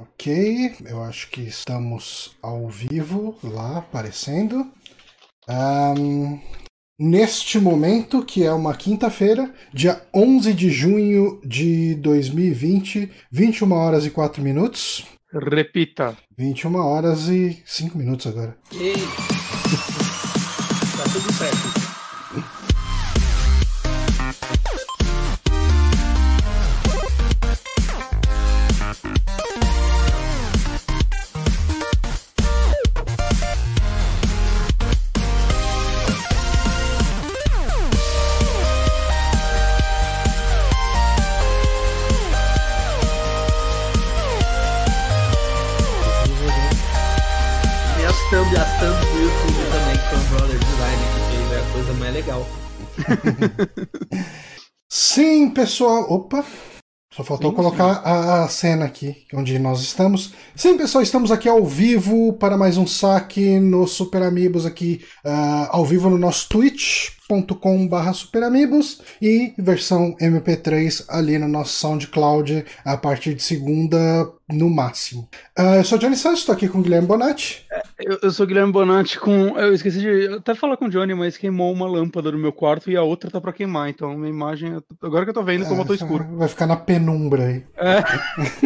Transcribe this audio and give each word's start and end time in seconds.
Ok, 0.00 0.76
eu 0.86 1.02
acho 1.02 1.28
que 1.28 1.42
estamos 1.42 2.34
ao 2.40 2.70
vivo 2.70 3.38
lá 3.44 3.76
aparecendo. 3.76 4.66
Um, 5.46 6.40
neste 6.98 7.58
momento, 7.58 8.24
que 8.24 8.42
é 8.42 8.50
uma 8.50 8.74
quinta-feira, 8.74 9.52
dia 9.74 10.00
11 10.14 10.54
de 10.54 10.70
junho 10.70 11.38
de 11.44 11.96
2020, 11.96 13.12
21 13.30 13.72
horas 13.72 14.06
e 14.06 14.10
4 14.10 14.42
minutos. 14.42 15.04
Repita. 15.30 16.16
21 16.34 16.76
horas 16.76 17.28
e 17.28 17.62
5 17.66 17.98
minutos 17.98 18.26
agora. 18.26 18.56
Ei. 18.72 18.94
tá 20.96 21.04
tudo 21.12 21.30
certo. 21.30 21.79
Pessoal. 55.60 56.06
Opa! 56.10 56.42
Só 57.12 57.22
faltou 57.22 57.50
Sim, 57.50 57.56
colocar 57.56 58.00
a, 58.04 58.44
a 58.44 58.48
cena 58.48 58.86
aqui, 58.86 59.26
onde 59.34 59.58
nós 59.58 59.80
estamos. 59.80 60.32
Sim, 60.54 60.76
pessoal, 60.78 61.02
estamos 61.02 61.30
aqui 61.30 61.48
ao 61.48 61.64
vivo 61.66 62.32
para 62.34 62.56
mais 62.56 62.78
um 62.78 62.86
saque 62.86 63.58
no 63.58 63.86
Super 63.86 64.22
Amigos 64.22 64.64
aqui, 64.64 65.04
ah, 65.24 65.68
ao 65.72 65.84
vivo 65.84 66.08
no 66.08 66.16
nosso 66.16 66.48
twitch.com.br 67.40 68.12
superamigos 68.12 69.00
e 69.22 69.52
versão 69.58 70.14
MP3 70.20 71.04
ali 71.08 71.38
no 71.38 71.46
nosso 71.48 71.74
SoundCloud 71.78 72.64
a 72.84 72.96
partir 72.96 73.34
de 73.34 73.42
segunda 73.42 73.96
no 74.52 74.68
máximo. 74.68 75.28
Ah, 75.56 75.76
eu 75.76 75.84
sou 75.84 75.96
o 75.96 76.00
Johnny 76.00 76.16
Santos, 76.16 76.40
estou 76.40 76.52
aqui 76.52 76.68
com 76.68 76.80
o 76.80 76.82
Guilherme 76.82 77.06
Bonatti. 77.06 77.64
Eu, 78.00 78.18
eu 78.20 78.30
sou 78.32 78.44
o 78.44 78.48
Guilherme 78.48 78.72
Bonatti 78.72 79.18
com. 79.20 79.56
Eu 79.56 79.72
esqueci 79.72 80.00
de 80.00 80.26
até 80.34 80.56
falar 80.56 80.76
com 80.76 80.86
o 80.86 80.90
Johnny, 80.90 81.14
mas 81.14 81.36
queimou 81.36 81.72
uma 81.72 81.86
lâmpada 81.86 82.32
no 82.32 82.38
meu 82.38 82.52
quarto 82.52 82.90
e 82.90 82.96
a 82.96 83.02
outra 83.02 83.30
tá 83.30 83.40
pra 83.40 83.52
queimar. 83.52 83.88
Então 83.90 84.16
minha 84.18 84.28
imagem. 84.30 84.76
Agora 85.00 85.24
que 85.24 85.30
eu 85.30 85.34
tô 85.34 85.44
vendo, 85.44 85.66
como 85.66 85.82
eu 85.82 85.86
tô 85.86 85.94
escuro. 85.94 86.26
Vai 86.36 86.48
ficar 86.48 86.66
na 86.66 86.74
penumbra 86.76 87.44
aí. 87.46 87.62
É. 87.76 88.02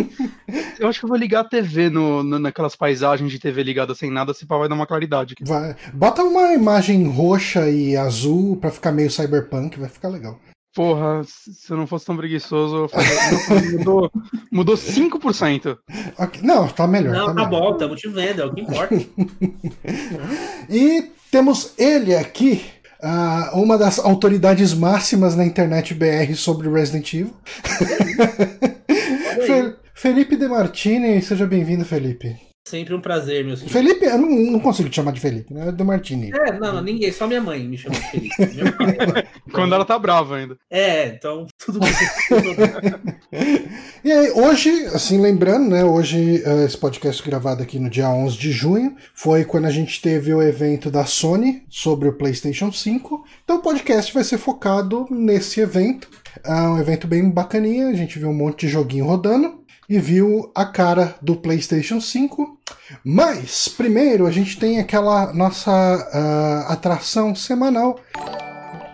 eu 0.80 0.88
acho 0.88 0.98
que 1.00 1.04
eu 1.04 1.08
vou 1.08 1.18
ligar 1.18 1.40
a 1.40 1.44
TV 1.48 1.90
no, 1.90 2.22
no- 2.22 2.38
naquelas 2.38 2.74
paisagens 2.74 3.30
de 3.30 3.38
TV 3.38 3.62
ligada 3.62 3.94
sem 3.94 4.10
nada, 4.10 4.32
se 4.32 4.46
pá 4.46 4.56
vai 4.56 4.68
dar 4.70 4.74
uma 4.74 4.86
claridade. 4.86 5.34
Vai- 5.42 5.76
Bota 5.92 6.22
uma 6.22 6.54
imagem 6.54 7.06
roxa 7.08 7.68
e 7.68 7.94
azul 7.94 8.53
pra 8.56 8.70
ficar 8.70 8.92
meio 8.92 9.10
cyberpunk, 9.10 9.78
vai 9.78 9.88
ficar 9.88 10.08
legal. 10.08 10.38
Porra, 10.74 11.22
se 11.24 11.70
eu 11.72 11.76
não 11.76 11.86
fosse 11.86 12.04
tão 12.04 12.16
preguiçoso, 12.16 12.76
eu 12.76 12.88
faria... 12.88 13.78
mudou, 13.78 14.10
mudou 14.50 14.74
5%. 14.76 15.78
Ok, 16.18 16.40
Não, 16.42 16.66
tá 16.66 16.84
melhor. 16.86 17.14
Não, 17.14 17.26
tá 17.26 17.34
melhor. 17.34 17.50
bom, 17.50 17.72
estamos 17.74 18.00
te 18.00 18.08
vendo, 18.08 18.42
é 18.42 18.44
o 18.44 18.52
que 18.52 18.60
importa. 18.62 18.94
E 20.68 21.12
temos 21.30 21.74
ele 21.78 22.14
aqui, 22.16 22.64
ah, 23.02 23.50
uma 23.54 23.78
das 23.78 23.98
autoridades 24.00 24.74
máximas 24.74 25.36
na 25.36 25.44
internet 25.44 25.94
BR 25.94 26.34
sobre 26.34 26.68
Resident 26.68 27.12
Evil. 27.14 27.34
Fe- 29.46 29.76
Felipe 29.94 30.36
De 30.36 30.48
Martini, 30.48 31.20
seja 31.22 31.46
bem-vindo, 31.46 31.84
Felipe. 31.84 32.36
Sempre 32.66 32.94
um 32.94 33.00
prazer, 33.00 33.44
meu 33.44 33.58
senhor. 33.58 33.70
Felipe, 33.70 34.06
eu 34.06 34.16
não, 34.16 34.28
não 34.52 34.58
consigo 34.58 34.88
te 34.88 34.96
chamar 34.96 35.12
de 35.12 35.20
Felipe, 35.20 35.52
né? 35.52 35.68
É 35.68 35.72
De 35.72 35.84
Martini. 35.84 36.30
É, 36.32 36.58
não, 36.58 36.72
não, 36.72 36.82
ninguém, 36.82 37.12
só 37.12 37.26
minha 37.26 37.40
mãe 37.40 37.62
me 37.68 37.76
chama 37.76 37.94
de 37.94 38.10
Felipe. 38.10 38.34
Meu 38.56 38.72
pai. 38.72 39.28
Quando 39.52 39.74
ela 39.74 39.84
tá 39.84 39.98
brava 39.98 40.36
ainda. 40.36 40.56
É, 40.70 41.08
então, 41.08 41.46
tudo 41.58 41.78
bem. 41.78 41.92
tudo 42.26 42.56
bem. 43.30 43.68
E 44.02 44.10
aí, 44.10 44.30
hoje, 44.30 44.86
assim, 44.86 45.20
lembrando, 45.20 45.68
né? 45.68 45.84
Hoje, 45.84 46.42
eh, 46.42 46.64
esse 46.64 46.78
podcast 46.78 47.22
gravado 47.22 47.62
aqui 47.62 47.78
no 47.78 47.90
dia 47.90 48.08
11 48.08 48.38
de 48.38 48.50
junho 48.50 48.96
foi 49.14 49.44
quando 49.44 49.66
a 49.66 49.70
gente 49.70 50.00
teve 50.00 50.32
o 50.32 50.40
evento 50.40 50.90
da 50.90 51.04
Sony 51.04 51.64
sobre 51.68 52.08
o 52.08 52.14
PlayStation 52.14 52.72
5. 52.72 53.26
Então, 53.44 53.56
o 53.56 53.62
podcast 53.62 54.12
vai 54.14 54.24
ser 54.24 54.38
focado 54.38 55.06
nesse 55.10 55.60
evento. 55.60 56.08
É 56.42 56.52
um 56.62 56.78
evento 56.78 57.06
bem 57.06 57.28
bacaninha. 57.28 57.88
A 57.88 57.94
gente 57.94 58.18
viu 58.18 58.30
um 58.30 58.34
monte 58.34 58.60
de 58.60 58.72
joguinho 58.72 59.04
rodando 59.04 59.63
e 59.88 59.98
viu 59.98 60.50
a 60.54 60.64
cara 60.64 61.14
do 61.20 61.36
PlayStation 61.36 62.00
5. 62.00 62.58
Mas, 63.04 63.68
primeiro, 63.68 64.26
a 64.26 64.30
gente 64.30 64.58
tem 64.58 64.78
aquela 64.78 65.32
nossa 65.32 65.70
ah, 65.72 66.72
atração 66.72 67.34
semanal. 67.34 67.98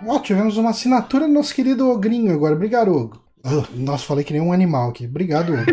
Ó, 0.06 0.19
tivemos 0.19 0.56
uma 0.56 0.71
assinatura 0.71 1.27
do 1.27 1.33
nosso 1.33 1.55
querido 1.55 1.91
Ogrinho 1.91 2.33
agora. 2.33 2.55
Obrigado, 2.55 2.93
Ogo. 2.95 3.23
Ah, 3.43 3.65
Nossa, 3.75 4.05
falei 4.05 4.25
que 4.25 4.33
nem 4.33 4.43
um 4.43 4.53
animal 4.53 4.91
aqui. 4.91 5.06
Obrigado, 5.06 5.53
Ogo. 5.53 5.65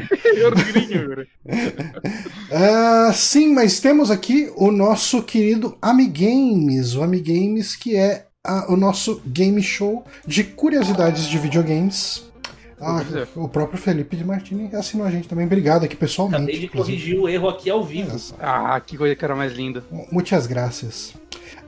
Ah, 2.50 3.12
sim, 3.14 3.54
mas 3.54 3.82
temos 3.82 4.10
aqui 4.10 4.52
o 4.56 4.72
nosso 4.72 5.22
querido 5.22 5.78
Amigames, 5.82 6.96
o 6.96 7.04
Amigames 7.04 7.76
que 7.76 7.96
é 7.96 8.26
ah, 8.44 8.66
o 8.70 8.78
nosso 8.78 9.22
game 9.26 9.62
show 9.62 10.06
de 10.26 10.46
curiosidades 10.46 11.28
de 11.28 11.38
videogames. 11.38 12.24
Ah, 12.80 13.02
Pois 13.04 13.16
é. 13.24 13.28
o 13.36 13.48
próprio 13.48 13.80
Felipe 13.80 14.16
de 14.16 14.24
Martini 14.24 14.70
assinou 14.76 15.06
a 15.08 15.10
gente 15.12 15.28
também. 15.28 15.46
Obrigado 15.46 15.84
aqui 15.84 15.96
pessoalmente. 15.96 16.44
Acabei 16.44 16.60
de 16.60 16.66
inclusive. 16.68 16.98
corrigir 16.98 17.20
o 17.20 17.28
erro 17.28 17.50
aqui 17.50 17.70
ao 17.70 17.84
vivo. 17.84 18.16
Ah, 18.40 18.80
que 18.80 18.96
coisa 18.98 19.16
que 19.16 19.26
era 19.26 19.36
mais 19.36 19.54
linda. 19.54 19.84
Muitas 20.12 20.46
graças. 20.46 21.14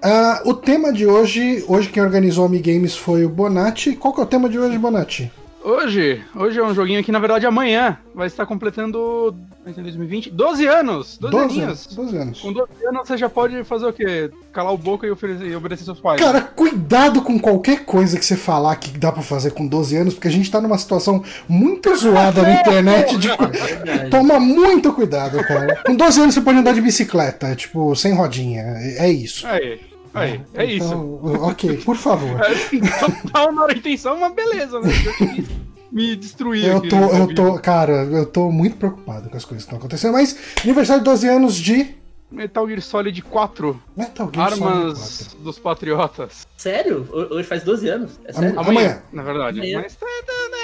Ah, 0.01 0.41
o 0.45 0.53
tema 0.53 0.93
de 0.93 1.05
hoje, 1.07 1.63
hoje 1.67 1.89
quem 1.89 2.03
organizou 2.03 2.43
o 2.43 2.47
Amigames 2.47 2.95
foi 2.95 3.25
o 3.25 3.29
Bonatti. 3.29 3.93
Qual 3.93 4.13
que 4.13 4.19
é 4.21 4.23
o 4.23 4.27
tema 4.27 4.47
de 4.47 4.59
hoje, 4.59 4.77
Bonatti? 4.77 5.31
Hoje, 5.63 6.23
hoje 6.35 6.57
é 6.59 6.63
um 6.63 6.73
joguinho 6.73 7.03
que, 7.03 7.11
na 7.11 7.19
verdade, 7.19 7.45
amanhã 7.45 7.97
vai 8.15 8.27
estar 8.27 8.45
completando. 8.45 9.35
Em 9.77 9.83
2020? 9.83 10.29
12 10.29 10.67
anos! 10.67 11.17
12, 11.17 11.31
12 11.31 11.45
aninhos! 11.45 11.63
anos. 11.63 11.95
12 11.95 12.17
anos. 12.17 12.39
Com 12.41 12.53
12 12.53 12.69
anos 12.87 13.07
você 13.07 13.17
já 13.17 13.29
pode 13.29 13.63
fazer 13.63 13.87
o 13.87 13.93
quê? 13.93 14.31
Calar 14.53 14.73
o 14.73 14.77
boca 14.77 15.05
e, 15.05 15.11
oferecer, 15.11 15.47
e 15.47 15.55
obedecer 15.55 15.83
seus 15.83 15.99
pais. 15.99 16.21
Cara, 16.21 16.41
cuidado 16.41 17.21
com 17.21 17.39
qualquer 17.39 17.85
coisa 17.85 18.17
que 18.17 18.25
você 18.25 18.35
falar 18.35 18.75
que 18.75 18.97
dá 18.97 19.11
pra 19.11 19.21
fazer 19.21 19.51
com 19.51 19.67
12 19.67 19.97
anos, 19.97 20.13
porque 20.13 20.27
a 20.27 20.31
gente 20.31 20.49
tá 20.49 20.61
numa 20.61 20.77
situação 20.77 21.23
muito 21.47 21.95
zoada 21.95 22.41
na 22.41 22.61
internet. 22.61 23.17
De... 23.17 23.27
Verdade. 23.37 24.09
Toma 24.09 24.39
muito 24.39 24.93
cuidado, 24.93 25.43
cara. 25.43 25.81
Com 25.85 25.95
12 25.95 26.21
anos 26.21 26.35
você 26.35 26.41
pode 26.41 26.59
andar 26.59 26.73
de 26.73 26.81
bicicleta, 26.81 27.55
tipo, 27.55 27.95
sem 27.95 28.13
rodinha. 28.13 28.61
É 28.61 29.09
é 29.09 29.11
isso. 29.11 29.47
Aí, 29.47 29.79
aí, 30.13 30.41
é 30.53 30.65
isso. 30.65 30.85
Então, 30.85 31.43
ok, 31.43 31.77
por 31.77 31.95
favor. 31.95 32.39
Total 33.23 33.51
na 33.51 33.63
hora 33.63 33.77
intenção, 33.77 34.19
mas 34.19 34.33
beleza, 34.33 34.79
né? 34.79 34.89
Me 35.91 36.15
destruir 36.15 36.65
Eu 36.65 36.81
tô, 36.81 36.95
eu 36.97 37.33
tô, 37.33 37.59
cara, 37.59 38.03
eu 38.05 38.25
tô 38.25 38.51
muito 38.51 38.77
preocupado 38.77 39.29
com 39.29 39.35
as 39.37 39.43
coisas 39.45 39.63
que 39.63 39.67
estão 39.67 39.77
acontecendo, 39.79 40.13
mas 40.13 40.37
aniversário 40.63 41.01
de 41.03 41.09
12 41.09 41.27
anos 41.27 41.55
de 41.55 41.95
Metal 42.31 42.67
Gear 42.67 42.81
Solid 42.81 43.21
4, 43.23 43.81
Metal 43.97 44.29
Gear 44.33 44.49
Solid 44.51 44.63
Armas 44.63 45.35
dos 45.39 45.57
Patriotas. 45.57 46.45
Sério? 46.55 47.07
Ho- 47.11 47.35
Hoje 47.35 47.47
faz 47.47 47.63
12 47.63 47.89
anos? 47.89 48.19
É 48.25 48.33
sério? 48.33 48.59
Amanhã. 48.59 48.69
Amanhã. 48.81 49.01
na 49.11 49.23
verdade. 49.23 49.59
Amanhã. 49.59 49.81
Mas 49.81 49.95
tá, 49.95 50.05
tá, 50.27 50.33
né? 50.51 50.59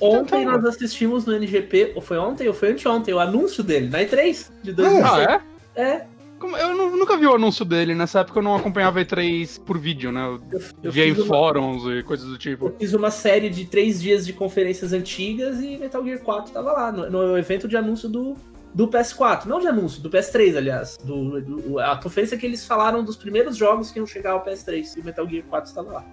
Ontem 0.00 0.44
nós 0.44 0.64
assistimos 0.64 1.24
no 1.26 1.34
NGP, 1.34 1.92
ou 1.94 2.02
foi 2.02 2.18
ontem 2.18 2.48
ou 2.48 2.54
foi 2.54 2.72
anteontem, 2.72 3.12
o 3.14 3.20
anúncio 3.20 3.62
dele, 3.62 3.88
na 3.88 3.98
E3 4.00 4.46
de 4.62 4.72
2006. 4.72 5.12
Ah, 5.28 5.42
é? 5.76 5.80
é? 5.82 6.06
Como- 6.40 6.56
Eu 6.56 6.74
nu- 6.74 6.96
nunca 6.96 7.16
vi 7.16 7.26
o 7.26 7.34
anúncio 7.34 7.64
dele, 7.64 7.94
nessa 7.94 8.20
época 8.20 8.38
eu 8.38 8.42
não 8.42 8.56
acompanhava 8.56 8.98
E3 9.00 9.60
por 9.62 9.78
vídeo, 9.78 10.10
né? 10.10 10.24
Eu 10.50 10.60
Eu, 10.82 10.90
via 10.90 11.06
em 11.06 11.12
uma, 11.12 11.26
fóruns 11.26 11.82
e 11.84 12.02
coisas 12.02 12.26
do 12.26 12.38
tipo. 12.38 12.66
eu 12.68 12.76
fiz 12.80 12.94
uma 12.94 13.10
série 13.10 13.48
de 13.50 13.66
três 13.66 14.00
dias 14.00 14.24
de 14.26 14.32
conferências 14.32 14.92
antigas 14.92 15.60
e 15.60 15.76
Metal 15.76 16.02
Gear 16.04 16.18
4 16.20 16.52
tava 16.52 16.72
lá, 16.72 16.90
no, 16.90 17.08
no 17.10 17.36
evento 17.38 17.68
de 17.68 17.76
anúncio 17.76 18.08
do, 18.08 18.34
do 18.74 18.88
PS4. 18.88 19.44
Não 19.46 19.60
de 19.60 19.66
anúncio, 19.68 20.00
do 20.02 20.08
PS3, 20.10 20.56
aliás. 20.56 20.96
Do, 21.04 21.40
do- 21.42 21.78
a 21.78 21.96
conferência 21.96 22.36
que 22.38 22.46
eles 22.46 22.64
falaram 22.66 23.04
dos 23.04 23.16
primeiros 23.16 23.56
jogos 23.56 23.90
que 23.90 23.98
iam 23.98 24.06
chegar 24.06 24.32
ao 24.32 24.42
PS3 24.44 24.96
e 24.96 25.00
o 25.00 25.04
Metal 25.04 25.28
Gear 25.28 25.44
4 25.44 25.68
estava 25.68 25.92
lá. 25.92 26.04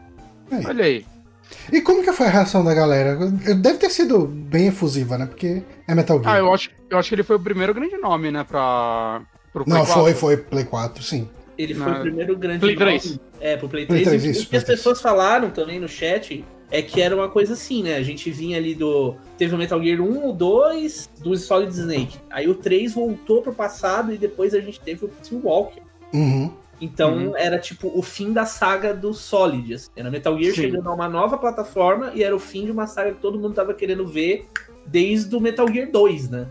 Olha 0.68 0.84
aí. 0.86 1.06
E 1.72 1.80
como 1.80 2.04
que 2.04 2.12
foi 2.12 2.28
a 2.28 2.30
reação 2.30 2.62
da 2.66 2.74
galera? 2.74 3.16
Deve 3.56 3.78
ter 3.78 3.90
sido 3.90 4.28
bem 4.28 4.68
efusiva, 4.68 5.18
né? 5.18 5.25
Porque 5.25 5.63
é 5.88 5.96
Metal 5.96 6.22
Gear. 6.22 6.36
Ah, 6.36 6.40
eu 6.40 6.54
acho, 6.54 6.69
eu 6.90 6.98
acho 6.98 7.07
que 7.07 7.16
ele 7.16 7.24
foi 7.24 7.38
o 7.38 7.40
primeiro 7.40 7.74
grande 7.74 7.96
nome, 7.98 8.30
né, 8.30 8.44
pra. 8.44 9.22
Pro 9.57 9.65
Play 9.65 9.77
Não, 9.77 9.86
4. 9.86 10.01
foi, 10.04 10.13
foi 10.13 10.38
Play 10.38 10.63
4, 10.65 11.04
sim. 11.04 11.27
Ele 11.57 11.74
Na- 11.74 11.86
foi 11.86 11.94
o 11.94 12.01
primeiro 12.01 12.38
grande 12.38 12.59
Play 12.59 12.75
nome. 12.75 13.00
3. 13.00 13.19
É, 13.39 13.57
pro 13.57 13.68
Play 13.68 13.86
Play 13.86 14.04
3. 14.04 14.21
3, 14.21 14.25
e 14.25 14.31
isso, 14.31 14.39
o 14.42 14.44
que 14.44 14.50
Play 14.50 14.57
as 14.59 14.63
3. 14.63 14.80
pessoas 14.80 15.01
falaram 15.01 15.50
também 15.50 15.80
no 15.80 15.88
chat 15.88 16.45
é 16.69 16.81
que 16.81 17.01
era 17.01 17.15
uma 17.15 17.30
coisa 17.30 17.54
assim, 17.54 17.81
né? 17.81 17.95
A 17.95 18.04
gente 18.04 18.30
vinha 18.30 18.57
ali 18.57 18.75
do. 18.75 19.15
Teve 19.38 19.56
o 19.56 19.57
Metal 19.57 19.81
Gear 19.81 20.01
1, 20.01 20.30
o 20.30 20.33
2, 20.33 21.09
do 21.24 21.36
Solid 21.38 21.71
Snake. 21.71 22.18
Aí 22.30 22.48
o 22.48 22.54
3 22.56 22.94
voltou 22.94 23.42
pro 23.42 23.54
passado 23.54 24.13
e 24.13 24.18
depois 24.18 24.54
a 24.54 24.59
gente 24.59 24.80
teve 24.80 25.06
o 25.06 25.07
Team 25.07 25.42
Walker. 25.44 25.81
Uhum. 26.13 26.51
Então 26.80 27.15
Uhum. 27.30 27.36
era 27.36 27.57
tipo 27.57 27.92
o 27.98 28.04
fim 28.04 28.31
da 28.33 28.45
saga 28.45 28.94
do 28.94 29.12
Solid. 29.13 29.74
assim. 29.74 29.89
Era 29.95 30.12
Metal 30.12 30.38
Gear 30.38 30.54
Sim. 30.54 30.62
chegando 30.62 30.88
a 30.89 30.94
uma 30.94 31.09
nova 31.09 31.38
plataforma 31.38 32.12
e 32.13 32.21
era 32.24 32.36
o 32.36 32.39
fim 32.39 32.65
de 32.65 32.71
uma 32.71 32.86
saga 32.86 33.13
que 33.13 33.19
todo 33.19 33.39
mundo 33.39 33.56
tava 33.56 33.74
querendo 33.74 34.06
ver 34.06 34.45
desde 34.86 35.36
o 35.36 35.39
Metal 35.39 35.68
Gear 35.68 35.89
2, 35.92 36.30
né? 36.30 36.45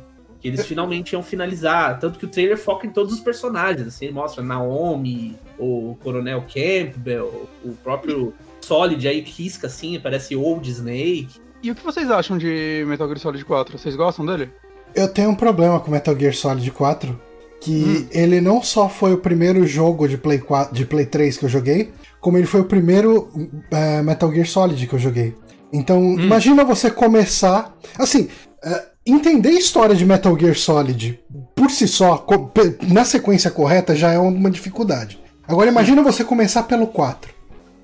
Que 0.47 0.51
eles 0.51 0.65
finalmente 0.65 1.13
iam 1.13 1.25
finalizar. 1.25 1.99
Tanto 1.99 2.21
que 2.21 2.25
o 2.25 2.29
trailer 2.29 2.57
foca 2.57 2.87
em 2.87 2.91
todos 2.91 3.13
os 3.13 3.19
personagens. 3.19 3.89
Assim, 3.89 4.11
mostra 4.13 4.45
Naomi, 4.45 5.37
o 5.59 5.97
Coronel 6.05 6.43
Campbell, 6.43 7.49
o 7.65 7.73
próprio 7.83 8.33
Solid 8.61 9.09
aí 9.09 9.21
risca 9.23 9.67
assim, 9.67 9.99
parece 9.99 10.37
Old 10.37 10.71
Snake. 10.71 11.41
E 11.65 11.71
o 11.73 11.75
que 11.75 11.83
vocês 11.83 12.09
acham 12.13 12.39
de 12.39 12.85
Metal 12.87 13.09
Gear 13.09 13.19
Solid 13.19 13.45
4? 13.45 13.77
Vocês 13.77 13.97
gostam 13.97 14.25
dele? 14.25 14.49
Eu 14.95 15.09
tenho 15.09 15.31
um 15.31 15.35
problema 15.35 15.81
com 15.81 15.91
Metal 15.91 16.17
Gear 16.17 16.33
Solid 16.33 16.71
4, 16.71 17.21
que 17.61 17.83
hum. 17.83 18.09
ele 18.13 18.41
não 18.41 18.63
só 18.63 18.89
foi 18.89 19.15
o 19.15 19.19
primeiro 19.19 19.67
jogo 19.67 20.07
de 20.07 20.17
Play, 20.17 20.39
4, 20.39 20.73
de 20.73 20.87
Play 20.87 21.07
3 21.07 21.39
que 21.39 21.45
eu 21.45 21.49
joguei, 21.49 21.93
como 22.21 22.39
ele 22.39 22.47
foi 22.47 22.61
o 22.61 22.67
primeiro 22.67 23.29
uh, 23.35 24.05
Metal 24.05 24.33
Gear 24.33 24.47
Solid 24.47 24.87
que 24.87 24.95
eu 24.95 24.99
joguei. 25.01 25.35
Então, 25.73 26.01
hum. 26.01 26.21
imagina 26.21 26.65
você 26.65 26.89
começar. 26.89 27.77
Assim, 27.99 28.29
uh, 28.65 28.96
entender 29.07 29.51
a 29.51 29.59
história 29.59 29.95
de 29.95 30.05
Metal 30.05 30.37
Gear 30.39 30.57
Solid 30.57 31.21
por 31.55 31.71
si 31.71 31.87
só, 31.87 32.27
na 32.89 33.05
sequência 33.05 33.51
correta, 33.51 33.95
já 33.95 34.13
é 34.13 34.19
uma 34.19 34.51
dificuldade. 34.51 35.19
Agora, 35.47 35.71
imagina 35.71 36.03
você 36.03 36.25
começar 36.25 36.65
pelo 36.65 36.89
4. 36.89 37.33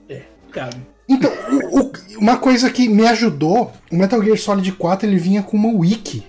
É, 0.09 0.23
cara. 0.51 0.77
Então, 1.09 1.31
o, 1.51 1.81
o, 1.81 1.93
uma 2.19 2.37
coisa 2.37 2.71
que 2.71 2.89
me 2.89 3.07
ajudou, 3.07 3.73
o 3.91 3.97
Metal 3.97 4.23
Gear 4.23 4.37
Solid 4.37 4.73
4 4.73 5.09
ele 5.09 5.17
vinha 5.17 5.43
com 5.43 5.57
uma 5.57 5.69
wiki 5.69 6.25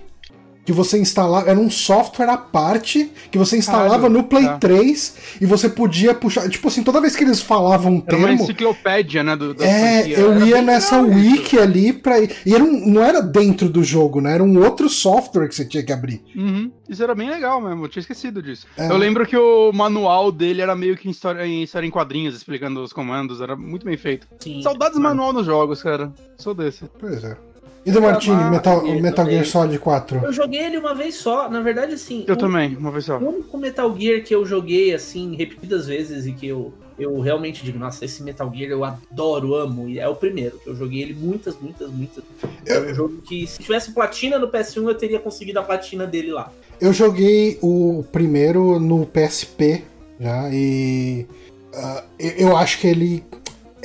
que 0.64 0.72
você 0.72 0.98
instalava, 0.98 1.50
era 1.50 1.58
um 1.58 1.70
software 1.70 2.28
à 2.30 2.36
parte 2.36 3.10
que 3.30 3.36
você 3.36 3.56
instalava 3.56 4.08
no 4.08 4.24
Play 4.24 4.44
tá. 4.44 4.58
3 4.58 5.16
e 5.40 5.46
você 5.46 5.68
podia 5.68 6.14
puxar, 6.14 6.48
tipo 6.48 6.68
assim, 6.68 6.82
toda 6.82 7.00
vez 7.00 7.14
que 7.14 7.22
eles 7.24 7.40
falavam 7.40 7.92
um 7.92 7.96
era 7.96 8.06
termo, 8.06 8.24
uma 8.26 8.32
enciclopédia, 8.32 9.22
né, 9.22 9.36
do, 9.36 9.54
É, 9.62 9.98
franquia. 10.02 10.18
eu 10.18 10.32
era 10.32 10.46
ia 10.46 10.62
nessa 10.62 11.00
wiki 11.02 11.56
isso. 11.56 11.60
ali 11.60 11.92
para 11.92 12.20
e 12.20 12.54
era 12.54 12.64
um, 12.64 12.86
não 12.86 13.02
era 13.02 13.20
dentro 13.20 13.68
do 13.68 13.84
jogo, 13.84 14.20
né? 14.20 14.34
Era 14.34 14.42
um 14.42 14.58
outro 14.62 14.88
software 14.88 15.48
que 15.48 15.54
você 15.54 15.64
tinha 15.64 15.82
que 15.82 15.92
abrir. 15.92 16.22
Uhum. 16.34 16.70
Isso 16.88 17.02
era 17.02 17.14
bem 17.14 17.28
legal 17.30 17.60
mesmo, 17.60 17.84
eu 17.84 17.88
tinha 17.88 18.00
esquecido 18.00 18.42
disso. 18.42 18.66
É. 18.76 18.88
Eu 18.90 18.96
lembro 18.96 19.26
que 19.26 19.36
o 19.36 19.72
manual 19.72 20.32
dele 20.32 20.62
era 20.62 20.74
meio 20.74 20.96
que 20.96 21.08
em 21.08 21.10
história, 21.10 21.46
em 21.46 21.62
história 21.62 21.86
em 21.86 21.90
quadrinhos, 21.90 22.34
explicando 22.34 22.82
os 22.82 22.92
comandos, 22.92 23.40
era 23.40 23.54
muito 23.56 23.84
bem 23.84 23.96
feito. 23.96 24.26
Sim. 24.38 24.62
Saudades 24.62 24.98
manual 24.98 25.32
nos 25.32 25.46
jogos, 25.46 25.82
cara. 25.82 26.12
Sou 26.38 26.54
desse. 26.54 26.84
Pois 26.98 27.22
é. 27.22 27.36
E 27.86 27.90
do 27.90 28.00
Martini, 28.00 28.50
Metal, 28.50 28.82
Metal 29.00 29.26
Gear 29.26 29.44
Solid 29.44 29.78
4? 29.78 30.24
Eu 30.24 30.32
joguei 30.32 30.60
ele 30.60 30.78
uma 30.78 30.94
vez 30.94 31.16
só, 31.16 31.50
na 31.50 31.60
verdade, 31.60 31.94
assim. 31.94 32.24
Eu 32.26 32.34
o, 32.34 32.38
também, 32.38 32.74
uma 32.76 32.90
vez 32.90 33.04
só. 33.04 33.18
O 33.18 33.28
único 33.28 33.58
Metal 33.58 33.94
Gear 33.98 34.22
que 34.22 34.34
eu 34.34 34.46
joguei, 34.46 34.94
assim, 34.94 35.36
repetidas 35.36 35.86
vezes 35.86 36.26
e 36.26 36.32
que 36.32 36.46
eu, 36.46 36.72
eu 36.98 37.20
realmente 37.20 37.62
digo, 37.62 37.78
nossa, 37.78 38.04
esse 38.04 38.22
Metal 38.22 38.50
Gear 38.54 38.70
eu 38.70 38.84
adoro, 38.84 39.54
amo, 39.54 39.86
e 39.86 39.98
é 39.98 40.08
o 40.08 40.14
primeiro. 40.14 40.58
Eu 40.66 40.74
joguei 40.74 41.02
ele 41.02 41.14
muitas, 41.14 41.58
muitas, 41.60 41.90
muitas. 41.90 42.24
É 42.66 42.80
um 42.80 42.94
jogo 42.94 43.22
que, 43.22 43.46
se 43.46 43.62
tivesse 43.62 43.92
platina 43.92 44.38
no 44.38 44.48
PS1, 44.48 44.88
eu 44.88 44.94
teria 44.94 45.18
conseguido 45.18 45.58
a 45.58 45.62
platina 45.62 46.06
dele 46.06 46.32
lá. 46.32 46.50
Eu 46.80 46.92
joguei 46.92 47.58
o 47.62 48.02
primeiro 48.10 48.78
no 48.78 49.06
PSP 49.06 49.84
já, 50.18 50.48
e. 50.50 51.26
Uh, 51.74 52.02
eu 52.38 52.56
acho 52.56 52.78
que 52.78 52.86
ele 52.86 53.24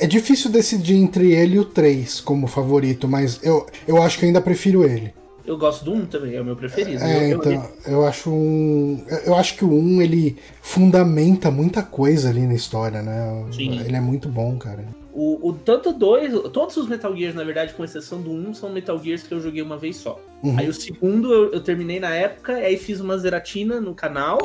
é 0.00 0.06
difícil 0.06 0.50
decidir 0.50 0.96
entre 0.96 1.32
ele 1.32 1.56
e 1.56 1.58
o 1.58 1.64
3 1.64 2.20
como 2.20 2.46
favorito, 2.46 3.06
mas 3.06 3.38
eu, 3.42 3.66
eu 3.86 4.02
acho 4.02 4.18
que 4.18 4.24
ainda 4.24 4.40
prefiro 4.40 4.84
ele. 4.84 5.12
Eu 5.44 5.58
gosto 5.58 5.84
do 5.84 5.92
1 5.92 6.06
também, 6.06 6.36
é 6.36 6.40
o 6.40 6.44
meu 6.44 6.56
preferido. 6.56 7.02
É, 7.02 7.32
eu, 7.32 7.38
então, 7.38 7.52
eu, 7.52 7.92
eu 7.92 8.06
acho 8.06 8.30
um. 8.30 9.04
Eu 9.24 9.34
acho 9.34 9.56
que 9.56 9.64
o 9.64 9.72
1 9.72 10.02
ele 10.02 10.36
fundamenta 10.62 11.50
muita 11.50 11.82
coisa 11.82 12.28
ali 12.28 12.46
na 12.46 12.54
história, 12.54 13.02
né? 13.02 13.46
Sim. 13.50 13.80
Ele 13.80 13.96
é 13.96 14.00
muito 14.00 14.28
bom, 14.28 14.56
cara. 14.56 14.84
O, 15.12 15.48
o 15.48 15.52
tanto 15.52 15.92
dois, 15.92 16.32
todos 16.52 16.76
os 16.76 16.88
Metal 16.88 17.14
Gears, 17.16 17.34
na 17.34 17.42
verdade, 17.42 17.74
com 17.74 17.82
exceção 17.82 18.22
do 18.22 18.30
1, 18.30 18.54
são 18.54 18.70
Metal 18.70 18.96
Gears 19.02 19.24
que 19.24 19.34
eu 19.34 19.40
joguei 19.40 19.60
uma 19.60 19.76
vez 19.76 19.96
só. 19.96 20.20
Uhum. 20.42 20.56
Aí 20.56 20.68
o 20.68 20.72
segundo 20.72 21.32
eu, 21.32 21.52
eu, 21.52 21.60
terminei 21.60 21.98
na 21.98 22.14
época, 22.14 22.54
aí 22.54 22.76
fiz 22.76 23.00
uma 23.00 23.18
Zeratina 23.18 23.80
no 23.80 23.94
canal. 23.94 24.38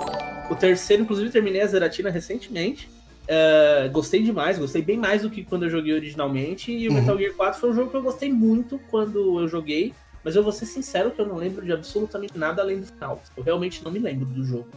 O 0.50 0.56
terceiro, 0.56 1.04
inclusive, 1.04 1.30
terminei 1.30 1.62
a 1.62 1.68
Zeratina 1.68 2.10
recentemente. 2.10 2.90
Uh, 3.25 3.92
gostei 3.92 4.22
demais, 4.22 4.60
gostei 4.60 4.81
bem 4.81 4.98
mais 4.98 5.24
do 5.24 5.30
que 5.30 5.44
quando 5.44 5.63
eu 5.63 5.69
joguei 5.69 5.94
originalmente. 5.94 6.72
E 6.72 6.88
o 6.88 6.92
uhum. 6.92 7.00
Metal 7.00 7.18
Gear 7.18 7.33
4 7.33 7.60
foi 7.60 7.69
um 7.72 7.74
jogo 7.74 7.89
que 7.89 7.98
eu 7.98 8.01
gostei 8.01 8.31
muito 8.31 8.80
quando 8.89 9.39
eu 9.39 9.48
joguei. 9.48 9.94
Mas 10.24 10.36
eu 10.36 10.44
vou 10.44 10.51
ser 10.51 10.66
sincero 10.66 11.12
que 11.12 11.22
eu 11.22 11.27
não 11.27 11.36
lembro 11.36 11.63
de 11.63 11.72
absolutamente 11.72 12.38
nada 12.38 12.62
além 12.62 12.80
do 12.80 12.88
final. 12.88 13.22
Eu 13.38 13.44
realmente 13.44 13.83
não 13.83 13.92
me 13.92 14.00
lembro 14.00 14.25
do 14.25 14.44
jogo. 14.44 14.68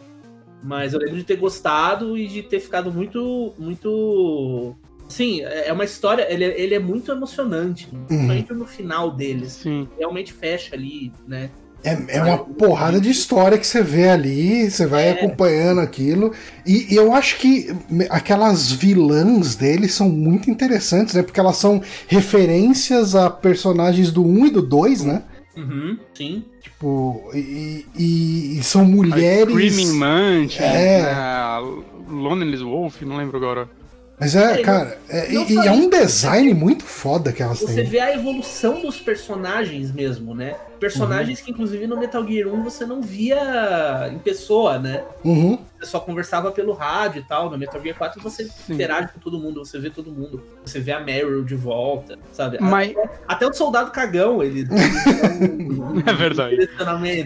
Mas 0.63 0.93
eu 0.93 0.99
lembro 0.99 1.17
de 1.17 1.25
ter 1.25 1.37
gostado 1.37 2.19
e 2.19 2.27
de 2.27 2.43
ter 2.43 2.61
ficado 2.61 2.93
muito. 2.93 3.55
muito. 3.59 4.77
Sim, 5.09 5.43
é, 5.43 5.69
é 5.69 5.73
uma 5.73 5.85
história. 5.85 6.31
Ele 6.31 6.45
é, 6.45 6.61
ele 6.61 6.75
é 6.75 6.79
muito 6.79 7.11
emocionante. 7.11 7.89
Uhum. 7.91 8.05
Principalmente 8.05 8.53
no 8.53 8.67
final 8.67 9.11
dele. 9.11 9.49
Sim. 9.49 9.89
Realmente 9.99 10.33
fecha 10.33 10.75
ali, 10.75 11.13
né? 11.27 11.51
É, 11.85 12.17
é 12.17 12.23
uma 12.23 12.39
porrada 12.39 13.01
de 13.01 13.09
história 13.09 13.57
que 13.57 13.67
você 13.67 13.83
vê 13.83 14.09
ali, 14.09 14.69
você 14.69 14.85
vai 14.85 15.09
é. 15.09 15.11
acompanhando 15.13 15.81
aquilo. 15.81 16.33
E, 16.67 16.93
e, 16.93 16.97
eu 16.97 17.13
acho 17.13 17.39
que 17.39 17.69
aquelas 18.11 18.73
vilãs 18.73 19.55
dele 19.55 19.89
são 19.89 20.09
muito 20.09 20.51
interessantes, 20.51 21.15
né? 21.15 21.23
Porque 21.23 21.39
elas 21.39 21.57
são 21.57 21.81
referências 22.09 23.15
a 23.15 23.31
personagens 23.31 24.11
do 24.11 24.25
1 24.25 24.47
e 24.47 24.51
do 24.51 24.63
2, 24.63 25.05
né? 25.05 25.23
Uhum, 25.57 25.99
sim. 26.15 26.45
Tipo, 26.61 27.31
e, 27.33 27.87
e, 27.97 28.59
e 28.59 28.63
são 28.63 28.85
mulheres. 28.85 29.55
A 29.55 29.59
Screaming 29.59 29.93
Mansion, 29.93 30.65
é. 30.65 31.03
a 31.13 31.63
Lonely 32.09 32.57
Wolf, 32.59 33.03
não 33.03 33.17
lembro 33.17 33.37
agora. 33.37 33.69
Mas 34.21 34.35
é, 34.35 34.61
é 34.61 34.63
cara, 34.65 34.99
é, 35.09 35.33
e, 35.33 35.53
e 35.53 35.59
é 35.59 35.71
um 35.71 35.89
design 35.89 36.53
muito 36.53 36.85
foda 36.85 37.33
que 37.33 37.41
elas 37.41 37.61
você 37.61 37.67
têm. 37.67 37.75
Você 37.77 37.83
vê 37.85 38.01
a 38.01 38.13
evolução 38.15 38.83
dos 38.83 39.01
personagens 39.01 39.93
mesmo, 39.93 40.35
né? 40.35 40.57
Personagens 40.81 41.39
uhum. 41.39 41.45
que, 41.45 41.51
inclusive, 41.53 41.87
no 41.87 41.97
Metal 41.97 42.27
Gear 42.27 42.49
1 42.49 42.63
você 42.63 42.85
não 42.85 43.01
via 43.01 44.11
em 44.13 44.19
pessoa, 44.19 44.79
né? 44.79 45.05
Uhum. 45.25 45.59
Você 45.79 45.87
só 45.87 46.01
conversava 46.01 46.51
pelo 46.51 46.73
rádio 46.73 47.21
e 47.21 47.23
tal. 47.23 47.49
No 47.49 47.57
Metal 47.57 47.81
Gear 47.81 47.97
4 47.97 48.21
você 48.21 48.45
Sim. 48.45 48.75
interage 48.75 49.09
com 49.13 49.21
todo 49.21 49.39
mundo, 49.39 49.65
você 49.65 49.79
vê 49.79 49.89
todo 49.89 50.11
mundo. 50.11 50.43
Você 50.65 50.81
vê 50.81 50.91
a 50.91 51.01
Meryl 51.01 51.45
de 51.45 51.55
volta, 51.55 52.19
sabe? 52.33 52.59
Mas... 52.61 52.91
Até, 52.91 53.11
até 53.29 53.47
o 53.47 53.53
soldado 53.53 53.93
cagão, 53.93 54.43
ele. 54.43 54.65
um, 54.65 56.01
é 56.05 56.13
verdade. 56.13 56.69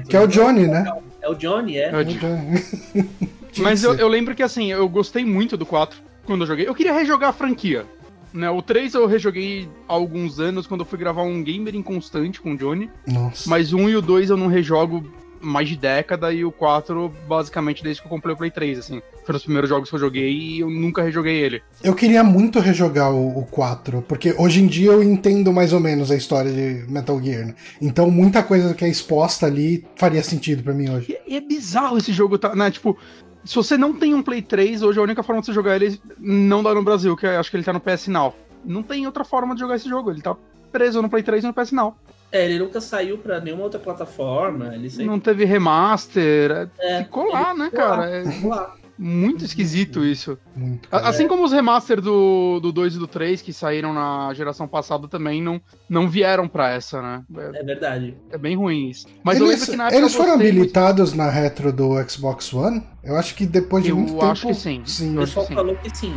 Que 0.09 0.17
é 0.17 0.21
o 0.21 0.27
Johnny, 0.27 0.67
né? 0.67 0.85
É 1.23 1.29
o 1.29 1.35
Johnny, 1.35 1.79
é. 1.79 1.91
é 1.91 1.97
o 1.97 2.05
Johnny. 2.05 2.65
Mas 3.59 3.83
eu, 3.83 3.95
eu 3.95 4.09
lembro 4.09 4.35
que, 4.35 4.43
assim, 4.43 4.73
eu 4.73 4.89
gostei 4.89 5.25
muito 5.25 5.57
do 5.57 5.65
4 5.67 6.12
quando 6.25 6.43
eu 6.43 6.47
joguei. 6.47 6.69
Eu 6.69 6.75
queria 6.75 6.93
rejogar 6.93 7.31
a 7.31 7.33
franquia. 7.33 7.87
Né, 8.33 8.49
o 8.49 8.63
3 8.63 8.95
eu 8.95 9.07
rejoguei 9.07 9.69
há 9.87 9.93
alguns 9.93 10.41
anos 10.41 10.67
quando 10.67 10.81
eu 10.81 10.87
fui 10.87 10.99
gravar 10.99 11.23
um 11.23 11.43
Gamer 11.43 11.75
Inconstante 11.75 12.41
com 12.41 12.53
o 12.53 12.57
Johnny. 12.57 12.91
Nossa. 13.07 13.49
Mas 13.49 13.75
o 13.75 13.77
1 13.77 13.91
e 13.91 13.97
o 13.97 14.03
2 14.03 14.31
eu 14.31 14.39
não 14.39 14.47
rejogo 14.47 15.05
mais 15.43 15.69
de 15.69 15.77
década 15.77 16.33
e 16.33 16.45
o 16.45 16.53
4 16.53 17.13
basicamente 17.29 17.83
desde 17.83 18.01
que 18.01 18.07
eu 18.07 18.11
comprei 18.11 18.33
o 18.33 18.37
Play 18.37 18.51
3, 18.51 18.79
assim. 18.79 19.03
Foram 19.25 19.37
os 19.37 19.43
primeiros 19.43 19.69
jogos 19.69 19.89
que 19.91 19.95
eu 19.95 20.01
joguei 20.01 20.31
e 20.31 20.61
eu 20.61 20.71
nunca 20.71 21.03
rejoguei 21.03 21.37
ele. 21.37 21.63
Eu 21.83 21.95
queria 21.95 22.25
muito 22.25 22.59
rejogar 22.59 23.13
o, 23.13 23.39
o 23.39 23.45
4, 23.47 24.03
porque 24.03 24.35
hoje 24.39 24.63
em 24.63 24.67
dia 24.67 24.93
eu 24.93 25.03
entendo 25.03 25.53
mais 25.53 25.73
ou 25.73 25.81
menos 25.81 26.11
a 26.11 26.17
história 26.17 26.51
de 26.51 26.91
Metal 26.91 27.21
Gear, 27.23 27.47
né? 27.47 27.55
Então 27.81 28.11
muita 28.11 28.43
coisa 28.43 28.73
que 28.73 28.85
é 28.85 28.89
exposta 28.89 29.47
ali 29.47 29.85
faria 29.97 30.23
sentido 30.23 30.63
para 30.63 30.73
mim 30.73 30.89
hoje. 30.89 31.17
E, 31.27 31.35
e, 31.35 31.37
é 31.37 31.41
bizarro 31.41 31.99
esse 31.99 32.13
jogo, 32.13 32.39
tá, 32.39 32.55
né? 32.55 32.71
Tipo, 32.71 32.97
se 33.45 33.55
você 33.55 33.77
não 33.77 33.93
tem 33.93 34.15
um 34.15 34.23
Play 34.23 34.43
3, 34.43 34.83
hoje 34.83 34.99
a 34.99 35.03
única 35.03 35.23
forma 35.23 35.41
de 35.41 35.47
você 35.47 35.53
jogar 35.53 35.77
ele 35.77 36.01
não 36.19 36.63
dá 36.63 36.75
no 36.75 36.83
Brasil, 36.83 37.17
que 37.17 37.27
acho 37.27 37.51
que 37.51 37.57
ele 37.57 37.65
tá 37.65 37.73
no 37.73 37.81
PS 37.81 38.09
Now. 38.09 38.35
Não 38.65 38.83
tem 38.83 39.07
outra 39.07 39.25
forma 39.25 39.55
de 39.55 39.61
jogar 39.61 39.77
esse 39.77 39.89
jogo, 39.89 40.11
ele 40.11 40.23
tá 40.23 40.37
preso 40.71 41.03
no 41.03 41.11
Play 41.11 41.23
3 41.23 41.45
e 41.45 41.47
no 41.47 41.53
PS 41.53 41.73
Now. 41.73 41.97
É, 42.31 42.47
ele 42.47 42.59
nunca 42.59 42.81
saiu 42.81 43.19
pra 43.19 43.41
nenhuma 43.41 43.65
outra 43.65 43.79
plataforma. 43.79 44.75
Ele 44.75 44.89
sempre... 44.89 45.05
Não 45.05 45.21
teve 45.21 45.45
remaster. 45.45 46.71
É, 46.79 47.05
ficou 47.05 47.31
lá, 47.31 47.53
né, 47.53 47.71
cara? 47.71 48.09
É... 48.09 48.25
Ficou 48.25 48.51
lá. 48.51 48.75
Muito 48.99 49.45
esquisito 49.45 50.05
isso. 50.05 50.39
Muito, 50.55 50.89
assim 50.93 51.27
como 51.27 51.45
os 51.45 51.53
remaster 51.53 52.01
do, 52.01 52.61
do 52.61 52.73
2 52.73 52.97
e 52.97 52.99
do 52.99 53.07
3, 53.07 53.43
que 53.43 53.53
saíram 53.53 53.93
na 53.93 54.33
geração 54.35 54.69
passada, 54.69 55.09
também 55.09 55.43
não, 55.43 55.61
não 55.89 56.09
vieram 56.09 56.47
pra 56.47 56.71
essa, 56.71 57.01
né? 57.01 57.23
É, 57.37 57.61
é 57.61 57.65
verdade. 57.65 58.17
É 58.31 58.39
bem 58.39 58.57
ruim 58.57 58.91
isso. 58.91 59.07
Mas 59.25 59.37
eles, 59.37 59.43
eu 59.43 59.53
lembro 59.53 59.71
que 59.71 59.77
na 59.77 59.85
época. 59.85 59.99
Eles 59.99 60.15
foram 60.15 60.35
habilitados 60.35 61.15
muito... 61.15 61.25
na 61.25 61.31
retro 61.31 61.73
do 61.73 62.09
Xbox 62.09 62.53
One? 62.53 62.83
Eu 63.03 63.17
acho 63.17 63.35
que 63.35 63.47
depois 63.47 63.83
de 63.83 63.91
eu 63.91 63.97
muito 63.97 64.13
tempo. 64.13 64.25
Eu 64.25 64.31
acho 64.31 64.47
que 64.47 64.55
sim. 64.55 64.83
sim. 64.85 65.17
O 65.17 65.21
pessoal 65.21 65.47
que 65.47 65.55
falou 65.55 65.77
que 65.77 65.97
sim. 65.97 66.13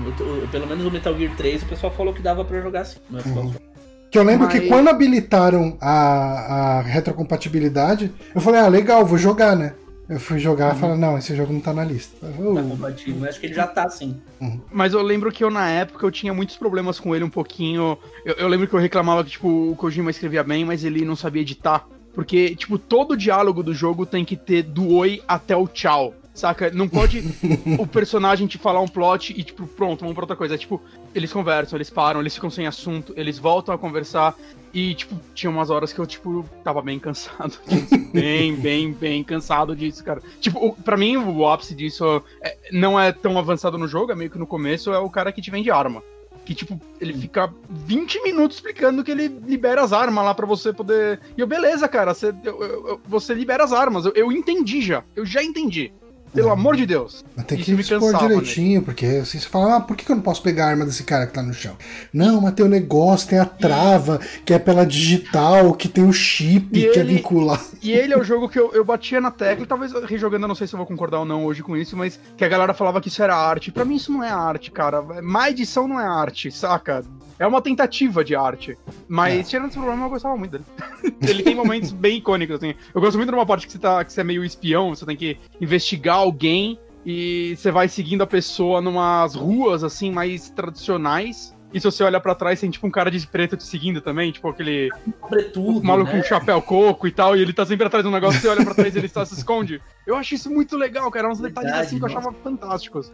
Pelo 0.52 0.68
menos 0.68 0.86
o 0.86 0.92
Metal 0.92 1.18
Gear 1.18 1.36
3, 1.36 1.64
o 1.64 1.66
pessoal 1.66 1.92
falou 1.94 2.14
que 2.14 2.22
dava 2.22 2.46
pra 2.46 2.62
jogar 2.62 2.86
sim 2.86 3.00
no 3.10 3.20
Xbox 3.20 3.38
uhum. 3.38 3.50
One. 3.50 3.76
Que 4.12 4.20
eu 4.20 4.24
lembro 4.24 4.48
Mas... 4.48 4.60
que 4.60 4.68
quando 4.68 4.88
habilitaram 4.88 5.78
a, 5.82 6.78
a 6.78 6.82
retrocompatibilidade, 6.82 8.14
eu 8.34 8.40
falei, 8.40 8.62
ah, 8.62 8.68
legal, 8.68 9.06
vou 9.06 9.18
jogar, 9.18 9.56
né? 9.56 9.74
Eu 10.08 10.20
fui 10.20 10.38
jogar 10.38 10.72
uhum. 10.72 10.78
e 10.78 10.80
falei, 10.80 10.98
não, 10.98 11.18
esse 11.18 11.36
jogo 11.36 11.52
não 11.52 11.60
tá 11.60 11.74
na 11.74 11.84
lista. 11.84 12.28
Eu... 12.38 12.54
Tá 12.54 12.62
compatível, 12.62 13.16
mas 13.20 13.30
acho 13.30 13.40
que 13.40 13.48
ele 13.48 13.56
já 13.56 13.68
tá 13.68 13.90
sim. 13.90 14.22
Uhum. 14.40 14.62
Mas 14.72 14.94
eu 14.94 15.02
lembro 15.02 15.32
que 15.32 15.44
eu, 15.44 15.50
na 15.50 15.68
época, 15.70 16.06
eu 16.06 16.12
tinha 16.12 16.34
muitos 16.34 16.56
problemas 16.58 17.00
com 17.00 17.16
ele 17.16 17.24
um 17.24 17.30
pouquinho. 17.30 17.98
Eu, 18.24 18.36
eu, 18.36 18.48
lembro 18.48 18.68
que 18.68 18.74
eu 18.74 18.80
reclamava 18.80 19.24
que, 19.24 19.32
tipo, 19.32 19.72
o 19.72 19.76
Kojima 19.76 20.12
escrevia 20.12 20.44
bem, 20.44 20.64
mas 20.64 20.84
ele 20.84 21.04
não 21.04 21.16
sabia 21.16 21.42
editar. 21.42 21.88
Porque, 22.14 22.56
tipo, 22.56 22.78
todo 22.78 23.12
o 23.12 23.18
diálogo 23.18 23.64
do 23.64 23.74
jogo 23.74 24.06
tem 24.06 24.24
que 24.24 24.38
ter 24.38 24.64
do 24.64 24.94
oi 24.94 25.22
até 25.28 25.56
o 25.56 25.68
tchau. 25.68 26.14
Saca? 26.36 26.70
Não 26.70 26.88
pode 26.88 27.24
o 27.80 27.88
personagem 27.88 28.46
te 28.46 28.58
falar 28.58 28.82
um 28.82 28.88
plot 28.88 29.34
e, 29.36 29.42
tipo, 29.42 29.66
pronto, 29.66 30.02
vamos 30.02 30.14
pra 30.14 30.24
outra 30.24 30.36
coisa. 30.36 30.56
É, 30.56 30.58
tipo, 30.58 30.82
eles 31.16 31.32
conversam, 31.32 31.78
eles 31.78 31.90
param, 31.90 32.20
eles 32.20 32.36
ficam 32.36 32.50
sem 32.50 32.68
assunto, 32.68 33.14
eles 33.18 33.40
voltam 33.40 33.74
a 33.74 33.78
conversar. 33.78 34.36
E, 34.76 34.94
tipo, 34.94 35.16
tinha 35.34 35.50
umas 35.50 35.70
horas 35.70 35.94
que 35.94 36.00
eu, 36.00 36.06
tipo, 36.06 36.44
tava 36.62 36.82
bem 36.82 37.00
cansado 37.00 37.58
disso. 37.66 37.98
bem, 38.12 38.54
bem, 38.58 38.92
bem 38.92 39.24
cansado 39.24 39.74
disso, 39.74 40.04
cara. 40.04 40.22
Tipo, 40.42 40.76
pra 40.84 40.98
mim, 40.98 41.16
o 41.16 41.48
ápice 41.48 41.74
disso 41.74 42.22
é, 42.42 42.58
não 42.74 43.00
é 43.00 43.14
tão 43.14 43.40
avançado 43.40 43.78
no 43.78 43.88
jogo, 43.88 44.12
é 44.12 44.16
meio 44.16 44.30
que 44.30 44.38
no 44.38 44.46
começo, 44.46 44.92
é 44.92 45.00
o 45.00 45.10
cara 45.10 45.32
que 45.32 45.42
te 45.42 45.50
vende 45.50 45.72
arma. 45.72 46.04
Que, 46.44 46.54
tipo, 46.54 46.78
ele 47.00 47.14
fica 47.14 47.52
20 47.70 48.22
minutos 48.22 48.58
explicando 48.58 49.02
que 49.02 49.12
ele 49.12 49.30
libera 49.30 49.82
as 49.82 49.94
armas 49.94 50.26
lá 50.26 50.36
para 50.36 50.46
você 50.46 50.74
poder. 50.74 51.22
E 51.38 51.40
eu, 51.40 51.48
beleza, 51.48 51.88
cara, 51.88 52.14
você, 52.14 52.36
eu, 52.44 52.62
eu, 52.62 53.02
você 53.06 53.34
libera 53.34 53.64
as 53.64 53.72
armas. 53.72 54.06
Eu, 54.06 54.12
eu 54.14 54.30
entendi 54.30 54.82
já. 54.82 55.06
Eu 55.16 55.26
já 55.26 55.42
entendi. 55.42 55.94
Pelo 56.36 56.52
amor 56.52 56.76
de 56.76 56.86
Deus. 56.86 57.24
Mas 57.36 57.46
tem 57.46 57.58
que 57.58 57.72
me 57.74 57.82
expor 57.82 58.18
direitinho, 58.18 58.80
né? 58.80 58.86
porque 58.86 59.06
assim 59.06 59.40
você 59.40 59.48
fala, 59.48 59.78
ah, 59.78 59.82
por 59.82 59.96
que 59.96 60.10
eu 60.10 60.16
não 60.16 60.24
posso 60.24 60.42
pegar 60.42 60.66
a 60.66 60.70
arma 60.70 60.86
desse 60.86 61.04
cara 61.04 61.26
que 61.26 61.34
tá 61.34 61.42
no 61.42 61.54
chão? 61.54 61.76
Não, 62.14 62.42
mas 62.42 62.54
tem 62.54 62.66
o 62.66 62.70
negócio, 62.70 63.30
tem 63.30 63.40
a 63.40 63.46
trava, 63.46 64.20
que 64.46 64.54
é 64.54 64.60
pela 64.60 64.86
digital, 64.86 65.74
que 65.74 65.88
tem 65.88 66.04
o 66.04 66.14
chip 66.14 66.78
e 66.78 66.92
que 66.92 67.00
é 67.00 67.02
ele, 67.02 67.14
é 67.14 67.16
vinculado. 67.16 67.64
E 67.82 67.92
ele 67.92 68.14
é 68.14 68.18
o 68.18 68.24
jogo 68.24 68.50
que 68.50 68.60
eu, 68.60 68.72
eu 68.74 68.84
batia 68.84 69.20
na 69.22 69.32
tecla, 69.32 69.66
talvez 69.66 69.92
rejogando, 70.08 70.44
eu 70.44 70.50
não 70.50 70.56
sei 70.56 70.68
se 70.68 70.74
eu 70.74 70.78
vou 70.78 70.86
concordar 70.86 71.20
ou 71.20 71.26
não 71.26 71.46
hoje 71.46 71.64
com 71.64 71.76
isso, 71.76 71.96
mas 71.96 72.20
que 72.38 72.44
a 72.44 72.50
galera 72.50 72.74
falava 72.74 73.02
que 73.02 73.08
isso 73.08 73.24
era 73.24 73.36
arte. 73.36 73.72
Para 73.72 73.86
mim 73.86 73.96
isso 73.96 74.12
não 74.12 74.24
é 74.24 74.30
arte, 74.30 74.72
cara. 74.72 75.02
Má 75.22 75.50
edição 75.50 75.88
não 75.88 76.00
é 76.00 76.06
arte, 76.06 76.52
saca? 76.52 77.04
É 77.38 77.46
uma 77.46 77.62
tentativa 77.62 78.24
de 78.24 78.36
arte. 78.36 78.78
Mas, 79.08 79.40
é. 79.40 79.44
tirando 79.44 79.68
esse 79.68 79.78
problema, 79.78 80.06
eu 80.06 80.10
gostava 80.10 80.38
muito 80.38 80.52
dele. 80.52 80.66
ele 81.28 81.44
tem 81.44 81.56
momentos 81.56 81.92
bem 81.92 82.18
icônicos, 82.18 82.56
assim. 82.56 82.74
Eu 82.94 83.02
gosto 83.02 83.18
muito 83.18 83.30
de 83.30 83.36
uma 83.36 83.46
parte 83.46 83.66
que 83.66 83.72
você, 83.74 83.80
tá, 83.80 84.04
que 84.04 84.12
você 84.12 84.22
é 84.22 84.24
meio 84.24 84.44
espião, 84.44 84.96
você 84.96 85.06
tem 85.06 85.18
que 85.18 85.38
investigar 85.60 86.18
alguém 86.18 86.80
e 87.06 87.56
você 87.56 87.72
vai 87.72 87.88
seguindo 87.88 88.24
a 88.24 88.28
pessoa 88.28 88.82
numas 88.82 89.36
ruas, 89.36 89.84
assim, 89.84 90.12
mais 90.12 90.50
tradicionais. 90.50 91.55
E 91.76 91.80
se 91.82 91.84
você 91.84 92.06
olha 92.06 92.22
para 92.22 92.34
trás, 92.34 92.62
tem 92.62 92.70
tipo 92.70 92.88
um 92.88 92.90
cara 92.90 93.12
de 93.12 93.28
preto 93.28 93.58
te 93.58 93.66
seguindo 93.66 94.00
também, 94.00 94.32
tipo 94.32 94.48
aquele. 94.48 94.90
Sobretudo, 95.20 95.84
maluco 95.84 96.10
né? 96.14 96.22
com 96.22 96.26
chapéu 96.26 96.62
coco 96.62 97.06
e 97.06 97.12
tal, 97.12 97.36
e 97.36 97.42
ele 97.42 97.52
tá 97.52 97.66
sempre 97.66 97.86
atrás 97.86 98.02
de 98.02 98.08
um 98.10 98.14
negócio, 98.14 98.40
você 98.40 98.48
olha 98.48 98.64
pra 98.64 98.74
trás 98.74 98.96
e 98.96 98.98
ele 98.98 99.08
está, 99.08 99.26
se 99.26 99.34
esconde. 99.34 99.82
Eu 100.08 100.16
acho 100.16 100.36
isso 100.36 100.50
muito 100.50 100.78
legal, 100.78 101.12
cara. 101.12 101.30
Uns 101.30 101.42
detalhes 101.42 101.74
assim 101.74 101.98
que 101.98 102.04
eu 102.04 102.08
achava 102.08 102.32
fantásticos. 102.32 103.12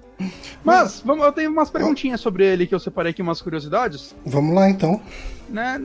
Mas, 0.63 1.01
vamos, 1.03 1.25
eu 1.25 1.31
tenho 1.31 1.49
umas 1.49 1.71
perguntinhas 1.71 2.21
sobre 2.21 2.45
ele 2.45 2.67
que 2.67 2.75
eu 2.75 2.79
separei 2.79 3.09
aqui, 3.09 3.23
umas 3.23 3.41
curiosidades. 3.41 4.15
Vamos 4.23 4.53
lá 4.53 4.69
então. 4.69 5.01
Né? 5.49 5.83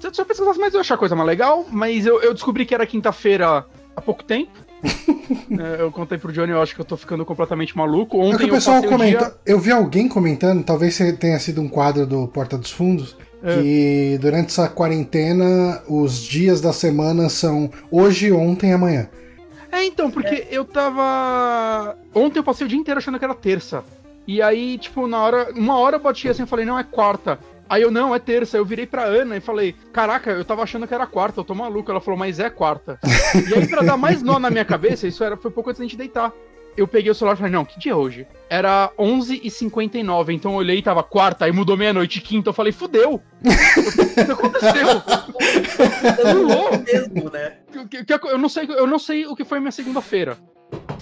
Se 0.00 0.20
eu 0.20 0.24
pesquisasse 0.24 0.60
mais, 0.60 0.72
eu 0.72 0.78
achar 0.78 0.94
a 0.94 0.98
coisa 0.98 1.16
mais 1.16 1.26
legal, 1.26 1.66
mas 1.68 2.06
eu, 2.06 2.22
eu 2.22 2.32
descobri 2.32 2.64
que 2.64 2.76
era 2.76 2.86
quinta-feira 2.86 3.66
há 3.96 4.00
pouco 4.00 4.22
tempo. 4.22 4.52
é, 5.78 5.82
eu 5.82 5.90
contei 5.90 6.18
pro 6.18 6.32
Johnny, 6.32 6.52
eu 6.52 6.60
acho 6.60 6.74
que 6.74 6.80
eu 6.80 6.84
tô 6.84 6.96
ficando 6.96 7.24
completamente 7.24 7.76
maluco. 7.76 8.18
Ontem 8.18 8.34
é 8.34 8.38
que 8.38 8.44
o 8.44 8.54
pessoal 8.54 8.82
comenta. 8.82 9.24
Dia... 9.26 9.34
Eu 9.46 9.58
vi 9.58 9.72
alguém 9.72 10.08
comentando, 10.08 10.62
talvez 10.62 10.98
tenha 11.18 11.38
sido 11.38 11.60
um 11.60 11.68
quadro 11.68 12.06
do 12.06 12.28
Porta 12.28 12.58
dos 12.58 12.70
Fundos, 12.70 13.16
é. 13.42 13.54
que 13.54 14.18
durante 14.20 14.48
essa 14.48 14.68
quarentena 14.68 15.82
os 15.88 16.22
dias 16.22 16.60
da 16.60 16.72
semana 16.72 17.28
são 17.28 17.70
hoje, 17.90 18.30
ontem 18.30 18.70
e 18.70 18.72
amanhã. 18.72 19.08
É, 19.72 19.84
então, 19.84 20.10
porque 20.10 20.34
é. 20.34 20.48
eu 20.50 20.64
tava. 20.64 21.96
Ontem 22.14 22.38
eu 22.38 22.44
passei 22.44 22.64
o 22.64 22.68
dia 22.68 22.78
inteiro 22.78 22.98
achando 22.98 23.18
que 23.18 23.24
era 23.24 23.34
terça. 23.34 23.82
E 24.26 24.40
aí, 24.40 24.78
tipo, 24.78 25.06
na 25.06 25.20
hora. 25.20 25.52
Uma 25.54 25.76
hora 25.78 25.96
eu 25.96 26.00
bati 26.00 26.28
assim 26.28 26.44
e 26.44 26.46
falei, 26.46 26.64
não, 26.64 26.78
é 26.78 26.84
quarta. 26.84 27.38
Aí 27.68 27.82
eu, 27.82 27.90
não, 27.90 28.14
é 28.14 28.18
terça. 28.18 28.56
Eu 28.56 28.64
virei 28.64 28.86
pra 28.86 29.04
Ana 29.04 29.36
e 29.36 29.40
falei, 29.40 29.74
caraca, 29.92 30.30
eu 30.30 30.44
tava 30.44 30.62
achando 30.62 30.86
que 30.86 30.94
era 30.94 31.06
quarta, 31.06 31.40
eu 31.40 31.44
tô 31.44 31.54
maluco. 31.54 31.90
Ela 31.90 32.00
falou, 32.00 32.18
mas 32.18 32.38
é 32.38 32.50
quarta. 32.50 32.98
e 33.48 33.54
aí, 33.54 33.66
pra 33.66 33.82
dar 33.82 33.96
mais 33.96 34.22
nó 34.22 34.38
na 34.38 34.50
minha 34.50 34.64
cabeça, 34.64 35.06
isso 35.06 35.24
era, 35.24 35.36
foi 35.36 35.50
pouco 35.50 35.70
antes 35.70 35.78
da 35.78 35.84
gente 35.84 35.96
deitar. 35.96 36.32
Eu 36.76 36.88
peguei 36.88 37.10
o 37.10 37.14
celular 37.14 37.34
e 37.34 37.36
falei, 37.36 37.52
não, 37.52 37.64
que 37.64 37.78
dia 37.78 37.92
é 37.92 37.94
hoje? 37.94 38.26
Era 38.50 38.90
11h59, 38.98 40.30
então 40.30 40.52
eu 40.52 40.58
olhei 40.58 40.78
e 40.78 40.82
tava 40.82 41.04
quarta, 41.04 41.44
aí 41.44 41.52
mudou 41.52 41.76
meia-noite, 41.76 42.20
quinta, 42.20 42.48
eu 42.48 42.52
falei, 42.52 42.72
fudeu! 42.72 43.22
o 43.40 44.14
que 44.14 44.32
aconteceu? 44.32 44.86
Mesmo, 46.84 47.30
né? 47.30 47.58
Eu 48.28 48.38
não, 48.38 48.48
sei, 48.48 48.66
eu 48.68 48.86
não 48.88 48.98
sei 48.98 49.24
o 49.24 49.36
que 49.36 49.44
foi 49.44 49.60
minha 49.60 49.70
segunda-feira. 49.70 50.36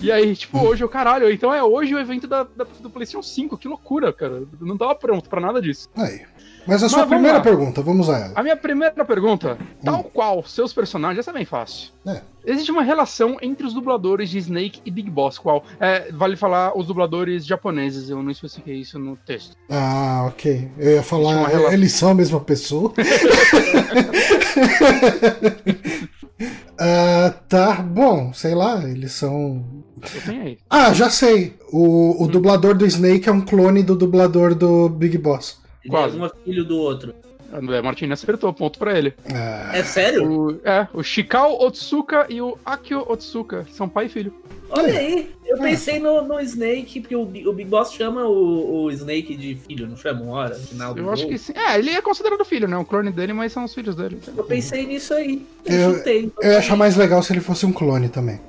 E 0.01 0.11
aí, 0.11 0.35
tipo, 0.35 0.59
hoje 0.59 0.83
eu, 0.83 0.89
caralho, 0.89 1.31
então 1.31 1.55
é 1.55 1.63
hoje 1.63 1.95
o 1.95 1.99
evento 1.99 2.27
da, 2.27 2.43
da, 2.43 2.65
do 2.65 2.91
PlayStation 2.91 3.23
5, 3.23 3.57
que 3.57 3.69
loucura, 3.69 4.13
cara. 4.13 4.43
Eu 4.61 4.67
não 4.67 4.77
tava 4.77 4.95
pronto 4.95 5.31
pra 5.31 5.41
nada 5.41 5.63
disso. 5.63 5.89
Aí. 5.97 6.23
Mas 6.67 6.83
a 6.83 6.89
sua 6.89 7.01
Mas 7.01 7.09
primeira 7.09 7.39
lá. 7.39 7.43
pergunta, 7.43 7.83
vamos 7.83 8.09
a 8.09 8.19
ela. 8.19 8.33
A 8.35 8.43
minha 8.43 8.57
primeira 8.57 9.05
pergunta, 9.05 9.59
tal 9.85 10.01
hum. 10.01 10.11
qual 10.13 10.45
seus 10.45 10.73
personagens, 10.73 11.19
essa 11.19 11.31
é 11.31 11.35
bem 11.35 11.45
fácil. 11.45 11.91
É. 12.07 12.21
Existe 12.45 12.71
uma 12.73 12.83
relação 12.83 13.37
entre 13.41 13.67
os 13.67 13.73
dubladores 13.75 14.29
de 14.29 14.39
Snake 14.39 14.81
e 14.85 14.91
Big 14.91 15.09
Boss, 15.11 15.39
qual? 15.39 15.65
É, 15.79 16.11
vale 16.13 16.37
falar 16.37 16.77
os 16.77 16.87
dubladores 16.87 17.47
japoneses, 17.47 18.11
eu 18.11 18.23
não 18.23 18.31
especifiquei 18.31 18.77
isso 18.77 18.99
no 18.99 19.17
texto. 19.17 19.57
Ah, 19.69 20.25
ok. 20.27 20.69
Eu 20.77 20.93
ia 20.93 21.03
falar, 21.03 21.47
relação... 21.47 21.73
eles 21.73 21.93
são 21.93 22.11
a 22.11 22.15
mesma 22.15 22.41
pessoa. 22.41 22.93
uh, 26.81 27.35
tá, 27.49 27.75
bom, 27.75 28.33
sei 28.33 28.55
lá, 28.55 28.83
eles 28.89 29.13
são. 29.13 29.65
Ah, 30.69 30.93
já 30.93 31.09
sei. 31.09 31.57
O, 31.71 32.23
o 32.23 32.25
hum. 32.25 32.27
dublador 32.27 32.75
do 32.75 32.85
Snake 32.85 33.29
é 33.29 33.33
um 33.33 33.41
clone 33.41 33.85
do 33.85 33.95
dublador 33.95 34.55
do 34.55 34.89
Big 34.89 35.17
Boss. 35.17 35.62
Quase. 35.89 36.19
Um 36.19 36.27
é 36.27 36.31
filho 36.45 36.65
do 36.65 36.79
outro. 36.79 37.15
André 37.53 37.83
Martins 37.83 38.11
acertou, 38.11 38.53
ponto 38.53 38.79
pra 38.79 38.97
ele. 38.97 39.13
É, 39.27 39.81
é 39.81 39.85
sério? 39.85 40.27
O, 40.27 40.61
é, 40.65 40.89
o 40.95 41.03
Shikao 41.03 41.63
Otsuka 41.63 42.27
e 42.31 42.41
o 42.41 42.57
Akio 42.65 43.05
Otsuka 43.07 43.67
são 43.71 43.89
pai 43.89 44.07
e 44.07 44.09
filho. 44.09 44.33
Olha 44.71 44.99
aí, 44.99 45.31
eu 45.45 45.59
é. 45.59 45.61
pensei 45.61 45.99
no, 45.99 46.23
no 46.23 46.41
Snake, 46.41 47.01
porque 47.01 47.15
o, 47.15 47.23
o 47.23 47.53
Big 47.53 47.65
Boss 47.69 47.93
chama 47.93 48.25
o, 48.25 48.85
o 48.85 48.91
Snake 48.91 49.37
de 49.37 49.55
filho, 49.55 49.87
não 49.87 49.99
chama 49.99 50.23
uma 50.23 50.33
hora? 50.33 50.55
Final 50.55 50.97
eu 50.97 51.11
acho 51.11 51.23
jogo. 51.23 51.35
que 51.35 51.39
sim. 51.39 51.53
É, 51.55 51.79
ele 51.79 51.91
é 51.91 52.01
considerado 52.01 52.43
filho, 52.43 52.67
né? 52.67 52.77
O 52.79 52.85
clone 52.87 53.11
dele, 53.11 53.35
mas 53.35 53.53
são 53.53 53.65
os 53.65 53.75
filhos 53.75 53.95
dele. 53.95 54.19
Eu 54.35 54.45
pensei 54.45 54.87
nisso 54.87 55.13
aí. 55.13 55.47
Eu, 55.67 55.75
eu, 55.75 55.95
chutei, 55.95 56.33
eu 56.41 56.53
ia 56.53 56.59
achar 56.59 56.75
mais 56.75 56.97
legal 56.97 57.23
se 57.23 57.35
ele 57.35 57.41
fosse 57.41 57.67
um 57.67 57.73
clone 57.73 58.09
também. 58.09 58.41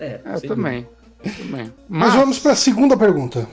É, 0.00 0.18
é 0.24 0.40
também. 0.40 0.88
também. 1.22 1.36
Mas, 1.50 1.70
mas 1.88 2.14
vamos 2.14 2.38
pra 2.38 2.54
segunda 2.54 2.96
pergunta. 2.96 3.46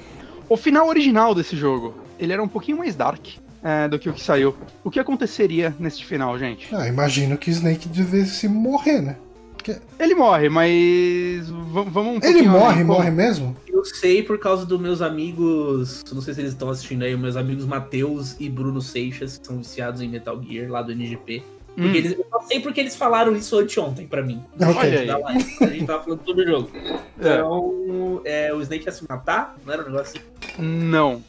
O 0.48 0.56
final 0.56 0.88
original 0.88 1.36
desse 1.36 1.58
jogo 1.58 2.03
ele 2.24 2.34
era 2.34 2.44
um 2.44 2.48
pouquinho 2.48 2.78
mais 2.78 2.96
dark 2.96 3.26
é, 3.64 3.88
do 3.88 3.98
que 3.98 4.10
o 4.10 4.14
que 4.14 4.22
saiu. 4.22 4.56
O 4.84 4.92
que 4.92 5.00
aconteceria 5.00 5.76
nesse 5.80 6.04
final, 6.04 6.38
gente? 6.38 6.74
Ah, 6.74 6.88
imagino 6.88 7.38
que 7.38 7.50
Snake 7.50 7.88
devesse 7.88 8.48
morrer, 8.48 9.02
né? 9.02 9.18
Porque... 9.54 9.78
Ele 9.98 10.14
morre, 10.14 10.50
mas 10.50 11.50
vamos 11.50 12.18
um 12.18 12.20
Ele 12.22 12.42
morre, 12.44 12.84
morre 12.84 13.10
mesmo? 13.10 13.56
Eu 13.68 13.86
sei 13.86 14.22
por 14.22 14.38
causa 14.38 14.66
dos 14.66 14.80
meus 14.80 15.02
amigos, 15.02 16.04
não 16.12 16.22
sei 16.22 16.34
se 16.34 16.42
eles 16.42 16.52
estão 16.52 16.70
assistindo 16.70 17.04
aí, 17.04 17.16
meus 17.16 17.38
amigos 17.38 17.66
Matheus 17.66 18.36
e 18.40 18.50
Bruno 18.50 18.82
Seixas, 18.82 19.38
que 19.38 19.48
são 19.48 19.58
viciados 19.58 20.02
em 20.02 20.10
Metal 20.10 20.42
Gear, 20.44 20.70
lá 20.70 20.82
do 20.82 20.92
NGP. 20.92 21.44
Porque 21.76 21.88
hum. 21.88 21.96
eles, 21.96 22.12
eu 22.12 22.26
não 22.32 22.42
sei 22.42 22.60
porque 22.60 22.80
eles 22.80 22.96
falaram 22.96 23.36
isso 23.36 23.58
anteontem 23.58 24.06
pra 24.06 24.22
mim. 24.22 24.44
Okay. 24.56 25.06
Da 25.08 25.18
live. 25.18 25.58
A 25.62 25.66
gente 25.66 25.86
tava 25.86 26.04
falando 26.04 26.26
sobre 26.26 26.44
o 26.44 26.48
jogo. 26.48 26.70
É. 26.76 27.00
Então, 27.18 28.22
é. 28.26 28.48
É, 28.48 28.54
o 28.54 28.62
Snake 28.62 28.86
ia 28.86 28.92
se 28.92 29.04
matar? 29.10 29.56
Não 29.66 29.74
era 29.74 29.82
um 29.82 29.86
negócio 29.86 30.20
assim? 30.20 30.62
Não. 30.62 31.24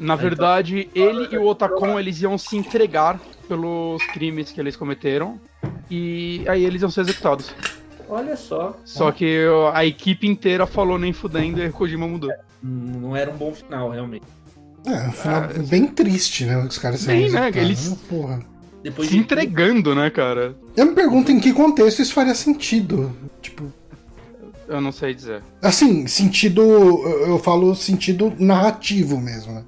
Na 0.00 0.16
verdade, 0.16 0.88
ele 0.94 1.28
e 1.30 1.36
o 1.36 1.46
Otacon 1.46 2.00
eles 2.00 2.22
iam 2.22 2.38
se 2.38 2.56
entregar 2.56 3.20
pelos 3.46 4.02
crimes 4.06 4.50
que 4.50 4.58
eles 4.58 4.74
cometeram 4.74 5.38
e 5.90 6.42
aí 6.48 6.64
eles 6.64 6.80
iam 6.80 6.90
ser 6.90 7.02
executados. 7.02 7.54
Olha 8.08 8.34
só. 8.34 8.74
Só 8.82 9.12
que 9.12 9.44
a 9.74 9.84
equipe 9.84 10.26
inteira 10.26 10.66
falou 10.66 10.98
nem 10.98 11.12
fudendo 11.12 11.62
e 11.62 11.68
o 11.68 11.72
Kojima 11.72 12.08
mudou. 12.08 12.32
É, 12.32 12.38
não 12.62 13.14
era 13.14 13.30
um 13.30 13.36
bom 13.36 13.52
final, 13.52 13.90
realmente. 13.90 14.24
É, 14.86 15.08
um 15.08 15.12
final 15.12 15.42
ah, 15.42 15.62
bem 15.68 15.86
triste, 15.86 16.46
né? 16.46 16.56
Os 16.56 16.78
caras 16.78 17.04
Bem, 17.04 17.30
né? 17.30 17.50
Eles 17.54 17.94
porra. 18.08 18.40
Depois 18.82 19.06
se 19.06 19.14
de... 19.14 19.20
entregando, 19.20 19.94
né, 19.94 20.08
cara? 20.08 20.56
Eu 20.74 20.86
me 20.86 20.94
pergunto 20.94 21.30
em 21.30 21.38
que 21.38 21.52
contexto 21.52 22.00
isso 22.00 22.14
faria 22.14 22.34
sentido. 22.34 23.14
Tipo. 23.42 23.70
Eu 24.66 24.80
não 24.80 24.92
sei 24.92 25.14
dizer. 25.14 25.42
Assim, 25.60 26.06
sentido. 26.06 26.62
Eu 26.62 27.38
falo 27.38 27.74
sentido 27.74 28.32
narrativo 28.38 29.20
mesmo, 29.20 29.52
né? 29.52 29.64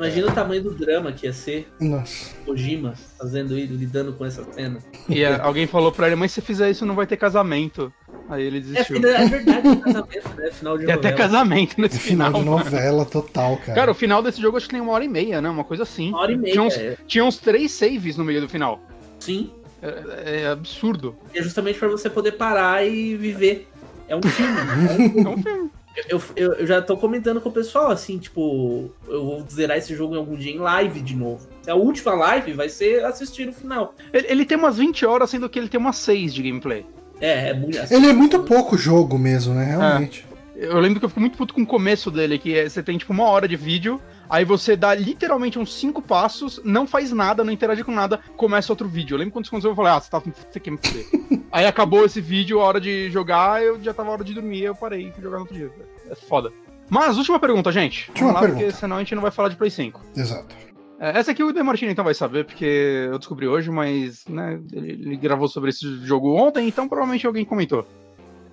Imagina 0.00 0.28
o 0.28 0.32
tamanho 0.32 0.62
do 0.62 0.70
drama 0.70 1.12
que 1.12 1.26
ia 1.26 1.32
ser 1.32 1.68
Nossa. 1.78 2.34
Kojima 2.46 2.94
fazendo 3.18 3.54
ele, 3.54 3.76
lidando 3.76 4.14
com 4.14 4.24
essa 4.24 4.42
cena. 4.50 4.78
E 5.06 5.22
é, 5.22 5.38
alguém 5.38 5.66
falou 5.66 5.92
pra 5.92 6.06
ele, 6.06 6.16
mas 6.16 6.32
se 6.32 6.40
fizer 6.40 6.70
isso 6.70 6.86
não 6.86 6.94
vai 6.94 7.06
ter 7.06 7.18
casamento. 7.18 7.92
Aí 8.26 8.42
ele 8.42 8.60
desistiu. 8.60 8.96
É, 8.96 9.24
é 9.24 9.26
verdade, 9.26 9.68
é 9.68 9.76
casamento, 9.76 10.28
né? 10.38 10.50
Final 10.52 10.78
de 10.78 10.86
Tem 10.86 10.94
até 10.94 11.12
casamento 11.12 11.78
nesse 11.78 11.96
é 11.96 12.00
final. 12.00 12.32
Final 12.32 12.40
de 12.42 12.64
novela 12.64 13.04
total, 13.04 13.58
cara. 13.58 13.74
Cara, 13.74 13.90
o 13.90 13.94
final 13.94 14.22
desse 14.22 14.40
jogo 14.40 14.56
acho 14.56 14.66
que 14.66 14.72
tem 14.72 14.80
uma 14.80 14.92
hora 14.92 15.04
e 15.04 15.08
meia, 15.08 15.42
né? 15.42 15.50
Uma 15.50 15.64
coisa 15.64 15.82
assim. 15.82 16.08
Uma 16.08 16.20
hora 16.20 16.32
e 16.32 16.36
meia. 16.38 16.52
Tinha 16.52 16.64
uns, 16.64 16.76
é. 16.78 16.96
tinha 17.06 17.24
uns 17.24 17.36
três 17.36 17.70
saves 17.70 18.16
no 18.16 18.24
meio 18.24 18.40
do 18.40 18.48
final. 18.48 18.80
Sim. 19.18 19.50
É, 19.82 20.44
é 20.44 20.46
absurdo. 20.48 21.14
É 21.34 21.42
justamente 21.42 21.78
para 21.78 21.88
você 21.88 22.08
poder 22.08 22.32
parar 22.32 22.86
e 22.86 23.16
viver. 23.16 23.68
É 24.08 24.16
um 24.16 24.22
filme. 24.22 24.56
é 25.26 25.28
um 25.28 25.42
filme. 25.42 25.70
Eu, 26.08 26.22
eu, 26.36 26.52
eu, 26.54 26.66
já 26.66 26.80
tô 26.80 26.96
comentando 26.96 27.40
com 27.40 27.48
o 27.48 27.52
pessoal, 27.52 27.90
assim, 27.90 28.18
tipo, 28.18 28.90
eu 29.08 29.24
vou 29.24 29.46
zerar 29.50 29.76
esse 29.76 29.94
jogo 29.94 30.14
em 30.14 30.18
algum 30.18 30.36
dia 30.36 30.52
em 30.52 30.58
live 30.58 31.00
de 31.00 31.16
novo. 31.16 31.46
A 31.66 31.74
última 31.74 32.14
live 32.14 32.52
vai 32.52 32.68
ser 32.68 33.04
assistir 33.04 33.48
o 33.48 33.52
final. 33.52 33.94
Ele, 34.12 34.26
ele 34.28 34.44
tem 34.44 34.56
umas 34.56 34.78
20 34.78 35.04
horas, 35.04 35.30
sendo 35.30 35.48
que 35.48 35.58
ele 35.58 35.68
tem 35.68 35.80
umas 35.80 35.96
6 35.96 36.32
de 36.32 36.42
gameplay. 36.42 36.86
É, 37.20 37.50
é 37.50 37.54
muito 37.54 37.78
assim, 37.78 37.94
Ele 37.94 38.06
é 38.06 38.12
muito 38.12 38.38
pouco 38.40 38.78
jogo 38.78 39.18
mesmo, 39.18 39.54
né? 39.54 39.64
Realmente. 39.64 40.24
É. 40.56 40.66
Eu 40.66 40.78
lembro 40.78 40.98
que 40.98 41.04
eu 41.04 41.08
fico 41.08 41.20
muito 41.20 41.38
puto 41.38 41.54
com 41.54 41.62
o 41.62 41.66
começo 41.66 42.10
dele, 42.10 42.38
que 42.38 42.54
é, 42.54 42.68
você 42.68 42.82
tem 42.82 42.98
tipo 42.98 43.12
uma 43.12 43.24
hora 43.24 43.48
de 43.48 43.56
vídeo, 43.56 44.00
aí 44.30 44.44
você 44.44 44.76
dá 44.76 44.94
literalmente 44.94 45.58
uns 45.58 45.74
cinco 45.74 46.00
passos, 46.00 46.60
não 46.64 46.86
faz 46.86 47.12
nada, 47.12 47.44
não 47.44 47.52
interage 47.52 47.82
com 47.84 47.92
nada, 47.92 48.20
começa 48.36 48.72
outro 48.72 48.88
vídeo. 48.88 49.14
Eu 49.14 49.18
lembro 49.18 49.34
quando 49.34 49.50
você 49.50 49.66
eu 49.66 49.74
falei, 49.74 49.92
ah, 49.92 50.00
você, 50.00 50.10
tá, 50.10 50.20
você 50.20 50.60
quer 50.60 50.70
me 50.70 50.78
fuder. 50.78 51.04
aí 51.52 51.66
acabou 51.66 52.04
esse 52.04 52.20
vídeo, 52.20 52.60
a 52.60 52.64
hora 52.64 52.80
de 52.80 53.10
jogar, 53.10 53.62
eu 53.62 53.82
já 53.82 53.92
tava 53.92 54.08
a 54.08 54.12
hora 54.12 54.24
de 54.24 54.32
dormir, 54.32 54.62
eu 54.62 54.74
parei 54.74 55.08
e 55.08 55.12
fui 55.12 55.22
jogar 55.22 55.36
no 55.36 55.42
outro 55.42 55.56
dia. 55.56 55.70
É 56.08 56.14
foda. 56.14 56.52
Mas, 56.88 57.18
última 57.18 57.38
pergunta, 57.38 57.70
gente. 57.70 58.08
Última 58.08 58.28
Vamos 58.28 58.34
lá, 58.34 58.40
pergunta. 58.40 58.64
porque 58.64 58.78
senão 58.80 58.96
a 58.96 58.98
gente 59.00 59.14
não 59.14 59.22
vai 59.22 59.30
falar 59.30 59.48
de 59.48 59.56
Play 59.56 59.70
5. 59.70 60.00
Exato. 60.16 60.54
É, 61.00 61.18
Essa 61.18 61.30
aqui 61.30 61.42
o 61.42 61.52
Demartini 61.52 61.92
então 61.92 62.04
vai 62.04 62.14
saber, 62.14 62.44
porque 62.44 63.08
eu 63.10 63.18
descobri 63.18 63.48
hoje, 63.48 63.70
mas 63.70 64.26
né, 64.26 64.60
ele, 64.72 64.92
ele 64.92 65.16
gravou 65.16 65.48
sobre 65.48 65.70
esse 65.70 66.04
jogo 66.04 66.34
ontem, 66.34 66.68
então 66.68 66.86
provavelmente 66.86 67.26
alguém 67.26 67.44
comentou. 67.44 67.86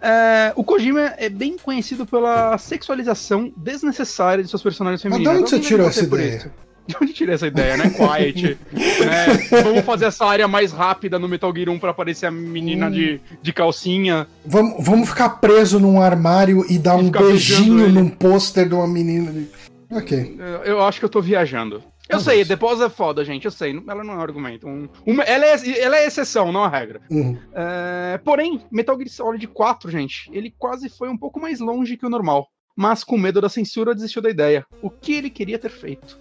É, 0.02 0.54
o 0.56 0.64
Kojima 0.64 1.14
é 1.18 1.28
bem 1.30 1.58
conhecido 1.58 2.06
pela 2.06 2.58
sexualização 2.58 3.52
desnecessária 3.58 4.44
de 4.44 4.50
seus 4.50 4.62
personagens 4.62 5.04
Mas 5.04 5.12
femininos. 5.14 5.34
de 5.36 5.42
onde 5.42 5.50
você 5.50 5.60
tirou 5.60 5.88
essa 5.88 6.04
ideia? 6.04 6.52
De 6.88 6.96
onde 7.02 7.12
tirei 7.14 7.36
essa 7.36 7.48
ideia, 7.48 7.76
né? 7.76 7.90
Quiet. 7.90 8.58
né? 8.72 9.62
Vamos 9.64 9.84
fazer 9.84 10.06
essa 10.06 10.26
área 10.26 10.48
mais 10.48 10.72
rápida 10.72 11.20
no 11.20 11.28
Metal 11.28 11.54
Gear 11.54 11.70
1 11.70 11.80
pra 11.80 11.90
aparecer 11.92 12.28
a 12.28 12.32
menina 12.32 12.88
Hum. 12.88 12.92
de, 12.92 13.20
de 13.42 13.52
calcinha. 13.54 14.26
Vamos, 14.46 14.76
vamos 14.86 15.10
ficar 15.10 15.30
preso 15.30 15.80
num 15.82 16.02
armário 16.02 16.66
e 16.70 16.78
dar 16.78 16.98
E 16.98 17.04
um 17.04 17.10
beijinho 17.12 17.90
num 17.90 18.08
pôster 18.08 18.70
de 18.70 18.74
uma 18.76 18.88
menina. 18.88 19.32
de- 19.34 19.48
Ok. 19.92 20.38
Eu, 20.40 20.46
eu 20.76 20.82
acho 20.84 21.00
que 21.00 21.06
eu 21.06 21.10
tô 21.10 21.22
viajando. 21.22 21.82
Eu 22.10 22.20
sei, 22.20 22.46
The 22.46 22.56
Pause 22.56 22.84
é 22.84 22.90
foda, 22.90 23.24
gente, 23.26 23.46
eu 23.46 23.52
sei. 23.52 23.72
Ela 23.88 24.04
não 24.04 24.14
é 24.14 24.18
um 24.18 24.22
argumento. 24.22 24.68
Um- 24.68 24.88
uma- 25.06 25.24
ela, 25.24 25.46
é, 25.46 25.80
ela 25.82 25.98
é 25.98 26.08
exceção, 26.08 26.52
não 26.52 26.64
a 26.64 26.70
regra. 26.70 27.02
Uhum. 27.12 27.38
É, 27.54 28.18
porém, 28.24 28.62
Metal 28.72 28.96
Gear 28.98 29.10
Solid 29.10 29.46
4, 29.48 29.92
gente, 29.92 30.30
ele 30.32 30.54
quase 30.58 30.90
foi 30.90 31.10
um 31.10 31.18
pouco 31.18 31.40
mais 31.40 31.60
longe 31.60 31.98
que 31.98 32.06
o 32.06 32.10
normal. 32.10 32.48
Mas 32.76 33.04
com 33.04 33.18
medo 33.18 33.42
da 33.42 33.50
censura, 33.50 33.96
desistiu 33.96 34.22
da 34.22 34.30
ideia. 34.30 34.66
O 34.82 34.90
que 34.90 35.14
ele 35.14 35.30
queria 35.30 35.58
ter 35.60 35.70
feito? 35.72 36.18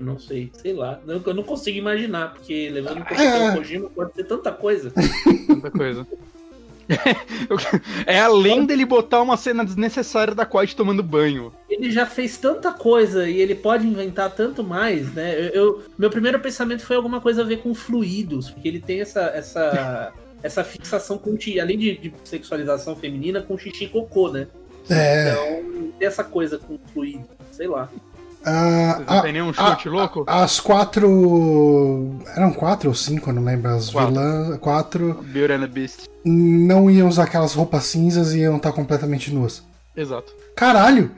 Não 0.00 0.18
sei, 0.18 0.50
sei 0.54 0.72
lá. 0.72 0.98
Eu, 1.06 1.22
eu 1.24 1.34
não 1.34 1.42
consigo 1.44 1.78
imaginar, 1.78 2.32
porque 2.32 2.68
levando 2.70 2.98
em 2.98 3.02
É. 3.02 3.04
consideração 3.04 3.52
o 3.52 3.56
Kojima 3.58 3.90
pode 3.90 4.14
ser 4.14 4.24
tanta 4.24 4.50
coisa. 4.50 4.90
Tanta 5.46 5.70
coisa. 5.70 6.06
é 8.06 8.20
além 8.20 8.64
dele 8.64 8.84
botar 8.84 9.20
uma 9.22 9.36
cena 9.36 9.64
desnecessária 9.64 10.34
da 10.34 10.44
Quiet 10.46 10.74
tomando 10.76 11.02
banho. 11.02 11.52
Ele 11.68 11.90
já 11.90 12.06
fez 12.06 12.36
tanta 12.36 12.72
coisa 12.72 13.28
e 13.28 13.40
ele 13.40 13.54
pode 13.54 13.86
inventar 13.86 14.30
tanto 14.30 14.62
mais, 14.62 15.12
né? 15.14 15.34
Eu, 15.38 15.48
eu- 15.52 15.82
meu 15.98 16.10
primeiro 16.10 16.38
pensamento 16.40 16.84
foi 16.84 16.96
alguma 16.96 17.20
coisa 17.20 17.42
a 17.42 17.44
ver 17.44 17.58
com 17.58 17.74
fluidos, 17.74 18.50
porque 18.50 18.68
ele 18.68 18.80
tem 18.80 19.00
essa 19.00 19.20
essa 19.34 20.12
essa 20.42 20.64
fixação 20.64 21.18
com 21.18 21.36
além 21.60 21.78
de, 21.78 21.96
de 21.96 22.14
sexualização 22.24 22.96
feminina, 22.96 23.40
com 23.40 23.56
xixi 23.56 23.84
e 23.84 23.88
cocô, 23.88 24.28
né? 24.28 24.48
É. 24.90 25.30
Então 25.30 25.92
tem 25.98 26.08
essa 26.08 26.24
coisa 26.24 26.58
com 26.58 26.78
fluido, 26.92 27.24
sei 27.50 27.68
lá. 27.68 27.88
Ah, 28.44 28.94
Vocês 28.96 29.06
não 29.08 29.18
ah, 29.18 29.22
tem 29.22 29.32
nenhum 29.32 29.52
chute 29.52 29.88
louco? 29.88 30.24
as 30.26 30.60
quatro. 30.60 32.18
Eram 32.36 32.52
quatro 32.52 32.88
ou 32.88 32.94
cinco, 32.94 33.30
eu 33.30 33.34
não 33.34 33.44
lembro. 33.44 33.70
As 33.70 33.90
Quatro. 33.90 34.12
vilãs. 34.12 34.58
Quatro. 34.58 35.14
Beauty 35.24 35.52
and 35.52 35.60
the 35.60 35.66
Beast. 35.66 36.08
Não 36.24 36.90
iam 36.90 37.08
usar 37.08 37.24
aquelas 37.24 37.54
roupas 37.54 37.84
cinzas 37.84 38.32
e 38.32 38.40
iam 38.40 38.56
estar 38.56 38.72
completamente 38.72 39.32
nuas. 39.32 39.62
Exato. 39.96 40.32
Caralho! 40.56 41.10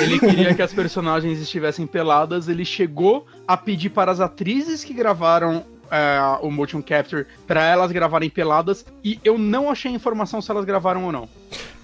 Ele 0.00 0.18
queria 0.18 0.54
que 0.54 0.62
as 0.62 0.72
personagens 0.74 1.38
estivessem 1.38 1.86
peladas. 1.86 2.48
Ele 2.48 2.64
chegou 2.64 3.26
a 3.46 3.56
pedir 3.56 3.90
para 3.90 4.10
as 4.10 4.20
atrizes 4.20 4.84
que 4.84 4.94
gravaram 4.94 5.64
é, 5.92 6.38
o 6.40 6.50
motion 6.50 6.82
capture 6.82 7.26
para 7.46 7.62
elas 7.64 7.92
gravarem 7.92 8.30
peladas. 8.30 8.84
E 9.04 9.20
eu 9.22 9.36
não 9.36 9.70
achei 9.70 9.92
informação 9.92 10.40
se 10.40 10.50
elas 10.50 10.64
gravaram 10.64 11.04
ou 11.04 11.12
não. 11.12 11.28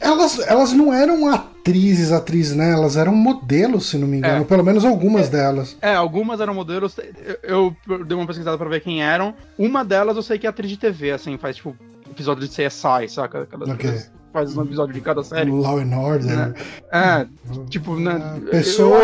Elas, 0.00 0.38
elas 0.38 0.72
não 0.72 0.92
eram 0.94 1.28
atrizes, 1.28 2.10
atrizes, 2.10 2.56
né? 2.56 2.72
Elas 2.72 2.96
eram 2.96 3.14
modelos, 3.14 3.86
se 3.86 3.98
não 3.98 4.08
me 4.08 4.16
engano. 4.16 4.42
É. 4.42 4.44
Pelo 4.44 4.64
menos 4.64 4.84
algumas 4.84 5.28
delas. 5.28 5.76
É, 5.82 5.94
algumas 5.94 6.40
eram 6.40 6.54
modelos. 6.54 6.96
Eu, 7.42 7.76
eu 7.86 8.04
dei 8.04 8.16
uma 8.16 8.26
pesquisada 8.26 8.56
pra 8.56 8.68
ver 8.68 8.80
quem 8.80 9.02
eram. 9.02 9.34
Uma 9.58 9.84
delas 9.84 10.16
eu 10.16 10.22
sei 10.22 10.38
que 10.38 10.46
é 10.46 10.50
atriz 10.50 10.70
de 10.70 10.78
TV, 10.78 11.10
assim, 11.10 11.36
faz 11.36 11.56
tipo 11.56 11.76
episódio 12.10 12.48
de 12.48 12.48
CSI, 12.48 13.08
saca? 13.08 13.46
Cada, 13.46 13.70
Ok. 13.72 13.90
Faz 14.32 14.54
um 14.56 14.62
episódio 14.62 14.92
de 14.92 15.00
cada 15.00 15.24
série. 15.24 15.50
Law 15.50 15.78
and 15.78 15.96
Order. 15.96 16.36
Né? 16.36 16.54
É, 16.92 17.26
tipo, 17.70 17.96
né? 17.96 18.40
Pessoa 18.50 18.98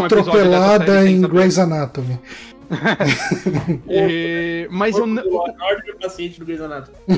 um 0.00 0.04
atropelada 0.04 1.08
em. 1.08 1.20
Grey's 1.22 1.58
Anatomy. 1.58 2.18
E- 3.88 4.68
mas 4.70 4.96
eu 4.96 5.06
não. 5.06 5.22
O 5.22 5.98
paciente 6.00 6.38
do 6.38 6.46
Grey's 6.46 6.60
Anatomy. 6.60 6.96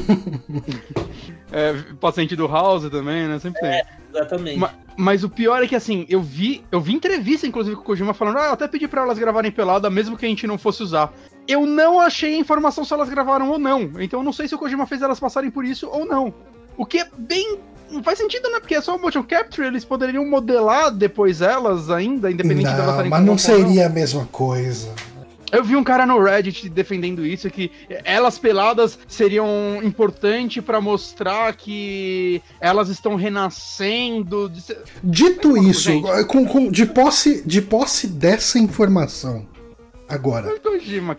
É, 1.53 1.73
paciente 2.01 2.35
do 2.35 2.47
House 2.49 2.91
também, 2.91 3.29
né? 3.29 3.39
Sempre 3.39 3.61
tem. 3.61 3.83
Exatamente. 4.13 4.59
Ma- 4.59 4.75
Mas 4.97 5.23
o 5.23 5.29
pior 5.31 5.63
é 5.63 5.67
que 5.67 5.77
assim, 5.77 6.05
eu 6.09 6.21
vi, 6.21 6.65
eu 6.73 6.81
vi 6.81 6.93
entrevista, 6.95 7.47
inclusive, 7.47 7.77
com 7.77 7.83
o 7.83 7.85
Kojima 7.85 8.13
falando, 8.13 8.39
ah, 8.39 8.47
eu 8.49 8.53
até 8.53 8.67
pedi 8.67 8.89
pra 8.89 9.03
elas 9.03 9.17
gravarem 9.19 9.53
pelada, 9.53 9.89
mesmo 9.89 10.17
que 10.17 10.27
a 10.27 10.29
gente 10.29 10.47
não 10.47 10.59
fosse 10.59 10.83
usar. 10.83 11.13
Eu 11.47 11.65
não 11.65 12.01
achei 12.01 12.37
informação 12.37 12.85
se 12.85 12.93
elas 12.93 13.09
gravaram 13.09 13.49
ou 13.49 13.59
não. 13.61 13.93
Então 14.01 14.21
eu 14.21 14.25
não 14.25 14.33
sei 14.33 14.49
se 14.49 14.55
o 14.57 14.59
Kojima 14.59 14.87
fez 14.87 15.03
elas 15.03 15.21
passarem 15.21 15.51
por 15.51 15.65
isso 15.65 15.89
ou 15.89 16.05
não. 16.05 16.35
O 16.77 16.85
que 16.85 16.99
é 16.99 17.07
bem. 17.17 17.61
Não 17.89 18.03
faz 18.03 18.19
sentido, 18.19 18.51
né? 18.51 18.59
Porque 18.59 18.75
é 18.75 18.81
só 18.81 18.97
o 18.97 19.01
motion 19.01 19.23
capture, 19.23 19.69
eles 19.69 19.85
poderiam 19.85 20.29
modelar 20.29 20.91
depois 20.91 21.41
elas 21.41 21.89
ainda, 21.89 22.29
independente 22.29 22.65
delas 22.65 22.79
Não, 22.87 22.91
estarem 22.91 23.11
mas 23.11 23.25
não 23.25 23.39
seria 23.39 23.87
a 23.87 23.89
mesma 23.89 24.27
coisa. 24.33 24.93
Eu 25.53 25.63
vi 25.63 25.77
um 25.77 25.85
cara 25.85 26.05
no 26.05 26.23
Reddit 26.23 26.69
defendendo 26.69 27.25
isso, 27.25 27.49
que 27.51 27.71
elas 28.05 28.39
peladas 28.39 28.99
seriam 29.07 29.81
importante 29.83 30.61
pra 30.61 30.81
mostrar 30.81 31.55
que 31.55 32.43
elas 32.61 32.89
estão 32.89 33.15
renascendo. 33.15 34.51
Dito 35.03 35.53
Mas, 35.53 35.67
isso, 35.67 35.91
com, 36.27 36.45
com- 36.47 36.71
de, 36.71 36.85
posse, 36.87 37.43
de 37.47 37.63
posse 37.63 38.07
dessa 38.09 38.59
informação, 38.59 39.47
agora, 40.09 40.53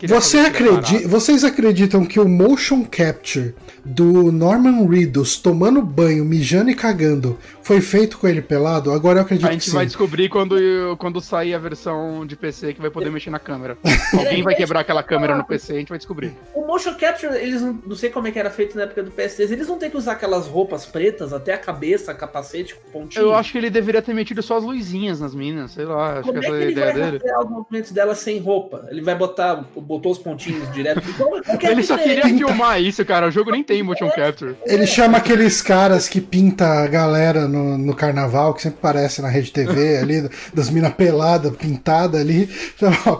você 0.06 0.08
fazer 0.08 0.38
aquilo 0.46 0.70
acredi 0.76 0.92
parado. 0.94 1.08
vocês 1.08 1.44
acreditam 1.44 2.04
que 2.04 2.20
o 2.20 2.28
motion 2.28 2.84
capture 2.84 3.54
do 3.84 4.30
Norman 4.32 4.86
Reedus 4.86 5.36
tomando 5.36 5.82
banho, 5.82 6.24
mijando 6.24 6.70
e 6.70 6.74
cagando 6.74 7.38
foi 7.68 7.82
feito 7.82 8.16
com 8.16 8.26
ele 8.26 8.40
pelado? 8.40 8.90
Agora 8.90 9.18
eu 9.18 9.22
acredito 9.22 9.44
A 9.44 9.48
que 9.48 9.54
gente 9.56 9.68
sim. 9.68 9.76
vai 9.76 9.84
descobrir 9.84 10.30
quando, 10.30 10.56
quando 10.98 11.20
sair 11.20 11.52
a 11.52 11.58
versão 11.58 12.24
de 12.26 12.34
PC 12.34 12.72
que 12.72 12.80
vai 12.80 12.90
poder 12.90 13.10
mexer 13.10 13.28
na 13.28 13.38
câmera. 13.38 13.76
Alguém 14.16 14.42
vai 14.42 14.54
quebrar 14.54 14.80
aquela 14.80 15.02
câmera 15.02 15.36
no 15.36 15.44
PC 15.44 15.74
e 15.74 15.76
a 15.76 15.78
gente 15.80 15.90
vai 15.90 15.98
descobrir. 15.98 16.34
O 16.54 16.66
motion 16.66 16.94
capture, 16.94 17.34
eles 17.36 17.60
não, 17.60 17.78
não 17.86 17.94
sei 17.94 18.08
como 18.08 18.26
é 18.26 18.30
que 18.30 18.38
era 18.38 18.48
feito 18.50 18.74
na 18.74 18.84
época 18.84 19.02
do 19.02 19.10
PS3, 19.10 19.50
eles 19.52 19.68
não 19.68 19.78
têm 19.78 19.90
que 19.90 19.98
usar 19.98 20.12
aquelas 20.12 20.46
roupas 20.46 20.86
pretas 20.86 21.32
até 21.34 21.52
a 21.52 21.58
cabeça, 21.58 22.14
capacete 22.14 22.74
com 22.74 23.00
pontinho. 23.00 23.22
Eu 23.22 23.34
acho 23.34 23.52
que 23.52 23.58
ele 23.58 23.68
deveria 23.68 24.00
ter 24.00 24.14
metido 24.14 24.42
só 24.42 24.56
as 24.56 24.64
luzinhas 24.64 25.20
nas 25.20 25.34
minas, 25.34 25.72
sei 25.72 25.84
lá, 25.84 26.20
acho 26.20 26.22
Como 26.22 26.40
que 26.40 26.46
é 26.46 26.48
essa 26.48 26.56
que 26.56 26.62
é 26.62 26.66
a 26.66 26.70
ele 26.70 26.74
vai 26.80 26.90
ideia 26.90 27.04
dele. 27.04 27.16
rastrear 27.18 27.40
os 27.44 27.50
movimentos 27.50 27.90
dela 27.92 28.14
sem 28.14 28.38
roupa? 28.38 28.86
Ele 28.90 29.02
vai 29.02 29.14
botar, 29.14 29.56
botou 29.76 30.10
os 30.10 30.18
pontinhos 30.18 30.72
direto. 30.72 31.02
Que 31.58 31.66
é 31.66 31.72
Ele 31.72 31.82
só 31.82 31.96
queria 31.98 32.22
filmar 32.24 32.80
isso, 32.80 33.04
cara. 33.04 33.26
O 33.26 33.30
jogo 33.30 33.50
nem 33.50 33.62
tem 33.62 33.82
motion 33.82 34.08
capture. 34.10 34.56
Ele 34.64 34.86
chama 34.86 35.18
aqueles 35.18 35.60
caras 35.60 36.08
que 36.08 36.20
pinta 36.20 36.66
a 36.66 36.86
galera 36.86 37.46
no, 37.48 37.57
no 37.78 37.94
carnaval, 37.94 38.54
que 38.54 38.62
sempre 38.62 38.78
aparece 38.78 39.20
na 39.22 39.28
rede 39.28 39.50
TV 39.52 39.98
ali, 40.02 40.28
das 40.54 40.70
minas 40.70 40.92
peladas, 40.94 41.54
pintada 41.56 42.18
ali. 42.18 42.48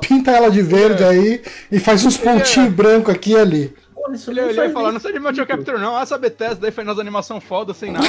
Pinta 0.00 0.30
ela 0.32 0.50
de 0.50 0.62
verde 0.62 1.02
É. 1.02 1.08
aí 1.08 1.42
e 1.70 1.78
faz 1.80 2.04
uns 2.04 2.16
pontinhos 2.16 2.72
brancos 2.72 3.14
aqui 3.14 3.32
e 3.32 3.36
ali. 3.36 3.74
Isso 4.12 4.30
Ele 4.30 4.40
olhou 4.40 4.64
e 4.64 4.70
falou, 4.70 4.84
nem- 4.84 4.94
não 4.94 5.00
sei 5.00 5.12
de 5.12 5.18
motion 5.20 5.44
capture 5.44 5.78
não, 5.78 6.00
essa 6.00 6.16
Bethesda 6.16 6.66
aí 6.66 6.72
faz 6.72 6.86
nas 6.86 6.98
animação 6.98 7.40
foda, 7.42 7.74
sem 7.74 7.92
nada. 7.92 8.08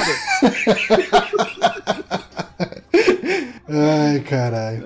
Ai, 3.68 4.20
caralho. 4.20 4.82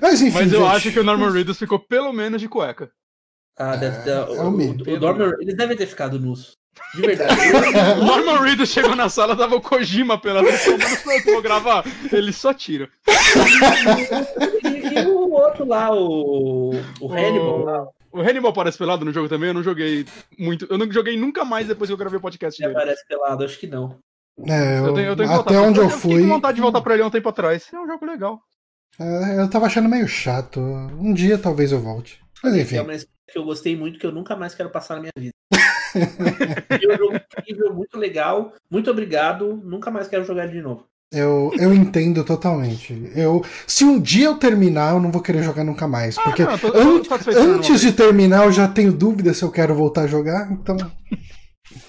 Mas 0.00 0.20
enfim. 0.22 0.34
Mas 0.38 0.52
eu 0.52 0.60
gente. 0.60 0.76
acho 0.76 0.92
que 0.92 1.00
o 1.00 1.04
Norman 1.04 1.30
Reedus 1.32 1.58
ficou 1.58 1.78
pelo 1.78 2.12
menos 2.12 2.40
de 2.40 2.48
cueca. 2.48 2.90
Ah, 3.58 3.76
deve 3.76 4.02
ter. 4.02 4.10
É 4.10 4.20
o, 4.24 4.42
o 4.44 4.48
o, 4.48 4.50
mínimo. 4.50 4.84
o 4.90 4.98
Dormer, 5.00 5.36
eles 5.40 5.56
devem 5.56 5.76
ter 5.76 5.86
ficado 5.86 6.18
nus. 6.20 6.56
De 6.94 7.00
verdade. 7.02 7.34
O 8.00 8.04
Norman 8.04 8.38
Reedus 8.40 8.70
chegou 8.70 8.94
na 8.96 9.08
sala, 9.08 9.36
tava 9.36 9.56
o 9.56 9.60
Kojima 9.60 10.18
pela 10.18 10.42
vez, 10.42 10.62
pronto, 10.64 11.24
vou 11.26 11.42
gravar. 11.42 11.84
Ele 12.12 12.32
só 12.32 12.52
tira. 12.54 12.88
e, 14.64 15.00
e 15.00 15.06
o 15.06 15.30
outro 15.32 15.66
lá, 15.66 15.90
o. 15.94 16.70
O 17.00 17.12
Hannibal 17.12 17.58
lá, 17.64 17.86
O 18.12 18.20
Hannibal 18.20 18.52
parece 18.52 18.78
pelado 18.78 19.04
no 19.04 19.12
jogo 19.12 19.28
também, 19.28 19.48
eu 19.48 19.54
não 19.54 19.62
joguei 19.62 20.06
muito. 20.38 20.66
Eu 20.70 20.78
não 20.78 20.90
joguei 20.90 21.16
nunca 21.16 21.44
mais 21.44 21.66
depois 21.66 21.88
que 21.88 21.92
eu 21.92 21.96
gravei 21.98 22.18
o 22.18 22.22
podcast 22.22 22.60
dele. 22.60 22.72
aparece 22.74 23.06
pelado, 23.06 23.44
acho 23.44 23.58
que 23.58 23.66
não. 23.66 23.98
É, 24.46 24.78
eu- 24.78 24.86
Eu 24.86 24.94
tenho, 24.94 25.06
eu 25.08 25.16
tenho 25.16 25.28
que 25.28 25.34
até 25.34 25.58
onde 25.60 25.78
eu 25.80 25.90
fiquei 25.90 26.12
fui, 26.16 26.22
com 26.22 26.28
vontade 26.28 26.54
de 26.56 26.62
voltar 26.62 26.80
pra 26.80 26.94
ele 26.94 27.02
há 27.02 27.06
um 27.06 27.10
tempo 27.10 27.28
atrás. 27.28 27.66
É 27.72 27.78
um 27.78 27.86
jogo 27.86 28.04
legal. 28.06 28.40
é, 28.98 29.40
eu 29.40 29.48
tava 29.50 29.66
achando 29.66 29.88
meio 29.88 30.08
chato. 30.08 30.58
Um 30.60 31.12
dia 31.12 31.36
talvez 31.38 31.70
eu 31.72 31.80
volte. 31.80 32.20
Mas 32.42 32.56
enfim. 32.56 32.76
É 32.76 32.82
uma 32.82 32.94
experiência 32.94 33.08
que 33.30 33.38
eu 33.38 33.44
gostei 33.44 33.76
muito, 33.76 33.98
que 33.98 34.06
eu 34.06 34.12
nunca 34.12 34.34
mais 34.36 34.54
quero 34.54 34.70
passar 34.70 34.94
na 34.96 35.00
minha 35.02 35.12
vida. 35.16 35.32
É 35.94 36.94
um 36.94 36.96
jogo 36.98 37.16
incrível, 37.38 37.74
muito 37.74 37.98
legal. 37.98 38.52
Muito 38.70 38.90
obrigado. 38.90 39.60
Nunca 39.64 39.90
mais 39.90 40.08
quero 40.08 40.24
jogar 40.24 40.44
ele 40.44 40.52
de 40.54 40.62
novo. 40.62 40.84
Eu, 41.12 41.50
eu 41.58 41.74
entendo 41.74 42.24
totalmente. 42.24 43.10
Eu, 43.14 43.44
se 43.66 43.84
um 43.84 44.00
dia 44.00 44.26
eu 44.26 44.36
terminar, 44.38 44.94
eu 44.94 45.00
não 45.00 45.10
vou 45.12 45.20
querer 45.20 45.42
jogar 45.42 45.62
nunca 45.62 45.86
mais. 45.86 46.16
Porque 46.16 46.42
não, 46.42 46.56
tô- 46.58 46.70
tô 46.72 46.78
an- 46.78 47.02
por 47.02 47.36
antes 47.36 47.80
de 47.82 47.92
terminar, 47.92 48.46
eu 48.46 48.52
já 48.52 48.66
tenho 48.66 48.90
dúvida 48.92 49.34
se 49.34 49.42
eu 49.42 49.50
quero 49.50 49.74
voltar 49.74 50.02
a 50.02 50.06
jogar. 50.06 50.50
Então. 50.50 50.76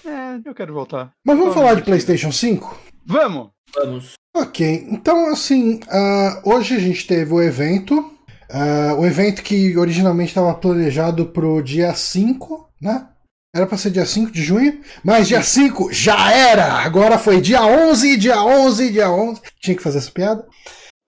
É, 0.06 0.40
eu 0.50 0.54
quero 0.54 0.74
voltar. 0.74 1.12
Mas 1.26 1.38
vamos 1.38 1.54
Vamos, 1.54 1.68
falar 1.70 1.76
de. 1.80 1.84
PlayStation 1.84 2.32
5? 2.32 2.78
Vamos! 3.06 3.50
Vamos. 3.76 4.14
Ok, 4.36 4.88
então 4.90 5.28
assim, 5.32 5.76
uh, 5.86 6.50
hoje 6.50 6.76
a 6.76 6.80
gente 6.80 7.08
teve 7.08 7.34
o 7.34 7.42
evento, 7.42 7.98
uh, 8.00 9.00
o 9.00 9.06
evento 9.06 9.42
que 9.42 9.76
originalmente 9.78 10.30
estava 10.30 10.54
planejado 10.54 11.28
para 11.28 11.46
o 11.48 11.62
dia 11.62 11.94
5, 11.94 12.70
né? 12.82 13.08
Era 13.56 13.68
para 13.68 13.78
ser 13.78 13.92
dia 13.92 14.06
5 14.06 14.32
de 14.32 14.42
junho, 14.42 14.82
mas 15.04 15.28
dia 15.28 15.44
5 15.44 15.94
já 15.94 16.32
era! 16.32 16.74
Agora 16.74 17.20
foi 17.20 17.40
dia 17.40 17.62
11, 17.62 18.18
dia 18.18 18.42
11, 18.42 18.92
dia 18.92 19.12
11. 19.12 19.42
Tinha 19.62 19.78
que 19.78 19.84
fazer 19.84 20.00
essa 20.00 20.10
piada. 20.10 20.48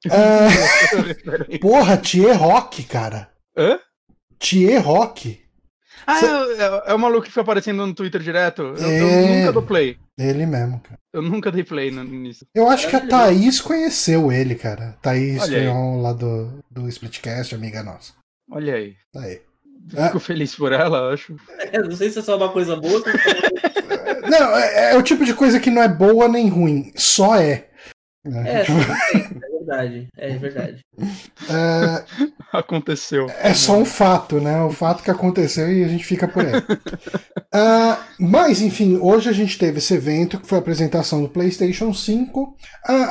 Uh, 0.06 1.58
porra, 1.60 1.98
Thier 1.98 2.38
Rock, 2.38 2.84
cara. 2.84 3.30
Hã? 3.58 3.80
Thier 4.38 4.80
Rock. 4.80 5.44
Ah, 6.06 6.20
Cê... 6.20 6.26
é, 6.28 6.92
é, 6.92 6.94
o 6.94 7.00
maluco 7.00 7.26
que 7.26 7.32
foi 7.32 7.42
aparecendo 7.42 7.86
no 7.86 7.96
Twitter 7.96 8.22
direto? 8.22 8.62
Eu, 8.62 8.88
é... 8.88 9.02
eu, 9.02 9.38
nunca 9.40 9.52
dou 9.52 9.64
play. 9.64 9.98
Ele 10.18 10.46
mesmo, 10.46 10.80
cara. 10.82 11.00
Eu 11.12 11.22
nunca 11.24 11.52
dei 11.52 11.64
play 11.64 11.90
nisso. 11.90 12.46
Eu 12.54 12.70
acho 12.70 12.88
que 12.88 12.96
a 12.96 13.08
Thaís 13.08 13.60
conheceu 13.60 14.32
ele, 14.32 14.54
cara. 14.54 14.98
Thaís 15.02 15.50
um 15.50 16.02
lá 16.02 16.14
do, 16.14 16.60
do 16.70 16.88
Splitcast, 16.88 17.56
amiga 17.56 17.82
nossa. 17.82 18.14
Olha 18.52 18.76
aí. 18.76 18.96
Tá 19.12 19.22
aí. 19.22 19.42
Fico 19.90 20.18
ah. 20.18 20.20
feliz 20.20 20.56
por 20.56 20.72
ela, 20.72 21.14
acho. 21.14 21.36
É, 21.72 21.80
não 21.80 21.92
sei 21.92 22.10
se 22.10 22.20
é 22.20 22.22
só 22.22 22.38
uma 22.38 22.50
coisa 22.50 22.76
boa. 22.76 23.04
não, 24.30 24.58
é, 24.58 24.94
é, 24.94 24.98
o 24.98 25.04
tipo 25.04 25.24
de 25.24 25.34
coisa 25.34 25.60
que 25.60 25.70
não 25.70 25.82
é 25.82 25.88
boa 25.88 26.28
nem 26.28 26.50
ruim, 26.50 26.92
só 26.96 27.36
é. 27.36 27.68
É, 28.26 28.64
tipo... 28.64 28.80
é 28.80 29.56
verdade. 29.66 30.08
É 30.18 30.38
verdade. 30.38 30.86
É... 31.50 32.26
Aconteceu. 32.52 33.28
É 33.40 33.54
só 33.54 33.78
um 33.78 33.86
fato, 33.86 34.40
né? 34.40 34.62
O 34.64 34.72
fato 34.72 35.04
que 35.04 35.12
aconteceu 35.12 35.72
e 35.72 35.84
a 35.84 35.88
gente 35.88 36.06
fica 36.06 36.28
por 36.28 36.46
aí. 36.46 36.56
uh, 36.56 37.98
mas, 38.18 38.62
enfim, 38.62 38.98
hoje 38.98 39.30
a 39.30 39.34
gente 39.34 39.58
teve 39.58 39.80
esse 39.80 39.94
evento 39.94 40.40
que 40.40 40.48
foi 40.48 40.58
a 40.58 40.62
apresentação 40.62 41.22
do 41.22 41.30
PlayStation 41.30 41.94
5. 41.94 42.42
Uh, 42.42 42.56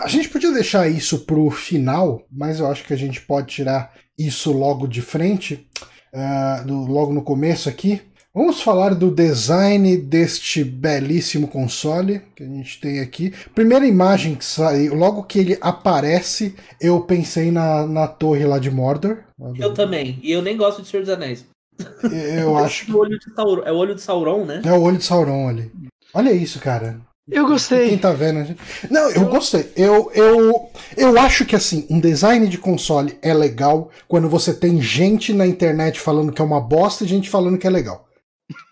a 0.02 0.08
gente 0.08 0.28
podia 0.28 0.50
deixar 0.50 0.88
isso 0.88 1.26
pro 1.26 1.50
final, 1.50 2.26
mas 2.32 2.58
eu 2.58 2.66
acho 2.66 2.84
que 2.84 2.94
a 2.94 2.98
gente 2.98 3.20
pode 3.20 3.48
tirar 3.48 3.92
isso 4.18 4.52
logo 4.52 4.86
de 4.86 5.02
frente 5.02 5.68
uh, 6.14 6.64
do, 6.66 6.86
logo 6.86 7.12
no 7.12 7.22
começo 7.22 7.68
aqui. 7.68 8.00
Vamos 8.32 8.60
falar 8.60 8.96
do 8.96 9.12
design 9.12 9.96
deste 9.96 10.64
belíssimo 10.64 11.46
console 11.46 12.20
que 12.34 12.42
a 12.42 12.46
gente 12.46 12.80
tem 12.80 12.98
aqui. 12.98 13.32
Primeira 13.54 13.86
imagem 13.86 14.34
que 14.34 14.44
saiu, 14.44 14.94
logo 14.94 15.22
que 15.22 15.38
ele 15.38 15.58
aparece, 15.60 16.56
eu 16.80 17.00
pensei 17.00 17.52
na, 17.52 17.86
na 17.86 18.08
torre 18.08 18.44
lá 18.44 18.58
de 18.58 18.72
Mordor. 18.72 19.18
Eu 19.56 19.72
também, 19.72 20.18
e 20.20 20.32
eu 20.32 20.42
nem 20.42 20.56
gosto 20.56 20.82
de 20.82 20.88
Senhor 20.88 21.02
dos 21.02 21.14
Anéis. 21.14 21.46
Eu 22.40 22.56
acho 22.58 22.86
que. 22.86 22.90
É 22.90 22.94
o 22.94 22.98
olho 22.98 23.18
de 23.18 23.34
Sauron, 23.34 23.62
é 23.64 23.72
o 23.72 23.76
olho 23.76 23.94
de 23.94 24.02
Sauron, 24.02 24.44
né? 24.44 24.62
É 24.64 24.72
o 24.72 24.82
olho 24.82 24.98
de 24.98 25.04
Sauron 25.04 25.48
ali. 25.48 25.70
Olha 26.12 26.32
isso, 26.32 26.58
cara. 26.58 27.00
Eu 27.30 27.46
gostei. 27.46 27.88
Quem 27.88 27.98
tá 27.98 28.12
vendo? 28.12 28.54
Não, 28.90 29.10
eu 29.10 29.26
gostei. 29.26 29.72
Eu, 29.74 30.10
eu, 30.14 30.70
eu 30.96 31.18
acho 31.18 31.46
que 31.46 31.56
assim, 31.56 31.86
um 31.88 31.98
design 31.98 32.46
de 32.46 32.58
console 32.58 33.18
é 33.22 33.32
legal 33.32 33.90
quando 34.06 34.28
você 34.28 34.52
tem 34.52 34.80
gente 34.80 35.32
na 35.32 35.46
internet 35.46 35.98
falando 35.98 36.32
que 36.32 36.42
é 36.42 36.44
uma 36.44 36.60
bosta 36.60 37.04
e 37.04 37.08
gente 37.08 37.30
falando 37.30 37.56
que 37.56 37.66
é 37.66 37.70
legal. 37.70 38.06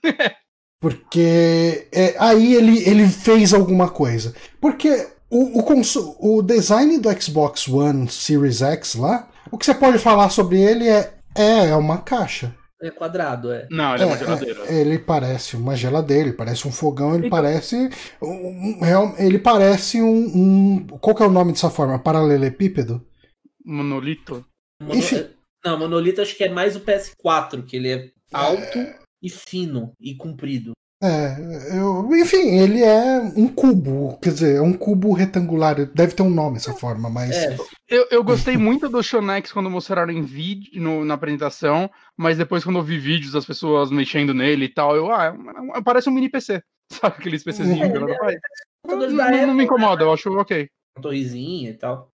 Porque 0.80 1.86
é, 1.92 2.14
aí 2.18 2.54
ele, 2.54 2.82
ele 2.86 3.08
fez 3.08 3.54
alguma 3.54 3.88
coisa. 3.88 4.34
Porque 4.60 5.08
o, 5.30 5.60
o, 5.60 6.38
o 6.38 6.42
design 6.42 6.98
do 6.98 7.22
Xbox 7.22 7.68
One 7.68 8.10
Series 8.10 8.60
X 8.60 8.96
lá, 8.96 9.28
o 9.50 9.56
que 9.56 9.64
você 9.64 9.74
pode 9.74 9.98
falar 9.98 10.28
sobre 10.28 10.60
ele 10.60 10.88
é, 10.88 11.14
é, 11.34 11.68
é 11.68 11.76
uma 11.76 11.98
caixa. 11.98 12.54
É 12.82 12.90
quadrado, 12.90 13.52
é. 13.52 13.68
Não, 13.70 13.94
ele 13.94 14.02
é, 14.02 14.06
é 14.06 14.08
uma 14.08 14.16
geladeira. 14.16 14.64
É, 14.66 14.80
ele 14.80 14.98
parece 14.98 15.56
uma 15.56 15.76
geladeira, 15.76 16.28
ele 16.28 16.36
parece 16.36 16.66
um 16.66 16.72
fogão, 16.72 17.14
ele 17.14 17.28
então... 17.28 17.30
parece. 17.30 17.88
Um, 18.20 19.14
ele 19.18 19.38
parece 19.38 20.02
um, 20.02 20.08
um, 20.08 20.86
Qual 21.00 21.14
que 21.14 21.22
é 21.22 21.26
o 21.26 21.30
nome 21.30 21.52
dessa 21.52 21.70
forma? 21.70 21.96
Paralelepípedo? 22.00 23.06
Monolito? 23.64 24.44
Mono... 24.82 24.98
Enfim. 24.98 25.28
Não, 25.64 25.78
monolito 25.78 26.20
acho 26.20 26.36
que 26.36 26.42
é 26.42 26.48
mais 26.48 26.74
o 26.74 26.80
PS4, 26.80 27.64
que 27.64 27.76
ele 27.76 27.88
é 27.88 28.10
alto 28.32 28.78
é... 28.78 28.98
e 29.22 29.30
fino 29.30 29.92
e 30.00 30.16
comprido. 30.16 30.72
É, 31.04 31.76
eu, 31.76 32.08
enfim, 32.14 32.60
ele 32.60 32.80
é 32.80 33.18
um 33.36 33.48
cubo, 33.48 34.16
quer 34.22 34.32
dizer, 34.32 34.56
é 34.58 34.60
um 34.60 34.72
cubo 34.72 35.12
retangular, 35.12 35.74
deve 35.86 36.14
ter 36.14 36.22
um 36.22 36.30
nome 36.30 36.58
essa 36.58 36.72
forma, 36.72 37.10
mas. 37.10 37.32
É. 37.32 37.56
Eu, 37.88 38.06
eu 38.08 38.22
gostei 38.22 38.56
muito 38.56 38.88
do 38.88 39.02
Shonex 39.02 39.50
quando 39.52 39.68
mostraram 39.68 40.12
em 40.12 40.22
vídeo 40.22 40.80
no, 40.80 41.04
na 41.04 41.14
apresentação, 41.14 41.90
mas 42.16 42.38
depois 42.38 42.62
quando 42.62 42.78
eu 42.78 42.84
vi 42.84 42.98
vídeos 42.98 43.32
das 43.32 43.44
pessoas 43.44 43.90
mexendo 43.90 44.32
nele 44.32 44.66
e 44.66 44.68
tal, 44.68 44.94
eu, 44.94 45.12
ah, 45.12 45.36
é, 45.74 45.78
é 45.78 45.82
parece 45.82 46.08
um 46.08 46.12
mini 46.12 46.28
PC, 46.28 46.62
sabe 46.92 47.16
aqueles 47.18 47.42
PCzinhos? 47.42 47.80
É, 47.80 48.34
é, 48.34 48.40
não, 48.86 48.96
não, 48.96 49.46
não, 49.48 49.54
me 49.54 49.64
incomoda, 49.64 50.04
eu 50.04 50.12
acho 50.12 50.30
ok. 50.38 50.68
Torrezinha 51.00 51.70
e 51.70 51.74
tal. 51.74 52.12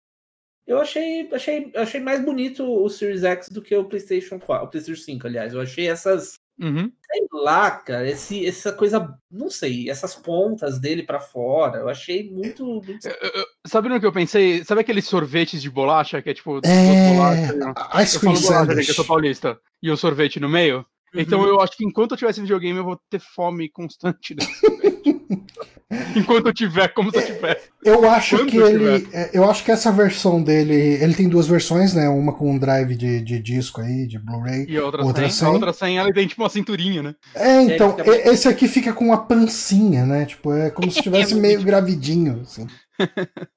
Eu 0.66 0.80
achei, 0.80 1.28
achei, 1.30 1.70
achei 1.76 2.00
mais 2.00 2.24
bonito 2.24 2.64
o 2.64 2.88
Series 2.88 3.22
X 3.22 3.48
do 3.50 3.60
que 3.60 3.76
o 3.76 3.84
PlayStation 3.84 4.38
4, 4.38 4.66
o 4.66 4.70
PlayStation 4.70 5.02
5, 5.02 5.26
aliás. 5.26 5.52
Eu 5.52 5.60
achei 5.60 5.88
essas 5.88 6.38
Uhum. 6.60 6.90
Sei 7.10 7.26
lá, 7.32 7.70
cara, 7.70 8.08
esse, 8.08 8.44
essa 8.44 8.72
coisa, 8.72 9.16
não 9.30 9.48
sei, 9.48 9.88
essas 9.88 10.14
pontas 10.14 10.78
dele 10.78 11.04
para 11.04 11.20
fora, 11.20 11.78
eu 11.78 11.88
achei 11.88 12.28
muito. 12.28 12.64
muito... 12.64 13.06
Eu, 13.06 13.12
eu, 13.22 13.46
sabe 13.66 13.88
no 13.88 14.00
que 14.00 14.06
eu 14.06 14.12
pensei? 14.12 14.64
Sabe 14.64 14.80
aqueles 14.80 15.06
sorvetes 15.06 15.62
de 15.62 15.70
bolacha 15.70 16.20
que 16.20 16.30
é 16.30 16.34
tipo. 16.34 16.60
É... 16.64 17.12
Bolacha, 17.12 18.02
Ice 18.02 18.18
cream 18.18 18.34
eu 18.34 18.40
falo 18.40 18.66
bolacha, 18.66 18.82
que 18.82 18.90
eu 18.90 18.94
sou 18.94 19.04
paulista. 19.04 19.58
E 19.80 19.90
o 19.90 19.96
sorvete 19.96 20.40
no 20.40 20.48
meio? 20.48 20.84
Então 21.14 21.40
uhum. 21.40 21.46
eu 21.46 21.60
acho 21.60 21.76
que 21.76 21.84
enquanto 21.84 22.12
eu 22.12 22.16
tivesse 22.16 22.40
videogame, 22.40 22.78
eu 22.78 22.84
vou 22.84 23.00
ter 23.10 23.20
fome 23.20 23.68
constante 23.68 24.36
Enquanto 26.14 26.46
eu 26.46 26.52
tiver, 26.52 26.88
como 26.88 27.10
se 27.10 27.16
eu 27.16 27.26
tiver. 27.26 27.62
Eu 27.82 28.10
acho 28.10 28.36
Quando 28.36 28.50
que 28.50 28.58
ele. 28.58 29.08
É, 29.10 29.30
eu 29.32 29.48
acho 29.48 29.64
que 29.64 29.70
essa 29.70 29.90
versão 29.90 30.42
dele. 30.42 30.74
Ele 30.74 31.14
tem 31.14 31.28
duas 31.28 31.46
versões, 31.46 31.94
né? 31.94 32.08
Uma 32.08 32.34
com 32.34 32.50
um 32.50 32.58
drive 32.58 32.94
de, 32.94 33.22
de 33.22 33.38
disco 33.38 33.80
aí, 33.80 34.06
de 34.06 34.18
Blu-ray. 34.18 34.66
E 34.68 34.76
a 34.76 34.84
outra, 34.84 35.02
outra 35.02 35.22
sem. 35.22 35.30
sem. 35.30 35.48
A 35.48 35.50
outra 35.50 35.72
sem, 35.72 35.98
ela 35.98 36.12
tem 36.12 36.26
tipo 36.26 36.42
uma 36.42 36.50
cinturinha, 36.50 37.02
né? 37.02 37.14
É, 37.34 37.62
então. 37.62 37.96
É, 38.00 38.28
esse 38.28 38.46
aqui 38.46 38.68
fica 38.68 38.92
com 38.92 39.06
uma 39.06 39.26
pancinha, 39.26 40.04
né? 40.04 40.26
Tipo, 40.26 40.52
é 40.52 40.70
como 40.70 40.90
se 40.90 40.98
estivesse 41.00 41.32
é 41.32 41.36
meio 41.36 41.62
gravidinho, 41.62 42.42
assim. 42.42 42.66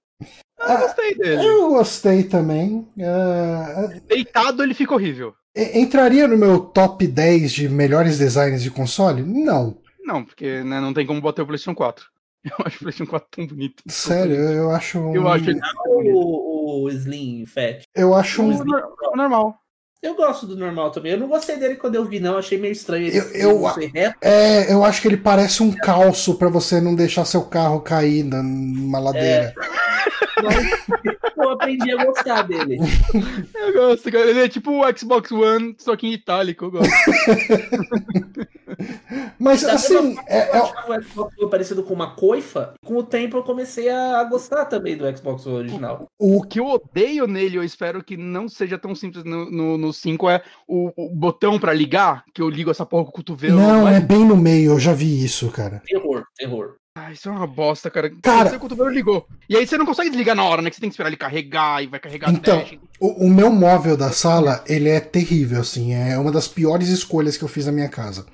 Eu 0.62 0.78
gostei 0.78 1.16
dele. 1.16 1.46
Eu 1.46 1.70
gostei 1.70 2.24
também. 2.24 2.88
Uh... 2.96 4.02
Deitado 4.08 4.62
ele 4.62 4.76
fica 4.76 4.94
horrível. 4.94 5.34
Entraria 5.56 6.28
no 6.28 6.38
meu 6.38 6.60
top 6.60 7.06
10 7.06 7.52
de 7.52 7.70
melhores 7.70 8.18
designs 8.18 8.64
de 8.64 8.72
console? 8.72 9.22
Não. 9.22 9.78
Não, 10.04 10.24
porque 10.24 10.64
né, 10.64 10.80
não 10.80 10.94
tem 10.94 11.06
como 11.06 11.22
bater 11.22 11.42
o 11.42 11.46
PlayStation 11.46 11.76
4. 11.76 12.06
Eu 12.46 12.66
acho 12.66 12.78
o 12.78 12.80
PlayStation 12.80 13.10
4 13.10 13.28
tão 13.30 13.48
bonito. 13.48 13.84
Sério, 13.88 14.36
eu 14.36 14.72
acho. 14.72 14.98
Eu 15.14 15.28
acho 15.28 15.52
ele 15.52 15.62
o, 15.86 16.86
o 16.86 16.90
Slim 16.90 17.46
Fat. 17.46 17.84
Eu 17.96 18.16
acho 18.16 18.42
um. 18.42 18.52
O 18.52 19.16
normal. 19.16 19.62
Eu 20.02 20.16
gosto 20.16 20.48
do 20.48 20.58
normal 20.58 20.90
também. 20.90 21.12
Eu 21.12 21.20
não 21.20 21.28
gostei 21.28 21.58
dele 21.58 21.76
quando 21.76 21.94
eu 21.94 22.04
vi, 22.04 22.20
não. 22.20 22.36
Achei 22.36 22.58
meio 22.58 22.72
estranho. 22.72 23.06
Ele 23.06 23.20
eu, 23.20 23.62
eu, 23.62 23.68
é, 24.24 24.74
eu 24.74 24.84
acho 24.84 25.00
que 25.00 25.08
ele 25.08 25.18
parece 25.18 25.62
um 25.62 25.72
calço 25.72 26.34
para 26.40 26.50
você 26.50 26.82
não 26.82 26.96
deixar 26.96 27.24
seu 27.26 27.44
carro 27.44 27.80
cair 27.82 28.24
numa 28.24 28.98
ladeira. 28.98 29.54
É. 29.56 31.21
Eu 31.42 31.50
aprendi 31.52 31.92
a 31.92 32.06
gostar 32.06 32.44
dele. 32.44 32.78
Eu 33.54 33.74
gosto, 33.74 34.12
cara. 34.12 34.30
Ele 34.30 34.44
é 34.44 34.50
tipo 34.50 34.72
o 34.72 34.98
Xbox 34.98 35.32
One, 35.32 35.76
só 35.78 35.96
que 35.96 36.08
em 36.08 36.14
itálico. 36.14 36.66
Eu 36.66 36.72
gosto. 36.72 36.92
Mas 39.40 39.64
assim. 39.64 40.16
É, 40.28 40.58
eu 40.58 40.64
é... 40.64 41.00
o 41.00 41.04
Xbox 41.04 41.38
One 41.38 41.50
parecido 41.50 41.84
com 41.84 41.94
uma 41.94 42.16
coifa. 42.16 42.74
Com 42.86 42.98
o 42.98 43.04
tempo 43.04 43.38
eu 43.38 43.44
comecei 43.44 43.90
a 43.90 44.24
gostar 44.24 44.66
também 44.66 44.96
do 44.96 45.18
Xbox 45.18 45.46
One 45.46 45.58
original. 45.58 46.08
O, 46.20 46.38
o 46.38 46.44
que 46.44 46.60
eu 46.60 46.68
odeio 46.68 47.28
nele, 47.28 47.58
eu 47.58 47.64
espero 47.64 48.04
que 48.04 48.16
não 48.16 48.48
seja 48.48 48.78
tão 48.78 48.96
simples 48.96 49.24
no, 49.24 49.50
no, 49.50 49.78
no 49.78 49.94
5, 49.94 50.30
é 50.30 50.42
o, 50.68 50.92
o 50.96 51.10
botão 51.16 51.60
para 51.60 51.74
ligar, 51.74 52.24
que 52.34 52.42
eu 52.42 52.50
ligo 52.50 52.72
essa 52.72 52.86
porra 52.86 53.06
com 53.06 53.10
o 53.10 53.14
cotovelo. 53.14 53.58
Não, 53.58 53.88
é 53.88 54.00
bem 54.00 54.26
no 54.26 54.38
meio, 54.38 54.72
eu 54.74 54.80
já 54.80 54.94
vi 54.94 55.24
isso, 55.24 55.50
cara. 55.52 55.82
Terror, 55.86 56.24
terror. 56.36 56.76
Ah, 56.94 57.10
isso 57.10 57.30
é 57.30 57.32
uma 57.32 57.48
bosta, 57.48 57.90
cara. 57.90 58.12
Cara, 58.22 58.54
o 58.54 58.60
cotovelo 58.60 58.90
ligou. 58.90 59.26
E 59.48 59.56
aí 59.56 59.66
você 59.66 59.78
não 59.78 59.86
consegue 59.86 60.10
desligar 60.10 60.36
na 60.36 60.44
hora, 60.44 60.62
né? 60.62 60.70
Que 60.70 60.76
você 60.76 60.82
tem 60.82 60.90
que 60.90 60.94
esperar 60.94 61.08
ele 61.08 61.16
carregar 61.16 61.82
e 61.82 61.88
vai 61.88 62.02
carregar 62.02 62.30
Então, 62.30 62.66
o, 63.00 63.28
o, 63.28 63.30
meu 63.30 63.50
móvel 63.50 63.96
da 63.96 64.12
sala, 64.12 64.62
ele 64.68 64.90
é 64.90 65.00
terrível, 65.00 65.62
assim. 65.62 65.94
É 65.94 66.18
uma 66.18 66.34
das 66.34 66.50
piores 66.50 66.90
escolhas 66.90 67.38
que 67.38 67.44
eu 67.44 67.48
fiz 67.48 67.66
na 67.66 67.72
minha 67.72 67.88
casa. 67.88 68.26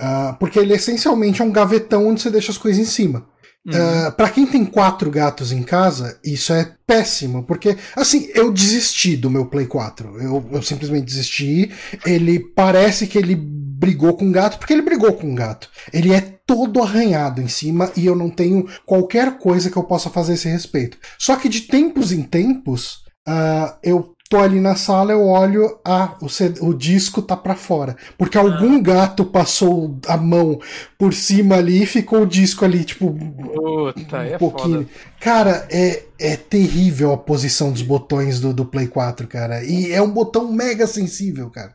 Uh, 0.00 0.36
porque 0.38 0.60
ele 0.60 0.74
essencialmente 0.74 1.42
é 1.42 1.44
um 1.44 1.50
gavetão 1.50 2.06
onde 2.06 2.20
você 2.20 2.30
deixa 2.30 2.52
as 2.52 2.58
coisas 2.58 2.80
em 2.80 2.88
cima. 2.88 3.26
Uhum. 3.66 3.72
Uh, 3.72 4.12
para 4.12 4.30
quem 4.30 4.46
tem 4.46 4.64
quatro 4.64 5.10
gatos 5.10 5.50
em 5.50 5.62
casa, 5.62 6.20
isso 6.22 6.52
é 6.52 6.72
péssimo, 6.86 7.42
porque 7.44 7.76
assim, 7.96 8.28
eu 8.34 8.52
desisti 8.52 9.16
do 9.16 9.30
meu 9.30 9.46
Play 9.46 9.66
4. 9.66 10.20
Eu, 10.20 10.48
eu 10.52 10.62
simplesmente 10.62 11.06
desisti. 11.06 11.72
Ele 12.06 12.38
parece 12.38 13.08
que 13.08 13.18
ele 13.18 13.34
brigou 13.78 14.14
com 14.14 14.28
o 14.28 14.32
gato, 14.32 14.58
porque 14.58 14.72
ele 14.72 14.82
brigou 14.82 15.12
com 15.12 15.32
o 15.32 15.34
gato. 15.34 15.68
Ele 15.92 16.12
é 16.12 16.20
todo 16.20 16.82
arranhado 16.82 17.40
em 17.40 17.48
cima 17.48 17.90
e 17.96 18.06
eu 18.06 18.14
não 18.14 18.30
tenho 18.30 18.66
qualquer 18.86 19.38
coisa 19.38 19.70
que 19.70 19.76
eu 19.76 19.84
possa 19.84 20.10
fazer 20.10 20.32
a 20.32 20.34
esse 20.34 20.48
respeito. 20.48 20.98
Só 21.18 21.36
que 21.36 21.48
de 21.48 21.62
tempos 21.62 22.12
em 22.12 22.22
tempos, 22.22 23.02
uh, 23.28 23.74
eu 23.82 24.14
tô 24.28 24.38
ali 24.38 24.60
na 24.60 24.74
sala, 24.74 25.12
eu 25.12 25.26
olho, 25.26 25.78
ah, 25.84 26.16
o, 26.20 26.28
CD, 26.28 26.60
o 26.60 26.74
disco 26.74 27.22
tá 27.22 27.36
para 27.36 27.54
fora. 27.54 27.96
Porque 28.16 28.38
algum 28.38 28.76
ah. 28.76 28.80
gato 28.80 29.24
passou 29.24 29.98
a 30.06 30.16
mão 30.16 30.60
por 30.98 31.12
cima 31.12 31.56
ali 31.56 31.82
e 31.82 31.86
ficou 31.86 32.22
o 32.22 32.26
disco 32.26 32.64
ali, 32.64 32.84
tipo. 32.84 33.12
Puta, 33.12 34.18
um 34.18 34.22
é 34.22 34.38
pouquinho. 34.38 34.78
Foda. 34.78 34.88
Cara, 35.20 35.66
é, 35.70 36.04
é 36.18 36.36
terrível 36.36 37.12
a 37.12 37.18
posição 37.18 37.72
dos 37.72 37.82
botões 37.82 38.40
do, 38.40 38.52
do 38.52 38.64
Play 38.64 38.88
4, 38.88 39.26
cara. 39.26 39.64
E 39.64 39.92
é 39.92 40.00
um 40.02 40.10
botão 40.10 40.52
mega 40.52 40.86
sensível, 40.86 41.50
cara. 41.50 41.74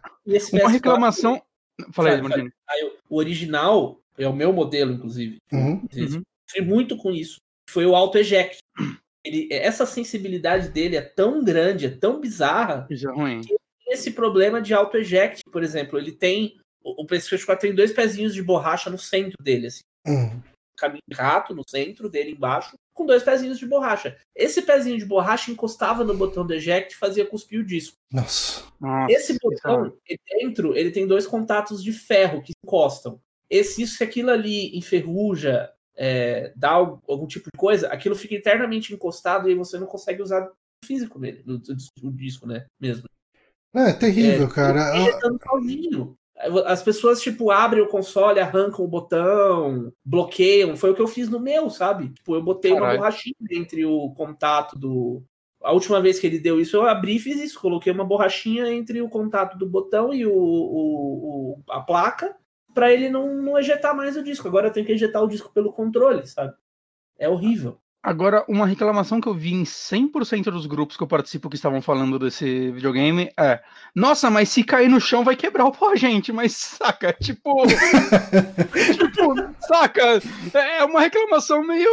Uma 0.54 0.70
reclamação. 0.70 1.42
Falei, 1.92 2.22
Martini. 2.22 2.52
O 3.10 3.18
original 3.18 4.00
é 4.18 4.28
o 4.28 4.34
meu 4.34 4.52
modelo, 4.52 4.94
inclusive. 4.94 5.38
Uhum. 5.52 5.88
Uhum. 5.96 6.66
muito 6.66 6.98
com 6.98 7.12
isso. 7.12 7.38
Foi 7.70 7.86
o 7.86 7.96
Auto 7.96 8.18
Eject 8.18 8.60
ele, 9.24 9.48
essa 9.52 9.86
sensibilidade 9.86 10.70
dele 10.70 10.96
é 10.96 11.02
tão 11.02 11.44
grande, 11.44 11.86
é 11.86 11.90
tão 11.90 12.20
bizarra, 12.20 12.88
Isso 12.90 13.10
é 13.10 13.14
ruim. 13.14 13.42
que 13.42 13.56
esse 13.88 14.12
problema 14.12 14.62
de 14.62 14.74
auto-eject, 14.74 15.42
por 15.52 15.64
exemplo, 15.64 15.98
ele 15.98 16.12
tem. 16.12 16.60
O 16.82 17.06
PlayStation 17.06 17.46
4 17.46 17.68
tem 17.68 17.76
dois 17.76 17.92
pezinhos 17.92 18.34
de 18.34 18.42
borracha 18.42 18.90
no 18.90 18.98
centro 18.98 19.36
dele, 19.42 19.68
assim. 19.68 19.84
Uhum. 20.08 20.42
Caminho 20.78 21.02
rato 21.12 21.54
no 21.54 21.64
centro 21.68 22.10
dele 22.10 22.32
embaixo, 22.32 22.78
com 23.00 23.06
dois 23.06 23.24
pezinhos 23.24 23.58
de 23.58 23.66
borracha. 23.66 24.18
Esse 24.36 24.62
pezinho 24.62 24.98
de 24.98 25.06
borracha 25.06 25.50
encostava 25.50 26.04
no 26.04 26.14
botão 26.14 26.46
do 26.46 26.54
eject 26.54 26.94
e 26.94 26.98
fazia 26.98 27.26
cuspir 27.26 27.62
o 27.62 27.66
disco. 27.66 27.96
Nossa. 28.12 28.66
Esse 29.10 29.40
botão, 29.42 29.94
dentro, 30.38 30.76
ele 30.76 30.92
tem 30.92 31.08
dois 31.08 31.26
contatos 31.26 31.82
de 31.82 31.94
ferro 31.94 32.44
que 32.44 32.52
encostam. 32.62 33.22
Esse, 33.50 33.88
se 33.88 34.04
aquilo 34.04 34.32
ali 34.32 34.78
enferruja, 34.78 35.72
é, 35.96 36.52
dá 36.58 36.72
algum 36.72 37.26
tipo 37.26 37.46
de 37.46 37.58
coisa, 37.58 37.88
aquilo 37.88 38.16
fica 38.16 38.36
eternamente 38.36 38.94
encostado 38.94 39.50
e 39.50 39.56
você 39.56 39.80
não 39.80 39.88
consegue 39.88 40.22
usar 40.22 40.46
o 40.46 40.86
físico 40.86 41.18
nele, 41.18 41.42
no, 41.46 41.62
no 42.04 42.12
disco, 42.12 42.46
né? 42.46 42.66
Mesmo. 42.78 43.08
É, 43.74 43.94
terrível, 43.94 44.48
é, 44.48 44.52
cara. 44.52 44.92
sozinho. 45.50 46.18
As 46.66 46.82
pessoas, 46.82 47.22
tipo, 47.22 47.52
abrem 47.52 47.84
o 47.84 47.88
console, 47.88 48.40
arrancam 48.40 48.86
o 48.86 48.88
botão, 48.88 49.92
bloqueiam. 50.06 50.78
Foi 50.78 50.92
o 50.92 50.96
que 50.96 51.02
eu 51.02 51.08
fiz 51.08 51.28
no 51.28 51.40
meu, 51.40 51.70
sabe? 51.70 52.10
Tipo, 52.10 52.36
eu 52.36 52.42
botei 52.42 52.72
Caralho. 52.72 52.92
uma 52.92 52.98
borrachinha 52.98 53.36
entre 53.52 53.86
o 53.86 54.12
contato 54.12 54.80
do. 54.80 55.22
A 55.62 55.74
última 55.74 56.00
vez 56.00 56.18
que 56.18 56.26
ele 56.26 56.40
deu 56.40 56.62
isso, 56.62 56.78
eu 56.78 56.88
abri 56.88 57.18
e 57.18 57.20
fiz 57.20 57.42
isso. 57.42 57.60
Coloquei 57.60 57.92
uma 57.92 58.06
borrachinha 58.06 58.72
entre 58.72 59.02
o 59.02 59.10
contato 59.10 59.58
do 59.58 59.68
botão 59.68 60.14
e 60.14 60.26
o, 60.26 60.34
o, 60.34 61.58
o 61.58 61.64
a 61.70 61.82
placa 61.82 62.34
para 62.74 62.94
ele 62.94 63.10
não, 63.10 63.36
não 63.36 63.58
ejetar 63.58 63.94
mais 63.94 64.16
o 64.16 64.24
disco. 64.24 64.48
Agora 64.48 64.68
eu 64.68 64.72
tenho 64.72 64.86
que 64.86 64.94
ejetar 64.94 65.22
o 65.22 65.28
disco 65.28 65.52
pelo 65.52 65.74
controle, 65.74 66.26
sabe? 66.26 66.54
É 67.18 67.28
horrível. 67.28 67.78
Agora, 68.02 68.46
uma 68.48 68.66
reclamação 68.66 69.20
que 69.20 69.28
eu 69.28 69.34
vi 69.34 69.54
em 69.54 69.64
100% 69.64 70.46
dos 70.46 70.66
grupos 70.66 70.96
que 70.96 71.04
eu 71.04 71.08
participo 71.08 71.50
que 71.50 71.58
estavam 71.58 71.82
falando 71.82 72.18
desse 72.18 72.72
videogame 72.72 73.30
é: 73.38 73.62
Nossa, 73.94 74.30
mas 74.30 74.48
se 74.50 74.64
cair 74.64 74.88
no 74.88 75.02
chão 75.02 75.24
vai 75.24 75.36
quebrar 75.36 75.66
o 75.66 75.72
pó, 75.72 75.94
gente. 75.96 76.32
Mas 76.32 76.54
saca, 76.54 77.12
tipo. 77.22 77.68
tipo, 77.68 79.36
saca? 79.68 80.22
É 80.54 80.84
uma 80.86 81.02
reclamação 81.02 81.62
meio. 81.62 81.90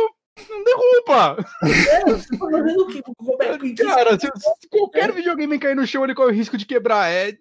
Não 0.49 0.63
derruba! 0.63 1.45
É, 1.63 3.59
que, 3.59 3.75
Cara, 3.83 4.21
se, 4.21 4.31
qualquer 4.71 5.11
videogame 5.11 5.59
cair 5.59 5.75
no 5.75 5.87
chão, 5.87 6.05
ele 6.05 6.15
corre 6.15 6.33
o 6.33 6.35
risco 6.35 6.59
de 6.59 6.67
quebrar. 6.67 7.11
É 7.11 7.33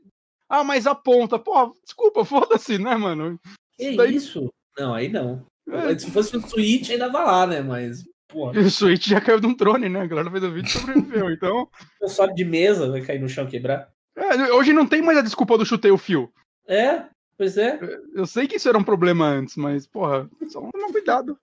ah, 0.49 0.63
mas 0.63 0.88
a 0.88 0.95
ponta. 0.95 1.38
Pô, 1.38 1.75
desculpa, 1.84 2.23
foda-se, 2.23 2.78
né, 2.78 2.95
mano? 2.95 3.39
Que 3.78 3.89
isso? 3.89 3.97
Daí... 3.97 4.15
isso? 4.15 4.54
Não, 4.78 4.93
aí 4.93 5.10
não. 5.10 5.45
É. 5.69 5.97
Se 5.97 6.12
fosse 6.12 6.36
o 6.38 6.41
Switch, 6.41 6.89
ainda 6.89 7.10
vai 7.10 7.25
lá, 7.25 7.47
né? 7.47 7.62
Mas. 7.62 8.04
Porra. 8.36 8.52
O 8.60 8.69
Switch 8.69 9.08
já 9.08 9.21
caiu 9.21 9.39
de 9.39 9.48
um 9.48 9.56
drone, 9.56 9.88
né? 9.88 10.02
A 10.02 10.06
galera 10.06 10.30
fez 10.30 10.43
o 10.43 10.52
vídeo 10.52 10.67
e 10.67 10.71
sobreviveu, 10.71 11.32
então. 11.32 11.69
O 12.02 12.06
console 12.06 12.34
de 12.34 12.43
mesa 12.43 12.91
vai 12.91 13.02
cair 13.02 13.19
no 13.19 13.30
chão 13.30 13.48
quebrar. 13.48 13.89
É, 14.17 14.52
hoje 14.54 14.74
não 14.74 14.86
tem 14.86 15.02
mais 15.02 15.17
a 15.17 15.21
desculpa 15.21 15.58
do 15.58 15.65
chutei 15.65 15.91
o 15.91 15.98
fio. 15.98 16.32
É, 16.67 17.04
pois 17.38 17.58
é. 17.58 17.80
Eu 18.13 18.26
sei 18.26 18.48
que 18.48 18.58
isso 18.58 18.67
era 18.67 18.78
um 18.78 18.84
problema 18.84 19.26
antes, 19.26 19.56
mas, 19.56 19.88
porra, 19.88 20.30
só 20.48 20.60
tomar 20.60 20.91
cuidado. 20.91 21.38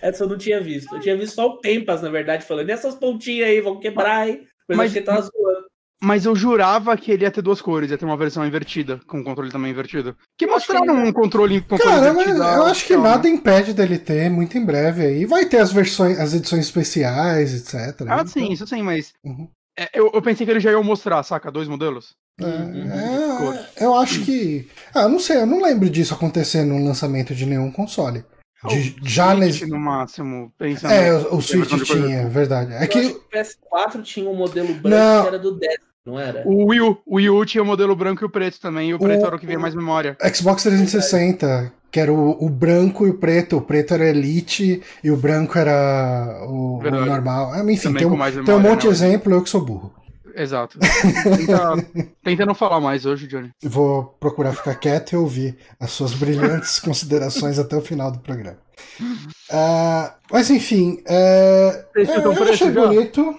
Essa 0.00 0.24
eu 0.24 0.28
não 0.28 0.36
tinha 0.36 0.60
visto. 0.60 0.94
Eu 0.94 1.00
tinha 1.00 1.16
visto 1.16 1.34
só 1.34 1.46
o 1.46 1.58
Tempas, 1.58 2.02
na 2.02 2.08
verdade, 2.08 2.44
falando, 2.44 2.68
e 2.68 2.72
essas 2.72 2.94
pontinhas 2.94 3.48
aí 3.48 3.60
vão 3.60 3.80
quebrar, 3.80 4.28
hein? 4.28 4.46
Mas, 4.68 4.78
mas 4.78 4.92
que 4.92 5.00
tava 5.00 5.22
zoando. 5.22 5.65
Mas 6.02 6.26
eu 6.26 6.36
jurava 6.36 6.96
que 6.96 7.10
ele 7.10 7.24
ia 7.24 7.30
ter 7.30 7.40
duas 7.40 7.60
cores, 7.60 7.90
ia 7.90 7.96
ter 7.96 8.04
uma 8.04 8.16
versão 8.16 8.46
invertida, 8.46 9.00
com 9.06 9.20
o 9.20 9.24
controle 9.24 9.50
também 9.50 9.70
invertido. 9.70 10.14
Que 10.36 10.46
mostraram 10.46 10.94
um 10.94 11.12
controle, 11.12 11.62
controle 11.62 11.82
Cara, 11.82 12.10
invertido. 12.10 12.38
Cara, 12.38 12.56
eu 12.56 12.66
acho 12.66 12.86
que 12.86 12.96
nada 12.96 13.28
impede 13.28 13.72
dele 13.72 13.98
ter 13.98 14.30
muito 14.30 14.58
em 14.58 14.64
breve 14.64 15.06
aí. 15.06 15.24
Vai 15.24 15.46
ter 15.46 15.58
as 15.58 15.72
versões, 15.72 16.18
as 16.20 16.34
edições 16.34 16.66
especiais, 16.66 17.54
etc. 17.54 18.02
Ah, 18.08 18.14
então... 18.16 18.26
sim, 18.26 18.52
isso 18.52 18.66
sim, 18.66 18.82
mas. 18.82 19.14
Uhum. 19.24 19.48
É, 19.78 19.90
eu, 19.94 20.10
eu, 20.12 20.22
pensei 20.22 20.44
que 20.46 20.52
ele 20.52 20.60
já 20.60 20.70
ia 20.70 20.82
mostrar, 20.82 21.22
saca? 21.22 21.50
Dois 21.50 21.68
modelos. 21.68 22.14
É, 22.40 22.44
uhum. 22.44 23.52
é, 23.52 23.84
eu 23.84 23.94
acho 23.94 24.22
que. 24.24 24.68
Ah, 24.94 25.08
não 25.08 25.18
sei, 25.18 25.38
eu 25.38 25.46
não 25.46 25.62
lembro 25.62 25.88
disso 25.88 26.12
acontecer 26.12 26.62
no 26.64 26.82
lançamento 26.82 27.34
de 27.34 27.46
nenhum 27.46 27.70
console. 27.70 28.24
De, 28.64 28.96
já 29.02 29.34
nesse... 29.34 29.66
no 29.66 29.78
máximo, 29.78 30.50
pensando. 30.58 30.92
É, 30.92 31.12
o, 31.12 31.36
o 31.36 31.42
Switch 31.42 31.70
tinha, 31.84 32.22
é 32.22 32.28
verdade. 32.28 32.72
É 32.72 32.86
que... 32.86 32.98
o 32.98 33.20
PS4 33.30 34.02
tinha 34.02 34.28
um 34.28 34.34
modelo 34.34 34.72
branco 34.74 34.88
não. 34.88 35.22
que 35.22 35.28
era 35.28 35.38
do 35.38 35.52
10, 35.52 35.76
não 36.06 36.18
era? 36.18 36.42
O 36.46 36.70
Wii 36.70 36.80
U, 36.80 36.98
o 37.04 37.16
Wii 37.16 37.30
U 37.30 37.44
tinha 37.44 37.62
o 37.62 37.66
modelo 37.66 37.94
branco 37.94 38.24
e 38.24 38.26
o 38.26 38.30
preto 38.30 38.58
também, 38.58 38.90
e 38.90 38.94
o, 38.94 38.96
o 38.96 39.00
preto 39.00 39.26
era 39.26 39.36
o 39.36 39.38
que 39.38 39.46
vinha 39.46 39.58
mais 39.58 39.74
memória. 39.74 40.16
Xbox 40.34 40.62
360, 40.62 41.70
que 41.90 42.00
era 42.00 42.12
o, 42.12 42.44
o, 42.44 42.48
branco 42.48 43.06
e 43.06 43.10
o 43.10 43.14
preto. 43.14 43.58
O 43.58 43.60
preto 43.60 43.92
era 43.92 44.08
Elite 44.08 44.82
e 45.04 45.10
o 45.10 45.16
branco 45.16 45.58
era 45.58 46.44
o, 46.48 46.78
o 46.78 46.90
normal. 46.90 47.52
Ah, 47.52 47.60
enfim, 47.70 47.92
tem 47.92 48.06
um, 48.06 48.10
memória, 48.10 48.42
tem 48.42 48.54
um 48.54 48.60
monte 48.60 48.82
de 48.82 48.86
né? 48.86 48.92
exemplo, 48.92 49.32
eu 49.32 49.42
que 49.42 49.50
sou 49.50 49.60
burro. 49.60 49.92
Exato. 50.36 50.78
Tenta, 51.24 52.06
tenta, 52.22 52.46
não 52.46 52.54
falar 52.54 52.78
mais 52.78 53.06
hoje, 53.06 53.26
Johnny. 53.26 53.50
Vou 53.62 54.04
procurar 54.20 54.52
ficar 54.52 54.74
quieto 54.74 55.12
e 55.12 55.16
ouvir 55.16 55.56
as 55.80 55.90
suas 55.90 56.12
brilhantes 56.12 56.78
considerações 56.80 57.58
até 57.58 57.74
o 57.74 57.80
final 57.80 58.12
do 58.12 58.18
programa. 58.18 58.58
Uh, 59.00 60.12
mas 60.30 60.50
enfim, 60.50 61.02
uh, 61.08 61.98
eu 61.98 62.44
achei 62.44 62.70
bonito. 62.70 63.34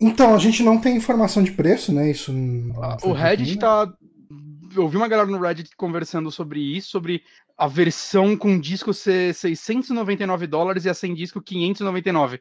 Então, 0.00 0.34
a 0.34 0.38
gente 0.38 0.62
não 0.62 0.80
tem 0.80 0.96
informação 0.96 1.42
de 1.42 1.52
preço, 1.52 1.92
né? 1.92 2.10
Isso. 2.10 2.32
O 3.02 3.12
Reddit 3.12 3.58
tá. 3.58 3.92
Eu 4.74 4.88
vi 4.88 4.96
uma 4.96 5.06
galera 5.06 5.28
no 5.28 5.38
Reddit 5.38 5.76
conversando 5.76 6.30
sobre 6.30 6.60
isso, 6.60 6.88
sobre 6.88 7.22
a 7.58 7.66
versão 7.66 8.36
com 8.36 8.58
disco 8.58 8.94
ser 8.94 9.34
699 9.34 10.46
dólares 10.46 10.86
e 10.86 10.88
a 10.88 10.94
sem 10.94 11.14
disco 11.14 11.42
599. 11.42 12.40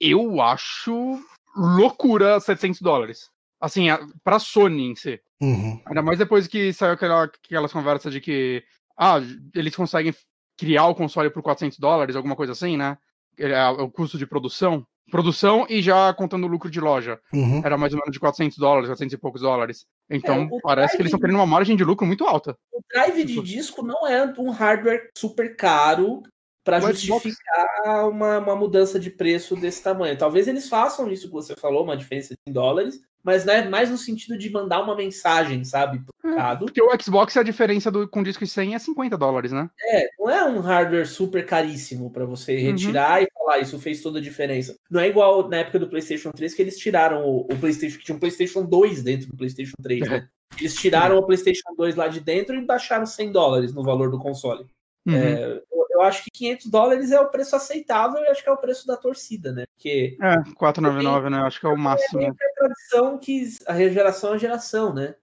Eu 0.00 0.42
acho 0.42 1.20
loucura 1.56 2.40
700 2.40 2.80
dólares. 2.80 3.30
Assim, 3.60 3.86
pra 4.24 4.38
Sony 4.38 4.90
em 4.90 4.96
si. 4.96 5.20
Uhum. 5.40 5.80
Ainda 5.86 6.02
mais 6.02 6.18
depois 6.18 6.46
que 6.48 6.72
saiu 6.72 6.94
aquela, 6.94 7.24
aquelas 7.24 7.72
conversas 7.72 8.12
de 8.12 8.20
que 8.20 8.62
ah, 8.98 9.20
eles 9.54 9.74
conseguem 9.74 10.14
criar 10.56 10.86
o 10.86 10.94
console 10.94 11.30
por 11.30 11.42
400 11.42 11.78
dólares, 11.78 12.16
alguma 12.16 12.36
coisa 12.36 12.52
assim, 12.52 12.76
né? 12.76 12.98
É 13.38 13.68
o 13.68 13.90
custo 13.90 14.18
de 14.18 14.26
produção. 14.26 14.86
Produção 15.10 15.66
e 15.68 15.82
já 15.82 16.12
contando 16.14 16.44
o 16.44 16.48
lucro 16.48 16.70
de 16.70 16.80
loja. 16.80 17.20
Uhum. 17.32 17.60
Era 17.64 17.76
mais 17.76 17.92
ou 17.92 17.98
menos 17.98 18.12
de 18.12 18.20
400 18.20 18.56
dólares, 18.56 18.88
400 18.88 19.12
e 19.12 19.18
poucos 19.18 19.42
dólares. 19.42 19.84
Então, 20.08 20.42
é, 20.42 20.48
parece 20.62 20.96
que 20.96 21.02
eles 21.02 21.08
estão 21.08 21.20
querendo 21.20 21.36
uma 21.36 21.46
margem 21.46 21.76
de 21.76 21.84
lucro 21.84 22.06
muito 22.06 22.24
alta. 22.24 22.56
O 22.72 22.80
drive 22.88 23.24
de 23.24 23.40
disco 23.42 23.82
não 23.82 24.06
é 24.06 24.32
um 24.38 24.50
hardware 24.50 25.10
super 25.16 25.56
caro 25.56 26.22
para 26.64 26.80
justificar 26.80 28.08
uma, 28.08 28.38
uma 28.38 28.56
mudança 28.56 28.98
de 28.98 29.10
preço 29.10 29.56
desse 29.56 29.82
tamanho. 29.82 30.16
Talvez 30.16 30.46
eles 30.46 30.68
façam 30.68 31.10
isso 31.10 31.26
que 31.26 31.32
você 31.32 31.54
falou, 31.56 31.82
uma 31.82 31.96
diferença 31.96 32.34
em 32.46 32.52
dólares, 32.52 33.00
mas 33.22 33.44
né, 33.44 33.68
mais 33.68 33.90
no 33.90 33.96
sentido 33.96 34.36
de 34.36 34.50
mandar 34.50 34.82
uma 34.82 34.96
mensagem, 34.96 35.64
sabe, 35.64 36.00
pro 36.00 36.14
é, 36.24 36.28
mercado. 36.28 36.66
Porque 36.66 36.82
o 36.82 36.90
Xbox, 37.00 37.36
a 37.36 37.42
diferença 37.42 37.90
do, 37.90 38.08
com 38.08 38.22
disco 38.22 38.46
100 38.46 38.74
é 38.74 38.78
50 38.78 39.16
dólares, 39.16 39.52
né? 39.52 39.70
É, 39.80 40.08
não 40.18 40.30
é 40.30 40.44
um 40.44 40.60
hardware 40.60 41.06
super 41.06 41.46
caríssimo 41.46 42.10
para 42.10 42.24
você 42.24 42.56
uhum. 42.56 42.72
retirar 42.72 43.20
uhum. 43.20 43.26
e 43.26 43.32
falar, 43.32 43.58
isso 43.60 43.78
fez 43.78 44.00
toda 44.02 44.18
a 44.18 44.22
diferença. 44.22 44.76
Não 44.90 45.00
é 45.00 45.08
igual 45.08 45.48
na 45.48 45.58
época 45.58 45.78
do 45.78 45.88
PlayStation 45.88 46.30
3 46.30 46.54
que 46.54 46.62
eles 46.62 46.78
tiraram 46.78 47.24
o, 47.24 47.40
o 47.42 47.58
PlayStation, 47.58 47.98
que 47.98 48.04
tinha 48.04 48.16
um 48.16 48.20
PlayStation 48.20 48.64
2 48.64 49.02
dentro 49.02 49.28
do 49.28 49.36
PlayStation 49.36 49.76
3, 49.82 50.08
né? 50.08 50.28
Eles 50.60 50.74
tiraram 50.74 51.16
o 51.16 51.24
PlayStation 51.24 51.74
2 51.74 51.96
lá 51.96 52.08
de 52.08 52.20
dentro 52.20 52.54
e 52.54 52.60
baixaram 52.60 53.06
100 53.06 53.32
dólares 53.32 53.72
no 53.72 53.82
valor 53.82 54.10
do 54.10 54.18
console. 54.18 54.66
Uhum. 55.06 55.14
É, 55.14 55.62
eu 55.92 56.00
acho 56.00 56.24
que 56.24 56.30
500 56.30 56.66
dólares 56.66 57.12
é 57.12 57.20
o 57.20 57.28
preço 57.28 57.54
aceitável 57.54 58.22
e 58.22 58.28
acho 58.28 58.42
que 58.42 58.48
é 58.48 58.52
o 58.52 58.58
preço 58.58 58.86
da 58.86 58.96
torcida, 58.96 59.52
né? 59.52 59.64
Porque. 59.74 60.16
É, 60.20 60.36
499, 60.54 61.30
né? 61.30 61.38
Acho 61.38 61.60
que 61.60 61.66
é 61.66 61.68
o 61.68 61.76
máximo. 61.76 62.22
É 62.22 62.28
a 62.28 62.34
tradição 62.56 63.18
que 63.18 63.44
a 63.66 63.76
geração 63.76 64.34
é 64.34 64.38
geração, 64.38 64.94
né? 64.94 65.14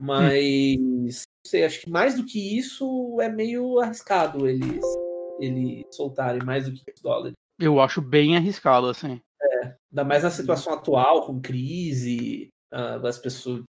Mas. 0.00 0.76
Hum. 0.78 1.04
Não 1.06 1.50
sei, 1.50 1.64
acho 1.64 1.80
que 1.80 1.90
mais 1.90 2.16
do 2.16 2.24
que 2.24 2.58
isso 2.58 3.18
é 3.20 3.28
meio 3.28 3.78
arriscado 3.78 4.48
eles, 4.48 4.84
eles 5.38 5.84
soltarem 5.92 6.42
mais 6.42 6.64
do 6.64 6.72
que 6.72 6.84
500 6.84 7.02
dólares. 7.02 7.34
Eu 7.58 7.80
acho 7.80 8.02
bem 8.02 8.36
arriscado, 8.36 8.88
assim. 8.88 9.20
É, 9.40 9.76
ainda 9.92 10.04
mais 10.04 10.24
na 10.24 10.30
situação 10.30 10.72
atual, 10.72 11.24
com 11.24 11.40
crise, 11.40 12.48
uh, 12.74 13.06
as 13.06 13.16
pessoas. 13.16 13.62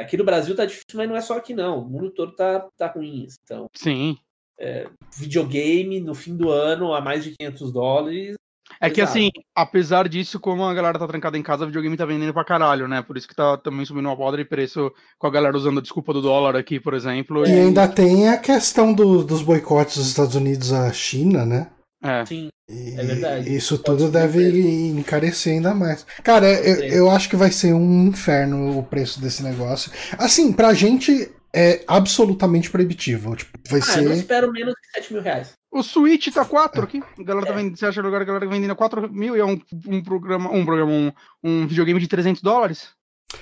Aqui 0.00 0.16
no 0.16 0.24
Brasil 0.24 0.54
tá 0.54 0.64
difícil, 0.64 0.94
mas 0.94 1.08
não 1.08 1.16
é 1.16 1.20
só 1.20 1.36
aqui, 1.36 1.54
não. 1.54 1.80
O 1.80 1.88
mundo 1.88 2.10
todo 2.12 2.36
tá, 2.36 2.68
tá 2.76 2.86
ruim. 2.86 3.26
Então. 3.42 3.66
Sim 3.74 4.16
é, 4.58 4.86
videogame 5.16 6.00
no 6.00 6.14
fim 6.14 6.36
do 6.36 6.50
ano 6.50 6.92
a 6.92 7.00
mais 7.00 7.24
de 7.24 7.34
500 7.38 7.72
dólares. 7.72 8.34
É 8.80 8.90
que 8.90 9.00
assim, 9.00 9.30
apesar 9.54 10.08
disso, 10.08 10.38
como 10.38 10.64
a 10.64 10.74
galera 10.74 10.98
tá 10.98 11.06
trancada 11.06 11.36
em 11.36 11.42
casa, 11.42 11.64
o 11.64 11.66
videogame 11.66 11.96
tá 11.96 12.04
vendendo 12.04 12.32
pra 12.34 12.44
caralho, 12.44 12.86
né? 12.86 13.02
Por 13.02 13.16
isso 13.16 13.26
que 13.26 13.34
tá 13.34 13.56
também 13.56 13.84
subindo 13.84 14.06
uma 14.06 14.16
podre 14.16 14.44
de 14.44 14.48
preço 14.48 14.92
com 15.18 15.26
a 15.26 15.30
galera 15.30 15.56
usando 15.56 15.78
a 15.78 15.82
desculpa 15.82 16.12
do 16.12 16.22
dólar 16.22 16.54
aqui, 16.54 16.78
por 16.78 16.94
exemplo. 16.94 17.46
E, 17.46 17.50
e... 17.50 17.60
ainda 17.60 17.88
tem 17.88 18.28
a 18.28 18.36
questão 18.36 18.92
do, 18.92 19.24
dos 19.24 19.42
boicotes 19.42 19.96
dos 19.96 20.08
Estados 20.08 20.34
Unidos 20.34 20.72
à 20.72 20.92
China, 20.92 21.44
né? 21.44 21.70
É. 22.02 22.24
Sim. 22.26 22.48
é 22.70 23.04
verdade. 23.04 23.56
Isso 23.56 23.78
Pode 23.78 23.98
tudo 23.98 24.12
deve 24.12 24.88
encarecer 24.90 25.54
ainda 25.54 25.74
mais. 25.74 26.06
Cara, 26.22 26.48
eu, 26.48 26.76
eu 26.84 27.10
acho 27.10 27.28
que 27.28 27.36
vai 27.36 27.50
ser 27.50 27.72
um 27.72 28.06
inferno 28.06 28.78
o 28.78 28.84
preço 28.84 29.20
desse 29.20 29.42
negócio. 29.42 29.90
Assim, 30.16 30.52
pra 30.52 30.74
gente 30.74 31.28
é 31.54 31.84
absolutamente 31.86 32.70
proibitivo. 32.70 33.34
Tipo, 33.36 33.58
vai 33.68 33.80
ah, 33.80 33.82
ser. 33.82 34.04
Eu 34.04 34.12
espero 34.12 34.52
menos 34.52 34.74
que 34.74 35.00
7 35.00 35.12
mil 35.12 35.22
reais. 35.22 35.52
O 35.70 35.82
Switch 35.82 36.32
tá 36.32 36.44
4 36.44 36.82
aqui. 36.82 37.02
A 37.18 37.22
galera 37.22 37.46
tá 37.46 37.52
é. 37.52 37.54
tá 37.54 37.60
vendendo, 37.60 37.78
você 37.78 37.86
acha 37.86 38.02
lugar 38.02 38.22
a 38.22 38.24
galera 38.24 38.46
tá 38.46 38.50
vendendo 38.50 38.74
4 38.74 39.12
mil 39.12 39.36
e 39.36 39.40
é 39.40 39.44
um, 39.44 39.60
um 39.86 40.02
programa, 40.02 40.50
um 40.50 40.64
programa, 40.64 40.90
um, 40.90 41.12
um 41.42 41.66
videogame 41.66 42.00
de 42.00 42.08
300 42.08 42.42
dólares? 42.42 42.90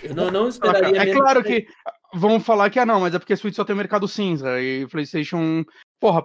Eu 0.02 0.14
não, 0.14 0.30
não 0.30 0.48
esperaria. 0.48 1.00
É 1.00 1.12
claro 1.12 1.42
que 1.42 1.66
vão 2.14 2.40
falar 2.40 2.70
que 2.70 2.78
ah 2.78 2.86
não, 2.86 3.00
mas 3.00 3.14
é 3.14 3.18
porque 3.18 3.32
a 3.32 3.36
Switch 3.36 3.54
só 3.54 3.64
tem 3.64 3.76
mercado 3.76 4.08
cinza 4.08 4.60
e 4.60 4.86
PlayStation, 4.88 5.64
porra, 6.00 6.24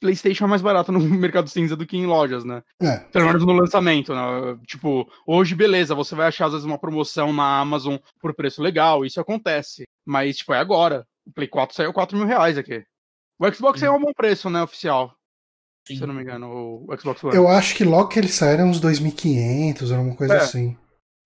PlayStation 0.00 0.44
é 0.44 0.48
mais 0.48 0.62
barato 0.62 0.90
no 0.90 0.98
mercado 1.00 1.48
cinza 1.48 1.76
do 1.76 1.86
que 1.86 1.96
em 1.96 2.06
lojas, 2.06 2.44
né? 2.44 2.62
É. 2.80 2.98
Pelo 2.98 3.26
menos 3.26 3.44
no 3.44 3.52
lançamento, 3.52 4.14
né? 4.14 4.58
Tipo, 4.66 5.08
hoje, 5.26 5.54
beleza, 5.54 5.94
você 5.94 6.14
vai 6.14 6.28
achar 6.28 6.46
às 6.46 6.52
vezes 6.52 6.66
uma 6.66 6.78
promoção 6.78 7.32
na 7.32 7.60
Amazon 7.60 7.96
por 8.20 8.34
preço 8.34 8.62
legal, 8.62 9.04
isso 9.04 9.20
acontece. 9.20 9.84
Mas, 10.04 10.38
tipo, 10.38 10.54
é 10.54 10.58
agora. 10.58 11.06
O 11.30 11.32
Play 11.32 11.48
4 11.48 11.76
saiu 11.76 11.92
4 11.92 12.18
mil 12.18 12.26
reais 12.26 12.58
aqui. 12.58 12.84
O 13.38 13.50
Xbox 13.52 13.82
é 13.82 13.90
um 13.90 14.00
bom 14.00 14.12
preço, 14.12 14.50
né, 14.50 14.62
oficial. 14.62 15.14
Sim. 15.86 15.96
Se 15.96 16.02
eu 16.02 16.08
não 16.08 16.14
me 16.14 16.22
engano, 16.22 16.84
o 16.86 16.98
Xbox 16.98 17.22
One. 17.24 17.34
Eu 17.34 17.48
acho 17.48 17.74
que 17.74 17.84
logo 17.84 18.08
que 18.08 18.18
ele 18.18 18.28
saiu 18.28 18.54
era 18.54 18.64
uns 18.64 18.80
2.500, 18.80 19.92
era 19.92 20.00
uma 20.00 20.14
coisa 20.14 20.34
é. 20.34 20.36
assim. 20.38 20.76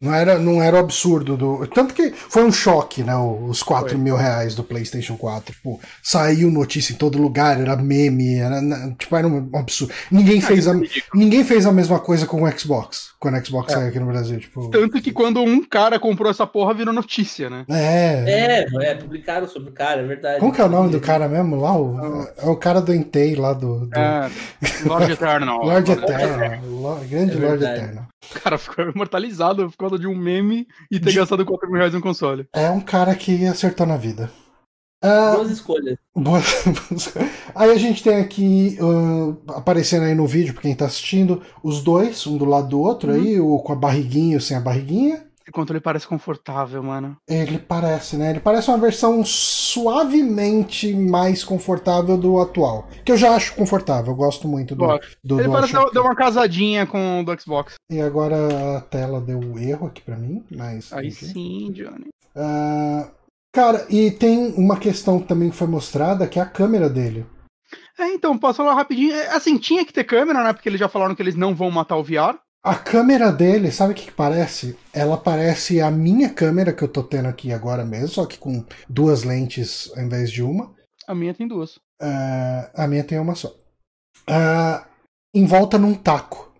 Não 0.04 0.14
era, 0.14 0.38
não 0.38 0.62
era 0.62 0.76
o 0.76 0.80
absurdo 0.80 1.34
do. 1.34 1.66
Tanto 1.66 1.94
que 1.94 2.10
foi 2.10 2.44
um 2.44 2.52
choque, 2.52 3.02
né? 3.02 3.16
Os 3.16 3.62
4 3.62 3.90
foi. 3.90 3.98
mil 3.98 4.14
reais 4.14 4.54
do 4.54 4.62
PlayStation 4.62 5.16
4. 5.16 5.54
Tipo, 5.54 5.80
saiu 6.02 6.50
notícia 6.50 6.92
em 6.92 6.96
todo 6.96 7.16
lugar, 7.16 7.58
era 7.58 7.74
meme, 7.74 8.34
era, 8.34 8.60
tipo, 8.98 9.16
era 9.16 9.26
um 9.26 9.48
absurdo. 9.54 9.94
Ninguém, 10.10 10.40
ah, 10.40 10.42
fez 10.42 10.68
a, 10.68 10.72
é 10.72 10.80
ninguém 11.14 11.42
fez 11.42 11.64
a 11.64 11.72
mesma 11.72 11.98
coisa 11.98 12.26
com 12.26 12.42
o 12.42 12.58
Xbox, 12.58 13.12
quando 13.18 13.38
o 13.38 13.46
Xbox 13.46 13.72
é. 13.72 13.76
saiu 13.76 13.88
aqui 13.88 13.98
no 13.98 14.04
Brasil. 14.04 14.38
Tipo... 14.38 14.68
Tanto 14.68 15.00
que 15.00 15.10
quando 15.10 15.40
um 15.40 15.64
cara 15.64 15.98
comprou 15.98 16.30
essa 16.30 16.46
porra, 16.46 16.74
virou 16.74 16.92
notícia, 16.92 17.48
né? 17.48 17.64
É. 17.70 18.66
É, 18.66 18.90
é 18.90 18.94
publicaram 18.94 19.48
sobre 19.48 19.70
o 19.70 19.72
cara, 19.72 20.02
é 20.02 20.04
verdade. 20.04 20.38
Como 20.38 20.52
que 20.52 20.60
é 20.60 20.64
o 20.64 20.68
nome 20.68 20.90
do 20.90 21.00
cara 21.00 21.26
mesmo 21.28 21.56
lá? 21.56 21.74
O, 21.74 22.28
é 22.36 22.46
o 22.46 22.56
cara 22.56 22.82
do 22.82 22.92
Entei 22.92 23.34
lá 23.34 23.54
do. 23.54 23.86
do... 23.86 23.98
É, 23.98 24.30
Lord 24.84 25.10
Eternal. 25.10 25.64
Lord 25.64 25.90
Eternal. 25.90 27.00
Grande 27.08 27.36
é 27.36 27.40
Lord 27.40 27.64
Eternal. 27.64 28.13
O 28.30 28.40
cara 28.40 28.58
ficou 28.58 28.88
imortalizado 28.88 29.70
por 29.70 29.76
causa 29.76 29.98
de 29.98 30.06
um 30.06 30.16
meme 30.16 30.66
e 30.90 30.98
ter 31.00 31.10
de... 31.10 31.16
gastado 31.16 31.44
4 31.44 31.68
mil 31.68 31.78
reais 31.78 31.94
no 31.94 32.00
console. 32.00 32.48
É 32.52 32.70
um 32.70 32.80
cara 32.80 33.14
que 33.14 33.46
acertou 33.46 33.86
na 33.86 33.96
vida. 33.96 34.30
Uh, 35.04 35.36
Boas 35.36 35.50
escolhas. 35.50 35.98
Boas... 36.16 37.12
aí 37.54 37.70
a 37.70 37.76
gente 37.76 38.02
tem 38.02 38.16
aqui, 38.16 38.78
uh, 38.80 39.36
aparecendo 39.52 40.04
aí 40.04 40.14
no 40.14 40.26
vídeo, 40.26 40.54
pra 40.54 40.62
quem 40.62 40.74
tá 40.74 40.86
assistindo, 40.86 41.42
os 41.62 41.82
dois, 41.82 42.26
um 42.26 42.38
do 42.38 42.46
lado 42.46 42.68
do 42.68 42.80
outro 42.80 43.12
uhum. 43.12 43.16
aí, 43.16 43.38
o 43.38 43.58
com 43.58 43.72
a 43.74 43.76
barriguinha 43.76 44.34
e 44.34 44.36
o 44.36 44.40
sem 44.40 44.56
a 44.56 44.60
barriguinha. 44.60 45.26
Esse 45.44 45.52
controle 45.52 45.78
parece 45.78 46.08
confortável, 46.08 46.82
mano. 46.82 47.18
Ele 47.28 47.58
parece, 47.58 48.16
né? 48.16 48.30
Ele 48.30 48.40
parece 48.40 48.70
uma 48.70 48.78
versão 48.78 49.22
suavemente 49.22 50.94
mais 50.94 51.44
confortável 51.44 52.16
do 52.16 52.40
atual. 52.40 52.88
Que 53.04 53.12
eu 53.12 53.16
já 53.18 53.34
acho 53.34 53.54
confortável, 53.54 54.12
eu 54.12 54.16
gosto 54.16 54.48
muito 54.48 54.74
do. 54.74 54.86
do 55.22 55.38
ele 55.38 55.48
do 55.48 55.52
parece 55.52 55.74
dar 55.74 56.00
uma 56.00 56.16
casadinha 56.16 56.86
com 56.86 57.20
o 57.20 57.24
do 57.24 57.38
Xbox. 57.38 57.74
E 57.90 58.00
agora 58.00 58.78
a 58.78 58.80
tela 58.80 59.20
deu 59.20 59.58
erro 59.58 59.88
aqui 59.88 60.00
pra 60.00 60.16
mim, 60.16 60.42
mas. 60.50 60.90
Aí 60.94 61.08
enfim. 61.08 61.26
sim, 61.26 61.72
Johnny. 61.72 62.08
Uh, 62.34 63.06
cara, 63.52 63.86
e 63.90 64.10
tem 64.10 64.54
uma 64.54 64.78
questão 64.78 65.20
também 65.20 65.50
que 65.50 65.56
foi 65.56 65.66
mostrada 65.66 66.26
que 66.26 66.38
é 66.38 66.42
a 66.42 66.46
câmera 66.46 66.88
dele. 66.88 67.26
É, 67.98 68.08
então, 68.08 68.36
posso 68.38 68.56
falar 68.56 68.74
rapidinho. 68.74 69.12
É, 69.12 69.28
assim, 69.28 69.58
tinha 69.58 69.84
que 69.84 69.92
ter 69.92 70.04
câmera, 70.04 70.42
né? 70.42 70.52
Porque 70.54 70.68
eles 70.68 70.80
já 70.80 70.88
falaram 70.88 71.14
que 71.14 71.22
eles 71.22 71.36
não 71.36 71.54
vão 71.54 71.70
matar 71.70 71.96
o 71.96 72.02
VR. 72.02 72.38
A 72.64 72.76
câmera 72.76 73.30
dele, 73.30 73.70
sabe 73.70 73.92
o 73.92 73.94
que, 73.94 74.06
que, 74.06 74.12
parece? 74.12 74.74
Ela 74.90 75.18
parece 75.18 75.82
a 75.82 75.90
minha 75.90 76.32
câmera 76.32 76.72
que 76.72 76.82
eu 76.82 76.88
tô 76.88 77.02
tendo 77.02 77.28
aqui 77.28 77.52
agora 77.52 77.84
mesmo, 77.84 78.08
só 78.08 78.24
que 78.24 78.38
com 78.38 78.64
duas 78.88 79.22
lentes 79.22 79.92
ao 79.94 80.02
invés 80.02 80.32
de 80.32 80.42
uma. 80.42 80.74
A 81.06 81.14
minha 81.14 81.34
tem 81.34 81.46
duas. 81.46 81.76
Uh, 82.00 82.64
a 82.74 82.86
minha 82.88 83.04
tem 83.04 83.18
uma 83.18 83.34
só. 83.34 83.48
Uh, 84.30 84.82
em 85.34 85.44
volta 85.44 85.76
num 85.76 85.92
taco. 85.92 86.54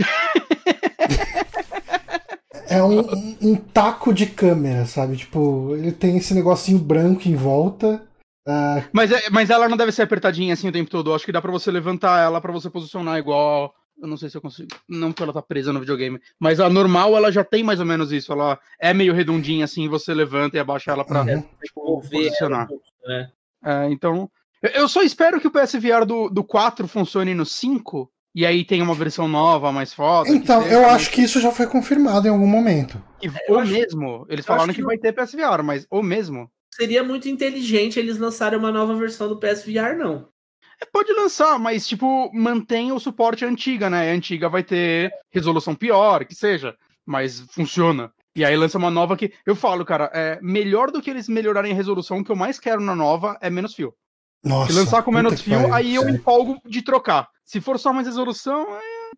é 2.68 2.82
um, 2.82 2.98
um, 2.98 3.36
um, 3.40 3.54
taco 3.54 4.12
de 4.12 4.26
câmera, 4.26 4.84
sabe? 4.84 5.16
Tipo, 5.16 5.76
ele 5.76 5.92
tem 5.92 6.16
esse 6.16 6.34
negocinho 6.34 6.80
branco 6.80 7.28
em 7.28 7.36
volta. 7.36 8.04
Uh... 8.48 8.82
Mas, 8.92 9.12
é, 9.12 9.30
mas 9.30 9.48
ela 9.48 9.68
não 9.68 9.76
deve 9.76 9.92
ser 9.92 10.02
apertadinha 10.02 10.54
assim 10.54 10.68
o 10.68 10.72
tempo 10.72 10.90
todo. 10.90 11.10
Eu 11.10 11.14
acho 11.14 11.24
que 11.24 11.30
dá 11.30 11.40
para 11.40 11.52
você 11.52 11.70
levantar 11.70 12.20
ela 12.20 12.40
para 12.40 12.50
você 12.50 12.68
posicionar 12.68 13.16
igual 13.16 13.72
eu 14.00 14.06
não 14.06 14.16
sei 14.16 14.28
se 14.28 14.36
eu 14.36 14.40
consigo. 14.40 14.68
Não 14.88 15.10
porque 15.10 15.22
ela 15.22 15.32
tá 15.32 15.42
presa 15.42 15.72
no 15.72 15.80
videogame. 15.80 16.20
Mas 16.38 16.60
a 16.60 16.68
normal, 16.68 17.16
ela 17.16 17.32
já 17.32 17.42
tem 17.42 17.62
mais 17.62 17.80
ou 17.80 17.86
menos 17.86 18.12
isso. 18.12 18.32
Ela 18.32 18.58
é 18.78 18.92
meio 18.92 19.14
redondinha, 19.14 19.64
assim, 19.64 19.88
você 19.88 20.12
levanta 20.12 20.56
e 20.56 20.60
abaixa 20.60 20.90
ela 20.92 21.04
pra 21.04 21.22
uhum. 21.22 21.42
tipo, 21.64 22.02
posicionar. 22.02 22.68
Né? 23.06 23.30
É, 23.64 23.90
então. 23.90 24.30
Eu 24.74 24.88
só 24.88 25.02
espero 25.02 25.40
que 25.40 25.46
o 25.46 25.50
PSVR 25.50 26.04
do, 26.06 26.28
do 26.28 26.42
4 26.42 26.88
funcione 26.88 27.34
no 27.34 27.44
5. 27.46 28.10
E 28.34 28.44
aí 28.44 28.64
tem 28.64 28.82
uma 28.82 28.94
versão 28.94 29.26
nova, 29.26 29.72
mais 29.72 29.94
foda. 29.94 30.28
Então, 30.28 30.62
eu 30.66 30.86
acho 30.90 31.10
que 31.10 31.22
isso 31.22 31.40
já 31.40 31.50
foi 31.50 31.66
confirmado 31.66 32.26
em 32.26 32.30
algum 32.30 32.46
momento. 32.46 33.02
E, 33.22 33.30
ou 33.50 33.60
acho... 33.60 33.72
mesmo. 33.72 34.26
Eles 34.28 34.44
falaram 34.44 34.74
que, 34.74 34.80
que 34.80 34.84
vai 34.84 34.98
ter 34.98 35.12
PSVR, 35.12 35.62
mas 35.64 35.86
ou 35.88 36.02
mesmo. 36.02 36.50
Seria 36.70 37.02
muito 37.02 37.28
inteligente 37.30 37.98
eles 37.98 38.18
lançarem 38.18 38.58
uma 38.58 38.70
nova 38.70 38.94
versão 38.94 39.28
do 39.28 39.38
PSVR, 39.38 39.96
não. 39.96 40.28
Pode 40.92 41.12
lançar, 41.12 41.58
mas, 41.58 41.86
tipo, 41.86 42.30
mantém 42.34 42.92
o 42.92 43.00
suporte 43.00 43.44
antiga, 43.44 43.88
né? 43.88 44.10
A 44.10 44.14
antiga 44.14 44.48
vai 44.48 44.62
ter 44.62 45.10
resolução 45.30 45.74
pior, 45.74 46.24
que 46.24 46.34
seja, 46.34 46.74
mas 47.04 47.40
funciona. 47.50 48.12
E 48.34 48.44
aí 48.44 48.56
lança 48.56 48.76
uma 48.76 48.90
nova 48.90 49.16
que. 49.16 49.32
Eu 49.46 49.56
falo, 49.56 49.84
cara, 49.84 50.10
é 50.12 50.38
melhor 50.42 50.90
do 50.90 51.00
que 51.00 51.08
eles 51.08 51.28
melhorarem 51.28 51.72
a 51.72 51.74
resolução, 51.74 52.18
o 52.18 52.24
que 52.24 52.30
eu 52.30 52.36
mais 52.36 52.60
quero 52.60 52.82
na 52.82 52.94
nova 52.94 53.38
é 53.40 53.48
menos 53.48 53.74
fio. 53.74 53.94
Nossa. 54.44 54.72
Se 54.72 54.78
lançar 54.78 55.02
com 55.02 55.10
menos 55.10 55.40
fio, 55.40 55.72
aí 55.72 55.94
eu 55.94 56.08
empolgo 56.08 56.60
de 56.66 56.82
trocar. 56.82 57.28
Se 57.44 57.60
for 57.60 57.78
só 57.78 57.92
mais 57.92 58.06
resolução, 58.06 58.66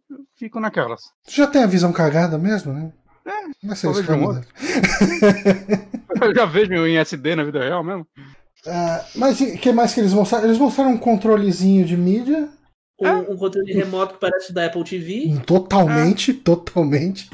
eu 0.09 0.18
fico 0.37 0.61
naquelas. 0.61 1.11
Já 1.27 1.47
tem 1.47 1.64
a 1.64 1.66
visão 1.66 1.92
cagada 1.92 2.38
mesmo, 2.38 2.73
né? 2.73 2.92
É, 3.27 3.66
Vai 3.66 3.77
ser 3.77 3.90
isso, 3.90 4.01
eu 6.23 6.35
já 6.35 6.47
vejo 6.47 6.87
em 6.87 6.97
SD 6.97 7.37
na 7.37 7.44
vida 7.44 7.61
real 7.61 7.85
mesmo. 7.85 8.07
Uh, 8.66 9.05
mas 9.14 9.40
o 9.40 9.57
que 9.57 9.73
mais 9.73 9.94
que 9.94 10.01
eles 10.01 10.12
mostraram? 10.12 10.47
Eles 10.47 10.59
mostraram 10.59 10.92
um 10.92 10.99
controlezinho 10.99 11.85
de 11.85 11.97
mídia. 11.97 12.49
Um, 13.01 13.07
é. 13.07 13.14
um 13.14 13.37
controle 13.37 13.73
remoto 13.73 14.14
que 14.14 14.21
parece 14.21 14.53
da 14.53 14.66
Apple 14.66 14.85
TV. 14.85 15.40
Totalmente, 15.47 16.33
é. 16.33 16.35
totalmente. 16.35 17.31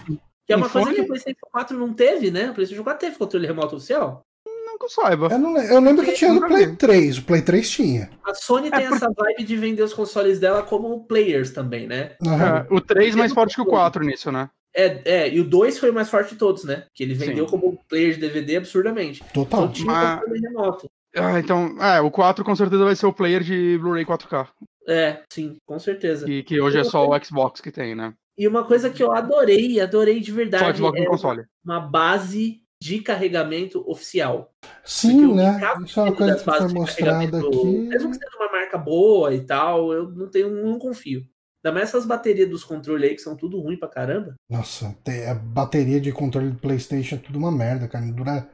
Que 0.47 0.53
é 0.53 0.57
uma 0.57 0.67
um 0.67 0.71
coisa 0.71 0.89
fone? 0.89 0.97
que 0.97 1.03
o 1.03 1.07
PlayStation 1.07 1.47
4 1.51 1.79
não 1.79 1.95
teve, 1.95 2.31
né? 2.31 2.51
O 2.51 2.55
PlayStation 2.55 2.85
4 2.85 3.01
teve 3.01 3.17
controle 3.17 3.47
remoto 3.47 3.77
oficial? 3.77 4.23
Não 4.47 4.79
que 4.79 4.85
eu 4.85 4.91
saiba. 4.91 5.29
Eu, 5.31 5.39
não, 5.39 5.57
eu 5.57 5.81
lembro 5.81 6.05
que 6.05 6.13
tinha 6.13 6.33
no 6.33 6.47
Play 6.47 6.77
3. 6.77 7.19
O 7.19 7.23
Play 7.23 7.43
3 7.43 7.71
tinha. 7.71 8.11
A 8.25 8.35
Sony 8.35 8.71
tem 8.71 8.85
é 8.85 8.87
essa 8.87 9.09
vibe 9.11 9.45
de 9.45 9.57
vender 9.57 9.83
os 9.83 9.95
consoles 9.95 10.39
dela 10.39 10.63
como 10.63 11.07
players 11.07 11.51
também, 11.51 11.87
né? 11.87 12.17
Uhum. 12.21 12.77
o 12.77 12.81
3 12.81 13.15
mais 13.15 13.33
forte 13.33 13.55
que 13.55 13.63
o 13.63 13.67
4 13.67 14.05
nisso, 14.05 14.31
né? 14.31 14.51
É, 14.77 15.01
é, 15.05 15.33
e 15.33 15.41
o 15.41 15.45
2 15.45 15.79
foi 15.79 15.91
o 15.91 15.95
mais 15.95 16.11
forte 16.11 16.31
de 16.31 16.37
todos, 16.37 16.65
né? 16.65 16.87
Que 16.93 17.05
ele 17.05 17.15
vendeu 17.15 17.45
Sim. 17.45 17.51
como 17.51 17.79
player 17.89 18.15
de 18.15 18.21
DVD 18.21 18.57
absurdamente. 18.57 19.23
Total. 19.33 19.63
Então 19.63 19.73
tinha 19.73 19.87
Mas... 19.87 20.21
controle 20.21 20.41
remoto. 20.41 20.91
Ah, 21.17 21.39
então, 21.39 21.77
é, 21.81 22.01
o 22.01 22.11
4 22.11 22.45
com 22.45 22.57
certeza 22.57 22.85
vai 22.85 22.97
ser 22.97 23.07
o 23.07 23.13
player 23.13 23.43
de 23.43 23.79
Blu-ray 23.79 24.05
4K. 24.05 24.49
É, 24.89 25.23
sim, 25.33 25.57
com 25.67 25.79
certeza. 25.79 26.31
E 26.31 26.43
que 26.43 26.61
hoje 26.61 26.79
é 26.79 26.85
só 26.85 27.09
o 27.09 27.25
Xbox 27.25 27.61
que 27.61 27.71
tem, 27.71 27.95
né? 27.95 28.13
E 28.37 28.49
uma 28.49 28.65
coisa 28.65 28.91
que 28.91 29.03
eu 29.03 29.13
adorei, 29.13 29.81
adorei 29.81 30.21
de 30.21 30.33
verdade. 30.33 30.65
Só 30.65 30.75
Xbox 30.75 30.99
é 30.99 31.05
no 31.05 31.11
console. 31.11 31.45
Uma 31.65 31.81
base 31.81 32.61
de 32.83 33.01
carregamento 33.01 33.83
oficial. 33.89 34.53
Sim, 34.85 35.35
né? 35.35 35.61
Isso 35.85 36.01
é 36.01 36.03
uma 36.03 36.15
coisa 36.15 36.37
que 36.37 36.45
foi 36.45 36.69
mostrada 36.69 37.39
aqui. 37.39 37.67
Mesmo 37.67 38.11
que 38.11 38.19
seja 38.19 38.37
uma 38.37 38.53
marca 38.53 38.77
boa 38.77 39.35
e 39.35 39.41
tal, 39.41 39.93
eu 39.93 40.11
não 40.11 40.29
tenho, 40.29 40.51
não 40.51 40.79
confio. 40.79 41.23
Ainda 41.65 41.79
mais 41.79 41.89
essas 41.89 42.05
baterias 42.05 42.51
dos 42.51 42.63
controles 42.63 43.09
aí 43.09 43.17
que 43.17 43.23
são 43.23 43.35
tudo 43.35 43.59
ruim 43.59 43.79
pra 43.79 43.89
caramba. 43.89 44.35
Nossa, 44.51 44.95
a 45.31 45.35
bateria 45.35 45.99
de 45.99 46.13
controle 46.13 46.51
do 46.51 46.59
PlayStation 46.59 47.15
é 47.15 47.19
tudo 47.19 47.39
uma 47.39 47.51
merda, 47.51 47.89
cara. 47.89 48.05
Não 48.05 48.13
dura 48.13 48.47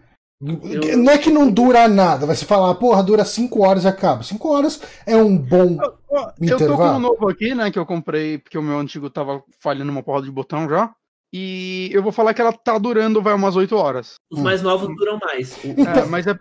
eu... 0.42 0.96
Não 0.98 1.12
é 1.12 1.18
que 1.18 1.30
não 1.30 1.50
dura 1.50 1.86
nada, 1.86 2.24
vai 2.24 2.34
se 2.34 2.46
falar, 2.46 2.74
porra, 2.76 3.02
dura 3.02 3.24
5 3.24 3.62
horas 3.62 3.84
e 3.84 3.88
acaba. 3.88 4.22
5 4.22 4.48
horas 4.48 4.80
é 5.06 5.16
um 5.16 5.36
bom. 5.36 5.76
Eu, 6.10 6.48
eu 6.48 6.58
tô 6.58 6.76
com 6.76 6.88
um 6.88 6.98
novo 6.98 7.28
aqui, 7.28 7.54
né? 7.54 7.70
Que 7.70 7.78
eu 7.78 7.84
comprei, 7.84 8.38
porque 8.38 8.56
o 8.56 8.62
meu 8.62 8.78
antigo 8.78 9.10
tava 9.10 9.42
falhando 9.60 9.92
uma 9.92 10.02
porra 10.02 10.22
de 10.22 10.30
botão 10.30 10.68
já. 10.68 10.90
E 11.32 11.90
eu 11.92 12.02
vou 12.02 12.10
falar 12.10 12.34
que 12.34 12.40
ela 12.40 12.52
tá 12.52 12.76
durando, 12.76 13.22
vai 13.22 13.34
umas 13.34 13.54
8 13.54 13.76
horas. 13.76 14.14
Os 14.30 14.38
hum. 14.38 14.42
mais 14.42 14.62
novos 14.62 14.88
duram 14.96 15.18
mais. 15.22 15.62
Então, 15.64 16.04
é, 16.04 16.06
mas 16.06 16.26
é. 16.26 16.34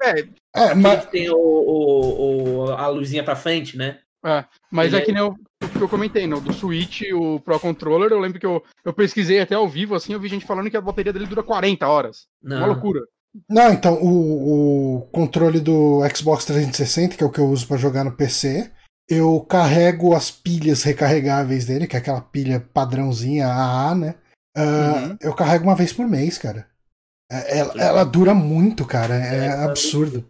É, 0.56 0.62
é 0.64 0.74
mas... 0.74 1.06
tem 1.08 1.30
o, 1.30 1.36
o, 1.38 2.66
o, 2.66 2.72
a 2.72 2.88
luzinha 2.88 3.24
pra 3.24 3.36
frente, 3.36 3.78
né? 3.78 4.00
É, 4.26 4.44
mas 4.70 4.94
é 4.94 5.00
que 5.00 5.14
nem 5.14 5.22
eu, 5.22 5.34
que 5.62 5.82
eu 5.82 5.88
comentei, 5.88 6.28
no, 6.28 6.42
do 6.42 6.52
Switch, 6.52 7.04
o 7.14 7.40
Pro 7.40 7.60
Controller, 7.60 8.12
eu 8.12 8.20
lembro 8.20 8.38
que 8.38 8.46
eu, 8.46 8.62
eu 8.84 8.92
pesquisei 8.92 9.40
até 9.40 9.56
ao 9.56 9.68
vivo, 9.68 9.96
assim, 9.96 10.12
eu 10.12 10.20
vi 10.20 10.28
gente 10.28 10.46
falando 10.46 10.70
que 10.70 10.76
a 10.76 10.82
bateria 10.82 11.14
dele 11.14 11.26
dura 11.26 11.42
40 11.42 11.88
horas. 11.88 12.28
Não. 12.44 12.58
Uma 12.58 12.68
loucura. 12.68 13.02
Não, 13.48 13.72
então, 13.72 13.94
o, 14.02 14.98
o 14.98 15.02
controle 15.12 15.60
do 15.60 16.02
Xbox 16.16 16.46
360, 16.46 17.16
que 17.16 17.24
é 17.24 17.28
o 17.28 17.32
que 17.32 17.40
eu 17.40 17.48
uso 17.48 17.68
para 17.68 17.78
jogar 17.78 18.04
no 18.04 18.16
PC, 18.16 18.72
eu 19.08 19.40
carrego 19.42 20.16
as 20.16 20.30
pilhas 20.32 20.84
recarregáveis 20.84 21.66
dele, 21.66 21.88
que 21.88 21.96
é 21.96 22.00
aquela 22.00 22.22
pilha 22.22 22.60
padrãozinha 22.60 23.48
AA, 23.48 23.96
né? 23.96 24.16
Uh, 24.58 24.62
uhum. 24.62 25.18
Eu 25.22 25.34
carrego 25.34 25.64
uma 25.66 25.76
vez 25.76 25.94
por 25.94 26.08
mês, 26.08 26.38
cara. 26.38 26.68
É, 27.32 27.60
ela, 27.60 27.74
ela 27.82 28.04
dura 28.04 28.34
muito, 28.34 28.86
cara. 28.86 29.16
É, 29.16 29.46
é 29.46 29.64
absurdo. 29.64 30.28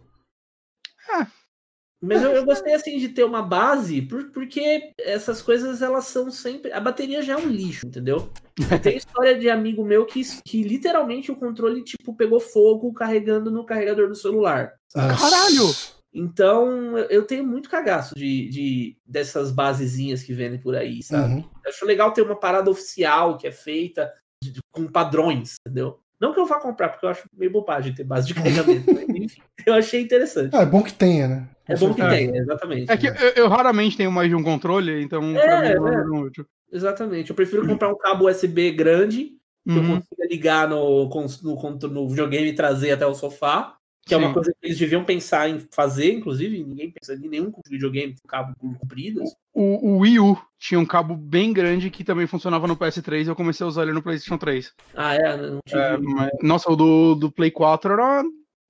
Mas 2.02 2.22
eu, 2.22 2.30
eu, 2.30 2.44
gostei 2.46 2.72
assim 2.72 2.98
de 2.98 3.10
ter 3.10 3.24
uma 3.24 3.42
base, 3.42 4.00
por, 4.00 4.30
porque 4.30 4.92
essas 4.98 5.42
coisas 5.42 5.82
elas 5.82 6.06
são 6.06 6.30
sempre. 6.30 6.72
A 6.72 6.80
bateria 6.80 7.22
já 7.22 7.34
é 7.34 7.36
um 7.36 7.48
lixo, 7.48 7.86
entendeu? 7.86 8.30
Tem 8.82 8.96
história 8.96 9.38
de 9.38 9.50
amigo 9.50 9.84
meu 9.84 10.06
que, 10.06 10.22
que 10.42 10.62
literalmente 10.62 11.30
o 11.30 11.36
controle 11.36 11.84
tipo 11.84 12.16
pegou 12.16 12.40
fogo 12.40 12.92
carregando 12.94 13.50
no 13.50 13.66
carregador 13.66 14.08
do 14.08 14.14
celular. 14.14 14.72
Caralho! 14.94 15.74
Então 16.12 16.98
eu 16.98 17.24
tenho 17.24 17.46
muito 17.46 17.68
cagaço 17.68 18.14
de, 18.16 18.48
de 18.48 18.96
dessas 19.06 19.52
basezinhas 19.52 20.22
que 20.22 20.32
vendem 20.32 20.58
por 20.58 20.74
aí, 20.74 21.02
sabe? 21.02 21.34
Uhum. 21.34 21.50
Acho 21.66 21.84
legal 21.84 22.12
ter 22.12 22.22
uma 22.22 22.38
parada 22.38 22.70
oficial 22.70 23.36
que 23.36 23.46
é 23.46 23.52
feita 23.52 24.12
de, 24.42 24.58
com 24.72 24.86
padrões, 24.86 25.56
entendeu? 25.60 26.00
Não 26.20 26.34
que 26.34 26.38
eu 26.38 26.46
vá 26.46 26.60
comprar, 26.60 26.90
porque 26.90 27.06
eu 27.06 27.10
acho 27.10 27.26
meio 27.32 27.50
bobagem 27.50 27.94
ter 27.94 28.04
base 28.04 28.26
de 28.26 28.34
carregamento. 28.34 28.90
enfim, 29.16 29.40
eu 29.64 29.72
achei 29.72 30.02
interessante. 30.02 30.54
Ah, 30.54 30.62
é 30.62 30.66
bom 30.66 30.82
que 30.82 30.92
tenha, 30.92 31.26
né? 31.26 31.48
É 31.66 31.76
bom 31.76 31.94
que 31.94 32.02
é. 32.02 32.08
tenha, 32.08 32.36
exatamente. 32.36 32.90
É 32.90 32.96
que 32.96 33.06
eu, 33.06 33.14
eu, 33.36 33.48
raramente 33.48 33.96
tenho 33.96 34.12
mais 34.12 34.28
de 34.28 34.34
um 34.34 34.42
controle, 34.42 35.02
então 35.02 35.36
é, 35.36 35.46
pra 35.46 35.60
mim 35.60 35.66
é, 35.66 35.94
é 35.94 36.04
útil. 36.04 36.46
Exatamente. 36.70 37.30
Eu 37.30 37.36
prefiro 37.36 37.66
comprar 37.66 37.88
um 37.88 37.96
cabo 37.96 38.28
USB 38.28 38.70
grande 38.72 39.32
que 39.64 39.72
uhum. 39.72 39.76
eu 39.76 39.94
consiga 39.94 40.26
ligar 40.28 40.68
no, 40.68 41.08
no, 41.08 41.88
no, 41.88 42.08
videogame 42.08 42.48
e 42.48 42.54
trazer 42.54 42.92
até 42.92 43.06
o 43.06 43.14
sofá. 43.14 43.76
Que 44.10 44.16
Sim. 44.16 44.22
é 44.22 44.26
uma 44.26 44.34
coisa 44.34 44.50
que 44.50 44.66
eles 44.66 44.76
deviam 44.76 45.04
pensar 45.04 45.48
em 45.48 45.60
fazer, 45.70 46.12
inclusive, 46.12 46.64
ninguém 46.64 46.90
pensa 46.90 47.14
em 47.14 47.28
nenhum 47.28 47.52
videogame 47.68 48.16
com 48.20 48.28
cabo 48.28 48.52
comprido. 48.58 49.22
O, 49.54 49.92
o, 49.92 49.98
Wii 49.98 50.18
U 50.18 50.36
tinha 50.58 50.80
um 50.80 50.86
cabo 50.86 51.14
bem 51.14 51.52
grande 51.52 51.90
que 51.90 52.02
também 52.02 52.26
funcionava 52.26 52.66
no 52.66 52.76
PS3 52.76 53.24
e 53.24 53.28
eu 53.28 53.36
comecei 53.36 53.64
a 53.64 53.68
usar 53.68 53.82
ele 53.82 53.92
no 53.92 54.02
PlayStation 54.02 54.36
3. 54.36 54.72
Ah, 54.96 55.14
é? 55.14 55.36
Não 55.36 55.60
tive... 55.64 55.80
é 55.80 55.96
mas, 55.96 56.30
nossa, 56.42 56.72
o 56.72 56.74
do, 56.74 57.14
do 57.14 57.30
Play 57.30 57.52
4 57.52 57.92
era 57.92 58.24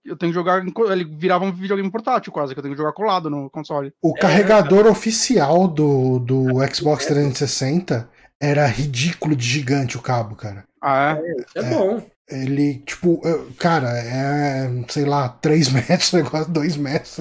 eu 0.05 0.17
tenho 0.17 0.31
que 0.31 0.39
jogar. 0.39 0.63
Ele 0.63 1.05
virava 1.05 1.45
um 1.45 1.53
videogame 1.53 1.91
portátil 1.91 2.33
quase, 2.33 2.53
que 2.53 2.59
eu 2.59 2.63
tenho 2.63 2.75
que 2.75 2.81
jogar 2.81 2.93
colado 2.93 3.31
no 3.31 3.49
console. 3.49 3.95
O 4.03 4.13
carregador 4.13 4.87
é... 4.87 4.91
oficial 4.91 5.67
do, 5.67 6.19
do 6.19 6.45
Xbox 6.75 7.07
360 7.07 8.11
era 8.39 8.67
ridículo 8.67 9.35
de 9.35 9.47
gigante 9.47 9.97
o 9.97 10.03
cabo, 10.03 10.37
cara. 10.37 10.65
Ah, 10.83 11.19
é? 11.19 11.61
É, 11.61 11.61
é 11.61 11.71
bom. 11.71 12.03
Ele, 12.31 12.83
tipo, 12.87 13.21
cara, 13.59 13.89
é, 13.99 14.71
sei 14.89 15.05
lá, 15.05 15.29
3 15.29 15.69
metros, 15.73 16.13
negócio, 16.13 16.53
2 16.53 16.77
metros. 16.77 17.21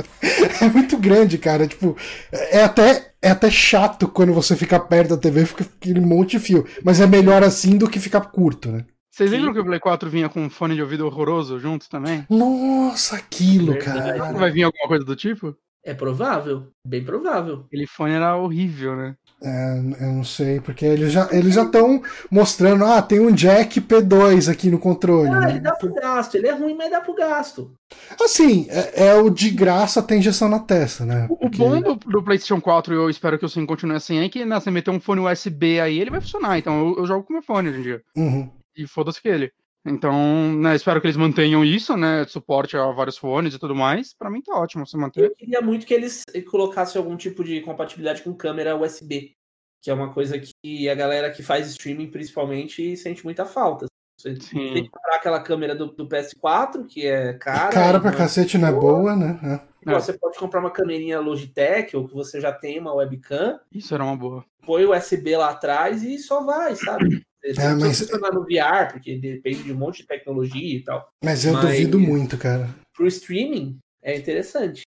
É 0.62 0.66
muito 0.70 0.97
grande, 0.97 1.38
cara. 1.38 1.68
Tipo, 1.68 1.95
é 2.32 2.64
até, 2.64 3.12
é 3.22 3.30
até 3.30 3.49
chato 3.49 4.07
quando 4.07 4.34
você 4.34 4.55
fica 4.55 4.80
perto 4.80 5.10
da 5.10 5.18
TV, 5.18 5.45
fica 5.45 5.64
aquele 5.64 5.99
monte 5.99 6.32
de 6.32 6.39
fio. 6.39 6.66
Mas 6.84 7.01
é 7.01 7.07
melhor 7.07 7.43
assim 7.43 7.78
do 7.78 7.89
que 7.89 7.99
ficar 7.99 8.22
curto, 8.22 8.72
né? 8.72 8.86
Vocês 9.12 9.32
lembram 9.32 9.51
que 9.53 9.60
o 9.60 9.66
Play 9.66 9.80
4 9.80 10.10
vinha 10.10 10.30
com 10.30 10.41
um 10.41 10.49
fone 10.49 10.76
de 10.76 10.82
ouvido 10.82 11.05
horroroso 11.05 11.60
junto 11.60 11.89
também? 11.89 12.26
Nossa, 12.30 13.18
aquilo, 13.18 13.78
cara. 13.78 14.32
Vai 14.32 14.49
vir 14.49 14.64
alguma 14.64 14.88
coisa 14.88 15.03
do 15.03 15.16
tipo? 15.16 15.55
É 15.84 15.94
provável, 15.94 16.68
bem 16.86 17.04
provável. 17.04 17.64
Aquele 17.68 17.88
fone 17.88 18.14
era 18.14 18.36
horrível, 18.36 18.96
né? 18.96 19.16
É, 19.42 19.80
eu 20.02 20.14
não 20.14 20.24
sei, 20.24 20.60
porque 20.60 20.86
eles 20.86 21.14
já 21.14 21.30
eles 21.32 21.56
já 21.56 21.64
estão 21.64 22.04
mostrando, 22.30 22.84
ah, 22.84 23.02
tem 23.02 23.22
um 23.22 23.32
jack 23.32 23.80
P2 23.80 24.52
aqui 24.52 24.70
no 24.70 24.78
controle. 24.78 25.30
Ah, 25.30 25.40
né? 25.40 25.50
ele 25.52 25.60
dá 25.62 25.72
pro 25.72 25.94
gasto, 25.94 26.36
ele 26.36 26.48
é 26.48 26.52
ruim, 26.52 26.76
mas 26.76 26.92
dá 26.92 27.00
pro 27.00 27.16
gasto. 27.16 27.74
Assim, 28.22 28.68
é, 28.70 29.08
é 29.08 29.16
o 29.16 29.30
de 29.30 29.50
graça 29.50 30.04
tem 30.04 30.20
injeção 30.20 30.50
na 30.50 30.60
testa, 30.60 31.06
né? 31.06 31.28
Porque... 31.28 31.62
O 31.62 31.66
bom 31.66 31.82
do, 31.82 31.96
do, 31.96 32.24
PlayStation 32.24 32.60
4, 32.60 32.94
e 32.94 32.98
eu 32.98 33.10
espero 33.10 33.40
que 33.40 33.46
o 33.46 33.50
Sim 33.50 33.66
continue 33.66 33.96
assim, 33.96 34.20
é 34.20 34.28
que 34.28 34.44
né, 34.44 34.60
você 34.60 34.70
meter 34.70 34.92
um 34.92 35.00
fone 35.00 35.22
USB 35.22 35.80
aí, 35.80 36.00
ele 36.00 36.12
vai 36.12 36.20
funcionar. 36.20 36.58
Então 36.58 36.90
eu, 36.90 36.98
eu 36.98 37.06
jogo 37.06 37.24
com 37.24 37.34
meu 37.34 37.42
fone 37.42 37.70
hoje 37.70 37.80
em 37.80 37.84
dia. 37.84 38.02
Uhum 38.18 38.60
e 38.84 38.88
foda-se 38.88 39.22
que 39.22 39.28
ele. 39.28 39.52
Então, 39.86 40.54
né, 40.54 40.76
espero 40.76 41.00
que 41.00 41.08
eles 41.08 41.18
mantenham 41.18 41.64
isso, 41.64 41.96
né? 41.96 42.26
Suporte 42.26 42.76
a 42.76 42.92
vários 42.92 43.18
fones 43.18 43.54
e 43.54 43.60
tudo 43.60 43.74
mais. 43.74 44.14
Para 44.14 44.30
mim 44.30 44.42
tá 44.42 44.56
ótimo 44.56 44.86
se 44.86 44.98
manter. 44.98 45.26
Eu 45.26 45.36
queria 45.36 45.62
muito 45.62 45.86
que 45.86 45.94
eles 45.94 46.24
colocassem 46.50 47.00
algum 47.00 47.16
tipo 47.16 47.44
de 47.44 47.62
compatibilidade 47.62 48.22
com 48.22 48.34
câmera 48.34 48.76
USB, 48.76 49.36
que 49.82 49.90
é 49.90 49.94
uma 49.94 50.14
coisa 50.14 50.40
que 50.40 50.90
a 50.90 50.96
galera 50.96 51.32
que 51.32 51.42
faz 51.42 51.68
streaming 51.68 52.12
principalmente 52.12 52.98
sente 52.98 53.24
muita 53.24 53.46
falta. 53.46 53.86
Você 54.20 54.36
Sim. 54.36 54.74
tem 54.74 54.84
que 54.84 54.90
comprar 54.90 55.16
aquela 55.16 55.42
câmera 55.42 55.74
do, 55.74 55.88
do, 55.88 56.06
PS4, 56.06 56.86
que 56.86 57.08
é 57.08 57.34
cara. 57.34 57.70
Cara 57.70 58.00
pra 58.02 58.12
cacete 58.12 58.58
não 58.58 58.68
é 58.68 58.72
boa, 58.74 59.16
né? 59.16 59.66
É. 59.86 59.94
Você 59.94 60.12
pode 60.12 60.38
comprar 60.38 60.60
uma 60.60 60.72
câmerinha 60.72 61.22
Logitech, 61.22 61.96
ou 61.96 62.06
que 62.06 62.14
você 62.14 62.42
já 62.42 62.52
tem 62.52 62.78
uma 62.78 62.94
webcam. 62.94 63.58
Isso 63.72 63.94
era 63.94 64.04
uma 64.04 64.18
boa. 64.18 64.44
Põe 64.66 64.84
o 64.84 64.94
USB 64.94 65.38
lá 65.38 65.52
atrás 65.52 66.04
e 66.04 66.18
só 66.18 66.44
vai, 66.44 66.76
sabe? 66.76 67.26
É, 67.44 67.70
mas... 67.76 68.00
funcionar 68.00 68.34
no 68.34 68.44
VR, 68.44 68.92
porque 68.92 69.18
depende 69.18 69.64
de 69.64 69.72
um 69.72 69.78
monte 69.78 70.02
de 70.02 70.08
tecnologia 70.08 70.78
e 70.78 70.84
tal. 70.84 71.08
Mas 71.24 71.46
eu 71.46 71.54
mas, 71.54 71.66
duvido 71.66 72.00
muito, 72.00 72.38
cara. 72.38 72.70
Pro 72.96 73.08
streaming, 73.08 73.78
é 74.04 74.18
interessante. 74.18 74.84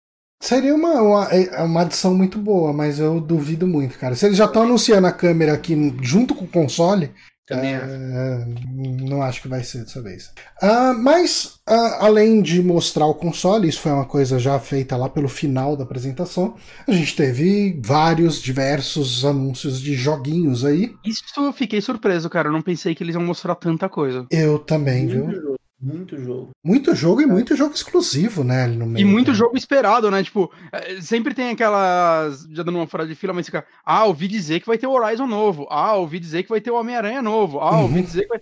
Seria 0.41 0.73
uma, 0.73 1.01
uma, 1.01 1.25
é, 1.33 1.61
uma 1.63 1.81
adição 1.81 2.13
muito 2.13 2.37
boa, 2.37 2.71
mas 2.71 2.99
eu 2.99 3.19
duvido 3.19 3.67
muito, 3.67 3.97
cara. 3.97 4.15
Se 4.15 4.25
eles 4.25 4.37
já 4.37 4.45
estão 4.45 4.63
anunciando 4.63 5.07
a 5.07 5.11
câmera 5.11 5.53
aqui 5.53 5.75
junto 6.01 6.35
com 6.35 6.45
o 6.45 6.49
console, 6.49 7.11
também 7.47 7.75
é, 7.75 8.45
não 8.75 9.21
acho 9.21 9.41
que 9.41 9.47
vai 9.47 9.63
ser 9.63 9.79
dessa 9.79 10.01
vez. 10.01 10.33
Uh, 10.61 10.93
mas, 11.01 11.59
uh, 11.67 11.95
além 11.99 12.41
de 12.41 12.61
mostrar 12.61 13.05
o 13.05 13.15
console, 13.15 13.69
isso 13.69 13.79
foi 13.79 13.93
uma 13.93 14.05
coisa 14.05 14.37
já 14.37 14.59
feita 14.59 14.97
lá 14.97 15.07
pelo 15.07 15.29
final 15.29 15.77
da 15.77 15.85
apresentação, 15.85 16.55
a 16.85 16.91
gente 16.91 17.15
teve 17.15 17.79
vários, 17.81 18.41
diversos 18.41 19.23
anúncios 19.23 19.79
de 19.79 19.95
joguinhos 19.95 20.65
aí. 20.65 20.93
Isso 21.05 21.23
eu 21.37 21.53
fiquei 21.53 21.79
surpreso, 21.79 22.29
cara. 22.29 22.49
Eu 22.49 22.53
não 22.53 22.61
pensei 22.61 22.93
que 22.93 23.01
eles 23.01 23.15
iam 23.15 23.23
mostrar 23.23 23.55
tanta 23.55 23.87
coisa. 23.87 24.27
Eu 24.29 24.59
também, 24.59 25.07
viu? 25.07 25.57
Muito 25.79 26.17
jogo. 26.17 26.49
Muito 26.63 26.95
jogo 26.95 27.21
e 27.21 27.25
é. 27.25 27.27
muito 27.27 27.55
jogo 27.55 27.73
exclusivo, 27.73 28.43
né? 28.43 28.65
No 28.65 28.87
meio, 28.87 29.03
e 29.03 29.05
muito 29.05 29.33
jogo 29.33 29.55
esperado, 29.55 30.09
né? 30.09 30.23
Tipo, 30.23 30.51
é, 30.71 30.99
sempre 31.01 31.35
tem 31.35 31.51
aquelas. 31.51 32.47
Já 32.49 32.63
dando 32.63 32.77
uma 32.77 32.87
fora 32.87 33.05
de 33.05 33.13
fila, 33.13 33.31
mas 33.31 33.45
fica. 33.45 33.65
Ah, 33.85 34.05
ouvi 34.05 34.27
dizer 34.27 34.59
que 34.59 34.67
vai 34.67 34.77
ter 34.77 34.87
o 34.87 34.91
Horizon 34.91 35.27
novo. 35.27 35.67
Ah, 35.69 35.95
ouvi 35.95 36.19
dizer 36.19 36.43
que 36.43 36.49
vai 36.49 36.59
ter 36.59 36.71
o 36.71 36.75
Homem-Aranha 36.75 37.21
novo. 37.21 37.59
Ah, 37.59 37.79
ouvi 37.79 37.99
uhum. 37.99 38.05
dizer 38.05 38.23
que 38.23 38.29
vai. 38.29 38.41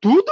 Tudo? 0.00 0.30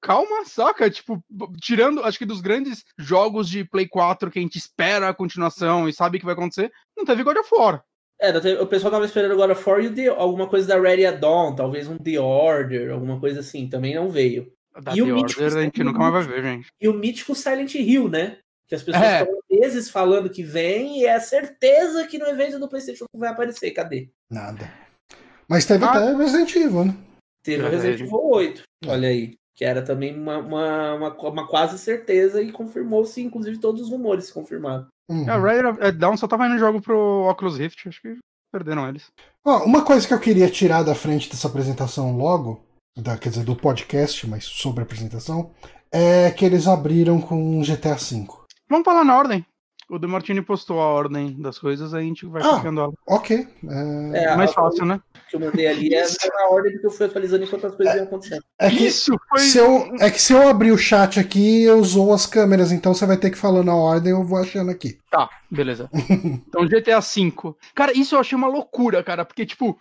Calma, 0.00 0.44
saca? 0.46 0.88
Tipo, 0.88 1.22
tirando, 1.60 2.02
acho 2.04 2.18
que 2.18 2.24
dos 2.24 2.40
grandes 2.40 2.84
jogos 2.96 3.48
de 3.48 3.64
Play 3.64 3.86
4 3.86 4.30
que 4.30 4.38
a 4.38 4.42
gente 4.42 4.56
espera 4.56 5.08
a 5.08 5.14
continuação 5.14 5.88
e 5.88 5.92
sabe 5.92 6.18
que 6.18 6.24
vai 6.24 6.32
acontecer, 6.32 6.72
não 6.96 7.04
teve 7.04 7.22
God 7.22 7.36
of 7.36 7.48
War. 7.52 7.84
É, 8.18 8.30
o 8.60 8.66
pessoal 8.66 8.90
tava 8.90 9.04
esperando 9.04 9.36
God 9.36 9.50
of 9.50 9.68
War 9.68 9.80
e 9.80 9.90
The, 9.90 10.08
alguma 10.08 10.46
coisa 10.46 10.68
da 10.68 10.80
Ready 10.80 11.04
at 11.04 11.18
Dawn, 11.18 11.54
talvez 11.54 11.88
um 11.88 11.98
The 11.98 12.18
Order, 12.18 12.92
alguma 12.92 13.18
coisa 13.20 13.40
assim, 13.40 13.68
também 13.68 13.94
não 13.94 14.08
veio. 14.08 14.50
Da 14.82 14.94
e 14.94 15.02
o 15.02 15.14
mítico, 15.14 15.42
a 15.42 15.48
gente 15.62 15.82
nunca 15.82 15.98
mais 15.98 16.26
vai 16.26 16.40
ver, 16.40 16.42
gente. 16.42 16.68
E 16.80 16.88
o 16.88 16.94
mítico 16.94 17.34
Silent 17.34 17.74
Hill, 17.74 18.08
né? 18.08 18.38
Que 18.68 18.74
as 18.74 18.82
pessoas 18.82 19.04
é. 19.04 19.22
estão 19.22 19.40
meses 19.50 19.90
falando 19.90 20.30
que 20.30 20.44
vem 20.44 21.00
e 21.00 21.06
é 21.06 21.18
certeza 21.18 22.06
que 22.06 22.18
no 22.18 22.26
evento 22.26 22.58
do 22.58 22.68
PlayStation 22.68 23.04
vai 23.14 23.28
aparecer. 23.28 23.72
Cadê? 23.72 24.08
Nada. 24.30 24.72
Mas 25.48 25.66
teve 25.66 25.84
ah. 25.84 25.90
até 25.90 26.14
Resident 26.14 26.54
Evil, 26.54 26.84
né? 26.84 26.96
Teve 27.42 27.64
o 27.64 27.68
Resident 27.68 28.00
Evil 28.00 28.24
8. 28.24 28.62
Olha 28.86 29.08
aí. 29.08 29.34
Que 29.56 29.64
era 29.64 29.82
também 29.82 30.16
uma, 30.16 30.38
uma, 30.38 30.94
uma, 30.94 31.28
uma 31.28 31.48
quase 31.48 31.78
certeza 31.78 32.40
e 32.40 32.52
confirmou-se, 32.52 33.20
inclusive, 33.20 33.58
todos 33.58 33.82
os 33.82 33.90
rumores 33.90 34.26
se 34.26 34.32
confirmaram. 34.32 34.86
Uhum. 35.10 35.28
É, 35.28 35.72
Red 35.72 35.92
Dawn 35.92 36.16
só 36.16 36.28
tava 36.28 36.46
indo 36.46 36.58
jogo 36.58 36.80
pro 36.80 37.28
Oculus 37.28 37.58
Rift, 37.58 37.88
acho 37.88 38.00
que 38.00 38.16
perderam 38.52 38.88
eles. 38.88 39.08
Ó, 39.44 39.64
uma 39.64 39.84
coisa 39.84 40.06
que 40.06 40.14
eu 40.14 40.20
queria 40.20 40.48
tirar 40.48 40.84
da 40.84 40.94
frente 40.94 41.28
dessa 41.28 41.48
apresentação 41.48 42.16
logo 42.16 42.64
da, 42.96 43.16
quer 43.16 43.30
dizer, 43.30 43.44
do 43.44 43.56
podcast, 43.56 44.26
mas 44.28 44.44
sobre 44.44 44.80
a 44.80 44.84
apresentação, 44.84 45.52
é 45.92 46.30
que 46.30 46.44
eles 46.44 46.66
abriram 46.66 47.20
com 47.20 47.62
GTA 47.62 47.94
V. 47.94 48.26
Vamos 48.68 48.84
falar 48.84 49.04
na 49.04 49.16
ordem. 49.16 49.44
O 49.88 49.98
De 49.98 50.06
Martini 50.06 50.40
postou 50.40 50.80
a 50.80 50.86
ordem 50.86 51.40
das 51.40 51.58
coisas, 51.58 51.92
aí 51.92 52.04
a 52.04 52.06
gente 52.06 52.24
vai 52.26 52.42
ah, 52.42 52.58
ficando 52.58 52.80
ela. 52.80 52.92
Ok. 53.08 53.48
É, 54.14 54.24
é 54.24 54.36
mais 54.36 54.52
fácil, 54.52 54.84
né? 54.84 55.00
que 55.30 55.36
eu 55.36 55.40
mandei 55.40 55.66
ali 55.68 55.94
é 55.94 56.02
na 56.02 56.48
ordem 56.48 56.76
que 56.76 56.84
eu 56.84 56.90
fui 56.90 57.06
atualizando 57.06 57.44
enquanto 57.44 57.66
as 57.68 57.74
coisas 57.74 57.94
é, 57.94 57.98
iam 57.98 58.04
acontecendo. 58.04 58.44
É 58.58 58.68
que, 58.68 58.86
Isso 58.86 59.12
foi... 59.28 59.38
se 59.38 59.58
eu, 59.58 59.94
é 60.00 60.10
que 60.10 60.20
se 60.20 60.32
eu 60.32 60.48
abrir 60.48 60.72
o 60.72 60.78
chat 60.78 61.20
aqui, 61.20 61.62
eu 61.62 61.78
usou 61.78 62.12
as 62.12 62.26
câmeras, 62.26 62.72
então 62.72 62.92
você 62.92 63.06
vai 63.06 63.16
ter 63.16 63.30
que 63.30 63.38
falar 63.38 63.62
na 63.62 63.74
ordem, 63.74 64.10
eu 64.10 64.24
vou 64.24 64.38
achando 64.38 64.70
aqui. 64.70 64.98
Tá, 65.10 65.30
beleza. 65.50 65.88
então 66.48 66.66
GTA 66.66 67.00
V. 67.00 67.32
Cara, 67.74 67.96
isso 67.96 68.16
eu 68.16 68.20
achei 68.20 68.36
uma 68.36 68.48
loucura, 68.48 69.04
cara, 69.04 69.24
porque, 69.24 69.46
tipo, 69.46 69.78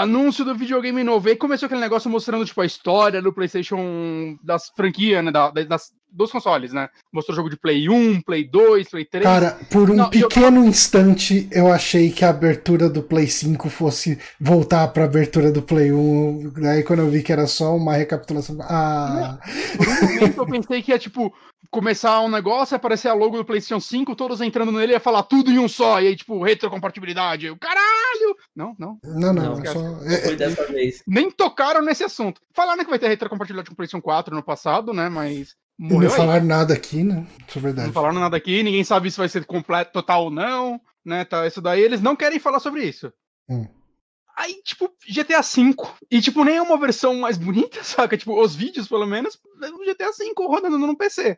Anúncio 0.00 0.42
do 0.42 0.54
videogame 0.54 1.04
novo. 1.04 1.28
Aí 1.28 1.36
começou 1.36 1.66
aquele 1.66 1.82
negócio 1.82 2.10
mostrando, 2.10 2.46
tipo, 2.46 2.60
a 2.62 2.66
história 2.66 3.20
do 3.20 3.32
PlayStation 3.32 4.38
das 4.42 4.70
franquias, 4.70 5.22
né? 5.22 5.30
Da, 5.30 5.50
das, 5.50 5.92
dos 6.12 6.30
consoles, 6.30 6.72
né? 6.72 6.88
Mostrou 7.12 7.34
jogo 7.34 7.48
de 7.48 7.56
Play 7.56 7.88
1, 7.88 8.20
Play 8.22 8.44
2, 8.44 8.88
Play 8.88 9.04
3. 9.04 9.24
Cara, 9.24 9.58
por 9.70 9.90
um 9.90 9.94
Não, 9.94 10.10
pequeno 10.10 10.64
eu... 10.64 10.68
instante 10.68 11.48
eu 11.50 11.72
achei 11.72 12.10
que 12.10 12.24
a 12.24 12.30
abertura 12.30 12.88
do 12.88 13.02
Play 13.02 13.26
5 13.26 13.68
fosse 13.70 14.18
voltar 14.38 14.88
pra 14.88 15.04
abertura 15.04 15.50
do 15.50 15.62
Play 15.62 15.92
1. 15.92 16.52
Daí 16.60 16.82
quando 16.82 17.00
eu 17.00 17.10
vi 17.10 17.22
que 17.22 17.32
era 17.32 17.46
só 17.46 17.74
uma 17.74 17.94
recapitulação. 17.94 18.58
Ah! 18.60 19.38
Por 19.76 19.88
um 19.88 20.14
momento 20.14 20.38
eu 20.38 20.46
pensei 20.46 20.82
que 20.82 20.92
ia, 20.92 20.98
tipo, 20.98 21.32
começar 21.70 22.20
um 22.20 22.28
negócio, 22.28 22.76
aparecer 22.76 23.08
a 23.08 23.14
logo 23.14 23.36
do 23.36 23.44
PlayStation 23.44 23.80
5, 23.80 24.14
todos 24.14 24.40
entrando 24.40 24.70
nele 24.72 24.92
e 24.92 24.94
ia 24.94 25.00
falar 25.00 25.22
tudo 25.22 25.50
em 25.50 25.58
um 25.58 25.68
só. 25.68 26.00
E 26.00 26.08
aí, 26.08 26.16
tipo, 26.16 26.42
retrocompatibilidade. 26.42 27.46
Eu, 27.46 27.56
caralho! 27.56 28.36
Não, 28.54 28.76
não. 28.78 28.98
Não, 29.02 29.32
não. 29.32 29.56
não 29.56 29.64
só... 29.64 30.22
Foi 30.24 30.36
dessa 30.36 30.66
vez. 30.66 31.02
Nem 31.06 31.30
tocaram 31.30 31.82
nesse 31.82 32.04
assunto. 32.04 32.40
Falaram 32.54 32.84
que 32.84 32.90
vai 32.90 32.98
ter 32.98 33.08
retrocompatibilidade 33.08 33.70
com 33.70 33.74
o 33.74 33.76
PlayStation 33.76 34.02
4 34.02 34.34
no 34.34 34.42
passado, 34.42 34.92
né? 34.92 35.08
Mas 35.08 35.54
Morreu 35.82 36.10
não 36.10 36.16
falaram 36.16 36.44
nada 36.46 36.74
aqui, 36.74 37.02
né? 37.02 37.26
Isso 37.48 37.58
é 37.58 37.60
verdade. 37.60 37.86
Não 37.88 37.92
falaram 37.92 38.20
nada 38.20 38.36
aqui, 38.36 38.62
ninguém 38.62 38.84
sabe 38.84 39.10
se 39.10 39.18
vai 39.18 39.28
ser 39.28 39.44
completo, 39.44 39.92
total 39.92 40.24
ou 40.24 40.30
não, 40.30 40.80
né? 41.04 41.24
Tá, 41.24 41.44
isso 41.44 41.60
daí 41.60 41.80
eles 41.80 42.00
não 42.00 42.14
querem 42.14 42.38
falar 42.38 42.60
sobre 42.60 42.84
isso. 42.84 43.12
Hum. 43.48 43.66
Aí, 44.36 44.62
tipo, 44.62 44.88
GTA 45.08 45.42
V. 45.42 45.74
E, 46.08 46.20
tipo, 46.20 46.44
nem 46.44 46.56
é 46.56 46.62
uma 46.62 46.78
versão 46.78 47.16
mais 47.16 47.36
bonita, 47.36 47.82
saca? 47.84 48.16
Tipo, 48.16 48.40
os 48.40 48.54
vídeos, 48.54 48.86
pelo 48.86 49.06
menos, 49.06 49.36
GTA 49.84 50.12
V 50.12 50.32
rodando 50.38 50.78
no 50.78 50.96
PC. 50.96 51.36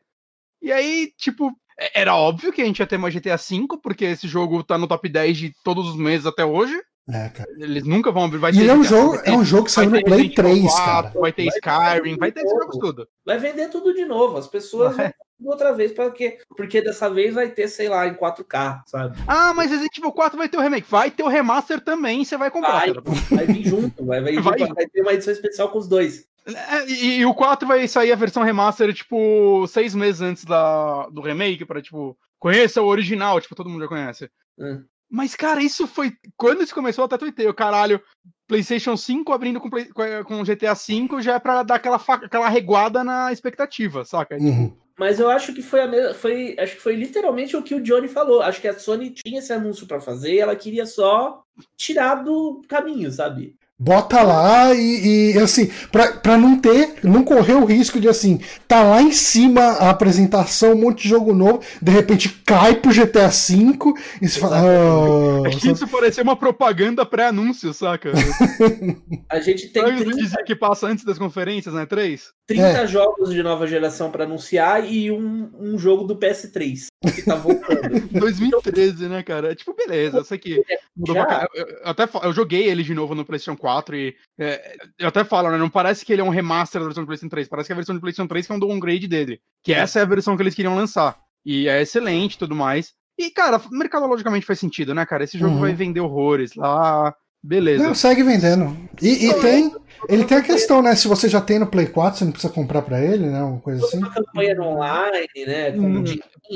E 0.61 0.71
aí, 0.71 1.11
tipo, 1.17 1.51
é, 1.81 2.03
era 2.03 2.15
óbvio 2.15 2.53
que 2.53 2.61
a 2.61 2.67
gente 2.67 2.81
ia 2.81 2.87
ter 2.87 2.99
mais 2.99 3.15
GTA 3.15 3.39
V, 3.39 3.79
porque 3.83 4.05
esse 4.05 4.29
jogo 4.29 4.63
tá 4.63 4.77
no 4.77 4.87
top 4.87 5.09
10 5.09 5.39
de 5.39 5.55
todos 5.65 5.89
os 5.89 5.97
meses 5.97 6.27
até 6.27 6.45
hoje. 6.45 6.79
É, 7.09 7.29
cara. 7.29 7.51
Eles 7.59 7.85
nunca 7.85 8.11
vão 8.11 8.25
abrir. 8.25 8.39
Vai 8.39 8.53
e 8.53 8.61
ele 8.61 8.71
é 8.71 8.75
um 8.75 8.83
jogo, 8.83 9.21
ter, 9.21 9.31
é 9.31 9.33
um 9.33 9.45
jogo 9.45 9.65
que 9.65 9.73
saiu 9.73 9.91
no 9.91 10.03
Play 10.03 10.31
3, 10.31 10.63
4, 10.63 10.85
cara. 10.85 11.21
Vai 11.21 11.33
ter 11.33 11.47
Skyrim, 11.49 12.17
vai 12.17 12.33
ter 12.33 12.41
esses 12.41 12.59
jogos 12.59 12.79
tudo. 12.79 13.09
Vai 13.25 13.39
vender 13.39 13.69
tudo 13.69 13.93
de 13.93 14.05
novo. 14.07 14.39
As 14.39 14.49
pessoas 14.49 14.97
vão 14.97 15.13
outra 15.45 15.73
vez, 15.73 15.93
porque, 15.93 16.39
porque 16.57 16.81
dessa 16.81 17.11
vez 17.11 17.35
vai 17.35 17.51
ter, 17.51 17.69
sei 17.69 17.89
lá, 17.89 18.07
em 18.07 18.15
4K, 18.15 18.83
sabe? 18.87 19.19
Ah, 19.27 19.53
mas 19.53 19.71
Resident 19.71 19.99
Evil 19.99 20.13
4 20.13 20.39
vai 20.39 20.49
ter 20.49 20.57
o 20.57 20.61
remake. 20.61 20.91
Vai 20.91 21.11
ter 21.11 21.23
o 21.23 21.29
remaster 21.29 21.81
também, 21.81 22.25
você 22.25 22.39
vai 22.39 22.51
comprar. 22.51 22.87
Vai, 22.87 23.03
vai 23.31 23.47
vir 23.47 23.69
junto, 23.69 24.05
vai, 24.05 24.23
vai, 24.23 24.35
vai. 24.37 24.59
vai 24.69 24.87
ter 24.87 25.03
uma 25.03 25.13
edição 25.13 25.33
especial 25.33 25.69
com 25.69 25.79
os 25.79 25.89
dois. 25.89 26.27
É, 26.47 26.87
e, 26.87 27.19
e, 27.21 27.27
o 27.27 27.35
4 27.35 27.67
vai 27.67 27.87
sair 27.89 28.13
a 28.13 28.17
versão 28.17 28.43
remaster, 28.43 28.93
tipo, 28.93 29.67
seis 29.67 29.95
meses 29.95 30.21
antes 30.21 30.45
da, 30.45 31.07
do 31.09 31.23
remake, 31.23 31.65
pra, 31.65 31.81
tipo, 31.81 32.17
conheça 32.39 32.83
o 32.83 32.87
original, 32.87 33.41
tipo, 33.41 33.55
todo 33.55 33.69
mundo 33.69 33.83
já 33.83 33.89
conhece. 33.89 34.31
Hum. 34.59 34.85
Mas, 35.15 35.37
cara, 35.37 35.63
isso 35.63 35.87
foi. 35.87 36.13
Quando 36.37 36.65
isso 36.65 36.75
começou, 36.75 37.05
até 37.05 37.17
tuitei, 37.17 37.47
o 37.47 37.55
caralho. 37.55 38.03
PlayStation 38.49 38.97
5 38.97 39.33
abrindo 39.33 39.61
com, 39.61 39.71
Play... 39.71 39.87
com 40.27 40.43
GTA 40.43 40.75
5 40.75 41.23
já 41.23 41.35
é 41.37 41.39
pra 41.39 41.63
dar 41.63 41.77
aquela, 41.77 42.01
fa... 42.01 42.15
aquela 42.15 42.49
reguada 42.49 43.05
na 43.05 43.33
expectativa, 43.33 44.05
saca? 44.05 44.37
Uhum. 44.37 44.77
Mas 44.99 45.21
eu 45.21 45.31
acho 45.31 45.55
que 45.55 45.63
foi 45.63 45.83
a 45.83 45.87
mesma. 45.87 46.15
Foi, 46.15 46.57
acho 46.59 46.75
que 46.75 46.83
foi 46.83 46.97
literalmente 46.97 47.57
o 47.57 47.63
que 47.63 47.77
o 47.77 47.81
Johnny 47.81 48.09
falou. 48.09 48.43
Acho 48.43 48.61
que 48.61 48.67
a 48.67 48.77
Sony 48.77 49.11
tinha 49.11 49.39
esse 49.39 49.53
anúncio 49.53 49.87
para 49.87 50.01
fazer 50.01 50.35
e 50.35 50.41
ela 50.41 50.57
queria 50.57 50.85
só 50.85 51.45
tirar 51.77 52.17
do 52.17 52.61
caminho, 52.69 53.11
sabe? 53.13 53.57
Bota 53.77 54.23
lá 54.23 54.73
e, 54.73 55.33
e, 55.35 55.39
assim, 55.39 55.69
pra, 55.91 56.13
pra 56.13 56.39
não 56.39 56.61
ter, 56.61 56.95
não 57.03 57.25
correr 57.25 57.55
o 57.55 57.65
risco 57.65 57.99
de 57.99 58.09
assim, 58.09 58.41
tá 58.69 58.85
lá 58.85 59.03
em 59.03 59.11
cima 59.11 59.63
a 59.63 59.91
apresentação, 59.91 60.75
um 60.75 60.81
monte 60.81 61.03
de 61.03 61.09
jogo 61.09 61.35
novo, 61.35 61.61
de 61.83 61.91
repente 61.91 62.29
cai 62.47 62.77
pro 62.77 62.93
GTA 62.93 63.27
V 63.27 63.95
e 64.23 64.29
se 64.29 64.39
fala. 64.39 64.63
Oh, 64.63 65.45
é 65.45 65.51
que 65.51 65.69
isso 65.73 65.89
parecia 65.89 66.23
uma 66.23 66.37
propaganda 66.37 67.05
pré-anúncio, 67.05 67.75
saca? 67.75 68.13
a 69.29 69.41
gente 69.41 69.69
tem. 69.69 69.85
30... 69.85 70.11
dizer 70.17 70.45
que 70.45 70.55
passa 70.55 70.87
antes 70.87 71.05
das 71.05 71.19
conferências, 71.19 71.75
né? 71.75 71.85
Três? 71.85 72.33
30 72.47 72.65
é. 72.65 72.87
jogos 72.87 73.31
de 73.31 73.43
nova 73.43 73.67
geração 73.67 74.09
para 74.09 74.23
anunciar 74.23 74.89
e 74.89 75.11
um, 75.11 75.51
um 75.59 75.77
jogo 75.77 76.05
do 76.05 76.15
PS3 76.15 76.87
que 77.13 77.23
tá 77.23 77.35
voltando. 77.35 78.09
2013, 78.19 79.09
né, 79.09 79.23
cara? 79.23 79.53
É 79.53 79.55
tipo, 79.55 79.75
beleza, 79.75 80.23
sei 80.25 80.39
que 80.39 80.65
mudou 80.97 81.15
pra 81.15 81.49
eu, 81.55 81.67
eu, 81.67 81.79
até 81.85 82.09
eu 82.23 82.33
joguei 82.33 82.69
ele 82.69 82.83
de 82.83 82.95
novo 82.95 83.15
no 83.15 83.25
PlayStation 83.25 83.57
4 83.57 83.97
e 83.97 84.17
é, 84.39 84.77
eu 84.99 85.09
até 85.09 85.25
falo, 85.25 85.51
né? 85.51 85.59
Não 85.59 85.71
parece 85.71 86.05
que 86.05 86.13
ele 86.13 86.23
é 86.23 86.25
um 86.25 86.31
remaster 86.31 86.81
da 86.81 86.87
versão 86.87 87.03
do 87.03 87.07
PlayStation 87.07 87.31
3, 87.31 87.49
parece 87.49 87.67
que 87.67 87.73
é 87.73 87.75
a 87.75 87.77
versão 87.77 87.95
do 87.95 88.01
PlayStation 88.01 88.29
3 88.29 88.47
que 88.47 88.53
é 88.53 88.55
um 88.55 88.61
downgrade 88.61 89.09
dele. 89.09 89.41
Que 89.63 89.73
é. 89.73 89.79
essa 89.79 90.01
é 90.01 90.03
a 90.03 90.07
versão 90.07 90.37
que 90.37 90.43
eles 90.43 90.55
queriam 90.55 90.77
lançar. 90.77 91.19
E 91.45 91.69
é 91.69 91.83
excelente 91.83 92.35
e 92.35 92.39
tudo 92.39 92.55
mais. 92.55 92.93
E, 93.19 93.31
cara, 93.31 93.61
mercadologicamente 93.71 94.47
faz 94.47 94.59
sentido, 94.59 94.95
né, 94.95 95.07
cara? 95.07 95.25
Esse 95.25 95.39
jogo 95.39 95.55
uhum. 95.55 95.61
vai 95.61 95.73
vender 95.73 96.01
horrores 96.01 96.55
lá. 96.55 97.15
Beleza. 97.45 97.85
Não, 97.85 97.95
segue 97.95 98.23
vendendo. 98.23 98.75
E, 99.03 99.27
e 99.27 99.35
tem. 99.43 99.71
Ele 100.09 100.25
tem 100.25 100.39
a 100.39 100.43
questão, 100.43 100.81
né? 100.81 100.97
Se 100.97 101.07
você 101.07 101.29
já 101.29 101.43
tem 101.43 101.59
no 101.59 101.67
Play 101.67 101.87
4, 101.87 102.19
você 102.19 102.25
não 102.25 102.33
precisa 102.33 102.53
comprar 102.53 102.81
pra 102.81 103.03
ele, 103.03 103.27
né? 103.27 103.43
Uma 103.43 103.61
coisa 103.61 103.85
assim. 103.85 103.99
Uma 103.99 104.11
campanha 104.11 104.61
online, 104.63 105.29
né? 105.47 105.73
Com 105.73 105.81
hum, 105.81 106.05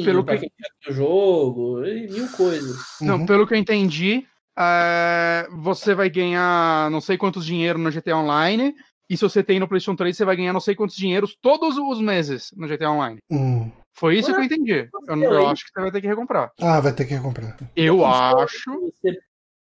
pelo 0.03 0.25
que... 0.25 0.39
quem 0.39 0.51
o 0.89 0.93
jogo, 0.93 1.85
e 1.85 2.09
mil 2.09 2.27
coisas. 2.29 2.77
Não, 3.03 3.19
uhum. 3.19 3.27
pelo 3.27 3.47
que 3.47 3.53
eu 3.53 3.59
entendi, 3.59 4.27
é... 4.59 5.47
você 5.59 5.95
vai 5.95 6.09
ganhar 6.09 6.91
não 6.91 7.03
sei 7.03 7.19
quantos 7.19 7.45
dinheiro 7.45 7.79
no 7.79 7.91
GTA 7.91 8.17
Online. 8.17 8.75
E 9.11 9.17
se 9.17 9.23
você 9.23 9.43
tem 9.43 9.61
no 9.61 9.69
PlayStation 9.69 9.97
3, 9.97 10.17
você 10.17 10.25
vai 10.25 10.37
ganhar 10.37 10.53
não 10.55 10.61
sei 10.61 10.75
quantos 10.75 10.97
dinheiros 10.97 11.37
todos 11.41 11.77
os 11.77 12.01
meses 12.01 12.51
no 12.57 12.67
GTA 12.67 12.91
Online. 12.91 13.19
Hum. 13.31 13.71
Foi 13.95 14.17
isso 14.17 14.33
que 14.33 14.39
eu 14.39 14.45
entendi. 14.45 14.89
Eu, 15.07 15.23
eu, 15.23 15.49
acho 15.49 15.65
que 15.65 15.71
você 15.73 15.81
vai 15.81 15.91
ter 15.91 16.01
que 16.01 16.07
recomprar. 16.07 16.51
Ah, 16.61 16.81
vai 16.81 16.93
ter 16.93 17.05
que 17.05 17.15
recomprar. 17.15 17.57
Eu 17.75 18.07
acho. 18.07 18.71
Você 18.71 19.19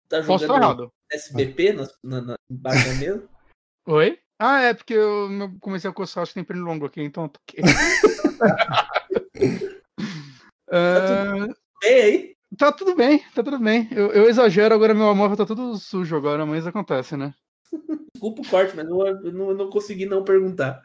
tá 0.08 0.22
Posso 0.22 0.44
estar 0.44 0.56
errado. 0.56 0.90
SBP 1.12 1.72
na, 1.72 1.88
na, 2.02 2.20
na, 2.20 2.36
embaixo 2.50 2.88
da 2.88 2.94
mesa? 2.94 3.28
Oi? 3.86 4.18
Ah, 4.38 4.62
é 4.62 4.72
porque 4.74 4.94
eu 4.94 5.28
comecei 5.60 5.90
a 5.90 5.92
coçar, 5.92 6.22
acho 6.22 6.32
que 6.32 6.36
tem 6.36 6.44
pelo 6.44 6.64
longo 6.64 6.86
aqui, 6.86 7.02
então 7.02 7.28
toquei. 7.28 7.62
tá 10.66 11.06
tudo 11.06 11.56
bem 11.82 12.02
aí? 12.02 12.34
Tá 12.56 12.72
tudo 12.72 12.96
bem, 12.96 13.18
tá 13.34 13.42
tudo 13.42 13.58
bem. 13.58 13.88
Eu, 13.90 14.12
eu 14.12 14.28
exagero, 14.28 14.74
agora 14.74 14.94
meu 14.94 15.08
amor 15.08 15.36
tá 15.36 15.44
tudo 15.44 15.76
sujo 15.76 16.16
agora, 16.16 16.46
mas 16.46 16.66
acontece, 16.66 17.16
né? 17.16 17.34
Desculpa 18.14 18.42
o 18.42 18.48
corte, 18.48 18.74
mas 18.74 18.88
eu, 18.88 19.06
eu, 19.06 19.32
não, 19.32 19.50
eu 19.50 19.56
não 19.56 19.68
consegui 19.70 20.06
não 20.06 20.24
perguntar. 20.24 20.82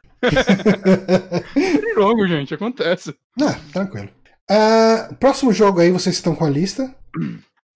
longo, 1.95 2.27
gente, 2.27 2.53
acontece. 2.53 3.15
Ah, 3.41 3.57
tranquilo. 3.71 4.09
Uh, 4.49 5.15
próximo 5.15 5.51
jogo 5.51 5.79
aí, 5.79 5.91
vocês 5.91 6.15
estão 6.15 6.35
com 6.35 6.45
a 6.45 6.49
lista? 6.49 6.93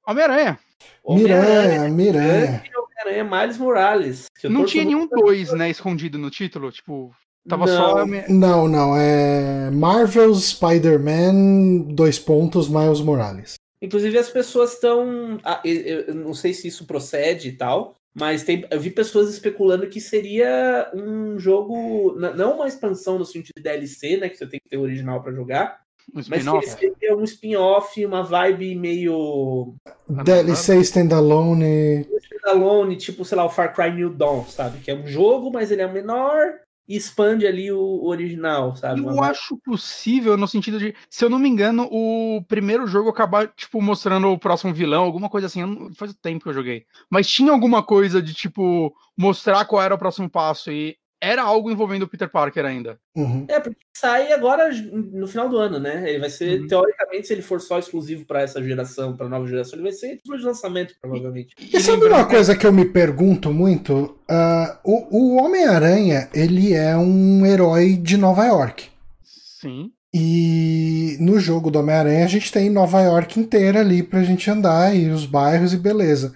Homem-Aranha. 0.05 0.59
Miranha, 1.07 1.89
Miranha. 1.89 2.63
Homem-Aranha 2.99 3.23
Miles 3.23 3.57
Morales. 3.57 4.25
Não 4.43 4.65
tinha 4.65 4.83
nenhum 4.83 5.07
dois, 5.07 5.51
né, 5.53 5.69
escondido 5.69 6.17
no 6.17 6.29
título? 6.29 6.71
Tipo, 6.71 7.11
tava 7.47 7.65
não. 7.65 7.75
só. 7.75 8.05
Não, 8.27 8.67
não. 8.67 8.97
É 8.97 9.69
Marvel's 9.71 10.49
Spider-Man, 10.49 11.93
dois 11.93 12.19
pontos, 12.19 12.69
Miles 12.69 13.01
Morales. 13.01 13.55
Inclusive, 13.81 14.17
as 14.17 14.29
pessoas 14.29 14.73
estão. 14.73 15.39
Ah, 15.43 15.61
eu 15.63 16.13
não 16.13 16.33
sei 16.33 16.53
se 16.53 16.67
isso 16.67 16.85
procede 16.85 17.49
e 17.49 17.53
tal, 17.53 17.95
mas 18.13 18.43
tem, 18.43 18.65
eu 18.69 18.79
vi 18.79 18.89
pessoas 18.89 19.29
especulando 19.29 19.87
que 19.87 20.01
seria 20.01 20.91
um 20.93 21.39
jogo. 21.39 22.15
Não 22.35 22.55
uma 22.55 22.67
expansão 22.67 23.17
no 23.17 23.25
sentido 23.25 23.55
de 23.57 23.63
DLC, 23.63 24.17
né? 24.17 24.29
Que 24.29 24.37
você 24.37 24.47
tem 24.47 24.59
que 24.59 24.67
ter 24.67 24.77
o 24.77 24.81
original 24.81 25.21
para 25.21 25.31
jogar, 25.31 25.81
um 26.13 26.21
Mas 26.27 26.77
que 26.77 26.85
ele 26.85 26.95
seria 26.95 27.17
um 27.17 27.23
spin-off, 27.23 28.05
uma 28.05 28.23
vibe 28.23 28.75
meio. 28.75 29.75
DLC 30.07 30.77
standalone. 30.81 32.07
Standalone, 32.21 32.95
tipo, 32.95 33.23
sei 33.25 33.37
lá, 33.37 33.45
o 33.45 33.49
Far 33.49 33.73
Cry 33.73 33.91
New 33.91 34.09
Dawn, 34.09 34.45
sabe? 34.45 34.79
Que 34.79 34.91
é 34.91 34.95
um 34.95 35.05
jogo, 35.05 35.51
mas 35.51 35.71
ele 35.71 35.81
é 35.81 35.87
menor 35.87 36.59
e 36.89 36.95
expande 36.95 37.45
ali 37.45 37.71
o, 37.71 38.03
original, 38.05 38.75
sabe? 38.75 39.01
Eu 39.01 39.23
acho 39.23 39.55
possível 39.57 40.35
no 40.35 40.47
sentido 40.47 40.79
de, 40.79 40.95
se 41.07 41.23
eu 41.23 41.29
não 41.29 41.37
me 41.37 41.47
engano, 41.47 41.87
o 41.91 42.43
primeiro 42.47 42.87
jogo 42.87 43.09
acabar, 43.09 43.47
tipo, 43.49 43.79
mostrando 43.79 44.27
o 44.29 44.39
próximo 44.39 44.73
vilão, 44.73 45.03
alguma 45.03 45.29
coisa 45.29 45.45
assim. 45.45 45.61
Não, 45.61 45.93
faz 45.93 46.15
tempo 46.15 46.43
que 46.43 46.49
eu 46.49 46.53
joguei. 46.53 46.85
Mas 47.07 47.29
tinha 47.29 47.51
alguma 47.51 47.83
coisa 47.83 48.19
de, 48.19 48.33
tipo, 48.33 48.91
mostrar 49.15 49.65
qual 49.65 49.83
era 49.83 49.93
o 49.93 49.99
próximo 49.99 50.27
passo. 50.27 50.71
E 50.71 50.97
era 51.21 51.43
algo 51.43 51.69
envolvendo 51.69 52.03
o 52.03 52.07
Peter 52.07 52.29
Parker 52.29 52.65
ainda. 52.65 52.97
Uhum. 53.15 53.45
É, 53.49 53.59
porque 53.59 53.79
sai 53.95 54.31
agora 54.31 54.69
no 54.71 55.27
final 55.27 55.49
do 55.49 55.57
ano, 55.57 55.79
né? 55.79 56.09
Ele 56.09 56.19
vai 56.19 56.29
ser, 56.29 56.61
uhum. 56.61 56.67
teoricamente, 56.67 57.27
se 57.27 57.33
ele 57.33 57.41
for 57.41 57.59
só 57.59 57.77
exclusivo 57.77 58.25
para 58.25 58.41
essa 58.41 58.63
geração, 58.63 59.15
para 59.15 59.27
nova 59.27 59.45
geração, 59.45 59.75
ele 59.75 59.83
vai 59.83 59.91
ser 59.91 60.19
de 60.23 60.43
lançamento, 60.43 60.95
provavelmente. 61.01 61.55
E, 61.59 61.75
e 61.75 61.81
sabe 61.81 62.05
uma 62.05 62.25
coisa 62.25 62.55
que 62.55 62.65
eu 62.65 62.71
me 62.71 62.85
pergunto 62.85 63.51
muito? 63.51 64.17
Uh, 64.29 64.77
o, 64.83 65.17
o 65.17 65.43
Homem-Aranha, 65.43 66.29
ele 66.33 66.73
é 66.73 66.95
um 66.95 67.45
herói 67.45 67.97
de 67.97 68.15
Nova 68.15 68.45
York. 68.45 68.87
Sim. 69.23 69.91
E 70.13 71.17
no 71.19 71.39
jogo 71.39 71.69
do 71.69 71.79
Homem-Aranha 71.79 72.25
a 72.25 72.29
gente 72.29 72.51
tem 72.51 72.69
Nova 72.69 73.01
York 73.01 73.39
inteira 73.39 73.81
ali 73.81 74.01
pra 74.01 74.23
gente 74.23 74.49
andar 74.49 74.95
e 74.95 75.09
os 75.09 75.25
bairros 75.25 75.73
e 75.73 75.77
beleza. 75.77 76.33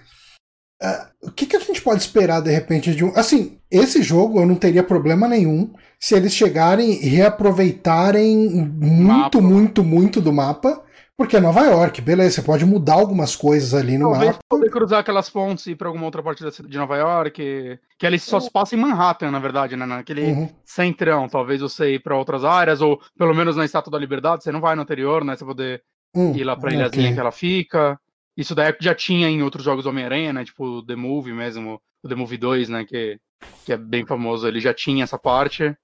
Uh, 0.84 1.28
o 1.28 1.30
que, 1.30 1.46
que 1.46 1.56
a 1.56 1.60
gente 1.60 1.80
pode 1.80 2.02
esperar 2.02 2.42
de 2.42 2.50
repente 2.50 2.94
de 2.94 3.04
um. 3.04 3.12
Assim, 3.16 3.58
esse 3.70 4.02
jogo 4.02 4.40
eu 4.40 4.46
não 4.46 4.54
teria 4.54 4.82
problema 4.82 5.26
nenhum 5.26 5.72
se 5.98 6.14
eles 6.14 6.34
chegarem 6.34 7.02
e 7.02 7.08
reaproveitarem 7.08 8.36
muito, 8.36 9.02
mapa. 9.02 9.40
muito, 9.40 9.82
muito 9.82 10.20
do 10.20 10.30
mapa 10.30 10.84
Porque 11.16 11.36
é 11.36 11.40
Nova 11.40 11.62
York, 11.62 12.02
beleza, 12.02 12.36
você 12.36 12.42
pode 12.42 12.66
mudar 12.66 12.94
algumas 12.94 13.36
coisas 13.36 13.72
ali 13.72 13.96
no 13.96 14.10
Talvez 14.10 14.32
mapa. 14.32 14.40
poder 14.48 14.68
cruzar 14.68 15.00
aquelas 15.00 15.30
pontes 15.30 15.66
e 15.66 15.70
ir 15.70 15.76
pra 15.76 15.88
alguma 15.88 16.04
outra 16.04 16.22
parte 16.22 16.44
de 16.44 16.76
Nova 16.76 16.96
York. 16.96 17.78
Que 17.98 18.06
ali 18.06 18.18
só 18.18 18.40
se 18.40 18.50
passa 18.50 18.74
em 18.74 18.78
Manhattan, 18.78 19.30
na 19.30 19.38
verdade, 19.38 19.76
né? 19.76 19.86
Naquele 19.86 20.24
uhum. 20.24 20.48
centrão. 20.64 21.28
Talvez 21.28 21.60
você 21.60 21.94
ir 21.94 22.02
pra 22.02 22.18
outras 22.18 22.44
áreas, 22.44 22.80
ou 22.82 23.00
pelo 23.16 23.32
menos 23.32 23.56
na 23.56 23.64
Estátua 23.64 23.92
da 23.92 23.98
Liberdade, 23.98 24.42
você 24.42 24.50
não 24.50 24.60
vai 24.60 24.74
no 24.74 24.82
anterior, 24.82 25.24
né? 25.24 25.36
Você 25.36 25.44
poder 25.44 25.82
hum, 26.14 26.32
ir 26.34 26.42
lá 26.42 26.56
pra 26.56 26.72
ilhazinha 26.72 27.04
okay. 27.04 27.14
que 27.14 27.20
ela 27.20 27.32
fica. 27.32 27.98
Isso 28.36 28.54
daí 28.54 28.74
já 28.80 28.94
tinha 28.94 29.28
em 29.28 29.42
outros 29.42 29.64
jogos 29.64 29.84
do 29.84 29.90
Homem-Aranha, 29.90 30.32
né? 30.32 30.44
Tipo 30.44 30.84
The 30.84 30.96
Movie 30.96 31.32
mesmo, 31.32 31.80
o 32.02 32.08
The 32.08 32.14
Movie 32.14 32.38
2, 32.38 32.68
né? 32.68 32.84
Que, 32.84 33.18
que 33.64 33.72
é 33.72 33.76
bem 33.76 34.04
famoso. 34.04 34.46
Ele 34.46 34.60
já 34.60 34.74
tinha 34.74 35.04
essa 35.04 35.18
parte. 35.18 35.76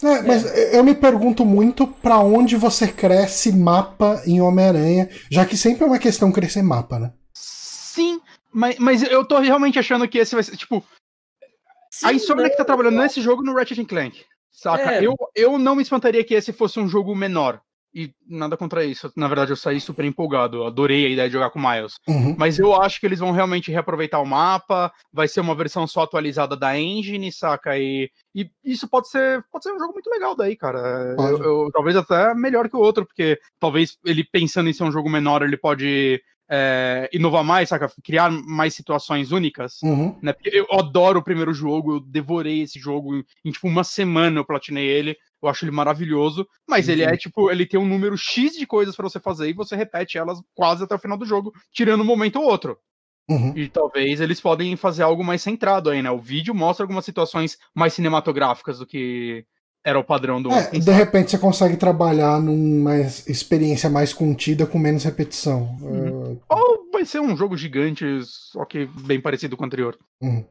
É, 0.00 0.22
mas 0.22 0.44
eu 0.72 0.84
me 0.84 0.94
pergunto 0.94 1.44
muito 1.44 1.86
para 1.86 2.20
onde 2.20 2.56
você 2.56 2.86
cresce 2.86 3.50
mapa 3.52 4.22
em 4.24 4.40
Homem-Aranha, 4.40 5.08
já 5.28 5.44
que 5.44 5.56
sempre 5.56 5.82
é 5.82 5.86
uma 5.86 5.98
questão 5.98 6.30
crescer 6.30 6.62
mapa, 6.62 7.00
né? 7.00 7.12
Sim, 7.34 8.20
mas, 8.52 8.78
mas 8.78 9.02
eu 9.02 9.24
tô 9.24 9.38
realmente 9.40 9.78
achando 9.78 10.06
que 10.06 10.18
esse 10.18 10.34
vai 10.34 10.44
ser, 10.44 10.56
tipo. 10.56 10.84
Sim, 11.90 12.06
a 12.06 12.12
Insomniac 12.12 12.56
tá 12.56 12.64
trabalhando 12.64 12.98
nesse 12.98 13.20
jogo 13.20 13.42
no 13.42 13.54
Ratchet 13.54 13.84
Clank. 13.86 14.24
Saca? 14.52 14.92
É. 14.92 15.04
Eu, 15.04 15.14
eu 15.34 15.58
não 15.58 15.74
me 15.74 15.82
espantaria 15.82 16.22
que 16.22 16.34
esse 16.34 16.52
fosse 16.52 16.78
um 16.78 16.88
jogo 16.88 17.14
menor. 17.14 17.60
E 17.98 18.14
nada 18.28 18.56
contra 18.56 18.84
isso. 18.84 19.12
Na 19.16 19.26
verdade, 19.26 19.50
eu 19.50 19.56
saí 19.56 19.80
super 19.80 20.04
empolgado. 20.04 20.62
Adorei 20.62 21.04
a 21.04 21.08
ideia 21.08 21.28
de 21.28 21.32
jogar 21.32 21.50
com 21.50 21.58
Miles. 21.58 21.94
Uhum. 22.06 22.36
Mas 22.38 22.56
eu 22.56 22.72
acho 22.80 23.00
que 23.00 23.06
eles 23.06 23.18
vão 23.18 23.32
realmente 23.32 23.72
reaproveitar 23.72 24.20
o 24.20 24.24
mapa. 24.24 24.92
Vai 25.12 25.26
ser 25.26 25.40
uma 25.40 25.52
versão 25.52 25.84
só 25.84 26.02
atualizada 26.02 26.56
da 26.56 26.78
engine, 26.78 27.32
saca? 27.32 27.76
E, 27.76 28.08
e 28.32 28.48
isso 28.64 28.86
pode 28.86 29.08
ser, 29.08 29.44
pode 29.50 29.64
ser 29.64 29.72
um 29.72 29.80
jogo 29.80 29.94
muito 29.94 30.08
legal 30.08 30.36
daí, 30.36 30.54
cara. 30.56 31.16
Eu, 31.18 31.42
eu, 31.42 31.70
talvez 31.72 31.96
até 31.96 32.32
melhor 32.34 32.68
que 32.68 32.76
o 32.76 32.80
outro, 32.80 33.04
porque 33.04 33.36
talvez 33.58 33.98
ele 34.04 34.22
pensando 34.22 34.70
em 34.70 34.72
ser 34.72 34.84
um 34.84 34.92
jogo 34.92 35.10
menor, 35.10 35.42
ele 35.42 35.56
pode 35.56 36.22
é, 36.50 37.08
inovar 37.12 37.44
mais, 37.44 37.68
saca? 37.68 37.90
Criar 38.02 38.30
mais 38.30 38.74
situações 38.74 39.32
únicas. 39.32 39.82
Uhum. 39.82 40.16
Né? 40.22 40.32
Porque 40.32 40.50
eu 40.50 40.66
adoro 40.72 41.20
o 41.20 41.24
primeiro 41.24 41.52
jogo, 41.52 41.96
eu 41.96 42.00
devorei 42.00 42.62
esse 42.62 42.78
jogo 42.78 43.16
em, 43.16 43.24
em 43.44 43.50
tipo 43.50 43.68
uma 43.68 43.84
semana 43.84 44.40
eu 44.40 44.44
platinei 44.44 44.86
ele. 44.86 45.16
Eu 45.40 45.48
acho 45.48 45.64
ele 45.64 45.70
maravilhoso, 45.70 46.48
mas 46.68 46.86
uhum. 46.86 46.94
ele 46.94 47.02
é 47.04 47.16
tipo, 47.16 47.48
ele 47.48 47.64
tem 47.64 47.78
um 47.78 47.86
número 47.86 48.16
X 48.16 48.54
de 48.54 48.66
coisas 48.66 48.96
para 48.96 49.08
você 49.08 49.20
fazer 49.20 49.48
e 49.48 49.52
você 49.52 49.76
repete 49.76 50.18
elas 50.18 50.40
quase 50.52 50.82
até 50.82 50.94
o 50.96 50.98
final 50.98 51.16
do 51.16 51.24
jogo, 51.24 51.52
tirando 51.72 52.00
um 52.00 52.04
momento 52.04 52.40
ou 52.40 52.44
outro. 52.44 52.76
Uhum. 53.28 53.52
E 53.56 53.68
talvez 53.68 54.20
eles 54.20 54.40
podem 54.40 54.74
fazer 54.74 55.02
algo 55.02 55.22
mais 55.22 55.42
centrado 55.42 55.90
aí, 55.90 56.02
né? 56.02 56.10
O 56.10 56.18
vídeo 56.18 56.54
mostra 56.54 56.82
algumas 56.82 57.04
situações 57.04 57.58
mais 57.74 57.92
cinematográficas 57.92 58.78
do 58.78 58.86
que 58.86 59.44
era 59.84 59.98
o 59.98 60.04
padrão 60.04 60.42
do. 60.42 60.50
É, 60.50 60.70
de 60.70 60.90
repente 60.90 61.30
você 61.30 61.38
consegue 61.38 61.76
trabalhar 61.76 62.40
numa 62.40 62.98
experiência 62.98 63.88
mais 63.88 64.12
contida 64.12 64.66
com 64.66 64.78
menos 64.78 65.04
repetição. 65.04 65.76
Uhum. 65.80 66.32
Uh... 66.32 66.42
Ou 66.48 66.90
vai 66.92 67.04
ser 67.04 67.20
um 67.20 67.36
jogo 67.36 67.56
gigante, 67.56 68.04
só 68.24 68.64
que 68.64 68.86
bem 68.86 69.20
parecido 69.20 69.56
com 69.56 69.64
o 69.64 69.66
anterior. 69.66 69.96
Uhum. 70.20 70.44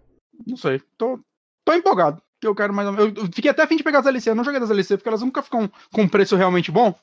Não 0.45 0.57
sei. 0.57 0.81
Tô, 0.97 1.19
tô 1.65 1.73
empolgado 1.73 2.21
que 2.39 2.47
eu 2.47 2.55
quero 2.55 2.73
mais. 2.73 2.87
Eu 2.97 3.25
fiquei 3.33 3.51
até 3.51 3.63
a 3.63 3.67
fim 3.67 3.77
de 3.77 3.83
pegar 3.83 3.99
as 3.99 4.05
DLC. 4.05 4.29
Eu 4.29 4.35
não 4.35 4.43
joguei 4.43 4.59
das 4.59 4.69
DLC 4.69 4.97
porque 4.97 5.09
elas 5.09 5.21
nunca 5.21 5.41
ficam 5.41 5.69
com 5.91 6.01
um 6.01 6.07
preço 6.07 6.35
realmente 6.35 6.71
bom. 6.71 6.93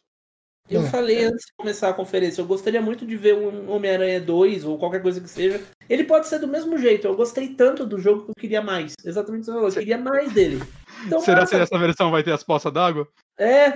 Eu 0.68 0.82
é. 0.82 0.86
falei 0.86 1.24
antes 1.24 1.44
de 1.44 1.52
começar 1.58 1.90
a 1.90 1.94
conferência, 1.94 2.40
eu 2.40 2.46
gostaria 2.46 2.80
muito 2.80 3.04
de 3.04 3.18
ver 3.18 3.34
um 3.34 3.70
Homem-Aranha 3.70 4.18
2 4.18 4.64
ou 4.64 4.78
qualquer 4.78 5.02
coisa 5.02 5.20
que 5.20 5.28
seja. 5.28 5.62
Ele 5.90 6.04
pode 6.04 6.26
ser 6.26 6.38
do 6.38 6.48
mesmo 6.48 6.78
jeito. 6.78 7.06
Eu 7.06 7.14
gostei 7.14 7.48
tanto 7.48 7.84
do 7.84 7.98
jogo 7.98 8.24
que 8.24 8.30
eu 8.30 8.34
queria 8.34 8.62
mais. 8.62 8.94
Exatamente 9.04 9.42
isso 9.42 9.52
que 9.52 9.58
você 9.58 9.60
falou. 9.60 9.68
Eu 9.68 9.78
queria 9.78 9.98
mais 9.98 10.32
dele. 10.32 10.62
Então, 11.06 11.20
Será 11.20 11.46
que 11.46 11.56
essa 11.56 11.78
versão 11.78 12.10
vai 12.10 12.22
ter 12.22 12.32
as 12.32 12.42
poças 12.42 12.72
d'água? 12.72 13.06
É. 13.38 13.66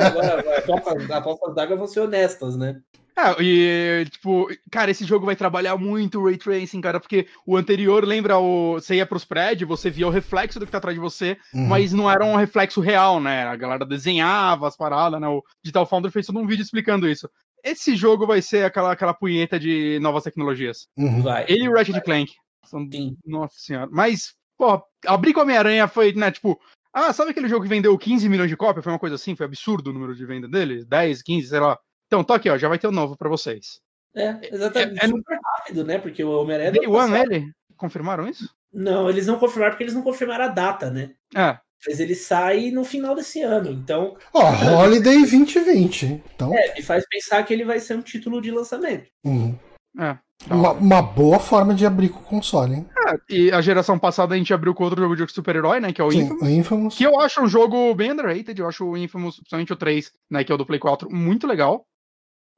Agora, 0.00 0.58
as 0.58 1.24
poças 1.24 1.54
d'água 1.54 1.76
vão 1.76 1.86
ser 1.86 2.00
honestas, 2.00 2.56
né? 2.56 2.80
É, 3.18 3.42
e, 3.42 4.04
tipo, 4.08 4.46
cara, 4.70 4.92
esse 4.92 5.04
jogo 5.04 5.26
vai 5.26 5.34
trabalhar 5.34 5.76
muito 5.76 6.20
o 6.20 6.26
Ray 6.26 6.36
Tracing, 6.36 6.80
cara, 6.80 7.00
porque 7.00 7.26
o 7.44 7.56
anterior, 7.56 8.04
lembra, 8.04 8.38
o, 8.38 8.74
você 8.74 8.94
ia 8.94 9.06
pros 9.06 9.24
prédios, 9.24 9.68
você 9.68 9.90
via 9.90 10.06
o 10.06 10.10
reflexo 10.10 10.60
do 10.60 10.64
que 10.64 10.70
tá 10.70 10.78
atrás 10.78 10.94
de 10.94 11.00
você, 11.00 11.36
uhum. 11.52 11.66
mas 11.66 11.92
não 11.92 12.08
era 12.08 12.24
um 12.24 12.36
reflexo 12.36 12.80
real, 12.80 13.20
né? 13.20 13.42
A 13.42 13.56
galera 13.56 13.84
desenhava 13.84 14.68
as 14.68 14.76
paradas, 14.76 15.20
né? 15.20 15.26
O 15.26 15.42
Digital 15.64 15.84
Foundry 15.84 16.12
fez 16.12 16.26
todo 16.26 16.38
um 16.38 16.46
vídeo 16.46 16.62
explicando 16.62 17.08
isso. 17.08 17.28
Esse 17.64 17.96
jogo 17.96 18.24
vai 18.24 18.40
ser 18.40 18.64
aquela, 18.64 18.92
aquela 18.92 19.12
punheta 19.12 19.58
de 19.58 19.98
novas 20.00 20.22
tecnologias. 20.22 20.86
Uhum. 20.96 21.20
Vai. 21.20 21.44
Ele 21.48 21.64
e 21.64 21.68
o 21.68 21.74
Ratchet 21.74 22.00
Clank. 22.02 22.32
São... 22.64 22.88
Sim. 22.88 23.16
Nossa 23.26 23.56
senhora. 23.58 23.88
Mas, 23.90 24.34
pô, 24.58 24.82
abrir 25.06 25.32
com 25.32 25.40
a 25.40 25.42
Homem-Aranha 25.44 25.86
foi, 25.88 26.12
né, 26.12 26.30
tipo, 26.30 26.60
ah, 26.92 27.12
sabe 27.12 27.30
aquele 27.30 27.48
jogo 27.48 27.62
que 27.62 27.68
vendeu 27.68 27.96
15 27.96 28.28
milhões 28.28 28.50
de 28.50 28.56
cópias? 28.56 28.82
Foi 28.82 28.92
uma 28.92 28.98
coisa 28.98 29.14
assim? 29.14 29.36
Foi 29.36 29.46
absurdo 29.46 29.90
o 29.90 29.92
número 29.92 30.14
de 30.14 30.26
venda 30.26 30.48
dele? 30.48 30.84
10, 30.84 31.22
15, 31.22 31.48
sei 31.48 31.60
lá. 31.60 31.78
Então, 32.06 32.24
tá 32.24 32.34
aqui, 32.34 32.50
ó, 32.50 32.58
já 32.58 32.68
vai 32.68 32.78
ter 32.78 32.88
o 32.88 32.90
um 32.90 32.94
novo 32.94 33.16
para 33.16 33.28
vocês. 33.28 33.80
É, 34.14 34.36
exatamente. 34.52 35.00
É, 35.00 35.04
é 35.04 35.08
super 35.08 35.38
rápido, 35.44 35.84
né? 35.84 35.98
Porque 35.98 36.24
o 36.24 36.30
Homem-Aranha. 36.40 36.72
Day 36.72 36.86
One, 36.86 37.14
ele? 37.14 37.52
Confirmaram 37.76 38.26
isso? 38.26 38.52
Não, 38.72 39.08
eles 39.08 39.26
não 39.26 39.38
confirmaram 39.38 39.72
porque 39.72 39.84
eles 39.84 39.94
não 39.94 40.02
confirmaram 40.02 40.46
a 40.46 40.48
data, 40.48 40.90
né? 40.90 41.12
É. 41.34 41.58
Mas 41.86 42.00
ele 42.00 42.14
sai 42.14 42.72
no 42.72 42.84
final 42.84 43.14
desse 43.14 43.40
ano, 43.40 43.70
então. 43.70 44.16
Ó, 44.32 44.42
oh, 44.42 44.78
Holiday 44.80 45.20
2020. 45.20 46.22
Então... 46.34 46.52
É, 46.52 46.74
me 46.74 46.82
faz 46.82 47.04
pensar 47.08 47.44
que 47.44 47.54
ele 47.54 47.64
vai 47.64 47.78
ser 47.78 47.94
um 47.94 48.02
título 48.02 48.40
de 48.40 48.50
lançamento. 48.50 49.08
Uhum. 49.24 49.56
É. 50.00 50.18
Uma, 50.46 50.72
uma, 50.72 51.02
boa 51.02 51.38
forma 51.38 51.74
de 51.74 51.84
abrir 51.84 52.10
com 52.10 52.20
o 52.20 52.24
console, 52.24 52.74
hein? 52.74 52.86
É, 53.08 53.34
e 53.34 53.52
a 53.52 53.60
geração 53.60 53.98
passada 53.98 54.34
a 54.34 54.38
gente 54.38 54.54
abriu 54.54 54.72
com 54.74 54.84
outro 54.84 55.00
jogo 55.00 55.16
de 55.16 55.32
super-herói, 55.32 55.80
né? 55.80 55.92
Que 55.92 56.00
é 56.00 56.04
o 56.04 56.10
Sim, 56.10 56.20
Infamous, 56.20 56.48
Infamous. 56.48 56.96
Que 56.96 57.04
eu 57.04 57.20
acho 57.20 57.42
um 57.42 57.48
jogo 57.48 57.94
bem 57.94 58.12
underrated. 58.12 58.58
Eu 58.58 58.68
acho 58.68 58.84
o 58.84 58.96
Infamous, 58.96 59.36
principalmente 59.36 59.72
o 59.72 59.76
3, 59.76 60.12
né? 60.30 60.44
Que 60.44 60.52
é 60.52 60.54
o 60.54 60.58
do 60.58 60.64
Play 60.64 60.78
4, 60.78 61.10
muito 61.10 61.46
legal. 61.46 61.84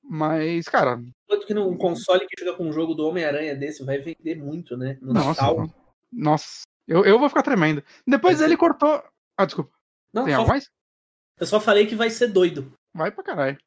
Mas, 0.02 0.66
cara. 0.66 1.00
Tanto 1.26 1.46
que 1.46 1.54
num 1.54 1.76
console 1.76 2.26
que 2.26 2.38
chega 2.38 2.54
com 2.54 2.68
um 2.68 2.72
jogo 2.72 2.94
do 2.94 3.06
Homem-Aranha 3.06 3.56
desse 3.56 3.84
vai 3.84 3.98
vender 3.98 4.36
muito, 4.36 4.76
né? 4.76 4.98
No 5.00 5.12
nossa, 5.12 5.28
Natal. 5.28 5.70
Nossa, 6.12 6.62
eu, 6.86 7.04
eu 7.04 7.18
vou 7.18 7.28
ficar 7.28 7.42
tremendo. 7.42 7.82
Depois 8.06 8.40
ele 8.40 8.56
cortou. 8.56 9.02
Ah, 9.36 9.44
desculpa. 9.44 9.70
Não, 10.12 10.24
Tem 10.24 10.34
algo 10.34 10.48
mais? 10.48 10.68
Eu 11.38 11.46
só 11.46 11.60
falei 11.60 11.86
que 11.86 11.94
vai 11.94 12.10
ser 12.10 12.28
doido. 12.28 12.72
Vai 12.94 13.10
pra 13.10 13.24
caralho. 13.24 13.58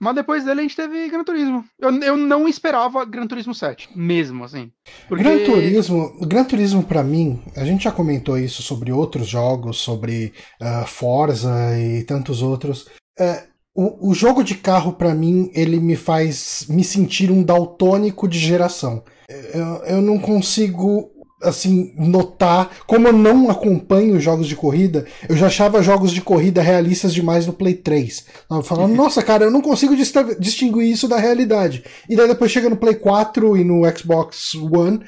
Mas 0.00 0.14
depois 0.14 0.44
dele 0.44 0.60
a 0.60 0.62
gente 0.62 0.76
teve 0.76 1.08
Gran 1.08 1.24
Turismo. 1.24 1.64
Eu, 1.78 1.90
eu 2.00 2.16
não 2.16 2.48
esperava 2.48 3.04
Gran 3.04 3.26
Turismo 3.26 3.54
7, 3.54 3.90
mesmo 3.96 4.44
assim. 4.44 4.70
Porque... 5.08 5.24
Gran 5.24 5.44
Turismo, 5.44 6.26
Gran 6.26 6.44
Turismo 6.44 6.82
para 6.84 7.02
mim, 7.02 7.42
a 7.56 7.64
gente 7.64 7.84
já 7.84 7.90
comentou 7.90 8.38
isso 8.38 8.62
sobre 8.62 8.92
outros 8.92 9.26
jogos, 9.26 9.78
sobre 9.78 10.32
uh, 10.60 10.86
Forza 10.86 11.50
e 11.78 12.04
tantos 12.04 12.42
outros. 12.42 12.86
Uh, 13.18 13.48
o, 13.74 14.10
o 14.10 14.14
jogo 14.14 14.42
de 14.42 14.54
carro, 14.54 14.92
para 14.92 15.14
mim, 15.14 15.50
ele 15.54 15.80
me 15.80 15.96
faz 15.96 16.66
me 16.68 16.84
sentir 16.84 17.30
um 17.30 17.42
daltônico 17.42 18.28
de 18.28 18.38
geração. 18.38 19.02
Eu, 19.28 19.84
eu 19.84 20.02
não 20.02 20.18
consigo 20.18 21.10
assim, 21.42 21.92
notar, 21.96 22.70
como 22.86 23.08
eu 23.08 23.12
não 23.12 23.50
acompanho 23.50 24.20
jogos 24.20 24.46
de 24.46 24.56
corrida, 24.56 25.06
eu 25.28 25.36
já 25.36 25.46
achava 25.46 25.82
jogos 25.82 26.10
de 26.10 26.20
corrida 26.20 26.62
realistas 26.62 27.14
demais 27.14 27.46
no 27.46 27.52
Play 27.52 27.74
3. 27.74 28.26
Eu 28.50 28.62
falando, 28.62 28.94
nossa, 28.96 29.22
cara, 29.22 29.44
eu 29.44 29.50
não 29.50 29.60
consigo 29.60 29.94
distinguir 29.96 30.90
isso 30.90 31.06
da 31.06 31.18
realidade. 31.18 31.84
E 32.08 32.16
daí 32.16 32.28
depois 32.28 32.50
chega 32.50 32.68
no 32.68 32.76
Play 32.76 32.94
4 32.94 33.56
e 33.56 33.64
no 33.64 33.82
Xbox 33.96 34.54
One, 34.54 35.00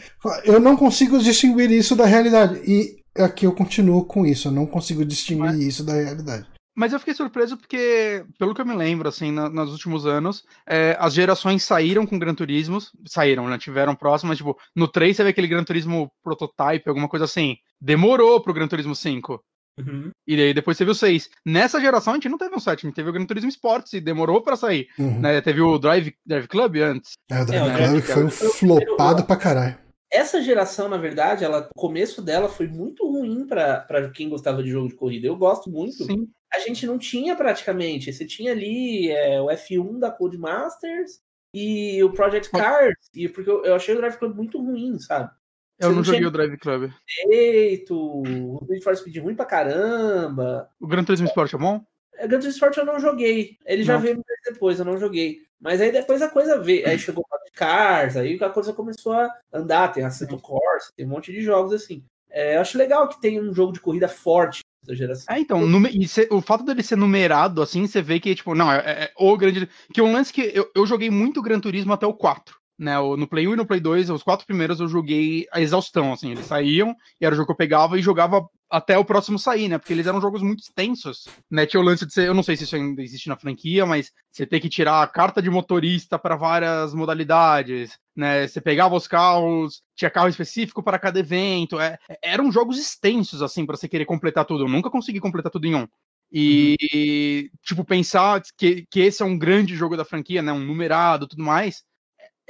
eu 0.45 0.61
não 0.61 0.77
consigo 0.77 1.19
distinguir 1.19 1.71
isso 1.71 1.97
da 1.97 2.07
realidade. 2.07 2.61
E 2.67 3.01
aqui 3.17 3.47
eu 3.47 3.53
continuo 3.53 4.05
com 4.05 4.25
isso, 4.25 4.49
eu 4.49 4.53
não 4.53 4.67
consigo 4.67 5.05
distinguir 5.05 5.45
Mas... 5.45 5.61
isso 5.61 5.85
da 5.85 5.95
realidade. 5.95 6.47
Mas 6.75 6.93
eu 6.93 6.99
fiquei 6.99 7.15
surpreso 7.15 7.57
porque, 7.57 8.25
pelo 8.39 8.55
que 8.55 8.61
eu 8.61 8.67
me 8.67 8.75
lembro, 8.75 9.09
assim, 9.09 9.33
na, 9.33 9.49
nos 9.49 9.73
últimos 9.73 10.07
anos, 10.07 10.45
é, 10.67 10.97
as 10.99 11.13
gerações 11.13 11.63
saíram 11.63 12.07
com 12.07 12.19
Gran 12.19 12.35
Turismo, 12.35 12.79
saíram, 13.07 13.49
né? 13.49 13.59
Tiveram 13.59 13.95
próximas, 13.95 14.39
tipo, 14.39 14.57
no 14.75 14.87
3 14.87 15.17
você 15.17 15.25
vê 15.25 15.31
aquele 15.31 15.49
Gran 15.49 15.65
Turismo 15.65 16.11
prototype, 16.23 16.89
alguma 16.89 17.09
coisa 17.09 17.25
assim. 17.25 17.57
Demorou 17.81 18.41
pro 18.41 18.55
Gran 18.55 18.69
Turismo 18.69 18.95
5. 18.95 19.43
Uhum. 19.79 20.11
E 20.27 20.35
aí 20.41 20.55
depois 20.55 20.77
teve 20.77 20.91
o 20.91 20.95
6. 20.95 21.29
Nessa 21.45 21.81
geração 21.81 22.13
a 22.13 22.17
gente 22.17 22.29
não 22.29 22.39
teve 22.39 22.55
um 22.55 22.61
7, 22.61 22.87
a 22.87 22.89
gente 22.89 22.97
teve 22.97 23.09
o 23.09 23.13
Gran 23.13 23.25
Turismo 23.25 23.51
Sports 23.51 23.93
e 23.95 24.01
demorou 24.01 24.43
para 24.43 24.57
sair. 24.57 24.89
Uhum. 24.99 25.21
Né? 25.21 25.41
Teve 25.41 25.61
o 25.61 25.79
Drive, 25.79 26.15
Drive 26.25 26.47
Club 26.47 26.77
antes. 26.77 27.13
É, 27.31 27.43
o 27.43 27.45
Drive 27.47 27.71
é, 27.71 28.01
Club 28.01 28.01
foi 28.03 28.25
um 28.25 28.31
flopado 28.31 29.25
pra 29.25 29.37
caralho. 29.37 29.90
Essa 30.13 30.43
geração, 30.43 30.89
na 30.89 30.97
verdade, 30.97 31.45
ela, 31.45 31.69
o 31.75 31.79
começo 31.79 32.21
dela 32.21 32.49
foi 32.49 32.67
muito 32.67 33.07
ruim 33.09 33.47
para 33.47 34.11
quem 34.15 34.29
gostava 34.29 34.63
de 34.63 34.71
jogo 34.71 34.89
de 34.89 34.97
corrida. 34.97 35.27
Eu 35.27 35.37
gosto 35.37 35.71
muito. 35.71 36.05
Sim 36.05 36.29
a 36.53 36.59
gente 36.59 36.87
não 36.87 36.99
tinha 36.99 37.37
praticamente. 37.37 38.13
Você 38.13 38.27
tinha 38.27 38.53
ali 38.53 39.11
é, 39.11 39.41
o 39.41 39.47
F1 39.47 39.99
da 39.99 40.11
Codemasters 40.11 41.21
e 41.55 42.03
o 42.03 42.13
Project 42.13 42.51
Cars, 42.51 42.97
e 43.15 43.29
porque 43.29 43.51
eu, 43.51 43.65
eu 43.65 43.75
achei 43.75 43.95
o 43.95 43.99
Drive 43.99 44.17
Club 44.17 44.37
muito 44.37 44.59
ruim, 44.59 44.99
sabe? 44.99 45.31
Eu 45.79 45.89
não, 45.89 45.97
não 45.97 46.05
joguei 46.05 46.27
o 46.27 46.31
Drive 46.31 46.59
Club. 46.59 46.91
Eito, 47.31 47.97
o 47.97 48.67
Need 48.69 48.85
for 48.85 48.95
Speed 48.97 49.17
ruim 49.17 49.35
pra 49.35 49.47
caramba. 49.47 50.69
O 50.79 50.87
Gran 50.87 51.03
Turismo 51.03 51.27
Sport 51.29 51.55
é 51.55 51.59
bom? 51.59 51.85
Gran 52.27 52.41
Turismo 52.41 52.51
Sport 52.51 52.77
eu 52.77 52.85
não 52.85 53.01
joguei. 53.01 53.57
Ele 53.65 53.81
não. 53.81 53.87
já 53.87 53.97
veio 53.97 54.23
depois, 54.45 54.79
eu 54.79 54.85
não 54.85 54.99
joguei. 54.99 55.39
Mas 55.61 55.81
aí 55.81 55.93
depois 55.93 56.23
a 56.23 56.29
coisa 56.29 56.59
veio. 56.59 56.87
Aí 56.89 56.99
chegou 56.99 57.25
o 57.25 57.53
Cars, 57.55 58.17
aí 58.17 58.39
a 58.41 58.51
coisa 58.51 58.73
começou 58.73 59.13
a 59.13 59.31
andar. 59.53 59.93
Tem 59.93 60.05
Assetto 60.05 60.39
Corsa, 60.39 60.93
tem 60.97 61.07
um 61.07 61.11
monte 61.11 61.33
de 61.33 61.41
jogos 61.41 61.73
assim. 61.73 62.03
É, 62.31 62.57
eu 62.57 62.61
acho 62.61 62.79
legal 62.79 63.09
que 63.09 63.21
tem 63.21 63.41
um 63.41 63.53
jogo 63.53 63.73
de 63.73 63.81
corrida 63.81 64.09
forte 64.09 64.61
da 64.87 64.95
geração. 64.95 65.35
É, 65.35 65.41
então, 65.41 65.61
o 66.31 66.41
fato 66.41 66.65
dele 66.65 66.83
ser 66.83 66.97
numerado, 66.97 67.61
assim, 67.61 67.87
você 67.87 68.01
vê 68.01 68.21
que, 68.21 68.35
tipo, 68.35 68.55
não, 68.55 68.73
é, 68.73 68.79
é, 68.79 69.05
é 69.05 69.13
o 69.17 69.37
grande. 69.37 69.69
Que 69.93 70.01
um 70.01 70.13
lance 70.13 70.33
que 70.33 70.53
eu, 70.55 70.71
eu 70.75 70.87
joguei 70.87 71.11
muito 71.11 71.43
Gran 71.43 71.61
Turismo 71.61 71.93
até 71.93 72.07
o 72.07 72.15
4 72.15 72.61
né? 72.81 72.97
No 72.99 73.29
Play 73.29 73.47
1 73.47 73.53
e 73.53 73.57
no 73.57 73.67
Play 73.67 73.79
2, 73.79 74.09
os 74.09 74.23
quatro 74.23 74.47
primeiros 74.47 74.81
eu 74.81 74.89
joguei 74.89 75.47
a 75.53 75.61
exaustão, 75.61 76.15
assim, 76.15 76.31
eles 76.31 76.47
saíam 76.47 76.97
e 77.21 77.27
era 77.27 77.35
o 77.35 77.37
jogo 77.37 77.47
que 77.47 77.53
eu 77.53 77.57
pegava 77.57 77.99
e 77.99 78.03
jogava 78.03 78.49
até 78.71 78.97
o 78.97 79.05
próximo 79.05 79.39
sair, 79.39 79.69
né? 79.69 79.79
Porque 79.79 79.93
eles 79.93 80.07
eram 80.07 80.21
jogos 80.21 80.43
muito 80.43 80.61
extensos, 80.61 81.27
né? 81.51 81.67
Tinha 81.67 81.81
o 81.81 81.85
lance 81.85 82.07
de 82.07 82.13
ser, 82.13 82.29
eu 82.29 82.35
não 82.35 82.43
sei 82.43 82.57
se 82.57 82.65
isso 82.65 82.77
ainda 82.77 83.03
existe 83.03 83.29
na 83.29 83.37
franquia, 83.37 83.85
mas 83.85 84.13
você 84.31 84.47
ter 84.47 84.61
que 84.61 84.69
tirar 84.69 85.03
a 85.03 85.07
carta 85.09 85.43
de 85.43 85.51
motorista 85.51 86.19
para 86.19 86.37
várias 86.37 86.95
modalidades, 86.95 87.99
né? 88.15 88.47
Você 88.47 88.61
pegava 88.61 88.95
os 88.95 89.09
carros, 89.09 89.83
tinha 89.97 90.11
carro 90.11 90.29
específico 90.29 90.83
para 90.83 90.99
cada 90.99 91.19
evento, 91.19 91.81
é, 91.81 91.99
eram 92.23 92.53
jogos 92.53 92.79
extensos 92.79 93.43
assim 93.43 93.67
para 93.67 93.77
você 93.77 93.89
querer 93.89 94.05
completar 94.05 94.45
tudo. 94.45 94.65
Eu 94.65 94.69
nunca 94.69 94.89
consegui 94.91 95.19
completar 95.19 95.51
tudo 95.51 95.67
em 95.67 95.75
um. 95.75 95.89
E, 96.33 97.51
uhum. 97.53 97.59
tipo, 97.63 97.85
pensar 97.85 98.41
que, 98.57 98.87
que 98.89 99.01
esse 99.01 99.21
é 99.21 99.27
um 99.27 99.37
grande 99.37 99.75
jogo 99.75 99.97
da 99.97 100.05
franquia, 100.05 100.43
né? 100.43 100.53
Um 100.53 100.65
numerado 100.65 101.27
tudo 101.27 101.43
mais. 101.43 101.83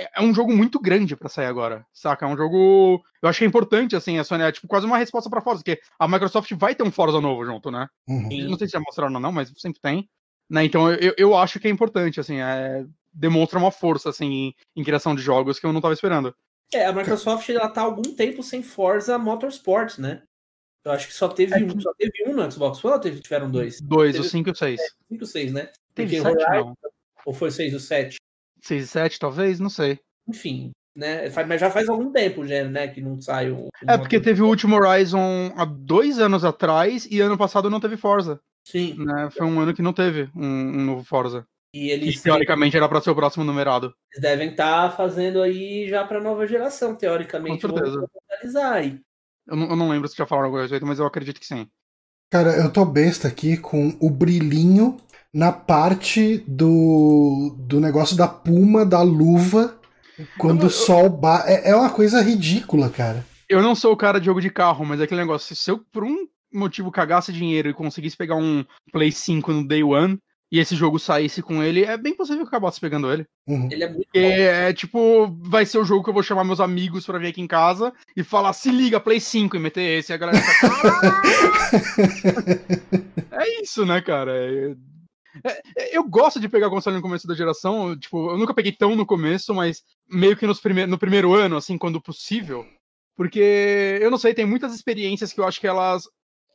É, 0.01 0.11
é 0.16 0.22
um 0.22 0.34
jogo 0.34 0.53
muito 0.57 0.80
grande 0.80 1.14
para 1.14 1.28
sair 1.28 1.46
agora, 1.46 1.84
saca? 1.92 2.24
É 2.24 2.28
um 2.28 2.36
jogo. 2.36 3.03
Eu 3.22 3.28
acho 3.28 3.38
que 3.38 3.44
é 3.44 3.48
importante, 3.48 3.94
assim, 3.94 4.18
a 4.18 4.24
Sony 4.24 4.42
é 4.42 4.53
tipo 4.53 4.66
quase 4.66 4.86
uma 4.86 4.96
resposta 4.96 5.28
para 5.28 5.42
Forza, 5.42 5.62
porque 5.62 5.80
a 5.98 6.09
Microsoft 6.09 6.51
vai 6.55 6.74
ter 6.74 6.82
um 6.82 6.90
Forza 6.90 7.20
novo 7.20 7.44
junto, 7.44 7.70
né? 7.70 7.86
Uhum. 8.09 8.48
Não 8.48 8.57
sei 8.57 8.66
se 8.66 8.72
já 8.72 8.80
mostraram 8.80 9.14
ou 9.14 9.20
não, 9.20 9.30
mas 9.30 9.53
sempre 9.57 9.80
tem. 9.80 10.09
Né? 10.48 10.64
Então 10.64 10.90
eu, 10.90 11.14
eu 11.18 11.36
acho 11.36 11.61
que 11.61 11.68
é 11.68 11.70
importante, 11.70 12.18
assim, 12.18 12.40
é... 12.40 12.84
demonstra 13.12 13.59
uma 13.59 13.70
força, 13.70 14.09
assim, 14.09 14.26
em, 14.26 14.55
em 14.76 14.84
criação 14.84 15.14
de 15.14 15.22
jogos 15.22 15.61
que 15.61 15.66
eu 15.66 15.72
não 15.72 15.80
tava 15.80 15.94
esperando. 15.94 16.34
É, 16.72 16.86
a 16.86 16.92
Microsoft 16.92 17.48
ela 17.51 17.68
tá 17.68 17.82
há 17.82 17.84
algum 17.84 18.14
tempo 18.14 18.42
sem 18.42 18.62
Forza 18.62 19.18
Motorsport, 19.18 19.98
né? 19.98 20.22
Eu 20.84 20.92
acho 20.92 21.09
que 21.09 21.12
só 21.12 21.28
teve, 21.28 21.55
é, 21.55 21.59
um, 21.59 21.80
só 21.80 21.92
teve 21.94 22.24
um 22.26 22.32
no 22.32 22.51
Xbox 22.51 22.82
One 22.82 22.94
ou 22.94 23.01
teve, 23.01 23.20
tiveram 23.20 23.51
dois? 23.51 23.80
Dois, 23.82 24.12
teve, 24.12 24.26
o 24.26 24.30
5 24.30 24.48
e 24.48 24.53
o 24.53 24.57
6. 24.57 24.80
5 24.80 24.94
e 25.11 25.22
o 25.22 25.26
6, 25.26 25.53
né? 25.53 25.70
Teve 25.94 26.16
Porque 26.16 26.22
sete, 26.22 26.42
Horizon, 26.42 26.64
não. 26.82 26.90
Ou 27.26 27.34
foi 27.34 27.48
o 27.48 27.53
6 27.53 27.72
e 27.72 27.76
o 27.76 27.80
7? 27.80 28.20
6 28.62 28.84
e 28.84 28.86
7, 28.86 29.18
talvez, 29.18 29.61
não 29.61 29.70
sei. 29.70 29.98
Enfim, 30.28 30.72
né? 30.96 31.30
Mas 31.46 31.61
já 31.61 31.70
faz 31.70 31.88
algum 31.88 32.11
tempo, 32.12 32.46
já, 32.46 32.64
né, 32.64 32.88
que 32.88 33.00
não 33.00 33.20
sai 33.20 33.50
um. 33.50 33.68
É 33.86 33.96
porque 33.96 34.20
teve 34.20 34.42
o 34.42 34.46
último 34.46 34.76
Horizon 34.76 35.52
há 35.56 35.64
dois 35.64 36.18
anos 36.18 36.44
atrás 36.44 37.06
e 37.11 37.20
ano 37.20 37.38
passado 37.38 37.70
não 37.70 37.80
teve 37.80 37.96
Forza. 37.96 38.40
Sim. 38.66 38.94
Né? 38.98 39.28
Foi 39.30 39.46
um 39.46 39.61
ano 39.61 39.74
que 39.74 39.82
não 39.82 39.92
teve 39.92 40.30
um, 40.34 40.46
um 40.46 40.84
novo 40.84 41.04
Forza. 41.04 41.46
E 41.74 41.88
eles 41.90 42.16
que, 42.16 42.24
teoricamente 42.24 42.76
era 42.76 42.88
para 42.88 43.00
ser 43.00 43.11
o 43.11 43.14
próximo 43.14 43.44
numerado. 43.44 43.94
Eles 44.12 44.22
devem 44.22 44.50
estar 44.50 44.90
tá 44.90 44.96
fazendo 44.96 45.40
aí 45.40 45.88
já 45.88 46.04
para 46.04 46.20
nova 46.20 46.46
geração, 46.46 46.96
teoricamente. 46.96 47.66
Com 47.66 47.76
certeza. 47.76 48.08
Aí. 48.72 49.00
Eu 49.46 49.56
não, 49.56 49.70
eu 49.70 49.76
não 49.76 49.88
lembro 49.88 50.08
se 50.08 50.16
já 50.16 50.26
falaram 50.26 50.46
alguma 50.46 50.66
coisa, 50.66 50.84
mas 50.84 50.98
eu 50.98 51.06
acredito 51.06 51.38
que 51.38 51.46
sim. 51.46 51.68
Cara, 52.30 52.56
eu 52.56 52.72
tô 52.72 52.84
besta 52.84 53.28
aqui 53.28 53.56
com 53.56 53.96
o 54.00 54.11
brilhinho 54.11 54.96
na 55.33 55.53
parte 55.53 56.45
do, 56.47 57.55
do 57.59 57.81
negócio 57.81 58.16
da 58.16 58.26
puma, 58.26 58.85
da 58.85 59.03
luva, 59.03 59.78
quando 60.37 60.66
o 60.66 60.70
sol 60.70 61.09
ba... 61.09 61.45
é, 61.47 61.70
é 61.70 61.76
uma 61.76 61.91
coisa 61.91 62.20
ridícula, 62.20 62.91
cara. 62.91 63.24
Eu 63.49 63.62
não 63.62 63.74
sou 63.74 63.93
o 63.93 63.97
cara 63.97 64.18
de 64.18 64.26
jogo 64.26 64.41
de 64.41 64.51
carro, 64.51 64.85
mas 64.85 65.01
é 65.01 65.05
aquele 65.05 65.20
negócio, 65.20 65.55
se 65.55 65.70
eu 65.70 65.78
por 65.93 66.05
um 66.05 66.26
motivo 66.53 66.91
cagasse 66.91 67.33
dinheiro 67.33 67.70
e 67.70 67.74
conseguisse 67.74 68.16
pegar 68.16 68.37
um 68.37 68.64
Play 68.93 69.12
5 69.12 69.53
no 69.53 69.66
Day 69.66 69.83
One, 69.83 70.18
e 70.53 70.59
esse 70.59 70.74
jogo 70.74 70.99
saísse 70.99 71.43
com 71.43 71.62
ele, 71.62 71.85
é 71.85 71.97
bem 71.97 72.12
possível 72.12 72.39
que 72.39 72.47
eu 72.47 72.49
acabasse 72.49 72.81
pegando 72.81 73.12
ele. 73.12 73.24
Uhum. 73.47 73.68
Ele 73.70 73.85
é 73.85 73.89
muito 73.89 74.09
bom. 74.12 74.20
É, 74.20 74.72
tipo, 74.72 75.39
vai 75.43 75.64
ser 75.64 75.78
o 75.78 75.85
jogo 75.85 76.03
que 76.03 76.11
eu 76.11 76.14
vou 76.14 76.24
chamar 76.24 76.43
meus 76.43 76.59
amigos 76.59 77.07
pra 77.07 77.20
vir 77.20 77.28
aqui 77.28 77.41
em 77.41 77.47
casa 77.47 77.93
e 78.16 78.24
falar, 78.24 78.53
se 78.53 78.68
liga, 78.68 78.99
Play 78.99 79.20
5 79.20 79.57
e 79.57 79.61
meter 79.61 79.99
esse. 79.99 80.12
E 80.12 80.14
a 80.14 80.16
galera 80.16 80.41
tá... 80.41 81.22
é 83.43 83.62
isso, 83.62 83.87
né, 83.87 84.01
cara? 84.01 84.33
É... 84.33 84.74
É, 85.45 85.62
é, 85.76 85.97
eu 85.97 86.05
gosto 86.05 86.41
de 86.41 86.49
pegar 86.49 86.70
console 86.70 86.97
no 86.97 87.03
começo 87.03 87.26
da 87.26 87.35
geração, 87.35 87.97
tipo, 87.99 88.31
eu 88.31 88.39
nunca 88.39 88.55
peguei 88.55 88.72
tão 88.72 88.97
no 88.97 89.07
começo, 89.07 89.55
mas 89.55 89.83
meio 90.09 90.37
que 90.37 90.47
nos 90.47 90.61
prime 90.61 90.87
no 90.87 90.99
primeiro 90.99 91.35
ano, 91.35 91.57
assim, 91.57 91.78
quando 91.78 92.01
possível. 92.01 92.66
Porque, 93.16 93.99
eu 94.01 94.11
não 94.11 94.18
sei, 94.18 94.35
tem 94.35 94.47
muitas 94.47 94.74
experiências 94.74 95.33
que 95.33 95.41
eu 95.41 95.47
acho 95.47 95.61
que 95.61 95.66
elas, 95.66 96.05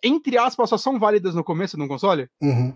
entre 0.04 0.38
aspas, 0.38 0.70
só 0.70 0.78
são 0.78 1.00
válidas 1.00 1.36
no 1.36 1.44
começo 1.44 1.78
de 1.78 1.84
um 1.84 1.88
console. 1.88 2.28
Uhum. 2.42 2.74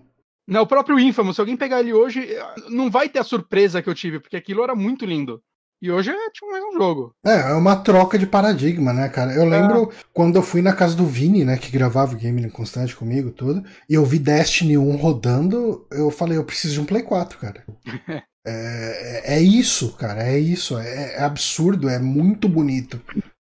Né, 0.48 0.60
o 0.60 0.68
próprio 0.68 1.00
Infamous, 1.00 1.36
se 1.36 1.42
alguém 1.42 1.56
pegar 1.56 1.80
ele 1.80 1.94
hoje, 1.94 2.28
não 2.70 2.90
vai 2.90 3.08
ter 3.08 3.20
a 3.20 3.24
surpresa 3.24 3.82
que 3.82 3.90
eu 3.90 3.96
tive, 3.96 4.20
porque 4.20 4.36
aquilo 4.36 4.64
era 4.64 4.76
muito 4.76 5.06
lindo. 5.06 5.42
E 5.82 5.90
hoje 5.90 6.12
é 6.12 6.30
tipo 6.32 6.52
mais 6.52 6.62
um 6.62 6.74
jogo. 6.74 7.16
É, 7.26 7.52
é 7.52 7.54
uma 7.54 7.78
troca 7.78 8.20
de 8.20 8.28
paradigma, 8.28 8.92
né, 8.92 9.08
cara? 9.08 9.32
Eu 9.34 9.46
lembro 9.46 9.90
é. 9.90 9.96
quando 10.14 10.36
eu 10.36 10.44
fui 10.44 10.62
na 10.62 10.76
casa 10.76 10.94
do 10.94 11.06
Vini, 11.06 11.46
né, 11.46 11.58
que 11.58 11.72
gravava 11.72 12.14
o 12.14 12.18
game 12.18 12.52
constante 12.52 12.94
comigo, 12.94 13.32
tudo, 13.32 13.64
e 13.90 13.94
eu 13.94 14.06
vi 14.06 14.20
Destiny 14.20 14.78
1 14.78 14.98
rodando, 14.98 15.88
eu 15.90 16.12
falei, 16.12 16.38
eu 16.38 16.44
preciso 16.44 16.74
de 16.74 16.82
um 16.82 16.86
Play 16.86 17.04
4, 17.04 17.40
cara. 17.40 17.64
é, 18.46 19.36
é, 19.38 19.42
isso, 19.42 19.94
cara, 19.94 20.22
é 20.22 20.38
isso. 20.38 20.78
É, 20.78 21.16
é, 21.16 21.24
absurdo, 21.24 21.88
é 21.88 21.98
muito 21.98 22.50
bonito. 22.50 23.02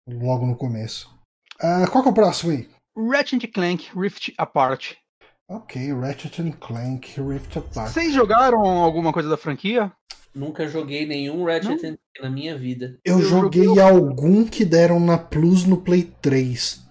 Logo 0.08 0.46
no 0.46 0.56
começo. 0.56 1.14
Uh, 1.62 1.90
qual 1.92 2.04
que 2.04 2.08
é 2.08 2.12
o 2.12 2.16
próximo 2.16 2.54
aí? 2.54 2.70
Ratchet 2.98 3.48
Clank 3.48 3.90
Rift 3.94 4.34
Apart. 4.38 4.94
Ok, 5.50 5.94
Ratchet 5.94 6.54
Clank 6.54 7.22
Rift 7.22 7.58
Apart. 7.58 7.92
Vocês 7.92 8.14
jogaram 8.14 8.62
alguma 8.62 9.12
coisa 9.12 9.28
da 9.28 9.38
franquia? 9.38 9.92
Nunca 10.34 10.68
joguei 10.68 11.06
nenhum 11.06 11.46
Ratchet 11.46 11.98
na 12.22 12.30
minha 12.30 12.58
vida. 12.58 12.98
Eu, 13.06 13.20
eu 13.20 13.26
joguei, 13.26 13.66
joguei 13.66 13.84
algum 13.84 14.46
que 14.46 14.66
deram 14.66 15.00
na 15.00 15.18
Plus 15.18 15.66
no 15.66 15.78
Play 15.78 16.12
3. 16.22 16.82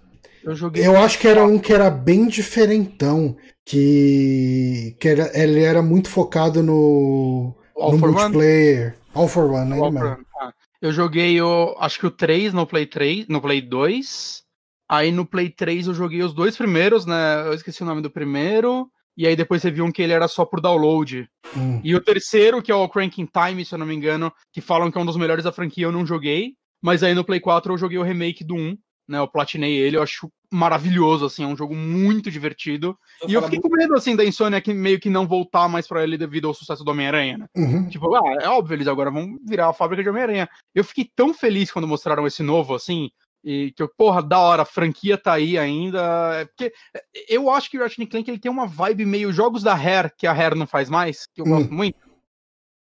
Eu 0.45 0.55
joguei. 0.55 0.87
Eu 0.87 0.97
acho 0.97 1.19
que 1.19 1.27
era 1.27 1.45
um 1.45 1.59
que 1.59 1.73
era 1.73 1.91
bem 1.91 2.29
diferentão. 2.29 3.37
Que, 3.65 4.97
que 4.99 5.09
era, 5.09 5.31
ele 5.41 5.63
era 5.63 5.83
muito 5.83 6.09
focado 6.09 6.63
no, 6.63 7.55
All 7.77 7.93
no 7.93 7.99
multiplayer. 7.99 8.89
One? 8.89 8.97
All 9.15 9.29
for 9.29 9.51
One, 9.51 9.71
né? 9.71 9.77
For 9.77 10.27
ah, 10.41 10.53
eu 10.81 10.93
joguei 10.93 11.41
o. 11.41 11.77
Acho 11.79 12.01
que 12.01 12.07
o 12.07 12.11
3 12.11 12.53
no 12.53 12.67
Play 12.67 12.87
3, 12.87 13.29
no 13.29 13.41
Play 13.41 13.61
2. 13.61 14.43
Aí 14.89 15.13
no 15.13 15.25
Play 15.25 15.49
3 15.49 15.87
eu 15.87 15.95
joguei 15.95 16.23
os 16.23 16.35
dois 16.35 16.57
primeiros, 16.57 17.07
né? 17.07 17.47
Eu 17.47 17.55
esqueci 17.55 17.83
o 17.83 17.87
nome 17.87 18.03
do 18.03 18.11
primeiro. 18.11 18.91
E 19.17 19.27
aí 19.27 19.37
depois 19.37 19.63
você 19.63 19.71
viu 19.71 19.85
um 19.85 19.93
que 19.93 20.03
ele 20.03 20.13
era 20.13 20.27
só 20.29 20.45
por 20.45 20.61
download. 20.61 21.29
Hum. 21.57 21.81
E 21.85 21.95
o 21.95 22.01
terceiro, 22.01 22.63
que 22.63 22.73
é 22.73 22.75
o 22.75 22.89
Cranking 22.89 23.27
Time, 23.27 23.65
se 23.65 23.75
eu 23.75 23.79
não 23.79 23.87
me 23.87 23.95
engano, 23.95 24.33
que 24.53 24.61
falam 24.61 24.91
que 24.91 24.99
é 24.99 25.01
um 25.01 25.07
dos 25.07 25.17
melhores 25.17 25.45
da 25.45 25.53
franquia, 25.53 25.85
eu 25.85 25.93
não 25.93 26.07
joguei. 26.07 26.55
Mas 26.83 27.03
aí 27.03 27.15
no 27.15 27.25
Play 27.25 27.41
4 27.41 27.73
eu 27.73 27.79
joguei 27.79 27.99
o 27.99 28.03
remake 28.03 28.43
do 28.43 28.55
1, 28.55 28.77
né? 29.09 29.19
Eu 29.19 29.29
platinei 29.29 29.75
ele, 29.75 29.97
eu 29.97 30.03
acho 30.03 30.29
maravilhoso, 30.53 31.25
assim, 31.25 31.45
é 31.45 31.47
um 31.47 31.57
jogo 31.57 31.75
muito 31.75 32.31
divertido. 32.31 32.97
Eu 33.23 33.29
e 33.29 33.35
eu 33.35 33.43
fiquei 33.43 33.59
muito... 33.59 33.71
com 33.71 33.77
medo, 33.77 33.95
assim, 33.95 34.15
da 34.15 34.25
Insônia 34.25 34.61
que 34.61 34.75
meio 34.75 35.01
que 35.01 35.09
não 35.09 35.27
voltar 35.27 35.69
mais 35.69 35.87
para 35.87 36.03
ele 36.03 36.19
devido 36.19 36.49
ao 36.49 36.55
sucesso 36.55 36.85
do 36.85 36.91
Homem-Aranha, 36.91 37.39
né? 37.39 37.47
Uhum. 37.57 37.89
Tipo, 37.89 38.15
ah, 38.15 38.37
é 38.41 38.49
óbvio, 38.49 38.75
eles 38.75 38.87
agora 38.87 39.11
vão 39.11 39.39
virar 39.47 39.69
a 39.69 39.73
fábrica 39.73 40.03
de 40.03 40.11
Homem-Aranha. 40.11 40.49
Eu 40.75 40.85
fiquei 40.85 41.09
tão 41.17 41.33
feliz 41.33 41.71
quando 41.71 41.89
mostraram 41.89 42.27
esse 42.27 42.43
novo, 42.43 42.75
assim, 42.75 43.11
e 43.45 43.73
que, 43.73 43.87
porra, 43.97 44.23
da 44.23 44.39
hora, 44.39 44.63
a 44.63 44.67
franquia 44.67 45.19
tá 45.19 45.35
aí 45.35 45.59
ainda. 45.59 46.01
É 46.41 46.45
porque 46.45 46.73
é, 46.95 47.03
eu 47.29 47.51
acho 47.51 47.71
que 47.71 47.79
o 47.79 47.83
Ratchet 47.83 48.07
Clank 48.07 48.31
ele 48.31 48.39
tem 48.39 48.51
uma 48.51 48.67
vibe 48.67 49.05
meio 49.05 49.33
jogos 49.33 49.63
da 49.63 49.75
Rare, 49.75 50.13
que 50.17 50.27
a 50.27 50.33
Rare 50.33 50.59
não 50.59 50.67
faz 50.67 50.89
mais, 50.89 51.27
que 51.27 51.41
eu 51.41 51.47
hum. 51.47 51.51
gosto 51.51 51.73
muito. 51.73 51.99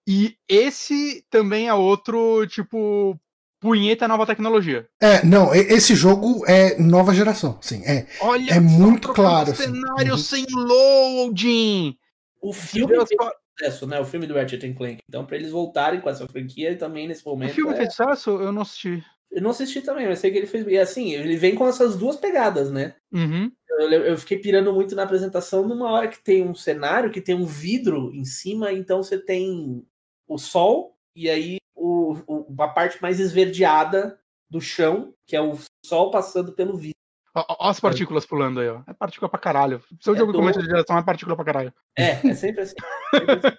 E 0.07 0.37
esse 0.49 1.25
também 1.31 1.69
é 1.69 1.75
outro, 1.75 2.47
tipo, 2.47 3.19
punheta 3.61 4.09
nova 4.09 4.27
tecnologia. 4.27 4.89
É, 5.01 5.25
não, 5.25 5.55
esse 5.55 5.95
jogo 5.95 6.45
é 6.49 6.77
nova 6.79 7.15
geração, 7.15 7.59
sim. 7.61 7.83
É, 7.85 8.07
Olha 8.21 8.55
é 8.55 8.61
muito 8.61 9.13
claro. 9.13 9.53
Assim. 9.53 9.65
cenário 9.65 10.15
assim. 10.15 10.45
sem 10.45 10.47
loading. 10.53 11.97
O 12.41 12.53
filme 12.53 12.97
fez 13.07 13.21
sucesso, 13.63 13.87
né? 13.87 14.01
O 14.01 14.05
filme 14.05 14.27
do 14.27 14.35
Ratchet 14.35 14.73
Clank. 14.75 14.99
Então, 15.09 15.25
para 15.25 15.37
eles 15.37 15.51
voltarem 15.51 16.01
com 16.01 16.11
essa 16.11 16.27
franquia 16.27 16.77
também 16.77 17.07
nesse 17.07 17.25
momento. 17.25 17.53
O 17.53 17.55
filme 17.55 17.73
é... 17.73 17.77
fez 17.77 17.95
sucesso? 17.95 18.31
Eu 18.31 18.53
não 18.53 18.63
assisti. 18.63 19.05
Eu 19.31 19.43
não 19.43 19.51
assisti 19.51 19.81
também, 19.81 20.07
mas 20.07 20.19
sei 20.19 20.31
que 20.31 20.39
ele 20.39 20.47
fez. 20.47 20.67
E 20.67 20.79
assim, 20.79 21.13
ele 21.13 21.37
vem 21.37 21.55
com 21.55 21.67
essas 21.67 21.97
duas 21.97 22.17
pegadas, 22.17 22.71
né? 22.71 22.95
Uhum. 23.13 23.51
Eu, 23.81 23.91
eu, 23.91 24.19
fiquei 24.19 24.39
pirando 24.39 24.73
muito 24.73 24.95
na 24.95 25.05
apresentação 25.05 25.67
numa 25.67 25.91
hora 25.91 26.09
que 26.09 26.23
tem 26.23 26.47
um 26.47 26.55
cenário 26.55 27.11
que 27.11 27.21
tem 27.21 27.35
um 27.35 27.47
vidro 27.47 28.13
em 28.15 28.25
cima, 28.25 28.71
então 28.71 29.03
você 29.03 29.19
tem 29.19 29.85
o 30.29 30.37
sol 30.39 30.95
e 31.17 31.29
aí 31.31 31.57
o, 31.75 32.15
o, 32.27 32.63
a 32.63 32.69
parte 32.69 33.01
mais 33.01 33.19
esverdeada 33.19 34.19
do 34.51 34.61
chão, 34.61 35.15
que 35.27 35.35
é 35.35 35.41
o 35.41 35.59
sol 35.85 36.11
passando 36.11 36.53
pelo 36.53 36.77
vidro. 36.77 37.01
Olha 37.35 37.70
as 37.70 37.80
partículas 37.80 38.26
pulando 38.26 38.61
aí, 38.61 38.68
ó. 38.68 38.80
É 38.87 38.93
partícula 38.93 39.28
pra 39.28 39.39
caralho. 39.39 39.80
Seu 40.01 40.14
é 40.14 40.18
jogo 40.18 40.33
do... 40.33 40.39
começo 40.39 40.61
de 40.61 40.66
geração 40.66 40.99
é 40.99 41.03
partícula 41.03 41.35
pra 41.35 41.45
caralho. 41.45 41.72
É, 41.99 42.18
é 42.28 42.35
sempre 42.35 42.61
assim. 42.61 42.74
Sempre 43.14 43.33
assim. 43.33 43.57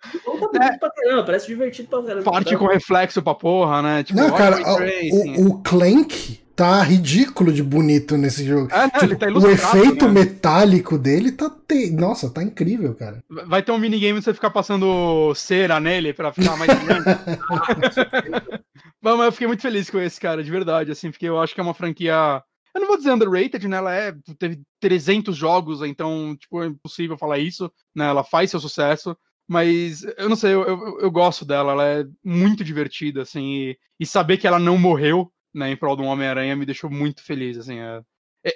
tá 0.53 0.65
é. 0.65 0.78
pra 0.78 0.91
caramba, 0.91 1.24
parece 1.24 1.47
divertido 1.47 1.89
pra 1.89 2.03
caramba. 2.03 2.32
Parte 2.32 2.55
com 2.55 2.67
reflexo 2.67 3.21
pra 3.24 3.34
porra, 3.34 3.82
né? 3.82 4.03
Tipo, 4.03 4.19
não, 4.19 4.32
cara, 4.32 4.57
o, 4.61 5.47
o, 5.47 5.63
Clank 5.63 6.39
tá 6.55 6.84
ridículo 6.84 7.51
de 7.51 7.63
bonito 7.63 8.15
nesse 8.15 8.45
jogo. 8.45 8.71
É, 8.71 8.82
não, 8.82 8.89
tipo, 8.89 9.15
tá 9.15 9.26
o 9.28 9.49
efeito 9.49 10.05
né? 10.05 10.21
metálico 10.21 10.95
dele 10.95 11.32
tá. 11.32 11.49
Te... 11.67 11.89
Nossa, 11.89 12.30
tá 12.30 12.43
incrível, 12.43 12.93
cara. 12.93 13.24
Vai 13.28 13.63
ter 13.63 13.71
um 13.71 13.80
minigame 13.80 14.21
você 14.21 14.36
ficar 14.36 14.51
passando 14.51 15.34
cera 15.34 15.80
nele 15.80 16.13
pra 16.13 16.32
ficar 16.32 16.55
mais 16.57 16.69
grande. 16.84 17.05
Mas 19.01 19.19
eu 19.19 19.32
fiquei 19.32 19.47
muito 19.47 19.61
feliz 19.61 19.89
com 19.89 19.99
esse 19.99 20.19
cara, 20.19 20.43
de 20.43 20.51
verdade, 20.51 20.91
assim, 20.91 21.09
porque 21.09 21.28
eu 21.28 21.41
acho 21.41 21.53
que 21.55 21.59
é 21.59 21.63
uma 21.63 21.74
franquia 21.74 22.41
Eu 22.76 22.82
não 22.82 22.88
vou 22.88 22.97
dizer 22.97 23.11
underrated, 23.11 23.67
né? 23.67 23.78
Ela 23.78 23.95
é, 23.95 24.15
teve 24.38 24.61
300 24.80 25.36
jogos, 25.36 25.82
então, 25.82 26.36
tipo, 26.36 26.63
é 26.63 26.67
impossível 26.67 27.17
falar 27.17 27.38
isso, 27.38 27.71
né? 27.95 28.05
Ela 28.05 28.24
faz 28.24 28.49
seu 28.49 28.59
sucesso. 28.59 29.15
Mas 29.47 30.03
eu 30.17 30.30
não 30.30 30.36
sei, 30.36 30.53
eu, 30.53 30.63
eu, 30.63 30.99
eu 31.01 31.11
gosto 31.11 31.43
dela, 31.43 31.74
ela 31.74 31.86
é 31.86 32.05
muito 32.24 32.63
divertida, 32.63 33.24
assim, 33.24 33.43
e, 33.43 33.80
e, 33.99 34.05
saber 34.05 34.38
que 34.38 34.47
ela 34.47 34.57
não 34.57 34.78
morreu, 34.78 35.32
né, 35.53 35.69
em 35.69 35.76
prol 35.76 35.95
do 35.95 36.03
Homem-Aranha 36.03 36.55
me 36.55 36.65
deixou 36.65 36.89
muito 36.89 37.21
feliz, 37.24 37.57
assim. 37.57 37.78
É... 37.80 38.01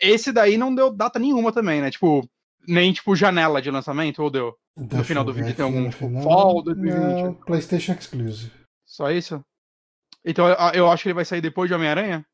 Esse 0.01 0.31
daí 0.31 0.57
não 0.57 0.73
deu 0.73 0.89
data 0.89 1.19
nenhuma 1.19 1.51
também, 1.51 1.81
né? 1.81 1.91
Tipo, 1.91 2.27
nem 2.67 2.91
tipo 2.91 3.15
janela 3.15 3.61
de 3.61 3.69
lançamento, 3.69 4.21
ou 4.23 4.29
deu? 4.29 4.55
Deixa 4.75 4.97
no 4.97 5.03
final 5.03 5.23
do 5.23 5.33
vídeo 5.33 5.55
tem 5.55 5.65
algum 5.65 5.89
tipo, 5.89 6.09
fall 6.21 6.61
2020? 6.61 7.23
Não, 7.23 7.33
PlayStation 7.33 7.93
Exclusive. 7.93 8.51
Só 8.85 9.11
isso? 9.11 9.41
Então 10.23 10.47
eu 10.73 10.89
acho 10.89 11.03
que 11.03 11.09
ele 11.09 11.15
vai 11.15 11.25
sair 11.25 11.41
depois 11.41 11.69
de 11.69 11.73
Homem-Aranha? 11.73 12.25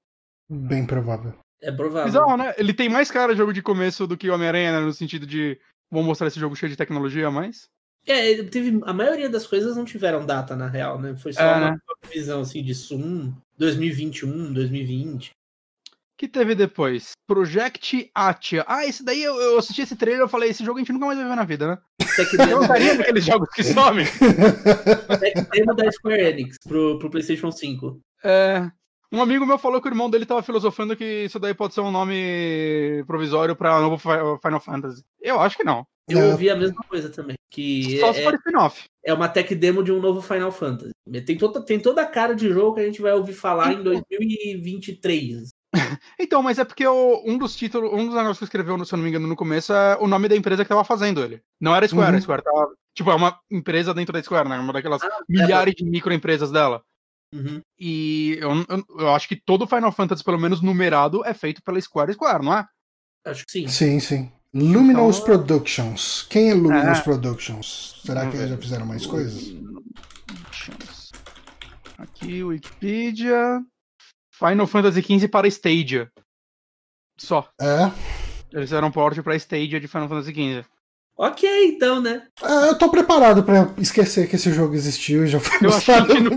Bem 0.49 0.85
provável. 0.85 1.33
É 1.63 1.71
provável. 1.71 2.05
Bizarro, 2.05 2.37
né? 2.37 2.53
Ele 2.57 2.73
tem 2.73 2.89
mais 2.89 3.09
cara 3.09 3.33
de 3.33 3.37
jogo 3.37 3.53
de 3.53 3.61
começo 3.61 4.05
do 4.05 4.17
que 4.17 4.29
o 4.29 4.33
Homem-Aranha, 4.33 4.73
né? 4.73 4.85
no 4.85 4.93
sentido 4.93 5.25
de 5.25 5.59
vamos 5.89 6.07
mostrar 6.07 6.27
esse 6.27 6.39
jogo 6.39 6.55
cheio 6.55 6.69
de 6.69 6.77
tecnologia 6.77 7.27
a 7.27 7.31
mais. 7.31 7.69
É, 8.05 8.43
teve, 8.43 8.81
a 8.83 8.93
maioria 8.93 9.29
das 9.29 9.47
coisas 9.47 9.77
não 9.77 9.85
tiveram 9.85 10.25
data, 10.25 10.55
na 10.55 10.67
real, 10.67 10.99
né? 10.99 11.15
Foi 11.15 11.31
só 11.31 11.41
é, 11.41 11.55
uma 11.55 11.71
né? 11.71 11.77
visão 12.11 12.41
assim 12.41 12.61
de 12.61 12.73
Zoom 12.73 13.31
2021, 13.57 14.51
2020 14.51 15.31
que 16.23 16.27
teve 16.29 16.55
depois? 16.55 17.11
Project 17.27 18.09
Atia. 18.15 18.63
Ah, 18.65 18.85
esse 18.85 19.03
daí 19.03 19.21
eu, 19.21 19.35
eu 19.41 19.57
assisti 19.57 19.81
esse 19.81 19.95
trailer 19.97 20.25
e 20.25 20.29
falei, 20.29 20.49
esse 20.49 20.63
jogo 20.63 20.77
a 20.77 20.81
gente 20.81 20.93
nunca 20.93 21.05
mais 21.05 21.19
vai 21.19 21.27
ver 21.27 21.35
na 21.35 21.43
vida, 21.43 21.67
né? 21.67 21.77
Eu 22.49 22.59
gostaria 22.59 22.95
daqueles 22.95 23.25
jogos 23.25 23.49
que 23.49 23.61
somem. 23.61 24.05
Demo 25.51 25.75
da 25.75 25.91
Square 25.91 26.21
Enix 26.21 26.57
pro, 26.65 26.97
pro 26.97 27.09
PlayStation 27.09 27.51
5. 27.51 27.99
É. 28.23 28.71
Um 29.13 29.21
amigo 29.21 29.45
meu 29.45 29.59
falou 29.59 29.79
que 29.79 29.87
o 29.87 29.91
irmão 29.91 30.09
dele 30.09 30.25
tava 30.25 30.41
filosofando 30.41 30.95
que 30.95 31.25
isso 31.25 31.39
daí 31.39 31.53
pode 31.53 31.75
ser 31.75 31.81
um 31.81 31.91
nome 31.91 33.03
provisório 33.05 33.55
pra 33.55 33.79
novo 33.79 33.97
Final 33.99 34.59
Fantasy. 34.59 35.03
Eu 35.21 35.39
acho 35.39 35.55
que 35.55 35.63
não. 35.63 35.85
Eu 36.09 36.19
é. 36.19 36.31
ouvi 36.31 36.49
a 36.49 36.55
mesma 36.55 36.83
coisa 36.89 37.09
também. 37.09 37.35
Que 37.51 37.99
Só 37.99 38.07
é, 38.07 38.13
se 38.13 38.23
for 38.23 38.33
spin-off. 38.33 38.85
É 39.05 39.13
uma 39.13 39.29
tech 39.29 39.53
demo 39.53 39.83
de 39.83 39.91
um 39.91 40.01
novo 40.01 40.19
Final 40.19 40.51
Fantasy. 40.51 40.91
Tem 41.27 41.37
toda, 41.37 41.61
tem 41.61 41.79
toda 41.79 42.01
a 42.01 42.07
cara 42.07 42.33
de 42.33 42.49
jogo 42.49 42.73
que 42.73 42.81
a 42.81 42.85
gente 42.85 43.03
vai 43.03 43.13
ouvir 43.13 43.33
falar 43.33 43.73
em 43.73 43.83
2023. 43.83 45.49
então, 46.19 46.41
mas 46.41 46.57
é 46.57 46.65
porque 46.65 46.85
o, 46.85 47.23
um 47.23 47.37
dos 47.37 47.55
títulos, 47.55 47.93
um 47.93 48.05
dos 48.05 48.15
negócios 48.15 48.39
que 48.39 48.45
escreveu, 48.45 48.83
se 48.83 48.93
eu 48.93 48.97
não 48.97 49.03
me 49.03 49.09
engano, 49.09 49.27
no 49.27 49.35
começo 49.35 49.71
é 49.73 49.95
o 49.99 50.07
nome 50.07 50.27
da 50.27 50.35
empresa 50.35 50.63
que 50.63 50.69
tava 50.69 50.83
fazendo 50.83 51.23
ele. 51.23 51.39
Não 51.61 51.75
era 51.75 51.87
Square, 51.87 52.13
uhum. 52.13 52.17
a 52.17 52.21
Square 52.21 52.43
tava. 52.43 52.67
Tipo, 52.95 53.11
é 53.11 53.15
uma 53.15 53.39
empresa 53.51 53.93
dentro 53.93 54.13
da 54.13 54.23
Square, 54.23 54.49
né? 54.49 54.57
Uma 54.57 54.73
daquelas 54.73 55.03
ah, 55.03 55.19
milhares 55.29 55.73
é. 55.73 55.83
de 55.83 55.85
microempresas 55.85 56.51
dela. 56.51 56.81
Uhum. 57.33 57.61
E 57.79 58.37
eu, 58.39 58.51
eu, 58.51 58.85
eu, 58.99 59.09
acho 59.15 59.27
que 59.27 59.35
todo 59.35 59.65
Final 59.65 59.91
Fantasy, 59.91 60.23
pelo 60.23 60.39
menos 60.39 60.61
numerado, 60.61 61.25
é 61.25 61.33
feito 61.33 61.63
pela 61.63 61.81
Square 61.81 62.13
Square, 62.13 62.45
não 62.45 62.55
é? 62.55 62.65
Acho 63.25 63.43
que 63.45 63.51
sim. 63.51 63.67
Sim, 63.67 63.99
sim. 63.99 64.31
Luminous 64.53 65.17
então, 65.17 65.25
Productions. 65.25 66.27
Quem 66.29 66.51
é 66.51 66.53
Luminous 66.53 66.99
é... 66.99 67.01
Productions? 67.01 68.01
Será 68.05 68.29
que 68.29 68.37
eles 68.37 68.49
já 68.49 68.57
fizeram 68.57 68.85
mais 68.85 69.05
coisas? 69.05 69.55
Aqui, 71.97 72.43
Wikipedia. 72.43 73.63
Final 74.31 74.67
Fantasy 74.67 75.01
XV 75.01 75.27
para 75.27 75.47
Stadia. 75.47 76.11
Só. 77.17 77.49
É. 77.59 77.91
Eles 78.51 78.69
fizeram 78.69 78.89
um 78.89 78.91
port 78.91 79.19
para 79.23 79.35
Stadia 79.35 79.79
de 79.79 79.87
Final 79.87 80.07
Fantasy 80.07 80.31
XV. 80.31 80.65
Ok, 81.15 81.47
então, 81.67 82.01
né? 82.01 82.23
É, 82.41 82.69
eu 82.69 82.77
tô 82.77 82.89
preparado 82.89 83.43
para 83.43 83.71
esquecer 83.77 84.27
que 84.27 84.35
esse 84.35 84.51
jogo 84.51 84.73
existiu 84.73 85.23
e 85.23 85.27
já 85.27 85.39
foi 85.39 85.59
mostrado. 85.67 86.11
Não... 86.19 86.35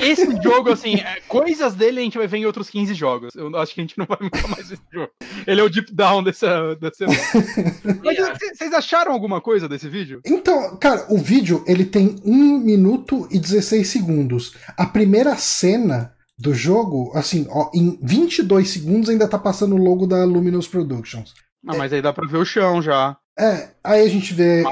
esse 0.00 0.42
jogo, 0.42 0.72
assim, 0.72 0.94
é, 0.96 1.20
coisas 1.28 1.74
dele 1.74 2.00
a 2.00 2.02
gente 2.02 2.16
vai 2.16 2.26
ver 2.26 2.38
em 2.38 2.46
outros 2.46 2.70
15 2.70 2.94
jogos. 2.94 3.34
Eu 3.34 3.54
acho 3.58 3.74
que 3.74 3.80
a 3.82 3.84
gente 3.84 3.98
não 3.98 4.06
vai 4.06 4.16
nunca 4.20 4.48
mais 4.48 4.68
ver 4.68 4.74
esse 4.74 4.82
jogo. 4.90 5.10
Ele 5.46 5.60
é 5.60 5.64
o 5.64 5.68
deep 5.68 5.94
down 5.94 6.22
dessa. 6.22 6.74
dessa... 6.76 7.04
Mas 8.02 8.16
vocês 8.54 8.72
acharam 8.72 9.12
alguma 9.12 9.42
coisa 9.42 9.68
desse 9.68 9.90
vídeo? 9.90 10.20
Então, 10.24 10.76
cara, 10.78 11.06
o 11.10 11.18
vídeo 11.18 11.62
ele 11.66 11.84
tem 11.84 12.16
1 12.24 12.58
minuto 12.58 13.28
e 13.30 13.38
16 13.38 13.86
segundos. 13.86 14.54
A 14.76 14.86
primeira 14.86 15.36
cena 15.36 16.14
do 16.38 16.54
jogo, 16.54 17.12
assim, 17.14 17.46
ó, 17.50 17.70
em 17.74 17.98
22 18.02 18.68
segundos 18.70 19.10
ainda 19.10 19.28
tá 19.28 19.38
passando 19.38 19.74
o 19.74 19.82
logo 19.82 20.06
da 20.06 20.24
Luminous 20.24 20.66
Productions. 20.66 21.34
Ah, 21.66 21.76
mas 21.76 21.92
aí 21.92 22.00
dá 22.00 22.12
pra 22.12 22.26
ver 22.26 22.38
o 22.38 22.44
chão 22.44 22.80
já. 22.80 23.16
É, 23.38 23.68
aí 23.84 24.02
a 24.02 24.08
gente 24.08 24.32
vê 24.32 24.62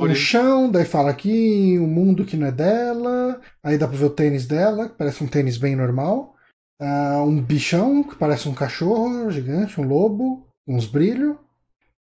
o 0.00 0.14
chão, 0.14 0.70
daí 0.70 0.84
fala 0.84 1.10
aqui 1.10 1.78
o 1.78 1.86
mundo 1.86 2.24
que 2.24 2.36
não 2.36 2.48
é 2.48 2.52
dela, 2.52 3.40
aí 3.62 3.78
dá 3.78 3.86
pra 3.86 3.96
ver 3.96 4.06
o 4.06 4.10
tênis 4.10 4.44
dela, 4.44 4.88
que 4.88 4.96
parece 4.96 5.22
um 5.22 5.28
tênis 5.28 5.56
bem 5.56 5.76
normal. 5.76 6.34
Uh, 6.80 7.22
um 7.22 7.40
bichão, 7.40 8.02
que 8.02 8.16
parece 8.16 8.48
um 8.48 8.54
cachorro 8.54 9.30
gigante, 9.30 9.80
um 9.80 9.86
lobo, 9.86 10.46
uns 10.66 10.86
brilhos. 10.86 11.36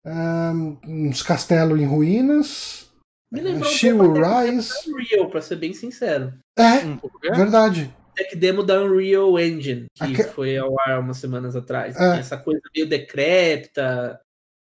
Uh, 0.06 0.78
uns 0.88 1.22
castelos 1.22 1.80
em 1.80 1.86
ruínas. 1.86 2.90
Me 3.32 3.42
lembrou 3.42 3.70
She 3.70 3.92
um 3.92 4.14
Rise. 4.14 4.74
Real, 5.10 5.30
pra 5.30 5.42
ser 5.42 5.58
bem 5.58 5.74
sincero. 5.74 6.34
É, 6.58 6.86
um 6.86 7.00
verdade 7.36 7.94
tech 8.20 8.36
demo 8.36 8.64
da 8.64 8.82
Unreal 8.82 9.40
Engine, 9.40 9.86
que 9.96 10.04
Aque... 10.04 10.24
foi 10.24 10.58
ao 10.58 10.76
ar 10.82 11.00
umas 11.00 11.18
semanas 11.18 11.56
atrás. 11.56 11.96
É. 11.96 12.20
Essa 12.20 12.38
coisa 12.38 12.62
meio 12.76 12.88
decrépita, 12.88 14.20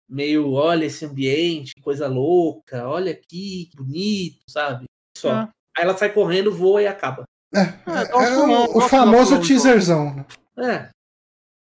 meio, 0.09 0.52
olha 0.52 0.86
esse 0.86 1.04
ambiente, 1.04 1.74
coisa 1.82 2.09
louca, 2.09 2.88
olha 2.88 3.12
aqui, 3.12 3.68
que 3.70 3.76
bonito, 3.76 4.38
sabe? 4.48 4.86
Só. 5.16 5.32
É. 5.32 5.48
Aí 5.76 5.84
ela 5.84 5.96
sai 5.96 6.12
correndo, 6.12 6.52
voa 6.52 6.82
e 6.82 6.86
acaba. 6.86 7.24
É, 7.54 7.61
é, 7.61 7.64
é, 7.64 8.28
é 8.28 8.36
o, 8.36 8.78
o 8.78 8.80
famoso 8.80 9.40
teaserzão. 9.40 10.14
Né? 10.14 10.26
É. 10.59 10.88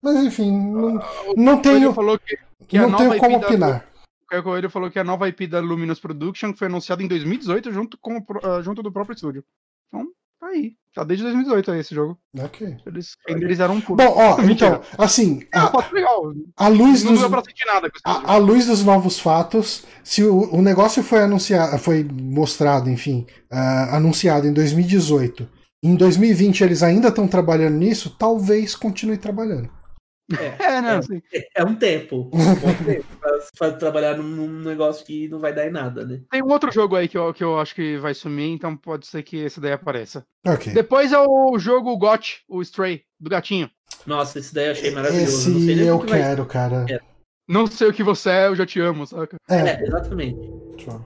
Mas 0.01 0.23
enfim, 0.23 0.51
não, 0.51 0.99
não 1.35 1.61
tenho, 1.61 1.93
falou 1.93 2.19
que, 2.19 2.37
que 2.67 2.77
não 2.77 2.95
tenho 2.95 3.17
como 3.17 3.37
opinar. 3.37 3.87
O 4.23 4.27
Caio 4.27 4.43
Coelho 4.43 4.69
falou 4.69 4.91
que 4.91 4.99
a 4.99 5.03
nova 5.03 5.27
IP 5.27 5.47
da 5.47 5.59
Luminous 5.59 5.99
Production 5.99 6.53
foi 6.53 6.67
anunciada 6.67 7.01
em 7.01 7.07
2018 7.07 7.71
junto, 7.71 7.97
com, 7.97 8.17
uh, 8.17 8.61
junto 8.63 8.81
do 8.81 8.91
próprio 8.91 9.15
estúdio. 9.15 9.43
Então, 9.87 10.07
aí. 10.45 10.73
Tá 10.93 11.03
desde 11.03 11.23
2018 11.23 11.71
aí 11.71 11.79
esse 11.79 11.93
jogo. 11.93 12.17
Ok. 12.39 12.77
Eles 12.85 13.17
renderizaram 13.27 13.75
um 13.75 13.81
pouco. 13.81 14.01
Bom, 14.01 14.13
ó, 14.15 14.39
então, 14.49 14.81
assim. 14.97 15.41
A, 15.53 15.65
é, 15.65 15.71
a 16.55 16.67
luz 16.69 17.03
dos. 17.03 17.19
Não 17.21 17.29
pra 17.29 17.43
sentir 17.43 17.65
nada 17.65 17.89
com 17.89 17.97
a, 18.05 18.33
a, 18.33 18.37
luz 18.37 18.65
dos 18.65 18.83
novos 18.83 19.19
fatos, 19.19 19.83
se 20.03 20.23
o, 20.23 20.53
o 20.53 20.61
negócio 20.61 21.03
foi 21.03 21.19
anunciado, 21.19 21.77
foi 21.79 22.01
mostrado, 22.03 22.89
enfim, 22.89 23.27
uh, 23.51 23.95
anunciado 23.95 24.47
em 24.47 24.53
2018. 24.53 25.49
Em 25.83 25.95
2020 25.95 26.63
eles 26.63 26.81
ainda 26.81 27.09
estão 27.09 27.27
trabalhando 27.27 27.75
nisso, 27.75 28.15
talvez 28.17 28.73
continue 28.73 29.17
trabalhando. 29.17 29.69
É, 30.33 30.63
é, 30.63 30.81
não, 30.81 30.99
é, 31.31 31.47
é, 31.55 31.63
um 31.63 31.75
tempo. 31.75 32.31
Um 32.35 33.57
pra, 33.57 33.71
trabalhar 33.73 34.17
num, 34.17 34.47
negócio 34.61 35.05
que 35.05 35.27
não 35.29 35.39
vai 35.39 35.53
dar 35.53 35.67
em 35.67 35.71
nada, 35.71 36.05
né? 36.05 36.21
Tem 36.31 36.41
um 36.41 36.51
outro 36.51 36.71
jogo 36.71 36.95
aí 36.95 37.07
que 37.07 37.17
eu, 37.17 37.33
que 37.33 37.43
eu 37.43 37.59
acho 37.59 37.75
que 37.75 37.97
vai 37.97 38.13
sumir, 38.13 38.49
então 38.49 38.75
pode 38.75 39.05
ser 39.05 39.21
que 39.23 39.37
esse 39.37 39.59
daí 39.59 39.73
apareça. 39.73 40.25
Okay. 40.45 40.73
Depois 40.73 41.11
é 41.11 41.19
o 41.19 41.57
jogo 41.59 41.95
GOT, 41.97 42.43
o 42.47 42.61
Stray, 42.61 43.03
do 43.19 43.29
gatinho. 43.29 43.69
Nossa, 44.05 44.39
esse 44.39 44.53
daí 44.53 44.67
eu 44.67 44.71
achei 44.71 44.91
maravilhoso. 44.91 45.49
Esse 45.57 45.81
eu 45.81 45.99
quero, 45.99 46.43
vai... 46.43 46.51
cara. 46.51 46.85
É. 46.89 46.99
Não 47.47 47.67
sei 47.67 47.87
o 47.87 47.93
que 47.93 48.03
você 48.03 48.29
é, 48.31 48.47
eu 48.47 48.55
já 48.55 48.65
te 48.65 48.79
amo, 48.79 49.05
saca? 49.05 49.37
É, 49.47 49.57
é 49.57 49.83
exatamente. 49.83 50.39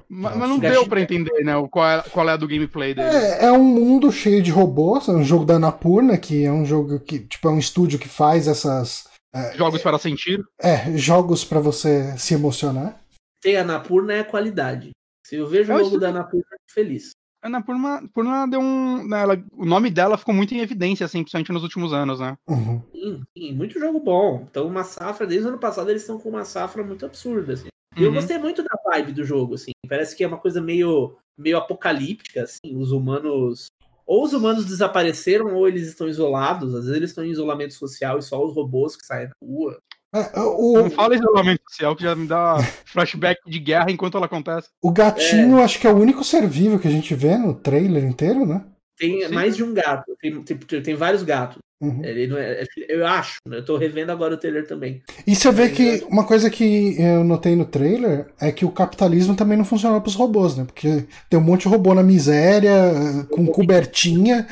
Mas, 0.08 0.36
mas, 0.38 0.50
não 0.50 0.58
deu 0.58 0.88
pra 0.88 1.02
entender, 1.02 1.44
né? 1.44 1.54
Qual 1.70 1.86
é, 1.86 2.02
qual 2.02 2.30
é 2.30 2.32
a 2.32 2.38
do 2.38 2.48
gameplay 2.48 2.94
dele. 2.94 3.10
É, 3.10 3.46
é 3.46 3.52
um 3.52 3.64
mundo 3.64 4.12
cheio 4.12 4.42
de 4.42 4.50
robôs, 4.50 5.10
é 5.10 5.12
um 5.12 5.24
jogo 5.24 5.46
da 5.46 5.56
Anapurna, 5.56 6.18
que 6.18 6.46
é 6.46 6.52
um 6.52 6.66
jogo 6.66 7.00
que, 7.02 7.20
tipo, 7.20 7.48
é 7.48 7.52
um 7.52 7.60
estúdio 7.60 8.00
que 8.00 8.08
faz 8.08 8.48
essas 8.48 9.09
é, 9.34 9.56
jogos 9.56 9.82
para 9.82 10.00
sentir? 10.00 10.44
É, 10.60 10.98
jogos 10.98 11.44
para 11.44 11.60
você 11.60 12.18
se 12.18 12.34
emocionar. 12.34 13.00
Tem 13.42 13.58
a 13.58 13.64
Napurna 13.64 14.14
é 14.14 14.20
a 14.20 14.26
qualidade. 14.26 14.92
Se 15.26 15.36
eu 15.36 15.48
vejo 15.48 15.74
o 15.74 15.78
jogo 15.78 16.00
da 16.00 16.12
Napurna, 16.12 16.46
eu 16.52 16.58
fico 16.58 16.74
feliz. 16.74 17.12
A 17.42 17.48
Napurna, 17.48 18.48
deu 18.50 18.60
um. 18.60 19.08
Né, 19.08 19.22
ela, 19.22 19.42
o 19.54 19.64
nome 19.66 19.90
dela 19.90 20.18
ficou 20.18 20.34
muito 20.34 20.54
em 20.54 20.60
evidência, 20.60 21.06
assim, 21.06 21.20
principalmente 21.20 21.54
nos 21.54 21.64
últimos 21.64 21.94
anos, 21.94 22.20
né? 22.20 22.36
Uhum. 22.48 22.82
Sim, 22.92 23.24
sim, 23.38 23.54
muito 23.54 23.80
jogo 23.80 24.00
bom. 24.00 24.46
Então, 24.50 24.68
uma 24.68 24.84
safra, 24.84 25.26
desde 25.26 25.46
o 25.46 25.50
ano 25.50 25.60
passado, 25.60 25.90
eles 25.90 26.02
estão 26.02 26.20
com 26.20 26.30
uma 26.30 26.44
safra 26.44 26.84
muito 26.84 27.06
absurda, 27.06 27.54
assim. 27.54 27.70
E 27.96 28.02
uhum. 28.02 28.08
eu 28.08 28.14
gostei 28.14 28.38
muito 28.38 28.62
da 28.62 28.78
vibe 28.88 29.14
do 29.14 29.24
jogo, 29.24 29.54
assim. 29.56 29.72
Parece 29.88 30.18
que 30.18 30.24
é 30.24 30.28
uma 30.28 30.38
coisa 30.38 30.60
meio, 30.60 31.16
meio 31.38 31.58
apocalíptica, 31.58 32.44
assim. 32.44 32.76
Os 32.76 32.92
humanos 32.92 33.68
ou 34.10 34.24
os 34.24 34.34
humanos 34.34 34.66
desapareceram 34.66 35.54
ou 35.54 35.68
eles 35.68 35.88
estão 35.88 36.10
isolados. 36.10 36.74
Às 36.74 36.86
vezes 36.86 36.98
eles 36.98 37.10
estão 37.12 37.24
em 37.24 37.30
isolamento 37.30 37.76
social 37.76 38.18
e 38.18 38.24
só 38.24 38.44
os 38.44 38.56
robôs 38.56 38.96
que 38.96 39.06
saem 39.06 39.28
na 39.28 39.36
rua. 39.40 39.80
É, 40.12 40.40
o... 40.40 40.82
Não 40.82 40.90
fala 40.90 41.14
isolamento 41.14 41.62
social, 41.70 41.96
que 41.96 42.02
já 42.02 42.16
me 42.16 42.26
dá 42.26 42.58
flashback 42.86 43.40
de 43.46 43.60
guerra 43.60 43.92
enquanto 43.92 44.18
ela 44.18 44.26
acontece. 44.26 44.68
O 44.82 44.92
gatinho, 44.92 45.60
é... 45.60 45.64
acho 45.64 45.80
que 45.80 45.86
é 45.86 45.92
o 45.92 45.96
único 45.96 46.24
ser 46.24 46.48
vivo 46.48 46.80
que 46.80 46.88
a 46.88 46.92
gente 46.92 47.14
vê 47.14 47.38
no 47.38 47.54
trailer 47.54 48.04
inteiro, 48.04 48.48
né? 48.48 48.66
Tem 49.00 49.26
Sim. 49.26 49.34
mais 49.34 49.56
de 49.56 49.64
um 49.64 49.74
gato. 49.74 50.16
Tem, 50.22 50.44
tem, 50.44 50.82
tem 50.82 50.96
vários 50.96 51.24
gatos. 51.24 51.58
Uhum. 51.82 52.04
Ele 52.04 52.28
não 52.28 52.38
é, 52.38 52.66
eu 52.90 53.08
acho, 53.08 53.38
né? 53.48 53.60
eu 53.60 53.66
tô 53.66 53.78
revendo 53.78 54.12
agora 54.12 54.34
o 54.34 54.38
trailer 54.38 54.68
também. 54.68 55.02
E 55.26 55.34
você 55.34 55.50
vê 55.50 55.70
que 55.70 56.06
uma 56.10 56.26
coisa 56.26 56.50
que 56.50 57.02
eu 57.02 57.24
notei 57.24 57.56
no 57.56 57.64
trailer 57.64 58.28
é 58.40 58.52
que 58.52 58.66
o 58.66 58.72
capitalismo 58.72 59.34
também 59.34 59.58
não 59.58 59.64
funciona 59.64 60.02
pros 60.02 60.16
robôs, 60.16 60.58
né? 60.58 60.66
Porque 60.66 61.06
tem 61.30 61.40
um 61.40 61.44
monte 61.44 61.62
de 61.62 61.70
robô 61.70 61.94
na 61.94 62.04
miséria, 62.04 62.94
com 63.32 63.48
cobertinha, 63.48 64.46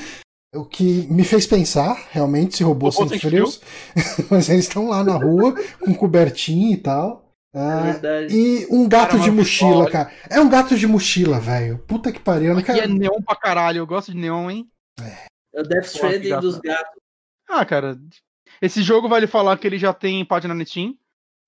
O 0.55 0.63
que 0.63 1.05
me 1.11 1.25
fez 1.25 1.45
pensar, 1.45 2.07
realmente, 2.11 2.55
se 2.55 2.63
robôs 2.63 2.95
são 2.95 3.09
frios. 3.09 3.59
Mas 4.31 4.47
eles 4.49 4.63
estão 4.63 4.87
lá 4.87 5.03
na 5.03 5.17
rua, 5.17 5.53
com 5.81 5.93
cobertinho 5.93 6.71
e 6.71 6.77
tal. 6.77 7.26
É 7.57 8.27
e 8.29 8.67
um 8.69 8.87
gato 8.87 9.11
cara, 9.11 9.23
de 9.23 9.31
mochila, 9.31 9.89
cara. 9.89 10.11
É 10.29 10.39
um 10.39 10.47
gato 10.47 10.77
de 10.77 10.85
mochila, 10.85 11.39
velho. 11.39 11.79
Puta 11.79 12.11
que 12.11 12.19
pariu. 12.19 12.55
Quero... 12.63 12.77
E 12.77 12.81
é 12.81 12.87
neon 12.87 13.21
pra 13.25 13.35
caralho. 13.35 13.79
Eu 13.79 13.87
gosto 13.87 14.11
de 14.11 14.17
neon, 14.17 14.49
hein? 14.51 14.69
É, 15.01 15.59
o 15.59 15.63
Death 15.63 15.85
Stranding 15.85 16.39
dos 16.39 16.59
gatos. 16.59 17.01
Ah, 17.49 17.65
cara. 17.65 17.97
Esse 18.61 18.83
jogo 18.83 19.09
vale 19.09 19.25
falar 19.25 19.57
que 19.57 19.65
ele 19.65 19.79
já 19.79 19.91
tem 19.91 20.23
página 20.23 20.53
no 20.53 20.65
Steam. 20.65 20.95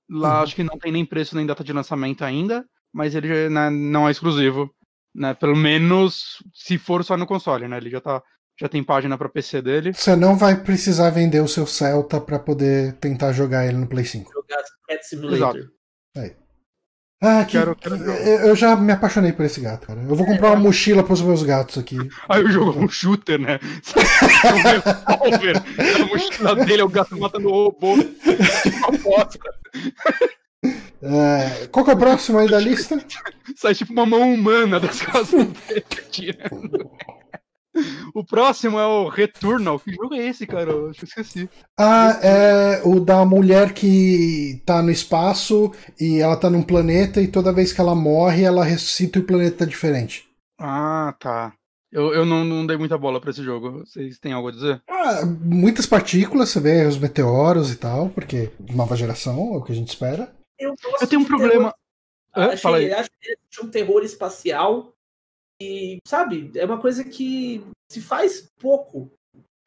Lá 0.10 0.38
uhum. 0.38 0.43
acho 0.43 0.55
que 0.55 0.64
não 0.64 0.80
tem 0.80 0.91
nem 0.91 1.05
preço 1.05 1.36
nem 1.36 1.45
data 1.45 1.64
de 1.64 1.74
lançamento 1.74 2.24
ainda. 2.24 2.66
Mas 2.91 3.14
ele 3.14 3.49
né, 3.49 3.70
não 3.70 4.07
é 4.07 4.12
exclusivo. 4.12 4.74
Né? 5.14 5.36
Pelo 5.36 5.55
menos 5.55 6.43
se 6.53 6.78
for 6.80 7.03
só 7.03 7.16
no 7.16 7.28
console, 7.28 7.68
né? 7.68 7.78
Ele 7.78 7.91
já 7.91 8.01
tá 8.01 8.24
já 8.60 8.68
tem 8.68 8.84
página 8.84 9.18
para 9.18 9.30
PC 9.30 9.62
dele. 9.62 9.93
Você 9.93 10.16
não 10.18 10.36
vai 10.36 10.62
precisar 10.62 11.12
vender 11.12 11.39
o 11.39 11.47
seu 11.47 11.66
Celta 11.66 12.20
para 12.20 12.38
poder 12.38 12.93
tentar 12.97 13.32
jogar 13.32 13.66
ele 13.66 13.78
no 13.78 13.88
Play 13.88 14.03
5. 14.03 14.34
Jogar 14.34 14.64
Pet 14.86 15.07
Simulator. 15.07 15.55
Exato. 15.55 15.78
Aí. 16.18 16.36
Ah, 17.22 17.43
que, 17.43 17.51
quero, 17.51 17.76
quero 17.76 17.95
eu 17.97 18.55
já 18.55 18.78
me 18.78 18.93
apaixonei 18.93 19.34
por 19.34 19.43
esse 19.45 19.60
gato, 19.60 19.88
cara. 19.88 20.01
Eu 20.01 20.16
vou 20.16 20.26
comprar 20.26 20.51
uma 20.51 20.60
mochila 20.60 21.03
pros 21.03 21.22
meus 21.22 21.43
gatos 21.43 21.78
aqui. 21.78 21.97
Aí 22.30 22.41
o 22.43 22.49
jogo 22.49 22.80
é 22.80 22.86
um 22.86 22.88
shooter, 22.88 23.38
né? 23.38 23.60
a 25.05 26.05
mochila 26.05 26.55
dele 26.66 26.82
é 26.82 26.86
o 26.86 26.89
gato 26.89 27.20
matando 27.20 27.49
o 27.49 27.66
robô. 27.66 27.95
É, 31.01 31.68
qual 31.68 31.86
que 31.86 31.91
é 31.91 31.93
o 31.93 31.97
próximo 31.97 32.39
aí 32.39 32.49
da 32.49 32.60
lista? 32.60 33.01
Sai 33.55 33.74
tipo 33.74 33.93
uma 33.93 34.05
mão 34.05 34.34
humana 34.34 34.80
das 34.80 35.01
costas 35.01 35.47
dele 35.68 35.86
tirando. 36.12 36.91
O 38.13 38.24
próximo 38.26 38.80
é 38.80 38.86
o 38.86 39.07
Returnal. 39.07 39.80
Que 39.80 39.93
jogo 39.93 40.15
é 40.15 40.28
esse, 40.28 40.47
cara? 40.47 40.72
Eu 40.72 40.91
esqueci. 40.91 41.49
Ah, 41.78 42.20
é 42.22 42.82
o 42.84 42.99
da 42.99 43.24
mulher 43.26 43.74
que 43.74 44.61
tá 44.65 44.82
no 44.82 44.91
espaço 44.91 45.72
e 45.99 46.20
ela 46.20 46.36
tá 46.36 46.49
num 46.49 46.63
planeta 46.63 47.22
e 47.22 47.28
toda 47.28 47.53
vez 47.53 47.72
que 47.72 47.80
ela 47.80 47.95
morre, 47.95 48.43
ela 48.43 48.63
ressuscita 48.63 49.20
e 49.20 49.22
o 49.22 49.26
planeta 49.26 49.59
tá 49.59 49.65
diferente. 49.65 50.28
Ah, 50.59 51.15
tá. 51.20 51.53
Eu, 51.91 52.13
eu 52.13 52.26
não, 52.26 52.45
não 52.45 52.67
dei 52.67 52.78
muita 52.78 52.97
bola 52.97 53.20
para 53.20 53.32
esse 53.32 53.43
jogo. 53.43 53.80
Vocês 53.80 54.20
têm 54.20 54.32
algo 54.34 54.49
a 54.49 54.51
dizer? 54.51 54.82
Ah, 54.88 55.26
muitas 55.26 55.86
partículas, 55.86 56.49
você 56.49 56.59
vê 56.59 56.86
os 56.86 56.97
meteoros 56.97 57.72
e 57.72 57.78
tal, 57.78 58.09
porque 58.09 58.51
nova 58.74 58.95
geração 58.95 59.53
é 59.53 59.57
o 59.57 59.63
que 59.63 59.72
a 59.72 59.76
gente 59.76 59.89
espera. 59.89 60.32
Eu, 60.59 60.76
eu 61.01 61.07
tenho 61.07 61.22
um 61.22 61.26
problema. 61.26 61.74
Ah, 62.32 62.55
Fala 62.57 62.78
aí. 62.78 62.91
Acho 62.91 63.09
que 63.09 63.32
é 63.32 63.65
um 63.65 63.70
terror 63.70 64.03
espacial 64.03 64.93
e, 65.62 65.99
sabe, 66.07 66.51
é 66.55 66.66
uma 66.66 66.80
coisa 66.80 67.03
que 67.03 67.64
se 67.91 68.01
faz 68.01 68.47
pouco. 68.60 69.12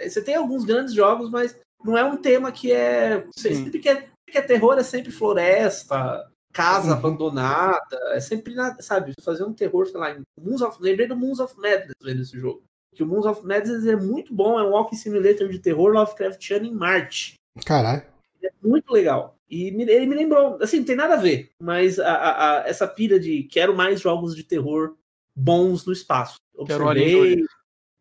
Você 0.00 0.22
tem 0.22 0.34
alguns 0.34 0.64
grandes 0.64 0.94
jogos, 0.94 1.30
mas 1.30 1.56
não 1.84 1.96
é 1.96 2.04
um 2.04 2.16
tema 2.16 2.50
que 2.50 2.72
é. 2.72 3.26
Sempre 3.36 3.78
que 3.78 3.88
é, 3.88 4.08
que 4.28 4.38
é 4.38 4.42
terror 4.42 4.78
é 4.78 4.82
sempre 4.82 5.12
floresta, 5.12 6.26
casa 6.52 6.92
uhum. 6.92 6.98
abandonada. 6.98 7.98
É 8.12 8.20
sempre, 8.20 8.54
sabe, 8.80 9.12
fazer 9.22 9.44
um 9.44 9.52
terror, 9.52 9.86
sei 9.86 10.00
lá, 10.00 10.16
Moons 10.40 10.62
of, 10.62 10.78
lembrei 10.80 11.06
do 11.06 11.16
Moons 11.16 11.40
of 11.40 11.54
Madness 11.56 11.94
vendo 12.02 12.22
esse 12.22 12.38
jogo. 12.38 12.62
Que 12.94 13.02
o 13.02 13.06
Moons 13.06 13.26
of 13.26 13.44
Madness 13.44 13.86
é 13.86 13.96
muito 13.96 14.34
bom, 14.34 14.58
é 14.58 14.62
um 14.62 14.70
walking 14.70 14.96
simulator 14.96 15.48
de 15.48 15.58
terror 15.58 15.92
Lovecraftiano 15.92 16.66
em 16.66 16.74
Marte. 16.74 17.34
Caralho. 17.64 18.02
É 18.42 18.50
muito 18.62 18.92
legal. 18.92 19.36
E 19.48 19.68
ele 19.68 20.06
me 20.06 20.14
lembrou, 20.14 20.58
assim, 20.62 20.78
não 20.78 20.86
tem 20.86 20.96
nada 20.96 21.14
a 21.14 21.18
ver, 21.18 21.50
mas 21.60 21.98
a, 21.98 22.10
a, 22.10 22.62
a, 22.62 22.68
essa 22.68 22.88
pira 22.88 23.20
de 23.20 23.42
quero 23.44 23.76
mais 23.76 24.00
jogos 24.00 24.34
de 24.34 24.42
terror 24.42 24.94
bons 25.34 25.84
no 25.86 25.92
espaço. 25.92 26.36
Observei, 26.54 27.42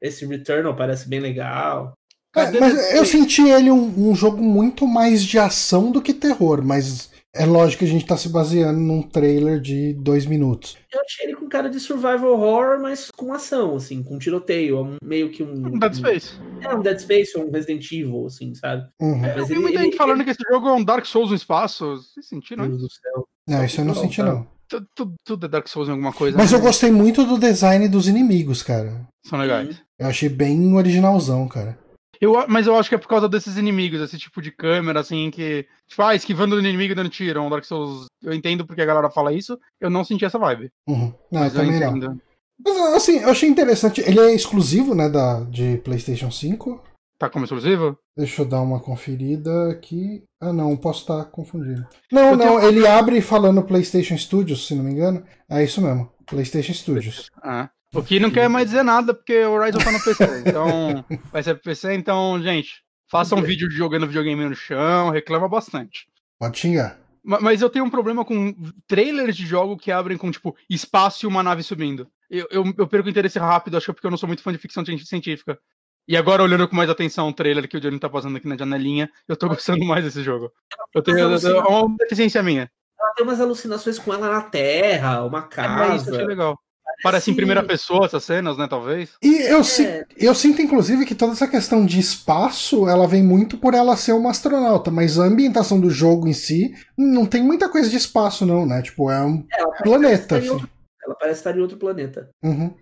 esse 0.01 0.25
Returnal 0.25 0.75
parece 0.75 1.07
bem 1.07 1.19
legal. 1.19 1.93
É, 2.35 2.59
mas 2.59 2.95
eu 2.95 3.05
senti 3.05 3.41
ele 3.41 3.69
um, 3.69 4.09
um, 4.09 4.15
jogo 4.15 4.41
muito 4.41 4.87
mais 4.87 5.23
de 5.23 5.37
ação 5.37 5.91
do 5.91 6.01
que 6.01 6.13
terror, 6.13 6.63
mas 6.63 7.11
é 7.35 7.45
lógico 7.45 7.79
que 7.79 7.85
a 7.85 7.91
gente 7.91 8.05
tá 8.05 8.15
se 8.15 8.29
baseando 8.29 8.79
num 8.79 9.01
trailer 9.01 9.59
de 9.59 9.93
dois 9.93 10.25
minutos. 10.25 10.77
Eu 10.93 11.01
achei 11.01 11.25
ele 11.25 11.35
com 11.35 11.49
cara 11.49 11.69
de 11.69 11.79
survival 11.79 12.31
horror, 12.31 12.79
mas 12.81 13.11
com 13.11 13.33
ação, 13.33 13.75
assim, 13.75 14.01
com 14.01 14.17
tiroteio, 14.17 14.81
um, 14.81 14.95
meio 15.03 15.29
que 15.29 15.43
um... 15.43 15.67
Um 15.67 15.77
Dead 15.79 15.93
Space. 15.93 16.33
É, 16.61 16.73
um 16.73 16.81
Dead 16.81 16.99
Space 16.99 17.37
ou 17.37 17.47
um 17.47 17.51
Resident 17.51 17.91
Evil, 17.91 18.25
assim, 18.25 18.55
sabe? 18.55 18.87
Uhum. 19.01 19.19
Mas 19.19 19.49
ele, 19.49 19.59
muita 19.59 19.79
gente 19.79 19.97
falando 19.97 20.23
que 20.23 20.29
esse 20.29 20.43
jogo 20.49 20.69
é 20.69 20.73
um 20.73 20.83
Dark 20.83 21.05
Souls 21.05 21.31
no 21.31 21.35
espaço, 21.35 21.97
vocês 21.97 22.27
sentiram? 22.27 22.67
Deus 22.67 22.81
do 22.81 22.89
céu. 22.89 23.27
Não, 23.47 23.65
isso 23.65 23.81
eu 23.81 23.85
não, 23.85 23.93
não 23.93 24.01
senti, 24.01 24.21
não. 24.21 24.47
Tudo, 24.95 25.13
tudo 25.25 25.45
é 25.45 25.49
Dark 25.49 25.67
Souls 25.67 25.89
em 25.89 25.91
alguma 25.91 26.13
coisa. 26.13 26.37
Mas 26.37 26.51
né? 26.51 26.57
eu 26.57 26.61
gostei 26.61 26.91
muito 26.91 27.25
do 27.25 27.37
design 27.37 27.87
dos 27.87 28.07
inimigos, 28.07 28.63
cara. 28.63 29.05
São 29.25 29.39
legais. 29.39 29.81
Eu 29.99 30.07
achei 30.07 30.29
bem 30.29 30.73
originalzão, 30.75 31.47
cara. 31.47 31.77
Eu, 32.21 32.45
mas 32.47 32.67
eu 32.67 32.75
acho 32.75 32.87
que 32.87 32.93
é 32.93 32.99
por 32.99 33.07
causa 33.07 33.27
desses 33.27 33.57
inimigos, 33.57 33.99
esse 33.99 34.17
tipo 34.17 34.43
de 34.43 34.51
câmera, 34.51 34.99
assim, 34.99 35.31
que 35.31 35.65
faz 35.89 36.21
tipo, 36.21 36.33
esquivando 36.33 36.55
do 36.55 36.61
inimigo 36.61 36.91
e 36.91 36.95
dando 36.95 37.09
tiro. 37.09 37.41
Um 37.41 37.49
Dark 37.49 37.65
Souls. 37.65 38.05
Eu 38.23 38.31
entendo 38.31 38.65
porque 38.65 38.81
a 38.81 38.85
galera 38.85 39.09
fala 39.09 39.33
isso. 39.33 39.57
Eu 39.79 39.89
não 39.89 40.03
senti 40.03 40.23
essa 40.23 40.37
vibe. 40.37 40.69
Uhum. 40.87 41.11
Não, 41.31 41.41
mas 41.41 41.55
eu 41.55 41.61
também 41.61 41.79
não. 41.79 42.19
Mas, 42.63 42.77
assim, 42.93 43.17
eu 43.19 43.29
achei 43.29 43.49
interessante. 43.49 44.01
Ele 44.01 44.19
é 44.19 44.35
exclusivo, 44.35 44.93
né, 44.93 45.09
da, 45.09 45.41
de 45.45 45.77
PlayStation 45.83 46.29
5. 46.29 46.83
Tá 47.21 47.29
como 47.29 47.45
exclusivo? 47.45 47.95
Deixa 48.17 48.41
eu 48.41 48.45
dar 48.47 48.61
uma 48.61 48.79
conferida 48.79 49.69
aqui. 49.69 50.23
Ah, 50.41 50.51
não, 50.51 50.75
posso 50.75 51.01
estar 51.01 51.23
confundindo. 51.25 51.87
Não, 52.11 52.31
eu 52.31 52.35
não, 52.35 52.59
tenho... 52.59 52.67
ele 52.67 52.87
abre 52.87 53.21
falando 53.21 53.61
PlayStation 53.61 54.17
Studios, 54.17 54.65
se 54.65 54.73
não 54.73 54.83
me 54.83 54.89
engano. 54.89 55.23
É 55.47 55.63
isso 55.63 55.79
mesmo, 55.83 56.11
PlayStation 56.25 56.73
Studios. 56.73 57.29
Ah. 57.43 57.69
O 57.93 58.01
que 58.01 58.19
não 58.19 58.31
quer 58.31 58.49
mais 58.49 58.71
dizer 58.71 58.81
nada, 58.81 59.13
porque 59.13 59.37
o 59.45 59.51
Horizon 59.51 59.77
tá 59.77 59.91
no 59.91 60.03
PC. 60.03 60.23
Então, 60.49 61.05
vai 61.31 61.43
ser 61.43 61.61
PC, 61.61 61.93
então, 61.93 62.41
gente, 62.41 62.81
faça 63.07 63.35
um 63.35 63.41
vídeo 63.43 63.69
de 63.69 63.75
jogando 63.75 64.07
videogame 64.07 64.43
no 64.43 64.55
chão, 64.55 65.11
reclama 65.11 65.47
bastante. 65.47 66.07
Pode 66.39 66.57
xingar. 66.57 66.97
Mas 67.23 67.61
eu 67.61 67.69
tenho 67.69 67.85
um 67.85 67.89
problema 67.91 68.25
com 68.25 68.51
trailers 68.87 69.37
de 69.37 69.45
jogo 69.45 69.77
que 69.77 69.91
abrem 69.91 70.17
com, 70.17 70.31
tipo, 70.31 70.55
espaço 70.67 71.23
e 71.23 71.27
uma 71.27 71.43
nave 71.43 71.61
subindo. 71.61 72.07
Eu, 72.31 72.47
eu, 72.49 72.73
eu 72.79 72.87
perco 72.87 73.09
interesse 73.09 73.37
rápido, 73.37 73.77
acho 73.77 73.85
que 73.85 73.91
é 73.91 73.93
porque 73.93 74.07
eu 74.07 74.11
não 74.11 74.17
sou 74.17 74.25
muito 74.25 74.41
fã 74.41 74.51
de 74.51 74.57
ficção 74.57 74.83
científica. 74.83 75.59
E 76.07 76.17
agora, 76.17 76.43
olhando 76.43 76.67
com 76.67 76.75
mais 76.75 76.89
atenção 76.89 77.29
o 77.29 77.33
trailer 77.33 77.67
que 77.67 77.77
o 77.77 77.79
Johnny 77.79 77.99
tá 77.99 78.09
passando 78.09 78.37
aqui 78.37 78.47
na 78.47 78.57
janelinha, 78.57 79.09
eu 79.27 79.35
tô 79.35 79.47
gostando 79.47 79.85
mais 79.85 80.03
desse 80.03 80.23
jogo. 80.23 80.51
Eu 80.93 81.01
tenho 81.01 81.19
é 81.19 81.27
uma 81.27 81.95
deficiência 81.97 82.43
minha. 82.43 82.69
Ela 82.99 83.13
tem 83.15 83.25
umas 83.25 83.41
alucinações 83.41 83.97
com 83.97 84.13
ela 84.13 84.29
na 84.29 84.41
Terra, 84.41 85.23
uma 85.23 85.43
casa. 85.43 85.93
É, 85.93 85.95
isso 85.95 86.09
achei 86.11 86.25
legal. 86.25 86.57
Parece 87.03 87.31
em 87.31 87.35
primeira 87.35 87.63
pessoa 87.63 88.05
essas 88.05 88.23
cenas, 88.23 88.57
né, 88.57 88.67
talvez? 88.67 89.13
E 89.23 89.41
eu, 89.43 89.61
é. 89.61 90.05
eu 90.17 90.35
sinto, 90.35 90.61
inclusive, 90.61 91.05
que 91.05 91.15
toda 91.15 91.31
essa 91.31 91.47
questão 91.47 91.85
de 91.85 91.99
espaço, 91.99 92.87
ela 92.87 93.07
vem 93.07 93.23
muito 93.23 93.57
por 93.57 93.73
ela 93.73 93.95
ser 93.95 94.13
uma 94.13 94.29
astronauta, 94.29 94.91
mas 94.91 95.17
a 95.17 95.23
ambientação 95.23 95.79
do 95.79 95.89
jogo 95.89 96.27
em 96.27 96.33
si 96.33 96.73
não 96.97 97.25
tem 97.25 97.41
muita 97.43 97.69
coisa 97.69 97.89
de 97.89 97.97
espaço, 97.97 98.45
não, 98.45 98.65
né? 98.65 98.81
Tipo, 98.81 99.09
é 99.09 99.21
um 99.21 99.45
é, 99.51 99.83
planeta. 99.83 100.37
Assim. 100.37 100.49
Outro, 100.49 100.69
ela 101.03 101.15
parece 101.15 101.39
estar 101.39 101.57
em 101.57 101.61
outro 101.61 101.77
planeta. 101.77 102.29
Uhum. 102.43 102.73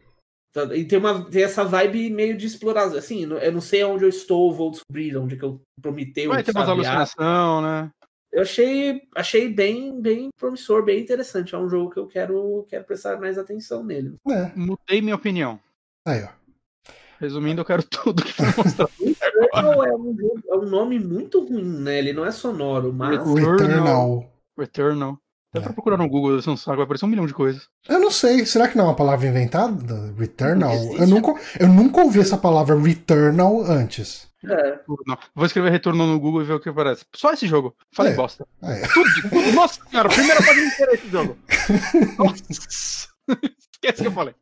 Tá, 0.52 0.64
e 0.76 0.84
tem, 0.84 0.97
uma, 0.97 1.30
tem 1.30 1.43
essa 1.43 1.64
vibe 1.64 2.10
meio 2.10 2.36
de 2.36 2.47
exploração. 2.47 2.97
Assim, 2.97 3.24
eu 3.24 3.52
não 3.52 3.62
sei 3.62 3.84
onde 3.84 4.04
eu 4.04 4.10
estou, 4.10 4.54
vou 4.54 4.72
descobrir 4.72 5.16
onde 5.16 5.38
que 5.38 5.45
eu 5.45 5.62
prometei. 5.80 6.28
Vai 6.28 6.43
ter 6.43 6.52
umas 6.52 6.68
alucinação, 6.68 7.62
né? 7.62 7.91
Eu 8.32 8.43
achei, 8.43 9.02
achei 9.16 9.52
bem, 9.52 10.00
bem 10.00 10.30
promissor, 10.38 10.84
bem 10.84 11.00
interessante. 11.00 11.56
É 11.56 11.58
um 11.58 11.70
jogo 11.70 11.91
que 11.91 12.00
eu 12.00 12.08
quero, 12.08 12.66
quero 12.70 12.84
prestar 12.84 13.20
mais 13.20 13.38
atenção 13.38 13.84
nele. 13.84 14.16
É. 14.28 14.52
Mudei 14.56 15.02
minha 15.02 15.16
opinião. 15.16 15.60
Aí, 16.06 16.24
ó. 16.24 16.30
Resumindo, 17.20 17.62
eu 17.62 17.66
quero 17.66 17.84
tudo 17.84 18.24
que 18.24 18.32
foi 18.32 18.45
mostrado. 18.45 18.91
é, 19.54 19.95
um, 19.95 20.39
é 20.47 20.58
um 20.58 20.66
nome 20.66 21.00
muito 21.00 21.43
ruim, 21.43 21.80
né? 21.82 22.00
Ele 22.00 22.14
não 22.14 22.26
é 22.26 22.32
sonoro, 22.32 22.93
mas. 22.93 23.18
Returnal. 23.18 24.32
Returnal. 24.58 25.20
Dá 25.52 25.62
pra 25.62 25.74
procurar 25.74 25.97
no 25.97 26.08
Google, 26.08 26.39
não 26.45 26.56
sabe, 26.56 26.78
vai 26.78 26.86
aparecer 26.86 27.06
um 27.06 27.10
milhão 27.10 27.26
de 27.26 27.34
coisas. 27.34 27.68
Eu 27.88 28.00
não 28.00 28.12
sei, 28.12 28.45
será 28.45 28.68
que 28.68 28.78
não 28.78 28.86
é 28.86 28.88
uma 28.89 28.95
palavra 28.95 29.28
inventada? 29.28 30.14
Returnal? 30.16 30.76
Eu 30.95 31.08
nunca, 31.08 31.41
eu 31.60 31.68
nunca 31.68 32.02
ouvi 32.02 32.20
essa 32.20 32.38
palavra 32.38 32.80
returnal 32.80 33.64
antes. 33.64 34.30
É. 34.45 34.80
Não. 35.08 35.18
Vou 35.36 35.45
escrever 35.45 35.72
retorno 35.72 36.06
no 36.06 36.20
Google 36.20 36.43
e 36.43 36.45
ver 36.45 36.54
o 36.54 36.60
que 36.60 36.70
aparece. 36.70 37.04
Só 37.16 37.34
esse 37.34 37.47
jogo. 37.47 37.76
Falei 37.91 38.14
é. 38.14 38.16
bosta. 38.16 38.47
É. 38.62 38.88
Tudo, 38.93 39.10
tudo. 39.24 39.52
Nossa 39.54 39.82
senhora, 39.89 40.10
primeira 40.10 40.41
página 40.41 40.68
inteira 40.68 40.93
esse 40.93 41.10
jogo. 41.10 41.38
Nossa. 42.18 43.10
Esquece 43.74 44.02
que 44.02 44.08
eu 44.08 44.12
falei. 44.12 44.36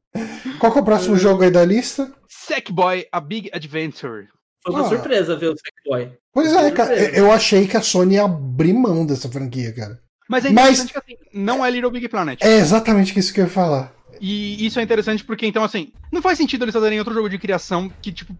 Qual 0.60 0.72
que 0.72 0.80
é 0.80 0.82
o 0.82 0.86
próximo 0.86 1.16
uh, 1.16 1.18
jogo 1.18 1.44
aí 1.44 1.52
da 1.52 1.64
lista? 1.64 2.12
Sackboy 2.28 3.08
A 3.12 3.20
Big 3.20 3.50
Adventure. 3.54 4.28
Foi 4.64 4.74
uma 4.74 4.86
ah. 4.86 4.90
surpresa 4.90 5.36
ver 5.36 5.52
o 5.52 5.56
Sackboy. 5.56 6.18
Pois 6.34 6.54
é, 6.54 6.72
cara. 6.72 6.96
Eu 7.18 7.32
achei 7.32 7.68
que 7.68 7.78
a 7.78 7.82
Sony 7.82 8.16
ia 8.16 8.26
abrir 8.26 8.74
mão 8.74 9.06
dessa 9.06 9.30
franquia, 9.30 9.74
cara. 9.74 10.00
Mas 10.30 10.46
é 10.46 10.50
interessante 10.50 10.94
Mas... 10.94 11.04
que 11.06 11.14
assim, 11.14 11.18
não 11.34 11.66
é 11.66 11.72
Little 11.72 11.92
Big 11.92 12.08
Planet. 12.10 12.42
É 12.42 12.58
exatamente 12.58 13.18
isso 13.18 13.34
que 13.34 13.40
eu 13.40 13.46
ia 13.46 13.50
falar. 13.50 13.94
E 14.20 14.66
isso 14.66 14.80
é 14.80 14.84
interessante 14.84 15.24
porque, 15.24 15.46
então, 15.46 15.64
assim, 15.64 15.92
não 16.12 16.22
faz 16.22 16.38
sentido 16.38 16.64
eles 16.64 16.74
fazerem 16.74 17.00
outro 17.00 17.14
jogo 17.14 17.30
de 17.30 17.38
criação 17.38 17.92
que, 18.02 18.12
tipo, 18.12 18.36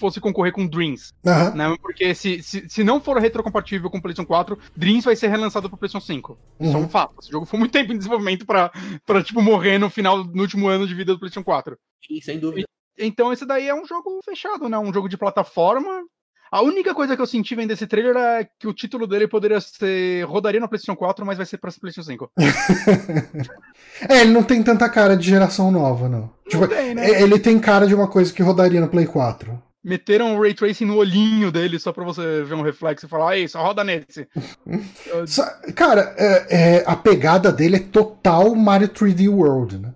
fosse 0.00 0.18
concorrer 0.18 0.52
com 0.52 0.66
Dreams. 0.66 1.12
Uhum. 1.24 1.54
Né? 1.54 1.76
Porque 1.80 2.14
se, 2.14 2.42
se, 2.42 2.68
se 2.68 2.82
não 2.82 3.00
for 3.00 3.18
retrocompatível 3.18 3.90
com 3.90 3.98
o 3.98 4.02
PlayStation 4.02 4.26
4, 4.26 4.58
Dreams 4.74 5.04
vai 5.04 5.14
ser 5.14 5.28
relançado 5.28 5.68
pro 5.68 5.78
PlayStation 5.78 6.04
5. 6.04 6.38
Isso 6.58 6.72
é 6.72 6.76
um 6.76 6.82
uhum. 6.82 6.88
fato. 6.88 7.14
Esse 7.20 7.30
jogo 7.30 7.44
foi 7.44 7.58
muito 7.58 7.72
tempo 7.72 7.92
em 7.92 7.98
desenvolvimento 7.98 8.46
pra, 8.46 8.72
pra 9.04 9.22
tipo, 9.22 9.42
morrer 9.42 9.78
no 9.78 9.90
final, 9.90 10.24
no 10.24 10.42
último 10.42 10.68
ano 10.68 10.86
de 10.86 10.94
vida 10.94 11.12
do 11.12 11.18
PlayStation 11.18 11.44
4. 11.44 11.76
Sim, 12.06 12.20
sem 12.22 12.38
dúvida. 12.38 12.66
Então 12.98 13.32
esse 13.32 13.46
daí 13.46 13.68
é 13.68 13.74
um 13.74 13.86
jogo 13.86 14.20
fechado, 14.24 14.68
né? 14.68 14.78
Um 14.78 14.92
jogo 14.92 15.08
de 15.08 15.18
plataforma. 15.18 16.02
A 16.50 16.62
única 16.62 16.92
coisa 16.94 17.14
que 17.14 17.22
eu 17.22 17.26
senti 17.26 17.54
vendo 17.54 17.70
esse 17.70 17.86
trailer 17.86 18.16
é 18.16 18.48
que 18.58 18.66
o 18.66 18.74
título 18.74 19.06
dele 19.06 19.28
poderia 19.28 19.60
ser 19.60 20.24
rodaria 20.26 20.58
no 20.58 20.68
PlayStation 20.68 20.96
4, 20.96 21.24
mas 21.24 21.36
vai 21.36 21.46
ser 21.46 21.58
pra 21.58 21.70
PlayStation 21.70 22.10
5. 22.10 22.32
é, 24.08 24.22
ele 24.22 24.32
não 24.32 24.42
tem 24.42 24.60
tanta 24.62 24.88
cara 24.88 25.16
de 25.16 25.28
geração 25.28 25.70
nova, 25.70 26.08
não. 26.08 26.20
não 26.20 26.30
tipo, 26.48 26.66
tem, 26.66 26.94
né? 26.94 27.22
Ele 27.22 27.38
tem 27.38 27.58
cara 27.60 27.86
de 27.86 27.94
uma 27.94 28.08
coisa 28.08 28.32
que 28.32 28.42
rodaria 28.42 28.80
no 28.80 28.88
Play 28.88 29.06
4 29.06 29.70
meteram 29.82 30.36
o 30.36 30.40
Ray 30.42 30.54
Tracing 30.54 30.84
no 30.84 30.96
olhinho 30.96 31.50
dele 31.50 31.78
só 31.78 31.92
pra 31.92 32.04
você 32.04 32.42
ver 32.42 32.54
um 32.54 32.62
reflexo 32.62 33.06
e 33.06 33.08
falar, 33.08 33.30
aí, 33.30 33.48
só 33.48 33.62
roda 33.62 33.82
nesse. 33.82 34.28
Cara, 35.74 36.14
é, 36.18 36.76
é, 36.76 36.84
a 36.86 36.94
pegada 36.94 37.50
dele 37.50 37.76
é 37.76 37.80
total 37.80 38.54
Mario 38.54 38.88
3D 38.88 39.28
World, 39.28 39.78
né? 39.78 39.94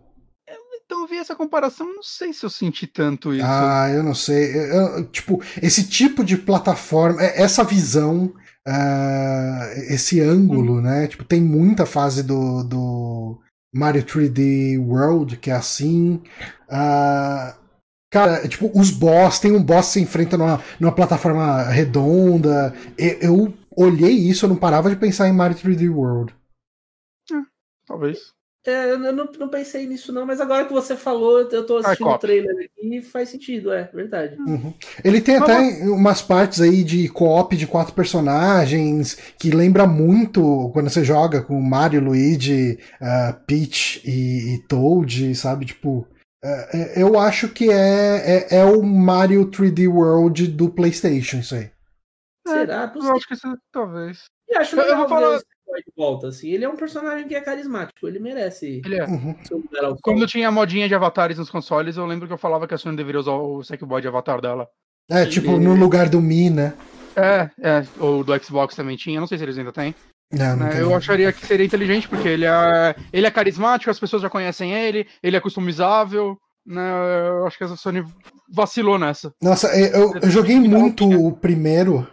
Então 0.85 1.07
vi 1.07 1.17
essa 1.17 1.35
comparação, 1.35 1.87
não 1.87 2.03
sei 2.03 2.33
se 2.33 2.45
eu 2.45 2.51
senti 2.51 2.87
tanto 2.87 3.33
isso. 3.33 3.45
Ah, 3.47 3.89
eu 3.91 4.03
não 4.03 4.15
sei. 4.15 4.55
Eu, 4.55 5.07
tipo, 5.07 5.43
esse 5.63 5.89
tipo 5.89 6.23
de 6.23 6.37
plataforma, 6.37 7.23
é, 7.23 7.43
essa 7.43 7.65
visão, 7.65 8.35
uh, 8.69 9.65
esse 9.89 10.21
ângulo, 10.21 10.79
hum. 10.79 10.83
né? 10.83 11.07
Tipo, 11.07 11.25
tem 11.25 11.41
muita 11.41 11.87
fase 11.87 12.23
do, 12.23 12.63
do 12.65 13.41
Mario 13.75 14.05
3D 14.05 14.79
World 14.79 15.39
que 15.39 15.51
é 15.51 15.55
assim. 15.55 16.23
Uh, 16.69 17.65
Cara, 18.15 18.47
tipo, 18.47 18.71
os 18.79 18.93
boss, 18.93 19.41
tem 19.41 19.51
um 19.51 19.61
boss 19.61 19.89
que 19.89 19.93
se 19.95 20.01
enfrenta 20.01 20.39
numa, 20.39 20.63
numa 20.79 20.95
plataforma 20.95 21.65
redonda. 21.65 22.73
Eu, 22.97 23.19
eu 23.21 23.55
olhei 23.77 24.13
isso, 24.13 24.45
eu 24.45 24.49
não 24.49 24.55
parava 24.55 24.89
de 24.89 24.95
pensar 24.95 25.27
em 25.27 25.33
Mario 25.33 25.57
3D 25.57 25.93
World. 25.93 26.33
É, 27.33 27.35
talvez. 27.85 28.33
É, 28.67 28.93
eu 28.93 28.99
não, 28.99 29.29
não, 29.39 29.49
pensei 29.49 29.87
nisso, 29.87 30.11
não, 30.11 30.25
mas 30.25 30.41
agora 30.41 30.65
que 30.65 30.73
você 30.73 30.97
falou, 30.97 31.43
eu 31.51 31.67
tô 31.67 31.77
assistindo 31.77 32.09
o 32.09 32.19
trailer 32.19 32.51
aqui 32.65 32.97
e 32.97 33.03
faz 33.03 33.29
sentido, 33.29 33.71
é 33.71 33.91
verdade. 33.93 34.37
Uhum. 34.41 34.73
Ele 35.05 35.21
tem 35.21 35.37
até 35.37 35.59
umas 35.83 36.23
partes 36.23 36.63
aí 36.63 36.83
de 36.83 37.07
co-op 37.11 37.55
de 37.55 37.67
quatro 37.67 37.93
personagens 37.93 39.19
que 39.39 39.51
lembra 39.51 39.87
muito 39.87 40.71
quando 40.73 40.89
você 40.89 41.05
joga 41.05 41.43
com 41.43 41.61
Mario, 41.61 42.03
Luigi, 42.03 42.79
uh, 43.03 43.39
Peach 43.47 44.01
e, 44.03 44.55
e 44.55 44.59
Toad, 44.67 45.35
sabe? 45.35 45.67
Tipo, 45.67 46.09
é, 46.43 47.01
é, 47.01 47.03
eu 47.03 47.19
acho 47.19 47.49
que 47.49 47.71
é, 47.71 48.49
é, 48.51 48.57
é, 48.61 48.65
o 48.65 48.83
Mario 48.83 49.51
3D 49.51 49.89
World 49.89 50.47
do 50.49 50.71
PlayStation, 50.71 51.39
isso 51.39 51.55
aí. 51.55 51.71
Será? 52.47 52.93
É, 52.95 52.99
eu 52.99 53.13
acho 53.15 53.27
que 53.27 53.35
isso, 53.35 53.59
talvez. 53.71 54.25
Eu 54.49 54.61
acho 54.61 54.77
eu, 54.77 54.85
eu 54.85 54.97
vou 54.97 55.09
falar 55.09 55.41
de 55.79 55.93
volta, 55.97 56.29
assim. 56.29 56.51
Ele 56.51 56.65
é 56.65 56.69
um 56.69 56.77
personagem 56.77 57.27
que 57.27 57.35
é 57.35 57.41
carismático, 57.41 58.07
ele 58.07 58.19
merece. 58.19 58.83
Ele 58.85 58.97
é. 58.97 59.05
Uhum. 59.05 59.35
Quando 60.03 60.27
tinha 60.27 60.49
a 60.49 60.53
modinha 60.53 60.89
de 60.89 60.95
avatares 60.95 61.39
nos 61.39 61.51
consoles, 61.51 61.97
eu 61.97 62.07
lembro 62.07 62.27
que 62.27 62.33
eu 62.33 62.39
falava 62.39 62.67
que 62.67 62.75
a 62.75 62.79
Sony 62.79 62.97
deveria 62.97 63.21
usar 63.21 63.33
o 63.33 63.63
Sackboy 63.63 64.01
de 64.01 64.09
avatar 64.09 64.41
dela. 64.41 64.69
É, 65.11 65.27
tipo, 65.27 65.59
no 65.59 65.75
lugar 65.75 66.09
do 66.09 66.21
Mi, 66.21 66.49
né? 66.49 66.75
É, 67.17 67.51
é, 67.61 67.87
ou 67.99 68.25
do 68.25 68.37
Xbox 68.43 68.75
também 68.75 68.97
tinha, 68.97 69.21
não 69.21 69.27
sei 69.27 69.39
se 69.39 69.45
eles 69.45 69.59
ainda 69.59 69.73
têm. 69.73 69.95
Não, 70.33 70.57
não 70.57 70.67
né? 70.67 70.81
Eu 70.81 70.95
acharia 70.95 71.33
que 71.33 71.47
seria 71.47 71.67
inteligente, 71.67 72.09
porque 72.09 72.29
ele 72.29 72.45
é, 72.45 72.97
ele 73.13 73.27
é 73.27 73.31
carismático, 73.31 73.91
as 73.91 74.01
pessoas 74.01 74.23
já 74.23 74.31
conhecem 74.31 74.73
ele, 74.73 75.07
ele 75.23 75.37
é 75.37 75.41
customizável. 75.41 76.37
Né? 76.67 76.83
Eu 77.29 77.47
acho 77.47 77.59
que 77.59 77.65
a 77.65 77.69
Sony 77.77 78.05
vacilou 78.51 78.99
nessa. 78.99 79.33
Nossa, 79.43 79.69
eu, 79.79 80.15
eu 80.21 80.31
joguei 80.31 80.59
muito 80.59 81.09
o 81.09 81.33
primeiro 81.33 82.07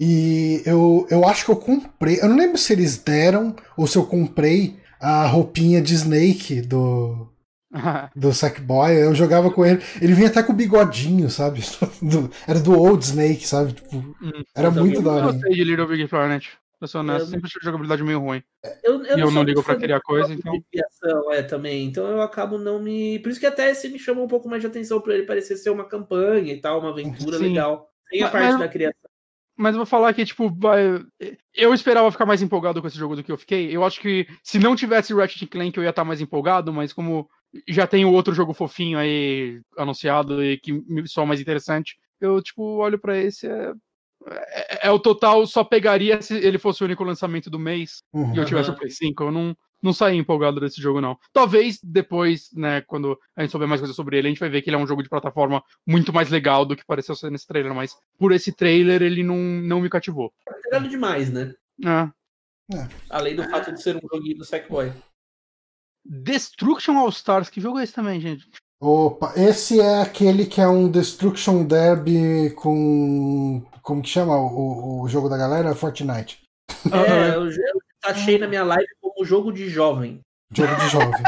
e 0.00 0.62
eu, 0.64 1.06
eu 1.10 1.26
acho 1.26 1.44
que 1.44 1.50
eu 1.50 1.56
comprei. 1.56 2.20
Eu 2.20 2.28
não 2.28 2.36
lembro 2.36 2.56
se 2.56 2.72
eles 2.72 2.98
deram 2.98 3.54
ou 3.76 3.86
se 3.86 3.96
eu 3.96 4.06
comprei 4.06 4.76
a 5.00 5.26
roupinha 5.26 5.80
de 5.82 5.94
Snake 5.94 6.60
do. 6.60 7.28
do 8.16 8.32
Sackboy, 8.32 8.94
eu 8.96 9.14
jogava 9.14 9.50
com 9.50 9.64
ele. 9.64 9.82
Ele 10.00 10.14
vinha 10.14 10.28
até 10.28 10.42
com 10.42 10.52
o 10.52 10.56
bigodinho, 10.56 11.28
sabe? 11.28 11.60
Do, 12.00 12.30
era 12.46 12.58
do 12.58 12.72
Old 12.72 13.04
Snake, 13.04 13.46
sabe? 13.46 13.74
Tipo, 13.74 13.96
hum, 13.96 14.14
era 14.56 14.70
muito 14.70 15.02
da 15.02 15.12
hora. 15.12 15.26
Eu 15.26 15.32
gostei 15.32 15.54
de 15.54 15.64
Little 15.64 15.86
Big 15.86 16.08
Planet. 16.08 16.48
Eu 16.80 16.86
sou 16.86 17.00
honesto, 17.00 17.26
eu... 17.26 17.26
sempre 17.26 17.46
achei 17.46 17.60
jogabilidade 17.62 18.04
meio 18.04 18.20
ruim. 18.20 18.42
Eu, 18.84 19.04
eu 19.04 19.18
e 19.18 19.20
eu 19.20 19.30
não 19.32 19.42
ligo 19.42 19.62
pra 19.62 19.74
criar 19.76 20.00
coisa, 20.00 20.32
então. 20.32 20.54
É, 21.32 21.42
também. 21.42 21.84
Então 21.84 22.06
eu 22.06 22.22
acabo 22.22 22.56
não 22.56 22.80
me. 22.80 23.18
Por 23.18 23.30
isso 23.30 23.40
que 23.40 23.46
até 23.46 23.70
esse 23.70 23.88
me 23.88 23.98
chamou 23.98 24.24
um 24.24 24.28
pouco 24.28 24.48
mais 24.48 24.62
de 24.62 24.68
atenção 24.68 25.00
pra 25.00 25.14
ele 25.14 25.26
parecer 25.26 25.56
ser 25.56 25.70
uma 25.70 25.84
campanha 25.84 26.52
e 26.52 26.60
tal, 26.60 26.78
uma 26.78 26.90
aventura 26.90 27.36
Sim. 27.36 27.48
legal. 27.48 27.90
Tem 28.08 28.22
a 28.22 28.30
parte 28.30 28.52
mas, 28.52 28.58
da 28.60 28.68
criação. 28.68 29.07
Mas 29.58 29.74
eu 29.74 29.78
vou 29.78 29.86
falar 29.86 30.14
que, 30.14 30.24
tipo, 30.24 30.56
eu 31.52 31.74
esperava 31.74 32.10
ficar 32.12 32.24
mais 32.24 32.40
empolgado 32.40 32.80
com 32.80 32.86
esse 32.86 32.96
jogo 32.96 33.16
do 33.16 33.24
que 33.24 33.32
eu 33.32 33.36
fiquei. 33.36 33.74
Eu 33.74 33.84
acho 33.84 34.00
que 34.00 34.26
se 34.42 34.58
não 34.58 34.76
tivesse 34.76 35.12
Ratchet 35.12 35.48
Clank 35.48 35.76
eu 35.76 35.82
ia 35.82 35.90
estar 35.90 36.04
mais 36.04 36.20
empolgado, 36.20 36.72
mas 36.72 36.92
como 36.92 37.28
já 37.66 37.86
tem 37.86 38.04
o 38.04 38.12
outro 38.12 38.32
jogo 38.32 38.54
fofinho 38.54 38.98
aí 38.98 39.60
anunciado 39.76 40.44
e 40.44 40.58
que 40.58 40.72
me 40.72 41.08
soa 41.08 41.26
mais 41.26 41.40
interessante, 41.40 41.98
eu, 42.20 42.40
tipo, 42.40 42.62
olho 42.76 42.98
para 42.98 43.18
esse. 43.18 43.48
É 43.48 43.72
é, 44.26 44.88
é, 44.88 44.90
o 44.90 44.98
total, 44.98 45.46
só 45.46 45.62
pegaria 45.64 46.20
se 46.20 46.34
ele 46.34 46.58
fosse 46.58 46.82
o 46.82 46.86
único 46.86 47.04
lançamento 47.04 47.48
do 47.48 47.58
mês 47.58 48.02
uhum. 48.12 48.34
e 48.34 48.38
eu 48.38 48.44
tivesse 48.44 48.70
o 48.70 48.74
Play 48.74 48.90
5. 48.90 49.22
Eu 49.22 49.32
não, 49.32 49.56
não 49.82 49.92
saí 49.92 50.16
empolgado 50.16 50.60
desse 50.60 50.80
jogo, 50.80 51.00
não. 51.00 51.18
Talvez 51.32 51.78
depois, 51.82 52.50
né, 52.52 52.80
quando 52.82 53.18
a 53.36 53.42
gente 53.42 53.50
souber 53.50 53.68
mais 53.68 53.80
coisas 53.80 53.96
sobre 53.96 54.18
ele, 54.18 54.28
a 54.28 54.30
gente 54.30 54.40
vai 54.40 54.48
ver 54.48 54.62
que 54.62 54.70
ele 54.70 54.76
é 54.76 54.78
um 54.78 54.86
jogo 54.86 55.02
de 55.02 55.08
plataforma 55.08 55.62
muito 55.86 56.12
mais 56.12 56.30
legal 56.30 56.64
do 56.64 56.76
que 56.76 56.84
pareceu 56.84 57.14
ser 57.14 57.30
nesse 57.30 57.46
trailer, 57.46 57.74
mas 57.74 57.96
por 58.18 58.32
esse 58.32 58.52
trailer 58.52 59.02
ele 59.02 59.22
não, 59.22 59.36
não 59.36 59.80
me 59.80 59.90
cativou. 59.90 60.32
É 60.72 60.80
demais, 60.80 61.32
né? 61.32 61.54
É. 61.84 62.76
é. 62.76 62.88
Além 63.08 63.36
do 63.36 63.48
fato 63.48 63.72
de 63.72 63.82
ser 63.82 63.96
um 63.96 64.08
joguinho 64.12 64.38
do 64.38 64.44
Sackboy. 64.44 64.92
Destruction 66.04 66.96
All 66.96 67.10
Stars, 67.10 67.50
que 67.50 67.60
jogo 67.60 67.78
é 67.78 67.84
esse 67.84 67.92
também, 67.92 68.20
gente? 68.20 68.48
Opa, 68.80 69.32
esse 69.36 69.80
é 69.80 70.00
aquele 70.00 70.46
que 70.46 70.60
é 70.60 70.68
um 70.68 70.88
Destruction 70.88 71.64
Derby 71.64 72.50
com 72.54 73.62
como 73.82 74.02
que 74.02 74.08
chama 74.08 74.36
o, 74.36 75.02
o 75.02 75.08
jogo 75.08 75.28
da 75.28 75.36
galera? 75.36 75.74
Fortnite. 75.74 76.42
É, 76.92 77.34
eu, 77.34 77.50
eu 77.50 77.80
achei 78.04 78.38
na 78.38 78.46
minha 78.46 78.62
live 78.62 78.86
como 79.18 79.24
jogo 79.24 79.52
de 79.52 79.68
jovem. 79.68 80.20
Jogo 80.54 80.74
de 80.76 80.88
jovem. 80.88 81.22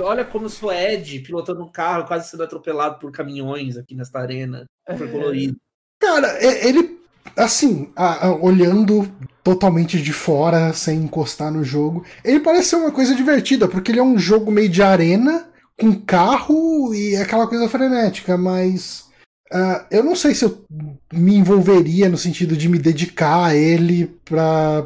Olha 0.00 0.24
como 0.24 0.46
eu 0.46 0.50
sou 0.50 0.72
Ed 0.72 1.20
pilotando 1.20 1.62
um 1.62 1.70
carro, 1.70 2.06
quase 2.06 2.30
sendo 2.30 2.42
atropelado 2.42 2.98
por 2.98 3.12
caminhões 3.12 3.76
aqui 3.76 3.94
nesta 3.94 4.18
arena. 4.18 4.64
Super 4.90 5.10
colorido. 5.10 5.56
Cara, 6.00 6.42
ele. 6.42 6.98
Assim, 7.36 7.92
a, 7.96 8.26
a, 8.26 8.34
olhando 8.34 9.10
totalmente 9.42 10.00
de 10.00 10.12
fora, 10.12 10.72
sem 10.72 11.00
encostar 11.00 11.50
no 11.52 11.64
jogo, 11.64 12.04
ele 12.24 12.40
parece 12.40 12.70
ser 12.70 12.76
uma 12.76 12.92
coisa 12.92 13.14
divertida, 13.14 13.66
porque 13.66 13.90
ele 13.90 13.98
é 13.98 14.02
um 14.02 14.18
jogo 14.18 14.52
meio 14.52 14.68
de 14.68 14.82
arena, 14.82 15.48
com 15.78 16.00
carro 16.00 16.94
e 16.94 17.16
aquela 17.16 17.46
coisa 17.46 17.68
frenética, 17.68 18.38
mas 18.38 19.04
Uh, 19.52 19.86
eu 19.88 20.02
não 20.02 20.16
sei 20.16 20.34
se 20.34 20.44
eu 20.44 20.64
me 21.12 21.36
envolveria 21.36 22.08
no 22.08 22.16
sentido 22.16 22.56
de 22.56 22.68
me 22.68 22.76
dedicar 22.76 23.44
a 23.44 23.54
ele 23.54 24.06
pra. 24.24 24.84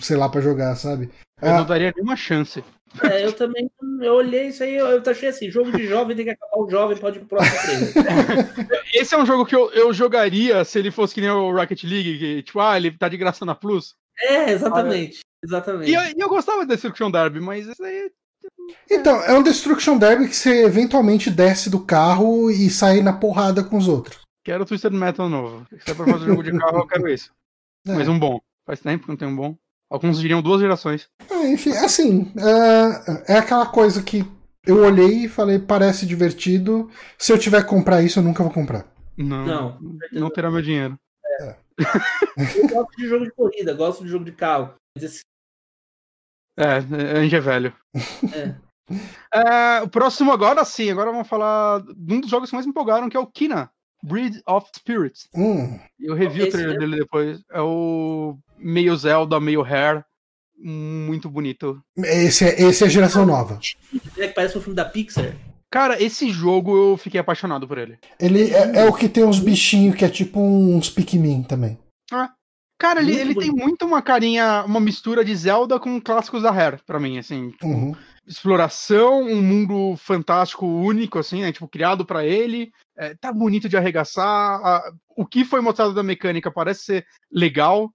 Sei 0.00 0.16
lá, 0.16 0.28
pra 0.28 0.40
jogar, 0.40 0.74
sabe? 0.76 1.10
Eu 1.40 1.52
uh, 1.52 1.56
não 1.58 1.66
daria 1.66 1.92
nenhuma 1.94 2.16
chance. 2.16 2.62
É, 3.02 3.24
eu 3.24 3.32
também 3.32 3.70
eu 4.00 4.14
olhei 4.14 4.48
isso 4.48 4.62
aí, 4.64 4.74
eu 4.74 5.02
achei 5.06 5.28
assim, 5.28 5.50
jogo 5.50 5.70
de 5.70 5.86
jovem 5.86 6.16
tem 6.16 6.24
que 6.24 6.32
acabar 6.32 6.58
o 6.58 6.68
jovem, 6.68 6.96
pode 6.96 7.18
ir 7.18 7.20
pro 7.20 7.38
próximo 7.38 7.92
treino. 7.92 8.70
Esse 8.92 9.14
é 9.14 9.18
um 9.18 9.26
jogo 9.26 9.46
que 9.46 9.54
eu, 9.54 9.70
eu 9.72 9.92
jogaria 9.92 10.64
se 10.64 10.78
ele 10.78 10.90
fosse 10.90 11.14
que 11.14 11.20
nem 11.20 11.30
o 11.30 11.52
Rocket 11.52 11.84
League, 11.84 12.18
que, 12.18 12.42
tipo, 12.42 12.58
ah, 12.58 12.76
ele 12.76 12.90
tá 12.90 13.08
de 13.08 13.16
graça 13.16 13.44
na 13.44 13.54
Plus. 13.54 13.94
É, 14.18 14.50
exatamente. 14.50 15.20
Exatamente. 15.42 15.90
E 15.90 15.94
eu, 15.94 16.02
eu 16.18 16.28
gostava 16.28 16.66
da 16.66 16.74
Destruction 16.74 17.10
Derby, 17.10 17.40
mas 17.40 17.66
isso 17.66 17.82
aí 17.82 18.10
então, 18.90 19.22
é 19.22 19.36
um 19.36 19.42
Destruction 19.42 19.98
Derby 19.98 20.28
que 20.28 20.36
você 20.36 20.64
eventualmente 20.64 21.30
desce 21.30 21.70
do 21.70 21.84
carro 21.84 22.50
e 22.50 22.68
sai 22.70 23.00
na 23.02 23.12
porrada 23.12 23.62
com 23.62 23.76
os 23.76 23.88
outros. 23.88 24.20
Quero 24.44 24.64
Twisted 24.64 24.92
Metal 24.92 25.28
novo. 25.28 25.66
Se 25.78 25.90
é 25.90 25.94
pra 25.94 26.06
fazer 26.06 26.26
jogo 26.26 26.42
de 26.42 26.56
carro, 26.58 26.78
eu 26.78 26.86
quero 26.86 27.08
isso. 27.08 27.32
É. 27.88 27.94
Mas 27.94 28.08
um 28.08 28.18
bom. 28.18 28.38
Faz 28.66 28.78
tempo 28.80 29.04
que 29.04 29.08
não 29.08 29.16
tem 29.16 29.26
um 29.26 29.34
bom. 29.34 29.56
Alguns 29.90 30.20
diriam 30.20 30.40
duas 30.40 30.60
gerações. 30.60 31.08
É, 31.28 31.48
enfim, 31.48 31.72
assim, 31.72 32.32
é, 33.26 33.34
é 33.34 33.38
aquela 33.38 33.66
coisa 33.66 34.00
que 34.02 34.24
eu 34.64 34.84
olhei 34.84 35.24
e 35.24 35.28
falei, 35.28 35.58
parece 35.58 36.06
divertido. 36.06 36.88
Se 37.18 37.32
eu 37.32 37.38
tiver 37.38 37.62
que 37.62 37.68
comprar 37.68 38.00
isso, 38.00 38.20
eu 38.20 38.22
nunca 38.22 38.42
vou 38.42 38.52
comprar. 38.52 38.86
Não, 39.16 39.44
não, 39.44 39.78
não 40.12 40.30
terá 40.30 40.50
meu 40.50 40.62
dinheiro. 40.62 40.96
É. 41.40 41.56
eu 42.56 42.68
gosto 42.68 42.96
de 42.96 43.08
jogo 43.08 43.24
de 43.24 43.32
corrida, 43.32 43.74
gosto 43.74 44.04
de 44.04 44.10
jogo 44.10 44.24
de 44.24 44.32
carro. 44.32 44.74
Mas 44.96 45.22
é, 46.56 47.18
a 47.18 47.22
gente 47.22 47.34
é 47.34 47.40
velho. 47.40 47.74
É. 48.32 48.54
é. 49.34 49.82
o 49.82 49.88
próximo 49.88 50.30
agora 50.30 50.64
sim, 50.64 50.90
agora 50.90 51.10
vamos 51.10 51.28
falar 51.28 51.80
de 51.80 52.14
um 52.14 52.20
dos 52.20 52.30
jogos 52.30 52.50
que 52.50 52.54
mais 52.54 52.66
me 52.66 52.70
empolgaram, 52.70 53.08
que 53.08 53.16
é 53.16 53.20
o 53.20 53.26
Kina, 53.26 53.70
Breed 54.02 54.40
of 54.46 54.68
Spirits. 54.76 55.28
Hum. 55.34 55.80
Eu 55.98 56.14
revi 56.14 56.42
o 56.42 56.50
trailer 56.50 56.78
dele 56.78 56.98
depois. 56.98 57.42
É 57.50 57.60
o 57.60 58.38
meio 58.60 58.96
Zelda, 58.96 59.40
meio 59.40 59.62
Hair. 59.62 60.04
Muito 60.62 61.30
bonito. 61.30 61.82
Esse 61.96 62.44
é, 62.44 62.62
esse 62.62 62.84
é 62.84 62.86
a 62.86 62.90
geração 62.90 63.24
nova. 63.24 63.58
É 64.18 64.28
que 64.28 64.34
parece 64.34 64.58
um 64.58 64.60
filme 64.60 64.76
da 64.76 64.84
Pixar. 64.84 65.34
Cara, 65.70 66.02
esse 66.02 66.30
jogo 66.30 66.76
eu 66.76 66.96
fiquei 66.96 67.18
apaixonado 67.18 67.66
por 67.66 67.78
ele. 67.78 67.98
Ele 68.18 68.50
é, 68.50 68.80
é 68.80 68.84
o 68.84 68.92
que 68.92 69.08
tem 69.08 69.24
uns 69.24 69.38
bichinhos 69.38 69.96
que 69.96 70.04
é 70.04 70.08
tipo 70.08 70.40
uns 70.40 70.90
Pikmin 70.90 71.44
também. 71.44 71.78
Ah, 72.12 72.30
Cara, 72.80 73.02
ele, 73.02 73.14
ele 73.14 73.34
tem 73.34 73.50
muito 73.50 73.84
uma 73.84 74.00
carinha, 74.00 74.64
uma 74.64 74.80
mistura 74.80 75.22
de 75.22 75.36
Zelda 75.36 75.78
com 75.78 76.00
clássicos 76.00 76.42
da 76.42 76.50
Rare, 76.50 76.80
pra 76.86 76.98
mim, 76.98 77.18
assim. 77.18 77.50
Tipo, 77.50 77.66
uhum. 77.66 77.94
exploração, 78.26 79.20
um 79.20 79.42
mundo 79.42 79.96
fantástico 79.98 80.66
único, 80.66 81.18
assim, 81.18 81.42
né? 81.42 81.52
Tipo, 81.52 81.68
criado 81.68 82.06
para 82.06 82.24
ele. 82.24 82.72
É, 82.96 83.14
tá 83.20 83.30
bonito 83.34 83.68
de 83.68 83.76
arregaçar. 83.76 84.26
A, 84.64 84.92
o 85.14 85.26
que 85.26 85.44
foi 85.44 85.60
mostrado 85.60 85.92
da 85.92 86.02
mecânica 86.02 86.50
parece 86.50 86.84
ser 86.84 87.06
legal. 87.30 87.92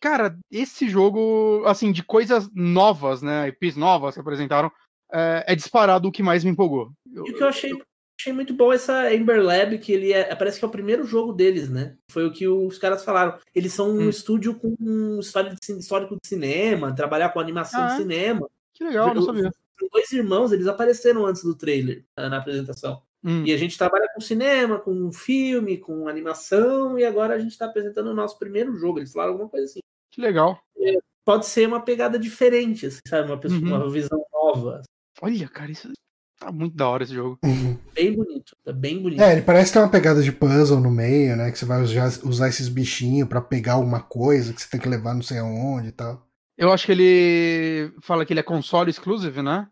Cara, 0.00 0.36
esse 0.50 0.88
jogo, 0.88 1.62
assim, 1.66 1.92
de 1.92 2.02
coisas 2.02 2.48
novas, 2.54 3.22
né? 3.22 3.48
IPs 3.48 3.76
novas 3.76 4.14
que 4.14 4.20
apresentaram, 4.20 4.70
é, 5.12 5.44
é 5.48 5.54
disparado 5.54 6.08
o 6.08 6.12
que 6.12 6.22
mais 6.22 6.44
me 6.44 6.50
empolgou. 6.50 6.90
Eu, 7.12 7.26
e 7.26 7.30
o 7.30 7.36
que 7.36 7.42
eu 7.42 7.48
achei, 7.48 7.72
achei 8.18 8.32
muito 8.32 8.54
bom 8.54 8.72
essa 8.72 9.14
Ember 9.14 9.42
Lab, 9.42 9.78
que 9.78 9.92
ele 9.92 10.12
é, 10.12 10.34
parece 10.34 10.58
que 10.58 10.64
é 10.64 10.68
o 10.68 10.70
primeiro 10.70 11.04
jogo 11.04 11.32
deles, 11.32 11.68
né? 11.68 11.96
Foi 12.10 12.26
o 12.26 12.32
que 12.32 12.46
os 12.46 12.78
caras 12.78 13.04
falaram. 13.04 13.38
Eles 13.54 13.72
são 13.72 13.90
um 13.90 14.06
hum. 14.06 14.08
estúdio 14.08 14.54
com 14.58 14.74
um 14.80 15.20
histórico 15.20 16.16
de 16.20 16.28
cinema, 16.28 16.94
trabalhar 16.94 17.30
com 17.30 17.40
animação 17.40 17.82
ah, 17.82 17.86
de 17.88 17.96
cinema. 17.96 18.48
Que 18.74 18.84
legal, 18.84 19.14
não 19.14 19.22
sabia. 19.22 19.50
Dois 19.92 20.12
irmãos, 20.12 20.52
eles 20.52 20.66
apareceram 20.66 21.24
antes 21.24 21.42
do 21.42 21.54
trailer, 21.54 22.04
na 22.16 22.36
apresentação. 22.36 23.02
Hum. 23.22 23.44
E 23.44 23.52
a 23.52 23.56
gente 23.56 23.76
trabalha 23.76 24.08
com 24.14 24.20
cinema, 24.20 24.78
com 24.78 25.12
filme, 25.12 25.76
com 25.76 26.08
animação, 26.08 26.98
e 26.98 27.04
agora 27.04 27.34
a 27.34 27.38
gente 27.38 27.52
está 27.52 27.66
apresentando 27.66 28.08
o 28.08 28.14
nosso 28.14 28.38
primeiro 28.38 28.74
jogo. 28.76 28.98
Eles 28.98 29.12
falaram 29.12 29.32
alguma 29.32 29.50
coisa 29.50 29.66
assim. 29.66 29.80
Que 30.10 30.20
legal. 30.20 30.58
É, 30.78 30.98
pode 31.24 31.46
ser 31.46 31.68
uma 31.68 31.80
pegada 31.80 32.18
diferente, 32.18 32.86
assim, 32.86 33.00
sabe? 33.06 33.30
Uma, 33.30 33.38
pessoa, 33.38 33.60
uhum. 33.60 33.66
uma 33.66 33.90
visão 33.90 34.24
nova. 34.32 34.82
Olha, 35.20 35.48
cara, 35.48 35.70
isso 35.70 35.92
tá 36.38 36.50
muito 36.50 36.74
da 36.74 36.88
hora 36.88 37.04
esse 37.04 37.14
jogo. 37.14 37.38
Uhum. 37.44 37.76
Bem 37.94 38.14
bonito, 38.14 38.56
tá 38.64 38.72
bem 38.72 39.02
bonito. 39.02 39.20
É, 39.20 39.32
ele 39.32 39.42
parece 39.42 39.72
ter 39.72 39.78
uma 39.78 39.90
pegada 39.90 40.22
de 40.22 40.32
puzzle 40.32 40.80
no 40.80 40.90
meio, 40.90 41.36
né? 41.36 41.50
Que 41.50 41.58
você 41.58 41.66
vai 41.66 41.82
usar, 41.82 42.08
usar 42.24 42.48
esses 42.48 42.68
bichinhos 42.68 43.28
para 43.28 43.42
pegar 43.42 43.74
alguma 43.74 44.00
coisa 44.00 44.54
que 44.54 44.62
você 44.62 44.70
tem 44.70 44.80
que 44.80 44.88
levar 44.88 45.14
não 45.14 45.22
sei 45.22 45.38
aonde 45.38 45.88
e 45.88 45.92
tal. 45.92 46.26
Eu 46.56 46.72
acho 46.72 46.86
que 46.86 46.92
ele 46.92 47.92
fala 48.02 48.24
que 48.24 48.32
ele 48.32 48.40
é 48.40 48.42
console 48.42 48.90
exclusive, 48.90 49.42
né? 49.42 49.68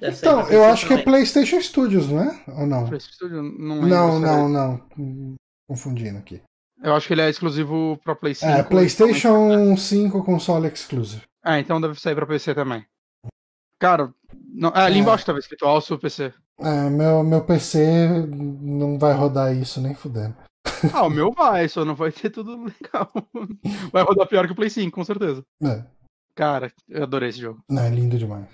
Então, 0.00 0.48
eu 0.48 0.64
acho 0.64 0.86
que 0.86 0.94
é 0.94 1.02
PlayStation 1.02 1.60
Studios, 1.60 2.08
não 2.08 2.22
é? 2.22 2.42
Ou 2.48 2.66
não? 2.66 3.00
Studio, 3.00 3.42
não, 3.42 3.82
não, 3.82 4.18
não, 4.18 4.48
não. 4.48 5.34
Confundindo 5.68 6.18
aqui. 6.18 6.40
Eu 6.82 6.94
acho 6.94 7.06
que 7.06 7.14
ele 7.14 7.22
é 7.22 7.30
exclusivo 7.30 7.98
para 8.04 8.14
Play 8.14 8.34
5. 8.34 8.52
É, 8.52 8.62
PlayStation 8.62 9.76
5 9.76 10.24
console 10.24 10.68
exclusive. 10.68 11.22
É, 11.44 11.58
então 11.58 11.80
deve 11.80 11.98
sair 11.98 12.14
para 12.14 12.26
PC 12.26 12.54
também. 12.54 12.84
Cara, 13.78 14.12
não, 14.48 14.70
é, 14.70 14.80
ali 14.80 14.98
é. 14.98 14.98
embaixo 15.00 15.22
estava 15.22 15.38
escrito 15.38 15.64
also 15.64 15.98
PC. 15.98 16.32
É, 16.60 16.90
meu, 16.90 17.22
meu 17.22 17.44
PC 17.44 18.26
não 18.28 18.98
vai 18.98 19.14
rodar 19.14 19.54
isso 19.54 19.80
nem 19.80 19.94
fudendo. 19.94 20.34
Ah, 20.92 21.06
o 21.06 21.10
meu 21.10 21.32
vai, 21.32 21.68
só 21.68 21.84
não 21.84 21.94
vai 21.94 22.12
ter 22.12 22.30
tudo 22.30 22.64
legal. 22.64 23.10
Vai 23.92 24.02
rodar 24.02 24.26
pior 24.26 24.46
que 24.46 24.52
o 24.52 24.56
Play 24.56 24.68
5, 24.68 24.94
com 24.94 25.04
certeza. 25.04 25.42
É. 25.62 25.84
Cara, 26.34 26.70
eu 26.88 27.02
adorei 27.02 27.30
esse 27.30 27.40
jogo. 27.40 27.62
É 27.70 27.88
lindo 27.88 28.18
demais. 28.18 28.46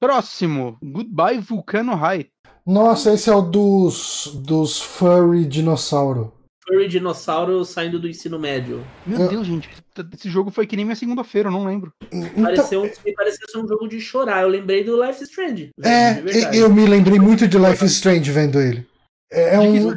Próximo, 0.00 0.78
Goodbye 0.82 1.38
Vulcano 1.38 1.94
High. 1.94 2.28
Nossa, 2.66 3.14
esse 3.14 3.30
é 3.30 3.34
o 3.34 3.40
dos, 3.40 4.32
dos 4.44 4.80
furry 4.80 5.44
dinossauro. 5.44 6.34
Furry 6.66 6.88
dinossauro 6.88 7.64
saindo 7.64 7.98
do 7.98 8.08
ensino 8.08 8.38
médio. 8.38 8.84
Meu 9.06 9.20
eu... 9.20 9.28
Deus, 9.28 9.46
gente. 9.46 9.70
Esse 10.12 10.28
jogo 10.28 10.50
foi 10.50 10.66
que 10.66 10.76
nem 10.76 10.84
minha 10.84 10.96
segunda-feira, 10.96 11.48
eu 11.48 11.52
não 11.52 11.64
lembro. 11.64 11.92
Então... 12.12 12.42
Pareceu, 12.42 12.82
me 12.82 13.14
pareceu 13.14 13.48
ser 13.48 13.58
um 13.58 13.68
jogo 13.68 13.86
de 13.88 14.00
chorar. 14.00 14.42
Eu 14.42 14.48
lembrei 14.48 14.82
do 14.82 15.00
Life 15.02 15.22
is 15.22 15.30
Strange. 15.30 15.70
É, 15.82 16.58
eu 16.58 16.68
me 16.68 16.86
lembrei 16.86 17.18
muito 17.18 17.46
de 17.46 17.56
Life 17.56 17.84
is 17.84 17.92
Strange 17.92 18.30
vendo 18.30 18.60
ele. 18.60 18.86
É, 19.32 19.54
é 19.54 19.60
um. 19.60 19.92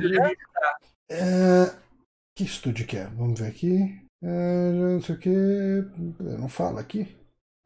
É... 1.12 1.74
Que 2.38 2.44
estúdio 2.44 2.86
que 2.86 2.98
é? 2.98 3.06
Vamos 3.18 3.40
ver 3.40 3.48
aqui. 3.48 4.00
É, 4.24 4.72
não 4.72 5.02
sei 5.02 5.16
o 5.16 5.20
que. 5.20 5.30
Não 6.20 6.48
fala 6.48 6.80
aqui. 6.80 7.19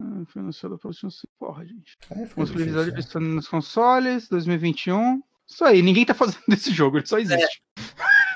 Ah, 0.03 0.25
financiado 0.27 0.77
pelo 0.77 0.93
Porra, 1.39 1.65
gente. 1.65 1.97
É, 2.11 2.23
Exclusividade 2.23 2.91
difícil, 2.91 3.21
é. 3.21 3.23
nos 3.23 3.47
consoles, 3.47 4.27
2021. 4.27 5.21
Isso 5.47 5.63
aí, 5.63 5.81
ninguém 5.81 6.05
tá 6.05 6.13
fazendo 6.13 6.43
desse 6.47 6.71
jogo, 6.73 6.97
ele 6.97 7.05
só 7.05 7.17
existe. 7.17 7.61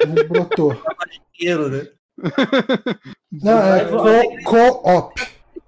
É. 0.02 0.23
Brotou. 0.23 0.81
dinheiro, 1.38 1.69
né? 1.69 1.88
Não, 3.31 3.60
é 4.07 4.44
co-op. 4.44 5.14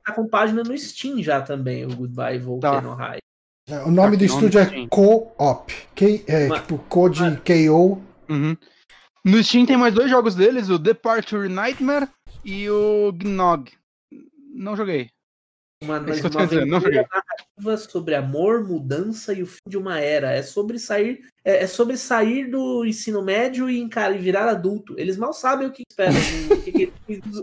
tá 0.05 0.13
com 0.13 0.27
página 0.27 0.63
no 0.63 0.77
Steam 0.77 1.21
já 1.21 1.41
também, 1.41 1.85
o 1.85 1.95
Goodbye 1.95 2.39
Volcano 2.39 2.95
tá. 2.95 3.03
High. 3.03 3.19
É, 3.67 3.83
o 3.83 3.91
nome 3.91 4.13
tá, 4.13 4.19
do 4.19 4.25
estúdio 4.25 4.59
é 4.59 4.87
Co-op. 4.87 5.73
É, 6.27 6.47
Uma... 6.47 6.59
tipo, 6.59 6.79
Code 6.89 7.21
KO. 7.41 8.01
Uhum. 8.27 8.57
No 9.23 9.43
Steam 9.43 9.65
tem 9.65 9.77
mais 9.77 9.93
dois 9.93 10.09
jogos 10.09 10.33
deles, 10.33 10.69
o 10.69 10.79
Departure 10.79 11.47
Nightmare 11.49 12.07
e 12.43 12.67
o 12.69 13.11
Gnog. 13.11 13.71
Não 14.55 14.75
joguei. 14.75 15.11
Uma, 15.81 15.95
é 15.95 15.99
uma 15.99 16.41
aventura 16.41 17.07
narrativa 17.09 17.77
sobre 17.77 18.13
amor, 18.13 18.67
mudança 18.67 19.33
e 19.33 19.41
o 19.41 19.47
fim 19.47 19.61
de 19.65 19.77
uma 19.77 19.97
era. 19.97 20.31
É 20.31 20.43
sobre 20.43 20.77
sair, 20.77 21.21
é, 21.43 21.63
é 21.63 21.67
sobre 21.67 21.95
sair 21.95 22.49
do 22.49 22.85
ensino 22.85 23.23
médio 23.23 23.69
e, 23.69 23.87
cara, 23.87 24.13
e 24.13 24.17
virar 24.17 24.49
adulto. 24.49 24.93
Eles 24.97 25.15
mal 25.15 25.31
sabem 25.31 25.67
o 25.67 25.71
que 25.71 25.83
esperam, 25.89 26.15
o 26.51 26.61
que, 26.61 26.71
que, 26.71 26.93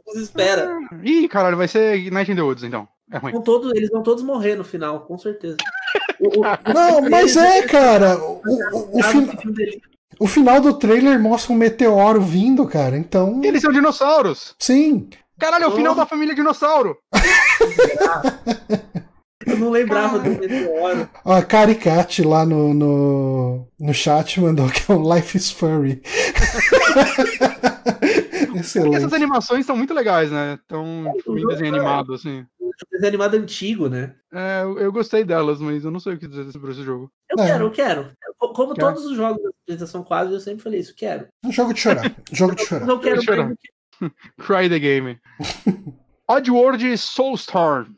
os 0.06 0.20
espera. 0.20 0.68
Ah, 0.68 0.98
ih, 1.02 1.26
caralho, 1.28 1.56
vai 1.56 1.66
ser 1.66 2.10
Night 2.10 2.30
in 2.30 2.36
the 2.36 2.42
Woods, 2.42 2.62
então. 2.62 2.86
É 3.10 3.16
ruim. 3.16 3.32
Vão 3.32 3.42
todos, 3.42 3.72
eles 3.72 3.88
vão 3.88 4.02
todos 4.02 4.22
morrer 4.22 4.54
no 4.54 4.64
final, 4.64 5.00
com 5.06 5.16
certeza. 5.16 5.56
O, 6.18 6.40
o, 6.40 6.72
não, 6.72 7.10
mas 7.10 7.36
é, 7.36 7.60
cara. 7.66 8.16
O, 8.16 8.40
o, 8.72 8.98
o, 8.98 9.02
fin... 9.02 9.28
o 10.18 10.26
final 10.26 10.62
do 10.62 10.72
trailer 10.72 11.20
mostra 11.20 11.52
um 11.52 11.56
meteoro 11.56 12.22
vindo, 12.22 12.66
cara. 12.66 12.96
Então. 12.96 13.42
Eles 13.44 13.60
são 13.60 13.70
dinossauros. 13.70 14.54
Sim. 14.58 15.10
Caralho, 15.38 15.64
é 15.64 15.68
o 15.68 15.76
final 15.76 15.94
da 15.94 16.06
família 16.06 16.34
dinossauro. 16.34 16.96
Eu 19.46 19.58
não 19.58 19.70
lembrava 19.70 20.18
do 20.18 20.28
meteoro. 20.30 21.08
A 21.24 21.40
Caricat 21.42 22.22
lá 22.24 22.44
no, 22.44 22.74
no, 22.74 23.68
no 23.78 23.94
chat 23.94 24.40
mandou 24.40 24.68
que 24.68 24.90
é 24.90 24.94
um 24.94 25.14
Life 25.14 25.36
is 25.36 25.52
Furry. 25.52 26.02
Excelente. 28.56 28.96
Essas 28.96 29.12
animações 29.12 29.64
são 29.64 29.76
muito 29.76 29.94
legais, 29.94 30.32
né? 30.32 30.58
Tão 30.66 31.12
tipo, 31.16 31.38
em 31.38 31.46
desenho 31.46 31.74
animado, 31.74 32.14
assim. 32.14 32.44
Desenho 32.90 33.08
animado 33.08 33.34
antigo, 33.34 33.88
né? 33.88 34.16
É, 34.32 34.62
eu, 34.62 34.78
eu, 34.78 34.92
gostei 34.92 35.22
delas, 35.22 35.60
mas 35.60 35.84
eu 35.84 35.90
não 35.90 36.00
sei 36.00 36.14
o 36.14 36.18
que 36.18 36.26
dizer 36.26 36.50
sobre 36.50 36.72
esse 36.72 36.82
jogo. 36.82 37.10
Eu 37.30 37.44
é. 37.44 37.46
quero, 37.46 37.64
eu 37.66 37.70
quero. 37.70 38.10
Como 38.38 38.74
quero. 38.74 38.88
todos 38.88 39.04
os 39.04 39.16
jogos 39.16 39.42
da 39.42 39.50
apresentação 39.50 40.02
quase, 40.02 40.32
eu 40.32 40.40
sempre 40.40 40.62
falei 40.62 40.80
isso, 40.80 40.94
quero. 40.96 41.28
Um 41.44 41.52
jogo 41.52 41.72
de 41.72 41.80
chorar. 41.80 42.14
jogo 42.32 42.54
de 42.54 42.64
chorar. 42.64 42.88
Eu 42.88 42.98
quero 42.98 43.22
chorar. 43.22 43.54
Cry 44.39 44.68
the 44.68 44.78
game. 44.78 45.18
Oddworld 46.28 46.98
Soulstorm. 46.98 47.94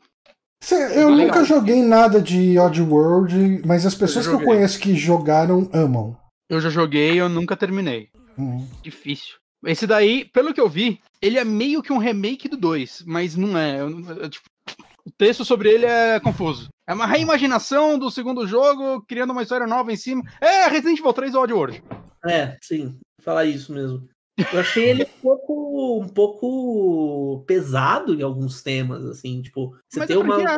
Eu 0.93 1.09
nunca 1.11 1.43
joguei 1.45 1.81
nada 1.81 2.21
de 2.21 2.59
Oddworld, 2.59 3.61
mas 3.65 3.85
as 3.85 3.95
pessoas 3.95 4.27
que 4.27 4.33
eu 4.33 4.43
conheço 4.43 4.79
que 4.79 4.95
jogaram 4.95 5.69
amam. 5.73 6.17
Eu 6.49 6.59
já 6.59 6.69
joguei, 6.69 7.19
eu 7.19 7.29
nunca 7.29 7.55
terminei. 7.55 8.09
Uhum. 8.37 8.67
Difícil. 8.81 9.35
Esse 9.65 9.87
daí, 9.87 10.25
pelo 10.25 10.53
que 10.53 10.61
eu 10.61 10.69
vi, 10.69 10.99
ele 11.21 11.37
é 11.37 11.43
meio 11.43 11.81
que 11.81 11.93
um 11.93 11.97
remake 11.97 12.47
do 12.47 12.57
2, 12.57 13.03
mas 13.05 13.35
não 13.35 13.57
é. 13.57 13.79
Eu, 13.81 14.29
tipo, 14.29 14.47
o 15.05 15.11
texto 15.17 15.43
sobre 15.43 15.69
ele 15.69 15.85
é 15.85 16.19
confuso. 16.19 16.69
É 16.87 16.93
uma 16.93 17.05
reimaginação 17.05 17.97
do 17.97 18.09
segundo 18.09 18.47
jogo, 18.47 19.03
criando 19.07 19.31
uma 19.31 19.43
história 19.43 19.67
nova 19.67 19.91
em 19.91 19.97
cima. 19.97 20.23
É 20.41 20.67
Resident 20.67 20.99
Evil 20.99 21.13
3 21.13 21.35
ou 21.35 21.43
Oddworld. 21.43 21.83
É, 22.25 22.57
sim. 22.61 22.97
Falar 23.21 23.45
isso 23.45 23.73
mesmo. 23.73 24.07
Eu 24.51 24.59
achei 24.59 24.89
ele 24.89 25.03
um 25.03 25.21
pouco, 25.21 26.01
um 26.03 26.07
pouco 26.07 27.43
pesado 27.45 28.13
em 28.13 28.21
alguns 28.21 28.61
temas, 28.61 29.05
assim, 29.05 29.41
tipo, 29.41 29.75
você 29.87 29.99
Mas 29.99 30.07
tem 30.07 30.17
uma. 30.17 30.41
É. 30.41 30.57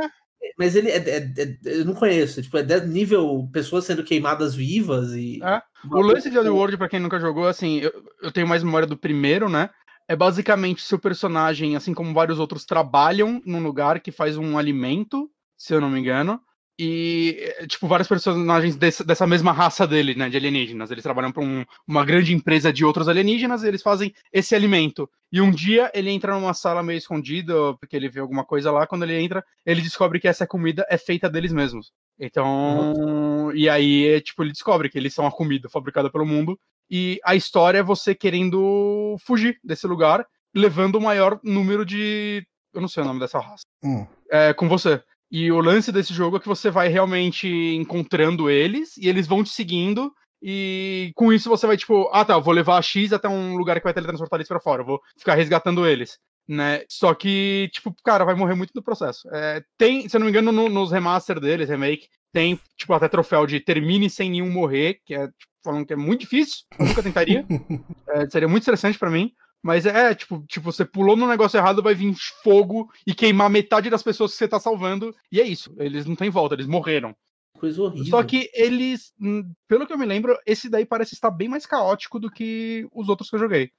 Mas 0.58 0.76
ele 0.76 0.90
é, 0.90 0.98
é, 0.98 1.18
é, 1.18 1.58
eu 1.64 1.86
não 1.86 1.94
conheço, 1.94 2.42
tipo, 2.42 2.58
é 2.58 2.86
nível 2.86 3.48
pessoas 3.52 3.86
sendo 3.86 4.04
queimadas 4.04 4.56
vivas 4.56 5.14
e. 5.14 5.40
É. 5.44 5.62
O 5.90 6.02
lance 6.02 6.30
de 6.30 6.38
World, 6.38 6.78
pra 6.78 6.90
quem 6.90 7.00
nunca 7.00 7.20
jogou, 7.20 7.48
assim, 7.48 7.80
eu, 7.80 7.92
eu 8.22 8.32
tenho 8.32 8.48
mais 8.48 8.64
memória 8.64 8.88
do 8.88 8.98
primeiro, 8.98 9.50
né? 9.50 9.70
É 10.08 10.16
basicamente 10.16 10.82
seu 10.82 11.00
personagem, 11.00 11.76
assim 11.76 11.94
como 11.94 12.14
vários 12.14 12.40
outros, 12.40 12.66
trabalham 12.66 13.42
num 13.46 13.64
lugar 13.64 14.00
que 14.00 14.12
faz 14.12 14.38
um 14.38 14.58
alimento, 14.58 15.30
se 15.58 15.74
eu 15.74 15.82
não 15.82 15.90
me 15.90 16.00
engano. 16.00 16.40
E, 16.84 17.38
eh, 17.40 17.68
tipo, 17.68 17.88
vários 17.88 18.08
personagens 18.08 18.76
desse, 18.76 19.04
dessa 19.04 19.28
mesma 19.28 19.52
raça 19.52 19.86
dele, 19.86 20.16
né, 20.16 20.32
de 20.32 20.38
alienígenas. 20.38 20.90
Eles 20.90 21.04
trabalham 21.04 21.32
para 21.32 21.44
um, 21.44 21.64
uma 21.88 22.04
grande 22.04 22.34
empresa 22.34 22.74
de 22.74 22.84
outros 22.84 23.08
alienígenas 23.08 23.62
e 23.62 23.68
eles 23.68 23.84
fazem 23.84 24.12
esse 24.34 24.56
alimento. 24.56 25.08
E 25.32 25.40
um 25.40 25.52
dia 25.52 25.92
ele 25.94 26.10
entra 26.10 26.34
numa 26.34 26.56
sala 26.56 26.82
meio 26.82 26.98
escondida, 26.98 27.54
porque 27.80 27.96
ele 27.96 28.10
vê 28.10 28.20
alguma 28.20 28.44
coisa 28.44 28.72
lá. 28.72 28.88
Quando 28.88 29.04
ele 29.04 29.16
entra, 29.22 29.46
ele 29.64 29.80
descobre 29.80 30.20
que 30.20 30.28
essa 30.28 30.48
comida 30.48 30.84
é 30.90 30.98
feita 30.98 31.30
deles 31.30 31.54
mesmos. 31.54 31.92
Então, 32.20 32.94
uhum. 32.94 33.52
e 33.54 33.70
aí, 33.70 34.20
tipo, 34.22 34.42
ele 34.42 34.52
descobre 34.52 34.90
que 34.90 34.98
eles 34.98 35.14
são 35.14 35.28
a 35.28 35.32
comida 35.32 35.70
fabricada 35.70 36.10
pelo 36.10 36.26
mundo. 36.26 36.60
E 36.90 37.20
a 37.24 37.36
história 37.36 37.78
é 37.78 37.84
você 37.84 38.16
querendo 38.16 39.18
fugir 39.24 39.60
desse 39.64 39.86
lugar, 39.86 40.26
levando 40.52 40.96
o 40.96 41.02
maior 41.02 41.40
número 41.44 41.86
de. 41.86 42.44
Eu 42.74 42.82
não 42.82 42.88
sei 42.88 43.04
o 43.04 43.06
nome 43.06 43.20
dessa 43.20 43.40
raça. 43.40 43.66
Hum. 43.84 44.08
É, 44.32 44.52
com 44.52 44.68
você. 44.68 45.00
E 45.32 45.52
o 45.52 45.60
lance 45.62 45.92
desse 45.92 46.14
jogo 46.14 46.38
é 46.38 46.40
que 46.40 46.48
você 46.48 46.70
vai 46.70 46.90
realmente 46.90 47.48
encontrando 47.48 48.50
eles 48.50 48.98
e 48.98 49.08
eles 49.08 49.28
vão 49.28 49.44
te 49.44 49.50
seguindo. 49.50 50.12
E 50.44 51.12
com 51.16 51.32
isso 51.32 51.50
você 51.50 51.68
vai, 51.68 51.78
tipo, 51.78 52.10
ah 52.12 52.26
tá, 52.26 52.34
eu 52.34 52.42
vou 52.42 52.54
levar 52.54 52.78
a 52.78 52.82
X 52.82 53.14
até 53.14 53.30
um 53.30 53.56
lugar 53.56 53.78
que 53.80 53.84
vai 53.84 53.94
teletransportar 53.94 54.38
eles 54.40 54.48
pra 54.48 54.60
fora, 54.60 54.82
eu 54.82 54.86
vou 54.86 55.00
ficar 55.18 55.36
resgatando 55.36 55.86
eles. 55.88 56.18
né? 56.48 56.84
Só 56.90 57.14
que, 57.14 57.70
tipo, 57.72 57.94
cara, 58.04 58.26
vai 58.26 58.36
morrer 58.36 58.56
muito 58.56 58.72
no 58.76 58.84
processo. 58.84 59.22
É, 59.34 59.62
tem, 59.78 60.10
se 60.10 60.16
eu 60.16 60.20
não 60.20 60.26
me 60.26 60.32
engano, 60.32 60.52
no, 60.52 60.68
nos 60.68 60.92
remaster 60.92 61.40
deles, 61.40 61.70
remake, 61.70 62.08
tem, 62.34 62.60
tipo, 62.78 62.94
até 62.94 63.08
troféu 63.08 63.46
de 63.46 63.60
termine 63.60 64.10
sem 64.10 64.30
nenhum 64.32 64.50
morrer, 64.50 65.00
que 65.06 65.14
é, 65.14 65.28
tipo, 65.28 65.52
falando 65.64 65.86
que 65.86 65.94
é 65.94 65.98
muito 65.98 66.22
difícil, 66.22 66.66
eu 66.80 66.88
nunca 66.88 67.04
tentaria. 67.04 67.46
é, 68.10 68.30
seria 68.30 68.48
muito 68.48 68.64
interessante 68.64 68.98
para 68.98 69.12
mim. 69.12 69.32
Mas 69.64 69.86
é, 69.86 70.16
tipo, 70.16 70.44
tipo, 70.48 70.72
você 70.72 70.84
pulou 70.84 71.16
no 71.16 71.28
negócio 71.28 71.58
errado, 71.58 71.84
vai 71.84 71.94
vir 71.94 72.16
fogo 72.44 72.92
e 73.06 73.14
queimar 73.14 73.50
metade 73.50 73.90
das 73.90 74.02
pessoas 74.02 74.32
que 74.32 74.38
você 74.38 74.48
tá 74.48 74.60
salvando. 74.60 75.16
E 75.32 75.40
é 75.40 75.44
isso. 75.44 75.74
Eles 75.78 76.06
não 76.06 76.16
têm 76.16 76.30
volta, 76.30 76.56
eles 76.56 76.66
morreram. 76.66 77.16
Coisa 77.60 77.84
horrível. 77.84 78.08
Só 78.08 78.24
que 78.24 78.50
eles, 78.56 79.14
hum, 79.22 79.44
pelo 79.68 79.86
que 79.86 79.94
eu 79.94 79.98
me 79.98 80.06
lembro, 80.06 80.36
esse 80.48 80.68
daí 80.68 80.84
parece 80.84 81.14
estar 81.14 81.30
bem 81.30 81.48
mais 81.48 81.66
caótico 81.68 82.20
do 82.20 82.32
que 82.32 82.88
os 82.92 83.08
outros 83.08 83.30
que 83.30 83.36
eu 83.36 83.40
joguei. 83.40 83.72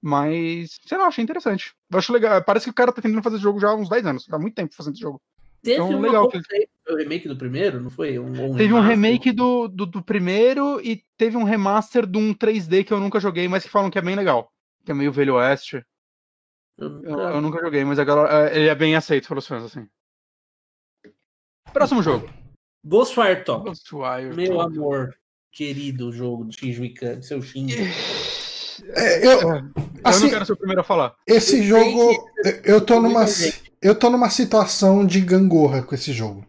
Mas, 0.00 0.78
sei 0.86 0.96
lá, 0.96 1.06
achei 1.06 1.22
interessante. 1.22 1.74
Eu 1.90 1.98
acho 1.98 2.12
legal. 2.12 2.42
Parece 2.42 2.64
que 2.64 2.70
o 2.70 2.74
cara 2.74 2.92
tá 2.92 3.02
tentando 3.02 3.22
fazer 3.22 3.36
esse 3.36 3.42
jogo 3.42 3.60
já 3.60 3.68
há 3.68 3.74
uns 3.74 3.90
10 3.90 4.06
anos. 4.06 4.26
Há 4.30 4.38
muito 4.38 4.54
tempo 4.54 4.74
fazendo 4.74 4.94
esse 4.94 5.02
jogo. 5.02 5.20
Teve 5.62 5.82
então, 5.82 6.00
legal 6.00 6.28
que... 6.28 6.38
o 6.88 6.96
remake 6.96 7.28
do 7.28 7.36
primeiro, 7.36 7.80
não 7.80 7.90
foi? 7.90 8.18
Um, 8.18 8.52
um 8.52 8.56
teve 8.56 8.72
um 8.72 8.80
remake 8.80 9.32
do, 9.32 9.66
do, 9.66 9.84
do, 9.84 10.02
primeiro 10.02 10.80
e 10.80 11.02
teve 11.18 11.36
um 11.36 11.42
remaster 11.42 12.06
de 12.06 12.16
um 12.16 12.32
3D 12.32 12.84
que 12.84 12.92
eu 12.92 13.00
nunca 13.00 13.18
joguei, 13.18 13.48
mas 13.48 13.64
que 13.64 13.70
falam 13.70 13.90
que 13.90 13.98
é 13.98 14.02
bem 14.02 14.14
legal. 14.14 14.48
Que 14.86 14.92
é 14.92 14.94
meio 14.94 15.12
Velho 15.12 15.34
Oeste. 15.34 15.84
Eu, 16.78 17.02
eu, 17.02 17.18
eu 17.18 17.40
nunca 17.40 17.60
joguei, 17.60 17.84
mas 17.84 17.98
agora 17.98 18.48
é, 18.48 18.56
ele 18.56 18.68
é 18.68 18.74
bem 18.74 18.94
aceito 18.94 19.26
pelos 19.26 19.44
fãs, 19.44 19.64
assim. 19.64 19.84
Próximo 21.72 22.02
jogo. 22.04 22.30
Ghostwire 22.86 23.42
Top. 23.42 23.68
Ghostwire 23.68 24.32
Meu 24.36 24.54
Top. 24.54 24.76
amor, 24.76 25.16
querido 25.50 26.12
jogo 26.12 26.44
do 26.44 26.52
Shinji 26.52 26.80
Mikami, 26.80 27.22
seu 27.24 27.42
Shinji. 27.42 27.78
É, 28.94 29.26
eu, 29.26 29.52
é, 29.52 29.64
assim, 30.04 30.18
eu 30.18 30.22
não 30.22 30.30
quero 30.30 30.46
ser 30.46 30.52
o 30.52 30.56
primeiro 30.56 30.80
a 30.82 30.84
falar. 30.84 31.16
Esse 31.26 31.64
jogo, 31.64 32.30
eu 32.62 32.80
tô 32.80 33.00
numa, 33.00 33.24
eu 33.82 33.98
tô 33.98 34.08
numa 34.08 34.30
situação 34.30 35.04
de 35.04 35.20
gangorra 35.20 35.82
com 35.82 35.96
esse 35.96 36.12
jogo. 36.12 36.46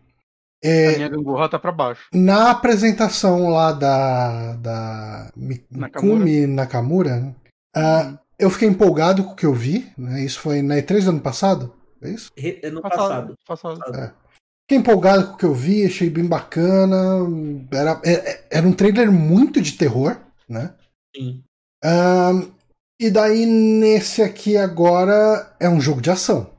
É, 0.63 0.89
a 0.89 0.97
minha 0.97 1.09
gangorra 1.09 1.49
tá 1.49 1.57
pra 1.57 1.71
baixo. 1.71 2.07
Na 2.13 2.51
apresentação 2.51 3.49
lá 3.49 3.71
da, 3.71 4.53
da 4.57 5.31
Mikumi 5.35 6.45
Nakamura, 6.45 7.35
uh, 7.75 8.26
eu 8.39 8.49
fiquei 8.49 8.67
empolgado 8.67 9.23
com 9.23 9.31
o 9.31 9.35
que 9.35 9.45
eu 9.45 9.53
vi. 9.53 9.91
Né? 9.97 10.23
Isso 10.23 10.39
foi 10.39 10.61
na 10.61 10.75
E3 10.75 11.03
do 11.03 11.09
ano 11.11 11.21
passado? 11.21 11.73
É 12.01 12.09
isso? 12.09 12.31
Ano 12.63 12.81
passado. 12.81 13.37
passado. 13.45 13.79
passado. 13.79 13.95
É. 13.95 14.13
Fiquei 14.63 14.79
empolgado 14.79 15.27
com 15.27 15.33
o 15.33 15.37
que 15.37 15.45
eu 15.45 15.53
vi, 15.53 15.85
achei 15.85 16.09
bem 16.09 16.25
bacana. 16.25 16.97
Era, 17.71 18.01
era, 18.03 18.45
era 18.51 18.67
um 18.67 18.73
trailer 18.73 19.11
muito 19.11 19.61
de 19.61 19.73
terror, 19.73 20.17
né? 20.47 20.73
Sim. 21.15 21.43
Um, 21.83 22.51
e 22.99 23.09
daí, 23.09 23.45
nesse 23.45 24.21
aqui 24.21 24.57
agora, 24.57 25.55
é 25.59 25.69
um 25.69 25.79
jogo 25.79 26.01
de 26.01 26.11
ação. 26.11 26.56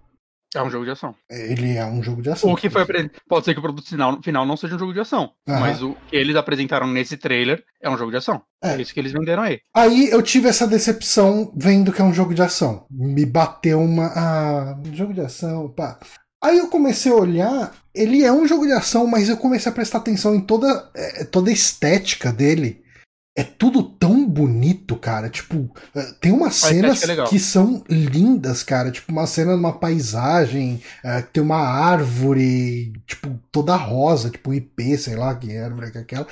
É 0.54 0.62
um 0.62 0.70
jogo 0.70 0.84
de 0.84 0.90
ação. 0.90 1.14
Ele 1.30 1.76
é 1.76 1.84
um 1.84 2.02
jogo 2.02 2.22
de 2.22 2.30
ação. 2.30 2.50
O 2.50 2.56
que 2.56 2.70
foi 2.70 2.86
Pode 3.28 3.44
ser 3.44 3.52
que 3.52 3.58
o 3.58 3.62
produto 3.62 3.86
final, 3.86 4.22
final 4.22 4.46
não 4.46 4.56
seja 4.56 4.76
um 4.76 4.78
jogo 4.78 4.94
de 4.94 5.00
ação. 5.00 5.32
Uhum. 5.46 5.60
Mas 5.60 5.82
o 5.82 5.94
que 6.08 6.16
eles 6.16 6.36
apresentaram 6.36 6.86
nesse 6.86 7.18
trailer 7.18 7.62
é 7.82 7.90
um 7.90 7.98
jogo 7.98 8.10
de 8.10 8.16
ação. 8.16 8.42
É. 8.62 8.72
é 8.72 8.80
isso 8.80 8.94
que 8.94 9.00
eles 9.00 9.12
venderam 9.12 9.42
aí. 9.42 9.60
Aí 9.74 10.08
eu 10.10 10.22
tive 10.22 10.48
essa 10.48 10.66
decepção 10.66 11.52
vendo 11.54 11.92
que 11.92 12.00
é 12.00 12.04
um 12.04 12.14
jogo 12.14 12.34
de 12.34 12.40
ação. 12.40 12.86
Me 12.90 13.26
bateu 13.26 13.80
uma. 13.80 14.06
Ah, 14.06 14.78
um 14.84 14.94
jogo 14.94 15.12
de 15.12 15.20
ação, 15.20 15.68
pá. 15.68 15.98
Aí 16.42 16.56
eu 16.58 16.68
comecei 16.68 17.10
a 17.10 17.16
olhar, 17.16 17.74
ele 17.92 18.22
é 18.22 18.32
um 18.32 18.46
jogo 18.46 18.64
de 18.64 18.72
ação, 18.72 19.06
mas 19.08 19.28
eu 19.28 19.36
comecei 19.36 19.70
a 19.70 19.74
prestar 19.74 19.98
atenção 19.98 20.36
em 20.36 20.40
toda, 20.40 20.88
é, 20.94 21.24
toda 21.24 21.50
a 21.50 21.52
estética 21.52 22.32
dele 22.32 22.80
é 23.38 23.44
tudo 23.44 23.84
tão 23.84 24.26
bonito, 24.26 24.96
cara. 24.96 25.30
Tipo, 25.30 25.70
eh, 25.94 26.12
tem 26.20 26.32
umas 26.32 26.56
cenas 26.56 27.08
é 27.08 27.24
que 27.26 27.38
são 27.38 27.84
lindas, 27.88 28.64
cara. 28.64 28.90
Tipo, 28.90 29.12
uma 29.12 29.28
cena 29.28 29.52
de 29.52 29.60
uma 29.60 29.78
paisagem, 29.78 30.82
uh, 31.04 31.22
tem 31.32 31.40
uma 31.40 31.60
árvore, 31.60 32.92
tipo, 33.06 33.38
toda 33.52 33.76
rosa, 33.76 34.28
tipo 34.28 34.50
um 34.50 34.54
IP, 34.54 34.98
sei 34.98 35.14
lá 35.14 35.36
que 35.36 35.56
árvore 35.56 35.92
que 35.92 35.98
é 35.98 36.00
aquela. 36.00 36.26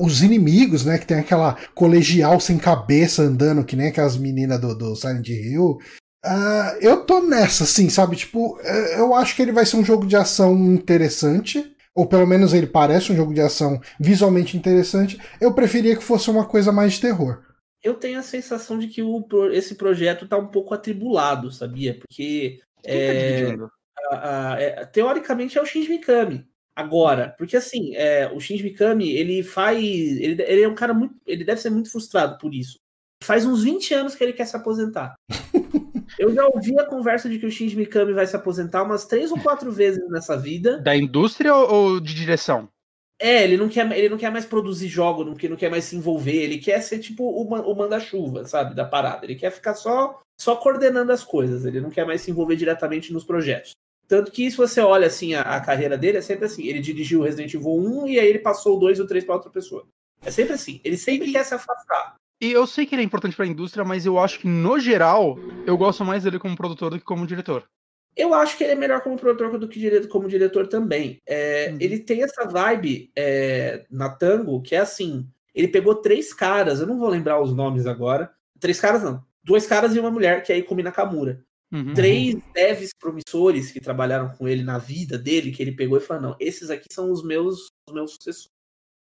Os 0.00 0.22
inimigos, 0.22 0.82
né, 0.82 0.96
que 0.96 1.04
tem 1.06 1.18
aquela 1.18 1.58
colegial 1.74 2.40
sem 2.40 2.56
cabeça 2.56 3.24
andando, 3.24 3.62
que 3.62 3.76
nem 3.76 3.88
aquelas 3.88 4.16
meninas 4.16 4.58
do, 4.58 4.74
do 4.74 4.96
Silent 4.96 5.28
Hill. 5.28 5.78
Uh, 6.24 6.72
eu 6.80 7.04
tô 7.04 7.20
nessa, 7.20 7.64
assim, 7.64 7.90
sabe? 7.90 8.16
Tipo, 8.16 8.58
eu 8.96 9.14
acho 9.14 9.36
que 9.36 9.42
ele 9.42 9.52
vai 9.52 9.66
ser 9.66 9.76
um 9.76 9.84
jogo 9.84 10.06
de 10.06 10.16
ação 10.16 10.56
interessante 10.72 11.75
ou 11.96 12.06
pelo 12.06 12.26
menos 12.26 12.52
ele 12.52 12.66
parece 12.66 13.10
um 13.10 13.16
jogo 13.16 13.32
de 13.32 13.40
ação 13.40 13.80
visualmente 13.98 14.56
interessante, 14.56 15.18
eu 15.40 15.54
preferia 15.54 15.96
que 15.96 16.04
fosse 16.04 16.30
uma 16.30 16.44
coisa 16.44 16.70
mais 16.70 16.92
de 16.92 17.00
terror. 17.00 17.42
Eu 17.82 17.94
tenho 17.94 18.18
a 18.18 18.22
sensação 18.22 18.78
de 18.78 18.88
que 18.88 19.02
o, 19.02 19.24
esse 19.52 19.74
projeto 19.74 20.28
tá 20.28 20.36
um 20.36 20.48
pouco 20.48 20.74
atribulado, 20.74 21.50
sabia? 21.50 21.94
Porque 21.94 22.60
tá 22.82 22.90
é, 22.92 23.56
tá 23.56 23.68
a, 24.10 24.52
a, 24.54 24.60
é, 24.60 24.84
teoricamente 24.84 25.56
é 25.56 25.62
o 25.62 25.66
Shinji 25.66 25.88
Mikami. 25.88 26.46
Agora, 26.74 27.34
porque 27.38 27.56
assim, 27.56 27.96
é, 27.96 28.30
o 28.30 28.38
Shinji 28.38 28.62
Mikami, 28.62 29.10
ele 29.10 29.42
faz. 29.42 29.78
Ele, 29.82 30.42
ele 30.42 30.62
é 30.62 30.68
um 30.68 30.74
cara 30.74 30.92
muito. 30.92 31.14
Ele 31.26 31.44
deve 31.44 31.60
ser 31.60 31.70
muito 31.70 31.90
frustrado 31.90 32.36
por 32.38 32.54
isso. 32.54 32.78
Faz 33.22 33.44
uns 33.44 33.62
20 33.64 33.94
anos 33.94 34.14
que 34.14 34.22
ele 34.22 34.32
quer 34.32 34.46
se 34.46 34.56
aposentar. 34.56 35.14
Eu 36.18 36.32
já 36.32 36.46
ouvi 36.46 36.78
a 36.78 36.84
conversa 36.84 37.28
de 37.28 37.38
que 37.38 37.46
o 37.46 37.50
Shinji 37.50 37.76
Mikami 37.76 38.12
vai 38.12 38.26
se 38.26 38.36
aposentar 38.36 38.82
umas 38.82 39.04
três 39.04 39.30
ou 39.30 39.38
quatro 39.38 39.70
vezes 39.70 40.08
nessa 40.08 40.36
vida. 40.36 40.78
Da 40.78 40.96
indústria 40.96 41.54
ou 41.54 42.00
de 42.00 42.14
direção? 42.14 42.68
É, 43.18 43.44
ele 43.44 43.56
não 43.56 43.68
quer, 43.68 43.90
ele 43.92 44.08
não 44.10 44.18
quer 44.18 44.30
mais 44.30 44.44
produzir 44.44 44.88
jogo, 44.88 45.24
não 45.24 45.34
quer, 45.34 45.48
não 45.48 45.56
quer 45.56 45.70
mais 45.70 45.84
se 45.84 45.96
envolver, 45.96 46.36
ele 46.36 46.58
quer 46.58 46.80
ser 46.82 46.98
tipo 46.98 47.24
o, 47.24 47.42
o 47.42 47.74
manda-chuva, 47.74 48.44
sabe, 48.44 48.74
da 48.74 48.84
parada. 48.84 49.24
Ele 49.24 49.34
quer 49.34 49.50
ficar 49.50 49.74
só, 49.74 50.20
só 50.38 50.56
coordenando 50.56 51.12
as 51.12 51.24
coisas, 51.24 51.64
ele 51.64 51.80
não 51.80 51.90
quer 51.90 52.06
mais 52.06 52.20
se 52.20 52.30
envolver 52.30 52.56
diretamente 52.56 53.12
nos 53.12 53.24
projetos. 53.24 53.72
Tanto 54.06 54.30
que 54.30 54.50
se 54.50 54.56
você 54.56 54.80
olha 54.80 55.06
assim 55.06 55.34
a, 55.34 55.40
a 55.40 55.60
carreira 55.60 55.96
dele, 55.96 56.18
é 56.18 56.20
sempre 56.20 56.44
assim, 56.44 56.66
ele 56.66 56.78
dirigiu 56.78 57.22
Resident 57.22 57.54
Evil 57.54 57.74
1 57.74 58.06
e 58.08 58.20
aí 58.20 58.26
ele 58.26 58.38
passou 58.38 58.76
o 58.76 58.80
2 58.80 58.98
e 58.98 59.02
o 59.02 59.06
3 59.06 59.24
para 59.24 59.34
outra 59.34 59.50
pessoa. 59.50 59.86
É 60.22 60.30
sempre 60.30 60.52
assim, 60.52 60.80
ele 60.84 60.96
sempre 60.96 61.32
quer 61.32 61.44
se 61.44 61.54
afastar. 61.54 62.16
E 62.40 62.52
eu 62.52 62.66
sei 62.66 62.84
que 62.84 62.94
ele 62.94 63.02
é 63.02 63.04
importante 63.04 63.34
para 63.34 63.44
a 63.44 63.48
indústria, 63.48 63.84
mas 63.84 64.04
eu 64.04 64.18
acho 64.18 64.40
que, 64.40 64.48
no 64.48 64.78
geral, 64.78 65.38
eu 65.66 65.76
gosto 65.76 66.04
mais 66.04 66.24
dele 66.24 66.38
como 66.38 66.56
produtor 66.56 66.90
do 66.90 66.98
que 66.98 67.04
como 67.04 67.26
diretor. 67.26 67.68
Eu 68.16 68.32
acho 68.32 68.56
que 68.56 68.64
ele 68.64 68.72
é 68.72 68.76
melhor 68.76 69.02
como 69.02 69.18
produtor 69.18 69.58
do 69.58 69.68
que 69.68 70.06
como 70.08 70.28
diretor 70.28 70.66
também. 70.66 71.20
É, 71.26 71.70
uhum. 71.70 71.78
Ele 71.80 71.98
tem 71.98 72.22
essa 72.22 72.46
vibe 72.46 73.10
é, 73.14 73.84
na 73.90 74.08
Tango 74.08 74.62
que 74.62 74.74
é 74.74 74.78
assim: 74.78 75.28
ele 75.54 75.68
pegou 75.68 75.94
três 75.94 76.32
caras, 76.32 76.80
eu 76.80 76.86
não 76.86 76.98
vou 76.98 77.08
lembrar 77.08 77.40
os 77.40 77.54
nomes 77.54 77.86
agora. 77.86 78.30
Três 78.58 78.80
caras, 78.80 79.02
não. 79.02 79.22
Dois 79.44 79.66
caras 79.66 79.94
e 79.94 80.00
uma 80.00 80.10
mulher, 80.10 80.42
que 80.42 80.50
é 80.50 80.56
a 80.56 80.58
Ikumi 80.58 80.82
Nakamura. 80.82 81.44
Uhum. 81.70 81.94
Três 81.94 82.36
devs 82.54 82.90
promissores 82.98 83.70
que 83.70 83.80
trabalharam 83.80 84.30
com 84.30 84.48
ele 84.48 84.62
na 84.62 84.78
vida 84.78 85.18
dele, 85.18 85.50
que 85.50 85.62
ele 85.62 85.72
pegou 85.72 85.98
e 85.98 86.00
falou: 86.00 86.22
não, 86.22 86.36
esses 86.40 86.70
aqui 86.70 86.86
são 86.90 87.10
os 87.10 87.22
meus, 87.22 87.70
os 87.88 87.94
meus 87.94 88.12
sucessores. 88.12 88.55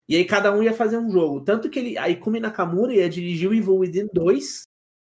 E 0.10 0.16
aí 0.16 0.26
cada 0.26 0.52
um 0.54 0.62
ia 0.62 0.74
fazer 0.74 0.98
um 0.98 1.10
jogo. 1.10 1.42
Tanto 1.42 1.70
que 1.70 1.80
ele, 1.80 1.98
a 1.98 2.10
Ikumi 2.10 2.40
Nakamura 2.40 2.94
ia 2.94 3.10
dirigir 3.10 3.50
o 3.50 3.54
Evil 3.54 3.78
Within 3.78 4.10
2. 4.14 4.64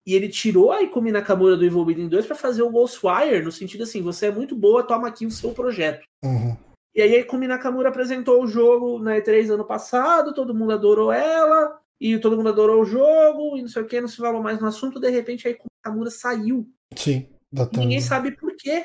E 0.06 0.14
ele 0.14 0.28
tirou 0.28 0.70
a 0.70 0.82
Ikumi 0.82 1.10
Nakamura 1.10 1.56
do 1.56 1.64
Evil 1.64 1.84
Within 1.84 2.08
2 2.08 2.26
para 2.26 2.36
fazer 2.36 2.62
o 2.62 2.70
Ghostwire, 2.70 3.42
no 3.42 3.50
sentido 3.50 3.84
assim, 3.84 4.02
você 4.02 4.26
é 4.26 4.30
muito 4.30 4.54
boa, 4.54 4.82
toma 4.82 5.08
aqui 5.08 5.24
o 5.24 5.30
seu 5.30 5.52
projeto. 5.52 6.04
Uhum. 6.22 6.56
E 6.94 7.00
aí 7.00 7.16
a 7.16 7.20
Ikumi 7.20 7.48
Nakamura 7.48 7.88
apresentou 7.88 8.42
o 8.42 8.46
jogo 8.46 8.98
na 8.98 9.16
E3 9.16 9.50
ano 9.50 9.64
passado, 9.64 10.34
todo 10.34 10.54
mundo 10.54 10.72
adorou 10.72 11.10
ela, 11.10 11.80
e 11.98 12.18
todo 12.18 12.36
mundo 12.36 12.50
adorou 12.50 12.82
o 12.82 12.84
jogo, 12.84 13.56
e 13.56 13.62
não 13.62 13.68
sei 13.68 13.82
o 13.82 13.86
que, 13.86 14.00
não 14.00 14.06
se 14.06 14.18
falou 14.18 14.42
mais 14.42 14.60
no 14.60 14.66
assunto, 14.66 15.00
de 15.00 15.08
repente 15.08 15.48
a 15.48 15.50
Ikumi 15.50 15.70
Nakamura 15.82 16.10
saiu. 16.10 16.68
Sim. 16.94 17.26
Ninguém 17.72 18.00
sabe 18.00 18.32
por 18.32 18.54
quê. 18.56 18.84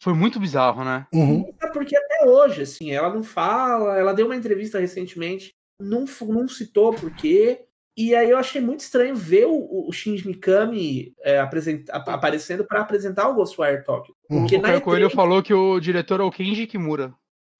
Foi 0.00 0.14
muito 0.14 0.38
bizarro, 0.40 0.84
né? 0.84 1.06
Uhum. 1.12 1.52
Porque 1.72 1.96
até 1.96 2.26
hoje, 2.26 2.62
assim, 2.62 2.90
ela 2.90 3.12
não 3.12 3.22
fala, 3.22 3.98
ela 3.98 4.12
deu 4.12 4.26
uma 4.26 4.36
entrevista 4.36 4.78
recentemente, 4.78 5.52
não, 5.80 6.04
não 6.28 6.48
citou 6.48 6.92
por 6.92 7.10
quê. 7.14 7.62
E 7.98 8.14
aí 8.14 8.30
eu 8.30 8.36
achei 8.36 8.60
muito 8.60 8.80
estranho 8.80 9.16
ver 9.16 9.46
o, 9.46 9.88
o 9.88 9.92
Shinji 9.92 10.26
Mikami 10.26 11.14
é, 11.22 11.38
aparecendo 11.38 12.64
para 12.64 12.82
apresentar 12.82 13.28
o 13.28 13.34
Ghostwire 13.34 13.84
Tokyo. 13.84 14.14
Uhum. 14.30 14.40
Porque 14.40 14.56
o 14.56 14.62
Caio 14.62 14.80
E3... 14.80 14.82
Coelho 14.82 15.10
falou 15.10 15.42
que 15.42 15.54
o 15.54 15.80
diretor 15.80 16.20
é 16.20 16.22
o 16.22 16.30
Kenji 16.30 16.66
Kimura. 16.66 17.14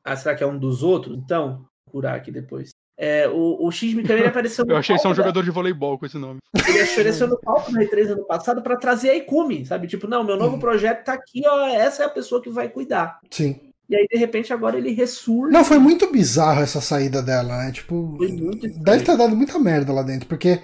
Ah, 0.04 0.14
será 0.14 0.34
que 0.34 0.44
é 0.44 0.46
um 0.46 0.58
dos 0.58 0.82
outros? 0.82 1.16
Então, 1.16 1.66
curar 1.90 2.16
aqui 2.16 2.30
depois. 2.30 2.70
É, 2.98 3.28
o, 3.28 3.66
o 3.66 3.70
X 3.70 3.92
Mikami 3.92 4.22
apareceu 4.22 4.64
no 4.66 4.72
Eu 4.72 4.78
achei 4.78 4.98
só 4.98 5.10
um 5.10 5.14
jogador 5.14 5.42
de 5.42 5.50
voleibol 5.50 5.98
com 5.98 6.06
esse 6.06 6.16
nome. 6.16 6.38
Ele 6.66 6.82
apareceu 6.82 7.28
no 7.28 7.38
palco 7.38 7.70
no 7.70 7.78
E3 7.78 8.12
ano 8.12 8.24
passado 8.24 8.62
para 8.62 8.76
trazer 8.76 9.10
a 9.10 9.14
Ikumi, 9.14 9.66
sabe? 9.66 9.86
Tipo, 9.86 10.08
não, 10.08 10.24
meu 10.24 10.36
novo 10.36 10.54
uhum. 10.54 10.60
projeto 10.60 11.04
tá 11.04 11.12
aqui, 11.12 11.42
ó, 11.46 11.66
essa 11.68 12.04
é 12.04 12.06
a 12.06 12.10
pessoa 12.10 12.42
que 12.42 12.48
vai 12.48 12.68
cuidar. 12.68 13.18
Sim. 13.30 13.60
E 13.88 13.94
aí, 13.94 14.06
de 14.10 14.18
repente, 14.18 14.52
agora 14.52 14.78
ele 14.78 14.92
ressurge. 14.92 15.52
Não, 15.52 15.64
foi 15.64 15.78
muito 15.78 16.10
bizarro 16.10 16.60
essa 16.60 16.80
saída 16.80 17.22
dela, 17.22 17.56
né? 17.58 17.70
Tipo, 17.70 18.14
foi 18.16 18.28
muito 18.28 18.68
deve 18.80 19.04
ter 19.04 19.16
dado 19.16 19.36
muita 19.36 19.58
merda 19.58 19.92
lá 19.92 20.02
dentro, 20.02 20.26
porque 20.26 20.60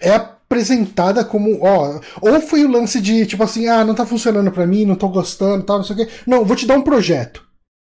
é 0.00 0.14
apresentada 0.14 1.24
como, 1.24 1.58
ó, 1.62 2.00
ou 2.22 2.40
foi 2.40 2.64
o 2.64 2.70
lance 2.70 3.00
de, 3.00 3.26
tipo 3.26 3.42
assim, 3.42 3.68
ah, 3.68 3.84
não 3.84 3.94
tá 3.94 4.06
funcionando 4.06 4.50
para 4.50 4.66
mim, 4.66 4.86
não 4.86 4.94
tô 4.94 5.08
gostando, 5.08 5.64
tal, 5.64 5.78
não 5.78 5.84
sei 5.84 5.96
o 5.96 5.98
quê. 5.98 6.12
Não, 6.26 6.44
vou 6.44 6.56
te 6.56 6.66
dar 6.66 6.78
um 6.78 6.82
projeto 6.82 7.43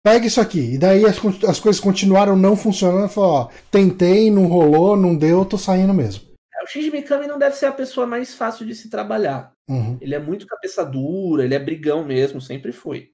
pega 0.03 0.25
isso 0.25 0.41
aqui. 0.41 0.73
E 0.73 0.77
daí 0.77 1.05
as, 1.05 1.17
as 1.47 1.59
coisas 1.59 1.79
continuaram 1.79 2.35
não 2.35 2.55
funcionando. 2.55 3.09
Falou, 3.09 3.31
ó, 3.31 3.49
tentei, 3.69 4.29
não 4.29 4.47
rolou, 4.47 4.95
não 4.95 5.15
deu, 5.15 5.45
tô 5.45 5.57
saindo 5.57 5.93
mesmo. 5.93 6.23
É, 6.53 6.63
o 6.63 6.67
Shinji 6.67 6.91
Mikami 6.91 7.27
não 7.27 7.39
deve 7.39 7.55
ser 7.55 7.67
a 7.67 7.71
pessoa 7.71 8.05
mais 8.05 8.33
fácil 8.33 8.65
de 8.65 8.75
se 8.75 8.89
trabalhar. 8.89 9.51
Uhum. 9.69 9.97
Ele 10.01 10.15
é 10.15 10.19
muito 10.19 10.45
cabeça 10.45 10.85
dura, 10.85 11.43
ele 11.43 11.55
é 11.55 11.59
brigão 11.59 12.03
mesmo, 12.03 12.41
sempre 12.41 12.71
foi. 12.71 13.11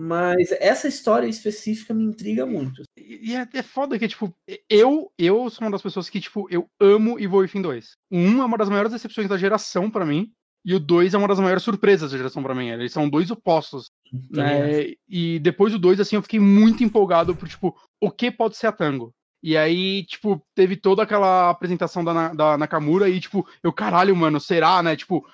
Mas 0.00 0.50
essa 0.52 0.88
história 0.88 1.26
específica 1.26 1.92
me 1.92 2.02
intriga 2.02 2.46
muito. 2.46 2.82
E 2.96 3.34
é, 3.34 3.46
é 3.52 3.62
foda 3.62 3.98
que, 3.98 4.08
tipo, 4.08 4.34
eu, 4.68 5.12
eu 5.18 5.50
sou 5.50 5.66
uma 5.66 5.70
das 5.70 5.82
pessoas 5.82 6.08
que, 6.08 6.20
tipo, 6.20 6.48
eu 6.50 6.66
amo 6.80 7.18
Evolve 7.18 7.60
2. 7.60 7.92
O 8.10 8.16
1 8.16 8.42
é 8.42 8.44
uma 8.44 8.56
das 8.56 8.68
maiores 8.68 8.92
decepções 8.92 9.28
da 9.28 9.36
geração 9.36 9.90
para 9.90 10.06
mim. 10.06 10.32
E 10.64 10.74
o 10.74 10.80
2 10.80 11.14
é 11.14 11.18
uma 11.18 11.28
das 11.28 11.38
maiores 11.38 11.62
surpresas 11.62 12.10
da 12.10 12.16
geração 12.16 12.42
para 12.42 12.54
mim. 12.54 12.68
Eles 12.68 12.92
são 12.92 13.08
dois 13.08 13.30
opostos. 13.30 13.90
Né? 14.30 14.92
E 15.08 15.38
depois 15.38 15.72
do 15.72 15.78
2, 15.78 16.00
assim, 16.00 16.16
eu 16.16 16.22
fiquei 16.22 16.40
muito 16.40 16.84
empolgado 16.84 17.34
por, 17.34 17.48
tipo, 17.48 17.74
o 18.00 18.10
que 18.10 18.30
pode 18.30 18.56
ser 18.56 18.66
a 18.66 18.72
Tango. 18.72 19.14
E 19.42 19.56
aí, 19.56 20.04
tipo, 20.04 20.44
teve 20.54 20.76
toda 20.76 21.02
aquela 21.02 21.50
apresentação 21.50 22.04
da, 22.04 22.34
da 22.34 22.58
Nakamura 22.58 23.08
e, 23.08 23.20
tipo, 23.20 23.46
eu, 23.62 23.72
caralho, 23.72 24.14
mano, 24.16 24.40
será, 24.40 24.82
né? 24.82 24.96
Tipo, 24.96 25.24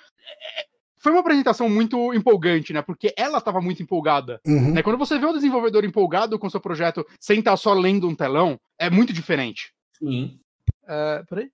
foi 1.04 1.12
uma 1.12 1.20
apresentação 1.20 1.68
muito 1.68 2.14
empolgante, 2.14 2.72
né? 2.72 2.80
Porque 2.80 3.12
ela 3.16 3.40
tava 3.40 3.60
muito 3.60 3.82
empolgada. 3.82 4.40
Uhum. 4.46 4.72
Né? 4.72 4.82
Quando 4.82 4.98
você 4.98 5.18
vê 5.18 5.26
o 5.26 5.32
desenvolvedor 5.32 5.84
empolgado 5.84 6.38
com 6.38 6.46
o 6.46 6.50
seu 6.50 6.60
projeto 6.60 7.04
sem 7.20 7.40
estar 7.40 7.56
só 7.56 7.74
lendo 7.74 8.08
um 8.08 8.14
telão, 8.14 8.58
é 8.78 8.88
muito 8.88 9.12
diferente. 9.12 9.72
Sim. 9.98 10.38
Uh, 10.84 11.26
peraí. 11.28 11.50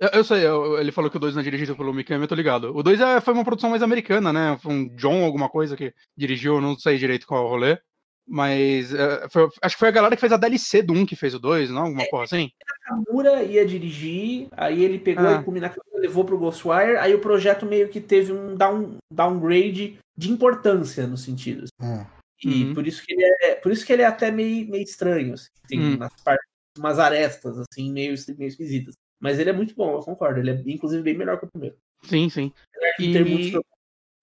Eu, 0.00 0.08
eu 0.14 0.24
sei, 0.24 0.46
eu, 0.46 0.80
ele 0.80 0.90
falou 0.90 1.10
que 1.10 1.18
o 1.18 1.20
2 1.20 1.34
não 1.34 1.42
é 1.42 1.44
dirigido 1.44 1.76
pelo 1.76 1.92
Mikami, 1.92 2.22
eu 2.22 2.28
tô 2.28 2.34
ligado. 2.34 2.74
O 2.74 2.82
2 2.82 3.00
é, 3.00 3.20
foi 3.20 3.34
uma 3.34 3.44
produção 3.44 3.68
mais 3.68 3.82
americana, 3.82 4.32
né? 4.32 4.58
Foi 4.62 4.72
um 4.72 4.88
John 4.96 5.24
alguma 5.24 5.48
coisa 5.50 5.76
que 5.76 5.92
dirigiu, 6.16 6.60
não 6.60 6.78
sei 6.78 6.96
direito 6.96 7.26
qual 7.26 7.42
é 7.42 7.46
o 7.46 7.48
rolê. 7.48 7.78
Mas 8.26 8.92
uh, 8.92 9.28
foi, 9.28 9.48
acho 9.60 9.74
que 9.74 9.80
foi 9.80 9.88
a 9.88 9.92
galera 9.92 10.14
que 10.14 10.20
fez 10.20 10.32
a 10.32 10.36
DLC 10.36 10.82
do 10.82 10.94
1 10.94 11.04
que 11.04 11.16
fez 11.16 11.34
o 11.34 11.38
2, 11.38 11.70
não? 11.70 11.82
Alguma 11.82 12.02
é, 12.02 12.06
coisa 12.06 12.36
assim? 12.36 12.50
Nakamura 12.88 13.42
ia 13.42 13.66
dirigir, 13.66 14.46
aí 14.52 14.84
ele 14.84 14.98
pegou 14.98 15.26
ah. 15.26 15.44
e 15.46 15.60
Nakamura 15.60 16.00
levou 16.00 16.24
pro 16.24 16.38
Ghostwire, 16.38 16.96
aí 16.96 17.12
o 17.12 17.20
projeto 17.20 17.66
meio 17.66 17.88
que 17.88 18.00
teve 18.00 18.32
um 18.32 18.54
down, 18.54 18.96
downgrade 19.12 19.98
de 20.16 20.30
importância 20.30 21.06
no 21.06 21.16
sentido. 21.16 21.66
Ah. 21.80 22.06
E 22.42 22.64
uhum. 22.64 22.74
por 22.74 22.86
isso 22.86 23.04
que 23.04 23.12
ele 23.12 23.24
é, 23.42 23.54
por 23.56 23.70
isso 23.70 23.84
que 23.84 23.92
ele 23.92 24.02
é 24.02 24.06
até 24.06 24.30
meio, 24.30 24.70
meio 24.70 24.82
estranho, 24.82 25.34
assim, 25.34 25.48
tem 25.68 25.78
uhum. 25.78 25.96
umas, 25.96 26.12
partes, 26.24 26.46
umas 26.78 26.98
arestas 26.98 27.58
assim 27.58 27.92
meio, 27.92 28.14
meio 28.38 28.48
esquisitas. 28.48 28.94
Mas 29.20 29.38
ele 29.38 29.50
é 29.50 29.52
muito 29.52 29.74
bom, 29.74 29.94
eu 29.94 30.00
concordo. 30.00 30.40
Ele 30.40 30.50
é 30.50 30.62
inclusive 30.66 31.02
bem 31.02 31.16
melhor 31.16 31.38
que 31.38 31.44
o 31.44 31.50
primeiro. 31.50 31.76
Sim, 32.02 32.28
sim. 32.28 32.52
E... 32.98 33.52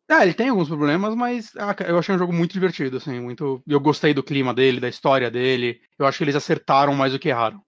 Ah, 0.09 0.23
ele 0.23 0.33
tem 0.33 0.49
alguns 0.49 0.69
problemas, 0.69 1.13
mas 1.15 1.51
ah, 1.57 1.75
eu 1.85 1.97
achei 1.97 2.15
um 2.15 2.17
jogo 2.17 2.33
muito 2.33 2.53
divertido, 2.53 2.97
assim, 2.97 3.19
muito. 3.19 3.61
Eu 3.67 3.79
gostei 3.79 4.13
do 4.13 4.23
clima 4.23 4.53
dele, 4.53 4.79
da 4.79 4.87
história 4.87 5.29
dele. 5.29 5.81
Eu 5.99 6.05
acho 6.05 6.17
que 6.17 6.23
eles 6.23 6.35
acertaram 6.35 6.95
mais 6.95 7.11
do 7.11 7.19
que 7.19 7.29
erraram. 7.29 7.61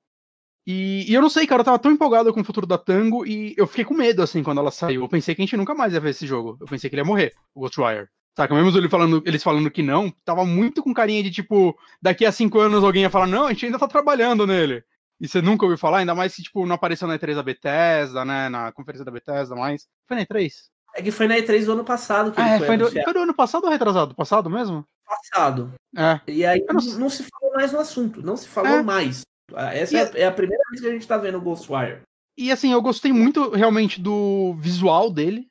E, 0.66 1.06
e, 1.10 1.14
eu 1.14 1.22
não 1.22 1.30
sei, 1.30 1.48
cara, 1.48 1.62
eu 1.62 1.66
tava 1.66 1.80
tão 1.80 1.92
empolgado 1.92 2.34
com 2.34 2.42
o 2.42 2.44
futuro 2.44 2.68
da 2.68 2.78
Tango 2.78 3.26
e 3.26 3.56
eu 3.58 3.66
fiquei 3.66 3.84
com 3.84 3.94
medo, 3.94 4.22
assim, 4.22 4.44
quando 4.44 4.60
ela 4.60 4.72
saiu. 4.72 5.02
Eu 5.02 5.10
pensei 5.10 5.36
que 5.36 5.42
a 5.42 5.46
gente 5.46 5.58
nunca 5.58 5.74
mais 5.74 5.94
ia 5.94 6.00
ver 6.00 6.12
esse 6.12 6.28
jogo. 6.28 6.58
Eu 6.62 6.68
pensei 6.68 6.90
que 6.90 6.96
ele 6.96 7.02
ia 7.02 7.06
morrer, 7.06 7.34
o 7.54 7.62
Ghostwire. 7.62 8.08
Saca? 8.38 8.54
Mesmo 8.54 8.78
ele 8.78 8.88
falando, 8.88 9.22
eles 9.26 9.44
falando 9.44 9.72
que 9.72 9.82
não, 9.82 10.14
tava 10.24 10.46
muito 10.46 10.82
com 10.84 10.94
carinha 10.94 11.24
de 11.24 11.32
tipo, 11.32 11.76
daqui 12.02 12.26
a 12.26 12.32
cinco 12.32 12.60
anos 12.60 12.84
alguém 12.84 13.02
ia 13.02 13.10
falar, 13.10 13.28
não, 13.28 13.48
a 13.48 13.50
gente 13.52 13.66
ainda 13.66 13.80
tá 13.80 13.88
trabalhando 13.88 14.46
nele. 14.48 14.84
E 15.20 15.28
você 15.28 15.42
nunca 15.42 15.66
ouviu 15.66 15.78
falar, 15.78 16.00
ainda 16.00 16.16
mais 16.16 16.34
se, 16.34 16.42
tipo, 16.42 16.66
não 16.66 16.76
apareceu 16.76 17.08
na 17.08 17.20
E3 17.20 17.36
da 17.36 17.44
Bethesda, 17.44 18.24
né? 18.24 18.48
Na 18.48 18.72
conferência 18.72 19.04
da 19.04 19.12
Bethesda, 19.12 19.56
mais. 19.56 19.88
Foi 20.08 20.16
na 20.16 20.26
E3? 20.26 20.52
É 20.96 21.02
que 21.02 21.12
foi 21.12 21.28
na 21.28 21.36
E3 21.36 21.66
do 21.66 21.74
ano 21.74 21.84
passado 21.84 22.32
que 22.32 22.42
ah, 22.42 22.56
é, 22.56 22.60
foi, 22.60 22.78
do, 22.78 22.90
foi 22.90 23.14
do 23.14 23.20
ano 23.20 23.34
passado 23.34 23.66
ou 23.66 23.70
retrasado? 23.70 24.16
Passado 24.16 24.50
mesmo? 24.50 24.86
Passado. 25.06 25.74
É. 25.96 26.20
E 26.28 26.46
aí 26.46 26.64
não... 26.68 26.76
não... 26.98 27.10
se 27.10 27.24
falou 27.24 27.56
mais 27.56 27.72
no 27.72 27.80
assunto, 27.80 28.22
não 28.22 28.38
se 28.38 28.48
falou 28.48 28.80
é. 28.80 28.84
mais. 28.84 29.22
Essa 29.56 29.98
é, 29.98 30.22
é, 30.22 30.28
a 30.28 30.32
primeira 30.32 30.64
vez 30.70 30.82
que 30.82 30.88
a 30.88 30.92
gente 30.92 31.08
tá 31.08 31.18
vendo 31.18 31.38
o 31.38 31.42
Ghostwire. 31.42 32.02
E 32.38 32.52
assim, 32.52 32.72
eu 32.72 32.82
gostei 32.82 33.12
muito 33.12 33.50
realmente 33.50 34.00
do 34.00 34.56
visual 34.60 35.12
dele, 35.12 35.48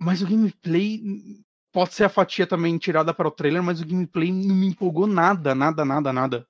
mas 0.00 0.22
o 0.22 0.26
gameplay 0.26 1.00
pode 1.72 1.94
ser 1.94 2.04
a 2.04 2.08
fatia 2.08 2.46
também 2.46 2.78
tirada 2.78 3.12
para 3.12 3.28
o 3.28 3.30
trailer, 3.30 3.62
mas 3.62 3.80
o 3.80 3.86
gameplay 3.86 4.32
não 4.32 4.54
me 4.54 4.66
empolgou 4.66 5.06
nada, 5.06 5.54
nada, 5.54 5.84
nada, 5.84 6.12
nada. 6.12 6.46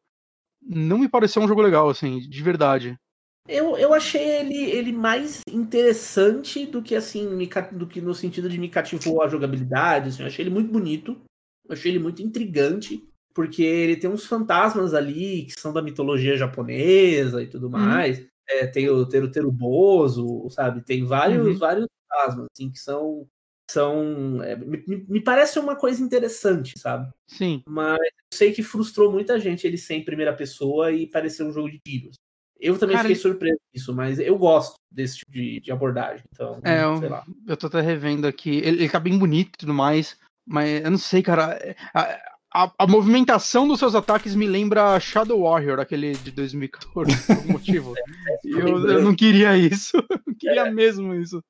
Não 0.67 0.99
me 0.99 1.09
pareceu 1.09 1.43
um 1.43 1.49
jogo 1.49 1.63
legal, 1.63 1.89
assim, 1.89 2.19
de 2.21 2.43
verdade. 2.43 2.99
Eu, 3.47 3.77
eu 3.77 3.93
achei 3.93 4.23
ele, 4.23 4.57
ele 4.57 4.93
mais 4.93 5.43
interessante 5.51 6.65
do 6.65 6.83
que 6.83 6.95
assim, 6.95 7.29
me, 7.29 7.49
do 7.73 7.87
que 7.87 8.01
no 8.01 8.15
sentido 8.15 8.49
de 8.49 8.59
me 8.59 8.71
cativou 8.71 9.23
a 9.23 9.29
jogabilidade. 9.29 10.09
Assim, 10.09 10.23
eu 10.23 10.29
achei 10.29 10.43
ele 10.45 10.55
muito 10.55 10.73
bonito, 10.73 11.21
eu 11.69 11.75
achei 11.75 11.93
ele 11.93 11.99
muito 11.99 12.23
intrigante, 12.23 13.07
porque 13.35 13.63
ele 13.63 13.97
tem 13.97 14.09
uns 14.09 14.25
fantasmas 14.25 14.95
ali 14.95 15.45
que 15.45 15.61
são 15.61 15.75
da 15.75 15.83
mitologia 15.83 16.37
japonesa 16.39 17.43
e 17.43 17.47
tudo 17.47 17.65
uhum. 17.65 17.73
mais. 17.73 18.19
Uhum. 18.19 18.27
É, 18.49 18.67
tem 18.67 18.89
o 18.89 19.07
Teru 19.07 19.31
Teru 19.31 19.53
Bozo, 19.53 20.49
sabe? 20.51 20.83
Tem 20.83 21.05
vários, 21.05 21.47
uhum. 21.47 21.59
vários 21.59 21.87
fantasmas 22.09 22.47
assim, 22.53 22.71
que 22.71 22.79
são. 22.79 23.27
São 23.71 24.43
é, 24.43 24.57
me, 24.57 24.85
me, 25.09 25.21
parece 25.21 25.59
uma 25.59 25.77
coisa 25.77 26.03
interessante, 26.03 26.79
sabe? 26.79 27.11
Sim. 27.27 27.63
Mas 27.67 27.99
eu 27.99 28.37
sei 28.37 28.53
que 28.53 28.63
frustrou 28.63 29.11
muita 29.11 29.39
gente 29.39 29.67
ele 29.67 29.79
ser 29.79 29.95
em 29.95 30.05
primeira 30.05 30.33
pessoa 30.33 30.93
e 30.93 31.07
parecer 31.07 31.43
um 31.43 31.53
jogo 31.53 31.71
de 31.71 31.79
tiros. 31.79 32.17
Eu 32.61 32.79
também 32.79 32.97
Cara, 32.97 33.09
fiquei 33.09 33.21
surpreso 33.21 33.59
disso, 33.75 33.95
mas 33.95 34.19
eu 34.19 34.39
gosto 34.39 34.77
desse 34.91 35.19
tipo 35.19 35.33
de, 35.33 35.61
de 35.61 35.73
abordagem. 35.73 36.25
Então, 36.33 36.61
é, 36.65 36.99
sei 36.99 37.09
lá. 37.09 37.25
Eu 37.47 37.57
tô 37.57 37.67
até 37.67 37.81
revendo 37.81 38.27
aqui. 38.27 38.57
Ele, 38.59 38.83
ele 38.83 38.89
tá 38.89 39.01
bem 39.01 39.19
bonito 39.19 39.51
e 39.55 39.59
tudo 39.59 39.75
mais, 39.75 40.17
mas 40.47 40.83
eu 40.83 40.91
não 40.91 40.99
sei, 40.99 41.23
cara. 41.23 41.59
A, 41.93 42.35
a, 42.55 42.73
a, 42.79 42.87
movimentação 42.87 43.67
dos 43.67 43.81
seus 43.81 43.97
ataques 43.97 44.35
me 44.35 44.47
lembra 44.47 44.99
Shadow 45.01 45.43
Warrior, 45.43 45.81
aquele 45.81 46.13
de 46.13 46.31
2014, 46.31 47.27
por 47.27 47.37
algum 47.37 47.53
motivo. 47.59 47.95
É, 47.99 48.39
eu, 48.45 48.89
eu, 48.89 49.03
não 49.03 49.15
queria 49.15 49.57
isso. 49.59 49.97
Eu 50.09 50.21
não 50.27 50.35
queria 50.35 50.67
é. 50.67 50.71
mesmo 50.71 51.15
isso. 51.15 51.43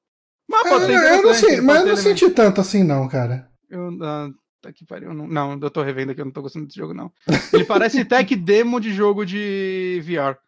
Mas 0.48 0.68
pode 0.68 0.92
é, 0.92 1.18
eu 1.18 1.22
não 1.22 1.34
sei, 1.34 1.60
mas 1.60 1.80
eu 1.80 1.86
não 1.86 1.96
senti 1.96 2.30
tanto 2.30 2.60
assim, 2.60 2.82
não, 2.82 3.08
cara. 3.08 3.48
Eu, 3.68 3.90
ah, 4.02 4.30
tá 4.60 4.72
que 4.72 4.84
pariu. 4.84 5.12
Não, 5.14 5.26
não, 5.26 5.58
eu 5.60 5.70
tô 5.70 5.82
revendo 5.82 6.12
aqui, 6.12 6.20
eu 6.20 6.24
não 6.24 6.32
tô 6.32 6.42
gostando 6.42 6.66
desse 6.66 6.78
jogo, 6.78 6.94
não. 6.94 7.12
Ele 7.52 7.64
parece 7.64 8.04
tech 8.04 8.34
demo 8.36 8.80
de 8.80 8.92
jogo 8.92 9.24
de 9.24 10.02
VR. 10.04 10.38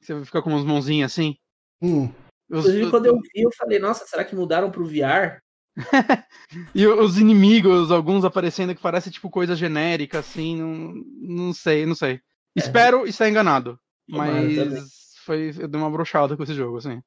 Você 0.00 0.24
fica 0.24 0.42
com 0.42 0.50
umas 0.50 0.64
mãozinhas 0.64 1.12
assim. 1.12 1.36
Hum. 1.80 2.08
Inclusive, 2.48 2.90
quando 2.90 3.06
eu 3.06 3.16
vi, 3.16 3.42
eu 3.42 3.50
falei, 3.56 3.78
nossa, 3.78 4.06
será 4.06 4.24
que 4.24 4.36
mudaram 4.36 4.70
pro 4.70 4.86
VR? 4.86 5.40
e 6.74 6.86
os 6.86 7.18
inimigos, 7.18 7.90
alguns 7.90 8.24
aparecendo 8.24 8.74
que 8.74 8.80
parece 8.80 9.10
tipo 9.10 9.28
coisa 9.28 9.54
genérica, 9.54 10.20
assim, 10.20 10.56
não, 10.56 10.94
não 11.20 11.52
sei, 11.52 11.84
não 11.84 11.94
sei. 11.94 12.14
É. 12.14 12.20
Espero 12.56 13.06
estar 13.06 13.28
enganado. 13.28 13.78
Mas 14.08 15.16
foi, 15.24 15.52
eu 15.58 15.68
dei 15.68 15.80
uma 15.80 15.90
brochada 15.90 16.36
com 16.36 16.42
esse 16.42 16.54
jogo, 16.54 16.78
assim. 16.78 17.02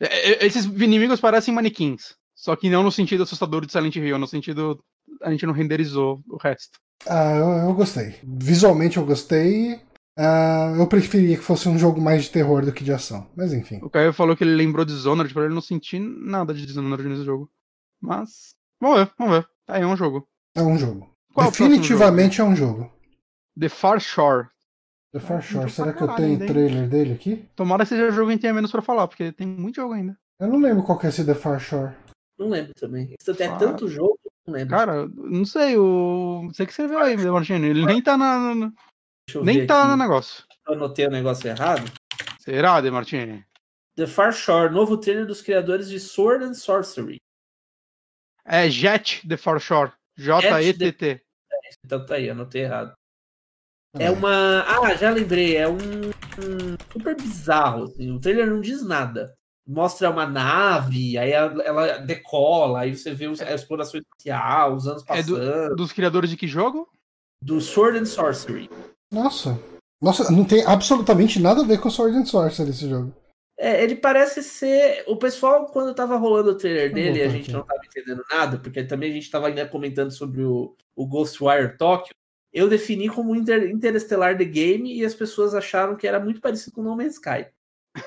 É, 0.00 0.44
é, 0.44 0.46
esses 0.46 0.64
inimigos 0.64 1.20
parecem 1.20 1.54
manequins. 1.54 2.14
Só 2.34 2.56
que 2.56 2.68
não 2.68 2.82
no 2.82 2.90
sentido 2.90 3.22
assustador 3.22 3.64
de 3.64 3.72
Silent 3.72 3.96
Hill, 3.96 4.18
no 4.18 4.26
sentido. 4.26 4.82
A 5.22 5.30
gente 5.30 5.46
não 5.46 5.52
renderizou 5.52 6.22
o 6.28 6.36
resto. 6.36 6.78
Ah, 7.06 7.32
eu, 7.34 7.68
eu 7.68 7.74
gostei. 7.74 8.14
Visualmente 8.22 8.96
eu 8.96 9.06
gostei. 9.06 9.74
Uh, 10.16 10.78
eu 10.78 10.86
preferia 10.86 11.36
que 11.36 11.42
fosse 11.42 11.68
um 11.68 11.78
jogo 11.78 12.00
mais 12.00 12.24
de 12.24 12.30
terror 12.30 12.64
do 12.64 12.72
que 12.72 12.84
de 12.84 12.92
ação, 12.92 13.28
mas 13.36 13.52
enfim. 13.52 13.80
O 13.82 13.90
Caio 13.90 14.12
falou 14.12 14.36
que 14.36 14.44
ele 14.44 14.54
lembrou 14.54 14.84
de 14.84 14.94
Dishonored, 14.94 15.34
para 15.34 15.46
ele 15.46 15.54
não 15.54 15.60
sentir 15.60 15.98
nada 15.98 16.54
de 16.54 16.64
Dishonored 16.64 17.08
nesse 17.08 17.24
jogo. 17.24 17.50
Mas, 18.00 18.54
vamos 18.80 18.98
ver, 18.98 19.12
vamos 19.18 19.34
ver. 19.36 19.48
Tá 19.66 19.74
aí, 19.74 19.82
é 19.82 19.86
um 19.86 19.96
jogo. 19.96 20.28
É 20.54 20.62
um 20.62 20.78
jogo. 20.78 21.10
Qual 21.32 21.50
Definitivamente 21.50 22.36
jogo? 22.36 22.50
é 22.50 22.52
um 22.52 22.56
jogo. 22.56 22.92
The 23.58 23.68
Far 23.68 23.98
Shore. 23.98 24.48
The 25.14 25.20
Far 25.20 25.40
Shore, 25.40 25.70
será 25.70 25.92
que 25.92 26.02
eu 26.02 26.08
tenho 26.16 26.44
trailer 26.44 26.88
dele 26.88 27.12
aqui? 27.12 27.48
Tomara 27.54 27.84
que 27.84 27.90
seja 27.90 28.10
jogo 28.10 28.32
em 28.32 28.38
tenha 28.38 28.52
menos 28.52 28.72
pra 28.72 28.82
falar, 28.82 29.06
porque 29.06 29.30
tem 29.30 29.46
muito 29.46 29.76
jogo 29.76 29.94
ainda. 29.94 30.18
Eu 30.40 30.48
não 30.48 30.58
lembro 30.58 30.82
qual 30.82 30.98
que 30.98 31.06
é 31.06 31.08
esse 31.08 31.24
The 31.24 31.36
Far 31.36 31.60
Shore. 31.60 31.94
Não 32.36 32.48
lembro 32.48 32.74
também. 32.74 33.14
Isso 33.20 33.32
tem 33.32 33.56
tanto 33.56 33.86
jogo, 33.86 34.18
não 34.44 34.54
lembro. 34.54 34.76
Cara, 34.76 35.06
não 35.06 35.44
sei, 35.44 35.76
o. 35.76 36.48
Você 36.48 36.66
que 36.66 36.72
escreveu 36.72 36.98
aí, 36.98 37.16
Martino. 37.16 37.64
Ele 37.64 37.86
nem 37.86 38.02
tá 38.02 38.18
na. 38.18 38.72
Nem 39.40 39.64
tá 39.68 39.82
aqui. 39.82 39.90
no 39.92 39.96
negócio. 39.96 40.42
Eu 40.66 40.74
anotei 40.74 41.06
o 41.06 41.10
negócio 41.10 41.48
errado. 41.48 41.88
Será, 42.40 42.80
De 42.80 42.90
Martini? 42.90 43.46
The 43.94 44.08
Far 44.08 44.32
Shore, 44.32 44.74
novo 44.74 44.96
trailer 44.96 45.26
dos 45.26 45.40
criadores 45.40 45.88
de 45.88 46.00
Sword 46.00 46.44
and 46.44 46.54
Sorcery. 46.54 47.18
É 48.44 48.68
Jet 48.68 49.26
The 49.28 49.36
Far 49.36 49.60
Shore. 49.60 49.92
J-E-T-T. 50.16 51.22
Então 51.84 52.04
tá 52.04 52.16
aí, 52.16 52.28
anotei 52.28 52.62
errado. 52.62 52.92
É 53.98 54.10
uma. 54.10 54.62
Ah, 54.62 54.94
já 54.94 55.10
lembrei. 55.10 55.56
É 55.56 55.68
um, 55.68 55.76
um, 55.76 56.76
super 56.92 57.16
bizarro. 57.16 57.84
Assim. 57.84 58.10
O 58.10 58.20
trailer 58.20 58.48
não 58.48 58.60
diz 58.60 58.84
nada. 58.84 59.34
Mostra 59.66 60.10
uma 60.10 60.26
nave, 60.26 61.16
aí 61.16 61.32
ela 61.32 61.96
decola, 61.98 62.80
aí 62.80 62.94
você 62.94 63.14
vê 63.14 63.24
a 63.24 63.54
exploração 63.54 63.98
espacial, 63.98 64.74
os 64.74 64.86
anos 64.86 65.02
passando. 65.02 65.42
É 65.42 65.68
do, 65.70 65.76
dos 65.76 65.90
criadores 65.90 66.28
de 66.28 66.36
que 66.36 66.46
jogo? 66.46 66.86
Do 67.40 67.62
Sword 67.62 67.98
and 67.98 68.04
Sorcery. 68.04 68.68
Nossa. 69.10 69.58
Nossa, 70.02 70.30
não 70.30 70.44
tem 70.44 70.62
absolutamente 70.66 71.40
nada 71.40 71.62
a 71.62 71.64
ver 71.64 71.80
com 71.80 71.88
Sword 71.88 72.14
and 72.14 72.26
Sorcery 72.26 72.68
esse 72.68 72.86
jogo. 72.86 73.14
É, 73.58 73.82
ele 73.82 73.94
parece 73.94 74.42
ser. 74.42 75.02
O 75.06 75.16
pessoal, 75.16 75.66
quando 75.66 75.94
tava 75.94 76.16
rolando 76.16 76.50
o 76.50 76.54
trailer 76.56 76.92
dele, 76.92 77.22
a 77.22 77.28
gente 77.28 77.50
não 77.50 77.62
tava 77.62 77.80
entendendo 77.86 78.22
nada, 78.30 78.58
porque 78.58 78.84
também 78.84 79.10
a 79.10 79.14
gente 79.14 79.30
tava 79.30 79.46
ainda 79.46 79.66
comentando 79.66 80.10
sobre 80.10 80.42
o, 80.42 80.76
o 80.94 81.06
Ghostwire 81.06 81.78
Tokyo. 81.78 82.14
Eu 82.54 82.68
defini 82.68 83.08
como 83.08 83.34
Inter, 83.34 83.68
Interestelar 83.68 84.38
The 84.38 84.44
Game 84.44 84.96
e 84.96 85.04
as 85.04 85.12
pessoas 85.12 85.56
acharam 85.56 85.96
que 85.96 86.06
era 86.06 86.20
muito 86.20 86.40
parecido 86.40 86.76
com 86.76 86.82
No 86.82 86.96
Man's 86.96 87.14
Sky. 87.14 87.48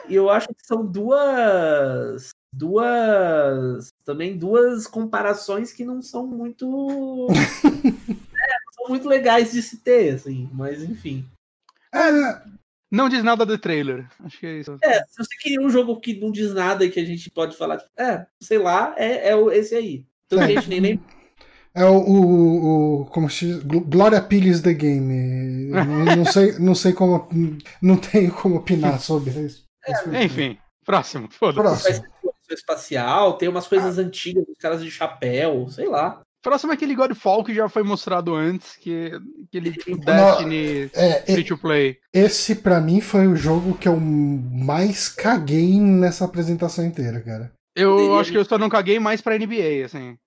E 0.07 0.15
eu 0.15 0.29
acho 0.29 0.47
que 0.47 0.65
são 0.65 0.85
duas 0.85 2.29
duas 2.53 3.93
também 4.05 4.37
duas 4.37 4.87
comparações 4.87 5.73
que 5.73 5.83
não 5.83 6.01
são 6.01 6.25
muito 6.25 7.27
é, 7.67 8.73
são 8.73 8.87
muito 8.87 9.07
legais 9.07 9.51
de 9.51 9.61
se 9.61 9.77
ter, 9.77 10.15
assim, 10.15 10.49
mas 10.53 10.81
enfim. 10.81 11.25
É, 11.93 12.41
não 12.89 13.09
diz 13.09 13.21
nada 13.21 13.45
do 13.45 13.57
trailer. 13.57 14.09
Acho 14.23 14.39
que 14.39 14.45
é 14.45 14.59
isso. 14.59 14.77
É, 14.81 15.03
se 15.03 15.17
você 15.17 15.35
queria 15.41 15.61
um 15.61 15.69
jogo 15.69 15.99
que 15.99 16.17
não 16.19 16.31
diz 16.31 16.53
nada 16.53 16.85
e 16.85 16.89
que 16.89 16.99
a 16.99 17.05
gente 17.05 17.29
pode 17.29 17.57
falar, 17.57 17.83
é, 17.97 18.25
sei 18.39 18.57
lá, 18.57 18.95
é, 18.97 19.33
é 19.33 19.57
esse 19.57 19.75
aí. 19.75 20.05
Então 20.25 20.39
a 20.39 20.47
gente 20.47 20.69
nem, 20.69 20.79
nem 20.81 21.03
é 21.77 21.85
o, 21.85 21.97
o, 21.97 23.01
o 23.01 23.05
como 23.05 23.29
se 23.29 23.59
Glória 23.63 24.19
Pires 24.19 24.61
the 24.61 24.73
Game. 24.73 25.69
não, 25.69 26.15
não, 26.17 26.25
sei, 26.25 26.57
não 26.57 26.75
sei 26.75 26.91
como. 26.91 27.29
Não 27.81 27.97
tenho 27.97 28.31
como 28.31 28.55
opinar 28.55 28.99
sobre 28.99 29.31
isso. 29.31 29.63
É, 29.85 30.23
enfim, 30.23 30.57
próximo. 30.83 31.29
Próximo. 31.39 32.05
Espacial, 32.49 33.33
tem 33.33 33.49
umas 33.49 33.67
coisas 33.67 33.99
ah. 33.99 34.01
antigas 34.01 34.45
dos 34.45 34.57
caras 34.57 34.81
de 34.81 34.89
chapéu, 34.89 35.67
sei 35.69 35.87
lá. 35.87 36.21
Próximo 36.41 36.71
é 36.71 36.75
aquele 36.75 36.95
Godfall 36.95 37.43
que 37.43 37.53
já 37.53 37.67
foi 37.67 37.83
mostrado 37.83 38.33
antes, 38.33 38.77
que 38.77 39.11
aquele 39.47 39.71
Destiny 39.71 40.89
é, 40.93 41.21
free 41.25 41.43
to 41.43 41.57
play. 41.57 41.97
Esse 42.13 42.55
para 42.55 42.79
mim 42.79 43.01
foi 43.01 43.27
o 43.27 43.35
jogo 43.35 43.77
que 43.77 43.87
eu 43.87 43.99
mais 43.99 45.09
caguei 45.09 45.79
nessa 45.79 46.23
apresentação 46.25 46.85
inteira, 46.85 47.21
cara. 47.21 47.51
Eu 47.75 48.17
acho 48.17 48.31
que 48.31 48.37
eu 48.37 48.45
só 48.45 48.57
não 48.57 48.69
caguei 48.69 48.99
mais 48.99 49.21
pra 49.21 49.37
NBA, 49.37 49.85
assim. 49.85 50.17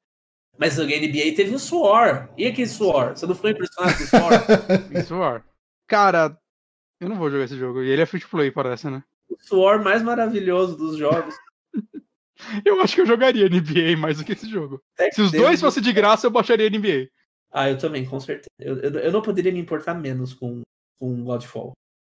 Mas 0.60 0.78
o 0.78 0.84
NBA 0.84 1.34
teve 1.34 1.54
o 1.54 1.58
Suor. 1.58 2.28
E 2.36 2.46
aquele 2.46 2.68
Suor? 2.68 3.16
Você 3.16 3.26
não 3.26 3.34
foi 3.34 3.52
impressionado 3.52 3.96
com 3.96 4.04
o 4.04 4.06
Suor? 4.06 5.04
Suor. 5.08 5.42
Cara, 5.88 6.38
eu 7.00 7.08
não 7.08 7.16
vou 7.16 7.30
jogar 7.30 7.44
esse 7.44 7.56
jogo. 7.56 7.82
E 7.82 7.88
ele 7.88 8.02
é 8.02 8.06
free 8.06 8.20
to 8.20 8.28
play, 8.28 8.50
parece, 8.50 8.90
né? 8.90 9.02
O 9.30 9.42
Suor 9.42 9.82
mais 9.82 10.02
maravilhoso 10.02 10.76
dos 10.76 10.98
jogos. 10.98 11.34
eu 12.62 12.78
acho 12.82 12.94
que 12.94 13.00
eu 13.00 13.06
jogaria 13.06 13.48
NBA 13.48 13.96
mais 13.98 14.18
do 14.18 14.24
que 14.24 14.32
esse 14.32 14.50
jogo. 14.50 14.82
É 14.98 15.10
Se 15.10 15.22
os 15.22 15.32
dois 15.32 15.58
fossem 15.58 15.82
de 15.82 15.94
graça, 15.94 16.26
eu 16.26 16.30
baixaria 16.30 16.68
NBA. 16.68 17.08
Ah, 17.50 17.70
eu 17.70 17.78
também, 17.78 18.04
com 18.04 18.20
certeza. 18.20 18.50
Eu, 18.58 18.78
eu, 18.80 18.90
eu 19.00 19.12
não 19.12 19.22
poderia 19.22 19.50
me 19.50 19.58
importar 19.58 19.94
menos 19.94 20.34
com, 20.34 20.60
com 20.98 21.24
Godfall. 21.24 21.72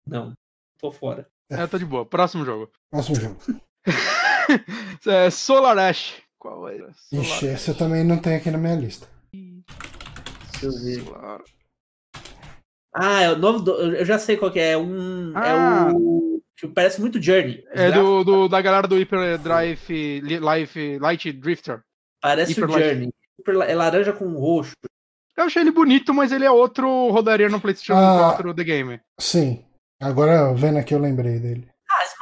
Não. 0.08 0.32
Tô 0.78 0.92
fora. 0.92 1.26
É, 1.50 1.66
tá 1.66 1.78
de 1.78 1.84
boa. 1.84 2.06
Próximo 2.06 2.44
jogo. 2.44 2.70
Próximo 2.92 3.16
jogo. 3.16 3.36
é, 5.04 5.30
Solar 5.30 5.76
Ash. 5.78 6.25
Qual 6.46 6.68
é? 6.68 6.78
Ixi, 7.12 7.46
esse 7.46 7.70
eu 7.70 7.74
também 7.74 8.04
não 8.04 8.18
tenho 8.18 8.36
aqui 8.36 8.52
na 8.52 8.58
minha 8.58 8.76
lista. 8.76 9.08
Deixa 9.32 10.66
eu 10.66 10.72
ver. 10.72 11.04
Ah, 12.94 13.22
é 13.22 13.32
o 13.32 13.36
novo. 13.36 13.60
Do... 13.60 13.72
Eu 13.72 14.04
já 14.04 14.16
sei 14.16 14.36
qual 14.36 14.52
que 14.52 14.60
é. 14.60 14.78
Um, 14.78 15.32
é 15.32 15.40
ah. 15.40 15.88
É 15.90 15.92
o. 15.92 16.40
Que 16.56 16.68
parece 16.68 17.00
muito 17.00 17.20
Journey. 17.20 17.64
É 17.72 17.90
do, 17.90 18.24
do, 18.24 18.48
da 18.48 18.62
galera 18.62 18.86
do 18.86 18.96
Hyper 18.96 19.38
Drive 19.38 20.22
Life, 20.22 20.98
Light 21.00 21.32
Drifter. 21.32 21.82
Parece 22.22 22.52
Hyper 22.52 22.70
o 22.70 22.72
Journey. 22.72 23.12
Light. 23.48 23.70
É 23.70 23.74
laranja 23.74 24.12
com 24.12 24.32
roxo. 24.38 24.72
Eu 25.36 25.44
achei 25.44 25.62
ele 25.62 25.72
bonito, 25.72 26.14
mas 26.14 26.32
ele 26.32 26.46
é 26.46 26.50
outro 26.50 27.10
rodaria 27.10 27.48
no 27.48 27.60
PlayStation 27.60 27.92
ah, 27.92 28.32
4 28.36 28.54
The 28.54 28.64
Game. 28.64 29.00
Sim. 29.20 29.64
Agora 30.00 30.54
vendo 30.54 30.78
aqui 30.78 30.94
eu 30.94 30.98
lembrei 30.98 31.38
dele 31.38 31.68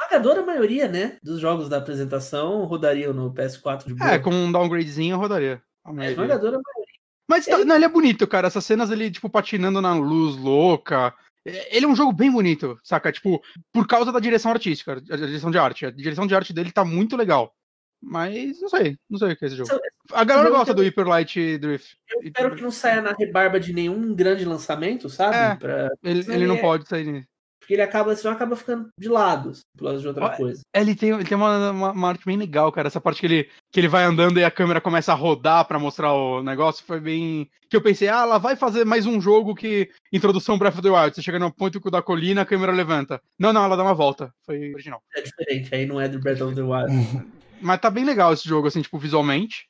esmagadora 0.05 0.41
maioria, 0.45 0.87
né, 0.87 1.17
dos 1.21 1.39
jogos 1.39 1.69
da 1.69 1.77
apresentação 1.77 2.65
rodariam 2.65 3.13
no 3.13 3.33
PS4 3.33 3.87
de 3.87 3.93
boa. 3.95 4.11
É, 4.11 4.19
com 4.19 4.31
um 4.31 4.51
downgradezinho 4.51 5.17
rodaria. 5.17 5.61
A 5.83 5.91
é, 6.03 6.11
esmagadora 6.11 6.59
maioria. 6.63 6.95
Mas 7.27 7.47
é. 7.47 7.63
não, 7.65 7.75
ele 7.75 7.85
é 7.85 7.89
bonito, 7.89 8.27
cara. 8.27 8.47
Essas 8.47 8.65
cenas 8.65 8.91
ele, 8.91 9.09
tipo, 9.09 9.29
patinando 9.29 9.81
na 9.81 9.93
luz 9.93 10.35
louca. 10.35 11.13
É, 11.45 11.75
ele 11.75 11.85
é 11.85 11.89
um 11.89 11.95
jogo 11.95 12.11
bem 12.11 12.31
bonito, 12.31 12.77
saca? 12.83 13.11
Tipo, 13.11 13.41
por 13.71 13.87
causa 13.87 14.11
da 14.11 14.19
direção 14.19 14.51
artística, 14.51 14.93
a 14.93 15.15
direção 15.15 15.51
de 15.51 15.57
arte. 15.57 15.85
A 15.85 15.91
direção 15.91 16.27
de 16.27 16.35
arte 16.35 16.53
dele 16.53 16.71
tá 16.71 16.85
muito 16.85 17.17
legal. 17.17 17.53
Mas 18.01 18.61
não 18.61 18.69
sei, 18.69 18.97
não 19.09 19.17
sei 19.17 19.31
o 19.31 19.37
que 19.37 19.45
é 19.45 19.47
esse 19.47 19.57
jogo. 19.57 19.69
A 20.11 20.23
galera 20.23 20.49
gosta 20.51 20.73
do 20.73 20.83
Hyper 20.83 21.07
Light 21.07 21.57
Drift. 21.57 21.97
Eu 22.11 22.21
espero 22.21 22.55
que 22.55 22.61
não 22.61 22.69
saia 22.69 23.01
na 23.01 23.13
rebarba 23.13 23.59
de 23.59 23.73
nenhum 23.73 24.13
grande 24.13 24.45
lançamento, 24.45 25.09
sabe? 25.09 25.35
É, 25.35 25.55
pra... 25.55 25.89
Ele, 26.03 26.31
ele 26.31 26.45
não 26.45 26.55
é... 26.55 26.61
pode 26.61 26.87
sair. 26.87 27.27
Porque 27.65 27.73
ele 27.73 27.81
acaba, 27.81 28.15
senão 28.15 28.35
acaba 28.35 28.55
ficando 28.55 28.89
de 28.95 29.09
lado, 29.09 29.49
assim, 29.49 29.61
por 29.75 29.85
causa 29.85 29.99
de 29.99 30.07
outra 30.07 30.37
coisa. 30.37 30.61
Ele 30.71 30.93
tem, 30.93 31.09
ele 31.09 31.23
tem 31.23 31.35
uma, 31.35 31.71
uma, 31.71 31.91
uma, 31.93 32.09
arte 32.09 32.23
bem 32.23 32.37
legal, 32.37 32.71
cara. 32.71 32.87
Essa 32.87 33.01
parte 33.01 33.19
que 33.19 33.25
ele, 33.25 33.49
que 33.71 33.79
ele 33.79 33.87
vai 33.87 34.03
andando 34.03 34.39
e 34.39 34.43
a 34.43 34.51
câmera 34.51 34.79
começa 34.79 35.11
a 35.11 35.15
rodar 35.15 35.65
para 35.65 35.79
mostrar 35.79 36.13
o 36.13 36.43
negócio 36.43 36.85
foi 36.85 36.99
bem. 36.99 37.49
Que 37.67 37.75
eu 37.75 37.81
pensei, 37.81 38.07
ah, 38.07 38.21
ela 38.21 38.37
vai 38.37 38.55
fazer 38.55 38.85
mais 38.85 39.07
um 39.07 39.19
jogo 39.19 39.55
que. 39.55 39.89
Introdução 40.13 40.59
Breath 40.59 40.75
of 40.75 40.83
the 40.83 40.91
Wild. 40.91 41.15
Você 41.15 41.23
chega 41.23 41.39
no 41.39 41.51
ponto 41.51 41.79
da 41.89 42.03
colina, 42.03 42.43
a 42.43 42.45
câmera 42.45 42.71
levanta. 42.71 43.19
Não, 43.39 43.51
não, 43.51 43.65
ela 43.65 43.75
dá 43.75 43.81
uma 43.81 43.95
volta. 43.95 44.31
Foi 44.45 44.71
original. 44.71 45.01
É 45.15 45.21
diferente, 45.23 45.73
aí 45.73 45.87
não 45.87 45.99
é 45.99 46.07
do 46.07 46.19
Breath 46.19 46.41
of 46.41 46.53
the 46.53 46.61
Wild. 46.61 46.93
Mas 47.59 47.81
tá 47.81 47.89
bem 47.89 48.05
legal 48.05 48.31
esse 48.31 48.47
jogo, 48.47 48.67
assim, 48.67 48.83
tipo, 48.83 48.99
visualmente. 48.99 49.65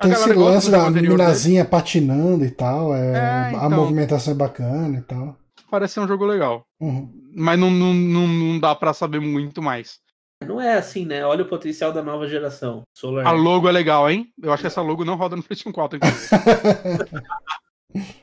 Tem 0.00 0.10
esse 0.10 0.32
lance 0.32 0.68
da 0.68 0.90
minazinha 0.90 1.64
patinando 1.64 2.44
e 2.44 2.50
tal. 2.50 2.92
É, 2.92 2.98
é 2.98 3.48
então... 3.50 3.62
A 3.62 3.70
movimentação 3.70 4.32
é 4.32 4.36
bacana 4.36 4.98
e 4.98 5.02
tal 5.02 5.38
parece 5.70 5.94
ser 5.94 6.00
um 6.00 6.08
jogo 6.08 6.24
legal. 6.24 6.66
Uhum. 6.80 7.10
Mas 7.34 7.58
não, 7.58 7.70
não, 7.70 7.94
não, 7.94 8.26
não 8.26 8.58
dá 8.58 8.74
para 8.74 8.92
saber 8.92 9.20
muito 9.20 9.62
mais. 9.62 10.00
Não 10.46 10.60
é 10.60 10.74
assim, 10.74 11.04
né? 11.04 11.24
Olha 11.24 11.42
o 11.44 11.48
potencial 11.48 11.92
da 11.92 12.02
nova 12.02 12.26
geração. 12.26 12.82
Solar 12.96 13.26
a 13.26 13.30
logo 13.30 13.68
é 13.68 13.72
legal, 13.72 14.10
hein? 14.10 14.32
Eu 14.42 14.52
acho 14.52 14.62
que 14.62 14.66
essa 14.66 14.80
logo 14.80 15.04
não 15.04 15.16
roda 15.16 15.36
no 15.36 15.42
PlayStation 15.42 15.72
4, 15.72 15.98
inclusive. 15.98 16.30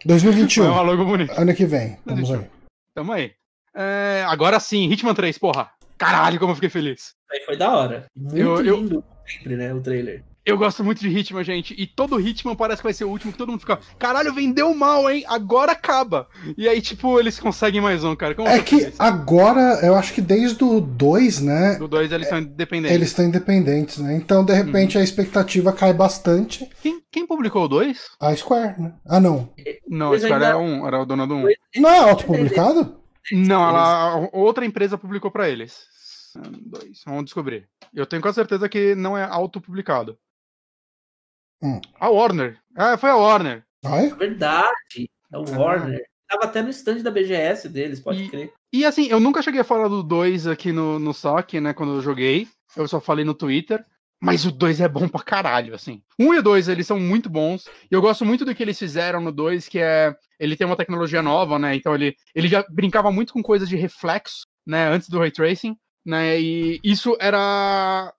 2021. 0.05 0.65
É 0.65 0.69
uma 0.69 0.81
logo 0.81 1.05
bonita. 1.05 1.39
Ano 1.39 1.53
que 1.53 1.65
vem. 1.65 1.97
Tamo 2.05 2.33
aí. 2.33 2.49
Tamo 2.93 3.11
aí. 3.11 3.31
É, 3.75 4.25
agora 4.27 4.59
sim, 4.59 4.91
Hitman 4.91 5.13
3, 5.13 5.37
porra. 5.37 5.69
Caralho, 5.97 6.39
como 6.39 6.51
eu 6.51 6.55
fiquei 6.55 6.69
feliz. 6.69 7.13
Aí 7.31 7.41
foi 7.45 7.55
da 7.55 7.71
hora. 7.75 8.05
Muito 8.15 8.37
eu, 8.37 8.61
lindo 8.61 8.95
eu... 8.95 9.03
sempre, 9.27 9.55
né? 9.55 9.73
O 9.73 9.81
trailer. 9.81 10.23
Eu 10.47 10.57
gosto 10.57 10.81
muito 10.81 11.01
de 11.01 11.09
Hitman, 11.09 11.43
gente. 11.43 11.75
E 11.77 11.85
todo 11.85 12.21
Hitman 12.21 12.55
parece 12.55 12.81
que 12.81 12.85
vai 12.87 12.93
ser 12.93 13.03
o 13.03 13.09
último, 13.09 13.33
que 13.33 13.37
todo 13.37 13.49
mundo 13.49 13.59
fica, 13.59 13.77
caralho, 13.99 14.33
vendeu 14.33 14.73
mal, 14.73 15.11
hein? 15.11 15.25
Agora 15.27 15.73
acaba. 15.73 16.25
E 16.57 16.69
aí, 16.69 16.81
tipo, 16.81 17.19
eles 17.19 17.37
conseguem 17.37 17.81
mais 17.81 18.05
um, 18.05 18.15
cara. 18.15 18.33
Como 18.33 18.47
é 18.47 18.61
que 18.61 18.93
agora, 18.97 19.81
eu 19.83 19.93
acho 19.93 20.13
que 20.13 20.21
desde 20.21 20.63
o 20.63 20.79
2, 20.79 21.41
né? 21.41 21.75
Do 21.75 21.89
2 21.89 22.13
eles 22.13 22.27
estão 22.27 22.39
independentes. 22.39 22.95
Eles 22.95 23.09
estão 23.09 23.25
independentes, 23.25 23.97
né? 23.97 24.15
Então, 24.15 24.45
de 24.45 24.53
repente, 24.53 24.95
uhum. 24.95 25.01
a 25.01 25.03
expectativa 25.03 25.73
cai 25.73 25.91
bastante. 25.91 26.65
Quem, 26.81 27.01
quem 27.11 27.27
publicou 27.27 27.65
o 27.65 27.67
2? 27.67 27.97
A 28.17 28.33
Square, 28.33 28.81
né? 28.81 28.93
Ah, 29.05 29.19
não. 29.19 29.49
Não, 29.85 30.13
a 30.13 30.17
Square 30.17 30.45
era, 30.45 30.57
um, 30.57 30.87
era 30.87 31.01
o 31.01 31.05
dono 31.05 31.27
do 31.27 31.35
1. 31.35 31.45
Um. 31.45 31.47
Não 31.81 31.89
é 31.89 31.99
autopublicado? 31.99 33.01
Não, 33.33 33.67
ela, 33.67 34.29
outra 34.31 34.65
empresa 34.65 34.97
publicou 34.97 35.29
para 35.29 35.49
eles. 35.49 35.75
Dois. 36.61 37.01
Vamos 37.05 37.25
descobrir. 37.25 37.67
Eu 37.93 38.05
tenho 38.05 38.21
quase 38.21 38.35
certeza 38.35 38.69
que 38.69 38.95
não 38.95 39.17
é 39.17 39.23
autopublicado. 39.23 40.17
Hum. 41.61 41.79
A 41.99 42.09
Warner. 42.09 42.59
Ah, 42.75 42.97
foi 42.97 43.09
a 43.09 43.15
Warner. 43.15 43.63
Ah, 43.85 44.03
é? 44.03 44.09
Verdade. 44.13 45.09
É 45.31 45.37
o 45.37 45.45
ah. 45.53 45.57
Warner. 45.57 46.01
Tava 46.27 46.43
até 46.43 46.61
no 46.61 46.69
stand 46.69 47.01
da 47.01 47.11
BGS 47.11 47.69
deles, 47.69 47.99
pode 48.01 48.23
e, 48.23 48.29
crer. 48.29 48.53
E 48.73 48.85
assim, 48.85 49.07
eu 49.07 49.19
nunca 49.19 49.41
cheguei 49.41 49.61
a 49.61 49.65
falar 49.65 49.87
do 49.87 50.03
2 50.03 50.45
aqui 50.45 50.73
no, 50.73 50.99
no 50.99 51.13
SOC, 51.13 51.61
né, 51.61 51.73
quando 51.73 51.95
eu 51.95 52.01
joguei. 52.01 52.47
Eu 52.75 52.87
só 52.87 52.99
falei 52.99 53.23
no 53.23 53.33
Twitter. 53.33 53.83
Mas 54.19 54.45
o 54.45 54.51
2 54.51 54.81
é 54.81 54.87
bom 54.87 55.07
pra 55.07 55.21
caralho, 55.21 55.75
assim. 55.75 56.01
Um 56.19 56.33
e 56.33 56.39
o 56.39 56.43
2, 56.43 56.67
eles 56.69 56.87
são 56.87 56.99
muito 56.99 57.29
bons. 57.29 57.65
E 57.89 57.93
eu 57.93 58.01
gosto 58.01 58.25
muito 58.25 58.43
do 58.43 58.53
que 58.53 58.63
eles 58.63 58.77
fizeram 58.77 59.21
no 59.21 59.31
2, 59.31 59.67
que 59.67 59.79
é. 59.79 60.15
Ele 60.39 60.55
tem 60.55 60.65
uma 60.65 60.75
tecnologia 60.75 61.21
nova, 61.21 61.59
né? 61.59 61.75
Então 61.75 61.93
ele, 61.93 62.15
ele 62.33 62.47
já 62.47 62.65
brincava 62.69 63.11
muito 63.11 63.31
com 63.31 63.43
coisas 63.43 63.69
de 63.69 63.75
reflexo, 63.75 64.41
né? 64.65 64.87
Antes 64.89 65.07
do 65.07 65.19
ray 65.19 65.31
tracing, 65.31 65.77
né? 66.03 66.39
E 66.39 66.79
isso 66.83 67.15
era 67.19 68.11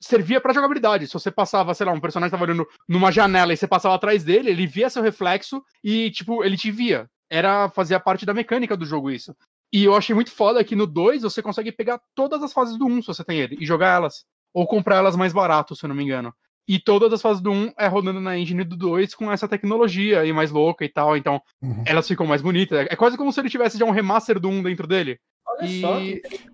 servia 0.00 0.40
para 0.40 0.54
jogabilidade. 0.54 1.06
Se 1.06 1.12
você 1.12 1.30
passava, 1.30 1.74
sei 1.74 1.86
lá, 1.86 1.92
um 1.92 2.00
personagem 2.00 2.30
tava 2.30 2.44
olhando 2.44 2.66
numa 2.88 3.12
janela 3.12 3.52
e 3.52 3.56
você 3.56 3.68
passava 3.68 3.94
atrás 3.94 4.24
dele, 4.24 4.50
ele 4.50 4.66
via 4.66 4.88
seu 4.88 5.02
reflexo 5.02 5.62
e, 5.84 6.10
tipo, 6.10 6.42
ele 6.42 6.56
te 6.56 6.70
via. 6.70 7.08
Era 7.30 7.68
fazia 7.68 8.00
parte 8.00 8.24
da 8.26 8.34
mecânica 8.34 8.76
do 8.76 8.86
jogo 8.86 9.10
isso. 9.10 9.34
E 9.72 9.84
eu 9.84 9.94
achei 9.94 10.14
muito 10.14 10.32
foda 10.32 10.64
que 10.64 10.74
no 10.74 10.86
2 10.86 11.22
você 11.22 11.40
consegue 11.40 11.70
pegar 11.70 12.00
todas 12.14 12.42
as 12.42 12.52
fases 12.52 12.76
do 12.76 12.86
1 12.86 12.90
um, 12.90 13.02
se 13.02 13.08
você 13.08 13.22
tem 13.22 13.38
ele 13.38 13.56
e 13.60 13.66
jogar 13.66 13.94
elas. 13.94 14.24
Ou 14.52 14.66
comprar 14.66 14.96
elas 14.96 15.14
mais 15.14 15.32
barato, 15.32 15.76
se 15.76 15.84
eu 15.84 15.88
não 15.88 15.94
me 15.94 16.02
engano. 16.02 16.32
E 16.66 16.78
todas 16.78 17.12
as 17.12 17.22
fases 17.22 17.40
do 17.40 17.52
1 17.52 17.72
é 17.78 17.86
rodando 17.86 18.20
na 18.20 18.36
engine 18.36 18.64
do 18.64 18.76
2 18.76 19.14
com 19.14 19.30
essa 19.30 19.46
tecnologia 19.46 20.20
aí 20.20 20.32
mais 20.32 20.50
louca 20.50 20.84
e 20.84 20.88
tal. 20.88 21.16
Então, 21.16 21.40
uhum. 21.62 21.84
elas 21.86 22.08
ficam 22.08 22.26
mais 22.26 22.42
bonitas. 22.42 22.86
É 22.90 22.96
quase 22.96 23.16
como 23.16 23.32
se 23.32 23.40
ele 23.40 23.50
tivesse 23.50 23.78
já 23.78 23.84
um 23.84 23.90
remaster 23.90 24.40
do 24.40 24.48
1 24.48 24.62
dentro 24.64 24.88
dele. 24.88 25.18
Olha 25.46 25.66
e... 25.66 25.80
só. 25.80 26.00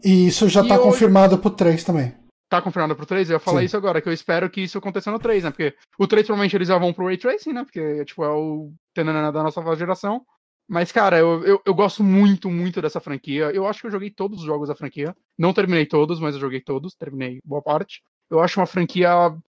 E 0.05 0.27
isso 0.27 0.49
já 0.49 0.63
e 0.63 0.69
tá 0.69 0.79
confirmado 0.79 1.39
pro 1.39 1.51
3 1.51 1.83
também 1.85 2.26
tá 2.49 2.63
confirmado 2.63 2.95
pro 2.95 3.07
3, 3.07 3.29
eu 3.29 3.35
ia 3.35 3.41
falar 3.41 3.61
Sim. 3.61 3.67
isso 3.67 3.77
agora, 3.77 4.01
que 4.01 4.09
eu 4.09 4.13
espero 4.13 4.49
que 4.49 4.61
isso 4.61 4.79
aconteça 4.79 5.11
no 5.11 5.19
3, 5.19 5.45
né? 5.45 5.51
Porque 5.51 5.75
o 5.99 6.07
3 6.07 6.27
provavelmente 6.27 6.57
eles 6.57 6.69
já 6.69 6.79
vão 6.79 6.93
pro 6.93 7.07
Ray 7.07 7.19
Tracing, 7.19 7.53
né? 7.53 7.65
Porque, 7.65 8.05
tipo, 8.05 8.25
é 8.25 8.31
o 8.31 8.73
Tenanana 8.95 9.33
da 9.33 9.43
nossa 9.43 9.77
geração. 9.77 10.25
Mas, 10.69 10.91
cara, 10.91 11.19
eu, 11.19 11.45
eu, 11.45 11.63
eu, 11.65 11.75
gosto 11.75 12.03
muito, 12.03 12.51
muito 12.51 12.83
dessa 12.83 13.01
franquia. 13.01 13.51
Eu 13.53 13.67
acho 13.67 13.81
que 13.81 13.87
eu 13.87 13.91
joguei 13.91 14.11
todos 14.11 14.41
os 14.41 14.45
jogos 14.45 14.69
da 14.69 14.75
franquia. 14.75 15.15
Não 15.39 15.53
terminei 15.53 15.87
todos, 15.87 16.19
mas 16.19 16.35
eu 16.35 16.41
joguei 16.41 16.61
todos, 16.61 16.95
terminei 16.95 17.41
boa 17.45 17.63
parte. 17.63 18.03
Eu 18.29 18.41
acho 18.41 18.59
uma 18.59 18.67
franquia 18.67 19.09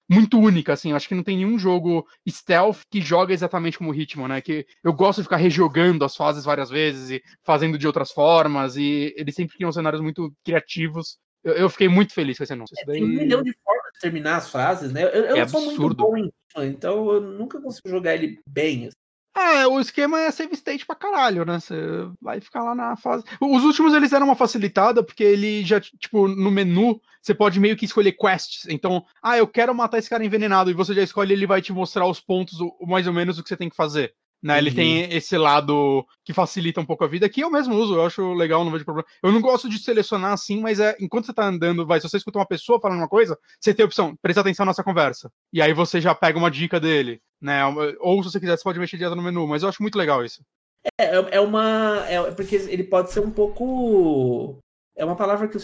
muito 0.10 0.40
única, 0.40 0.74
assim. 0.74 0.90
Eu 0.90 0.96
acho 0.96 1.08
que 1.08 1.14
não 1.14 1.24
tem 1.24 1.38
nenhum 1.38 1.60
jogo 1.60 2.06
stealth 2.28 2.82
que 2.90 3.00
joga 3.00 3.32
exatamente 3.32 3.78
como 3.78 3.92
o 3.92 3.96
Hitman, 3.96 4.28
né? 4.28 4.42
Que 4.42 4.66
eu 4.84 4.92
gosto 4.92 5.20
de 5.20 5.24
ficar 5.26 5.38
rejogando 5.38 6.04
as 6.04 6.16
fases 6.16 6.46
várias 6.46 6.72
vezes 6.72 7.12
e 7.12 7.22
fazendo 7.44 7.78
de 7.78 7.86
outras 7.86 8.12
formas. 8.12 8.76
E 8.76 9.14
eles 9.16 9.36
sempre 9.36 9.56
criam 9.56 9.72
cenários 9.72 10.02
muito 10.02 10.34
criativos 10.44 11.20
eu, 11.44 11.54
eu, 11.54 11.70
fiquei 11.70 11.88
muito 11.88 12.14
feliz 12.14 12.38
com 12.38 12.44
esse 12.44 12.54
anúncio. 12.54 12.76
É, 12.80 12.86
daí... 12.86 13.00
Tem 13.00 13.04
um 13.04 13.08
milhão 13.08 13.44
de 13.44 13.54
formas 13.64 13.84
terminar 14.00 14.38
as 14.38 14.50
frases, 14.50 14.92
né? 14.92 15.04
Eu, 15.04 15.08
eu 15.08 15.36
é 15.38 15.40
não 15.42 15.48
sou 15.48 15.62
muito 15.62 15.96
bom 15.96 16.18
em 16.18 16.32
então 16.58 17.12
eu 17.12 17.22
nunca 17.22 17.60
consigo 17.60 17.90
jogar 17.90 18.14
ele 18.14 18.40
bem. 18.48 18.88
Assim. 18.88 18.98
É, 19.36 19.66
o 19.66 19.80
esquema 19.80 20.22
é 20.22 20.30
save 20.30 20.54
state 20.54 20.86
pra 20.86 20.96
caralho, 20.96 21.44
né? 21.44 21.60
Você 21.60 21.76
vai 22.22 22.40
ficar 22.40 22.62
lá 22.64 22.76
na 22.76 22.96
fase. 22.96 23.24
Os 23.42 23.64
últimos 23.64 23.94
eles 23.94 24.12
deram 24.12 24.28
uma 24.28 24.36
facilitada, 24.36 25.04
porque 25.04 25.24
ele 25.24 25.66
já, 25.66 25.82
tipo, 25.82 26.28
no 26.28 26.52
menu, 26.52 27.02
você 27.20 27.34
pode 27.34 27.60
meio 27.60 27.76
que 27.76 27.86
escolher 27.86 28.12
quests. 28.12 28.68
Então, 28.70 29.04
ah, 29.24 29.36
eu 29.36 29.48
quero 29.48 29.74
matar 29.74 29.98
esse 29.98 30.10
cara 30.10 30.24
envenenado, 30.24 30.70
e 30.70 30.76
você 30.76 30.94
já 30.94 31.02
escolhe, 31.02 31.34
ele 31.34 31.48
vai 31.48 31.64
te 31.64 31.74
mostrar 31.74 32.06
os 32.06 32.22
pontos, 32.22 32.60
mais 32.82 33.08
ou 33.08 33.14
menos, 33.14 33.40
o 33.40 33.44
que 33.44 33.50
você 33.50 33.58
tem 33.58 33.70
que 33.70 33.76
fazer. 33.76 34.14
Né? 34.44 34.58
Ele 34.58 34.74
tem 34.74 35.04
esse 35.16 35.38
lado 35.38 36.06
que 36.26 36.34
facilita 36.34 36.82
um 36.82 36.86
pouco 36.86 37.06
a 37.06 37.08
vida, 37.08 37.30
que 37.30 37.40
eu 37.40 37.50
mesmo 37.50 37.76
uso, 37.76 37.96
eu 37.96 38.06
acho 38.06 38.34
legal, 38.34 38.66
não 38.66 38.72
vejo 38.74 38.84
problema. 38.84 39.08
Eu 39.24 39.32
não 39.32 39.40
gosto 39.40 39.70
de 39.70 39.80
selecionar 39.80 40.34
assim, 40.34 40.60
mas 40.60 40.82
é 40.82 40.98
enquanto 41.00 41.28
você 41.28 41.34
tá 41.34 41.48
andando, 41.48 41.88
vai, 41.88 42.02
se 42.02 42.10
você 42.10 42.18
escuta 42.18 42.40
uma 42.40 42.46
pessoa 42.46 42.78
falando 42.82 42.98
uma 42.98 43.08
coisa, 43.08 43.40
você 43.58 43.74
tem 43.74 43.84
a 43.84 43.88
opção, 43.88 44.18
presta 44.22 44.42
atenção 44.42 44.66
nessa 44.66 44.84
conversa. 44.84 45.32
E 45.54 45.62
aí 45.62 45.74
você 45.74 46.02
já 46.02 46.14
pega 46.14 46.38
uma 46.38 46.52
dica 46.52 46.78
dele, 46.78 47.22
né? 47.42 47.62
Ou 48.02 48.22
se 48.22 48.32
você 48.32 48.40
quiser, 48.40 48.58
você 48.58 48.64
pode 48.64 48.80
mexer 48.80 48.98
direto 48.98 49.16
no 49.16 49.24
menu, 49.24 49.48
mas 49.48 49.64
eu 49.64 49.70
acho 49.70 49.82
muito 49.82 49.98
legal 49.98 50.26
isso. 50.26 50.44
É, 51.00 51.06
é, 51.06 51.36
é 51.36 51.40
uma. 51.40 52.06
É, 52.10 52.32
porque 52.32 52.56
ele 52.56 52.84
pode 52.84 53.14
ser 53.14 53.22
um 53.22 53.32
pouco. 53.32 54.60
É 54.96 55.06
uma 55.06 55.16
palavra 55.16 55.48
que 55.48 55.58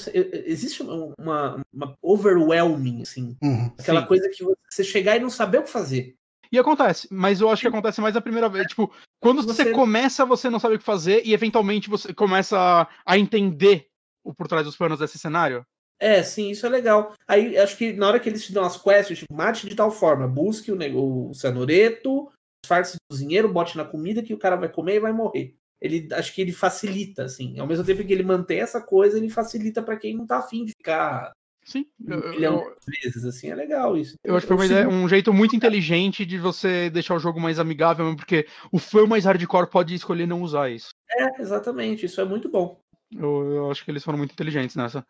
existe 0.46 0.82
uma, 0.82 1.62
uma 1.72 1.96
overwhelming, 2.02 3.02
assim. 3.02 3.36
Uhum, 3.44 3.72
aquela 3.78 4.02
sim. 4.02 4.08
coisa 4.08 4.30
que 4.30 4.44
você 4.70 4.84
chegar 4.84 5.18
e 5.18 5.20
não 5.20 5.30
saber 5.30 5.60
o 5.60 5.64
que 5.64 5.70
fazer. 5.70 6.16
E 6.52 6.58
acontece, 6.58 7.08
mas 7.12 7.42
eu 7.42 7.50
acho 7.50 7.62
que 7.62 7.68
acontece 7.68 8.02
mais 8.02 8.16
a 8.16 8.22
primeira 8.22 8.50
vez. 8.50 8.68
Tipo, 8.68 8.92
quando 9.20 9.44
você... 9.44 9.66
você 9.66 9.72
começa, 9.72 10.26
você 10.26 10.50
não 10.50 10.60
sabe 10.60 10.76
o 10.76 10.80
que 10.80 10.86
fazer 10.86 11.22
e 11.26 11.34
eventualmente 11.34 11.90
você 11.90 12.14
começa 12.14 12.88
a 13.06 13.18
entender 13.18 13.88
o 14.24 14.34
por 14.34 14.48
trás 14.48 14.66
dos 14.66 14.76
panos 14.76 15.00
desse 15.00 15.20
cenário. 15.20 15.64
É, 16.00 16.24
sim, 16.24 16.50
isso 16.50 16.66
é 16.66 16.70
legal. 16.70 17.14
Aí 17.28 17.58
acho 17.58 17.78
que 17.78 17.94
na 17.94 18.08
hora 18.08 18.20
que 18.20 18.30
eles 18.30 18.46
te 18.46 18.54
dão 18.54 18.64
as 18.64 18.82
quests, 18.82 19.20
tipo, 19.20 19.34
mate 19.34 19.68
de 19.68 19.76
tal 19.76 19.92
forma, 19.92 20.28
busque 20.28 20.72
o, 20.72 21.30
o 21.30 21.34
cenoreto, 21.34 22.32
disfarce 22.64 22.96
do 22.96 23.00
cozinheiro, 23.12 23.52
bote 23.52 23.78
na 23.78 23.86
comida 23.86 24.24
que 24.24 24.34
o 24.34 24.40
cara 24.40 24.56
vai 24.56 24.70
comer 24.70 24.96
e 24.96 25.00
vai 25.02 25.12
morrer. 25.12 25.56
Ele 25.82 26.08
acho 26.14 26.34
que 26.34 26.42
ele 26.42 26.52
facilita, 26.52 27.24
assim. 27.24 27.60
Ao 27.60 27.68
mesmo 27.68 27.86
tempo 27.86 28.04
que 28.04 28.12
ele 28.12 28.24
mantém 28.24 28.60
essa 28.60 28.82
coisa, 28.82 29.18
ele 29.18 29.30
facilita 29.30 29.82
para 29.82 29.98
quem 29.98 30.16
não 30.16 30.26
tá 30.26 30.38
afim 30.38 30.66
de 30.66 30.72
ficar 30.72 31.32
Sim. 31.70 31.86
Um 32.02 32.32
milhão 32.32 32.74
de 32.88 33.00
vezes, 33.00 33.24
assim, 33.24 33.52
é 33.52 33.56
legal 33.56 33.96
isso. 33.96 34.16
Eu 34.24 34.36
acho 34.36 34.48
que 34.48 34.56
foi 34.56 34.66
ideia, 34.66 34.90
um 34.90 35.08
jeito 35.08 35.32
muito 35.32 35.56
inteligente 35.56 36.26
de 36.26 36.40
você 36.40 36.90
deixar 36.90 37.14
o 37.14 37.20
jogo 37.20 37.40
mais 37.40 37.60
amigável, 37.60 38.16
porque 38.16 38.48
o 38.72 38.80
fã 38.80 39.06
mais 39.06 39.24
hardcore 39.24 39.70
pode 39.70 39.94
escolher 39.94 40.26
não 40.26 40.42
usar 40.42 40.72
isso. 40.72 40.90
É, 41.12 41.40
exatamente, 41.40 42.08
isso 42.08 42.20
é 42.20 42.26
muito 42.26 42.50
bom. 42.50 42.82
Eu, 43.16 43.52
eu 43.52 43.72
acho 43.72 43.86
que 43.86 43.92
eles 43.92 44.04
foram 44.04 44.18
muito 44.18 44.32
inteligentes 44.32 44.76
nessa. 44.76 45.06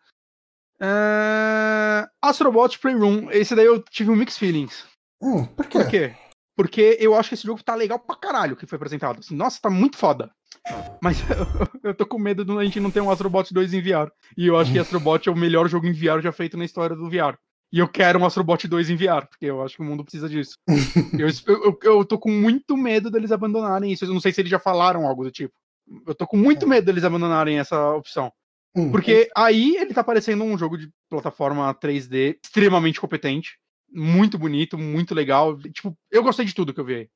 É... 0.78 2.06
Astrobot 2.20 2.78
Playroom, 2.78 3.30
esse 3.30 3.54
daí 3.54 3.64
eu 3.64 3.82
tive 3.82 4.10
um 4.10 4.16
mixed 4.16 4.38
feelings. 4.38 4.84
Hum, 5.22 5.46
por 5.46 5.66
quê? 5.66 5.78
Por 5.78 5.90
quê? 5.90 6.14
Porque 6.54 6.98
eu 7.00 7.14
acho 7.14 7.30
que 7.30 7.36
esse 7.36 7.46
jogo 7.46 7.62
tá 7.62 7.74
legal 7.74 7.98
pra 7.98 8.16
caralho 8.16 8.54
que 8.54 8.66
foi 8.66 8.76
apresentado. 8.76 9.20
Assim, 9.20 9.34
nossa, 9.34 9.58
tá 9.62 9.70
muito 9.70 9.96
foda. 9.96 10.30
Mas 11.02 11.18
eu, 11.82 11.94
tô 11.94 12.06
com 12.06 12.18
medo 12.18 12.44
de 12.44 12.52
a 12.52 12.64
gente 12.64 12.80
não 12.80 12.90
ter 12.90 13.00
um 13.00 13.10
Astrobot 13.10 13.52
2 13.52 13.74
em 13.74 13.80
VR. 13.80 14.10
E 14.36 14.46
eu 14.46 14.58
acho 14.58 14.72
que 14.72 14.78
Astrobot 14.78 15.28
é 15.28 15.32
o 15.32 15.36
melhor 15.36 15.68
jogo 15.68 15.86
em 15.86 15.92
VR 15.92 16.20
já 16.22 16.32
feito 16.32 16.56
na 16.56 16.64
história 16.64 16.94
do 16.94 17.08
VR. 17.08 17.36
E 17.72 17.78
eu 17.78 17.88
quero 17.88 18.18
um 18.18 18.26
Astrobot 18.26 18.66
2 18.66 18.90
em 18.90 18.96
VR, 18.96 19.26
porque 19.28 19.46
eu 19.46 19.62
acho 19.62 19.76
que 19.76 19.82
o 19.82 19.84
mundo 19.84 20.02
precisa 20.02 20.28
disso. 20.28 20.54
eu, 21.18 21.28
eu, 21.46 21.78
eu, 21.82 22.04
tô 22.04 22.18
com 22.18 22.30
muito 22.30 22.76
medo 22.76 23.10
deles 23.10 23.30
abandonarem 23.30 23.92
isso. 23.92 24.04
Eu 24.04 24.12
não 24.12 24.20
sei 24.20 24.32
se 24.32 24.40
eles 24.40 24.50
já 24.50 24.58
falaram 24.58 25.06
algo 25.06 25.24
do 25.24 25.30
tipo. 25.30 25.54
Eu 26.06 26.14
tô 26.14 26.26
com 26.26 26.36
muito 26.36 26.66
medo 26.68 26.84
deles 26.84 27.04
abandonarem 27.04 27.58
essa 27.58 27.92
opção. 27.94 28.32
Hum. 28.76 28.90
Porque 28.90 29.28
aí 29.36 29.76
ele 29.76 29.94
tá 29.94 30.04
parecendo 30.04 30.44
um 30.44 30.56
jogo 30.56 30.76
de 30.76 30.88
plataforma 31.08 31.74
3D 31.74 32.38
extremamente 32.44 33.00
competente 33.00 33.58
muito 33.92 34.38
bonito, 34.38 34.78
muito 34.78 35.14
legal. 35.14 35.58
Tipo, 35.58 35.96
eu 36.10 36.22
gostei 36.22 36.44
de 36.44 36.54
tudo 36.54 36.72
que 36.72 36.80
eu 36.80 36.84
vi 36.84 36.94
aí. 36.94 37.08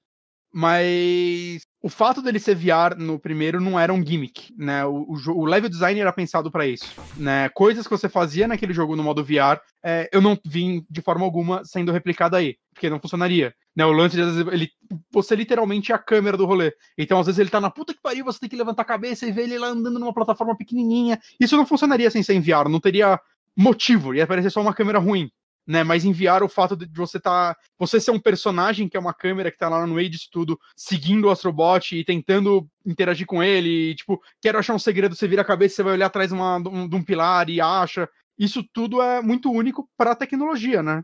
Mas 0.57 1.63
o 1.83 1.89
fato 1.89 2.23
dele 2.23 2.39
ser 2.39 2.55
VR 2.55 2.97
no 2.97 3.19
primeiro 3.19 3.61
não 3.61 3.79
era 3.79 3.93
um 3.93 4.07
gimmick, 4.07 4.55
né? 4.57 4.85
O, 4.85 5.05
o, 5.09 5.31
o 5.41 5.45
level 5.45 5.69
design 5.69 5.99
era 5.99 6.13
pensado 6.13 6.49
para 6.49 6.65
isso, 6.65 6.95
né? 7.17 7.49
Coisas 7.49 7.89
que 7.89 7.91
você 7.91 8.09
fazia 8.09 8.47
naquele 8.47 8.73
jogo 8.73 8.95
no 8.95 9.03
modo 9.03 9.25
VR, 9.25 9.59
é, 9.85 10.09
eu 10.13 10.21
não 10.21 10.39
vi 10.47 10.87
de 10.89 11.03
forma 11.03 11.25
alguma 11.25 11.65
sendo 11.65 11.91
replicada 11.91 12.37
aí, 12.37 12.55
porque 12.73 12.89
não 12.89 13.01
funcionaria. 13.01 13.53
Né, 13.75 13.85
o 13.85 13.91
lance, 13.91 14.21
às 14.21 14.37
vezes, 14.37 14.53
ele, 14.53 14.71
você 15.13 15.35
literalmente 15.35 15.91
é 15.91 15.95
a 15.97 15.99
câmera 15.99 16.37
do 16.37 16.47
rolê. 16.47 16.73
Então, 16.97 17.19
às 17.19 17.27
vezes, 17.27 17.41
ele 17.41 17.51
tá 17.51 17.61
na 17.61 17.69
puta 17.69 17.93
que 17.93 18.01
pariu, 18.01 18.25
você 18.25 18.39
tem 18.39 18.49
que 18.49 18.55
levantar 18.55 18.83
a 18.83 18.85
cabeça 18.85 19.27
e 19.27 19.33
ver 19.33 19.43
ele 19.43 19.59
lá 19.59 19.67
andando 19.67 19.99
numa 19.99 20.15
plataforma 20.15 20.57
pequenininha. 20.57 21.19
Isso 21.41 21.57
não 21.57 21.67
funcionaria 21.67 22.13
sem 22.13 22.23
ser 22.23 22.35
em 22.35 22.41
VR, 22.41 22.69
não 22.71 22.79
teria 22.79 23.19
motivo, 23.57 24.15
ia 24.15 24.25
parecer 24.25 24.51
só 24.51 24.61
uma 24.61 24.73
câmera 24.73 25.01
ruim 25.01 25.29
né? 25.67 25.83
Mas 25.83 26.05
enviar 26.05 26.43
o 26.43 26.49
fato 26.49 26.77
de 26.77 26.87
você 26.95 27.19
tá, 27.19 27.57
você 27.79 28.01
ser 28.01 28.11
um 28.11 28.21
personagem 28.21 28.89
que 28.89 28.97
é 28.97 29.01
uma 29.01 29.15
câmera 29.15 29.51
que 29.51 29.59
tá 29.59 29.69
lá 29.69 29.87
no 29.87 29.95
meio 29.95 30.11
tudo, 30.31 30.59
seguindo 30.77 31.27
o 31.27 31.31
Astrobot 31.31 31.97
e 31.97 32.05
tentando 32.05 32.69
interagir 32.85 33.27
com 33.27 33.43
ele, 33.43 33.91
e, 33.91 33.95
tipo, 33.95 34.21
quero 34.41 34.59
achar 34.59 34.75
um 34.75 34.79
segredo, 34.79 35.15
você 35.15 35.27
vira 35.27 35.43
a 35.43 35.45
cabeça, 35.45 35.77
você 35.77 35.83
vai 35.83 35.95
olhar 35.95 36.07
atrás 36.07 36.29
de, 36.29 36.35
uma, 36.35 36.57
um, 36.57 36.89
de 36.89 36.97
um 36.97 37.03
pilar 37.03 37.49
e 37.49 37.61
acha. 37.61 38.09
Isso 38.39 38.65
tudo 38.73 39.01
é 39.01 39.23
muito 39.23 39.51
único 39.51 39.89
para 39.97 40.13
a 40.13 40.17
tecnologia, 40.17 40.83
né? 40.83 41.03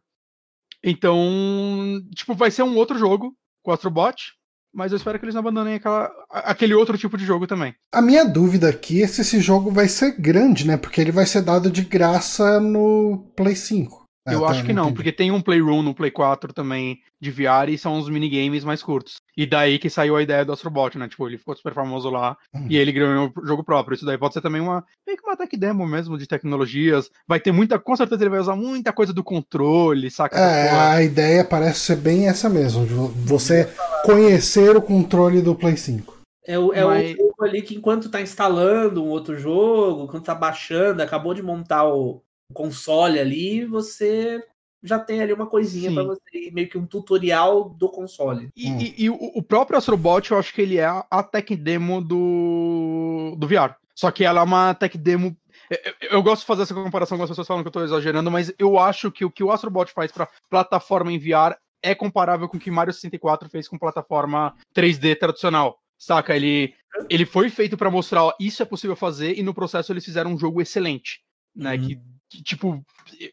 Então, 0.83 2.01
tipo, 2.15 2.35
vai 2.35 2.51
ser 2.51 2.63
um 2.63 2.77
outro 2.77 2.99
jogo 2.99 3.35
com 3.63 3.71
o 3.71 3.75
Astrobot, 3.75 4.33
mas 4.73 4.93
eu 4.93 4.97
espero 4.97 5.19
que 5.19 5.25
eles 5.25 5.35
não 5.35 5.41
abandonem 5.41 5.75
aquela, 5.75 6.11
aquele 6.31 6.75
outro 6.75 6.97
tipo 6.97 7.17
de 7.17 7.25
jogo 7.25 7.47
também. 7.47 7.75
A 7.93 8.01
minha 8.01 8.25
dúvida 8.25 8.69
aqui 8.69 9.03
é 9.03 9.07
se 9.07 9.21
esse 9.21 9.41
jogo 9.41 9.71
vai 9.71 9.89
ser 9.89 10.13
grande, 10.13 10.67
né? 10.67 10.77
Porque 10.77 11.01
ele 11.01 11.13
vai 11.13 11.27
ser 11.27 11.43
dado 11.43 11.71
de 11.71 11.83
graça 11.83 12.61
no 12.61 13.33
Play 13.37 13.57
5. 13.57 14.00
É, 14.27 14.35
eu 14.35 14.41
tá, 14.41 14.49
acho 14.49 14.65
que 14.65 14.73
não, 14.73 14.93
porque 14.93 15.11
tem 15.11 15.31
um 15.31 15.41
Playroom 15.41 15.83
no 15.83 15.95
Play 15.95 16.11
4 16.11 16.53
também 16.53 16.99
de 17.21 17.31
VR 17.31 17.69
e 17.69 17.79
são 17.79 17.99
os 17.99 18.09
minigames 18.09 18.65
mais 18.65 18.83
curtos. 18.83 19.17
E 19.37 19.47
daí 19.47 19.79
que 19.79 19.89
saiu 19.89 20.17
a 20.17 20.23
ideia 20.23 20.45
do 20.45 20.53
Astrobot, 20.53 20.99
né? 20.99 21.09
Tipo, 21.09 21.27
ele 21.27 21.39
ficou 21.39 21.57
super 21.57 21.73
famoso 21.73 22.11
lá 22.11 22.37
hum. 22.55 22.67
e 22.69 22.77
ele 22.77 22.93
ganhou 22.93 23.33
um 23.37 23.47
jogo 23.47 23.65
próprio. 23.65 23.95
Isso 23.95 24.05
daí 24.05 24.19
pode 24.19 24.35
ser 24.35 24.43
também 24.43 24.61
uma 24.61 24.85
meio 25.07 25.19
que 25.19 25.25
uma 25.25 25.37
tech 25.37 25.57
demo 25.57 25.87
mesmo 25.87 26.19
de 26.19 26.27
tecnologias. 26.27 27.11
Vai 27.27 27.41
ter 27.41 27.53
muita, 27.53 27.79
com 27.79 27.97
certeza 27.97 28.23
ele 28.23 28.31
vai 28.31 28.41
usar 28.41 28.57
muita 28.57 28.93
coisa 28.93 29.13
do 29.13 29.25
controle, 29.25 30.11
saca? 30.11 30.39
É, 30.39 30.71
a 30.71 31.03
ideia 31.03 31.45
parece 31.45 31.81
ser 31.81 31.97
bem 31.97 32.29
essa 32.29 32.49
mesmo, 32.49 32.87
você 33.25 33.69
conhecer 34.05 34.77
o 34.77 34.83
controle 34.83 35.41
do 35.41 35.55
Play 35.55 35.77
5. 35.77 36.21
É 36.47 36.59
o, 36.59 36.73
é 36.73 36.85
Mas... 36.85 37.15
o 37.15 37.17
jogo 37.17 37.45
ali 37.45 37.63
que 37.63 37.75
enquanto 37.75 38.11
tá 38.11 38.21
instalando 38.21 39.03
um 39.03 39.09
outro 39.09 39.39
jogo, 39.39 40.09
quando 40.09 40.25
tá 40.25 40.35
baixando, 40.35 41.03
acabou 41.03 41.35
de 41.35 41.43
montar 41.43 41.87
o, 41.87 42.23
console 42.53 43.19
ali, 43.19 43.65
você 43.65 44.43
já 44.83 44.99
tem 44.99 45.21
ali 45.21 45.33
uma 45.33 45.47
coisinha 45.47 45.93
para 45.93 46.05
você, 46.05 46.51
meio 46.53 46.69
que 46.69 46.79
um 46.79 46.87
tutorial 46.87 47.69
do 47.69 47.89
console. 47.89 48.51
E, 48.57 48.71
hum. 48.71 48.79
e, 48.81 49.05
e, 49.05 49.11
o 49.11 49.43
próprio 49.43 49.77
Astrobot, 49.77 50.31
eu 50.31 50.39
acho 50.39 50.55
que 50.55 50.63
ele 50.63 50.79
é 50.79 50.87
a 50.87 51.23
tech 51.23 51.55
demo 51.55 52.01
do, 52.01 53.37
do 53.37 53.47
VR. 53.47 53.75
Só 53.95 54.11
que 54.11 54.25
ela 54.25 54.41
é 54.41 54.45
uma 54.45 54.73
tech 54.75 54.97
demo. 54.97 55.37
Eu, 55.71 56.09
eu 56.13 56.23
gosto 56.23 56.41
de 56.41 56.47
fazer 56.47 56.63
essa 56.63 56.75
comparação 56.75 57.19
com 57.19 57.25
as 57.25 57.31
pessoas 57.31 57.47
falam 57.47 57.63
que 57.63 57.69
eu 57.69 57.73
tô 57.73 57.85
exagerando, 57.85 58.31
mas 58.31 58.53
eu 58.59 58.79
acho 58.79 59.11
que 59.11 59.25
o 59.25 59.31
que 59.31 59.45
o 59.45 59.53
Astrobot 59.53 59.93
faz 59.93 60.11
para 60.11 60.29
plataforma 60.49 61.13
em 61.13 61.19
VR 61.19 61.57
é 61.83 61.95
comparável 61.95 62.49
com 62.49 62.57
o 62.57 62.61
que 62.61 62.71
Mario 62.71 62.93
64 62.93 63.49
fez 63.49 63.69
com 63.69 63.79
plataforma 63.79 64.55
3D 64.75 65.19
tradicional. 65.19 65.79
Saca? 65.99 66.35
Ele, 66.35 66.75
ele 67.11 67.27
foi 67.27 67.51
feito 67.51 67.77
para 67.77 67.91
mostrar, 67.91 68.25
ó, 68.25 68.33
isso 68.41 68.63
é 68.63 68.67
possível 68.67 68.97
fazer, 68.97 69.39
e 69.39 69.43
no 69.43 69.53
processo 69.53 69.93
eles 69.93 70.05
fizeram 70.05 70.33
um 70.33 70.39
jogo 70.39 70.63
excelente. 70.63 71.21
Né, 71.53 71.75
uhum. 71.75 71.87
que 71.87 72.01
que, 72.31 72.43
tipo, 72.43 72.83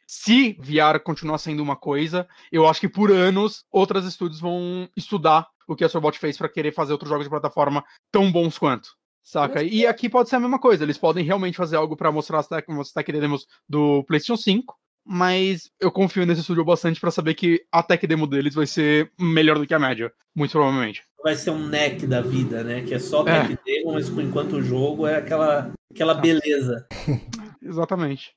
se 0.08 0.54
VR 0.54 1.00
continuar 1.04 1.38
sendo 1.38 1.62
uma 1.62 1.76
coisa, 1.76 2.28
eu 2.52 2.68
acho 2.68 2.80
que 2.80 2.90
por 2.90 3.12
anos 3.12 3.64
outras 3.72 4.06
estúdios 4.06 4.40
vão 4.42 4.90
estudar 4.98 5.48
o 5.68 5.76
que 5.76 5.84
a 5.84 5.90
Sobot 5.90 6.18
fez 6.18 6.36
para 6.38 6.50
querer 6.50 6.74
fazer 6.74 6.94
outros 6.94 7.10
jogos 7.10 7.26
de 7.26 7.30
plataforma 7.30 7.86
tão 8.12 8.32
bons 8.32 8.58
quanto. 8.58 8.90
Saca? 9.22 9.62
E 9.62 9.86
aqui 9.86 10.10
pode 10.10 10.30
ser 10.30 10.38
a 10.38 10.40
mesma 10.40 10.58
coisa. 10.58 10.84
Eles 10.84 10.98
podem 10.98 11.24
realmente 11.24 11.58
fazer 11.58 11.76
algo 11.76 11.98
para 11.98 12.12
mostrar 12.12 12.40
as 12.40 12.48
tech 12.48 13.12
demos 13.12 13.46
do 13.68 14.04
PlayStation 14.06 14.42
5, 14.42 14.74
mas 15.06 15.70
eu 15.82 15.92
confio 15.92 16.26
nesse 16.26 16.42
estúdio 16.42 16.64
bastante 16.64 17.00
para 17.00 17.12
saber 17.12 17.34
que 17.34 17.62
a 17.70 17.84
tech 17.84 18.08
demo 18.08 18.26
deles 18.26 18.56
vai 18.56 18.66
ser 18.66 19.12
melhor 19.20 19.60
do 19.60 19.68
que 19.68 19.74
a 19.74 19.80
média, 19.80 20.14
muito 20.34 20.52
provavelmente. 20.52 21.04
Vai 21.22 21.36
ser 21.36 21.52
um 21.52 21.68
neck 21.68 22.08
da 22.08 22.22
vida, 22.22 22.64
né? 22.64 22.84
Que 22.84 22.94
é 22.94 23.00
só 23.00 23.24
tech 23.26 23.52
é. 23.52 23.58
demo, 23.66 23.94
mas 23.94 24.08
enquanto 24.08 24.54
o 24.54 24.64
jogo 24.64 25.06
é 25.06 25.18
aquela, 25.18 25.74
aquela 25.92 26.14
beleza. 26.14 26.88
Exatamente. 27.62 28.37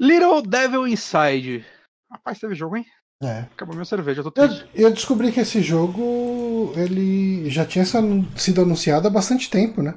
Little 0.00 0.42
Devil 0.42 0.86
Inside. 0.86 1.64
Rapaz, 2.10 2.38
teve 2.38 2.54
jogo, 2.54 2.76
hein? 2.76 2.86
É. 3.22 3.40
Acabou 3.54 3.74
minha 3.74 3.84
cerveja, 3.84 4.22
tô 4.22 4.30
triste. 4.30 4.66
Eu, 4.74 4.88
eu, 4.88 4.92
descobri 4.92 5.32
que 5.32 5.40
esse 5.40 5.62
jogo 5.62 6.72
ele 6.76 7.48
já 7.48 7.64
tinha 7.64 7.84
sido 8.36 8.60
anunciado 8.60 9.08
há 9.08 9.10
bastante 9.10 9.48
tempo, 9.48 9.82
né? 9.82 9.94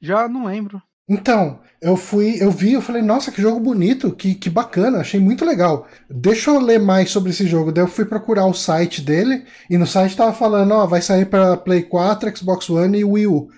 Já 0.00 0.28
não 0.28 0.44
lembro. 0.44 0.80
Então, 1.08 1.60
eu 1.82 1.96
fui, 1.96 2.36
eu 2.40 2.50
vi, 2.52 2.74
eu 2.74 2.82
falei, 2.82 3.02
nossa, 3.02 3.32
que 3.32 3.42
jogo 3.42 3.58
bonito, 3.58 4.14
que, 4.14 4.34
que 4.34 4.48
bacana, 4.48 4.98
achei 4.98 5.18
muito 5.18 5.44
legal. 5.44 5.88
Deixa 6.08 6.50
eu 6.50 6.60
ler 6.60 6.78
mais 6.78 7.10
sobre 7.10 7.30
esse 7.30 7.48
jogo. 7.48 7.72
Daí 7.72 7.82
eu 7.82 7.88
fui 7.88 8.04
procurar 8.04 8.46
o 8.46 8.54
site 8.54 9.00
dele, 9.00 9.44
e 9.68 9.76
no 9.76 9.86
site 9.86 10.16
tava 10.16 10.32
falando, 10.32 10.72
ó, 10.72 10.86
vai 10.86 11.02
sair 11.02 11.26
para 11.26 11.56
Play 11.56 11.82
4, 11.82 12.36
Xbox 12.36 12.70
One 12.70 12.98
e 12.98 13.04
Wii 13.04 13.26
U. 13.26 13.48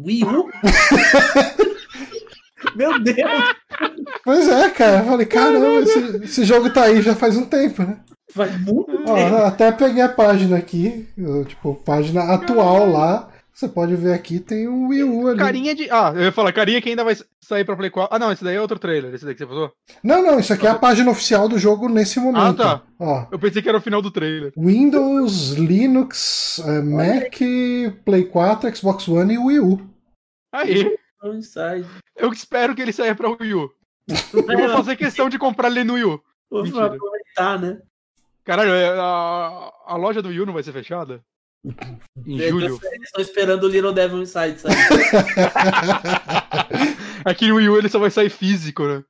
Wii 0.00 0.24
U? 0.24 0.48
Meu 2.76 3.02
Deus! 3.02 3.57
Pois 4.24 4.48
é, 4.48 4.70
cara. 4.70 4.98
Eu 4.98 5.04
falei, 5.04 5.26
caramba, 5.26 5.80
esse, 5.80 6.16
esse, 6.24 6.44
jogo 6.44 6.70
tá 6.70 6.84
aí 6.84 7.00
já 7.02 7.14
faz 7.14 7.36
um 7.36 7.44
tempo, 7.44 7.82
né? 7.82 7.98
Faz 8.30 8.60
muito 8.60 8.90
Ó, 9.06 9.14
tempo. 9.14 9.36
Até 9.36 9.72
peguei 9.72 10.02
a 10.02 10.08
página 10.08 10.56
aqui, 10.56 11.08
tipo, 11.46 11.74
página 11.76 12.22
atual 12.34 12.90
lá. 12.90 13.28
Você 13.58 13.66
pode 13.66 13.96
ver 13.96 14.12
aqui, 14.12 14.38
tem 14.38 14.68
o 14.68 14.86
Wii 14.86 15.02
U 15.02 15.26
ali. 15.26 15.38
Carinha 15.38 15.74
de. 15.74 15.90
Ah, 15.90 16.12
eu 16.14 16.22
ia 16.22 16.30
falar, 16.30 16.52
carinha 16.52 16.80
que 16.80 16.90
ainda 16.90 17.02
vai 17.02 17.16
sair 17.42 17.64
pra 17.64 17.74
Play 17.74 17.90
4. 17.90 18.14
Ah, 18.14 18.16
não, 18.16 18.30
esse 18.30 18.44
daí 18.44 18.54
é 18.54 18.60
outro 18.60 18.78
trailer, 18.78 19.12
esse 19.12 19.24
daí 19.24 19.34
que 19.34 19.40
você 19.40 19.46
passou? 19.46 19.72
Não, 20.00 20.22
não, 20.22 20.38
isso 20.38 20.52
aqui 20.52 20.64
é 20.64 20.70
a 20.70 20.76
página 20.76 21.10
oficial 21.10 21.48
do 21.48 21.58
jogo 21.58 21.88
nesse 21.88 22.20
momento. 22.20 22.62
Ah, 22.62 22.78
tá. 22.78 22.82
Ó. 23.00 23.26
Eu 23.32 23.38
pensei 23.38 23.60
que 23.60 23.68
era 23.68 23.78
o 23.78 23.80
final 23.80 24.00
do 24.00 24.12
trailer. 24.12 24.52
Windows, 24.56 25.54
Linux, 25.54 26.58
uh, 26.58 26.84
Mac, 26.84 27.36
Play 28.04 28.26
4, 28.26 28.76
Xbox 28.76 29.08
One 29.08 29.34
e 29.34 29.38
Wii 29.38 29.58
U. 29.58 29.80
Aí. 30.52 30.96
Eu 32.16 32.32
espero 32.32 32.74
que 32.74 32.82
ele 32.82 32.92
saia 32.92 33.14
pra 33.14 33.30
Wii 33.30 33.54
U. 33.54 33.70
Eu 34.32 34.58
vou 34.58 34.68
fazer 34.70 34.96
questão 34.96 35.28
de 35.28 35.38
comprar 35.38 35.68
ele 35.68 35.84
no 35.84 35.94
Wii 35.94 36.04
U. 36.04 36.22
Vou 36.50 36.62
aproveitar, 36.62 37.60
né? 37.60 37.80
Caralho, 38.44 38.72
é, 38.72 38.88
a, 38.98 39.70
a 39.86 39.96
loja 39.96 40.22
do 40.22 40.30
Wii 40.30 40.40
U 40.40 40.46
não 40.46 40.54
vai 40.54 40.62
ser 40.62 40.72
fechada? 40.72 41.22
Em 42.26 42.38
julho. 42.48 42.78
Eles 42.92 43.08
estão 43.08 43.20
esperando 43.20 43.64
o 43.64 43.68
Little 43.68 43.92
Devil 43.92 44.22
Inside 44.22 44.58
sair. 44.58 44.74
Aqui 47.24 47.48
no 47.48 47.56
Wii 47.56 47.68
U 47.68 47.76
ele 47.76 47.88
só 47.88 47.98
vai 47.98 48.10
sair 48.10 48.30
físico, 48.30 48.84
né? 48.84 49.04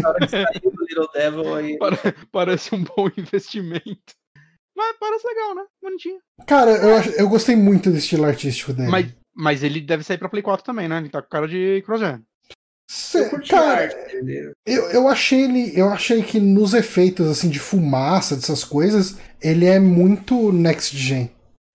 Na 0.00 0.08
hora 0.08 0.18
que 0.20 0.28
sair 0.28 0.60
o 0.62 0.84
Little 0.84 1.08
Devil 1.14 1.54
aí. 1.54 1.78
Parece 2.30 2.74
um 2.74 2.84
bom 2.84 3.08
investimento. 3.16 4.14
Mas 4.76 4.96
parece 5.00 5.26
legal, 5.26 5.54
né? 5.54 5.64
Bonitinho. 5.82 6.18
Cara, 6.46 6.70
eu, 6.70 7.12
eu 7.14 7.28
gostei 7.28 7.56
muito 7.56 7.90
do 7.90 7.96
estilo 7.96 8.24
artístico 8.24 8.72
dele. 8.72 8.90
Mas, 8.90 9.06
mas 9.38 9.62
ele 9.62 9.80
deve 9.80 10.02
sair 10.02 10.18
pra 10.18 10.28
Play 10.28 10.42
4 10.42 10.64
também, 10.64 10.88
né? 10.88 10.98
Ele 10.98 11.08
tá 11.08 11.22
com 11.22 11.28
cara 11.28 11.46
de 11.46 11.80
cross-gen. 11.86 12.24
Cara, 13.48 13.90
eu, 14.66 14.90
eu 14.90 15.08
achei 15.08 15.42
ele. 15.42 15.78
Eu 15.78 15.90
achei 15.90 16.22
que 16.22 16.40
nos 16.40 16.72
efeitos 16.74 17.28
assim 17.28 17.50
de 17.50 17.58
fumaça, 17.58 18.34
dessas 18.34 18.64
coisas, 18.64 19.18
ele 19.42 19.66
é 19.66 19.78
muito 19.78 20.50
next 20.50 20.96
gen. 20.96 21.30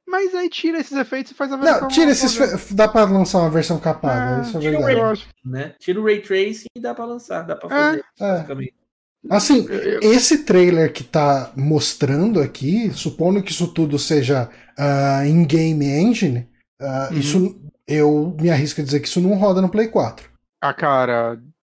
Mas 0.07 0.33
aí 0.35 0.49
tira 0.49 0.79
esses 0.79 0.97
efeitos 0.97 1.31
e 1.31 1.35
faz 1.35 1.51
a 1.51 1.57
versão. 1.57 1.81
Não, 1.81 1.87
tira 1.87 2.11
esses. 2.11 2.71
Dá 2.71 2.87
pra 2.87 3.05
lançar 3.05 3.39
uma 3.39 3.49
versão 3.49 3.79
capada, 3.79 4.39
é, 4.39 4.41
isso 4.41 4.57
é 4.57 4.59
tira 4.59 4.79
verdade. 4.79 4.99
O 4.99 5.03
ray, 5.05 5.23
né? 5.45 5.75
Tira 5.79 6.01
o 6.01 6.03
Ray 6.03 6.21
Tracing 6.21 6.65
e 6.75 6.79
dá 6.81 6.93
pra 6.93 7.05
lançar, 7.05 7.43
dá 7.43 7.55
pra 7.55 7.69
fazer. 7.69 8.03
É. 8.19 8.83
Assim, 9.29 9.67
esse 10.01 10.39
trailer 10.43 10.91
que 10.91 11.03
tá 11.03 11.53
mostrando 11.55 12.41
aqui, 12.41 12.91
supondo 12.91 13.41
que 13.41 13.51
isso 13.51 13.67
tudo 13.67 13.97
seja 13.97 14.49
uh, 14.77 15.25
in-game 15.25 15.85
engine, 15.85 16.49
uh, 16.83 17.13
uhum. 17.13 17.19
isso 17.19 17.61
eu 17.87 18.35
me 18.39 18.49
arrisco 18.49 18.81
a 18.81 18.83
dizer 18.83 18.99
que 18.99 19.07
isso 19.07 19.21
não 19.21 19.35
roda 19.35 19.61
no 19.61 19.69
Play 19.69 19.87
4. 19.87 20.29
Ah, 20.61 20.73
cara. 20.73 21.39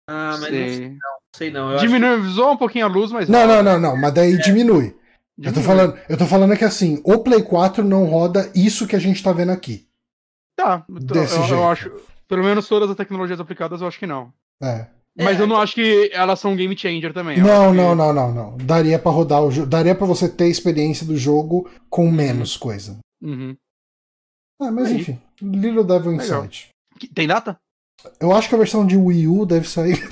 Ah, 0.10 0.38
mas 0.40 0.50
sei. 0.50 0.90
não 0.90 0.98
sei 1.36 1.52
não. 1.52 1.72
não. 1.72 1.78
Diminui, 1.78 2.34
que... 2.34 2.42
um 2.42 2.58
pouquinho 2.58 2.86
a 2.86 2.90
luz, 2.90 3.12
mas. 3.12 3.30
Não, 3.30 3.48
não, 3.48 3.64
não, 3.64 3.80
não, 3.80 3.98
mas 3.98 4.14
daí 4.14 4.34
é. 4.34 4.38
diminui. 4.38 4.96
Eu 5.42 5.52
tô, 5.52 5.62
falando, 5.62 5.98
eu 6.08 6.16
tô 6.16 6.26
falando 6.26 6.56
que 6.56 6.64
assim, 6.64 7.02
o 7.04 7.18
Play 7.20 7.42
4 7.42 7.84
não 7.84 8.06
roda 8.06 8.52
isso 8.54 8.86
que 8.86 8.96
a 8.96 9.00
gente 9.00 9.24
tá 9.24 9.32
vendo 9.32 9.52
aqui. 9.52 9.88
Tá, 10.56 10.86
Desse 10.88 11.36
eu, 11.36 11.42
jeito. 11.42 11.54
eu 11.56 11.68
acho. 11.68 11.92
Pelo 12.28 12.44
menos 12.44 12.68
todas 12.68 12.90
as 12.90 12.96
tecnologias 12.96 13.40
aplicadas 13.40 13.82
eu 13.82 13.88
acho 13.88 13.98
que 13.98 14.06
não. 14.06 14.32
É. 14.62 14.86
Mas 15.18 15.40
é, 15.40 15.44
eu 15.44 15.48
não 15.48 15.58
acho 15.58 15.76
que 15.76 16.10
elas 16.14 16.40
são 16.40 16.56
game 16.56 16.78
changer 16.78 17.14
também. 17.14 17.40
Não, 17.40 17.72
que... 17.72 17.78
não, 17.78 17.96
não, 17.96 18.14
não, 18.14 18.32
não. 18.32 18.58
Daria 18.58 18.98
para 18.98 19.12
rodar 19.12 19.44
o 19.44 19.52
jogo. 19.52 19.68
Daria 19.68 19.96
para 19.96 20.08
você 20.08 20.30
ter 20.30 20.46
a 20.46 20.50
experiência 20.50 21.06
do 21.06 21.18
jogo 21.18 21.70
com 21.90 22.06
uhum. 22.06 22.12
menos 22.12 22.58
coisa. 22.58 23.00
Uhum. 23.22 23.56
Ah, 24.62 24.72
mas 24.72 24.88
Aí. 24.88 25.02
enfim. 25.02 25.22
Little 25.42 25.84
Devil 25.84 26.14
Inside. 26.14 26.70
Tem 27.14 27.28
data? 27.28 27.58
Eu 28.20 28.34
acho 28.34 28.50
que 28.50 28.56
a 28.56 28.58
versão 28.58 28.86
de 28.86 28.98
Wii 28.98 29.28
U 29.28 29.46
deve 29.46 29.68
sair. 29.68 29.98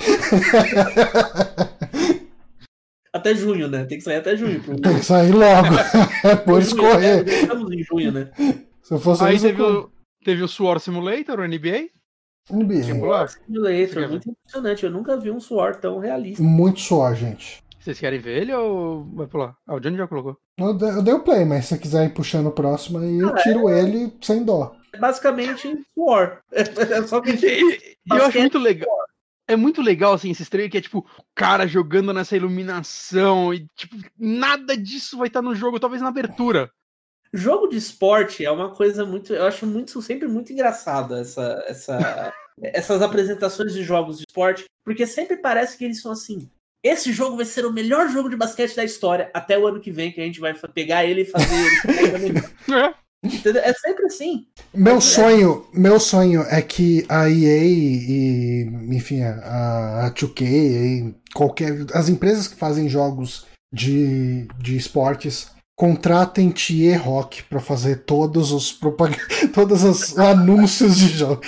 até 3.12 3.34
junho, 3.34 3.68
né? 3.68 3.84
Tem 3.84 3.98
que 3.98 4.04
sair 4.04 4.16
até 4.16 4.36
junho. 4.36 4.62
Pro... 4.62 4.80
Tem 4.80 4.98
que 4.98 5.04
sair 5.04 5.32
logo. 5.32 5.74
é 6.24 6.36
por 6.36 6.60
escorrer. 6.60 7.28
É, 7.28 7.42
estamos 7.42 7.70
em 7.70 7.82
junho, 7.82 8.12
né? 8.12 8.30
Se 8.82 8.94
eu 8.94 8.98
fosse 8.98 9.22
Aí 9.24 9.38
teve 9.38 9.60
o, 9.62 9.90
teve 10.24 10.42
o 10.42 10.48
Suor 10.48 10.80
Simulator, 10.80 11.40
o 11.40 11.46
NBA. 11.46 11.90
NBA. 12.50 12.82
Suor 12.82 13.28
Simulator, 13.28 14.08
muito 14.08 14.30
impressionante. 14.30 14.84
Eu 14.84 14.90
nunca 14.90 15.16
vi 15.18 15.30
um 15.30 15.40
suor 15.40 15.76
tão 15.76 15.98
realista. 15.98 16.42
Muito 16.42 16.80
suor, 16.80 17.14
gente. 17.14 17.62
Vocês 17.82 17.98
querem 17.98 18.20
ver 18.20 18.42
ele 18.42 18.54
ou 18.54 19.04
vai 19.12 19.26
pular? 19.26 19.56
Ah, 19.66 19.74
o 19.74 19.80
Johnny 19.80 19.96
já 19.96 20.06
colocou. 20.06 20.38
Eu, 20.56 20.78
eu 20.78 21.02
dei 21.02 21.14
o 21.14 21.24
play, 21.24 21.44
mas 21.44 21.64
se 21.64 21.70
você 21.70 21.78
quiser 21.78 22.06
ir 22.06 22.14
puxando 22.14 22.46
o 22.46 22.52
próximo 22.52 22.98
aí, 22.98 23.18
eu 23.18 23.34
tiro 23.36 23.68
é... 23.68 23.80
ele 23.80 24.16
sem 24.22 24.44
dó. 24.44 24.76
É 24.92 24.98
basicamente 24.98 25.76
suor. 25.92 26.38
É 26.52 27.02
só 27.02 27.20
que. 27.20 27.30
E, 27.32 27.96
eu 28.10 28.24
acho 28.24 28.38
muito 28.38 28.58
legal 28.58 28.88
é 29.48 29.56
muito 29.56 29.82
legal, 29.82 30.14
assim, 30.14 30.30
esse 30.30 30.48
trailer 30.48 30.70
que 30.70 30.78
é 30.78 30.80
tipo, 30.80 31.00
o 31.00 31.24
cara 31.34 31.66
jogando 31.66 32.12
nessa 32.12 32.36
iluminação 32.36 33.52
e, 33.52 33.66
tipo, 33.76 33.96
nada 34.18 34.76
disso 34.76 35.18
vai 35.18 35.26
estar 35.26 35.42
no 35.42 35.54
jogo, 35.54 35.80
talvez 35.80 36.00
na 36.00 36.08
abertura. 36.08 36.70
Jogo 37.32 37.68
de 37.68 37.76
esporte 37.76 38.44
é 38.44 38.50
uma 38.50 38.74
coisa 38.74 39.04
muito. 39.04 39.32
Eu 39.32 39.46
acho 39.46 39.66
muito, 39.66 40.00
sempre 40.02 40.28
muito 40.28 40.52
engraçada 40.52 41.20
essa, 41.20 41.64
essa, 41.66 42.32
essas 42.60 43.02
apresentações 43.02 43.72
de 43.72 43.82
jogos 43.82 44.18
de 44.18 44.24
esporte, 44.28 44.64
porque 44.84 45.06
sempre 45.06 45.36
parece 45.36 45.76
que 45.76 45.84
eles 45.84 46.00
são 46.00 46.12
assim. 46.12 46.50
Esse 46.82 47.12
jogo 47.12 47.36
vai 47.36 47.44
ser 47.44 47.64
o 47.64 47.72
melhor 47.72 48.08
jogo 48.08 48.28
de 48.28 48.36
basquete 48.36 48.74
da 48.74 48.84
história 48.84 49.30
até 49.32 49.58
o 49.58 49.66
ano 49.66 49.80
que 49.80 49.90
vem, 49.90 50.10
que 50.10 50.20
a 50.20 50.24
gente 50.24 50.40
vai 50.40 50.52
pegar 50.74 51.04
ele 51.04 51.22
e 51.22 51.24
fazer 51.24 51.54
ele. 51.54 52.38
é. 52.74 53.02
Entendeu? 53.24 53.62
É 53.62 53.72
sempre 53.72 54.06
assim. 54.06 54.46
Meu 54.74 55.00
sonho, 55.00 55.64
meu 55.72 56.00
sonho 56.00 56.42
é 56.42 56.60
que 56.60 57.06
a 57.08 57.30
EA 57.30 57.64
e, 57.64 58.62
enfim, 58.90 59.22
a, 59.22 60.06
a 60.06 60.10
2K 60.10 60.42
e 60.42 61.14
qualquer 61.32 61.86
as 61.94 62.08
empresas 62.08 62.48
que 62.48 62.56
fazem 62.56 62.88
jogos 62.88 63.46
de, 63.72 64.48
de 64.58 64.76
esportes 64.76 65.52
contratem 65.76 66.50
Thier 66.50 67.00
Rock 67.00 67.44
para 67.44 67.60
fazer 67.60 68.04
todos 68.04 68.50
os 68.52 68.72
propag... 68.72 69.16
todos 69.54 69.84
os 69.84 70.18
anúncios 70.18 70.96
de 70.96 71.08
jogo. 71.08 71.40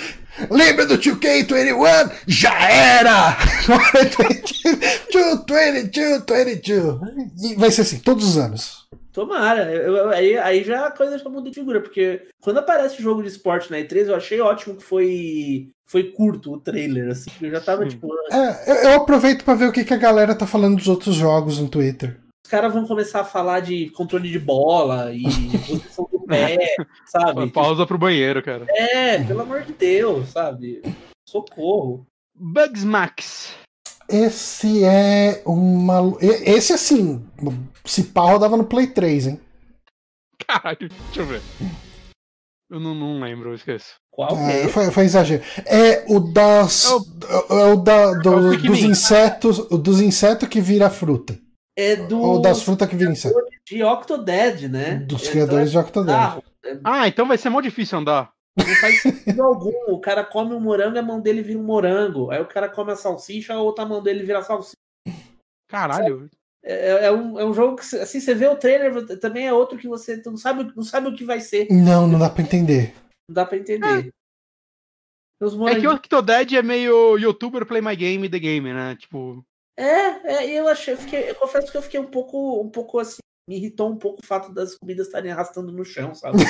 Lembra 0.49 0.85
do 0.85 0.97
2K21? 0.97 2.11
Já 2.27 2.69
era! 2.69 3.37
22, 5.73 6.45
22. 6.45 6.99
E 7.41 7.55
vai 7.55 7.71
ser 7.71 7.81
assim, 7.81 7.99
todos 7.99 8.27
os 8.27 8.37
anos. 8.37 8.85
Tomara. 9.11 9.71
Eu, 9.71 9.95
eu, 9.95 10.09
aí, 10.09 10.37
aí 10.37 10.63
já 10.63 10.87
a 10.87 10.91
coisa 10.91 11.17
já 11.17 11.29
muda 11.29 11.49
de 11.49 11.55
figura, 11.55 11.79
porque 11.79 12.23
quando 12.41 12.57
aparece 12.57 13.01
jogo 13.01 13.21
de 13.21 13.29
esporte 13.29 13.71
na 13.71 13.77
E3, 13.77 14.07
eu 14.07 14.15
achei 14.15 14.41
ótimo 14.41 14.75
que 14.75 14.83
foi 14.83 15.69
foi 15.87 16.11
curto 16.11 16.51
o 16.51 16.59
trailer, 16.59 17.11
assim, 17.11 17.29
eu 17.41 17.51
já 17.51 17.61
tava 17.61 17.87
tipo. 17.87 18.09
É, 18.31 18.71
eu, 18.71 18.75
eu 18.75 18.93
aproveito 18.95 19.45
para 19.45 19.53
ver 19.53 19.69
o 19.69 19.71
que, 19.71 19.85
que 19.85 19.93
a 19.93 19.97
galera 19.97 20.35
tá 20.35 20.47
falando 20.47 20.77
dos 20.77 20.87
outros 20.87 21.15
jogos 21.15 21.59
no 21.59 21.69
Twitter. 21.69 22.19
Os 22.45 22.49
caras 22.51 22.71
vão 22.71 22.85
começar 22.85 23.21
a 23.21 23.25
falar 23.25 23.59
de 23.59 23.89
controle 23.89 24.29
de 24.29 24.37
bola 24.37 25.11
e 25.11 25.23
posição 25.65 26.07
do 26.11 26.19
pé, 26.27 26.75
sabe? 27.07 27.49
Pausa 27.49 27.87
pro 27.87 27.97
banheiro, 27.97 28.43
cara. 28.43 28.67
É, 28.69 29.23
pelo 29.23 29.41
amor 29.41 29.63
de 29.63 29.73
Deus, 29.73 30.29
sabe? 30.29 30.79
Socorro. 31.27 32.05
Bugs 32.35 32.83
Max. 32.83 33.55
Esse 34.07 34.83
é 34.85 35.41
uma. 35.43 36.15
Esse, 36.21 36.71
assim, 36.71 37.27
se 37.83 38.03
pá, 38.03 38.21
rodava 38.21 38.55
no 38.55 38.65
Play 38.65 38.85
3, 38.85 39.25
hein? 39.25 39.41
Caralho, 40.47 40.87
deixa 40.87 41.21
eu 41.21 41.25
ver. 41.25 41.41
Eu 42.69 42.79
não, 42.79 42.93
não 42.93 43.19
lembro, 43.21 43.49
eu 43.49 43.55
esqueço. 43.55 43.95
Qual 44.11 44.37
é, 44.37 44.65
é? 44.65 44.67
Foi, 44.67 44.91
foi 44.91 45.05
exagero. 45.05 45.43
É 45.65 46.05
o 46.07 46.19
das. 46.19 46.85
É 46.85 46.93
o, 46.93 47.59
é 47.59 47.73
o 47.73 47.75
da, 47.77 48.13
do, 48.19 48.29
é 48.29 48.55
o 48.55 48.61
dos 48.61 48.83
insetos. 48.83 49.67
Dos 49.67 49.99
insetos 49.99 50.47
que 50.47 50.61
vira 50.61 50.91
fruta. 50.91 51.43
É 51.75 51.95
do. 51.95 52.21
Ou 52.21 52.41
das 52.41 52.61
frutas 52.61 52.87
que 52.87 52.95
vira 52.95 53.11
inseto. 53.11 53.35
De 53.65 53.83
Octodad, 53.83 54.67
né? 54.67 54.97
Dos 54.97 55.21
então, 55.21 55.31
criadores 55.31 55.71
de 55.71 55.77
Octodad. 55.77 56.41
Ah, 56.83 57.07
então 57.07 57.27
vai 57.27 57.37
ser 57.37 57.49
mó 57.49 57.61
difícil 57.61 57.97
andar. 57.99 58.31
Não 58.57 58.75
faz 58.75 59.01
sentido 59.01 59.43
algum. 59.43 59.73
O 59.89 59.99
cara 59.99 60.23
come 60.23 60.53
um 60.53 60.59
morango, 60.59 60.97
a 60.97 61.01
mão 61.01 61.19
dele 61.19 61.41
vira 61.41 61.59
um 61.59 61.63
morango. 61.63 62.31
Aí 62.31 62.41
o 62.41 62.47
cara 62.47 62.69
come 62.69 62.93
a 62.93 62.95
salsicha, 62.95 63.53
a 63.53 63.61
outra 63.61 63.85
mão 63.85 64.01
dele 64.01 64.23
vira 64.23 64.41
salsicha. 64.41 64.77
Caralho. 65.67 66.29
É, 66.63 67.05
é, 67.05 67.11
um, 67.11 67.39
é 67.39 67.45
um 67.45 67.53
jogo 67.53 67.75
que, 67.75 67.95
assim, 67.97 68.19
você 68.19 68.33
vê 68.33 68.47
o 68.47 68.55
trailer, 68.55 69.05
também 69.19 69.45
é 69.45 69.53
outro 69.53 69.77
que 69.77 69.87
você 69.87 70.21
não 70.25 70.37
sabe, 70.37 70.71
não 70.75 70.83
sabe 70.83 71.07
o 71.07 71.15
que 71.15 71.23
vai 71.23 71.39
ser. 71.39 71.67
Não, 71.69 72.07
não 72.07 72.17
dá 72.17 72.29
pra 72.29 72.41
entender. 72.41 72.95
Não 73.29 73.35
dá 73.35 73.45
pra 73.45 73.57
entender. 73.57 74.11
É, 75.41 75.71
é 75.71 75.79
que 75.79 75.87
o 75.87 75.93
Octodad 75.93 76.55
é 76.55 76.63
meio 76.63 77.17
youtuber 77.17 77.65
play 77.65 77.81
my 77.81 77.95
game 77.95 78.29
the 78.29 78.39
game, 78.39 78.73
né? 78.73 78.95
Tipo. 78.95 79.45
É, 79.77 80.33
é 80.33 80.59
eu 80.59 80.67
achei, 80.67 80.93
eu, 80.93 80.97
fiquei, 80.97 81.29
eu 81.29 81.35
confesso 81.35 81.71
que 81.71 81.77
eu 81.77 81.81
fiquei 81.81 81.99
um 81.99 82.05
pouco, 82.05 82.61
um 82.61 82.69
pouco 82.69 82.99
assim, 82.99 83.19
me 83.47 83.57
irritou 83.57 83.91
um 83.91 83.97
pouco 83.97 84.21
o 84.23 84.25
fato 84.25 84.51
das 84.53 84.75
comidas 84.75 85.07
estarem 85.07 85.31
arrastando 85.31 85.71
no 85.71 85.85
chão, 85.85 86.15
sabe? 86.15 86.37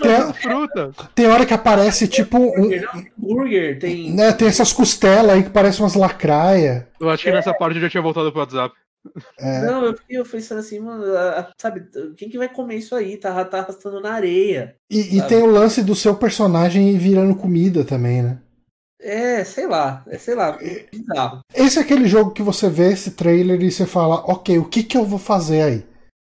tem, 0.00 0.32
fruta. 0.34 0.90
Tem 1.14 1.26
hora 1.26 1.44
que 1.44 1.52
aparece 1.52 2.08
tipo 2.08 2.38
um. 2.38 2.70
Burger, 3.16 3.78
tem. 3.78 4.14
Né, 4.14 4.32
tem 4.32 4.48
essas 4.48 4.72
costelas 4.72 5.32
aí 5.32 5.42
que 5.42 5.50
parecem 5.50 5.82
umas 5.82 5.94
lacraia. 5.94 6.88
Eu 6.98 7.10
acho 7.10 7.24
que 7.24 7.28
é. 7.28 7.32
nessa 7.32 7.52
parte 7.52 7.76
eu 7.76 7.82
já 7.82 7.90
tinha 7.90 8.02
voltado 8.02 8.30
pro 8.32 8.40
WhatsApp. 8.40 8.74
É. 9.38 9.60
Não, 9.66 9.84
eu 9.84 9.94
fiquei 9.94 10.22
pensando 10.24 10.60
assim, 10.60 10.80
mano, 10.80 11.04
sabe, 11.60 11.86
quem 12.16 12.30
que 12.30 12.38
vai 12.38 12.48
comer 12.48 12.76
isso 12.76 12.94
aí? 12.94 13.18
Tá, 13.18 13.44
tá 13.44 13.58
arrastando 13.58 14.00
na 14.00 14.14
areia. 14.14 14.76
E, 14.90 15.18
e 15.18 15.22
tem 15.22 15.42
o 15.42 15.46
lance 15.46 15.82
do 15.82 15.94
seu 15.94 16.14
personagem 16.14 16.96
virando 16.96 17.34
comida 17.34 17.84
também, 17.84 18.22
né? 18.22 18.38
É, 19.06 19.44
sei 19.44 19.66
lá, 19.66 20.02
é, 20.08 20.16
sei 20.16 20.34
lá, 20.34 20.58
bizarro. 20.90 21.40
Esse 21.54 21.78
é 21.78 21.82
aquele 21.82 22.08
jogo 22.08 22.30
que 22.30 22.42
você 22.42 22.70
vê 22.70 22.90
esse 22.90 23.10
trailer 23.10 23.62
e 23.62 23.70
você 23.70 23.84
fala, 23.84 24.24
ok, 24.26 24.58
o 24.58 24.64
que 24.64 24.82
que 24.82 24.96
eu 24.96 25.04
vou 25.04 25.18
fazer 25.18 25.60
aí? 25.60 25.84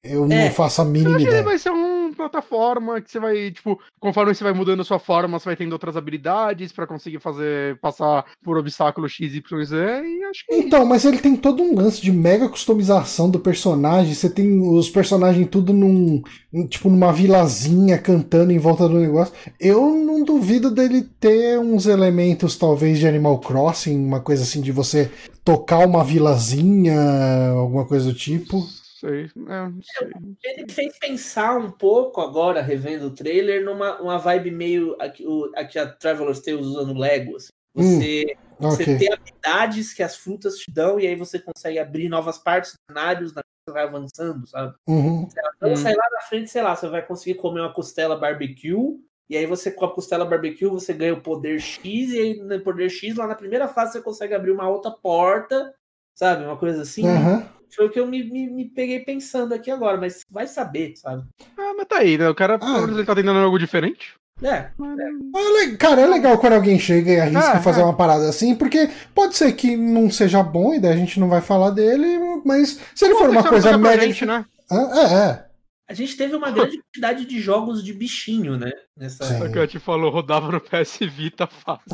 Eu 0.04 0.24
é. 0.24 0.44
não 0.44 0.50
faço 0.50 0.82
a 0.82 0.84
mínima 0.84 1.20
ideia. 1.20 1.42
vai 1.44 1.56
ser 1.56 1.70
uma 1.70 1.93
plataforma 2.14 3.00
que 3.00 3.10
você 3.10 3.18
vai, 3.18 3.50
tipo, 3.50 3.78
conforme 4.00 4.34
você 4.34 4.44
vai 4.44 4.52
mudando 4.52 4.80
a 4.80 4.84
sua 4.84 4.98
forma, 4.98 5.38
você 5.38 5.46
vai 5.46 5.56
tendo 5.56 5.72
outras 5.72 5.96
habilidades 5.96 6.72
para 6.72 6.86
conseguir 6.86 7.20
fazer, 7.20 7.78
passar 7.80 8.24
por 8.42 8.56
obstáculo 8.56 9.08
X, 9.08 9.34
Y, 9.34 9.64
Z, 9.64 9.76
e 9.76 10.24
acho 10.24 10.46
que. 10.46 10.54
É 10.54 10.58
então, 10.58 10.84
mas 10.84 11.04
ele 11.04 11.18
tem 11.18 11.36
todo 11.36 11.62
um 11.62 11.74
lance 11.74 12.00
de 12.00 12.12
mega 12.12 12.48
customização 12.48 13.30
do 13.30 13.38
personagem. 13.38 14.14
Você 14.14 14.30
tem 14.30 14.60
os 14.60 14.90
personagens 14.90 15.48
tudo 15.50 15.72
num. 15.72 16.22
Tipo, 16.68 16.88
numa 16.88 17.12
vilazinha 17.12 17.98
cantando 17.98 18.52
em 18.52 18.58
volta 18.58 18.88
do 18.88 18.98
negócio. 18.98 19.34
Eu 19.58 19.94
não 19.94 20.22
duvido 20.22 20.70
dele 20.70 21.02
ter 21.18 21.58
uns 21.58 21.86
elementos, 21.86 22.56
talvez, 22.56 22.98
de 22.98 23.08
Animal 23.08 23.38
Crossing, 23.40 23.96
uma 23.96 24.20
coisa 24.20 24.44
assim, 24.44 24.60
de 24.60 24.70
você 24.70 25.10
tocar 25.44 25.86
uma 25.86 26.04
vilazinha, 26.04 27.50
alguma 27.50 27.84
coisa 27.84 28.06
do 28.06 28.14
tipo 28.14 28.64
sei. 29.04 29.24
É, 29.24 29.72
sei. 29.98 30.12
Ele 30.44 30.72
fez 30.72 30.98
pensar 30.98 31.56
um 31.58 31.70
pouco 31.70 32.20
agora, 32.20 32.62
revendo 32.62 33.06
o 33.06 33.14
trailer, 33.14 33.64
numa 33.64 34.00
uma 34.00 34.18
vibe 34.18 34.50
meio 34.50 34.96
aqui, 35.00 35.26
o, 35.26 35.50
aqui 35.54 35.78
a 35.78 35.86
Traveler's 35.86 36.40
Tales 36.40 36.66
usando 36.66 36.98
Lego. 36.98 37.36
Assim. 37.36 37.50
Você, 37.74 38.36
hum, 38.60 38.68
okay. 38.68 38.86
você 38.86 38.98
tem 38.98 39.12
habilidades 39.12 39.92
que 39.92 40.02
as 40.02 40.16
frutas 40.16 40.56
te 40.56 40.70
dão 40.70 41.00
e 41.00 41.06
aí 41.06 41.16
você 41.16 41.40
consegue 41.40 41.78
abrir 41.78 42.08
novas 42.08 42.38
partes, 42.38 42.74
cenários, 42.88 43.34
na 43.34 43.42
você 43.66 43.72
vai 43.72 43.84
avançando, 43.84 44.46
sabe? 44.46 44.74
Uhum. 44.86 45.26
Então 45.56 45.70
uhum. 45.70 45.76
sai 45.76 45.94
lá 45.94 46.04
na 46.12 46.20
frente, 46.20 46.50
sei 46.50 46.62
lá, 46.62 46.76
você 46.76 46.86
vai 46.86 47.04
conseguir 47.04 47.36
comer 47.36 47.60
uma 47.60 47.72
costela 47.72 48.14
barbecue 48.14 49.00
e 49.28 49.36
aí 49.36 49.46
você 49.46 49.70
com 49.70 49.86
a 49.86 49.94
costela 49.94 50.24
barbecue 50.24 50.66
você 50.66 50.92
ganha 50.92 51.14
o 51.14 51.22
poder 51.22 51.58
X 51.58 52.12
e 52.12 52.18
aí 52.18 52.36
no 52.38 52.60
poder 52.60 52.90
X 52.90 53.16
lá 53.16 53.26
na 53.26 53.34
primeira 53.34 53.66
fase 53.66 53.92
você 53.92 54.02
consegue 54.02 54.34
abrir 54.34 54.50
uma 54.50 54.68
outra 54.68 54.90
porta, 54.90 55.74
sabe? 56.14 56.44
Uma 56.44 56.58
coisa 56.58 56.82
assim. 56.82 57.06
Uhum. 57.06 57.46
Foi 57.74 57.86
o 57.86 57.90
que 57.90 57.98
eu 57.98 58.06
me, 58.06 58.22
me, 58.24 58.48
me, 58.48 58.64
peguei 58.64 59.00
pensando 59.00 59.52
aqui 59.52 59.70
agora, 59.70 59.98
mas 59.98 60.24
vai 60.30 60.46
saber, 60.46 60.94
sabe? 60.96 61.24
Ah, 61.58 61.72
mas 61.76 61.86
tá 61.86 61.98
aí, 61.98 62.16
né? 62.16 62.28
O 62.28 62.34
cara 62.34 62.58
ah. 62.60 62.80
ele 62.82 63.04
tá 63.04 63.14
tentando 63.14 63.38
algo 63.38 63.58
diferente. 63.58 64.14
É. 64.42 64.48
é. 64.48 64.70
Ah, 64.70 65.76
cara, 65.78 66.02
é 66.02 66.06
legal 66.06 66.38
quando 66.38 66.54
alguém 66.54 66.78
chega 66.78 67.10
e 67.10 67.20
arrisca 67.20 67.56
é, 67.56 67.60
fazer 67.60 67.80
é. 67.80 67.84
uma 67.84 67.96
parada 67.96 68.28
assim, 68.28 68.54
porque 68.54 68.90
pode 69.14 69.36
ser 69.36 69.52
que 69.52 69.76
não 69.76 70.10
seja 70.10 70.42
bom 70.42 70.74
e 70.74 70.80
daí 70.80 70.92
a 70.92 70.96
gente 70.96 71.20
não 71.20 71.28
vai 71.28 71.40
falar 71.40 71.70
dele, 71.70 72.18
mas 72.44 72.80
se 72.94 73.04
ele 73.04 73.14
Pô, 73.14 73.20
for 73.20 73.30
uma 73.30 73.44
coisa 73.44 73.78
mega. 73.78 74.02
Gente, 74.02 74.26
né? 74.26 74.44
Ah, 74.70 74.90
é, 74.94 75.30
é. 75.30 75.44
A 75.86 75.92
gente 75.92 76.16
teve 76.16 76.34
uma 76.34 76.50
grande 76.50 76.78
quantidade 76.78 77.26
de 77.26 77.40
jogos 77.40 77.84
de 77.84 77.92
bichinho, 77.92 78.56
né? 78.56 78.72
Nessa 78.96 79.24
Sim. 79.24 79.52
que 79.52 79.58
a 79.58 79.62
gente 79.62 79.78
falou, 79.78 80.10
rodava 80.10 80.50
no 80.50 80.60
PS 80.60 80.98
Vita 81.02 81.46
fácil. 81.46 81.84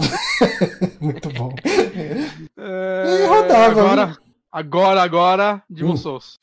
Muito 1.01 1.29
bom. 1.31 1.53
É... 2.57 3.25
E 3.25 3.27
rodava. 3.27 3.81
Agora, 3.81 4.07
né? 4.07 4.17
Agora, 4.53 5.03
agora, 5.03 5.63
Demon 5.69 5.93
hum. 5.93 5.97
Souls. 5.97 6.39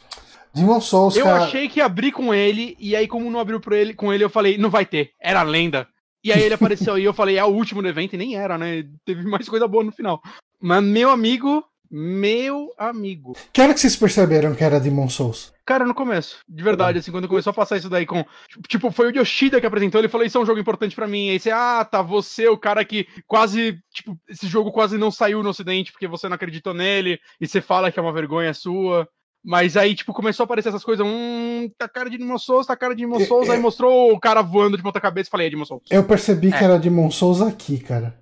Demon 0.53 0.81
Souls, 0.81 1.15
Eu 1.15 1.25
cara... 1.25 1.43
achei 1.43 1.67
que 1.67 1.79
ia 1.79 1.85
abrir 1.85 2.11
com 2.11 2.33
ele, 2.33 2.75
e 2.79 2.95
aí, 2.95 3.07
como 3.07 3.29
não 3.29 3.39
abriu 3.39 3.61
ele, 3.71 3.93
com 3.93 4.13
ele, 4.13 4.23
eu 4.23 4.29
falei, 4.29 4.57
não 4.57 4.69
vai 4.69 4.85
ter. 4.85 5.11
Era 5.19 5.43
lenda. 5.43 5.87
E 6.23 6.31
aí 6.31 6.41
ele 6.41 6.55
apareceu 6.55 6.97
e 6.97 7.03
eu 7.03 7.13
falei, 7.13 7.37
é 7.37 7.43
o 7.43 7.47
último 7.47 7.81
do 7.81 7.87
evento, 7.87 8.13
e 8.13 8.17
nem 8.17 8.35
era, 8.35 8.57
né? 8.57 8.85
Teve 9.05 9.23
mais 9.23 9.47
coisa 9.47 9.67
boa 9.67 9.83
no 9.83 9.91
final. 9.91 10.21
Mas, 10.59 10.83
meu 10.83 11.09
amigo, 11.09 11.63
meu 11.89 12.73
amigo. 12.77 13.35
Que 13.51 13.61
hora 13.61 13.73
que 13.73 13.79
vocês 13.79 13.95
perceberam 13.95 14.55
que 14.55 14.63
era 14.63 14.79
Demon 14.79 15.09
Souls? 15.09 15.53
Cara, 15.65 15.85
no 15.85 15.93
começo. 15.93 16.37
De 16.47 16.63
verdade, 16.63 16.99
assim, 16.99 17.11
quando 17.11 17.27
começou 17.27 17.51
a 17.51 17.53
passar 17.53 17.77
isso 17.77 17.89
daí 17.89 18.05
com. 18.05 18.23
Tipo, 18.69 18.89
foi 18.89 19.11
o 19.11 19.15
Yoshida 19.15 19.59
que 19.59 19.67
apresentou, 19.67 19.99
ele 19.99 20.07
falou: 20.07 20.25
Isso 20.25 20.37
é 20.37 20.41
um 20.41 20.45
jogo 20.45 20.59
importante 20.59 20.95
para 20.95 21.07
mim. 21.07 21.29
Aí 21.29 21.39
você, 21.39 21.51
ah, 21.51 21.83
tá, 21.83 22.01
você, 22.01 22.47
o 22.47 22.57
cara 22.57 22.85
que 22.85 23.05
quase. 23.25 23.77
Tipo, 23.93 24.17
esse 24.29 24.47
jogo 24.47 24.71
quase 24.71 24.97
não 24.97 25.11
saiu 25.11 25.43
no 25.43 25.49
ocidente 25.49 25.91
porque 25.91 26.07
você 26.07 26.29
não 26.29 26.35
acreditou 26.35 26.73
nele, 26.73 27.19
e 27.41 27.47
você 27.47 27.59
fala 27.59 27.91
que 27.91 27.99
é 27.99 28.01
uma 28.01 28.13
vergonha 28.13 28.53
sua. 28.53 29.07
Mas 29.43 29.77
aí, 29.77 29.95
tipo, 29.95 30.13
começou 30.13 30.43
a 30.43 30.45
aparecer 30.45 30.69
essas 30.69 30.83
coisas. 30.83 31.05
Hum, 31.05 31.69
tá 31.77 31.87
cara 31.87 32.09
de 32.09 32.17
Demon 32.17 32.37
Souls, 32.37 32.65
tá 32.65 32.75
cara 32.75 32.93
de 32.93 33.03
Demon 33.03 33.19
Souls. 33.21 33.49
Aí 33.49 33.59
mostrou 33.59 34.11
o 34.11 34.19
cara 34.19 34.41
voando 34.41 34.77
de 34.77 34.83
ponta 34.83 34.99
cabeça 34.99 35.29
e 35.29 35.31
falei, 35.31 35.47
é 35.47 35.49
Demon 35.49 35.65
Souls. 35.65 35.83
Eu 35.89 36.03
percebi 36.03 36.49
é. 36.49 36.57
que 36.57 36.63
era 36.63 36.79
Demon 36.79 37.09
Souls 37.11 37.41
aqui, 37.41 37.79
cara. 37.79 38.17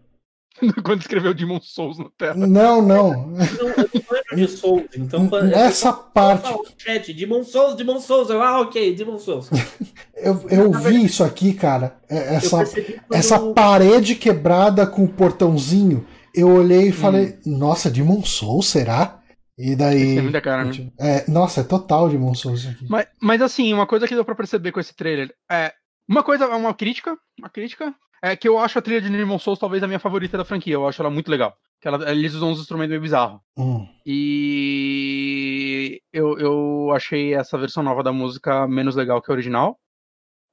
quando 0.84 1.02
escreveu 1.02 1.34
Demon 1.34 1.60
Souls 1.61 1.98
na 1.98 2.10
tela. 2.18 2.48
Não, 2.48 2.82
não. 2.82 3.27
Não 3.27 4.36
de 4.36 4.48
Souls, 4.48 4.86
então. 4.95 5.30
Essa 5.53 5.91
parte. 5.91 6.49
Chat, 6.77 7.14
Demon 7.14 7.44
Souls, 7.44 7.76
Demon 7.76 7.99
Souls. 7.99 8.30
Eu, 8.30 8.41
ah, 8.41 8.61
ok, 8.61 8.95
Demon 8.95 9.19
Souls. 9.19 9.49
eu 10.15 10.45
eu 10.49 10.72
vi 10.72 11.06
isso 11.06 11.23
aqui, 11.23 11.53
cara. 11.53 11.98
É, 12.10 12.36
essa, 12.36 12.64
essa 13.11 13.40
parede 13.53 14.15
quebrada 14.15 14.88
com 14.88 15.03
o 15.03 15.10
portãozinho. 15.10 16.06
Eu 16.34 16.49
olhei 16.49 16.90
e 16.90 16.91
falei, 16.91 17.40
hum. 17.45 17.57
nossa, 17.57 17.90
Demon 17.90 18.23
Souls, 18.23 18.68
será? 18.68 19.22
E 19.57 19.76
daí. 19.76 20.18
É 20.18 20.22
muita 20.22 20.41
cara, 20.41 20.65
né? 20.65 20.91
É, 20.99 21.30
nossa, 21.30 21.61
é 21.61 21.64
total 21.64 22.10
Demon 22.10 22.34
Souls 22.34 22.65
aqui. 22.65 22.86
Mas, 22.90 23.07
mas 23.22 23.41
assim, 23.41 23.73
uma 23.73 23.88
coisa 23.88 24.07
que 24.07 24.15
deu 24.15 24.26
pra 24.26 24.36
perceber 24.36 24.72
com 24.72 24.80
esse 24.80 24.95
trailer 24.95 25.34
é. 25.52 25.73
Uma 26.07 26.22
coisa, 26.22 26.48
uma 26.48 26.72
crítica, 26.72 27.18
uma 27.40 27.49
crítica 27.49 27.91
é 28.31 28.35
que 28.35 28.47
eu 28.47 28.57
acho 28.57 28.80
a 28.80 28.81
trilha 28.81 28.99
de 28.99 29.10
Demon 29.10 29.38
Souls 29.38 29.60
talvez 29.60 29.84
a 29.84 29.88
minha 29.88 29.99
favorita 29.99 30.35
da 30.38 30.43
franquia. 30.43 30.73
Eu 30.73 30.88
acho 30.88 31.02
ela 31.02 31.11
muito 31.11 31.30
legal. 31.30 31.56
Que 31.80 31.88
ela, 31.88 32.11
eles 32.11 32.34
usam 32.34 32.49
uns 32.49 32.60
instrumentos 32.60 32.89
meio 32.89 33.02
bizarros. 33.02 33.39
Hum. 33.56 33.88
E 34.03 36.02
eu, 36.11 36.38
eu 36.39 36.91
achei 36.91 37.35
essa 37.35 37.56
versão 37.57 37.84
nova 37.84 38.02
da 38.02 38.11
música 38.11 38.68
menos 38.68 38.95
legal 38.95 39.22
que 39.22 39.31
a 39.31 39.34
original. 39.34 39.77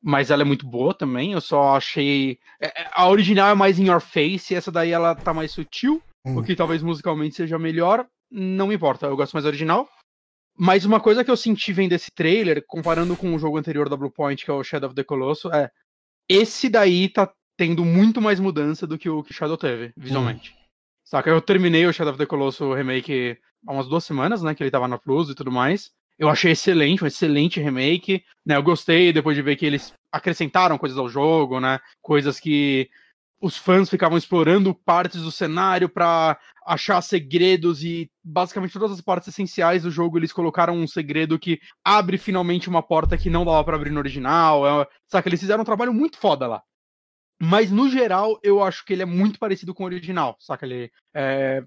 Mas 0.03 0.31
ela 0.31 0.43
é 0.43 0.44
muito 0.44 0.66
boa 0.66 0.93
também. 0.93 1.32
Eu 1.32 1.40
só 1.40 1.77
achei. 1.77 2.39
É, 2.61 2.82
é, 2.82 2.90
a 2.93 3.09
original 3.09 3.49
é 3.49 3.55
mais 3.55 3.78
in 3.78 3.86
your 3.86 4.01
face, 4.01 4.53
e 4.53 4.57
essa 4.57 4.70
daí 4.70 4.90
ela 4.90 5.15
tá 5.15 5.32
mais 5.32 5.53
sutil. 5.53 6.03
Hum. 6.27 6.39
O 6.39 6.44
que 6.44 6.55
talvez 6.55 6.82
musicalmente 6.82 7.36
seja 7.36 7.59
melhor. 7.59 8.07
Não 8.31 8.66
me 8.66 8.74
importa, 8.74 9.07
eu 9.07 9.16
gosto 9.16 9.32
mais 9.32 9.44
da 9.44 9.49
original. 9.49 9.89
Mas 10.59 10.85
uma 10.85 11.01
coisa 11.01 11.24
que 11.24 11.31
eu 11.31 11.36
senti 11.36 11.73
vendo 11.73 11.93
esse 11.93 12.11
trailer, 12.15 12.62
comparando 12.66 13.16
com 13.16 13.35
o 13.35 13.39
jogo 13.39 13.57
anterior 13.57 13.89
da 13.89 13.97
Bluepoint, 13.97 14.44
que 14.44 14.51
é 14.51 14.55
o 14.55 14.62
Shadow 14.62 14.89
of 14.89 14.94
the 14.94 15.05
Colossus, 15.05 15.51
é. 15.53 15.70
Esse 16.28 16.69
daí 16.69 17.09
tá 17.09 17.32
tendo 17.57 17.85
muito 17.85 18.20
mais 18.20 18.41
mudança 18.41 18.87
do 18.87 18.99
que 18.99 19.09
o 19.09 19.23
que 19.23 19.35
Shadow 19.35 19.57
teve, 19.57 19.93
visualmente. 19.97 20.51
Hum. 20.51 20.62
Saca? 21.05 21.31
Eu 21.31 21.41
terminei 21.41 21.87
o 21.87 21.93
Shadow 21.93 22.12
of 22.12 22.19
the 22.19 22.27
Colossus 22.27 22.74
remake 22.74 23.39
há 23.66 23.73
umas 23.73 23.89
duas 23.89 24.05
semanas, 24.05 24.43
né? 24.43 24.55
Que 24.55 24.62
ele 24.62 24.70
tava 24.70 24.89
na 24.89 24.99
Plus 24.99 25.29
e 25.29 25.35
tudo 25.35 25.51
mais. 25.51 25.91
Eu 26.19 26.29
achei 26.29 26.53
excelente, 26.53 27.03
um 27.03 27.07
excelente 27.07 27.61
remake, 27.61 28.23
né? 28.47 28.57
Eu 28.57 28.62
gostei 28.62 29.12
depois 29.12 29.37
de 29.37 29.43
ver 29.43 29.57
que 29.57 29.66
eles 29.66 29.93
acrescentaram 30.11 30.79
coisas 30.79 30.99
ao 30.99 31.09
jogo, 31.09 31.59
né? 31.59 31.81
Coisas 32.01 32.39
que 32.39 32.89
os 33.41 33.57
fãs 33.57 33.91
ficavam 33.91 34.16
explorando 34.16 34.73
partes 34.73 35.20
do 35.20 35.33
cenário 35.33 35.89
para 35.89 36.39
achar 36.65 37.03
segredos 37.03 37.83
e 37.83 38.09
basicamente 38.23 38.73
todas 38.73 38.93
as 38.93 39.01
partes 39.01 39.29
essenciais 39.29 39.83
do 39.83 39.91
jogo 39.91 40.16
eles 40.16 40.33
colocaram 40.33 40.77
um 40.77 40.87
segredo 40.87 41.39
que 41.39 41.59
abre 41.85 42.16
finalmente 42.16 42.69
uma 42.69 42.83
porta 42.83 43.19
que 43.19 43.29
não 43.29 43.45
dava 43.45 43.65
para 43.65 43.77
abrir 43.77 43.91
no 43.91 43.99
original. 43.99 44.83
É, 44.83 44.87
saca? 45.09 45.29
Eles 45.29 45.41
fizeram 45.41 45.62
um 45.62 45.66
trabalho 45.66 45.93
muito 45.93 46.16
foda 46.19 46.47
lá. 46.47 46.62
Mas, 47.44 47.73
no 47.73 47.90
geral, 47.90 48.39
eu 48.40 48.62
acho 48.62 48.85
que 48.85 48.93
ele 48.93 49.02
é 49.02 49.06
muito 49.06 49.36
parecido 49.36 49.74
com 49.74 49.82
o 49.82 49.86
original, 49.86 50.36
saca? 50.39 50.64
Ele 50.64 50.93
é, 51.12 51.60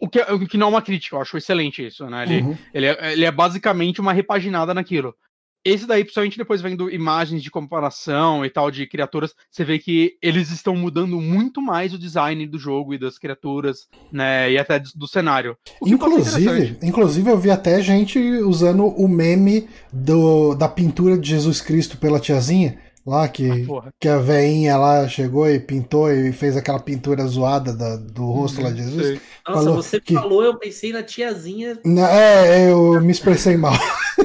o, 0.00 0.08
que, 0.08 0.18
o 0.18 0.48
que 0.48 0.56
não 0.56 0.68
é 0.68 0.70
uma 0.70 0.82
crítica, 0.82 1.14
eu 1.14 1.20
acho 1.20 1.36
excelente 1.36 1.86
isso, 1.86 2.06
né? 2.06 2.22
Ele, 2.22 2.40
uhum. 2.40 2.56
ele, 2.72 2.86
é, 2.86 3.12
ele 3.12 3.24
é 3.26 3.30
basicamente 3.30 4.00
uma 4.00 4.14
repaginada 4.14 4.72
naquilo. 4.72 5.14
Esse 5.62 5.86
daí, 5.86 6.02
principalmente 6.02 6.38
depois 6.38 6.62
vendo 6.62 6.90
imagens 6.90 7.42
de 7.42 7.50
comparação 7.50 8.46
e 8.46 8.48
tal 8.48 8.70
de 8.70 8.86
criaturas, 8.86 9.34
você 9.50 9.62
vê 9.62 9.78
que 9.78 10.16
eles 10.22 10.50
estão 10.50 10.74
mudando 10.74 11.20
muito 11.20 11.60
mais 11.60 11.92
o 11.92 11.98
design 11.98 12.46
do 12.46 12.58
jogo 12.58 12.94
e 12.94 12.98
das 12.98 13.18
criaturas, 13.18 13.86
né? 14.10 14.50
E 14.50 14.56
até 14.56 14.78
do, 14.78 14.88
do 14.94 15.06
cenário. 15.06 15.54
Inclusive, 15.84 16.78
inclusive, 16.82 17.30
eu 17.30 17.38
vi 17.38 17.50
até 17.50 17.82
gente 17.82 18.18
usando 18.18 18.86
o 18.86 19.06
meme 19.06 19.68
do, 19.92 20.54
da 20.54 20.66
pintura 20.66 21.18
de 21.18 21.28
Jesus 21.28 21.60
Cristo 21.60 21.98
pela 21.98 22.18
tiazinha 22.18 22.78
Lá 23.06 23.26
que, 23.28 23.50
ah, 23.50 23.90
que 23.98 24.08
a 24.08 24.18
veinha 24.18 24.76
lá 24.76 25.08
chegou 25.08 25.48
e 25.48 25.58
pintou 25.58 26.12
e 26.12 26.32
fez 26.32 26.56
aquela 26.56 26.78
pintura 26.78 27.26
zoada 27.26 27.72
da, 27.72 27.96
do 27.96 28.26
rosto 28.30 28.60
lá 28.60 28.70
de 28.70 28.82
Jesus. 28.82 29.06
Sei. 29.06 29.20
Nossa, 29.48 29.64
falou 29.64 29.82
você 29.82 30.00
que... 30.00 30.14
falou, 30.14 30.44
eu 30.44 30.58
pensei 30.58 30.92
na 30.92 31.02
tiazinha. 31.02 31.78
É, 32.10 32.70
eu 32.70 33.00
me 33.00 33.10
expressei 33.10 33.56
mal. 33.56 33.72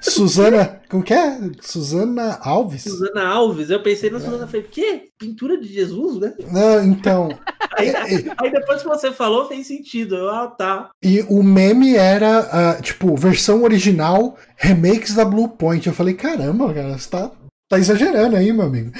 Suzana, 0.00 0.80
como 0.88 1.02
que 1.02 1.14
é? 1.14 1.38
Suzana 1.60 2.38
Alves? 2.42 2.82
Suzana 2.82 3.26
Alves, 3.26 3.70
eu 3.70 3.82
pensei 3.82 4.10
na 4.10 4.20
Suzana, 4.20 4.46
falei, 4.46 4.62
que? 4.62 5.08
Pintura 5.18 5.58
de 5.58 5.66
Jesus, 5.66 6.20
né? 6.20 6.34
Não, 6.52 6.84
então. 6.84 7.30
aí, 7.76 7.92
aí, 8.38 8.52
depois 8.52 8.82
que 8.82 8.88
você 8.88 9.10
falou, 9.10 9.48
fez 9.48 9.66
sentido. 9.66 10.14
Eu, 10.14 10.28
ah, 10.28 10.46
tá. 10.46 10.90
E 11.02 11.22
o 11.22 11.42
meme 11.42 11.96
era, 11.96 12.76
uh, 12.78 12.82
tipo, 12.82 13.16
versão 13.16 13.62
original, 13.64 14.36
remakes 14.56 15.14
da 15.14 15.24
Blue 15.24 15.48
Point. 15.48 15.86
Eu 15.86 15.94
falei, 15.94 16.14
caramba, 16.14 16.72
cara, 16.72 16.98
você 16.98 17.10
tá 17.10 17.32
Tá 17.68 17.78
exagerando 17.78 18.36
aí, 18.36 18.52
meu 18.52 18.66
amigo. 18.66 18.92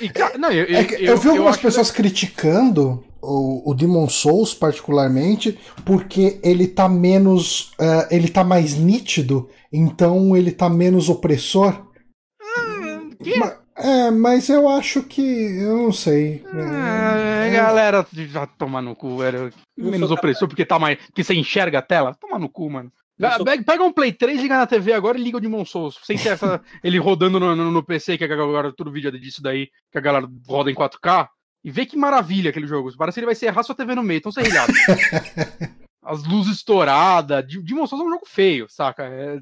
E, 0.00 0.38
não, 0.38 0.50
eu, 0.50 0.64
eu, 0.64 0.76
é 0.76 0.94
eu, 0.94 0.98
eu, 0.98 1.16
vi 1.16 1.28
algumas 1.28 1.56
pessoas 1.56 1.90
que... 1.90 1.96
criticando 1.98 3.04
o, 3.22 3.70
o 3.70 3.74
Demon 3.74 4.08
Souls, 4.08 4.52
particularmente, 4.52 5.58
porque 5.84 6.40
ele 6.42 6.66
tá 6.66 6.88
menos. 6.88 7.72
Uh, 7.72 8.06
ele 8.10 8.28
tá 8.28 8.44
mais 8.44 8.74
nítido, 8.74 9.48
então 9.72 10.36
ele 10.36 10.50
tá 10.50 10.68
menos 10.68 11.08
opressor. 11.08 11.86
Hum, 12.42 13.10
que? 13.22 13.38
Mas, 13.38 13.56
É, 13.76 14.10
mas 14.10 14.48
eu 14.48 14.68
acho 14.68 15.02
que. 15.02 15.22
Eu 15.22 15.78
não 15.78 15.92
sei. 15.92 16.44
É, 16.54 17.48
é... 17.48 17.50
Galera, 17.52 18.06
já 18.12 18.46
toma 18.46 18.80
no 18.80 18.94
cu, 18.94 19.22
era 19.22 19.50
menos 19.76 20.10
opressor 20.10 20.48
porque 20.48 20.64
tá 20.64 20.78
mais. 20.78 20.98
Porque 21.06 21.24
você 21.24 21.34
enxerga 21.34 21.80
a 21.80 21.82
tela. 21.82 22.14
Toma 22.20 22.38
no 22.38 22.48
cu, 22.48 22.70
mano. 22.70 22.92
Sou... 23.36 23.44
Pega 23.44 23.84
um 23.84 23.92
Play 23.92 24.12
3, 24.12 24.40
liga 24.40 24.58
na 24.58 24.66
TV 24.66 24.92
agora 24.92 25.16
e 25.16 25.22
liga 25.22 25.36
o 25.36 25.40
Demon 25.40 25.64
Souls. 25.64 25.98
Sem 26.02 26.18
ter 26.18 26.30
essa, 26.30 26.60
ele 26.82 26.98
rodando 26.98 27.38
no, 27.38 27.54
no, 27.54 27.70
no, 27.70 27.82
PC, 27.82 28.18
que 28.18 28.24
agora 28.24 28.72
todo 28.72 28.90
vídeo 28.90 29.08
é 29.08 29.18
disso 29.18 29.40
daí, 29.40 29.68
que 29.90 29.98
a 29.98 30.00
galera 30.00 30.28
roda 30.46 30.70
em 30.70 30.74
4K. 30.74 31.28
E 31.64 31.70
vê 31.70 31.86
que 31.86 31.96
maravilha 31.96 32.50
aquele 32.50 32.66
jogo. 32.66 32.94
Parece 32.96 33.14
que 33.14 33.20
ele 33.20 33.26
vai 33.26 33.34
ser 33.34 33.46
errar 33.46 33.62
sua 33.62 33.74
TV 33.74 33.94
no 33.94 34.02
meio, 34.02 34.18
então 34.18 34.32
você 34.32 34.42
ligado. 34.42 34.72
As 36.02 36.24
luzes 36.24 36.56
estouradas. 36.56 37.46
Demon 37.46 37.86
Souls 37.86 38.04
é 38.04 38.06
um 38.06 38.12
jogo 38.12 38.26
feio, 38.26 38.66
saca? 38.68 39.04
É, 39.04 39.38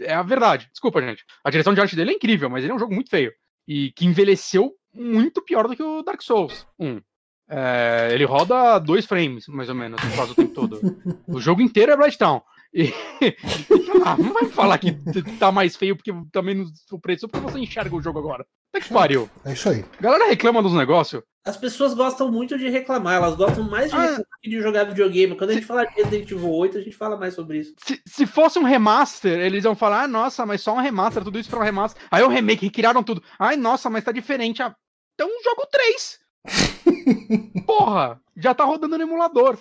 é 0.00 0.14
a 0.14 0.22
verdade. 0.22 0.68
Desculpa, 0.72 1.00
gente. 1.00 1.24
A 1.44 1.50
direção 1.50 1.74
de 1.74 1.80
arte 1.80 1.94
dele 1.94 2.10
é 2.10 2.14
incrível, 2.14 2.50
mas 2.50 2.64
ele 2.64 2.72
é 2.72 2.74
um 2.74 2.78
jogo 2.78 2.94
muito 2.94 3.10
feio. 3.10 3.32
E 3.68 3.92
que 3.92 4.04
envelheceu 4.04 4.72
muito 4.92 5.42
pior 5.42 5.68
do 5.68 5.76
que 5.76 5.82
o 5.82 6.02
Dark 6.02 6.22
Souls 6.22 6.66
1. 6.78 7.00
É, 7.48 8.08
ele 8.12 8.24
roda 8.24 8.78
dois 8.78 9.04
frames, 9.04 9.46
mais 9.48 9.68
ou 9.68 9.74
menos, 9.74 10.00
quase 10.16 10.32
o 10.32 10.34
tempo 10.34 10.54
todo. 10.54 10.80
o 11.28 11.40
jogo 11.40 11.60
inteiro 11.60 11.92
é 11.92 12.10
Town. 12.12 12.42
E... 12.74 12.92
ah, 14.04 14.16
não 14.18 14.32
vai 14.32 14.46
falar 14.46 14.78
que 14.78 14.92
tá 15.38 15.52
mais 15.52 15.76
feio 15.76 15.94
porque 15.94 16.12
também 16.32 16.66
o 16.90 16.98
preço 16.98 17.28
porque 17.28 17.46
você 17.46 17.60
enxerga 17.60 17.94
o 17.94 18.02
jogo 18.02 18.18
agora. 18.18 18.44
Até 18.70 18.84
que 18.84 18.92
pariu. 18.92 19.30
É 19.44 19.52
isso 19.52 19.68
aí. 19.68 19.84
A 19.98 20.02
galera 20.02 20.26
reclama 20.26 20.60
dos 20.60 20.72
negócios. 20.72 21.22
As 21.46 21.56
pessoas 21.56 21.94
gostam 21.94 22.32
muito 22.32 22.58
de 22.58 22.68
reclamar, 22.68 23.16
elas 23.16 23.36
gostam 23.36 23.62
mais 23.62 23.90
de, 23.90 23.96
ah, 23.96 24.18
de 24.42 24.60
jogar 24.60 24.84
videogame. 24.84 25.36
Quando 25.36 25.50
a 25.50 25.54
gente 25.54 25.66
fala 25.66 25.84
de 25.84 25.94
Resident 25.94 26.30
Evil 26.30 26.50
8, 26.50 26.78
a 26.78 26.80
gente 26.80 26.96
fala 26.96 27.16
mais 27.16 27.34
sobre 27.34 27.58
isso. 27.58 27.74
Se, 27.78 28.02
se 28.04 28.26
fosse 28.26 28.58
um 28.58 28.64
remaster, 28.64 29.38
eles 29.38 29.64
iam 29.64 29.76
falar: 29.76 30.04
ah, 30.04 30.08
nossa, 30.08 30.44
mas 30.44 30.62
só 30.62 30.74
um 30.74 30.80
remaster, 30.80 31.22
tudo 31.22 31.38
isso 31.38 31.50
pra 31.50 31.60
um 31.60 31.62
remaster. 31.62 32.02
Aí 32.10 32.22
o 32.24 32.28
remake, 32.28 32.64
recriaram 32.64 33.04
tudo. 33.04 33.22
Ai, 33.38 33.56
nossa, 33.56 33.88
mas 33.90 34.02
tá 34.02 34.10
diferente. 34.10 34.62
Ah, 34.62 34.74
então 35.14 35.28
jogo 35.44 35.68
3. 35.70 36.18
Porra, 37.66 38.20
já 38.36 38.54
tá 38.54 38.64
rodando 38.64 38.96
no 38.96 39.04
emulador. 39.04 39.58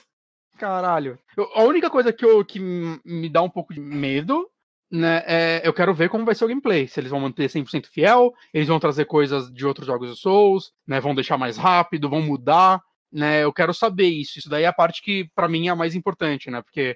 Caralho. 0.57 1.17
Eu, 1.35 1.49
a 1.55 1.63
única 1.63 1.89
coisa 1.89 2.13
que, 2.13 2.23
eu, 2.23 2.43
que 2.45 2.59
me 2.59 3.30
dá 3.30 3.41
um 3.41 3.49
pouco 3.49 3.73
de 3.73 3.80
medo, 3.80 4.49
né, 4.91 5.23
é 5.25 5.61
eu 5.63 5.73
quero 5.73 5.93
ver 5.93 6.09
como 6.09 6.25
vai 6.25 6.35
ser 6.35 6.45
o 6.45 6.47
gameplay. 6.47 6.88
Se 6.88 6.99
eles 6.99 7.09
vão 7.09 7.19
manter 7.19 7.49
100% 7.49 7.88
fiel, 7.88 8.34
eles 8.53 8.67
vão 8.67 8.80
trazer 8.80 9.05
coisas 9.05 9.51
de 9.51 9.65
outros 9.65 9.88
jogos 9.88 10.09
do 10.09 10.15
Souls, 10.15 10.71
né, 10.88 10.99
vão 10.99 11.15
deixar 11.15 11.38
mais 11.38 11.57
rápido, 11.57 12.09
vão 12.09 12.21
mudar, 12.21 12.81
né, 13.11 13.43
eu 13.43 13.51
quero 13.51 13.73
saber 13.73 14.07
isso. 14.07 14.39
Isso 14.39 14.49
daí 14.49 14.63
é 14.63 14.67
a 14.67 14.73
parte 14.73 15.01
que, 15.01 15.30
para 15.35 15.49
mim, 15.49 15.67
é 15.67 15.71
a 15.71 15.75
mais 15.75 15.95
importante, 15.95 16.49
né, 16.51 16.61
porque 16.61 16.95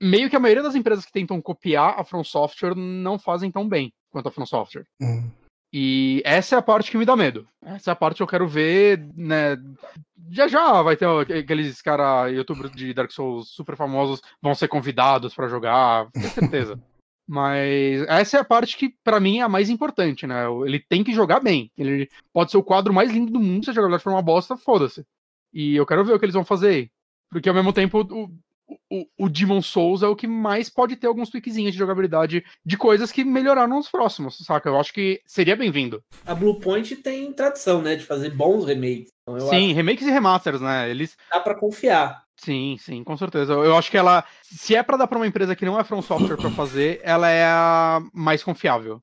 meio 0.00 0.30
que 0.30 0.36
a 0.36 0.40
maioria 0.40 0.62
das 0.62 0.74
empresas 0.74 1.04
que 1.04 1.12
tentam 1.12 1.40
copiar 1.40 1.98
a 1.98 2.04
From 2.04 2.22
Software 2.22 2.74
não 2.74 3.18
fazem 3.18 3.50
tão 3.50 3.68
bem 3.68 3.92
quanto 4.10 4.28
a 4.28 4.32
From 4.32 4.46
Software. 4.46 4.86
Uhum. 5.00 5.30
E 5.76 6.22
essa 6.24 6.54
é 6.54 6.58
a 6.58 6.62
parte 6.62 6.88
que 6.88 6.96
me 6.96 7.04
dá 7.04 7.16
medo. 7.16 7.48
Essa 7.60 7.90
é 7.90 7.92
a 7.92 7.96
parte 7.96 8.18
que 8.18 8.22
eu 8.22 8.28
quero 8.28 8.46
ver, 8.46 9.04
né? 9.16 9.56
Já 10.30 10.48
já 10.48 10.82
vai 10.82 10.96
ter 10.96 11.06
aqueles 11.06 11.80
cara 11.82 12.28
youtubers 12.28 12.70
de 12.72 12.94
Dark 12.94 13.10
Souls 13.10 13.48
super 13.50 13.76
famosos 13.76 14.20
vão 14.40 14.54
ser 14.54 14.68
convidados 14.68 15.34
para 15.34 15.48
jogar, 15.48 16.10
com 16.12 16.22
certeza. 16.22 16.80
Mas 17.26 18.02
essa 18.06 18.36
é 18.36 18.40
a 18.40 18.44
parte 18.44 18.76
que, 18.76 18.94
para 19.02 19.18
mim, 19.18 19.38
é 19.38 19.42
a 19.42 19.48
mais 19.48 19.70
importante, 19.70 20.26
né? 20.26 20.44
Ele 20.66 20.78
tem 20.78 21.02
que 21.02 21.14
jogar 21.14 21.40
bem. 21.40 21.70
Ele 21.76 22.08
pode 22.32 22.50
ser 22.50 22.58
o 22.58 22.62
quadro 22.62 22.92
mais 22.92 23.10
lindo 23.10 23.32
do 23.32 23.40
mundo, 23.40 23.64
se 23.64 23.70
a 23.70 23.72
jogabilidade 23.72 24.02
for 24.02 24.10
uma 24.10 24.20
bosta, 24.20 24.56
foda-se. 24.56 25.06
E 25.52 25.74
eu 25.74 25.86
quero 25.86 26.04
ver 26.04 26.12
o 26.12 26.18
que 26.18 26.24
eles 26.26 26.34
vão 26.34 26.44
fazer 26.44 26.68
aí. 26.68 26.90
Porque 27.30 27.48
ao 27.48 27.54
mesmo 27.54 27.72
tempo, 27.72 28.00
o, 28.00 28.30
o, 28.90 29.06
o 29.18 29.28
Demon 29.28 29.62
Souls 29.62 30.02
é 30.02 30.06
o 30.06 30.16
que 30.16 30.26
mais 30.26 30.68
pode 30.68 30.96
ter 30.96 31.06
alguns 31.06 31.30
tweakzinhos 31.30 31.72
de 31.72 31.78
jogabilidade 31.78 32.44
de 32.64 32.76
coisas 32.76 33.10
que 33.10 33.24
melhoraram 33.24 33.76
nos 33.76 33.88
próximos, 33.88 34.38
saca? 34.38 34.68
Eu 34.68 34.78
acho 34.78 34.92
que 34.92 35.20
seria 35.26 35.56
bem-vindo. 35.56 36.02
A 36.26 36.34
Bluepoint 36.34 36.96
tem 36.96 37.32
tradição, 37.32 37.80
né, 37.80 37.96
de 37.96 38.04
fazer 38.04 38.30
bons 38.30 38.64
remakes. 38.66 39.13
Então 39.26 39.48
sim, 39.48 39.66
acho... 39.66 39.74
remakes 39.74 40.06
e 40.06 40.10
remasters, 40.10 40.60
né? 40.60 40.90
Eles. 40.90 41.16
Dá 41.30 41.40
pra 41.40 41.54
confiar. 41.54 42.24
Sim, 42.36 42.76
sim, 42.78 43.02
com 43.04 43.16
certeza. 43.16 43.52
Eu 43.52 43.76
acho 43.76 43.90
que 43.90 43.96
ela, 43.96 44.24
se 44.42 44.74
é 44.74 44.82
para 44.82 44.96
dar 44.96 45.06
para 45.06 45.18
uma 45.18 45.26
empresa 45.26 45.54
que 45.54 45.64
não 45.64 45.78
é 45.78 45.84
From 45.84 46.02
Software 46.02 46.36
para 46.36 46.50
fazer, 46.50 47.00
ela 47.02 47.30
é 47.30 47.44
a 47.44 48.02
mais 48.12 48.42
confiável. 48.42 49.00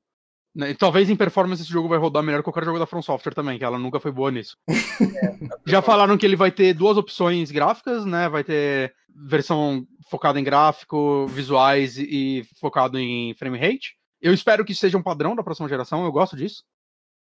Né, 0.54 0.74
talvez 0.74 1.08
em 1.08 1.16
performance 1.16 1.62
esse 1.62 1.72
jogo 1.72 1.88
vai 1.88 1.98
rodar 1.98 2.22
melhor 2.22 2.38
que 2.38 2.44
qualquer 2.44 2.64
jogo 2.64 2.78
da 2.78 2.84
From 2.84 3.00
Software 3.00 3.32
também, 3.32 3.58
que 3.58 3.64
ela 3.64 3.78
nunca 3.78 3.98
foi 3.98 4.12
boa 4.12 4.30
nisso. 4.30 4.56
É, 4.68 4.74
Já 5.66 5.80
falaram 5.80 6.18
que 6.18 6.26
ele 6.26 6.36
vai 6.36 6.52
ter 6.52 6.74
duas 6.74 6.98
opções 6.98 7.50
gráficas, 7.50 8.04
né? 8.04 8.28
Vai 8.28 8.44
ter 8.44 8.94
versão 9.08 9.86
focada 10.10 10.38
em 10.38 10.44
gráfico, 10.44 11.26
visuais 11.26 11.96
e 11.96 12.46
focado 12.60 12.98
em 12.98 13.34
frame 13.34 13.58
rate. 13.58 13.96
Eu 14.20 14.34
espero 14.34 14.64
que 14.64 14.74
seja 14.74 14.98
um 14.98 15.02
padrão 15.02 15.34
da 15.34 15.42
próxima 15.42 15.68
geração, 15.68 16.04
eu 16.04 16.12
gosto 16.12 16.36
disso. 16.36 16.62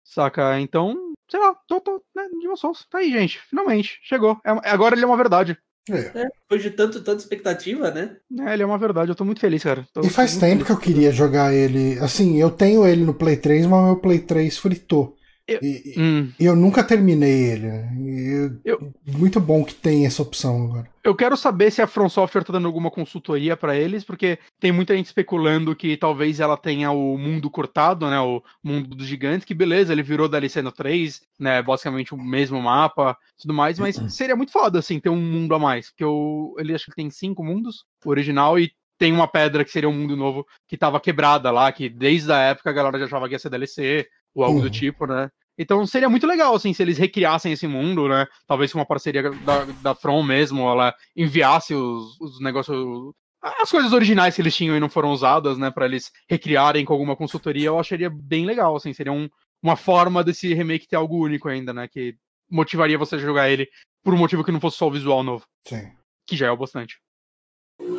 Saca? 0.04 0.60
Então, 0.60 1.09
sei 1.30 1.40
lá, 1.40 1.54
tô, 1.68 1.80
tô, 1.80 2.02
né, 2.14 2.28
Demon 2.40 2.56
Souls. 2.56 2.86
Tá 2.90 2.98
aí, 2.98 3.10
gente. 3.10 3.40
Finalmente, 3.48 4.00
chegou. 4.02 4.38
É, 4.44 4.50
agora 4.70 4.94
ele 4.94 5.04
é 5.04 5.06
uma 5.06 5.16
verdade. 5.16 5.56
É. 5.88 6.22
é. 6.22 6.28
depois 6.42 6.62
de 6.62 6.70
tanto, 6.70 7.00
tanta 7.02 7.20
expectativa, 7.20 7.90
né? 7.90 8.16
É, 8.40 8.52
ele 8.52 8.62
é 8.62 8.66
uma 8.66 8.78
verdade, 8.78 9.10
eu 9.10 9.14
tô 9.14 9.24
muito 9.24 9.40
feliz, 9.40 9.62
cara. 9.62 9.86
Tô, 9.92 10.02
e 10.02 10.10
faz 10.10 10.36
tempo 10.36 10.64
feliz. 10.64 10.66
que 10.66 10.72
eu 10.72 10.78
queria 10.78 11.12
jogar 11.12 11.54
ele. 11.54 11.98
Assim, 12.00 12.40
eu 12.40 12.50
tenho 12.50 12.86
ele 12.86 13.04
no 13.04 13.14
Play 13.14 13.36
3, 13.36 13.66
mas 13.66 13.84
meu 13.84 13.96
Play 13.96 14.18
3 14.20 14.56
fritou. 14.58 15.16
Eu, 15.50 15.58
e, 15.62 15.94
hum. 15.98 16.32
eu 16.38 16.54
nunca 16.54 16.84
terminei 16.84 17.50
ele. 17.50 17.66
Né? 17.66 18.60
Eu, 18.64 18.92
muito 19.06 19.40
bom 19.40 19.64
que 19.64 19.74
tem 19.74 20.06
essa 20.06 20.22
opção 20.22 20.64
agora. 20.64 20.88
Eu 21.02 21.14
quero 21.14 21.36
saber 21.36 21.72
se 21.72 21.82
a 21.82 21.86
From 21.86 22.08
Software 22.08 22.44
tá 22.44 22.52
dando 22.52 22.66
alguma 22.66 22.90
consultoria 22.90 23.56
para 23.56 23.74
eles, 23.74 24.04
porque 24.04 24.38
tem 24.60 24.70
muita 24.70 24.94
gente 24.94 25.06
especulando 25.06 25.74
que 25.74 25.96
talvez 25.96 26.38
ela 26.38 26.56
tenha 26.56 26.92
o 26.92 27.18
mundo 27.18 27.50
cortado, 27.50 28.08
né? 28.08 28.20
O 28.20 28.42
mundo 28.62 28.94
dos 28.94 29.06
gigantes, 29.06 29.44
que 29.44 29.54
beleza, 29.54 29.92
ele 29.92 30.02
virou 30.02 30.28
DLC 30.28 30.62
no 30.62 30.70
3, 30.70 31.20
né? 31.38 31.62
Basicamente 31.62 32.14
o 32.14 32.18
mesmo 32.18 32.62
mapa 32.62 33.16
tudo 33.40 33.54
mais, 33.54 33.78
mas 33.78 33.96
uhum. 33.96 34.08
seria 34.08 34.36
muito 34.36 34.52
foda, 34.52 34.78
assim, 34.78 35.00
ter 35.00 35.08
um 35.08 35.20
mundo 35.20 35.54
a 35.54 35.58
mais. 35.58 35.88
Porque 35.88 36.04
eu, 36.04 36.54
ele 36.58 36.74
acho 36.74 36.86
que 36.86 36.96
tem 36.96 37.10
cinco 37.10 37.42
mundos, 37.42 37.84
o 38.04 38.10
original, 38.10 38.58
e 38.58 38.70
tem 38.98 39.12
uma 39.12 39.26
pedra 39.26 39.64
que 39.64 39.70
seria 39.70 39.88
um 39.88 39.94
mundo 39.94 40.14
novo 40.14 40.46
que 40.68 40.76
tava 40.76 41.00
quebrada 41.00 41.50
lá, 41.50 41.72
que 41.72 41.88
desde 41.88 42.30
a 42.30 42.38
época 42.38 42.68
a 42.68 42.72
galera 42.72 42.98
já 42.98 43.06
achava 43.06 43.26
que 43.26 43.34
ia 43.34 43.38
ser 43.38 43.48
DLC, 43.48 44.06
ou 44.34 44.44
algo 44.44 44.58
uhum. 44.58 44.64
do 44.64 44.70
tipo, 44.70 45.06
né? 45.06 45.30
Então 45.60 45.86
seria 45.86 46.08
muito 46.08 46.26
legal, 46.26 46.54
assim, 46.54 46.72
se 46.72 46.82
eles 46.82 46.96
recriassem 46.96 47.52
esse 47.52 47.66
mundo, 47.66 48.08
né? 48.08 48.26
Talvez 48.46 48.72
com 48.72 48.78
uma 48.78 48.86
parceria 48.86 49.30
da, 49.30 49.66
da 49.82 49.94
From 49.94 50.22
mesmo, 50.22 50.66
ela 50.66 50.94
enviasse 51.14 51.74
os, 51.74 52.18
os 52.18 52.40
negócios. 52.40 53.12
As 53.42 53.70
coisas 53.70 53.92
originais 53.92 54.34
que 54.34 54.40
eles 54.40 54.56
tinham 54.56 54.74
e 54.74 54.80
não 54.80 54.88
foram 54.88 55.10
usadas, 55.10 55.58
né? 55.58 55.70
para 55.70 55.84
eles 55.84 56.10
recriarem 56.30 56.82
com 56.84 56.94
alguma 56.94 57.14
consultoria, 57.14 57.66
eu 57.66 57.78
acharia 57.78 58.08
bem 58.10 58.46
legal, 58.46 58.74
assim, 58.74 58.94
seria 58.94 59.12
um, 59.12 59.28
uma 59.62 59.76
forma 59.76 60.24
desse 60.24 60.52
remake 60.54 60.88
ter 60.88 60.96
algo 60.96 61.22
único 61.22 61.46
ainda, 61.46 61.74
né? 61.74 61.86
Que 61.86 62.16
motivaria 62.50 62.96
você 62.96 63.16
a 63.16 63.18
jogar 63.18 63.50
ele 63.50 63.68
por 64.02 64.14
um 64.14 64.18
motivo 64.18 64.42
que 64.42 64.52
não 64.52 64.60
fosse 64.60 64.78
só 64.78 64.88
o 64.88 64.92
visual 64.92 65.22
novo. 65.22 65.44
Sim. 65.68 65.92
Que 66.26 66.38
já 66.38 66.46
é 66.46 66.50
o 66.50 66.56
bastante. 66.56 66.98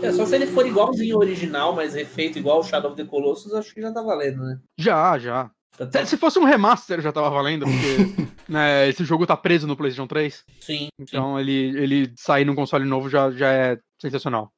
É, 0.01 0.11
só 0.11 0.25
se 0.25 0.33
ele 0.33 0.47
for 0.47 0.65
igualzinho 0.65 1.15
ao 1.15 1.21
original, 1.21 1.75
mas 1.75 1.93
refeito 1.93 2.39
igual 2.39 2.59
o 2.59 2.63
Shadow 2.63 2.91
of 2.91 3.01
the 3.01 3.07
Colossus, 3.07 3.53
acho 3.53 3.71
que 3.71 3.81
já 3.81 3.91
tá 3.91 4.01
valendo, 4.01 4.41
né? 4.43 4.59
Já, 4.77 5.19
já. 5.19 5.51
Se 6.05 6.17
fosse 6.17 6.37
um 6.37 6.43
remaster 6.43 7.01
já 7.01 7.11
tava 7.11 7.29
valendo, 7.29 7.65
porque 7.65 8.31
né, 8.47 8.89
esse 8.89 9.03
jogo 9.03 9.25
tá 9.25 9.35
preso 9.35 9.65
no 9.65 9.75
PlayStation 9.75 10.07
3. 10.07 10.43
Sim. 10.59 10.87
Então 10.99 11.35
sim. 11.35 11.41
Ele, 11.41 11.77
ele 11.79 12.13
sair 12.17 12.45
num 12.45 12.55
console 12.55 12.85
novo 12.85 13.09
já, 13.09 13.31
já 13.31 13.51
é 13.51 13.79
sensacional. 13.99 14.51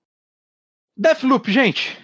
Deathloop, 0.98 1.52
gente. 1.52 1.98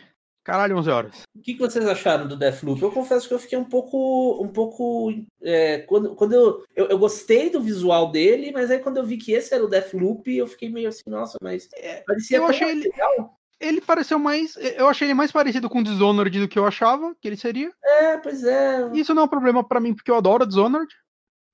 Caralho, 0.43 0.77
11 0.77 0.89
horas. 0.89 1.21
O 1.35 1.41
que, 1.41 1.53
que 1.53 1.59
vocês 1.59 1.85
acharam 1.85 2.27
do 2.27 2.35
Deathloop? 2.35 2.81
Eu 2.81 2.91
confesso 2.91 3.27
que 3.27 3.33
eu 3.33 3.39
fiquei 3.39 3.57
um 3.57 3.65
pouco. 3.65 4.43
Um 4.43 4.47
pouco 4.47 5.13
é, 5.43 5.79
quando 5.79 6.15
quando 6.15 6.33
eu, 6.33 6.63
eu, 6.75 6.87
eu, 6.87 6.97
gostei 6.97 7.51
do 7.51 7.61
visual 7.61 8.11
dele, 8.11 8.51
mas 8.51 8.71
aí 8.71 8.79
quando 8.79 8.97
eu 8.97 9.05
vi 9.05 9.17
que 9.17 9.31
esse 9.31 9.53
era 9.53 9.63
o 9.63 9.67
Deathloop, 9.67 10.35
eu 10.35 10.47
fiquei 10.47 10.69
meio 10.69 10.89
assim, 10.89 11.03
nossa, 11.07 11.37
mas. 11.41 11.69
É, 11.75 12.01
parecia 12.01 12.37
eu 12.37 12.47
achei 12.47 12.69
ele 12.69 12.89
legal 12.89 13.38
ele 13.59 13.81
pareceu 13.81 14.17
mais. 14.17 14.55
Eu 14.57 14.87
achei 14.87 15.07
ele 15.07 15.13
mais 15.13 15.31
parecido 15.31 15.69
com 15.69 15.83
Dishonored 15.83 16.39
do 16.39 16.47
que 16.47 16.57
eu 16.57 16.65
achava 16.65 17.13
que 17.21 17.27
ele 17.27 17.37
seria. 17.37 17.71
É, 17.83 18.17
pois 18.17 18.43
é. 18.43 18.89
Isso 18.93 19.13
não 19.13 19.23
é 19.23 19.25
um 19.25 19.29
problema 19.29 19.63
para 19.63 19.79
mim, 19.79 19.93
porque 19.93 20.09
eu 20.09 20.15
adoro 20.15 20.45
Dishonored. 20.45 20.91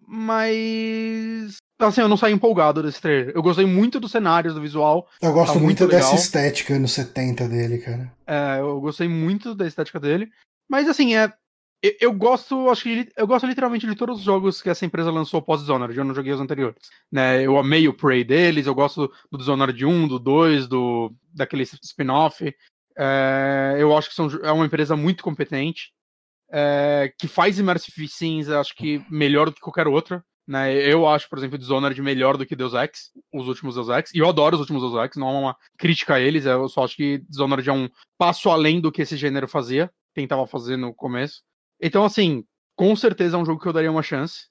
Mas. 0.08 1.58
Assim, 1.80 2.02
eu 2.02 2.08
não 2.08 2.16
saí 2.16 2.32
empolgado 2.32 2.82
desse 2.82 3.02
trailer. 3.02 3.34
Eu 3.36 3.42
gostei 3.42 3.66
muito 3.66 4.00
dos 4.00 4.12
cenários, 4.12 4.54
do 4.54 4.62
visual. 4.62 5.08
Eu 5.22 5.34
gosto 5.34 5.54
tá 5.54 5.60
muito, 5.60 5.82
muito 5.82 5.88
dessa 5.88 6.16
estética 6.16 6.78
no 6.80 6.88
70 6.88 7.48
dele, 7.50 7.80
cara. 7.80 8.12
É, 8.26 8.60
eu 8.60 8.80
gostei 8.80 9.10
muito 9.10 9.54
da 9.56 9.68
estética 9.68 10.00
dele. 10.00 10.30
Mas 10.70 10.88
assim, 10.88 11.16
é. 11.16 11.32
Eu, 11.82 12.14
gosto, 12.14 12.70
acho 12.70 12.84
que 12.84 13.10
eu 13.16 13.28
gosto 13.28 13.46
literalmente 13.46 13.86
de 13.86 13.96
todos 13.96 14.18
os 14.18 14.24
jogos 14.24 14.62
que 14.62 14.70
essa 14.70 14.86
empresa 14.86 15.12
lançou 15.12 15.42
pós 15.42 15.62
Dishonored, 15.62 15.98
eu 15.98 16.04
não 16.04 16.16
joguei 16.16 16.34
os 16.34 16.42
anteriores. 16.42 16.78
Né, 17.12 17.44
eu 17.44 17.58
amei 17.58 17.88
o 17.88 17.94
Prey 17.94 18.24
deles, 18.24 18.66
eu 18.66 18.74
gosto 18.74 19.12
do 19.32 19.38
Dishonored 19.38 19.86
1, 19.86 20.08
do 20.08 20.18
2, 20.18 20.68
do, 20.68 21.14
daquele 21.34 21.64
spin-off. 21.64 22.54
É, 22.98 23.76
eu 23.78 23.96
acho 23.96 24.10
que 24.10 24.16
são, 24.16 24.28
é 24.44 24.52
uma 24.52 24.66
empresa 24.66 24.96
muito 24.96 25.24
competente, 25.24 25.92
é, 26.52 27.14
que 27.20 27.28
faz 27.28 27.60
Immersive 27.60 28.08
Sims, 28.08 28.50
acho 28.50 28.74
que 28.76 29.06
melhor 29.10 29.50
do 29.50 29.56
que 29.56 29.62
qualquer 29.62 29.88
outra. 29.88 30.24
Né? 30.48 30.74
Eu 30.76 31.08
acho, 31.08 31.28
por 31.28 31.38
exemplo, 31.38 31.58
Dishonored 31.58 32.00
melhor 32.02 32.38
do 32.38 32.46
que 32.46 32.56
Deus 32.56 32.74
Ex, 32.74 33.12
os 33.34 33.48
últimos 33.48 33.76
Deus 33.76 33.90
Ex, 33.90 34.14
e 34.14 34.20
eu 34.20 34.30
adoro 34.30 34.56
os 34.56 34.62
últimos 34.62 34.82
Deus 34.82 35.04
Ex, 35.04 35.16
não 35.16 35.30
é 35.30 35.40
uma 35.40 35.58
crítica 35.78 36.16
a 36.16 36.20
eles, 36.20 36.46
eu 36.46 36.70
só 36.70 36.84
acho 36.84 36.96
que 36.96 37.18
Dishonored 37.30 37.68
é 37.68 37.74
um 37.74 37.90
passo 38.18 38.50
além 38.50 38.80
do 38.80 38.92
que 38.92 39.02
esse 39.02 39.18
gênero 39.18 39.48
fazia, 39.48 39.92
tentava 40.14 40.46
fazer 40.46 40.78
no 40.78 40.94
começo. 40.94 41.42
Então, 41.82 42.04
assim, 42.04 42.46
com 42.76 42.96
certeza 42.96 43.38
é 43.38 43.40
um 43.40 43.46
jogo 43.46 43.62
que 43.62 43.68
eu 43.68 43.74
daria 43.74 43.92
uma 43.92 44.04
chance. 44.04 44.48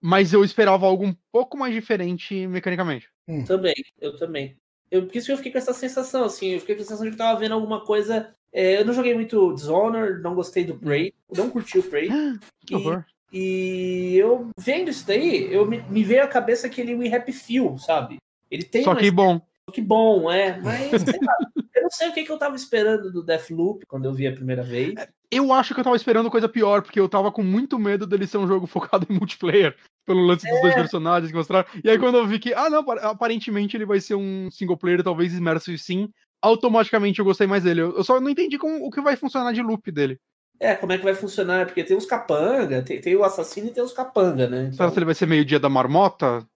Mas 0.00 0.32
eu 0.32 0.44
esperava 0.44 0.86
algo 0.86 1.06
um 1.06 1.14
pouco 1.30 1.56
mais 1.56 1.72
diferente 1.72 2.46
mecanicamente. 2.46 3.08
Hum. 3.28 3.44
Também, 3.44 3.74
eu 4.00 4.16
também. 4.16 4.56
Eu, 4.90 5.06
por 5.06 5.16
isso 5.16 5.26
que 5.26 5.32
eu 5.32 5.36
fiquei 5.36 5.52
com 5.52 5.58
essa 5.58 5.72
sensação, 5.72 6.24
assim, 6.24 6.50
eu 6.50 6.60
fiquei 6.60 6.74
com 6.74 6.82
a 6.82 6.84
sensação 6.84 7.04
de 7.06 7.12
que 7.12 7.16
tava 7.16 7.38
vendo 7.38 7.54
alguma 7.54 7.84
coisa. 7.84 8.34
É, 8.52 8.80
eu 8.80 8.84
não 8.84 8.92
joguei 8.92 9.14
muito 9.14 9.54
Dishonored, 9.54 10.20
não 10.20 10.34
gostei 10.34 10.64
do 10.64 10.76
Prey, 10.76 11.14
não 11.34 11.48
curti 11.50 11.78
o 11.78 11.82
Prey. 11.82 12.08
Que 12.66 12.74
horror. 12.74 13.04
E 13.32 14.14
eu 14.16 14.50
vendo 14.58 14.90
isso 14.90 15.06
daí, 15.06 15.52
eu 15.52 15.66
me, 15.66 15.80
me 15.82 16.04
veio 16.04 16.22
à 16.22 16.28
cabeça 16.28 16.66
aquele 16.66 16.94
We 16.94 17.12
Happy 17.12 17.32
Feel, 17.32 17.78
sabe? 17.78 18.18
Ele 18.50 18.62
tem 18.62 18.84
Só 18.84 18.94
que 18.94 19.10
bom. 19.10 19.40
Que 19.70 19.80
bom, 19.80 20.30
é. 20.30 20.60
Mas, 20.60 20.90
lá, 21.04 21.36
eu 21.74 21.82
não 21.82 21.90
sei 21.90 22.08
o 22.08 22.12
que, 22.12 22.24
que 22.24 22.32
eu 22.32 22.38
tava 22.38 22.56
esperando 22.56 23.12
do 23.12 23.22
Deathloop 23.22 23.86
quando 23.86 24.06
eu 24.06 24.12
vi 24.12 24.26
a 24.26 24.32
primeira 24.32 24.62
vez. 24.62 24.94
É, 24.96 25.08
eu 25.30 25.52
acho 25.52 25.74
que 25.74 25.80
eu 25.80 25.84
tava 25.84 25.96
esperando 25.96 26.30
coisa 26.30 26.48
pior, 26.48 26.82
porque 26.82 26.98
eu 26.98 27.08
tava 27.08 27.30
com 27.30 27.42
muito 27.42 27.78
medo 27.78 28.06
dele 28.06 28.26
ser 28.26 28.38
um 28.38 28.48
jogo 28.48 28.66
focado 28.66 29.06
em 29.10 29.14
multiplayer, 29.14 29.76
pelo 30.04 30.24
lance 30.24 30.46
é. 30.46 30.50
dos 30.50 30.60
dois 30.60 30.74
é. 30.74 30.76
personagens 30.76 31.30
que 31.30 31.36
mostraram. 31.36 31.68
E 31.82 31.88
aí 31.88 31.98
quando 31.98 32.18
eu 32.18 32.26
vi 32.26 32.38
que, 32.38 32.52
ah 32.52 32.68
não, 32.68 32.84
aparentemente 33.02 33.76
ele 33.76 33.86
vai 33.86 34.00
ser 34.00 34.14
um 34.14 34.50
single 34.50 34.76
player, 34.76 35.02
talvez 35.02 35.34
immersive 35.34 35.78
sim, 35.78 36.08
automaticamente 36.42 37.20
eu 37.20 37.24
gostei 37.24 37.46
mais 37.46 37.62
dele. 37.62 37.82
Eu 37.82 38.04
só 38.04 38.20
não 38.20 38.30
entendi 38.30 38.58
como, 38.58 38.84
o 38.84 38.90
que 38.90 39.00
vai 39.00 39.16
funcionar 39.16 39.52
de 39.52 39.62
loop 39.62 39.90
dele. 39.90 40.18
É, 40.60 40.76
como 40.76 40.92
é 40.92 40.98
que 40.98 41.04
vai 41.04 41.14
funcionar? 41.14 41.66
Porque 41.66 41.82
tem 41.82 41.96
os 41.96 42.06
capanga, 42.06 42.82
tem, 42.82 43.00
tem 43.00 43.16
o 43.16 43.24
assassino 43.24 43.68
e 43.68 43.72
tem 43.72 43.82
os 43.82 43.92
capanga, 43.92 44.48
né? 44.48 44.64
Então... 44.64 44.72
Será 44.74 44.90
que 44.90 44.98
ele 44.98 45.06
vai 45.06 45.14
ser 45.14 45.26
meio 45.26 45.44
dia 45.44 45.58
da 45.58 45.68
marmota? 45.68 46.46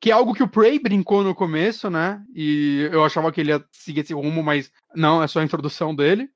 Que 0.00 0.10
é 0.10 0.14
algo 0.14 0.34
que 0.34 0.42
o 0.42 0.48
Prey 0.48 0.78
brincou 0.78 1.22
no 1.22 1.34
começo, 1.34 1.90
né? 1.90 2.22
E 2.34 2.88
eu 2.90 3.04
achava 3.04 3.30
que 3.30 3.40
ele 3.40 3.50
ia 3.52 3.64
seguir 3.70 4.00
esse 4.00 4.14
rumo, 4.14 4.42
mas 4.42 4.72
não, 4.94 5.22
é 5.22 5.28
só 5.28 5.40
a 5.40 5.44
introdução 5.44 5.94
dele. 5.94 6.30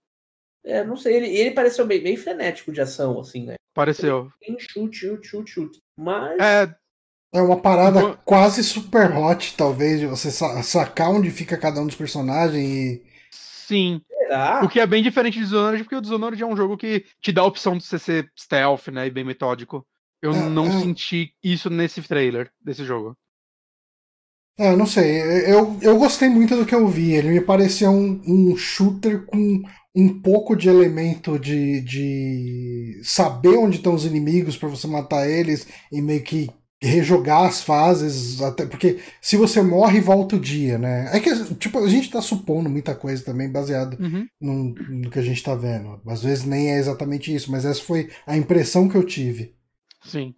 É, 0.64 0.84
não 0.84 0.96
sei, 0.96 1.16
ele, 1.16 1.28
ele 1.28 1.50
pareceu 1.52 1.86
bem, 1.86 2.02
bem 2.02 2.16
frenético 2.16 2.72
de 2.72 2.80
ação, 2.80 3.20
assim, 3.20 3.44
né? 3.44 3.54
Pareceu. 3.74 4.30
Tem 4.40 4.56
chute, 4.58 4.98
chute, 4.98 5.28
chute, 5.28 5.50
chute. 5.50 5.78
Mas. 5.98 6.38
É. 6.40 6.74
É 7.34 7.42
uma 7.42 7.60
parada 7.60 8.16
quase 8.24 8.62
super 8.62 9.10
hot, 9.10 9.56
talvez, 9.56 9.98
de 9.98 10.06
você 10.06 10.30
sacar 10.30 11.10
onde 11.10 11.32
fica 11.32 11.58
cada 11.58 11.80
um 11.80 11.86
dos 11.86 11.96
personagens 11.96 12.56
e. 12.56 13.02
Sim. 13.32 14.00
Será? 14.08 14.62
O 14.64 14.68
que 14.68 14.78
é 14.78 14.86
bem 14.86 15.02
diferente 15.02 15.34
de 15.34 15.44
Dishonored, 15.44 15.82
porque 15.82 15.96
o 15.96 16.00
Dishonored 16.00 16.40
é 16.40 16.46
um 16.46 16.56
jogo 16.56 16.76
que 16.76 17.04
te 17.20 17.32
dá 17.32 17.42
a 17.42 17.46
opção 17.46 17.76
de 17.76 17.84
você 17.84 17.98
ser 17.98 18.30
stealth, 18.38 18.86
né? 18.88 19.08
E 19.08 19.10
bem 19.10 19.24
metódico. 19.24 19.84
Eu 20.22 20.32
é, 20.32 20.48
não 20.48 20.66
é... 20.66 20.80
senti 20.80 21.34
isso 21.42 21.68
nesse 21.68 22.00
trailer 22.02 22.50
desse 22.62 22.84
jogo. 22.84 23.16
É, 24.56 24.76
não 24.76 24.86
sei. 24.86 25.20
Eu, 25.52 25.76
eu 25.82 25.98
gostei 25.98 26.28
muito 26.28 26.56
do 26.56 26.64
que 26.64 26.74
eu 26.74 26.86
vi. 26.86 27.12
Ele 27.12 27.30
me 27.30 27.40
pareceu 27.40 27.90
um, 27.90 28.20
um 28.26 28.56
shooter 28.56 29.24
com 29.26 29.62
um 29.94 30.20
pouco 30.20 30.56
de 30.56 30.68
elemento 30.68 31.38
de, 31.38 31.80
de 31.80 33.00
saber 33.04 33.56
onde 33.56 33.76
estão 33.76 33.94
os 33.94 34.04
inimigos 34.04 34.56
para 34.56 34.68
você 34.68 34.86
matar 34.86 35.28
eles 35.28 35.66
e 35.92 36.02
meio 36.02 36.22
que 36.22 36.50
rejogar 36.82 37.46
as 37.46 37.62
fases, 37.62 38.42
até 38.42 38.66
porque 38.66 38.98
se 39.20 39.36
você 39.36 39.62
morre, 39.62 40.00
volta 40.00 40.36
o 40.36 40.40
dia, 40.40 40.76
né? 40.76 41.08
É 41.16 41.20
que, 41.20 41.54
tipo, 41.54 41.78
a 41.78 41.88
gente 41.88 42.10
tá 42.10 42.20
supondo 42.20 42.68
muita 42.68 42.94
coisa 42.94 43.24
também, 43.24 43.50
baseado 43.50 43.96
uhum. 43.98 44.26
no, 44.40 44.74
no, 44.74 45.10
que 45.10 45.18
a 45.18 45.22
gente 45.22 45.42
tá 45.42 45.54
vendo. 45.54 46.00
Às 46.06 46.22
vezes 46.22 46.44
nem 46.44 46.70
é 46.70 46.78
exatamente 46.78 47.34
isso, 47.34 47.50
mas 47.50 47.64
essa 47.64 47.80
foi 47.80 48.10
a 48.26 48.36
impressão 48.36 48.88
que 48.88 48.96
eu 48.96 49.04
tive. 49.04 49.54
Sim. 50.04 50.34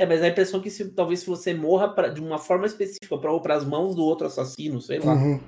É, 0.00 0.06
mas 0.06 0.22
a 0.22 0.28
impressão 0.28 0.62
que 0.62 0.70
se, 0.70 0.92
talvez 0.92 1.20
se 1.20 1.26
você 1.26 1.52
morra 1.52 1.86
pra, 1.92 2.08
de 2.08 2.22
uma 2.22 2.38
forma 2.38 2.64
específica 2.64 3.18
para 3.18 3.30
ou 3.30 3.42
para 3.42 3.54
as 3.54 3.66
mãos 3.66 3.94
do 3.94 4.02
outro 4.02 4.26
assassino, 4.26 4.80
sei 4.80 4.98
lá. 4.98 5.12
Uhum. 5.12 5.38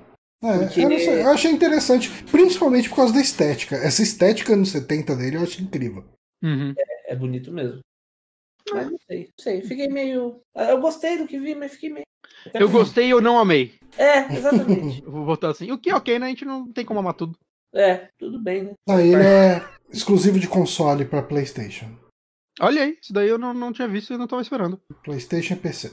É, 0.45 0.59
Porque... 0.59 0.83
eu, 0.83 0.99
sei, 0.99 1.23
eu 1.23 1.31
achei 1.31 1.51
interessante, 1.51 2.11
principalmente 2.31 2.91
por 2.91 2.97
causa 2.97 3.15
da 3.15 3.21
estética. 3.23 3.77
Essa 3.77 4.03
estética 4.03 4.55
no 4.55 4.67
70 4.67 5.17
dele 5.17 5.39
eu 5.39 5.43
achei 5.43 5.65
incrível. 5.65 6.05
Uhum. 6.45 6.75
É, 6.77 7.13
é 7.15 7.17
bonito 7.17 7.51
mesmo. 7.51 7.81
Mas 8.75 8.91
não 8.91 8.99
sei, 9.07 9.21
não 9.21 9.43
sei. 9.43 9.63
Fiquei 9.63 9.89
meio. 9.89 10.43
Eu 10.55 10.81
gostei 10.83 11.17
do 11.17 11.27
que 11.27 11.39
vi, 11.39 11.55
mas 11.55 11.73
fiquei 11.73 11.89
meio. 11.89 12.07
Eu 12.53 12.69
gostei 12.69 13.07
e 13.07 13.11
eu 13.11 13.23
não 13.23 13.39
amei. 13.39 13.73
É, 13.97 14.35
exatamente. 14.37 15.01
Vou 15.09 15.25
botar 15.25 15.49
assim. 15.49 15.73
O 15.73 15.79
que 15.79 15.89
é 15.89 15.97
ok, 15.97 16.19
né? 16.19 16.27
A 16.27 16.29
gente 16.29 16.45
não 16.45 16.71
tem 16.71 16.85
como 16.85 17.01
amar 17.01 17.15
tudo. 17.15 17.39
É, 17.75 18.09
tudo 18.19 18.39
bem, 18.39 18.65
né? 18.65 18.73
Ah, 18.87 19.01
ele 19.01 19.17
é 19.17 19.67
exclusivo 19.91 20.39
de 20.39 20.47
console 20.47 21.07
para 21.07 21.23
PlayStation. 21.23 22.02
Olha 22.61 22.83
aí, 22.83 22.99
isso 23.01 23.13
daí 23.13 23.29
eu 23.29 23.39
não, 23.39 23.55
não 23.55 23.73
tinha 23.73 23.89
visto 23.89 24.13
e 24.13 24.19
não 24.19 24.27
tava 24.27 24.43
esperando. 24.43 24.81
PlayStation 25.03 25.55
e 25.55 25.57
PC. 25.57 25.93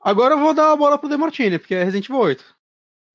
Agora 0.00 0.34
eu 0.34 0.38
vou 0.38 0.54
dar 0.54 0.72
a 0.72 0.76
bola 0.76 0.98
pro 0.98 1.08
The 1.08 1.16
Martini, 1.16 1.58
porque 1.58 1.74
é 1.74 1.82
Resident 1.82 2.08
Evil 2.08 2.20
8. 2.20 2.56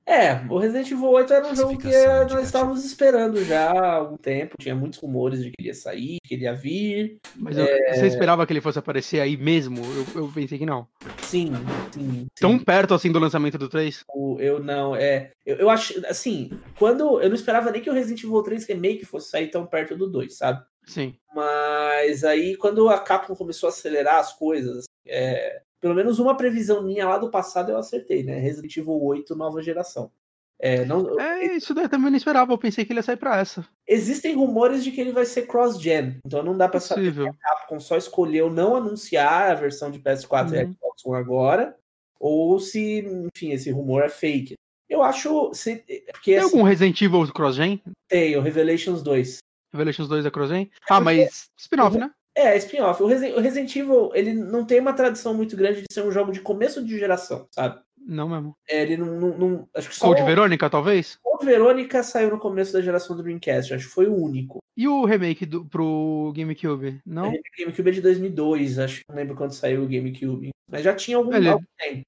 É, 0.06 0.42
o 0.50 0.58
Resident 0.58 0.92
Evil 0.92 1.10
8 1.10 1.32
era 1.32 1.48
um 1.48 1.56
jogo 1.56 1.78
que 1.78 1.88
nós 1.88 2.44
estávamos 2.46 2.84
esperando 2.84 3.44
já 3.46 3.72
há 3.72 3.96
algum 3.96 4.18
tempo. 4.18 4.58
Tinha 4.60 4.76
muitos 4.76 5.00
rumores 5.00 5.44
de 5.44 5.52
que 5.52 5.56
ele 5.60 5.68
ia 5.70 5.74
sair, 5.74 6.18
que 6.26 6.34
ele 6.34 6.44
ia 6.44 6.54
vir. 6.54 7.20
Mas 7.36 7.56
eu, 7.56 7.66
é... 7.66 7.94
você 7.94 8.08
esperava 8.08 8.46
que 8.46 8.52
ele 8.52 8.62
fosse 8.62 8.80
aparecer 8.80 9.22
aí 9.22 9.38
mesmo? 9.38 9.78
Eu, 9.78 10.22
eu 10.22 10.32
pensei 10.34 10.58
que 10.58 10.66
não. 10.66 10.88
Sim, 11.22 11.52
sim, 11.94 12.26
Tão 12.40 12.58
perto 12.58 12.96
assim 12.96 13.12
do 13.12 13.20
lançamento 13.20 13.58
do 13.58 13.70
3? 13.70 14.04
Eu 14.40 14.60
não, 14.60 14.96
é. 14.96 15.32
Eu, 15.46 15.58
eu 15.58 15.70
acho, 15.70 16.06
assim, 16.08 16.50
quando. 16.78 17.22
Eu 17.22 17.30
não 17.30 17.36
esperava 17.36 17.72
nem 17.72 17.82
que 17.82 17.90
o 17.90 17.94
Resident 17.94 18.24
Evil 18.24 18.42
3 18.42 18.66
Remake 18.66 19.06
fosse 19.06 19.30
sair 19.30 19.50
tão 19.50 19.66
perto 19.68 19.96
do 19.96 20.10
2, 20.10 20.36
sabe? 20.36 20.62
Sim. 20.92 21.16
Mas 21.34 22.26
aí, 22.26 22.58
quando 22.58 22.90
a 22.90 23.00
Capcom 23.00 23.34
começou 23.34 23.68
a 23.68 23.72
acelerar 23.72 24.20
as 24.20 24.34
coisas, 24.34 24.84
é, 25.08 25.62
pelo 25.80 25.96
menos 25.96 26.20
uma 26.20 26.36
previsão 26.36 26.84
minha 26.84 27.08
lá 27.08 27.18
do 27.18 27.32
passado 27.32 27.72
eu 27.72 27.78
acertei, 27.78 28.24
né? 28.24 28.38
Resident 28.40 28.76
Evil 28.76 29.02
8 29.02 29.34
nova 29.36 29.62
geração. 29.62 30.12
É, 30.60 30.86
não, 30.86 31.20
é 31.20 31.56
isso 31.56 31.74
daí 31.74 31.90
também 31.90 32.12
não 32.12 32.18
esperava, 32.18 32.54
eu 32.54 32.58
pensei 32.58 32.86
que 32.86 32.92
ele 32.92 33.00
ia 33.00 33.04
sair 33.04 33.18
pra 33.18 33.40
essa. 33.40 33.66
Existem 33.88 34.36
rumores 34.36 34.84
de 34.84 34.92
que 34.92 35.02
ele 35.02 35.12
vai 35.12 35.26
ser 35.26 35.48
cross-gen, 35.48 36.20
então 36.24 36.44
não 36.44 36.56
dá 36.56 36.68
pra 36.68 36.80
saber 36.80 37.12
se 37.14 37.28
a 37.28 37.34
Capcom 37.34 37.80
só 37.80 37.98
escolheu 37.98 38.48
não 38.48 38.76
anunciar 38.76 39.50
a 39.50 39.56
versão 39.56 39.90
de 39.90 40.00
PS4 40.00 40.50
uhum. 40.50 40.56
e 40.56 40.74
Xbox 40.74 41.06
One 41.06 41.18
agora, 41.18 41.76
ou 42.20 42.60
se, 42.60 43.00
enfim, 43.34 43.54
esse 43.54 43.72
rumor 43.72 44.04
é 44.04 44.10
fake. 44.10 44.54
Eu 44.88 45.02
acho. 45.02 45.52
Se, 45.54 45.78
porque, 46.12 46.32
tem 46.32 46.38
assim, 46.38 46.58
algum 46.58 46.64
Resident 46.64 47.02
Evil 47.02 47.34
cross-gen? 47.34 47.82
Tem, 48.08 48.36
o 48.36 48.42
Revelations 48.42 49.02
2. 49.02 49.40
Revelations 49.74 50.08
2 50.08 50.26
é 50.26 50.32
cross-gen? 50.32 50.64
É 50.64 50.94
ah, 50.94 51.00
mas 51.00 51.50
spin-off, 51.58 51.98
né? 51.98 52.12
É, 52.36 52.56
spin-off. 52.58 53.04
O, 53.04 53.08
Resident, 53.08 53.76
Evil, 53.76 54.12
ele 54.14 54.34
não 54.34 54.66
tem 54.66 54.80
uma 54.80 54.94
tradição 54.94 55.34
muito 55.34 55.56
grande 55.56 55.82
de 55.82 55.94
ser 55.94 56.04
um 56.04 56.12
jogo 56.12 56.32
de 56.32 56.40
começo 56.40 56.84
de 56.84 56.98
geração, 56.98 57.48
sabe? 57.52 57.80
Não 57.98 58.28
mesmo. 58.28 58.56
É, 58.68 58.82
ele 58.82 58.98
não, 58.98 59.20
não, 59.20 59.38
não 59.38 59.70
acho 59.76 59.90
que 59.90 59.96
só 59.96 60.08
Code 60.08 60.24
Verônica, 60.24 60.70
talvez? 60.70 61.20
Code 61.22 61.46
Verônica 61.46 62.02
saiu 62.02 62.32
no 62.32 62.40
começo 62.40 62.74
da 62.74 62.82
geração 62.82 63.16
do 63.16 63.22
Dreamcast, 63.22 63.74
acho 63.74 63.88
que 63.88 63.94
foi 63.94 64.08
o 64.08 64.16
único. 64.16 64.60
E 64.76 64.88
o 64.88 65.06
remake 65.06 65.46
do, 65.46 65.66
pro 65.66 66.34
GameCube, 66.36 67.02
não? 67.06 67.30
O 67.30 67.42
GameCube 67.60 67.90
é 67.90 67.94
de 67.94 68.02
2002, 68.02 68.80
acho 68.80 69.00
que 69.00 69.06
não 69.10 69.16
lembro 69.16 69.36
quando 69.36 69.52
saiu 69.52 69.84
o 69.84 69.88
GameCube. 69.88 70.50
Mas 70.70 70.84
já 70.84 70.96
tinha 70.96 71.18
algum, 71.18 71.34
ele... 71.34 71.50
tempo. 71.78 72.02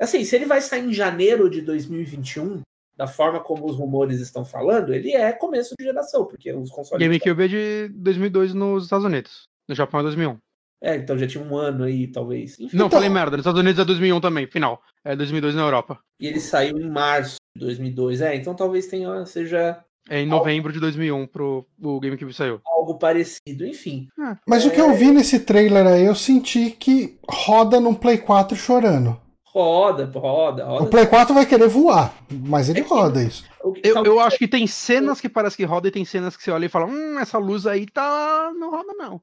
Assim, 0.00 0.24
se 0.24 0.34
ele 0.34 0.46
vai 0.46 0.60
sair 0.60 0.84
em 0.84 0.92
janeiro 0.92 1.50
de 1.50 1.60
2021, 1.60 2.62
da 2.96 3.06
forma 3.06 3.40
como 3.40 3.66
os 3.66 3.76
rumores 3.76 4.20
estão 4.20 4.44
falando, 4.44 4.94
ele 4.94 5.12
é 5.12 5.32
começo 5.32 5.74
de 5.78 5.84
geração, 5.84 6.24
porque 6.24 6.52
os 6.52 6.70
consoles... 6.70 7.04
GameCube 7.04 7.42
é 7.42 7.48
de 7.48 7.88
2002 7.94 8.54
nos 8.54 8.84
Estados 8.84 9.04
Unidos. 9.04 9.42
No 9.68 9.74
Japão 9.74 10.00
é 10.00 10.04
2001. 10.04 10.38
É, 10.82 10.96
então 10.96 11.16
já 11.16 11.26
tinha 11.26 11.42
um 11.42 11.56
ano 11.56 11.84
aí, 11.84 12.06
talvez. 12.06 12.60
Enfim, 12.60 12.76
não, 12.76 12.86
então... 12.86 12.98
falei 12.98 13.08
merda. 13.08 13.36
Nos 13.36 13.44
Estados 13.44 13.60
Unidos 13.60 13.80
é 13.80 13.84
2001 13.84 14.20
também, 14.20 14.46
final. 14.46 14.82
É 15.02 15.16
2002 15.16 15.54
na 15.54 15.62
Europa. 15.62 15.98
E 16.20 16.26
ele 16.26 16.40
saiu 16.40 16.78
em 16.78 16.88
março 16.88 17.36
de 17.56 17.64
2002. 17.64 18.20
É, 18.20 18.36
então 18.36 18.54
talvez 18.54 18.86
tenha, 18.86 19.24
seja... 19.24 19.82
É 20.10 20.20
em 20.20 20.26
novembro 20.26 20.68
algo... 20.68 20.74
de 20.74 20.80
2001 20.80 21.26
pro 21.28 21.66
o 21.82 21.98
GameCube 21.98 22.34
saiu. 22.34 22.60
Algo 22.66 22.98
parecido, 22.98 23.66
enfim. 23.66 24.08
É. 24.20 24.36
Mas 24.46 24.66
é... 24.66 24.68
o 24.68 24.70
que 24.70 24.80
eu 24.80 24.92
vi 24.92 25.10
nesse 25.10 25.40
trailer 25.40 25.86
aí, 25.86 26.04
eu 26.04 26.14
senti 26.14 26.70
que 26.70 27.18
roda 27.26 27.80
num 27.80 27.94
Play 27.94 28.18
4 28.18 28.54
chorando. 28.54 29.18
Roda, 29.54 30.04
roda, 30.06 30.64
roda. 30.64 30.84
O 30.84 30.90
Play 30.90 31.06
4 31.06 31.32
vai 31.32 31.46
querer 31.46 31.68
voar, 31.68 32.12
mas 32.28 32.68
ele 32.68 32.80
é 32.80 32.82
roda 32.82 33.22
isso. 33.22 33.44
Eu, 33.84 34.04
eu 34.04 34.18
acho 34.18 34.36
que 34.36 34.48
tem 34.48 34.66
cenas 34.66 35.20
que 35.20 35.28
parece 35.28 35.56
que 35.56 35.64
roda 35.64 35.86
e 35.86 35.92
tem 35.92 36.04
cenas 36.04 36.36
que 36.36 36.42
você 36.42 36.50
olha 36.50 36.66
e 36.66 36.68
fala, 36.68 36.86
hum, 36.86 37.20
essa 37.20 37.38
luz 37.38 37.64
aí 37.64 37.86
tá. 37.86 38.52
não 38.58 38.72
roda, 38.72 38.92
não. 38.94 39.22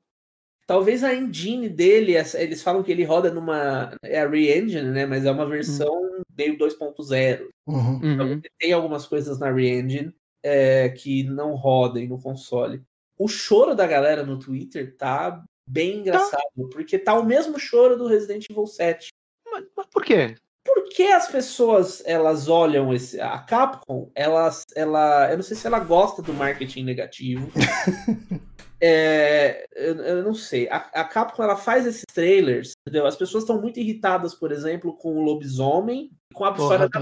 Talvez 0.65 1.03
a 1.03 1.13
engine 1.13 1.67
dele, 1.67 2.13
eles 2.35 2.63
falam 2.63 2.81
que 2.81 2.89
ele 2.93 3.03
roda 3.03 3.29
numa. 3.29 3.93
É 4.01 4.21
a 4.21 4.29
Re-Engine, 4.29 4.89
né? 4.91 5.05
Mas 5.05 5.25
é 5.25 5.31
uma 5.31 5.45
versão 5.45 5.91
uhum. 5.91 6.21
meio 6.37 6.57
2.0. 6.57 7.47
Uhum. 7.67 7.99
Então 8.01 8.41
tem 8.57 8.71
algumas 8.71 9.05
coisas 9.05 9.37
na 9.37 9.51
Re-Engine 9.51 10.13
é, 10.41 10.87
que 10.87 11.23
não 11.23 11.55
rodem 11.55 12.07
no 12.07 12.21
console. 12.21 12.81
O 13.17 13.27
choro 13.27 13.75
da 13.75 13.85
galera 13.85 14.23
no 14.23 14.39
Twitter 14.39 14.95
tá 14.95 15.43
bem 15.67 15.99
engraçado, 15.99 16.41
tá. 16.41 16.63
porque 16.71 16.97
tá 16.97 17.19
o 17.19 17.25
mesmo 17.25 17.59
choro 17.59 17.97
do 17.97 18.07
Resident 18.07 18.49
Evil 18.49 18.65
7. 18.65 19.09
Mas, 19.51 19.65
mas 19.75 19.87
por 19.87 20.03
quê? 20.03 20.35
Porque 20.63 21.03
as 21.03 21.27
pessoas 21.27 22.03
elas 22.05 22.47
olham 22.47 22.93
esse, 22.93 23.19
a 23.19 23.39
Capcom, 23.39 24.11
elas, 24.13 24.63
ela, 24.75 25.29
eu 25.31 25.37
não 25.37 25.43
sei 25.43 25.57
se 25.57 25.65
ela 25.65 25.79
gosta 25.79 26.21
do 26.21 26.33
marketing 26.33 26.83
negativo. 26.83 27.51
É, 28.83 29.63
eu, 29.75 29.95
eu, 29.97 30.23
não 30.23 30.33
sei. 30.33 30.67
A, 30.67 30.77
a, 30.77 31.03
Capcom 31.03 31.43
ela 31.43 31.55
faz 31.55 31.85
esses 31.85 32.03
trailers, 32.11 32.71
entendeu? 32.81 33.05
As 33.05 33.15
pessoas 33.15 33.43
estão 33.43 33.61
muito 33.61 33.79
irritadas, 33.79 34.33
por 34.33 34.51
exemplo, 34.51 34.97
com 34.97 35.13
o 35.13 35.23
lobisomem, 35.23 36.09
com 36.33 36.45
a 36.45 36.49
história 36.49 36.89
da. 36.89 36.99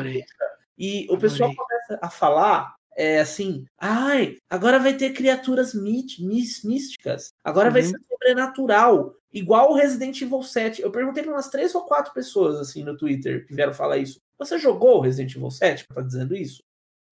E 0.78 1.08
o 1.10 1.18
pessoal 1.18 1.56
começa 1.56 1.98
a 2.02 2.10
falar 2.10 2.76
é, 2.98 3.22
assim, 3.22 3.64
ai, 3.80 4.36
agora 4.50 4.78
vai 4.78 4.94
ter 4.94 5.14
criaturas 5.14 5.74
místicas, 5.74 7.34
agora 7.42 7.68
uhum. 7.68 7.74
vai 7.74 7.84
ser 7.84 7.98
sobrenatural, 8.10 9.16
igual 9.34 9.72
o 9.72 9.76
Resident 9.76 10.22
Evil 10.22 10.44
7. 10.44 10.82
Eu 10.82 10.92
perguntei 10.92 11.24
para 11.24 11.32
umas 11.32 11.50
três 11.50 11.74
ou 11.76 11.84
quatro 11.84 12.14
pessoas 12.14 12.60
assim 12.60 12.84
no 12.84 12.98
Twitter 12.98 13.46
que 13.46 13.54
vieram 13.54 13.74
falar 13.74 13.98
isso. 13.98 14.20
Você 14.38 14.58
jogou 14.58 14.98
o 14.98 15.02
Resident 15.02 15.36
Evil 15.36 15.52
7 15.52 15.86
pra 15.86 16.02
tá 16.02 16.02
dizendo 16.02 16.36
isso? 16.36 16.64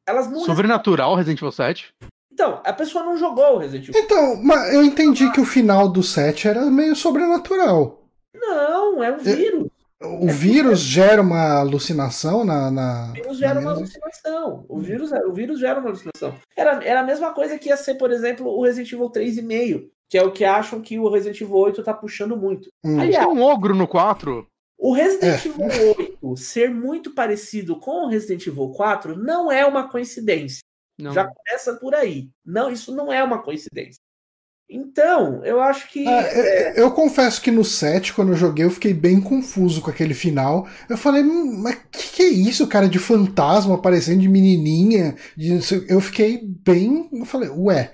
Elas 0.08 0.30
não 0.30 0.40
Sobrenatural 0.42 1.16
Resident 1.16 1.40
Evil 1.40 1.52
7? 1.52 1.94
Então, 2.32 2.62
a 2.64 2.72
pessoa 2.72 3.04
não 3.04 3.18
jogou 3.18 3.56
o 3.56 3.58
Resident 3.58 3.90
Evil. 3.90 4.02
Então, 4.02 4.36
mas 4.44 4.74
eu 4.74 4.84
entendi 4.84 5.32
que 5.32 5.42
o 5.42 5.46
final 5.46 5.90
do 5.90 6.04
7 6.04 6.48
era 6.48 6.66
meio 6.68 6.96
sobrenatural. 6.96 8.04
Não, 8.36 9.04
é 9.04 9.12
um 9.12 9.18
vírus. 9.18 9.68
O 10.00 10.30
é 10.30 10.32
vírus 10.32 10.80
gera 10.80 11.22
uma 11.22 11.60
alucinação 11.60 12.46
na. 12.46 12.70
na... 12.70 13.10
O 13.10 13.14
vírus 13.14 13.38
gera 13.40 13.60
uma 13.60 13.72
alucinação. 13.72 14.66
O 14.70 14.80
vírus, 14.80 15.12
o 15.12 15.34
vírus 15.34 15.60
gera 15.60 15.80
uma 15.80 15.90
alucinação. 15.90 16.36
Era, 16.56 16.84
era 16.84 17.00
a 17.00 17.04
mesma 17.04 17.34
coisa 17.34 17.58
que 17.58 17.70
ia 17.70 17.78
ser, 17.78 17.96
por 17.96 18.12
exemplo, 18.12 18.48
o 18.48 18.64
Resident 18.64 18.92
Evil 18.92 19.10
3,5, 19.10 19.90
que 20.10 20.18
é 20.18 20.24
o 20.24 20.32
que 20.32 20.46
acham 20.46 20.82
que 20.82 20.98
o 20.98 21.10
Resident 21.10 21.42
Evil 21.42 21.56
8 21.56 21.84
tá 21.84 21.94
puxando 21.94 22.38
muito. 22.38 22.70
Hum. 22.84 23.00
Aliás, 23.00 23.26
tem 23.26 23.36
um 23.36 23.42
ogro 23.42 23.76
no 23.76 23.88
4. 23.88 24.48
O 24.78 24.94
Resident 24.94 25.46
é. 25.46 25.48
Evil 25.48 25.96
8 25.98 26.38
ser 26.38 26.70
muito 26.70 27.14
parecido 27.14 27.80
com 27.80 28.06
o 28.06 28.08
Resident 28.08 28.46
Evil 28.48 28.70
4 28.70 29.18
não 29.18 29.52
é 29.52 29.66
uma 29.66 29.90
coincidência. 29.90 30.62
Não. 31.00 31.12
Já 31.14 31.28
começa 31.28 31.76
por 31.76 31.94
aí. 31.94 32.30
Não, 32.46 32.72
isso 32.72 32.96
não 32.96 33.12
é 33.12 33.24
uma 33.24 33.42
coincidência. 33.42 34.02
Então, 34.70 35.46
eu 35.46 35.62
acho 35.62 35.90
que. 35.90 36.06
Ah, 36.06 36.22
é... 36.24 36.80
Eu 36.80 36.92
confesso 36.92 37.42
que 37.42 37.50
no 37.50 37.64
set, 37.64 38.14
quando 38.14 38.34
eu 38.34 38.36
joguei, 38.36 38.66
eu 38.66 38.70
fiquei 38.70 38.94
bem 38.94 39.22
confuso 39.22 39.82
com 39.82 39.90
aquele 39.90 40.14
final. 40.14 40.68
Eu 40.90 40.98
falei, 40.98 41.24
hum, 41.24 41.62
mas 41.62 41.76
que, 41.90 42.16
que 42.16 42.24
é 42.24 42.28
isso, 42.28 42.68
cara? 42.68 42.90
De 42.90 43.00
fantasma 43.00 43.76
aparecendo 43.76 44.20
de 44.20 44.28
menininha. 44.28 45.16
De... 45.38 45.60
Eu 45.88 46.02
fiquei 46.02 46.42
bem. 46.44 47.10
Eu 47.14 47.26
falei, 47.26 47.50
ué. 47.50 47.94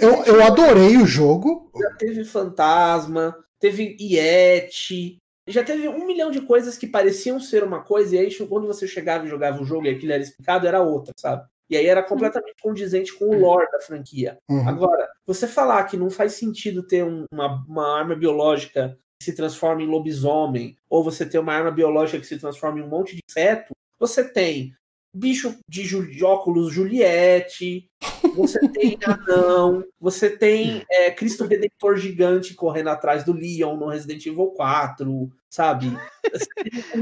Eu, 0.00 0.24
eu 0.24 0.42
adorei 0.42 0.96
o 0.96 1.06
jogo. 1.06 1.70
Já 1.80 1.90
teve 1.90 2.24
fantasma, 2.24 3.36
teve 3.60 3.96
Yeti. 4.00 5.18
Já 5.46 5.62
teve 5.62 5.88
um 5.88 6.04
milhão 6.04 6.30
de 6.30 6.40
coisas 6.42 6.76
que 6.76 6.86
pareciam 6.86 7.40
ser 7.40 7.62
uma 7.62 7.82
coisa, 7.82 8.16
e 8.16 8.18
aí 8.18 8.34
quando 8.46 8.66
você 8.66 8.86
chegava 8.86 9.24
e 9.24 9.30
jogava 9.30 9.62
o 9.62 9.64
jogo 9.64 9.86
e 9.86 9.90
aquilo 9.90 10.12
era 10.12 10.22
explicado, 10.22 10.66
era 10.66 10.82
outra, 10.82 11.14
sabe? 11.16 11.46
E 11.70 11.76
aí 11.76 11.86
era 11.86 12.02
completamente 12.02 12.62
condizente 12.62 13.14
com 13.14 13.26
o 13.26 13.38
lore 13.38 13.70
da 13.70 13.80
franquia. 13.80 14.38
Uhum. 14.48 14.68
Agora, 14.68 15.08
você 15.26 15.46
falar 15.46 15.84
que 15.84 15.96
não 15.96 16.08
faz 16.10 16.32
sentido 16.34 16.86
ter 16.86 17.04
um, 17.04 17.24
uma, 17.30 17.64
uma 17.68 17.98
arma 17.98 18.14
biológica 18.14 18.98
que 19.18 19.24
se 19.24 19.34
transforma 19.34 19.82
em 19.82 19.86
lobisomem, 19.86 20.76
ou 20.88 21.04
você 21.04 21.26
ter 21.26 21.38
uma 21.38 21.52
arma 21.52 21.70
biológica 21.70 22.20
que 22.20 22.26
se 22.26 22.38
transforma 22.38 22.78
em 22.78 22.82
um 22.82 22.88
monte 22.88 23.16
de 23.16 23.22
inseto, 23.28 23.72
você 23.98 24.24
tem 24.24 24.72
bicho 25.14 25.56
de, 25.68 25.82
de 25.84 26.24
óculos 26.24 26.72
Juliette, 26.72 27.88
você 28.34 28.58
tem 28.70 28.98
anão, 29.04 29.84
você 30.00 30.30
tem 30.30 30.84
é, 30.90 31.10
Cristo 31.10 31.44
Redentor 31.44 31.96
gigante 31.96 32.54
correndo 32.54 32.88
atrás 32.88 33.24
do 33.24 33.32
Leon 33.32 33.76
no 33.76 33.88
Resident 33.88 34.24
Evil 34.26 34.46
4, 34.48 35.30
sabe? 35.50 35.96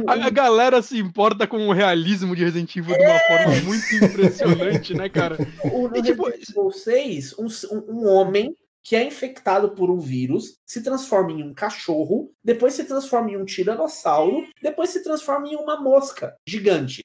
A, 0.07 0.31
galera 0.31 0.81
se 0.83 0.99
importa 0.99 1.47
com 1.47 1.69
o 1.69 1.73
realismo 1.73 2.35
de 2.35 2.45
Resident 2.45 2.75
Evil 2.77 2.95
é. 2.95 2.99
de 2.99 3.05
uma 3.05 3.15
é. 3.15 3.45
forma 3.45 3.63
muito 3.63 4.05
impressionante, 4.05 4.95
né, 4.95 5.09
cara? 5.09 5.37
O, 5.73 5.89
no 5.89 5.97
e, 5.97 6.03
tipo... 6.03 6.25
Resident 6.25 6.51
Evil 6.51 6.71
6, 6.71 7.35
um, 7.39 7.49
um 7.89 8.09
homem 8.09 8.55
que 8.83 8.95
é 8.95 9.03
infectado 9.03 9.71
por 9.71 9.91
um 9.91 9.99
vírus, 9.99 10.59
se 10.65 10.81
transforma 10.81 11.33
em 11.33 11.43
um 11.43 11.53
cachorro, 11.53 12.31
depois 12.43 12.73
se 12.75 12.85
transforma 12.85 13.33
em 13.33 13.37
um 13.37 13.45
tiranossauro, 13.45 14.47
depois 14.63 14.91
se 14.91 15.03
transforma 15.03 15.49
em 15.49 15.57
uma 15.57 15.81
mosca 15.81 16.37
gigante. 16.47 17.03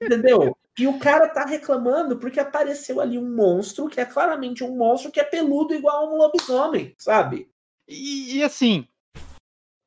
Entendeu? 0.00 0.56
E 0.78 0.86
o 0.86 0.98
cara 0.98 1.28
tá 1.28 1.44
reclamando 1.44 2.18
porque 2.18 2.40
apareceu 2.40 3.00
ali 3.00 3.16
um 3.16 3.34
monstro 3.34 3.88
que 3.88 4.00
é 4.00 4.04
claramente 4.04 4.64
um 4.64 4.76
monstro 4.76 5.10
que 5.10 5.20
é 5.20 5.24
peludo 5.24 5.74
igual 5.74 6.04
a 6.04 6.12
um 6.12 6.16
lobisomem, 6.16 6.94
sabe? 6.98 7.48
E, 7.88 8.38
e 8.38 8.42
assim. 8.42 8.86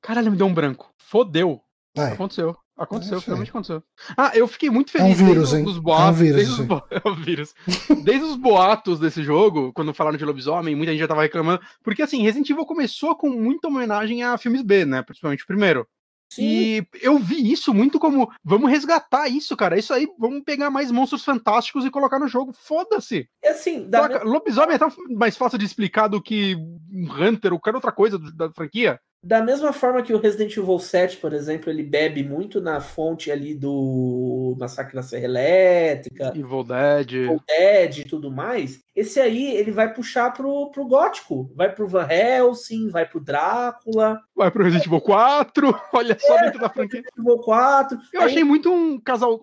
Caralho, 0.02 0.32
me 0.32 0.38
deu 0.38 0.48
um 0.48 0.54
branco. 0.54 0.94
Fodeu. 0.98 1.62
Vai. 1.96 2.14
Aconteceu. 2.14 2.56
Aconteceu, 2.78 3.18
é 3.18 3.22
finalmente 3.22 3.50
aconteceu. 3.50 3.84
Ah, 4.16 4.32
eu 4.36 4.48
fiquei 4.48 4.70
muito 4.70 4.92
feliz 4.92 5.20
é 5.20 5.24
um 5.24 5.28
vírus, 5.28 5.52
desde 5.52 5.70
os 5.70 5.80
boatos. 5.80 6.06
É 6.06 6.12
um 6.12 6.14
vírus, 6.14 6.36
desde, 6.36 6.62
os 6.62 6.68
bo... 6.68 6.84
é 6.92 7.10
um 7.10 7.16
vírus. 7.16 7.56
desde 8.04 8.26
os 8.26 8.36
boatos 8.36 9.00
desse 9.00 9.24
jogo, 9.24 9.74
quando 9.74 9.96
falaram 9.96 10.16
de 10.16 10.24
lobisomem, 10.24 10.76
muita 10.76 10.92
gente 10.92 11.02
já 11.02 11.08
tava 11.08 11.24
reclamando. 11.24 11.60
Porque 11.84 12.04
assim, 12.04 12.22
Resident 12.22 12.48
Evil 12.48 12.68
começou 12.68 13.16
com 13.16 13.30
muita 13.30 13.68
homenagem 13.68 14.24
a 14.24 14.38
filmes 14.38 14.62
B, 14.62 14.86
né? 14.86 15.02
Principalmente 15.02 15.44
o 15.44 15.48
primeiro. 15.48 15.88
Sim. 16.30 16.44
E 16.44 16.88
eu 17.02 17.18
vi 17.18 17.52
isso 17.52 17.74
muito 17.74 18.00
como 18.00 18.30
vamos 18.44 18.70
resgatar 18.70 19.28
isso, 19.28 19.56
cara. 19.56 19.78
Isso 19.78 19.94
aí, 19.94 20.08
vamos 20.20 20.44
pegar 20.44 20.70
mais 20.70 20.92
monstros 20.92 21.24
fantásticos 21.24 21.86
e 21.86 21.92
colocar 21.92 22.20
no 22.20 22.28
jogo. 22.28 22.54
Foda-se. 22.54 23.30
Assim, 23.46 23.90
da 23.90 24.24
Lobisomem 24.24 24.76
é 24.76 24.80
tão 24.80 24.92
mais 25.10 25.38
fácil 25.38 25.58
de 25.58 25.66
explicar 25.66 26.08
do 26.08 26.22
que 26.22 26.56
um 26.92 27.12
Hunter 27.12 27.54
ou 27.54 27.60
qualquer 27.60 27.76
outra 27.76 27.92
coisa 27.92 28.20
da 28.20 28.52
franquia. 28.52 29.00
Da 29.24 29.42
mesma 29.42 29.74
forma 29.74 30.04
que 30.04 30.14
o 30.14 30.20
Resident 30.20 30.56
Evil 30.56 30.80
7, 30.80 31.18
por 31.18 31.34
exemplo, 31.34 31.70
ele 31.70 31.84
bebe 31.84 32.24
muito 32.24 32.62
na 32.62 32.80
fonte 32.80 33.32
ali 33.32 33.54
do 33.54 34.56
Massacre 34.60 34.96
da 34.96 35.02
Serra 35.02 35.26
Elétrica, 35.26 36.32
Evil 36.36 36.64
Dead, 36.64 37.14
Evil 37.14 37.42
Dead 37.46 37.98
e 37.98 38.04
tudo 38.04 38.32
mais, 38.32 38.80
esse 38.96 39.20
aí 39.20 39.56
ele 39.56 39.72
vai 39.72 39.92
puxar 39.94 40.32
pro, 40.32 40.70
pro 40.72 40.88
gótico, 40.88 41.52
vai 41.56 41.74
pro 41.74 41.88
Van 41.88 42.08
Helsing, 42.08 42.90
vai 42.90 43.06
pro 43.06 43.20
Drácula, 43.20 44.22
vai 44.36 44.52
pro 44.52 44.64
Resident 44.64 44.86
Evil 44.86 45.02
4, 45.02 45.82
olha 45.94 46.18
só 46.20 46.38
é, 46.38 46.44
dentro 46.44 46.60
da 46.60 46.70
franquia. 46.70 47.02
Resident 47.02 47.18
Evil 47.18 47.44
4. 47.44 48.00
Eu 48.14 48.22
aí... 48.22 48.28
achei 48.28 48.44
muito 48.44 48.72
um 48.72 49.00
casal 49.00 49.42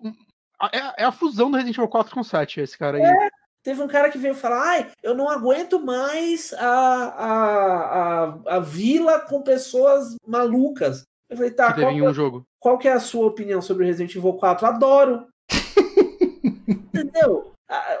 é, 0.71 1.03
é, 1.03 1.05
a 1.05 1.11
fusão 1.11 1.51
do 1.51 1.57
Resident 1.57 1.77
Evil 1.77 1.89
4 1.89 2.13
com 2.13 2.23
7, 2.23 2.61
esse 2.61 2.77
cara 2.77 2.97
aí. 2.97 3.03
É, 3.03 3.29
Teve 3.65 3.81
um 3.81 3.87
cara 3.87 4.11
que 4.11 4.17
veio 4.19 4.35
falar: 4.35 4.61
ai, 4.61 4.91
eu 5.01 5.15
não 5.15 5.27
aguento 5.27 5.79
mais 5.79 6.53
a, 6.53 6.67
a, 6.69 8.23
a, 8.23 8.57
a 8.57 8.59
vila 8.59 9.19
com 9.21 9.41
pessoas 9.41 10.15
malucas. 10.25 11.03
Eu 11.27 11.35
falei, 11.35 11.51
tá, 11.51 11.73
qual, 11.73 11.91
um 11.91 12.13
jogo. 12.13 12.45
qual 12.59 12.77
que 12.77 12.87
é 12.87 12.93
a 12.93 12.99
sua 12.99 13.25
opinião 13.25 13.63
sobre 13.63 13.87
Resident 13.87 14.15
Evil 14.15 14.33
4? 14.33 14.67
Adoro. 14.67 15.27
Entendeu? 16.69 17.53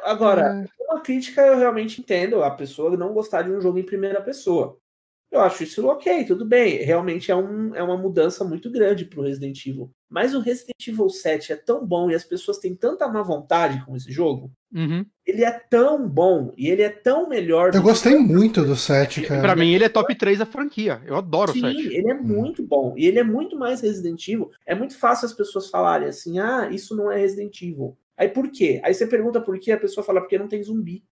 Agora, 0.03 0.63
é. 0.63 0.83
uma 0.83 1.01
crítica 1.01 1.41
eu 1.41 1.57
realmente 1.57 1.99
entendo 1.99 2.43
a 2.43 2.51
pessoa 2.51 2.95
não 2.95 3.11
gostar 3.11 3.41
de 3.41 3.51
um 3.51 3.59
jogo 3.59 3.79
em 3.79 3.83
primeira 3.83 4.21
pessoa. 4.21 4.77
Eu 5.31 5.41
acho 5.41 5.63
isso 5.63 5.87
ok, 5.87 6.25
tudo 6.25 6.45
bem. 6.45 6.83
Realmente 6.83 7.31
é, 7.31 7.35
um, 7.35 7.73
é 7.73 7.81
uma 7.81 7.97
mudança 7.97 8.45
muito 8.45 8.69
grande 8.69 9.05
pro 9.05 9.23
Resident 9.23 9.65
Evil. 9.65 9.89
Mas 10.15 10.33
o 10.33 10.39
Resident 10.39 10.87
Evil 10.87 11.09
7 11.09 11.51
é 11.51 11.55
tão 11.57 11.85
bom 11.85 12.09
e 12.09 12.15
as 12.15 12.23
pessoas 12.23 12.57
têm 12.57 12.73
tanta 12.73 13.05
má 13.05 13.21
vontade 13.21 13.83
com 13.85 13.97
esse 13.97 14.09
jogo. 14.09 14.49
Uhum. 14.73 15.05
Ele 15.27 15.43
é 15.43 15.51
tão 15.51 16.07
bom 16.07 16.53
e 16.55 16.69
ele 16.69 16.83
é 16.83 16.89
tão 16.89 17.27
melhor. 17.27 17.75
Eu 17.75 17.81
gostei 17.81 18.13
que... 18.13 18.19
muito 18.19 18.63
do 18.63 18.77
7, 18.77 19.23
cara. 19.23 19.41
Pra 19.41 19.57
mim, 19.57 19.73
ele 19.73 19.83
é 19.83 19.89
top 19.89 20.15
3 20.15 20.39
da 20.39 20.45
franquia. 20.45 21.01
Eu 21.05 21.17
adoro 21.17 21.51
Sim, 21.51 21.65
o 21.65 21.67
7. 21.67 21.93
ele 21.93 22.09
é 22.09 22.15
hum. 22.15 22.23
muito 22.23 22.63
bom. 22.63 22.93
E 22.95 23.05
ele 23.05 23.19
é 23.19 23.25
muito 23.25 23.59
mais 23.59 23.81
Resident 23.81 24.25
Evil. 24.25 24.51
É 24.65 24.73
muito 24.73 24.97
fácil 24.97 25.25
as 25.25 25.33
pessoas 25.33 25.69
falarem 25.69 26.07
assim: 26.07 26.39
ah, 26.39 26.69
isso 26.71 26.95
não 26.95 27.11
é 27.11 27.17
Resident 27.17 27.61
Evil. 27.61 27.97
Aí 28.15 28.29
por 28.29 28.49
quê? 28.49 28.79
Aí 28.85 28.93
você 28.93 29.05
pergunta 29.05 29.41
por 29.41 29.59
quê, 29.59 29.73
a 29.73 29.77
pessoa 29.77 30.01
fala 30.01 30.21
porque 30.21 30.39
não 30.39 30.47
tem 30.47 30.63
zumbi. 30.63 31.03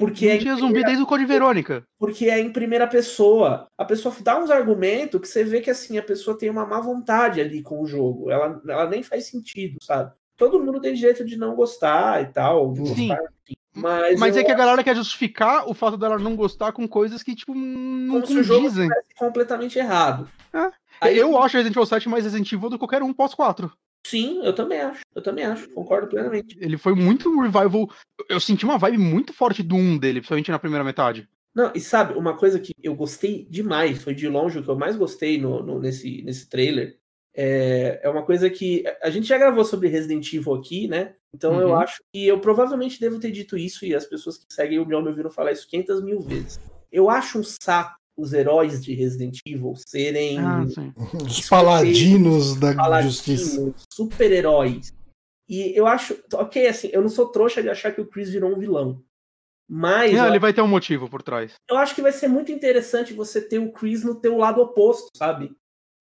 Porque 0.00 0.26
não 0.26 0.34
é 0.34 0.38
tinha 0.38 0.56
zumbi 0.56 0.82
desde 0.82 1.02
o 1.02 1.06
Code 1.06 1.26
Verônica. 1.26 1.84
Porque 1.98 2.30
é 2.30 2.40
em 2.40 2.50
primeira 2.50 2.86
pessoa. 2.86 3.66
A 3.76 3.84
pessoa 3.84 4.14
dá 4.22 4.38
uns 4.38 4.50
argumentos 4.50 5.20
que 5.20 5.28
você 5.28 5.44
vê 5.44 5.60
que 5.60 5.68
assim, 5.68 5.98
a 5.98 6.02
pessoa 6.02 6.38
tem 6.38 6.48
uma 6.48 6.64
má 6.64 6.80
vontade 6.80 7.38
ali 7.38 7.62
com 7.62 7.82
o 7.82 7.86
jogo. 7.86 8.30
Ela, 8.30 8.58
ela 8.66 8.88
nem 8.88 9.02
faz 9.02 9.26
sentido, 9.26 9.76
sabe? 9.82 10.10
Todo 10.38 10.58
mundo 10.58 10.80
tem 10.80 10.94
direito 10.94 11.22
de 11.22 11.36
não 11.36 11.54
gostar 11.54 12.22
e 12.22 12.32
tal. 12.32 12.74
Sim. 12.76 13.08
Gostar, 13.08 13.28
mas, 13.74 14.18
Mas 14.18 14.36
eu... 14.36 14.42
é 14.42 14.44
que 14.44 14.50
a 14.50 14.56
galera 14.56 14.82
quer 14.82 14.96
justificar 14.96 15.68
o 15.68 15.74
fato 15.74 15.98
dela 15.98 16.18
não 16.18 16.34
gostar 16.34 16.72
com 16.72 16.88
coisas 16.88 17.22
que, 17.22 17.34
tipo, 17.34 17.54
não 17.54 18.20
Como 18.20 18.26
condizem. 18.26 18.44
Se 18.44 18.50
o 18.50 18.70
jogo 18.72 18.94
completamente 19.16 19.78
errado. 19.78 20.28
É. 20.52 20.70
Aí, 21.00 21.18
eu 21.18 21.38
acho 21.38 21.56
Resident 21.56 21.76
Evil 21.76 21.86
7 21.86 22.08
mais 22.08 22.24
Resident 22.24 22.50
Evil 22.50 22.70
do 22.70 22.76
que 22.76 22.80
qualquer 22.80 23.02
um 23.02 23.12
pós-4. 23.12 23.70
Sim, 24.06 24.40
eu 24.44 24.54
também 24.54 24.80
acho. 24.80 25.02
Eu 25.14 25.22
também 25.22 25.44
acho. 25.44 25.68
Concordo 25.70 26.08
plenamente. 26.08 26.56
Ele 26.60 26.76
foi 26.76 26.94
muito 26.94 27.28
um 27.28 27.40
revival. 27.40 27.90
Eu 28.28 28.40
senti 28.40 28.64
uma 28.64 28.78
vibe 28.78 28.98
muito 28.98 29.32
forte 29.32 29.62
do 29.62 29.76
1 29.76 29.98
dele, 29.98 30.20
principalmente 30.20 30.50
na 30.50 30.58
primeira 30.58 30.84
metade. 30.84 31.28
Não, 31.54 31.72
e 31.74 31.80
sabe, 31.80 32.14
uma 32.14 32.36
coisa 32.36 32.60
que 32.60 32.72
eu 32.82 32.94
gostei 32.94 33.46
demais, 33.50 34.02
foi 34.02 34.14
de 34.14 34.28
longe 34.28 34.58
o 34.58 34.62
que 34.62 34.68
eu 34.68 34.78
mais 34.78 34.96
gostei 34.96 35.38
no, 35.38 35.62
no 35.62 35.80
nesse, 35.80 36.22
nesse 36.22 36.48
trailer. 36.48 36.98
É, 37.34 38.00
é 38.02 38.08
uma 38.08 38.24
coisa 38.24 38.48
que. 38.48 38.84
A 39.02 39.10
gente 39.10 39.26
já 39.26 39.38
gravou 39.38 39.64
sobre 39.64 39.88
Resident 39.88 40.32
Evil 40.32 40.54
aqui, 40.54 40.88
né? 40.88 41.14
Então 41.34 41.54
uhum. 41.54 41.60
eu 41.60 41.74
acho 41.76 42.02
que 42.12 42.26
eu 42.26 42.40
provavelmente 42.40 43.00
devo 43.00 43.20
ter 43.20 43.30
dito 43.30 43.56
isso, 43.56 43.84
e 43.84 43.94
as 43.94 44.06
pessoas 44.06 44.38
que 44.38 44.52
seguem 44.52 44.78
o 44.78 44.86
meu 44.86 45.02
me 45.02 45.08
ouviram 45.08 45.30
falar 45.30 45.52
isso 45.52 45.68
500 45.68 46.02
mil 46.02 46.20
vezes. 46.20 46.58
Eu 46.90 47.08
acho 47.08 47.38
um 47.38 47.44
saco 47.44 47.99
os 48.20 48.32
heróis 48.32 48.82
de 48.82 48.94
Resident 48.94 49.38
Evil 49.46 49.74
serem 49.76 50.38
ah, 50.38 50.64
os 51.24 51.48
paladinos 51.48 52.56
da 52.56 52.74
paladinos, 52.74 53.14
justiça, 53.14 53.74
super-heróis. 53.92 54.92
E 55.48 55.76
eu 55.76 55.86
acho, 55.86 56.16
ok, 56.34 56.66
assim, 56.68 56.90
eu 56.92 57.02
não 57.02 57.08
sou 57.08 57.28
trouxa 57.28 57.62
de 57.62 57.68
achar 57.68 57.92
que 57.92 58.00
o 58.00 58.06
Chris 58.06 58.30
virou 58.30 58.54
um 58.54 58.58
vilão. 58.58 59.02
Mas. 59.68 60.12
Não, 60.12 60.26
ele 60.26 60.38
vai 60.38 60.52
ter 60.52 60.62
um 60.62 60.68
motivo 60.68 61.08
por 61.08 61.22
trás. 61.22 61.54
Eu 61.68 61.76
acho 61.76 61.94
que 61.94 62.02
vai 62.02 62.12
ser 62.12 62.28
muito 62.28 62.50
interessante 62.50 63.12
você 63.12 63.40
ter 63.40 63.58
o 63.58 63.72
Chris 63.72 64.02
no 64.02 64.20
teu 64.20 64.36
lado 64.36 64.60
oposto, 64.60 65.08
sabe? 65.16 65.52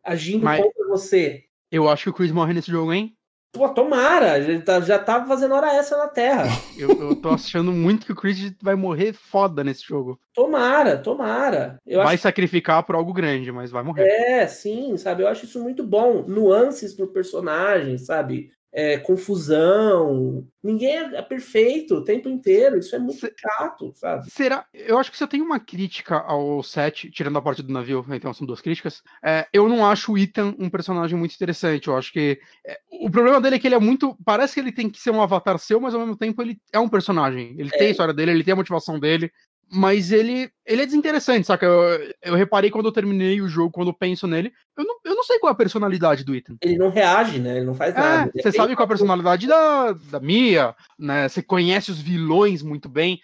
Agindo 0.03 0.43
mas 0.43 0.61
contra 0.61 0.87
você. 0.87 1.43
Eu 1.71 1.87
acho 1.87 2.05
que 2.05 2.09
o 2.09 2.13
Chris 2.13 2.31
morre 2.31 2.53
nesse 2.53 2.71
jogo, 2.71 2.91
hein? 2.91 3.15
Pô, 3.51 3.67
tomara, 3.69 4.37
ele 4.37 4.61
tá, 4.61 4.79
já 4.79 4.99
tá 4.99 5.25
fazendo 5.25 5.55
hora 5.55 5.73
essa 5.73 5.97
na 5.97 6.07
Terra. 6.07 6.45
Eu, 6.77 6.89
eu 6.89 7.15
tô 7.15 7.29
achando 7.29 7.71
muito 7.71 8.05
que 8.05 8.11
o 8.11 8.15
Chris 8.15 8.53
vai 8.61 8.75
morrer 8.75 9.11
foda 9.11 9.63
nesse 9.63 9.83
jogo. 9.83 10.19
Tomara, 10.33 10.97
tomara. 10.97 11.77
Eu 11.85 12.03
vai 12.03 12.13
acho... 12.13 12.23
sacrificar 12.23 12.83
por 12.83 12.93
algo 12.93 13.11
grande, 13.11 13.51
mas 13.51 13.71
vai 13.71 13.81
morrer. 13.81 14.03
É, 14.03 14.47
sim, 14.47 14.95
sabe? 14.97 15.23
Eu 15.23 15.27
acho 15.27 15.45
isso 15.45 15.61
muito 15.61 15.83
bom. 15.83 16.23
Nuances 16.27 16.93
pro 16.93 17.11
personagem, 17.11 17.97
sabe? 17.97 18.51
É, 18.71 18.97
confusão. 18.97 20.45
Ninguém 20.63 20.97
é, 20.97 21.17
é 21.17 21.21
perfeito 21.21 21.95
o 21.95 22.03
tempo 22.03 22.29
inteiro. 22.29 22.77
Isso 22.77 22.95
é 22.95 22.99
muito 22.99 23.19
chato, 23.35 23.91
sabe? 23.95 24.29
Será? 24.29 24.65
Eu 24.73 24.97
acho 24.97 25.11
que 25.11 25.17
você 25.17 25.27
tem 25.27 25.41
uma 25.41 25.59
crítica 25.59 26.17
ao 26.17 26.61
set, 26.61 27.09
tirando 27.09 27.37
a 27.37 27.41
parte 27.41 27.63
do 27.63 27.73
navio, 27.73 28.05
então 28.09 28.33
são 28.33 28.45
duas 28.45 28.61
críticas. 28.61 29.01
É, 29.23 29.47
eu 29.51 29.67
não 29.67 29.85
acho 29.85 30.13
o 30.13 30.17
Ethan 30.17 30.55
um 30.59 30.69
personagem 30.69 31.17
muito 31.17 31.33
interessante. 31.33 31.87
Eu 31.87 31.97
acho 31.97 32.11
que 32.11 32.39
é, 32.65 32.79
o 33.01 33.09
problema 33.09 33.41
dele 33.41 33.55
é 33.55 33.59
que 33.59 33.67
ele 33.67 33.75
é 33.75 33.79
muito. 33.79 34.15
Parece 34.23 34.53
que 34.53 34.59
ele 34.59 34.71
tem 34.71 34.89
que 34.89 34.99
ser 34.99 35.11
um 35.11 35.21
avatar 35.21 35.57
seu, 35.57 35.79
mas 35.79 35.93
ao 35.93 36.01
mesmo 36.01 36.15
tempo 36.15 36.41
ele 36.41 36.59
é 36.71 36.79
um 36.79 36.89
personagem. 36.89 37.55
Ele 37.57 37.69
tem 37.69 37.87
a 37.87 37.89
é. 37.89 37.91
história 37.91 38.13
dele, 38.13 38.31
ele 38.31 38.43
tem 38.43 38.53
a 38.53 38.57
motivação 38.57 38.99
dele 38.99 39.31
mas 39.71 40.11
ele, 40.11 40.51
ele 40.65 40.81
é 40.81 40.85
desinteressante, 40.85 41.45
saca? 41.47 41.65
Eu, 41.65 42.13
eu 42.23 42.35
reparei 42.35 42.71
quando 42.71 42.87
eu 42.87 42.91
terminei 42.91 43.41
o 43.41 43.47
jogo, 43.47 43.71
quando 43.71 43.89
eu 43.89 43.93
penso 43.93 44.27
nele, 44.27 44.51
eu 44.77 44.83
não, 44.83 44.95
eu 45.05 45.15
não 45.15 45.23
sei 45.23 45.37
qual 45.39 45.49
é 45.49 45.53
a 45.53 45.57
personalidade 45.57 46.23
do 46.23 46.35
Ethan. 46.35 46.57
Ele 46.61 46.77
não 46.77 46.89
reage, 46.89 47.39
né? 47.39 47.57
Ele 47.57 47.65
não 47.65 47.75
faz 47.75 47.95
é, 47.95 47.99
nada. 47.99 48.31
Você 48.35 48.51
sabe 48.51 48.75
qual 48.75 48.83
é 48.83 48.85
a 48.85 48.89
personalidade 48.89 49.47
da, 49.47 49.91
da 49.91 50.19
Mia, 50.19 50.75
né? 50.97 51.29
Você 51.29 51.41
conhece 51.41 51.91
os 51.91 52.01
vilões 52.01 52.63
muito 52.63 52.89
bem. 52.89 53.19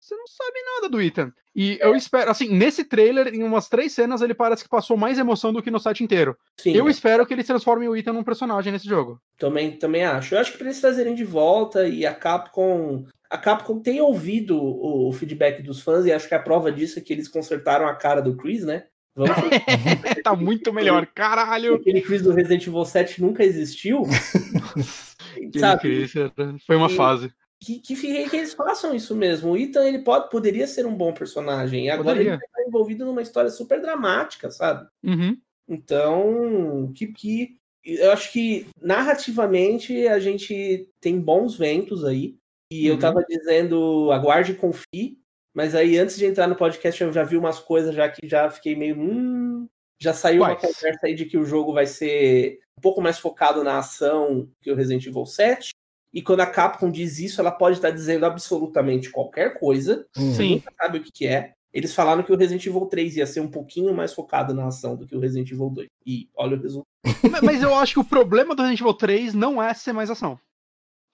Você 0.00 0.14
não 0.14 0.26
sabe 0.26 0.58
nada 0.74 0.88
do 0.90 1.00
Ethan. 1.00 1.32
E 1.56 1.78
é. 1.80 1.86
eu 1.86 1.94
espero, 1.94 2.30
assim, 2.30 2.48
nesse 2.48 2.84
trailer, 2.84 3.28
em 3.28 3.42
umas 3.42 3.68
três 3.68 3.92
cenas, 3.92 4.20
ele 4.20 4.34
parece 4.34 4.64
que 4.64 4.68
passou 4.68 4.96
mais 4.96 5.18
emoção 5.18 5.52
do 5.52 5.62
que 5.62 5.70
no 5.70 5.78
set 5.78 6.02
inteiro. 6.02 6.36
Sim, 6.60 6.72
eu 6.72 6.88
é. 6.88 6.90
espero 6.90 7.24
que 7.24 7.32
eles 7.32 7.46
transformem 7.46 7.88
o 7.88 7.96
Ethan 7.96 8.12
num 8.12 8.24
personagem 8.24 8.72
nesse 8.72 8.88
jogo. 8.88 9.20
Também, 9.38 9.72
também 9.78 10.04
acho. 10.04 10.34
Eu 10.34 10.40
acho 10.40 10.52
que 10.52 10.58
pra 10.58 10.66
eles 10.66 10.80
trazerem 10.80 11.14
de 11.14 11.24
volta 11.24 11.86
e 11.86 12.04
a 12.04 12.14
Capcom 12.14 13.06
a 13.34 13.38
Capcom 13.38 13.80
tem 13.80 14.00
ouvido 14.00 14.56
o, 14.56 15.12
feedback 15.12 15.60
dos 15.60 15.82
fãs 15.82 16.06
e 16.06 16.12
acho 16.12 16.28
que 16.28 16.36
a 16.36 16.38
prova 16.38 16.70
disso 16.70 17.00
é 17.00 17.02
que 17.02 17.12
eles 17.12 17.26
consertaram 17.26 17.88
a 17.88 17.94
cara 17.94 18.20
do 18.20 18.36
Chris, 18.36 18.62
né? 18.64 18.84
Vamos 19.12 19.34
tá 20.22 20.36
muito 20.36 20.72
melhor, 20.72 21.04
caralho. 21.06 21.74
Aquele 21.74 22.00
Chris 22.00 22.22
do 22.22 22.32
Resident 22.32 22.64
Evil 22.64 22.84
7 22.84 23.20
nunca 23.20 23.42
existiu. 23.42 24.02
sabe? 25.58 25.80
Chris, 25.80 26.12
foi 26.64 26.76
uma 26.76 26.88
e, 26.88 26.94
fase. 26.94 27.32
Que, 27.60 27.80
que, 27.80 27.96
que, 27.96 28.36
eles 28.36 28.54
façam 28.54 28.94
isso 28.94 29.16
mesmo. 29.16 29.50
O 29.50 29.56
Ethan 29.56 29.84
ele 29.84 29.98
pode, 30.04 30.30
poderia 30.30 30.68
ser 30.68 30.86
um 30.86 30.94
bom 30.94 31.12
personagem. 31.12 31.86
E 31.86 31.90
agora 31.90 32.18
poderia. 32.18 32.34
ele 32.34 32.40
tá 32.40 32.62
envolvido 32.68 33.04
numa 33.04 33.22
história 33.22 33.50
super 33.50 33.80
dramática, 33.80 34.48
sabe? 34.48 34.86
Uhum. 35.02 35.36
Então, 35.68 36.92
que, 36.94 37.08
que 37.08 37.56
eu 37.84 38.12
acho 38.12 38.32
que 38.32 38.66
narrativamente 38.80 40.06
a 40.06 40.20
gente 40.20 40.88
tem 41.00 41.20
bons 41.20 41.58
ventos 41.58 42.04
aí. 42.04 42.36
E 42.74 42.88
uhum. 42.88 42.94
eu 42.94 42.98
tava 42.98 43.24
dizendo, 43.28 44.10
aguarde 44.10 44.50
e 44.50 44.56
confie, 44.56 45.16
mas 45.54 45.76
aí 45.76 45.96
antes 45.96 46.16
de 46.16 46.26
entrar 46.26 46.48
no 46.48 46.56
podcast 46.56 47.00
eu 47.00 47.12
já 47.12 47.22
vi 47.22 47.36
umas 47.36 47.60
coisas 47.60 47.94
já 47.94 48.08
que 48.08 48.26
já 48.26 48.50
fiquei 48.50 48.74
meio. 48.74 48.98
Hum, 48.98 49.68
já 50.02 50.12
saiu 50.12 50.40
Quais? 50.40 50.60
uma 50.60 50.72
conversa 50.72 51.06
aí 51.06 51.14
de 51.14 51.24
que 51.24 51.38
o 51.38 51.44
jogo 51.44 51.72
vai 51.72 51.86
ser 51.86 52.58
um 52.76 52.80
pouco 52.80 53.00
mais 53.00 53.16
focado 53.16 53.62
na 53.62 53.78
ação 53.78 54.50
que 54.60 54.72
o 54.72 54.74
Resident 54.74 55.06
Evil 55.06 55.24
7. 55.24 55.70
E 56.12 56.20
quando 56.20 56.40
a 56.40 56.46
Capcom 56.46 56.90
diz 56.90 57.20
isso, 57.20 57.40
ela 57.40 57.52
pode 57.52 57.76
estar 57.76 57.90
dizendo 57.90 58.26
absolutamente 58.26 59.08
qualquer 59.08 59.56
coisa. 59.56 60.04
Sim. 60.12 60.56
Nunca 60.56 60.72
sabe 60.76 60.98
o 60.98 61.02
que, 61.02 61.12
que 61.12 61.28
é. 61.28 61.52
Eles 61.72 61.94
falaram 61.94 62.24
que 62.24 62.32
o 62.32 62.36
Resident 62.36 62.66
Evil 62.66 62.86
3 62.86 63.18
ia 63.18 63.26
ser 63.26 63.38
um 63.38 63.50
pouquinho 63.50 63.94
mais 63.94 64.12
focado 64.12 64.52
na 64.52 64.66
ação 64.66 64.96
do 64.96 65.06
que 65.06 65.14
o 65.14 65.20
Resident 65.20 65.52
Evil 65.52 65.70
2. 65.70 65.88
E 66.04 66.28
olha 66.34 66.56
o 66.56 66.60
resultado. 66.60 66.88
Mas 67.44 67.62
eu 67.62 67.72
acho 67.72 67.94
que 67.94 68.00
o 68.00 68.04
problema 68.04 68.54
do 68.56 68.62
Resident 68.62 68.80
Evil 68.80 68.94
3 68.94 69.34
não 69.34 69.62
é 69.62 69.72
ser 69.74 69.92
mais 69.92 70.10
ação. 70.10 70.38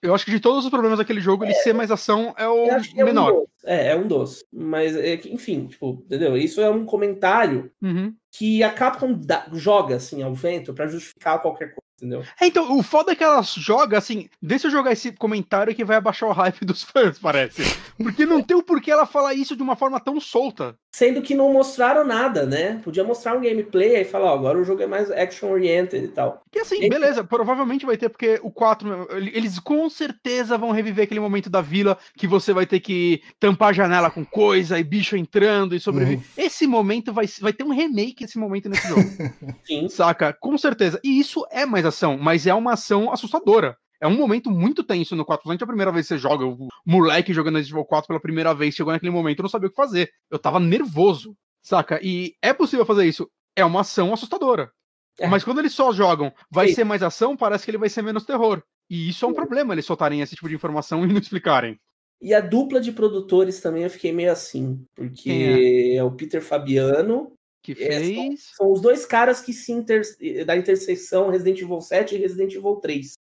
Eu 0.01 0.15
acho 0.15 0.25
que 0.25 0.31
de 0.31 0.39
todos 0.39 0.63
os 0.63 0.69
problemas 0.71 0.97
daquele 0.97 1.21
jogo, 1.21 1.43
é, 1.43 1.47
ele 1.47 1.55
ser 1.55 1.73
mais 1.73 1.91
ação 1.91 2.33
é 2.37 2.47
o 2.47 2.65
menor. 3.05 3.29
É 3.29 3.33
um, 3.33 3.45
é, 3.63 3.87
é 3.89 3.95
um 3.95 4.07
dos. 4.07 4.43
Mas, 4.51 4.95
é, 4.95 5.15
enfim, 5.25 5.67
tipo, 5.67 6.03
entendeu? 6.05 6.35
Isso 6.35 6.59
é 6.59 6.69
um 6.69 6.85
comentário 6.85 7.71
uhum. 7.81 8.13
que 8.31 8.63
a 8.63 8.71
Capcom 8.71 9.13
dá, 9.13 9.47
joga, 9.53 9.97
assim, 9.97 10.23
ao 10.23 10.33
vento 10.33 10.73
para 10.73 10.87
justificar 10.87 11.41
qualquer 11.41 11.67
coisa 11.67 11.90
entendeu? 12.01 12.23
É, 12.39 12.47
então, 12.47 12.75
o 12.77 12.81
foda 12.81 13.11
é 13.11 13.15
que 13.15 13.23
ela 13.23 13.41
joga, 13.43 13.97
assim, 13.97 14.27
deixa 14.41 14.67
eu 14.67 14.71
jogar 14.71 14.91
esse 14.91 15.11
comentário 15.11 15.75
que 15.75 15.85
vai 15.85 15.97
abaixar 15.97 16.27
o 16.27 16.33
hype 16.33 16.65
dos 16.65 16.83
fãs, 16.83 17.19
parece. 17.19 17.63
Porque 17.97 18.25
não 18.25 18.41
tem 18.41 18.57
o 18.57 18.63
porquê 18.63 18.91
ela 18.91 19.05
falar 19.05 19.35
isso 19.35 19.55
de 19.55 19.61
uma 19.61 19.75
forma 19.75 19.99
tão 19.99 20.19
solta. 20.19 20.75
Sendo 20.91 21.21
que 21.21 21.35
não 21.35 21.53
mostraram 21.53 22.03
nada, 22.05 22.45
né? 22.45 22.81
Podia 22.83 23.03
mostrar 23.03 23.37
um 23.37 23.41
gameplay 23.41 24.01
e 24.01 24.05
falar, 24.05 24.31
ó, 24.31 24.35
agora 24.35 24.59
o 24.59 24.63
jogo 24.63 24.81
é 24.81 24.87
mais 24.87 25.09
action-oriented 25.09 26.03
e 26.03 26.07
tal. 26.09 26.41
Que 26.51 26.59
assim, 26.59 26.89
beleza, 26.89 27.23
provavelmente 27.23 27.85
vai 27.85 27.95
ter, 27.95 28.09
porque 28.09 28.39
o 28.43 28.51
4, 28.51 29.07
eles 29.33 29.57
com 29.59 29.89
certeza 29.89 30.57
vão 30.57 30.71
reviver 30.71 31.05
aquele 31.05 31.19
momento 31.19 31.49
da 31.49 31.61
vila 31.61 31.97
que 32.17 32.27
você 32.27 32.51
vai 32.51 32.65
ter 32.65 32.81
que 32.81 33.21
tampar 33.39 33.69
a 33.69 33.73
janela 33.73 34.11
com 34.11 34.25
coisa 34.25 34.77
e 34.77 34.83
bicho 34.83 35.15
entrando 35.15 35.75
e 35.75 35.79
sobreviver. 35.79 36.19
Uhum. 36.19 36.23
Esse 36.37 36.67
momento 36.67 37.13
vai, 37.13 37.25
vai 37.39 37.53
ter 37.53 37.63
um 37.63 37.73
remake 37.73 38.25
desse 38.25 38.37
momento 38.37 38.67
nesse 38.67 38.87
jogo. 38.87 39.01
Sim. 39.63 39.87
Saca? 39.87 40.33
Com 40.33 40.57
certeza. 40.57 40.99
E 41.03 41.19
isso 41.19 41.45
é 41.51 41.65
mais 41.65 41.85
ação, 41.91 42.17
mas 42.17 42.47
é 42.47 42.53
uma 42.53 42.73
ação 42.73 43.11
assustadora. 43.11 43.77
É 44.01 44.07
um 44.07 44.17
momento 44.17 44.49
muito 44.49 44.83
tenso 44.83 45.15
no 45.15 45.23
4. 45.23 45.47
Não 45.47 45.53
é 45.53 45.57
a 45.61 45.67
primeira 45.67 45.91
vez 45.91 46.07
que 46.07 46.15
você 46.15 46.17
joga, 46.17 46.43
o 46.43 46.67
moleque 46.85 47.33
jogando 47.33 47.57
Resident 47.57 47.75
Evil 47.75 47.85
4 47.85 48.07
pela 48.07 48.19
primeira 48.19 48.53
vez, 48.53 48.73
chegou 48.73 48.91
naquele 48.91 49.11
momento, 49.11 49.39
eu 49.39 49.43
não 49.43 49.49
sabia 49.49 49.67
o 49.67 49.69
que 49.69 49.75
fazer. 49.75 50.09
Eu 50.29 50.39
tava 50.39 50.59
nervoso, 50.59 51.35
saca? 51.61 51.99
E 52.01 52.33
é 52.41 52.51
possível 52.51 52.85
fazer 52.85 53.05
isso. 53.05 53.29
É 53.55 53.63
uma 53.63 53.81
ação 53.81 54.11
assustadora. 54.11 54.71
É. 55.19 55.27
Mas 55.27 55.43
quando 55.43 55.59
eles 55.59 55.73
só 55.73 55.91
jogam, 55.91 56.33
vai 56.49 56.69
Sim. 56.69 56.75
ser 56.75 56.83
mais 56.83 57.03
ação, 57.03 57.37
parece 57.37 57.63
que 57.63 57.71
ele 57.71 57.77
vai 57.77 57.89
ser 57.89 58.01
menos 58.01 58.25
terror. 58.25 58.63
E 58.89 59.09
isso 59.09 59.23
é 59.23 59.27
um 59.27 59.33
problema, 59.33 59.73
eles 59.73 59.85
soltarem 59.85 60.21
esse 60.21 60.35
tipo 60.35 60.49
de 60.49 60.55
informação 60.55 61.03
e 61.05 61.07
não 61.07 61.19
explicarem. 61.19 61.79
E 62.21 62.33
a 62.33 62.41
dupla 62.41 62.79
de 62.79 62.91
produtores 62.91 63.59
também 63.61 63.83
eu 63.83 63.89
fiquei 63.89 64.11
meio 64.11 64.31
assim, 64.31 64.83
porque 64.95 65.31
é? 65.31 65.95
é? 65.95 66.03
o 66.03 66.11
Peter 66.11 66.41
Fabiano 66.41 67.33
que 67.61 67.75
fez. 67.75 68.09
É, 68.09 68.15
são, 68.15 68.35
são, 68.55 68.71
os 68.71 68.81
dois 68.81 69.05
caras 69.05 69.41
que 69.41 69.53
se 69.53 69.71
inter... 69.71 70.01
da 70.45 70.55
interseção 70.55 71.29
Resident 71.29 71.61
Evil 71.61 71.81
7 71.81 72.15
e 72.15 72.17
Resident 72.17 72.53
Evil 72.53 72.75
3. 72.77 73.13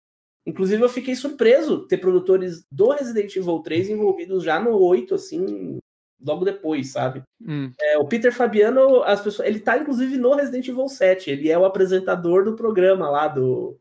Inclusive, 0.47 0.83
eu 0.83 0.89
fiquei 0.89 1.15
surpreso 1.15 1.87
ter 1.87 1.99
produtores 1.99 2.65
do 2.71 2.91
Resident 2.91 3.35
Evil 3.37 3.61
3 3.61 3.91
envolvidos 3.91 4.43
já 4.43 4.59
no 4.59 4.79
8, 4.79 5.15
assim, 5.15 5.79
logo 6.21 6.45
depois, 6.45 6.93
sabe? 6.93 7.23
Hum. 7.41 7.71
É, 7.79 7.99
o 7.99 8.07
Peter 8.07 8.33
Fabiano, 8.33 9.03
as 9.03 9.21
pessoas, 9.21 9.47
ele 9.47 9.61
tá 9.61 9.77
inclusive 9.79 10.17
no 10.17 10.35
Resident 10.35 10.67
Evil 10.67 10.89
7. 10.89 11.31
Ele 11.31 11.51
é 11.51 11.59
o 11.59 11.65
apresentador 11.65 12.45
do 12.45 12.57
programa 12.57 13.11
lá 13.11 13.29
do, 13.29 13.79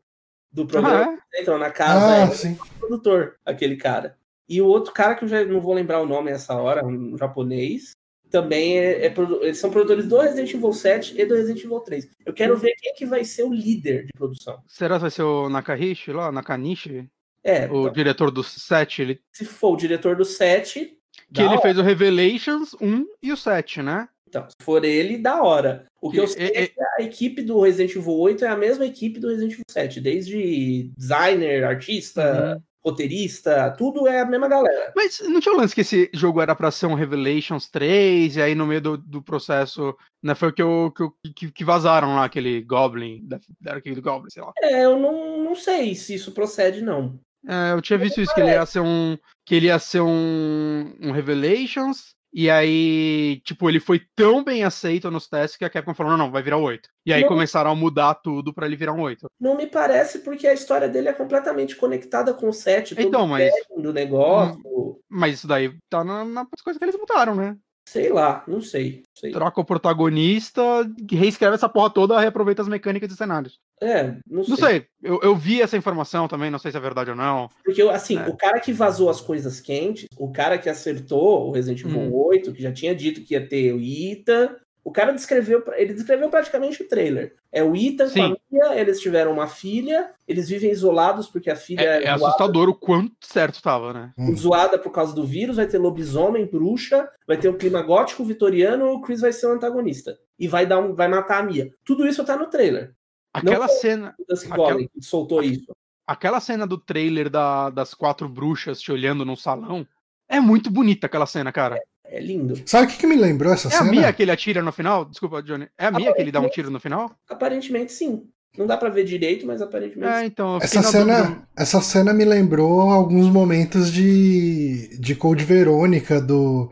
do 0.52 0.66
programa. 0.66 1.18
Ah, 1.18 1.18
é? 1.34 1.42
Então, 1.42 1.58
na 1.58 1.70
casa, 1.70 2.06
ah, 2.06 2.18
é 2.18 2.26
sim. 2.28 2.52
o 2.52 2.78
produtor, 2.78 3.36
aquele 3.44 3.76
cara. 3.76 4.16
E 4.48 4.60
o 4.60 4.66
outro 4.66 4.92
cara 4.92 5.14
que 5.14 5.24
eu 5.24 5.28
já 5.28 5.44
não 5.44 5.60
vou 5.60 5.72
lembrar 5.72 6.00
o 6.00 6.06
nome 6.06 6.30
nessa 6.30 6.54
hora, 6.54 6.84
um 6.84 7.16
japonês, 7.16 7.92
também 8.30 8.78
é, 8.78 9.06
é, 9.06 9.14
eles 9.42 9.58
são 9.58 9.70
produtores 9.70 10.06
do 10.06 10.18
Resident 10.18 10.54
Evil 10.54 10.72
7 10.72 11.20
e 11.20 11.26
do 11.26 11.34
Resident 11.34 11.64
Evil 11.64 11.80
3. 11.80 12.08
Eu 12.24 12.32
quero 12.32 12.56
ver 12.56 12.74
quem 12.80 12.94
que 12.94 13.04
vai 13.04 13.24
ser 13.24 13.42
o 13.42 13.52
líder 13.52 14.06
de 14.06 14.12
produção. 14.12 14.62
Será 14.66 14.96
que 14.96 15.02
vai 15.02 15.10
ser 15.10 15.22
o 15.22 15.48
Nakanishi 15.48 16.12
lá, 16.12 16.30
Nakanishi? 16.30 17.08
É. 17.42 17.66
O 17.66 17.82
então, 17.82 17.92
diretor 17.92 18.30
do 18.30 18.44
7, 18.44 19.02
ele... 19.02 19.20
Se 19.32 19.44
for 19.44 19.72
o 19.72 19.76
diretor 19.76 20.14
do 20.14 20.24
7, 20.24 20.96
que 21.32 21.40
ele 21.40 21.48
hora. 21.48 21.60
fez 21.60 21.78
o 21.78 21.82
Revelations 21.82 22.74
1 22.80 23.06
e 23.22 23.32
o 23.32 23.36
7, 23.36 23.82
né? 23.82 24.08
Então, 24.28 24.46
se 24.48 24.64
for 24.64 24.84
ele, 24.84 25.18
da 25.18 25.42
hora. 25.42 25.86
O 26.00 26.08
que, 26.08 26.16
que 26.16 26.22
eu 26.22 26.28
sei 26.28 26.46
é, 26.46 26.62
é, 26.62 26.66
que 26.68 26.80
a 26.98 27.02
equipe 27.02 27.42
do 27.42 27.60
Resident 27.60 27.96
Evil 27.96 28.12
8 28.12 28.44
é 28.44 28.48
a 28.48 28.56
mesma 28.56 28.86
equipe 28.86 29.18
do 29.18 29.28
Resident 29.28 29.54
Evil 29.54 29.64
7, 29.68 30.00
desde 30.00 30.92
designer, 30.96 31.64
artista, 31.64 32.54
uhum 32.54 32.69
roteirista, 32.84 33.74
tudo 33.76 34.06
é 34.08 34.20
a 34.20 34.26
mesma 34.26 34.48
galera. 34.48 34.92
Mas 34.96 35.20
não 35.20 35.40
tinha 35.40 35.54
o 35.54 35.58
lance 35.58 35.74
que 35.74 35.82
esse 35.82 36.10
jogo 36.14 36.40
era 36.40 36.54
pra 36.54 36.70
ser 36.70 36.86
um 36.86 36.94
Revelations 36.94 37.68
3, 37.68 38.36
e 38.36 38.42
aí 38.42 38.54
no 38.54 38.66
meio 38.66 38.80
do, 38.80 38.96
do 38.96 39.22
processo, 39.22 39.94
né, 40.22 40.34
foi 40.34 40.48
o 40.48 40.52
que, 40.52 40.62
eu, 40.62 40.92
que, 41.36 41.50
que, 41.52 41.64
vazaram 41.64 42.16
lá, 42.16 42.24
aquele 42.24 42.62
Goblin, 42.62 43.26
da 43.60 43.74
aquele 43.74 44.00
Goblin, 44.00 44.30
sei 44.30 44.42
lá. 44.42 44.52
É, 44.62 44.84
eu 44.84 44.98
não, 44.98 45.44
não 45.44 45.54
sei 45.54 45.94
se 45.94 46.14
isso 46.14 46.32
procede, 46.32 46.80
não. 46.82 47.18
É, 47.46 47.72
eu 47.72 47.80
tinha 47.80 47.98
visto 47.98 48.20
isso, 48.20 48.34
que 48.34 48.40
ele 48.40 48.50
ia 48.50 48.66
ser 48.66 48.80
um. 48.80 49.16
Que 49.46 49.54
ele 49.54 49.66
ia 49.66 49.78
ser 49.78 50.00
um, 50.02 50.94
um 51.00 51.10
Revelations, 51.10 52.14
e 52.32 52.48
aí, 52.48 53.40
tipo, 53.44 53.68
ele 53.68 53.80
foi 53.80 54.00
tão 54.14 54.44
bem 54.44 54.62
aceito 54.62 55.10
nos 55.10 55.28
testes 55.28 55.56
que 55.56 55.64
a 55.64 55.70
Capcom 55.70 55.94
falou: 55.94 56.12
não, 56.12 56.18
não, 56.18 56.30
vai 56.30 56.42
virar 56.42 56.58
8. 56.58 56.88
E 57.04 57.12
aí 57.12 57.22
não, 57.22 57.28
começaram 57.28 57.70
a 57.70 57.74
mudar 57.74 58.14
tudo 58.14 58.54
para 58.54 58.66
ele 58.66 58.76
virar 58.76 58.92
um 58.92 59.00
8. 59.00 59.26
Não 59.40 59.56
me 59.56 59.66
parece, 59.66 60.20
porque 60.20 60.46
a 60.46 60.52
história 60.52 60.88
dele 60.88 61.08
é 61.08 61.12
completamente 61.12 61.74
conectada 61.74 62.32
com 62.32 62.48
o 62.48 62.52
7. 62.52 62.94
Então, 62.98 63.26
mas. 63.26 63.50
Do 63.76 63.92
negócio. 63.92 64.60
Mas 65.08 65.34
isso 65.34 65.48
daí 65.48 65.76
tá 65.88 66.04
na, 66.04 66.24
nas 66.24 66.46
coisas 66.62 66.78
que 66.78 66.84
eles 66.84 66.96
mudaram, 66.96 67.34
né? 67.34 67.56
Sei 67.90 68.08
lá, 68.08 68.44
não 68.46 68.62
sei, 68.62 69.02
sei. 69.12 69.32
Troca 69.32 69.60
o 69.60 69.64
protagonista, 69.64 70.62
reescreve 71.10 71.56
essa 71.56 71.68
porra 71.68 71.90
toda, 71.90 72.20
reaproveita 72.20 72.62
as 72.62 72.68
mecânicas 72.68 73.10
e 73.10 73.16
cenários. 73.16 73.58
É, 73.82 74.14
não 74.24 74.44
sei. 74.44 74.50
Não 74.50 74.56
sei, 74.56 74.86
eu, 75.02 75.20
eu 75.24 75.34
vi 75.34 75.60
essa 75.60 75.76
informação 75.76 76.28
também, 76.28 76.52
não 76.52 76.58
sei 76.60 76.70
se 76.70 76.76
é 76.76 76.80
verdade 76.80 77.10
ou 77.10 77.16
não. 77.16 77.48
Porque, 77.64 77.82
assim, 77.82 78.16
é. 78.16 78.28
o 78.28 78.36
cara 78.36 78.60
que 78.60 78.72
vazou 78.72 79.10
as 79.10 79.20
coisas 79.20 79.60
quentes, 79.60 80.06
o 80.16 80.30
cara 80.30 80.56
que 80.56 80.68
acertou 80.68 81.48
o 81.48 81.50
Resident 81.50 81.84
Evil 81.84 81.98
hum. 81.98 82.14
8, 82.14 82.52
que 82.52 82.62
já 82.62 82.70
tinha 82.70 82.94
dito 82.94 83.22
que 83.22 83.34
ia 83.34 83.44
ter 83.44 83.74
o 83.74 83.80
Ita, 83.80 84.56
O 84.82 84.90
cara 84.90 85.12
descreveu, 85.12 85.62
ele 85.74 85.92
descreveu 85.92 86.30
praticamente 86.30 86.82
o 86.82 86.88
trailer. 86.88 87.36
É 87.52 87.62
o 87.62 87.76
Ethan 87.76 88.08
Sim. 88.08 88.20
com 88.20 88.34
a 88.34 88.38
Mia, 88.50 88.80
eles 88.80 89.00
tiveram 89.00 89.32
uma 89.32 89.46
filha, 89.46 90.10
eles 90.26 90.48
vivem 90.48 90.70
isolados 90.70 91.28
porque 91.28 91.50
a 91.50 91.56
filha 91.56 91.82
é, 91.82 92.02
é, 92.02 92.04
é 92.04 92.10
assustador 92.10 92.68
o 92.68 92.74
quanto 92.74 93.14
certo 93.20 93.62
tava, 93.62 93.92
né? 93.92 94.12
Hum. 94.16 94.34
Zoada 94.36 94.78
por 94.78 94.90
causa 94.90 95.14
do 95.14 95.24
vírus, 95.24 95.56
vai 95.56 95.66
ter 95.66 95.78
lobisomem, 95.78 96.46
bruxa, 96.46 97.08
vai 97.26 97.36
ter 97.36 97.48
um 97.48 97.58
clima 97.58 97.82
gótico 97.82 98.24
vitoriano, 98.24 98.92
o 98.92 99.00
Chris 99.02 99.20
vai 99.20 99.32
ser 99.32 99.46
o 99.46 99.52
antagonista 99.52 100.18
e 100.38 100.48
vai 100.48 100.64
dar 100.64 100.78
um, 100.78 100.94
vai 100.94 101.08
matar 101.08 101.40
a 101.40 101.42
Mia. 101.42 101.70
Tudo 101.84 102.06
isso 102.06 102.24
tá 102.24 102.36
no 102.36 102.46
trailer. 102.46 102.94
Aquela 103.32 103.66
Não 103.66 103.74
cena, 103.74 104.14
aquela... 104.50 104.78
que 104.78 104.90
soltou 105.02 105.42
isso. 105.42 105.74
Aquela 106.06 106.40
cena 106.40 106.66
do 106.66 106.78
trailer 106.78 107.28
da, 107.28 107.70
das 107.70 107.94
quatro 107.94 108.28
bruxas 108.28 108.80
te 108.80 108.90
olhando 108.90 109.24
no 109.24 109.36
salão 109.36 109.86
é 110.28 110.40
muito 110.40 110.70
bonita 110.70 111.06
aquela 111.06 111.26
cena, 111.26 111.52
cara. 111.52 111.76
É 111.76 111.82
é 112.10 112.20
lindo. 112.20 112.60
Sabe 112.66 112.86
o 112.86 112.90
que, 112.90 112.98
que 112.98 113.06
me 113.06 113.14
lembrou 113.14 113.52
essa 113.52 113.68
é 113.68 113.70
cena? 113.70 113.84
É 113.84 113.88
a 113.88 113.90
Mia 113.90 114.12
que 114.12 114.22
ele 114.22 114.32
atira 114.32 114.60
no 114.60 114.72
final? 114.72 115.04
Desculpa, 115.04 115.42
Johnny. 115.42 115.68
É 115.78 115.86
a 115.86 115.90
Mia 115.90 116.12
que 116.12 116.20
ele 116.20 116.32
dá 116.32 116.40
um 116.40 116.48
tiro 116.48 116.70
no 116.70 116.80
final? 116.80 117.12
Aparentemente 117.28 117.92
sim. 117.92 118.24
Não 118.58 118.66
dá 118.66 118.76
para 118.76 118.88
ver 118.88 119.04
direito, 119.04 119.46
mas 119.46 119.62
aparentemente. 119.62 120.12
É, 120.12 120.26
então. 120.26 120.58
Essa 120.60 120.82
cena, 120.82 121.42
essa 121.56 121.80
cena 121.80 122.12
me 122.12 122.24
lembrou 122.24 122.80
alguns 122.90 123.28
momentos 123.28 123.92
de, 123.92 124.98
de 124.98 125.14
Code 125.14 125.44
Verônica 125.44 126.20
do. 126.20 126.68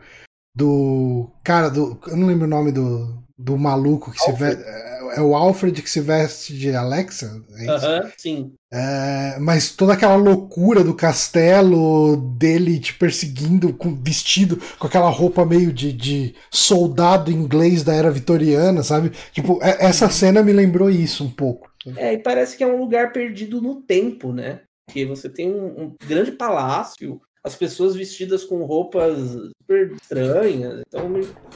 Do. 0.53 1.31
Cara, 1.41 1.69
do. 1.69 1.97
Eu 2.07 2.17
não 2.17 2.27
lembro 2.27 2.45
o 2.45 2.49
nome 2.49 2.73
do, 2.73 3.23
do 3.37 3.57
maluco 3.57 4.11
que 4.11 4.19
Alfred. 4.29 4.57
se 4.57 4.63
veste. 4.63 4.98
É 5.19 5.21
o 5.21 5.35
Alfred 5.35 5.81
que 5.81 5.89
se 5.89 5.99
veste 5.99 6.57
de 6.57 6.73
Alexa? 6.73 7.43
É 7.57 8.11
sim. 8.17 8.53
É, 8.71 9.37
mas 9.37 9.75
toda 9.75 9.91
aquela 9.91 10.15
loucura 10.15 10.81
do 10.81 10.95
castelo, 10.95 12.15
dele 12.37 12.79
te 12.79 12.93
perseguindo, 12.93 13.73
com, 13.73 13.93
vestido 14.01 14.61
com 14.79 14.87
aquela 14.87 15.09
roupa 15.09 15.45
meio 15.45 15.73
de, 15.73 15.91
de 15.91 16.35
soldado 16.49 17.29
inglês 17.29 17.83
da 17.83 17.93
era 17.93 18.09
vitoriana, 18.09 18.81
sabe? 18.81 19.11
Tipo, 19.33 19.59
é, 19.61 19.85
essa 19.85 20.09
cena 20.09 20.41
me 20.41 20.53
lembrou 20.53 20.89
isso 20.89 21.25
um 21.25 21.29
pouco. 21.29 21.69
É, 21.97 22.13
e 22.13 22.17
parece 22.19 22.55
que 22.55 22.63
é 22.63 22.67
um 22.67 22.79
lugar 22.79 23.11
perdido 23.11 23.61
no 23.61 23.81
tempo, 23.81 24.31
né? 24.31 24.61
Que 24.89 25.03
você 25.05 25.27
tem 25.27 25.51
um, 25.51 25.83
um 25.83 25.95
grande 26.07 26.31
palácio, 26.31 27.19
as 27.43 27.55
pessoas 27.55 27.95
vestidas 27.95 28.43
com 28.43 28.63
roupas 28.63 29.17
super 29.61 29.91
estranhas. 29.93 30.81
Então, 30.87 31.13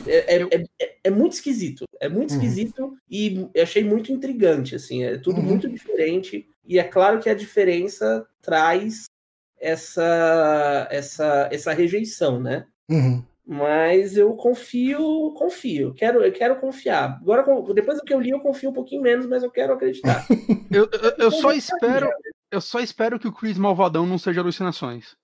é, 0.08 0.38
é, 0.38 0.64
é, 0.80 0.96
é 1.04 1.10
muito 1.10 1.34
esquisito. 1.34 1.86
É 2.00 2.08
muito 2.08 2.32
uhum. 2.32 2.38
esquisito 2.38 2.98
e 3.10 3.50
achei 3.62 3.84
muito 3.84 4.12
intrigante, 4.12 4.76
assim. 4.76 5.04
É 5.04 5.18
tudo 5.18 5.40
uhum. 5.40 5.46
muito 5.46 5.70
diferente. 5.70 6.48
E 6.66 6.80
é 6.80 6.84
claro 6.84 7.20
que 7.20 7.30
a 7.30 7.34
diferença 7.34 8.26
traz 8.42 9.06
essa, 9.60 10.88
essa, 10.90 11.50
essa 11.52 11.74
rejeição, 11.74 12.40
né? 12.40 12.66
Uhum. 12.90 13.24
Mas 13.46 14.16
eu 14.16 14.34
confio, 14.36 15.34
confio. 15.38 15.94
Quero, 15.94 16.24
eu 16.24 16.32
quero 16.32 16.60
confiar. 16.62 17.20
Agora, 17.22 17.44
depois 17.74 17.98
do 17.98 18.06
que 18.06 18.14
eu 18.14 18.22
li, 18.22 18.30
eu 18.30 18.40
confio 18.40 18.70
um 18.70 18.74
pouquinho 18.74 19.02
menos, 19.02 19.26
mas 19.26 19.44
eu 19.44 19.52
quero 19.52 19.74
acreditar. 19.74 20.26
eu, 20.72 20.90
eu, 20.92 21.14
eu 21.18 21.32
só 21.32 21.52
espero. 21.52 22.10
Eu 22.50 22.62
só 22.62 22.80
espero 22.80 23.20
que 23.20 23.28
o 23.28 23.34
Chris 23.34 23.58
Malvadão 23.58 24.06
não 24.06 24.18
seja 24.18 24.40
alucinações. 24.40 25.16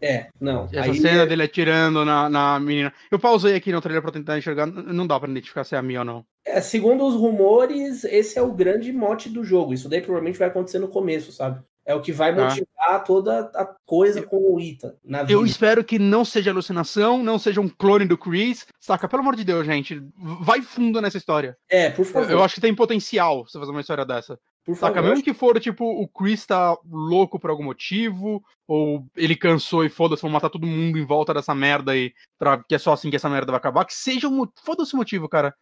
É, 0.00 0.28
não. 0.40 0.64
Essa 0.64 0.90
aí 0.90 1.00
cena 1.00 1.22
é... 1.22 1.26
dele 1.26 1.42
atirando 1.42 2.04
na, 2.04 2.28
na 2.28 2.60
menina. 2.60 2.92
Eu 3.10 3.18
pausei 3.18 3.54
aqui 3.54 3.72
no 3.72 3.80
trailer 3.80 4.02
pra 4.02 4.12
tentar 4.12 4.38
enxergar. 4.38 4.66
Não 4.66 5.06
dá 5.06 5.18
pra 5.18 5.28
identificar 5.28 5.64
se 5.64 5.74
é 5.74 5.78
a 5.78 5.82
minha 5.82 6.00
ou 6.00 6.04
não. 6.04 6.24
É, 6.44 6.60
segundo 6.60 7.04
os 7.04 7.14
rumores, 7.14 8.04
esse 8.04 8.38
é 8.38 8.42
o 8.42 8.52
grande 8.52 8.92
mote 8.92 9.28
do 9.28 9.42
jogo. 9.42 9.74
Isso 9.74 9.88
daí 9.88 10.00
provavelmente 10.00 10.38
vai 10.38 10.48
acontecer 10.48 10.78
no 10.78 10.88
começo, 10.88 11.32
sabe? 11.32 11.60
É 11.84 11.94
o 11.94 12.00
que 12.00 12.12
vai 12.12 12.30
ah. 12.30 12.34
motivar 12.34 12.66
ah. 12.88 12.98
toda 12.98 13.40
a 13.54 13.64
coisa 13.86 14.20
com 14.20 14.52
o 14.52 14.60
Ita 14.60 14.96
na 15.04 15.22
vida. 15.22 15.32
Eu 15.32 15.46
espero 15.46 15.84
que 15.84 16.00
não 16.00 16.24
seja 16.24 16.50
alucinação, 16.50 17.22
não 17.22 17.38
seja 17.38 17.60
um 17.60 17.68
clone 17.68 18.04
do 18.04 18.18
Chris. 18.18 18.66
Saca? 18.80 19.08
Pelo 19.08 19.22
amor 19.22 19.36
de 19.36 19.44
Deus, 19.44 19.64
gente. 19.64 20.02
Vai 20.40 20.62
fundo 20.62 21.00
nessa 21.00 21.16
história. 21.16 21.56
É, 21.70 21.88
por 21.90 22.04
favor. 22.04 22.28
Eu, 22.28 22.38
eu 22.38 22.44
acho 22.44 22.56
que 22.56 22.60
tem 22.60 22.74
potencial 22.74 23.44
você 23.44 23.58
fazer 23.58 23.70
uma 23.70 23.80
história 23.80 24.04
dessa. 24.04 24.38
Por 24.66 24.74
Saca, 24.74 24.96
favor. 24.96 25.10
mesmo 25.10 25.24
que 25.24 25.32
for, 25.32 25.60
tipo, 25.60 25.84
o 25.84 26.08
Chris 26.08 26.44
tá 26.44 26.76
louco 26.90 27.38
por 27.38 27.50
algum 27.50 27.62
motivo, 27.62 28.42
ou 28.66 29.06
ele 29.14 29.36
cansou 29.36 29.84
e 29.84 29.88
foda-se, 29.88 30.22
vão 30.22 30.30
matar 30.30 30.50
todo 30.50 30.66
mundo 30.66 30.98
em 30.98 31.04
volta 31.06 31.32
dessa 31.32 31.54
merda 31.54 31.92
aí, 31.92 32.12
pra, 32.36 32.62
que 32.64 32.74
é 32.74 32.78
só 32.78 32.92
assim 32.92 33.08
que 33.08 33.14
essa 33.14 33.30
merda 33.30 33.52
vai 33.52 33.58
acabar, 33.58 33.84
que 33.84 33.94
seja 33.94 34.28
um. 34.28 34.44
Foda-se 34.64 34.92
o 34.92 34.96
motivo, 34.96 35.28
cara. 35.28 35.54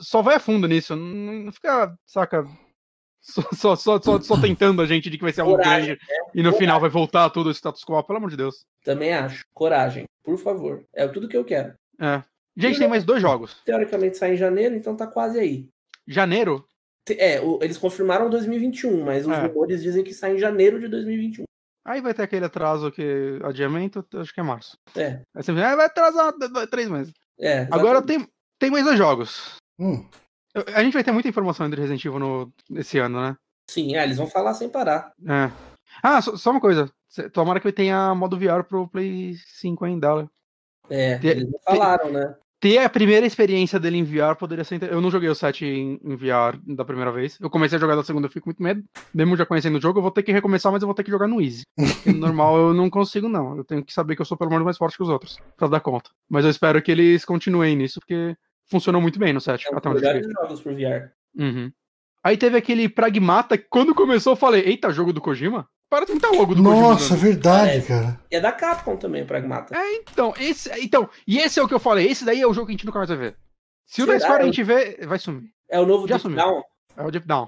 Só 0.00 0.22
vai 0.22 0.36
a 0.36 0.40
fundo 0.40 0.68
nisso. 0.68 0.94
Não, 0.94 1.44
não 1.46 1.52
fica, 1.52 1.92
saca, 2.06 2.46
só, 3.20 3.42
só, 3.52 3.74
só, 3.74 4.00
só, 4.00 4.20
só 4.20 4.40
tentando 4.40 4.80
a 4.80 4.86
gente 4.86 5.10
de 5.10 5.16
que 5.18 5.24
vai 5.24 5.32
ser 5.32 5.40
algo 5.40 5.56
grande 5.56 5.90
né? 5.90 5.96
e 6.32 6.38
no 6.38 6.50
Coragem. 6.50 6.58
final 6.58 6.80
vai 6.80 6.90
voltar 6.90 7.30
tudo 7.30 7.48
o 7.48 7.52
status 7.52 7.84
quo, 7.84 8.00
pelo 8.04 8.18
amor 8.18 8.30
de 8.30 8.36
Deus. 8.36 8.64
Também 8.84 9.12
acho. 9.12 9.44
Coragem, 9.52 10.04
por 10.22 10.38
favor. 10.38 10.84
É 10.94 11.08
tudo 11.08 11.28
que 11.28 11.36
eu 11.36 11.44
quero. 11.44 11.74
É. 12.00 12.22
Gente, 12.56 12.76
e 12.76 12.78
tem 12.78 12.88
mais 12.88 13.02
dois 13.02 13.20
jogos. 13.20 13.60
Teoricamente 13.64 14.18
sai 14.18 14.34
em 14.34 14.36
janeiro, 14.36 14.76
então 14.76 14.94
tá 14.94 15.06
quase 15.06 15.40
aí. 15.40 15.68
Janeiro? 16.06 16.64
É, 17.10 17.40
eles 17.60 17.78
confirmaram 17.78 18.30
2021, 18.30 19.04
mas 19.04 19.26
os 19.26 19.32
é. 19.32 19.46
rumores 19.46 19.82
dizem 19.82 20.04
que 20.04 20.14
sai 20.14 20.36
em 20.36 20.38
janeiro 20.38 20.78
de 20.78 20.88
2021. 20.88 21.44
Aí 21.84 22.00
vai 22.00 22.14
ter 22.14 22.22
aquele 22.22 22.44
atraso 22.44 22.92
que. 22.92 23.38
Adiamento, 23.42 24.06
acho 24.14 24.32
que 24.32 24.40
é 24.40 24.42
março. 24.42 24.76
É. 24.96 25.20
Aí 25.34 25.42
você 25.42 25.52
vai 25.52 25.84
atrasar 25.84 26.32
três 26.70 26.88
meses. 26.88 27.12
É. 27.38 27.62
Exatamente. 27.62 27.74
Agora 27.80 28.02
tem, 28.02 28.28
tem 28.58 28.70
mais 28.70 28.84
dois 28.84 28.96
jogos. 28.96 29.56
Hum. 29.78 30.08
A 30.74 30.82
gente 30.82 30.92
vai 30.92 31.02
ter 31.02 31.12
muita 31.12 31.28
informação 31.28 31.68
de 31.68 31.76
Resident 31.76 32.04
Evil 32.04 32.18
no, 32.18 32.52
esse 32.76 32.98
ano, 32.98 33.20
né? 33.20 33.36
Sim, 33.68 33.96
é, 33.96 34.04
eles 34.04 34.18
vão 34.18 34.26
falar 34.26 34.54
sem 34.54 34.68
parar. 34.68 35.12
É. 35.26 35.50
Ah, 36.02 36.20
só, 36.22 36.36
só 36.36 36.50
uma 36.50 36.60
coisa. 36.60 36.90
Tomara 37.32 37.58
que 37.58 37.72
tenha 37.72 38.14
modo 38.14 38.38
VR 38.38 38.62
pro 38.66 38.88
Play 38.88 39.34
5 39.46 39.84
ainda. 39.84 40.28
É, 40.88 41.18
eles 41.22 41.50
não 41.50 41.58
falaram, 41.60 42.12
né? 42.12 42.36
Ter 42.62 42.78
a 42.78 42.88
primeira 42.88 43.26
experiência 43.26 43.80
dele 43.80 43.98
em 43.98 44.04
VR 44.04 44.36
poderia 44.38 44.62
ser. 44.62 44.80
Eu 44.84 45.00
não 45.00 45.10
joguei 45.10 45.28
o 45.28 45.34
7 45.34 45.66
em, 45.66 46.00
em 46.00 46.14
VR 46.14 46.56
da 46.64 46.84
primeira 46.84 47.10
vez. 47.10 47.36
Eu 47.40 47.50
comecei 47.50 47.76
a 47.76 47.80
jogar 47.80 47.96
da 47.96 48.04
segunda, 48.04 48.28
eu 48.28 48.30
fico 48.30 48.46
muito 48.46 48.62
medo. 48.62 48.84
Mesmo 49.12 49.36
já 49.36 49.44
conhecendo 49.44 49.78
o 49.78 49.80
jogo, 49.80 49.98
eu 49.98 50.02
vou 50.02 50.12
ter 50.12 50.22
que 50.22 50.30
recomeçar, 50.30 50.70
mas 50.70 50.80
eu 50.80 50.86
vou 50.86 50.94
ter 50.94 51.02
que 51.02 51.10
jogar 51.10 51.26
no 51.26 51.42
Easy. 51.42 51.64
normal 52.06 52.56
eu 52.56 52.72
não 52.72 52.88
consigo, 52.88 53.28
não. 53.28 53.56
Eu 53.56 53.64
tenho 53.64 53.84
que 53.84 53.92
saber 53.92 54.14
que 54.14 54.22
eu 54.22 54.26
sou 54.26 54.38
pelo 54.38 54.48
menos 54.48 54.64
mais 54.64 54.78
forte 54.78 54.96
que 54.96 55.02
os 55.02 55.08
outros, 55.08 55.40
pra 55.56 55.66
dar 55.66 55.80
conta. 55.80 56.10
Mas 56.30 56.44
eu 56.44 56.52
espero 56.52 56.80
que 56.80 56.92
eles 56.92 57.24
continuem 57.24 57.74
nisso, 57.74 57.98
porque 57.98 58.36
funcionou 58.70 59.02
muito 59.02 59.18
bem 59.18 59.32
no 59.32 59.40
7. 59.40 59.66
É 59.66 59.74
um 59.74 59.78
até 59.78 60.22
jogos 60.22 60.60
pro 60.60 60.72
VR. 60.72 61.10
Uhum. 61.36 61.72
Aí 62.22 62.36
teve 62.36 62.56
aquele 62.56 62.88
Pragmata, 62.88 63.58
que 63.58 63.66
quando 63.68 63.92
começou 63.92 64.34
eu 64.34 64.36
falei, 64.36 64.62
eita, 64.62 64.92
jogo 64.92 65.12
do 65.12 65.20
Kojima? 65.20 65.68
Parece 65.92 66.12
muito 66.12 66.26
logo 66.34 66.54
do 66.54 66.62
Nossa, 66.62 67.10
Kojima, 67.10 67.16
verdade, 67.18 67.76
é, 67.76 67.80
cara. 67.82 68.20
E 68.30 68.36
é 68.36 68.40
da 68.40 68.50
Capcom 68.50 68.96
também, 68.96 69.26
Pragmata. 69.26 69.76
É, 69.76 69.96
então, 69.96 70.32
esse, 70.40 70.70
então, 70.80 71.06
e 71.26 71.36
esse 71.36 71.60
é 71.60 71.62
o 71.62 71.68
que 71.68 71.74
eu 71.74 71.78
falei, 71.78 72.10
esse 72.10 72.24
daí 72.24 72.40
é 72.40 72.46
o 72.46 72.54
jogo 72.54 72.68
que 72.68 72.72
a 72.72 72.76
gente 72.76 72.86
nunca 72.86 72.96
mais 72.98 73.10
vai 73.10 73.18
ver. 73.18 73.36
Se 73.84 73.96
Será? 73.96 74.08
o 74.08 74.14
da 74.14 74.20
Square 74.20 74.42
a 74.42 74.46
gente 74.46 74.62
vê, 74.62 75.04
vai 75.06 75.18
sumir. 75.18 75.50
É 75.68 75.78
o 75.78 75.84
novo 75.84 76.08
Já 76.08 76.14
Deep 76.14 76.22
sumiu. 76.22 76.36
Down? 76.38 76.62
É 76.96 77.02
o 77.02 77.10
Deep 77.10 77.26
Down. 77.26 77.46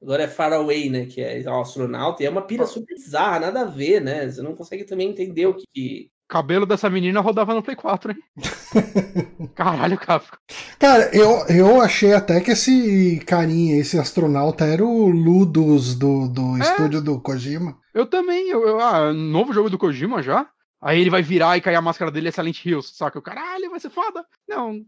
Agora 0.00 0.22
é 0.22 0.28
Far 0.28 0.52
Away, 0.52 0.90
né? 0.90 1.06
Que 1.06 1.22
é 1.22 1.42
o 1.44 1.60
astronauta. 1.60 2.22
E 2.22 2.26
é 2.26 2.30
uma 2.30 2.42
pira 2.42 2.66
super 2.66 2.94
bizarra, 2.94 3.40
nada 3.40 3.62
a 3.62 3.64
ver, 3.64 4.00
né? 4.00 4.30
Você 4.30 4.42
não 4.42 4.54
consegue 4.54 4.84
também 4.84 5.10
entender 5.10 5.46
o 5.46 5.54
que, 5.54 6.08
cabelo 6.32 6.64
dessa 6.64 6.88
menina 6.88 7.20
rodava 7.20 7.52
no 7.52 7.62
Play 7.62 7.76
4, 7.76 8.12
hein? 8.12 8.18
Caralho, 9.54 9.98
Capcom. 9.98 10.38
Cara, 10.78 11.14
eu, 11.14 11.46
eu 11.46 11.78
achei 11.82 12.14
até 12.14 12.40
que 12.40 12.52
esse 12.52 13.22
carinha, 13.26 13.78
esse 13.78 13.98
astronauta, 13.98 14.64
era 14.64 14.82
o 14.82 15.10
Ludus 15.10 15.94
do, 15.94 16.26
do 16.28 16.56
é. 16.56 16.60
estúdio 16.60 17.02
do 17.02 17.20
Kojima. 17.20 17.78
Eu 17.92 18.06
também. 18.06 18.48
Eu, 18.48 18.66
eu, 18.66 18.80
ah, 18.80 19.12
novo 19.12 19.52
jogo 19.52 19.68
do 19.68 19.76
Kojima 19.76 20.22
já? 20.22 20.48
Aí 20.80 20.98
ele 20.98 21.10
vai 21.10 21.20
virar 21.20 21.58
e 21.58 21.60
cair 21.60 21.74
a 21.74 21.82
máscara 21.82 22.10
dele 22.10 22.28
é 22.28 22.30
Silent 22.30 22.64
Hills, 22.64 22.94
saca? 22.94 23.18
O 23.18 23.22
caralho, 23.22 23.68
vai 23.68 23.78
ser 23.78 23.90
foda. 23.90 24.24
Não, 24.48 24.80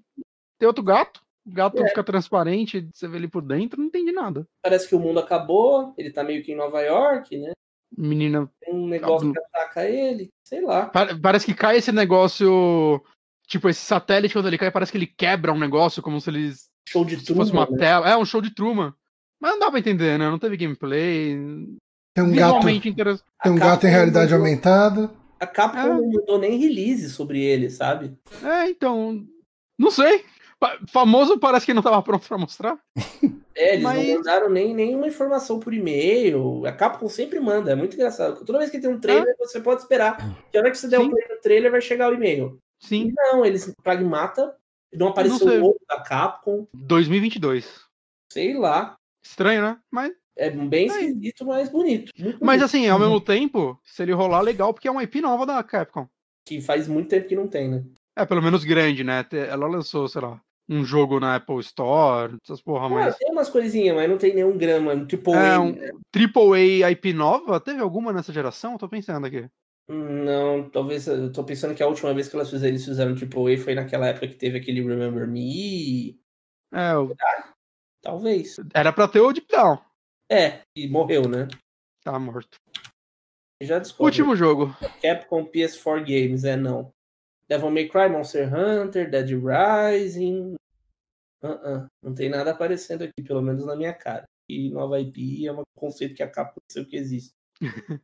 tem 0.58 0.66
outro 0.66 0.82
gato. 0.82 1.20
O 1.46 1.52
gato 1.52 1.84
é. 1.84 1.88
fica 1.88 2.02
transparente, 2.02 2.88
você 2.90 3.06
vê 3.06 3.18
ele 3.18 3.28
por 3.28 3.42
dentro, 3.42 3.78
não 3.78 3.88
entendi 3.88 4.12
nada. 4.12 4.48
Parece 4.62 4.88
que 4.88 4.94
o 4.94 4.98
mundo 4.98 5.20
acabou, 5.20 5.92
ele 5.98 6.10
tá 6.10 6.24
meio 6.24 6.42
que 6.42 6.52
em 6.52 6.56
Nova 6.56 6.80
York, 6.80 7.36
né? 7.36 7.52
Menina. 7.96 8.50
Tem 8.60 8.74
um 8.74 8.86
negócio 8.86 9.32
que 9.32 9.38
ataca 9.38 9.88
ele, 9.88 10.30
sei 10.44 10.60
lá. 10.60 10.90
Parece 11.22 11.46
que 11.46 11.54
cai 11.54 11.78
esse 11.78 11.92
negócio. 11.92 13.02
Tipo, 13.46 13.68
esse 13.68 13.80
satélite, 13.80 14.34
quando 14.34 14.46
ele 14.46 14.58
cai, 14.58 14.70
parece 14.70 14.90
que 14.90 14.98
ele 14.98 15.06
quebra 15.06 15.52
um 15.52 15.58
negócio, 15.58 16.02
como 16.02 16.20
se 16.20 16.30
eles. 16.30 16.68
Show 16.88 17.04
de 17.04 17.22
Truman. 17.24 17.44
fosse 17.44 17.52
uma 17.52 17.66
né? 17.70 17.78
tela. 17.78 18.10
É, 18.10 18.16
um 18.16 18.24
show 18.24 18.40
de 18.40 18.54
Truman. 18.54 18.94
Mas 19.40 19.52
não 19.52 19.58
dá 19.58 19.70
pra 19.70 19.78
entender, 19.78 20.18
né? 20.18 20.28
Não 20.28 20.38
teve 20.38 20.56
gameplay. 20.56 21.36
Tem 22.14 22.24
um 22.24 22.32
gato. 22.32 22.68
Inter... 22.68 23.18
Tem 23.42 23.52
um 23.52 23.56
gato 23.56 23.86
em 23.86 23.90
realidade 23.90 24.32
mandou... 24.32 24.46
aumentada. 24.46 25.10
A 25.40 25.46
Capcom 25.46 25.80
é. 25.80 25.88
não 25.88 26.10
mandou 26.10 26.38
nem 26.38 26.58
release 26.58 27.10
sobre 27.10 27.42
ele, 27.42 27.68
sabe? 27.68 28.16
É, 28.42 28.68
então. 28.68 29.26
Não 29.78 29.90
sei. 29.90 30.24
Famoso 30.89 31.39
parece 31.39 31.66
que 31.66 31.74
não 31.74 31.81
estava 31.81 32.02
pronto 32.02 32.26
para 32.26 32.39
mostrar. 32.39 32.78
É, 33.56 33.74
eles 33.74 33.85
mas... 33.85 34.05
não 34.05 34.16
mandaram 34.16 34.51
nem 34.51 34.74
nenhuma 34.74 35.06
informação 35.06 35.60
por 35.60 35.72
e-mail. 35.72 36.66
A 36.66 36.72
Capcom 36.72 37.09
sempre 37.09 37.39
manda, 37.39 37.70
é 37.70 37.76
muito 37.76 37.94
engraçado. 37.94 38.44
Toda 38.44 38.59
vez 38.59 38.68
que 38.68 38.81
tem 38.81 38.90
um 38.90 38.98
trailer, 38.98 39.28
é. 39.28 39.36
você 39.39 39.60
pode 39.60 39.81
esperar. 39.81 40.16
Que 40.51 40.59
a 40.59 40.60
hora 40.60 40.72
que 40.72 40.76
você 40.76 40.89
der 40.89 40.98
o 40.98 41.05
um 41.05 41.09
play 41.09 41.24
no 41.31 41.40
trailer, 41.40 41.70
vai 41.70 41.81
chegar 41.81 42.10
o 42.10 42.14
e-mail. 42.14 42.59
Sim. 42.81 43.10
E 43.10 43.12
não, 43.12 43.47
eles 43.47 43.72
Pragmata, 43.81 44.56
não 44.93 45.06
apareceu 45.06 45.47
o 45.47 45.60
logo 45.60 45.81
da 45.89 46.01
Capcom. 46.01 46.66
2022. 46.74 47.85
Sei 48.32 48.55
lá. 48.55 48.97
Estranho, 49.22 49.62
né? 49.62 49.78
Mas 49.89 50.12
é 50.36 50.51
bem 50.51 50.86
esquisito, 50.86 51.47
mas 51.47 51.68
bonito. 51.68 52.12
Mas 52.40 52.60
assim, 52.60 52.89
ao 52.89 52.98
mesmo 52.98 53.20
tempo, 53.20 53.81
se 53.85 54.02
ele 54.02 54.12
rolar, 54.12 54.40
legal, 54.40 54.74
porque 54.74 54.89
é 54.89 54.90
uma 54.90 55.02
IP 55.02 55.20
nova 55.20 55.47
da 55.47 55.62
Capcom. 55.62 56.09
Que 56.44 56.60
faz 56.60 56.89
muito 56.89 57.09
tempo 57.09 57.28
que 57.28 57.36
não 57.36 57.47
tem, 57.47 57.70
né? 57.70 57.85
É, 58.16 58.24
pelo 58.24 58.43
menos 58.43 58.65
grande, 58.65 59.03
né? 59.03 59.27
Ela 59.32 59.66
lançou, 59.66 60.09
sei 60.09 60.20
lá, 60.20 60.41
um 60.69 60.85
jogo 60.85 61.20
na 61.20 61.36
Apple 61.36 61.61
Store, 61.61 62.39
essas 62.43 62.62
porra, 62.62 62.89
mas. 62.89 63.16
Tem 63.16 63.31
umas 63.31 63.51
coisinhas, 63.51 63.95
mas 63.95 64.09
não 64.09 64.16
tem 64.16 64.35
nenhum 64.35 64.57
grama. 64.57 65.05
Tipo, 65.07 65.35
é, 65.35 65.59
um 65.59 65.74
Triple 66.11 66.85
A 66.85 66.91
IP 66.91 67.12
nova? 67.12 67.61
Teve 67.61 67.81
alguma 67.81 68.12
nessa 68.12 68.32
geração? 68.32 68.78
Tô 68.78 68.89
pensando 68.89 69.27
aqui. 69.27 69.49
Não, 69.89 70.70
talvez. 70.70 71.07
Eu 71.07 71.31
tô 71.32 71.45
pensando 71.45 71.74
que 71.74 71.82
a 71.82 71.86
última 71.86 72.15
vez 72.15 72.28
que 72.28 72.36
elas 72.36 72.49
fizeram, 72.49 72.70
eles 72.70 72.85
fizeram 72.85 73.15
Triple 73.15 73.55
A 73.55 73.59
foi 73.59 73.74
naquela 73.74 74.07
época 74.07 74.28
que 74.28 74.36
teve 74.36 74.59
aquele 74.59 74.81
Remember 74.81 75.28
Me. 75.28 76.19
É, 76.73 76.97
o... 76.97 77.15
talvez. 78.03 78.57
Era 78.73 78.93
pra 78.93 79.07
ter 79.07 79.20
o 79.20 79.32
Deep 79.32 79.47
Down. 79.49 79.78
É, 80.31 80.62
e 80.74 80.89
morreu, 80.89 81.28
né? 81.28 81.49
Tá 82.03 82.19
morto. 82.19 82.57
Já 83.62 83.78
descobriu. 83.78 84.07
Último 84.07 84.36
jogo. 84.36 84.74
Capcom 85.03 85.45
PS4 85.45 86.01
Games, 86.01 86.45
é 86.45 86.57
não. 86.57 86.93
Devil 87.48 87.70
May 87.70 87.88
Cry, 87.88 88.08
Monster 88.08 88.48
Hunter, 88.52 89.10
Dead 89.10 89.30
Rising. 89.30 90.54
Uh 91.42 91.48
-uh. 91.48 91.86
Não 92.02 92.14
tem 92.14 92.28
nada 92.28 92.50
aparecendo 92.50 93.02
aqui, 93.02 93.22
pelo 93.22 93.42
menos 93.42 93.64
na 93.66 93.76
minha 93.76 93.92
cara. 93.92 94.24
E 94.48 94.70
nova 94.70 95.00
IP 95.00 95.46
é 95.46 95.52
um 95.52 95.62
conceito 95.76 96.14
que 96.14 96.22
a 96.22 96.28
Capcom 96.28 96.60
sei 96.70 96.84
que 96.84 96.96
existe. 96.96 97.32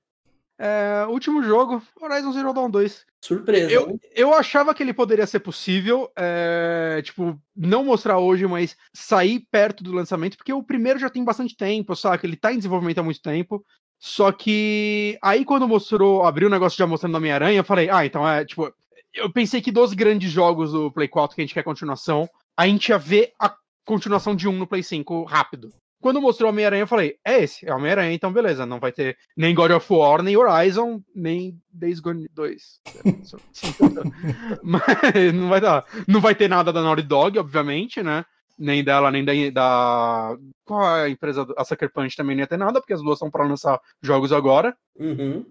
é, 0.59 1.07
último 1.09 1.43
jogo, 1.43 1.83
Horizon 2.01 2.33
Zero 2.33 2.53
Dawn 2.53 2.71
2. 2.71 3.07
Surpresa. 3.23 3.71
Eu, 3.71 4.01
eu 4.15 4.35
achava 4.35 4.75
que 4.75 4.83
ele 4.83 4.95
poderia 4.95 5.27
ser 5.27 5.41
possível, 5.41 6.11
é, 6.17 7.01
tipo, 7.03 7.39
não 7.55 7.85
mostrar 7.85 8.19
hoje, 8.19 8.47
mas 8.47 8.77
sair 8.93 9.47
perto 9.51 9.85
do 9.85 9.93
lançamento, 9.93 10.37
porque 10.37 10.53
o 10.53 10.63
primeiro 10.63 10.99
já 10.99 11.11
tem 11.11 11.23
bastante 11.25 11.57
tempo, 11.57 11.95
sabe? 11.95 12.27
Ele 12.27 12.37
tá 12.37 12.53
em 12.53 12.57
desenvolvimento 12.57 12.99
há 12.99 13.03
muito 13.03 13.21
tempo. 13.21 13.65
Só 13.99 14.33
que 14.33 15.19
aí 15.23 15.45
quando 15.45 15.69
mostrou, 15.69 16.25
abriu 16.25 16.49
o 16.49 16.51
negócio 16.51 16.79
já 16.79 16.87
mostrando 16.87 17.17
Homem-Aranha, 17.17 17.59
eu 17.59 17.65
falei, 17.65 17.91
ah, 17.91 18.05
então 18.05 18.27
é, 18.27 18.47
tipo, 18.47 18.73
eu 19.15 19.33
pensei 19.33 19.61
que 19.61 19.73
dos 19.73 19.93
grandes 19.93 20.31
jogos 20.31 20.73
do 20.73 20.91
Play 20.91 21.09
4 21.09 21.35
que 21.35 21.41
a 21.41 21.45
gente 21.45 21.55
quer 21.55 21.63
continuação, 21.63 22.29
a 22.57 22.67
gente 22.67 22.89
ia 22.89 22.99
ver 22.99 23.33
a 23.39 23.55
continuação 23.85 24.35
de 24.35 24.49
um 24.49 24.53
no 24.53 24.67
Play 24.67 24.83
5 24.83 25.25
rápido. 25.25 25.73
Quando 26.01 26.21
mostrou 26.21 26.49
Homem-Aranha, 26.49 26.85
eu 26.85 26.87
falei, 26.87 27.19
é 27.23 27.43
esse, 27.43 27.69
é 27.69 27.75
Homem-Aranha, 27.75 28.15
então 28.15 28.33
beleza, 28.33 28.65
não 28.65 28.81
vai 28.81 28.91
ter 28.91 29.19
nem 29.37 29.55
God 29.55 29.71
of 29.73 29.93
War, 29.93 30.23
nem 30.23 30.35
Horizon, 30.35 31.03
nem 31.15 31.61
Days 31.71 32.01
Gone 32.01 32.27
2. 32.33 32.81
Mas 34.65 35.35
não 35.35 35.49
vai 35.51 35.61
dar. 35.61 35.85
Não 36.09 36.21
vai 36.21 36.35
ter 36.35 36.49
nada 36.49 36.73
da 36.73 36.81
Naughty 36.81 37.03
Dog, 37.03 37.39
obviamente, 37.39 38.03
né? 38.03 38.25
Nem 38.59 38.83
dela, 38.83 39.11
nem 39.11 39.25
da. 39.25 39.33
da... 39.53 40.39
Qual 40.65 40.97
é 40.97 41.05
a 41.05 41.09
empresa? 41.11 41.47
A 41.57 41.65
Sucker 41.65 41.93
Punch 41.93 42.17
também 42.17 42.35
não 42.35 42.43
ia 42.43 42.47
ter 42.47 42.57
nada, 42.57 42.81
porque 42.81 42.95
as 42.95 43.03
duas 43.03 43.19
são 43.19 43.31
para 43.31 43.47
lançar 43.47 43.79
jogos 44.03 44.33
agora. 44.33 44.75
Uhum. 44.99 45.45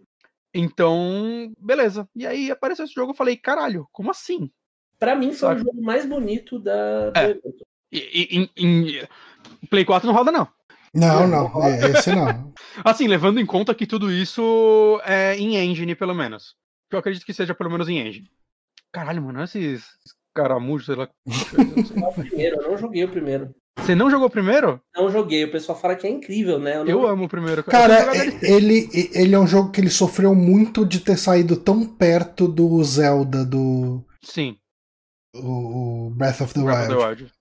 Então, 0.54 1.54
beleza. 1.60 2.08
E 2.16 2.26
aí 2.26 2.52
apareceu 2.52 2.86
esse 2.86 2.94
jogo, 2.94 3.12
eu 3.12 3.16
falei, 3.16 3.38
caralho, 3.38 3.88
como 3.92 4.12
assim? 4.12 4.52
Para 4.98 5.16
mim 5.16 5.28
foi 5.28 5.38
Sabe? 5.38 5.62
o 5.62 5.66
jogo 5.66 5.82
mais 5.82 6.06
bonito 6.06 6.60
da. 6.60 7.14
É. 7.16 7.38
E, 7.92 8.50
e, 8.58 8.64
em, 8.64 9.08
Play 9.70 9.86
4 9.86 10.08
não 10.08 10.14
roda, 10.14 10.32
não. 10.32 10.48
Não, 10.94 11.28
não, 11.28 11.64
é, 11.64 11.92
esse 11.92 12.14
não. 12.14 12.54
assim, 12.84 13.08
levando 13.08 13.40
em 13.40 13.46
conta 13.46 13.76
que 13.76 13.86
tudo 13.86 14.12
isso 14.12 15.00
é 15.06 15.36
em 15.38 15.56
engine, 15.56 15.96
pelo 15.96 16.16
menos. 16.16 16.56
Eu 16.92 17.00
acredito 17.00 17.26
que 17.26 17.34
seja 17.34 17.54
pelo 17.54 17.70
menos 17.70 17.88
em 17.88 18.00
engine. 18.00 18.30
Caralho, 18.92 19.22
mano, 19.22 19.44
esses 19.44 19.86
caramujos, 20.34 20.88
sei 20.88 20.96
lá. 20.96 21.08
o 21.26 22.14
primeiro, 22.14 22.62
eu 22.62 22.72
não 22.72 22.78
joguei 22.78 23.04
o 23.04 23.12
primeiro. 23.12 23.54
Você 23.78 23.96
não 23.96 24.10
jogou 24.10 24.28
o 24.28 24.32
primeiro? 24.32 24.80
Não 24.96 25.10
joguei, 25.10 25.44
o 25.46 25.52
pessoal 25.52 25.78
fala 25.78 25.96
que 25.96 26.06
é 26.06 26.10
incrível, 26.10 26.60
né? 26.60 26.78
Eu, 26.78 26.88
eu 26.88 27.08
amo 27.08 27.26
o 27.26 27.30
primeiro. 27.30 27.64
Cara, 27.64 28.16
ele, 28.42 28.90
ele 29.14 29.34
é 29.34 29.40
um 29.40 29.48
jogo 29.48 29.72
que 29.72 29.82
ele 29.82 29.90
sofreu 29.90 30.36
muito 30.36 30.86
de 30.86 31.00
ter 31.00 31.18
saído 31.18 31.56
tão 31.58 31.86
perto 31.86 32.48
do 32.48 32.84
Zelda, 32.84 33.46
do. 33.46 34.04
Sim. 34.24 34.58
O 35.36 36.12
Breath 36.16 36.42
of 36.42 36.54
the, 36.54 36.62
Breath 36.62 36.90
Wild. 36.90 36.94
Of 36.94 37.02
the 37.02 37.08
Wild. 37.08 37.32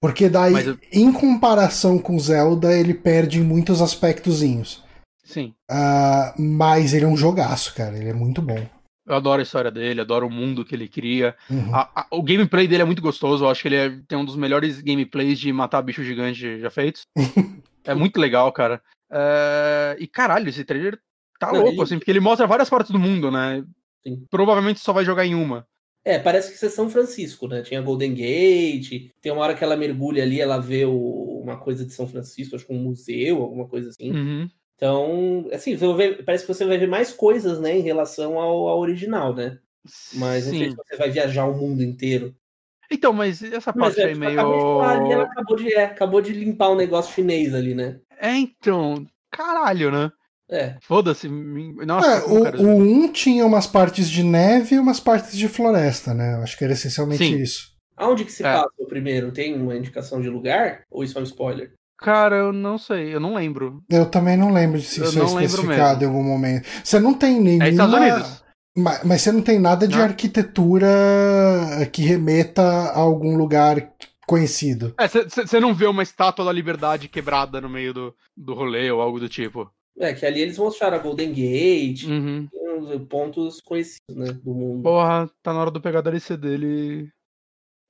Porque 0.00 0.28
daí, 0.28 0.66
eu... 0.66 0.78
em 0.92 1.12
comparação 1.12 1.98
com 1.98 2.18
Zelda, 2.18 2.72
ele 2.72 2.94
perde 2.94 3.40
em 3.40 3.44
muitos 3.44 3.82
aspectozinhos. 3.82 4.84
Sim. 5.24 5.52
Uh, 5.70 6.40
mas 6.40 6.94
ele 6.94 7.04
é 7.04 7.08
um 7.08 7.16
jogaço, 7.16 7.74
cara. 7.74 7.96
Ele 7.96 8.08
é 8.08 8.14
muito 8.14 8.40
bom. 8.40 8.64
Eu 9.08 9.14
adoro 9.14 9.40
a 9.40 9.42
história 9.42 9.70
dele, 9.70 10.02
adoro 10.02 10.26
o 10.26 10.30
mundo 10.30 10.64
que 10.64 10.74
ele 10.74 10.86
cria. 10.86 11.34
Uhum. 11.48 11.74
A, 11.74 12.02
a, 12.02 12.06
o 12.10 12.22
gameplay 12.22 12.68
dele 12.68 12.82
é 12.82 12.84
muito 12.84 13.00
gostoso. 13.00 13.44
Eu 13.44 13.48
acho 13.48 13.62
que 13.62 13.68
ele 13.68 13.76
é, 13.76 13.98
tem 14.06 14.18
um 14.18 14.24
dos 14.24 14.36
melhores 14.36 14.82
gameplays 14.82 15.38
de 15.38 15.50
matar 15.50 15.80
bicho 15.80 16.04
gigante 16.04 16.60
já 16.60 16.68
feitos. 16.68 17.02
é 17.84 17.94
muito 17.94 18.20
legal, 18.20 18.52
cara. 18.52 18.82
É... 19.10 19.96
E 19.98 20.06
caralho, 20.06 20.50
esse 20.50 20.62
trailer 20.62 21.00
tá 21.40 21.50
Não, 21.50 21.62
louco, 21.62 21.82
assim, 21.82 21.98
porque 21.98 22.10
ele 22.10 22.20
mostra 22.20 22.46
várias 22.46 22.68
partes 22.68 22.90
do 22.90 22.98
mundo, 22.98 23.30
né? 23.30 23.64
Sim. 24.06 24.26
Provavelmente 24.30 24.80
só 24.80 24.92
vai 24.92 25.06
jogar 25.06 25.24
em 25.24 25.34
uma. 25.34 25.66
É, 26.04 26.18
parece 26.18 26.50
que 26.50 26.56
isso 26.56 26.66
é 26.66 26.70
São 26.70 26.88
Francisco, 26.88 27.48
né? 27.48 27.62
Tinha 27.62 27.80
Golden 27.80 28.14
Gate, 28.14 29.10
tem 29.20 29.32
uma 29.32 29.42
hora 29.42 29.54
que 29.54 29.64
ela 29.64 29.76
mergulha 29.76 30.22
ali, 30.22 30.40
ela 30.40 30.58
vê 30.58 30.84
o, 30.84 31.40
uma 31.42 31.58
coisa 31.58 31.84
de 31.84 31.92
São 31.92 32.06
Francisco, 32.06 32.56
acho 32.56 32.66
que 32.66 32.72
um 32.72 32.82
museu, 32.82 33.42
alguma 33.42 33.66
coisa 33.66 33.90
assim. 33.90 34.12
Uhum. 34.12 34.50
Então, 34.78 35.48
assim, 35.52 35.74
ver, 35.74 36.24
parece 36.24 36.46
que 36.46 36.54
você 36.54 36.64
vai 36.64 36.78
ver 36.78 36.86
mais 36.86 37.12
coisas, 37.12 37.60
né, 37.60 37.76
em 37.76 37.82
relação 37.82 38.38
ao, 38.38 38.68
ao 38.68 38.78
original, 38.78 39.34
né? 39.34 39.58
Mas 40.14 40.46
não 40.46 40.56
sei 40.56 40.70
se 40.70 40.76
você 40.76 40.96
vai 40.96 41.10
viajar 41.10 41.46
o 41.46 41.56
mundo 41.56 41.82
inteiro. 41.82 42.32
Então, 42.88 43.12
mas 43.12 43.42
essa 43.42 43.72
parte 43.72 43.96
mas, 43.96 43.98
é, 43.98 44.04
aí 44.04 44.14
meio. 44.14 44.80
Ali, 44.80 45.12
ela 45.12 45.24
acabou 45.24 45.56
de, 45.56 45.74
é, 45.74 45.84
acabou 45.84 46.20
de 46.20 46.32
limpar 46.32 46.70
um 46.70 46.76
negócio 46.76 47.12
chinês 47.12 47.54
ali, 47.54 47.74
né? 47.74 47.98
É, 48.20 48.34
então. 48.36 49.04
Caralho, 49.32 49.90
né? 49.90 50.12
É. 50.48 50.76
Foda-se. 50.80 51.28
Nossa, 51.28 52.08
é, 52.08 52.24
o, 52.24 52.62
o 52.62 52.78
1 52.78 53.12
tinha 53.12 53.44
umas 53.44 53.66
partes 53.66 54.08
de 54.08 54.22
neve 54.22 54.76
e 54.76 54.78
umas 54.78 55.00
partes 55.00 55.36
de 55.36 55.48
floresta, 55.48 56.14
né? 56.14 56.36
Eu 56.36 56.42
acho 56.42 56.56
que 56.56 56.64
era 56.64 56.72
essencialmente 56.72 57.24
Sim. 57.24 57.36
isso. 57.36 57.76
Aonde 57.96 58.24
que 58.24 58.32
se 58.32 58.42
é. 58.42 58.52
passa 58.52 58.70
o 58.78 58.86
primeiro? 58.86 59.32
Tem 59.32 59.54
uma 59.54 59.76
indicação 59.76 60.20
de 60.20 60.28
lugar? 60.30 60.84
Ou 60.88 61.02
isso 61.02 61.18
é 61.18 61.20
um 61.20 61.24
spoiler? 61.24 61.72
Cara, 61.98 62.36
eu 62.36 62.52
não 62.52 62.78
sei, 62.78 63.14
eu 63.14 63.18
não 63.18 63.34
lembro. 63.34 63.82
Eu 63.90 64.06
também 64.06 64.36
não 64.36 64.52
lembro 64.52 64.80
se 64.80 65.02
isso 65.02 65.20
é 65.20 65.24
especificado 65.24 66.04
em 66.04 66.06
algum 66.06 66.22
momento. 66.22 66.66
Você 66.82 67.00
não 67.00 67.12
tem 67.12 67.40
nenhuma. 67.40 67.64
É 67.64 67.70
Estados 67.70 67.94
Unidos. 67.94 68.44
Mas, 68.76 69.02
mas 69.02 69.22
você 69.22 69.32
não 69.32 69.42
tem 69.42 69.58
nada 69.58 69.88
de 69.88 69.96
não. 69.96 70.04
arquitetura 70.04 70.86
que 71.92 72.02
remeta 72.02 72.62
a 72.62 72.98
algum 72.98 73.36
lugar 73.36 73.92
conhecido. 74.28 74.94
É, 74.98 75.08
você 75.08 75.58
não 75.58 75.74
vê 75.74 75.86
uma 75.86 76.02
estátua 76.02 76.44
da 76.44 76.52
liberdade 76.52 77.08
quebrada 77.08 77.60
no 77.60 77.68
meio 77.68 77.92
do, 77.92 78.14
do 78.36 78.54
rolê 78.54 78.90
ou 78.90 79.00
algo 79.00 79.18
do 79.18 79.28
tipo. 79.28 79.68
É, 79.98 80.12
que 80.14 80.24
ali 80.24 80.40
eles 80.40 80.58
mostraram 80.58 80.96
a 80.96 81.00
Golden 81.00 81.32
Gate, 81.32 82.04
uhum. 82.04 82.48
pontos 83.08 83.60
conhecidos, 83.60 84.14
né, 84.14 84.32
do 84.32 84.54
mundo. 84.54 84.82
Porra, 84.84 85.28
tá 85.42 85.52
na 85.52 85.60
hora 85.60 85.70
do 85.72 85.80
pegar 85.80 85.98
a 85.98 86.02
DLC 86.02 86.36
dele. 86.36 87.10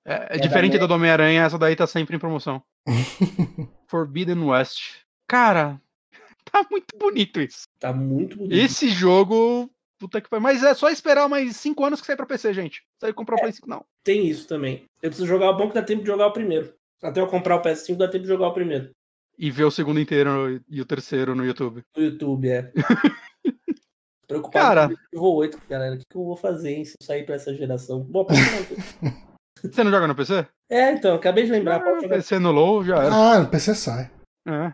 É, 0.09 0.15
é, 0.15 0.37
é 0.37 0.39
diferente 0.39 0.79
da 0.79 0.87
do 0.87 0.95
Homem-Aranha, 0.95 1.43
essa 1.43 1.59
daí 1.59 1.77
tá 1.77 1.87
sempre 1.87 2.17
em 2.17 2.19
promoção. 2.19 2.63
Forbidden 3.87 4.43
West. 4.43 5.03
Cara, 5.29 5.79
tá 6.51 6.67
muito 6.71 6.97
bonito 6.99 7.43
isso. 7.43 7.65
Tá 7.79 7.93
muito 7.93 8.39
bonito. 8.39 8.55
Esse 8.55 8.89
jogo, 8.89 9.71
puta 9.99 10.23
que 10.23 10.29
foi. 10.31 10.41
Mas 10.41 10.63
é 10.63 10.73
só 10.73 10.89
esperar 10.89 11.29
mais 11.29 11.55
5 11.59 11.85
anos 11.85 12.01
que 12.01 12.07
sai 12.07 12.17
pra 12.17 12.25
PC, 12.25 12.55
gente. 12.55 12.83
Sai 12.99 13.13
comprar 13.13 13.37
o 13.37 13.41
é, 13.41 13.51
PS5, 13.51 13.67
não. 13.67 13.85
Tem 14.03 14.27
isso 14.27 14.49
também. 14.49 14.85
Eu 15.03 15.11
preciso 15.11 15.29
jogar 15.29 15.51
o 15.51 15.57
bom 15.59 15.69
que 15.69 15.75
dá 15.75 15.83
tempo 15.83 16.01
de 16.01 16.09
jogar 16.09 16.29
o 16.29 16.33
primeiro. 16.33 16.73
Até 17.03 17.21
eu 17.21 17.27
comprar 17.27 17.57
o 17.57 17.63
PS5 17.63 17.97
dá 17.97 18.09
tempo 18.09 18.23
de 18.23 18.29
jogar 18.29 18.49
o 18.49 18.55
primeiro. 18.55 18.91
E 19.39 19.51
ver 19.51 19.65
o 19.65 19.71
segundo 19.71 20.01
inteiro 20.01 20.61
e 20.71 20.81
o 20.81 20.87
terceiro 20.87 21.35
no 21.35 21.45
YouTube. 21.45 21.83
No 21.95 22.03
YouTube, 22.03 22.49
é. 22.49 22.73
Preocupado 24.27 24.65
cara, 24.65 24.89
com 25.15 25.21
o 25.21 25.35
8, 25.37 25.59
galera. 25.69 25.95
O 25.95 25.99
que, 25.99 26.05
eu 26.15 26.25
vou 26.25 26.37
fazer 26.37 26.71
hein, 26.71 26.85
se 26.85 26.95
eu 27.01 27.07
sair 27.07 27.25
pra 27.25 27.37
essa 27.37 27.55
geração? 27.55 28.01
Boa, 28.01 28.27
Você 29.63 29.85
não 29.85 29.91
joga 29.91 30.07
no 30.07 30.15
PC? 30.15 30.47
É, 30.71 30.93
então, 30.93 31.17
acabei 31.17 31.45
de 31.45 31.53
lembrar. 31.53 31.77
Ah, 31.77 32.09
PC 32.09 32.39
no 32.39 32.53
low 32.53 32.85
já 32.85 32.97
era. 32.97 33.15
Ah, 33.15 33.39
no 33.41 33.49
PC 33.49 33.75
sai. 33.75 34.11
É. 34.47 34.73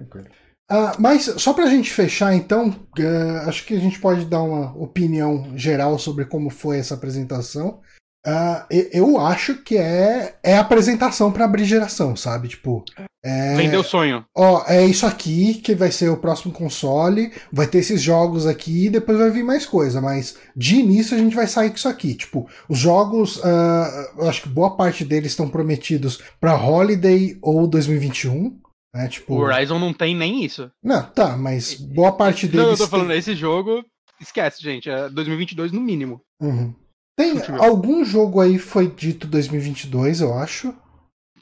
Ah, 0.68 0.94
mas 0.98 1.24
só 1.24 1.52
pra 1.52 1.66
gente 1.66 1.92
fechar, 1.92 2.34
então, 2.34 2.68
uh, 2.68 3.48
acho 3.48 3.66
que 3.66 3.74
a 3.74 3.80
gente 3.80 4.00
pode 4.00 4.24
dar 4.24 4.42
uma 4.42 4.76
opinião 4.76 5.56
geral 5.56 5.98
sobre 5.98 6.24
como 6.24 6.50
foi 6.50 6.78
essa 6.78 6.94
apresentação. 6.94 7.80
Uh, 8.26 8.64
eu 8.92 9.20
acho 9.20 9.62
que 9.62 9.76
é, 9.76 10.36
é 10.42 10.56
apresentação 10.56 11.30
para 11.30 11.44
abrir 11.44 11.64
geração, 11.64 12.16
sabe? 12.16 12.48
Tipo. 12.48 12.84
É, 13.24 13.56
Vendeu 13.56 13.80
o 13.80 13.84
sonho. 13.84 14.22
Ó, 14.36 14.62
é 14.68 14.84
isso 14.84 15.06
aqui 15.06 15.54
que 15.54 15.74
vai 15.74 15.90
ser 15.90 16.10
o 16.10 16.16
próximo 16.18 16.52
console. 16.52 17.32
Vai 17.50 17.66
ter 17.66 17.78
esses 17.78 18.02
jogos 18.02 18.46
aqui 18.46 18.86
e 18.86 18.90
depois 18.90 19.16
vai 19.16 19.30
vir 19.30 19.42
mais 19.42 19.64
coisa. 19.64 19.98
Mas 19.98 20.36
de 20.54 20.76
início 20.76 21.16
a 21.16 21.18
gente 21.18 21.34
vai 21.34 21.46
sair 21.46 21.70
com 21.70 21.76
isso 21.76 21.88
aqui. 21.88 22.14
Tipo, 22.14 22.46
os 22.68 22.78
jogos, 22.78 23.38
uh, 23.38 24.18
eu 24.18 24.28
acho 24.28 24.42
que 24.42 24.48
boa 24.50 24.76
parte 24.76 25.06
deles 25.06 25.32
estão 25.32 25.48
prometidos 25.48 26.20
para 26.38 26.54
Holiday 26.54 27.38
ou 27.40 27.66
2021. 27.66 28.60
Né? 28.94 29.08
Tipo, 29.08 29.34
o 29.34 29.38
Horizon 29.38 29.78
não 29.78 29.94
tem 29.94 30.14
nem 30.14 30.44
isso. 30.44 30.70
Não, 30.82 31.02
tá, 31.02 31.34
mas 31.34 31.74
boa 31.74 32.12
parte 32.12 32.46
deles. 32.46 32.62
Não, 32.62 32.72
eu 32.72 32.76
tô 32.76 32.86
falando, 32.86 33.08
tem... 33.08 33.18
esse 33.18 33.34
jogo, 33.34 33.82
esquece, 34.20 34.62
gente. 34.62 34.90
É 34.90 35.08
2022 35.08 35.72
no 35.72 35.80
mínimo. 35.80 36.20
Uhum. 36.42 36.74
Tem 37.16 37.40
algum 37.58 38.04
jogo 38.04 38.40
aí 38.40 38.58
foi 38.58 38.88
dito 38.88 39.26
2022, 39.26 40.20
eu 40.20 40.34
acho. 40.34 40.74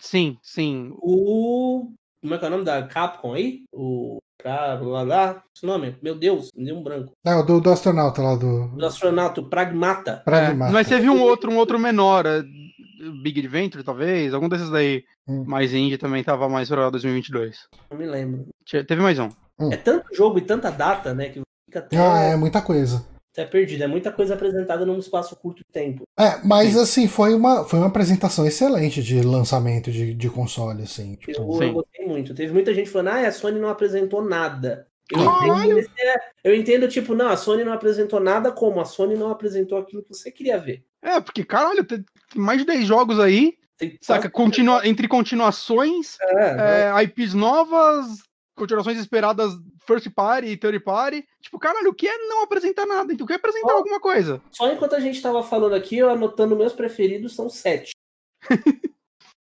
Sim, 0.02 0.36
sim. 0.42 0.92
O. 0.96 1.92
Como 2.20 2.34
é 2.34 2.38
que 2.38 2.44
é 2.44 2.48
o 2.48 2.50
nome 2.50 2.64
da 2.64 2.82
Capcom 2.82 3.34
aí? 3.34 3.62
O. 3.72 4.18
Pra 4.36 4.74
lá, 4.74 5.02
lá, 5.02 5.42
esse 5.54 5.64
nome? 5.64 5.96
Meu 6.02 6.16
Deus, 6.16 6.50
me 6.56 6.64
deu 6.64 6.76
um 6.76 6.82
branco. 6.82 7.12
Não, 7.24 7.46
do, 7.46 7.60
do 7.60 7.70
astronauta 7.70 8.20
lá 8.20 8.34
do. 8.34 8.66
Do 8.66 8.84
astronauta, 8.84 9.40
Pragmata. 9.44 10.20
Pragmata. 10.24 10.70
É, 10.70 10.74
mas 10.74 10.88
teve 10.88 11.08
um 11.08 11.22
outro, 11.22 11.52
um 11.52 11.56
outro 11.56 11.78
menor. 11.78 12.26
É, 12.26 12.42
Big 13.22 13.38
Adventure, 13.38 13.84
talvez. 13.84 14.34
Algum 14.34 14.48
desses 14.48 14.68
daí 14.70 15.04
hum. 15.28 15.44
mais 15.46 15.72
indie 15.72 15.96
também 15.96 16.24
tava 16.24 16.48
mais 16.48 16.68
pra 16.68 16.90
2022. 16.90 17.68
Não 17.88 17.96
me 17.96 18.06
lembro. 18.06 18.48
Teve 18.66 19.00
mais 19.00 19.20
um. 19.20 19.28
Hum. 19.60 19.72
É 19.72 19.76
tanto 19.76 20.12
jogo 20.12 20.38
e 20.38 20.42
tanta 20.42 20.72
data, 20.72 21.14
né? 21.14 21.28
Que 21.28 21.40
fica 21.66 21.78
até. 21.78 21.96
Ah, 21.96 22.18
é 22.22 22.36
muita 22.36 22.60
coisa. 22.60 23.06
Até 23.32 23.46
perdido. 23.46 23.82
É 23.82 23.86
muita 23.86 24.12
coisa 24.12 24.34
apresentada 24.34 24.84
num 24.84 24.98
espaço 24.98 25.34
curto 25.36 25.58
de 25.58 25.72
tempo. 25.72 26.02
É, 26.18 26.38
mas 26.44 26.74
Sim. 26.74 26.80
assim, 26.80 27.08
foi 27.08 27.34
uma, 27.34 27.64
foi 27.64 27.78
uma 27.78 27.88
apresentação 27.88 28.46
excelente 28.46 29.02
de 29.02 29.22
lançamento 29.22 29.90
de, 29.90 30.12
de 30.12 30.30
console, 30.30 30.82
assim. 30.82 31.14
Tipo... 31.14 31.32
Eu, 31.32 31.62
eu 31.62 31.72
gostei 31.72 32.06
muito. 32.06 32.34
Teve 32.34 32.52
muita 32.52 32.74
gente 32.74 32.90
falando, 32.90 33.08
ah, 33.08 33.26
a 33.26 33.32
Sony 33.32 33.58
não 33.58 33.70
apresentou 33.70 34.22
nada. 34.22 34.86
Eu 35.10 35.20
entendo, 35.20 35.88
é, 35.98 36.20
eu 36.44 36.54
entendo, 36.54 36.88
tipo, 36.88 37.14
não, 37.14 37.28
a 37.28 37.36
Sony 37.36 37.64
não 37.64 37.72
apresentou 37.72 38.20
nada 38.20 38.52
como 38.52 38.80
a 38.80 38.84
Sony 38.84 39.14
não 39.14 39.30
apresentou 39.30 39.78
aquilo 39.78 40.02
que 40.02 40.14
você 40.14 40.30
queria 40.30 40.58
ver. 40.58 40.84
É, 41.02 41.20
porque, 41.20 41.44
caralho, 41.44 41.84
tem 41.84 42.04
mais 42.34 42.60
de 42.60 42.66
10 42.66 42.86
jogos 42.86 43.18
aí, 43.18 43.54
tem 43.76 43.98
saca? 44.00 44.30
Continua, 44.30 44.86
entre 44.86 45.08
continuações, 45.08 46.16
é, 46.20 46.92
é, 46.94 47.02
IPs 47.02 47.34
novas, 47.34 48.06
continuações 48.54 48.98
esperadas 48.98 49.52
first 49.86 50.10
party 50.10 50.48
e 50.48 50.56
third 50.56 50.80
party. 50.80 51.26
Tipo, 51.40 51.58
caralho, 51.58 51.90
o 51.90 51.94
que 51.94 52.08
é 52.08 52.18
não 52.28 52.42
apresentar 52.42 52.86
nada? 52.86 53.12
Então, 53.12 53.24
o 53.24 53.26
que 53.26 53.32
é 53.32 53.36
apresentar 53.36 53.70
só, 53.70 53.76
alguma 53.76 54.00
coisa? 54.00 54.42
Só 54.50 54.70
enquanto 54.72 54.94
a 54.94 55.00
gente 55.00 55.20
tava 55.20 55.42
falando 55.42 55.74
aqui, 55.74 55.98
eu 55.98 56.10
anotando 56.10 56.56
meus 56.56 56.72
preferidos, 56.72 57.34
são 57.34 57.48
sete. 57.48 57.92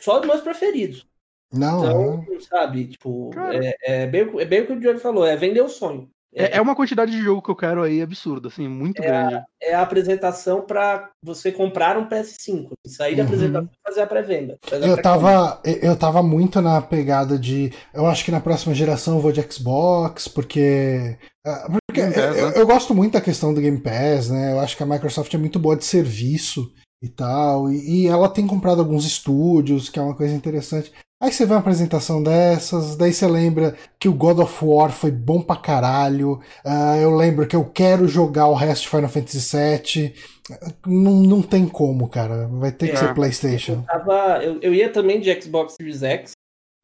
só 0.01 0.19
os 0.19 0.25
meus 0.25 0.41
preferidos. 0.41 1.05
Não. 1.51 2.21
Então, 2.21 2.39
sabe, 2.41 2.87
tipo, 2.87 3.31
é, 3.51 4.03
é, 4.03 4.07
bem, 4.07 4.21
é 4.39 4.45
bem 4.45 4.61
o 4.61 4.67
que 4.67 4.73
o 4.73 4.79
Johnny 4.79 4.99
falou, 4.99 5.25
é 5.25 5.35
vender 5.35 5.61
o 5.61 5.69
sonho. 5.69 6.09
É, 6.33 6.57
é, 6.57 6.61
uma 6.61 6.75
quantidade 6.75 7.11
de 7.11 7.21
jogo 7.21 7.41
que 7.41 7.51
eu 7.51 7.55
quero 7.55 7.83
aí 7.83 8.01
absurda, 8.01 8.47
assim, 8.47 8.67
muito 8.67 9.01
é 9.01 9.05
grande. 9.05 9.35
A, 9.35 9.45
é 9.61 9.73
a 9.73 9.81
apresentação 9.81 10.61
para 10.61 11.09
você 11.21 11.51
comprar 11.51 11.97
um 11.97 12.07
PS5, 12.07 12.69
sair 12.87 13.15
da 13.15 13.23
uhum. 13.23 13.27
apresentação 13.27 13.69
e 13.71 13.89
fazer 13.89 14.01
a 14.01 14.07
pré-venda. 14.07 14.57
Eu 14.71 15.01
tava, 15.01 15.61
eu 15.65 15.95
tava 15.95 16.23
muito 16.23 16.61
na 16.61 16.81
pegada 16.81 17.37
de, 17.37 17.73
eu 17.93 18.07
acho 18.07 18.23
que 18.23 18.31
na 18.31 18.39
próxima 18.39 18.73
geração 18.73 19.15
eu 19.15 19.21
vou 19.21 19.31
de 19.31 19.41
Xbox, 19.41 20.29
porque 20.29 21.17
ah, 21.45 21.67
porque 21.87 22.01
Pass, 22.01 22.15
eu, 22.15 22.49
né? 22.49 22.53
eu, 22.55 22.67
gosto 22.67 22.93
muito 22.93 23.13
da 23.13 23.21
questão 23.21 23.53
do 23.53 23.59
Game 23.59 23.79
Pass, 23.79 24.29
né? 24.29 24.53
Eu 24.53 24.59
acho 24.59 24.77
que 24.77 24.83
a 24.83 24.85
Microsoft 24.85 25.33
é 25.33 25.37
muito 25.37 25.59
boa 25.59 25.75
de 25.75 25.83
serviço 25.83 26.71
e 27.03 27.09
tal, 27.09 27.71
e, 27.71 28.03
e 28.03 28.07
ela 28.07 28.29
tem 28.29 28.45
comprado 28.45 28.79
alguns 28.79 29.05
estúdios, 29.05 29.89
que 29.89 29.97
é 29.97 30.01
uma 30.01 30.15
coisa 30.15 30.33
interessante. 30.33 30.91
Aí 31.21 31.31
você 31.31 31.45
vê 31.45 31.53
uma 31.53 31.59
apresentação 31.59 32.23
dessas, 32.23 32.95
daí 32.95 33.13
você 33.13 33.27
lembra 33.27 33.75
que 33.99 34.09
o 34.09 34.13
God 34.13 34.39
of 34.39 34.65
War 34.65 34.91
foi 34.91 35.11
bom 35.11 35.39
pra 35.39 35.55
caralho. 35.55 36.41
Uh, 36.65 36.95
eu 36.99 37.15
lembro 37.15 37.45
que 37.45 37.55
eu 37.55 37.63
quero 37.63 38.07
jogar 38.07 38.47
o 38.47 38.55
resto 38.55 38.83
de 38.83 38.89
Final 38.89 39.07
Fantasy 39.07 39.55
VII. 39.55 40.15
Não, 40.87 41.11
não 41.21 41.41
tem 41.43 41.67
como, 41.67 42.09
cara. 42.09 42.47
Vai 42.47 42.71
ter 42.71 42.87
é, 42.87 42.89
que 42.89 42.97
ser 42.97 43.13
PlayStation. 43.13 43.73
Eu, 43.73 43.83
tava, 43.83 44.43
eu, 44.43 44.59
eu, 44.63 44.73
ia 44.73 44.89
também 44.89 45.19
de 45.19 45.39
Xbox 45.39 45.75
Series 45.75 46.01
X, 46.01 46.31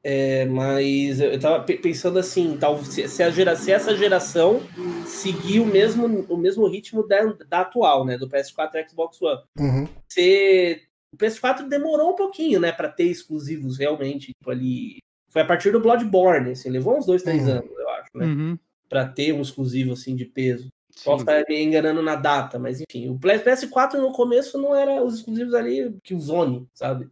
é, 0.03 0.45
mas 0.45 1.19
eu 1.19 1.39
tava 1.39 1.63
pensando 1.63 2.19
assim, 2.19 2.55
tal, 2.59 2.77
se, 2.83 3.07
se, 3.07 3.23
a 3.23 3.31
gera, 3.31 3.55
se 3.55 3.71
essa 3.71 3.97
geração 3.97 4.61
seguir 5.07 5.61
o 5.61 5.65
mesmo, 5.65 6.27
o 6.29 6.37
mesmo 6.37 6.67
ritmo 6.67 7.07
da, 7.07 7.23
da 7.49 7.61
atual, 7.61 8.05
né? 8.05 8.19
Do 8.19 8.29
PS4 8.29 8.75
e 8.75 8.87
Xbox 8.87 9.19
One. 9.19 9.41
Uhum. 9.59 9.87
Você 10.07 10.83
o 11.13 11.17
PS4 11.17 11.67
demorou 11.67 12.11
um 12.11 12.15
pouquinho, 12.15 12.59
né, 12.59 12.71
para 12.71 12.89
ter 12.89 13.05
exclusivos 13.05 13.77
realmente, 13.77 14.33
tipo, 14.33 14.49
ali. 14.49 14.97
Foi 15.29 15.41
a 15.41 15.45
partir 15.45 15.71
do 15.71 15.79
Bloodborne, 15.79 16.51
assim, 16.51 16.69
levou 16.69 16.97
uns 16.97 17.05
dois, 17.05 17.23
três 17.23 17.43
uhum. 17.43 17.53
anos, 17.53 17.71
eu 17.77 17.89
acho, 17.89 18.09
né? 18.15 18.25
Uhum. 18.25 18.59
Pra 18.89 19.07
ter 19.07 19.33
um 19.33 19.41
exclusivo 19.41 19.93
assim 19.93 20.15
de 20.15 20.25
peso. 20.25 20.69
Posso 21.03 21.21
estar 21.21 21.43
me 21.47 21.61
enganando 21.61 22.01
na 22.01 22.15
data, 22.15 22.57
mas 22.57 22.81
enfim, 22.81 23.09
o 23.09 23.19
PS4 23.19 23.95
no 23.95 24.11
começo 24.11 24.57
não 24.57 24.75
era 24.75 25.03
os 25.03 25.15
exclusivos 25.15 25.53
ali 25.53 25.95
que 26.03 26.15
o 26.15 26.19
Zone, 26.19 26.67
sabe? 26.73 27.07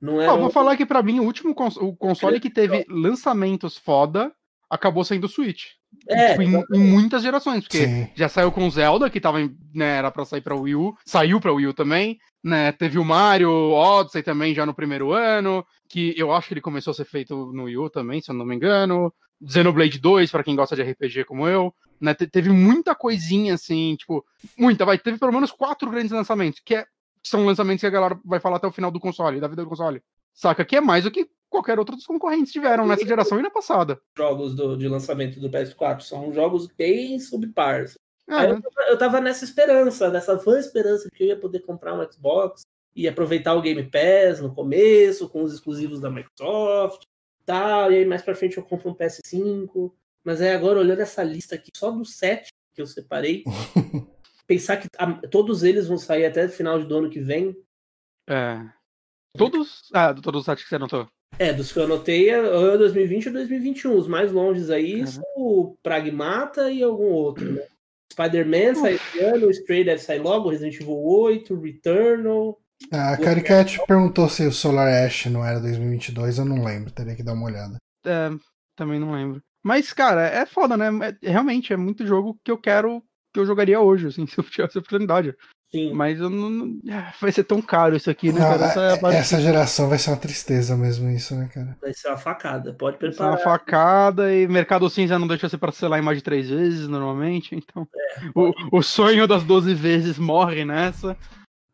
Não 0.00 0.20
era. 0.20 0.32
Ah, 0.32 0.36
vou 0.36 0.50
falar 0.50 0.76
que 0.76 0.84
para 0.84 1.02
mim 1.02 1.20
o 1.20 1.24
último 1.24 1.54
cons 1.54 1.76
o 1.76 1.94
console 1.94 2.40
que 2.40 2.50
teve 2.50 2.84
lançamentos 2.88 3.78
foda 3.78 4.32
acabou 4.68 5.04
sendo 5.04 5.24
o 5.24 5.28
Switch. 5.28 5.70
É, 6.08 6.30
tipo, 6.30 6.42
em, 6.42 6.64
em, 6.74 6.84
muitas 6.84 7.22
gerações, 7.22 7.62
porque 7.62 7.86
Sim. 7.86 8.08
já 8.14 8.28
saiu 8.28 8.50
com 8.50 8.68
Zelda, 8.70 9.08
que 9.08 9.20
tava, 9.20 9.38
né, 9.74 9.98
era 9.98 10.10
pra 10.10 10.24
sair 10.24 10.40
pra 10.40 10.54
Wii 10.54 10.74
U, 10.74 10.96
saiu 11.04 11.40
pra 11.40 11.52
Wii 11.52 11.68
U 11.68 11.74
também, 11.74 12.18
né, 12.42 12.72
teve 12.72 12.98
o 12.98 13.04
Mario 13.04 13.50
Odyssey 13.50 14.22
também 14.22 14.54
já 14.54 14.66
no 14.66 14.74
primeiro 14.74 15.12
ano, 15.12 15.64
que 15.88 16.14
eu 16.16 16.32
acho 16.32 16.48
que 16.48 16.54
ele 16.54 16.60
começou 16.60 16.90
a 16.90 16.94
ser 16.94 17.04
feito 17.04 17.52
no 17.52 17.64
Wii 17.64 17.78
U 17.78 17.90
também, 17.90 18.20
se 18.20 18.30
eu 18.30 18.34
não 18.34 18.44
me 18.44 18.54
engano, 18.56 19.12
Xenoblade 19.46 19.98
2, 19.98 20.30
para 20.30 20.42
quem 20.42 20.56
gosta 20.56 20.74
de 20.74 20.82
RPG 20.82 21.24
como 21.24 21.46
eu, 21.46 21.72
né, 22.00 22.14
teve 22.14 22.50
muita 22.50 22.94
coisinha 22.94 23.54
assim, 23.54 23.94
tipo, 23.96 24.24
muita, 24.58 24.84
vai, 24.84 24.98
teve 24.98 25.18
pelo 25.18 25.32
menos 25.32 25.52
quatro 25.52 25.90
grandes 25.90 26.10
lançamentos, 26.10 26.60
que, 26.64 26.74
é, 26.74 26.82
que 26.82 27.28
são 27.28 27.46
lançamentos 27.46 27.80
que 27.80 27.86
a 27.86 27.90
galera 27.90 28.18
vai 28.24 28.40
falar 28.40 28.56
até 28.56 28.66
o 28.66 28.72
final 28.72 28.90
do 28.90 29.00
console, 29.00 29.40
da 29.40 29.48
vida 29.48 29.62
do 29.62 29.68
console. 29.68 30.02
Saca? 30.34 30.64
Que 30.64 30.76
é 30.76 30.80
mais 30.80 31.04
do 31.04 31.10
que 31.10 31.28
qualquer 31.52 31.78
outro 31.78 31.94
dos 31.94 32.06
concorrentes 32.06 32.52
tiveram 32.52 32.86
nessa 32.86 33.06
geração 33.06 33.38
e 33.38 33.42
na 33.42 33.50
passada. 33.50 34.00
Jogos 34.16 34.54
do, 34.54 34.76
de 34.76 34.88
lançamento 34.88 35.38
do 35.38 35.48
PS4 35.48 36.00
são 36.00 36.32
jogos 36.32 36.66
bem 36.66 37.18
subpars. 37.20 37.94
É, 38.28 38.50
eu, 38.50 38.60
eu 38.88 38.98
tava 38.98 39.20
nessa 39.20 39.44
esperança, 39.44 40.10
nessa 40.10 40.36
vã 40.36 40.58
esperança 40.58 41.08
que 41.12 41.22
eu 41.22 41.28
ia 41.28 41.38
poder 41.38 41.60
comprar 41.60 41.94
um 41.94 42.10
Xbox 42.10 42.62
e 42.96 43.06
aproveitar 43.06 43.54
o 43.54 43.62
Game 43.62 43.82
Pass 43.90 44.40
no 44.40 44.54
começo, 44.54 45.28
com 45.28 45.42
os 45.42 45.52
exclusivos 45.52 46.00
da 46.00 46.10
Microsoft 46.10 47.04
tal, 47.44 47.92
e 47.92 47.96
aí 47.96 48.04
mais 48.04 48.22
pra 48.22 48.34
frente 48.34 48.56
eu 48.56 48.62
compro 48.62 48.90
um 48.90 48.94
PS5. 48.94 49.92
Mas 50.24 50.40
aí 50.40 50.50
agora, 50.50 50.78
olhando 50.78 51.00
essa 51.00 51.22
lista 51.22 51.54
aqui, 51.54 51.70
só 51.76 51.90
dos 51.90 52.14
sete 52.14 52.52
que 52.74 52.80
eu 52.80 52.86
separei, 52.86 53.44
pensar 54.46 54.76
que 54.76 54.88
a, 54.96 55.14
todos 55.28 55.62
eles 55.62 55.88
vão 55.88 55.98
sair 55.98 56.24
até 56.24 56.46
o 56.46 56.50
final 56.50 56.82
do 56.82 56.96
ano 56.96 57.10
que 57.10 57.20
vem. 57.20 57.56
É. 58.28 58.60
Todos. 59.36 59.90
Ah, 59.92 60.14
todos 60.14 60.40
os 60.40 60.44
sete 60.44 60.62
que 60.62 60.68
você 60.68 60.76
anotou. 60.76 61.08
É, 61.38 61.52
dos 61.52 61.72
que 61.72 61.78
eu 61.78 61.84
anotei 61.84 62.30
é 62.30 62.42
2020 62.76 63.26
e 63.26 63.30
2021. 63.30 63.96
Os 63.96 64.06
mais 64.06 64.30
longes 64.32 64.70
aí 64.70 65.00
uhum. 65.00 65.06
são 65.06 65.24
o 65.36 65.76
Pragmata 65.82 66.70
e 66.70 66.82
algum 66.82 67.06
outro, 67.06 67.50
né? 67.52 67.62
Spider-Man 68.12 68.74
sai 68.74 68.94
esse 68.94 69.20
ano, 69.20 69.46
o 69.46 69.50
Stray 69.50 69.84
deve 69.84 70.00
sair 70.02 70.18
logo, 70.18 70.50
Resident 70.50 70.80
Evil 70.80 71.02
8, 71.02 71.58
Returnal. 71.58 72.58
Ah, 72.90 73.12
a 73.12 73.16
Caricat 73.16 73.78
perguntou 73.86 74.28
se 74.28 74.46
o 74.46 74.52
Solar 74.52 74.88
Ash 74.88 75.26
não 75.26 75.44
era 75.44 75.60
2022, 75.60 76.38
eu 76.38 76.44
não 76.44 76.64
lembro, 76.64 76.92
teria 76.92 77.14
que 77.14 77.22
dar 77.22 77.32
uma 77.32 77.46
olhada. 77.46 77.76
É, 78.04 78.30
também 78.76 79.00
não 79.00 79.12
lembro. 79.12 79.42
Mas, 79.62 79.92
cara, 79.92 80.26
é 80.26 80.44
foda, 80.44 80.76
né? 80.76 80.88
É, 81.22 81.30
realmente, 81.30 81.72
é 81.72 81.76
muito 81.76 82.06
jogo 82.06 82.38
que 82.44 82.50
eu 82.50 82.58
quero, 82.58 83.02
que 83.32 83.40
eu 83.40 83.46
jogaria 83.46 83.80
hoje, 83.80 84.08
assim, 84.08 84.26
se 84.26 84.38
eu 84.38 84.44
tivesse 84.44 84.78
oportunidade. 84.78 85.34
Sim. 85.74 85.94
Mas 85.94 86.20
eu 86.20 86.28
não, 86.28 86.78
ah, 86.90 87.14
vai 87.18 87.32
ser 87.32 87.44
tão 87.44 87.62
caro 87.62 87.96
isso 87.96 88.10
aqui, 88.10 88.30
né, 88.30 88.40
não, 88.40 88.46
cara? 88.46 88.66
Essa, 88.66 89.10
é 89.10 89.16
essa, 89.16 89.40
geração 89.40 89.88
vai 89.88 89.98
ser 89.98 90.10
uma 90.10 90.18
tristeza 90.18 90.76
mesmo, 90.76 91.08
isso, 91.08 91.34
né, 91.34 91.48
cara? 91.52 91.78
Vai 91.80 91.94
ser 91.94 92.08
uma 92.08 92.18
facada, 92.18 92.74
pode 92.74 92.98
preparar. 92.98 93.32
Vai 93.32 93.40
ser 93.40 93.48
uma 93.48 93.58
facada 93.58 94.34
e 94.34 94.46
Mercado 94.46 94.90
Cinza 94.90 95.18
não 95.18 95.26
deixa 95.26 95.48
você 95.48 95.56
parcelar 95.56 95.98
em 95.98 96.02
mais 96.02 96.18
de 96.18 96.24
três 96.24 96.50
vezes 96.50 96.86
normalmente, 96.88 97.56
então 97.56 97.88
é, 97.96 98.20
o, 98.34 98.52
o 98.70 98.82
sonho 98.82 99.26
das 99.26 99.44
12 99.44 99.72
vezes 99.72 100.18
morre 100.18 100.62
nessa. 100.62 101.16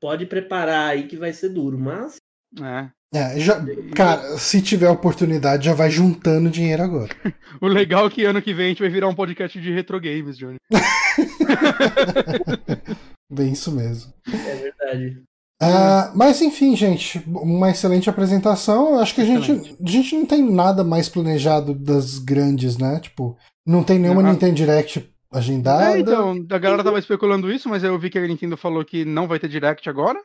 Pode 0.00 0.26
preparar 0.26 0.90
aí 0.90 1.08
que 1.08 1.16
vai 1.16 1.32
ser 1.32 1.48
duro, 1.48 1.76
mas. 1.76 2.18
É. 2.62 2.88
É, 3.12 3.40
já, 3.40 3.60
cara, 3.96 4.36
se 4.36 4.62
tiver 4.62 4.90
oportunidade, 4.90 5.64
já 5.64 5.74
vai 5.74 5.90
juntando 5.90 6.50
dinheiro 6.50 6.84
agora. 6.84 7.08
o 7.60 7.66
legal 7.66 8.06
é 8.06 8.10
que 8.10 8.24
ano 8.24 8.42
que 8.42 8.54
vem 8.54 8.66
a 8.66 8.68
gente 8.68 8.82
vai 8.82 8.90
virar 8.90 9.08
um 9.08 9.14
podcast 9.14 9.60
de 9.60 9.72
retro 9.72 9.98
games, 9.98 10.38
Johnny. 10.38 10.58
Bem 13.30 13.52
isso 13.52 13.70
mesmo. 13.70 14.12
É 14.26 14.54
verdade. 14.56 15.22
Uh, 15.60 16.16
mas 16.16 16.40
enfim, 16.40 16.76
gente, 16.76 17.22
uma 17.26 17.70
excelente 17.70 18.08
apresentação. 18.08 18.98
Acho 18.98 19.14
que 19.14 19.20
a 19.20 19.24
gente, 19.24 19.50
a 19.52 19.90
gente 19.90 20.16
não 20.16 20.24
tem 20.24 20.42
nada 20.42 20.84
mais 20.84 21.08
planejado 21.08 21.74
das 21.74 22.18
grandes, 22.18 22.78
né? 22.78 23.00
Tipo, 23.00 23.36
não 23.66 23.82
tem 23.82 23.98
nenhuma 23.98 24.22
uhum. 24.22 24.30
Nintendo 24.30 24.54
Direct 24.54 25.12
agendada. 25.32 25.96
É, 25.96 26.00
então, 26.00 26.46
a 26.50 26.58
galera 26.58 26.84
tava 26.84 26.98
especulando 26.98 27.50
isso, 27.50 27.68
mas 27.68 27.82
eu 27.82 27.98
vi 27.98 28.08
que 28.08 28.18
a 28.18 28.26
Nintendo 28.26 28.56
falou 28.56 28.84
que 28.84 29.04
não 29.04 29.26
vai 29.26 29.38
ter 29.38 29.48
Direct 29.48 29.88
agora. 29.90 30.18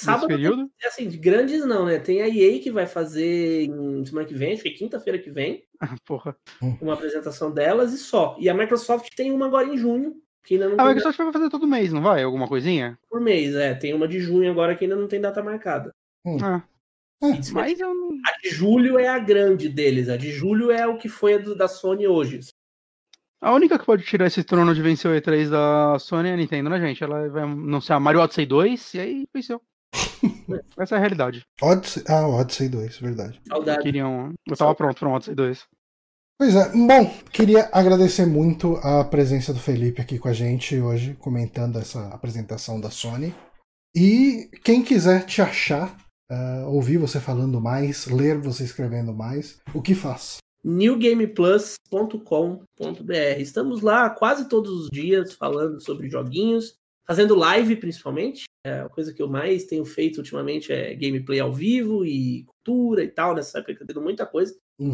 Sábado, 0.00 0.28
período. 0.28 0.68
Tem, 0.78 0.88
assim, 0.88 1.08
de 1.08 1.18
grandes 1.18 1.64
não, 1.64 1.84
né? 1.84 1.98
Tem 1.98 2.22
a 2.22 2.28
EA 2.28 2.58
que 2.60 2.70
vai 2.70 2.86
fazer 2.86 3.64
em 3.64 4.04
semana 4.04 4.26
que 4.26 4.34
vem, 4.34 4.54
acho 4.54 4.62
que 4.62 4.70
é 4.70 4.72
quinta-feira 4.72 5.18
que 5.18 5.30
vem. 5.30 5.62
Ah, 5.78 5.94
porra. 6.06 6.34
Uma 6.80 6.94
apresentação 6.94 7.52
delas 7.52 7.92
e 7.92 7.98
só. 7.98 8.34
E 8.40 8.48
a 8.48 8.54
Microsoft 8.54 9.08
tem 9.14 9.30
uma 9.30 9.46
agora 9.46 9.68
em 9.68 9.76
junho, 9.76 10.14
que 10.44 10.54
ainda 10.54 10.68
não 10.68 10.80
a 10.80 10.88
Microsoft 10.88 11.18
vai 11.18 11.32
fazer 11.32 11.50
todo 11.50 11.66
mês, 11.66 11.92
não 11.92 12.02
vai? 12.02 12.22
Alguma 12.22 12.48
coisinha? 12.48 12.98
Por 13.08 13.20
mês, 13.20 13.54
é. 13.54 13.74
Tem 13.74 13.94
uma 13.94 14.08
de 14.08 14.18
junho 14.18 14.50
agora 14.50 14.74
que 14.74 14.84
ainda 14.84 14.96
não 14.96 15.08
tem 15.08 15.20
data 15.20 15.42
marcada. 15.42 15.92
Hum. 16.24 16.38
Ah. 16.42 16.62
É, 17.22 17.52
mas 17.52 17.78
eu 17.78 17.94
não... 17.94 18.08
A 18.26 18.40
de 18.42 18.48
julho 18.48 18.98
é 18.98 19.06
a 19.06 19.18
grande 19.18 19.68
deles. 19.68 20.08
A 20.08 20.16
de 20.16 20.30
julho 20.30 20.70
é 20.70 20.86
o 20.86 20.96
que 20.96 21.08
foi 21.08 21.34
a 21.34 21.38
do, 21.38 21.54
da 21.54 21.68
Sony 21.68 22.06
hoje. 22.06 22.40
A 23.42 23.52
única 23.52 23.78
que 23.78 23.84
pode 23.84 24.04
tirar 24.04 24.26
esse 24.26 24.42
trono 24.42 24.74
de 24.74 24.82
vencer 24.82 25.10
o 25.10 25.14
E3 25.14 25.48
da 25.50 25.98
Sony 25.98 26.28
é 26.28 26.32
a 26.34 26.36
Nintendo, 26.36 26.70
né, 26.70 26.80
gente? 26.80 27.02
Ela 27.02 27.28
vai 27.28 27.42
anunciar 27.42 28.00
Mario 28.00 28.20
Odyssey 28.20 28.46
2 28.46 28.94
e 28.94 29.00
aí 29.00 29.26
venceu. 29.34 29.60
Essa 30.78 30.94
é 30.94 30.98
a 30.98 31.00
realidade. 31.00 31.46
Odyssey, 31.60 32.04
ah, 32.08 32.26
Odyssey 32.26 32.68
2, 32.68 32.98
verdade. 32.98 33.40
Saudade. 33.48 33.82
Queriam, 33.82 34.32
eu 34.46 34.56
tava 34.56 34.74
pronto 34.74 34.98
para 34.98 35.08
um 35.08 35.12
Odyssey 35.12 35.34
2. 35.34 35.66
Pois 36.40 36.56
é, 36.56 36.70
bom, 36.70 37.14
queria 37.30 37.68
agradecer 37.70 38.24
muito 38.24 38.76
a 38.76 39.04
presença 39.04 39.52
do 39.52 39.60
Felipe 39.60 40.00
aqui 40.00 40.18
com 40.18 40.26
a 40.26 40.32
gente 40.32 40.80
hoje, 40.80 41.14
comentando 41.20 41.78
essa 41.78 42.08
apresentação 42.14 42.80
da 42.80 42.88
Sony. 42.88 43.34
E 43.94 44.48
quem 44.64 44.82
quiser 44.82 45.26
te 45.26 45.42
achar 45.42 45.94
uh, 46.32 46.66
ouvir 46.66 46.96
você 46.96 47.20
falando 47.20 47.60
mais, 47.60 48.06
ler 48.06 48.38
você 48.38 48.64
escrevendo 48.64 49.12
mais, 49.12 49.60
o 49.74 49.82
que 49.82 49.94
faz? 49.94 50.38
newgameplus.com.br. 50.64 53.38
Estamos 53.38 53.82
lá 53.82 54.08
quase 54.08 54.48
todos 54.48 54.84
os 54.84 54.88
dias 54.88 55.34
falando 55.34 55.78
sobre 55.78 56.08
joguinhos, 56.08 56.72
fazendo 57.06 57.34
live 57.34 57.76
principalmente. 57.76 58.44
É, 58.66 58.80
a 58.80 58.88
coisa 58.88 59.12
que 59.12 59.22
eu 59.22 59.28
mais 59.28 59.64
tenho 59.64 59.84
feito 59.84 60.18
ultimamente 60.18 60.72
é 60.72 60.94
gameplay 60.94 61.38
ao 61.38 61.52
vivo 61.52 62.02
e 62.02 62.44
cultura 62.44 63.04
e 63.04 63.08
tal. 63.08 63.34
Nessa 63.34 63.58
época 63.58 63.84
tendo 63.86 64.00
muita 64.00 64.24
coisa. 64.24 64.56
Uhum. 64.78 64.92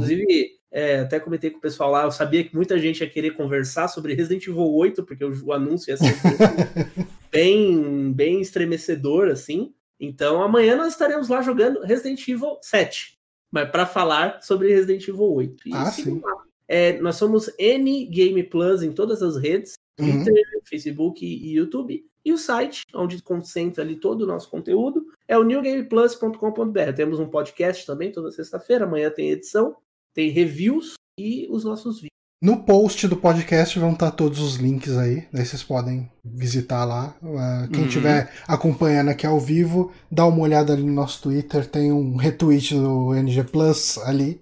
É, 0.76 1.00
até 1.00 1.18
comentei 1.18 1.48
com 1.48 1.56
o 1.56 1.60
pessoal 1.62 1.90
lá, 1.90 2.04
eu 2.04 2.10
sabia 2.10 2.44
que 2.44 2.54
muita 2.54 2.78
gente 2.78 3.00
ia 3.00 3.08
querer 3.08 3.30
conversar 3.30 3.88
sobre 3.88 4.12
Resident 4.12 4.46
Evil 4.46 4.74
8, 4.74 5.04
porque 5.04 5.24
o, 5.24 5.46
o 5.46 5.52
anúncio 5.54 5.90
ia 5.90 5.96
ser 5.96 6.12
bem, 7.32 8.12
bem 8.12 8.42
estremecedor, 8.42 9.28
assim. 9.28 9.72
Então, 9.98 10.42
amanhã 10.42 10.76
nós 10.76 10.92
estaremos 10.92 11.28
lá 11.30 11.40
jogando 11.40 11.80
Resident 11.80 12.28
Evil 12.28 12.58
7 12.60 13.16
mas 13.50 13.70
para 13.70 13.86
falar 13.86 14.42
sobre 14.42 14.68
Resident 14.68 15.08
Evil 15.08 15.32
8. 15.32 15.68
E 15.68 15.72
ah, 15.72 15.86
sim. 15.86 16.20
É, 16.68 16.98
nós 17.00 17.16
somos 17.16 17.50
N 17.58 18.04
Game 18.04 18.42
Plus 18.42 18.82
em 18.82 18.92
todas 18.92 19.22
as 19.22 19.36
redes, 19.36 19.78
uhum. 19.98 20.24
Twitter, 20.24 20.44
uhum. 20.54 20.60
Facebook 20.68 21.24
e 21.24 21.54
YouTube. 21.54 22.04
E 22.22 22.32
o 22.32 22.36
site, 22.36 22.82
onde 22.92 23.22
concentra 23.22 23.82
ali 23.82 23.96
todo 23.96 24.22
o 24.22 24.26
nosso 24.26 24.50
conteúdo, 24.50 25.06
é 25.26 25.38
o 25.38 25.44
newgameplus.com.br. 25.44 26.92
Temos 26.94 27.18
um 27.18 27.28
podcast 27.28 27.86
também 27.86 28.12
toda 28.12 28.32
sexta-feira. 28.32 28.84
Amanhã 28.84 29.08
tem 29.10 29.30
edição, 29.30 29.76
tem 30.16 30.30
reviews 30.30 30.94
e 31.20 31.46
os 31.50 31.64
nossos 31.64 31.96
vídeos. 31.96 32.10
No 32.42 32.64
post 32.64 33.06
do 33.06 33.16
podcast 33.16 33.78
vão 33.78 33.92
estar 33.92 34.10
todos 34.10 34.40
os 34.40 34.56
links 34.56 34.96
aí, 34.96 35.26
daí 35.32 35.44
vocês 35.44 35.62
podem 35.62 36.10
visitar 36.24 36.84
lá. 36.84 37.16
Uh, 37.22 37.70
quem 37.70 37.86
estiver 37.86 38.24
uhum. 38.24 38.30
acompanhando 38.48 39.10
aqui 39.10 39.26
ao 39.26 39.38
vivo, 39.38 39.92
dá 40.10 40.26
uma 40.26 40.40
olhada 40.40 40.72
ali 40.72 40.82
no 40.82 40.92
nosso 40.92 41.22
Twitter, 41.22 41.66
tem 41.66 41.92
um 41.92 42.16
retweet 42.16 42.74
do 42.74 43.14
NG 43.14 43.44
Plus 43.44 43.98
ali. 43.98 44.40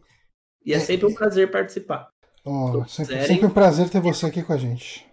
E 0.65 0.73
é 0.73 0.81
sempre 0.81 1.07
um 1.07 1.15
prazer 1.15 1.51
participar. 1.51 2.09
Oh, 2.45 2.85
sempre, 2.87 3.27
sempre 3.27 3.47
um 3.47 3.51
prazer 3.51 3.89
ter 3.89 4.01
você 4.01 4.27
aqui 4.27 4.43
com 4.43 4.53
a 4.53 4.57
gente. 4.57 5.07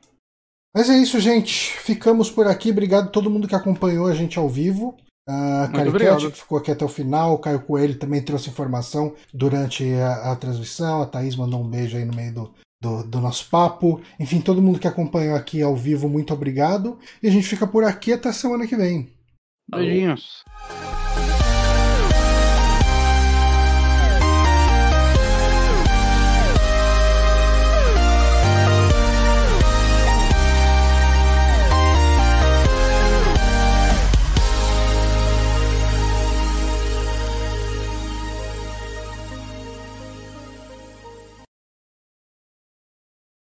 Mas 0.74 0.90
é 0.90 0.98
isso, 0.98 1.20
gente. 1.20 1.74
Ficamos 1.78 2.30
por 2.30 2.48
aqui. 2.48 2.72
Obrigado 2.72 3.08
a 3.08 3.12
todo 3.12 3.30
mundo 3.30 3.48
que 3.48 3.56
acompanhou 3.56 4.08
a 4.08 4.14
gente 4.14 4.40
ao 4.40 4.50
vivo. 4.50 4.98
Uh, 5.30 5.72
Caricat, 5.72 6.32
que 6.32 6.38
ficou 6.38 6.58
aqui 6.58 6.72
até 6.72 6.84
o 6.84 6.90
final. 6.90 7.34
O 7.34 7.40
Caio 7.40 7.62
Coelho 7.62 7.98
também 7.98 8.22
trouxe 8.22 8.50
informação 8.50 9.14
durante 9.34 9.84
a, 9.94 10.32
a, 10.32 10.36
transmissão. 10.36 11.02
A 11.02 11.06
Thaís 11.06 11.36
mandou 11.36 11.62
um 11.62 11.70
beijo 11.70 11.96
aí 11.96 12.06
no 12.06 12.16
meio 12.16 12.34
do, 12.34 12.54
do, 12.82 13.04
do, 13.04 13.22
nosso 13.22 13.50
papo. 13.50 14.02
Enfim, 14.20 14.42
todo 14.42 14.62
mundo 14.62 14.80
que 14.80 14.88
acompanhou 14.88 15.36
aqui 15.36 15.62
ao 15.62 15.76
vivo, 15.76 16.10
muito 16.10 16.34
obrigado. 16.34 16.98
E 17.22 17.28
a 17.28 17.32
gente 17.32 17.48
fica 17.48 17.68
por 17.68 17.84
aqui 17.84 18.14
até 18.14 18.32
semana 18.32 18.68
que 18.68 18.76
vem. 18.76 19.10
Beijinhos. 19.70 20.44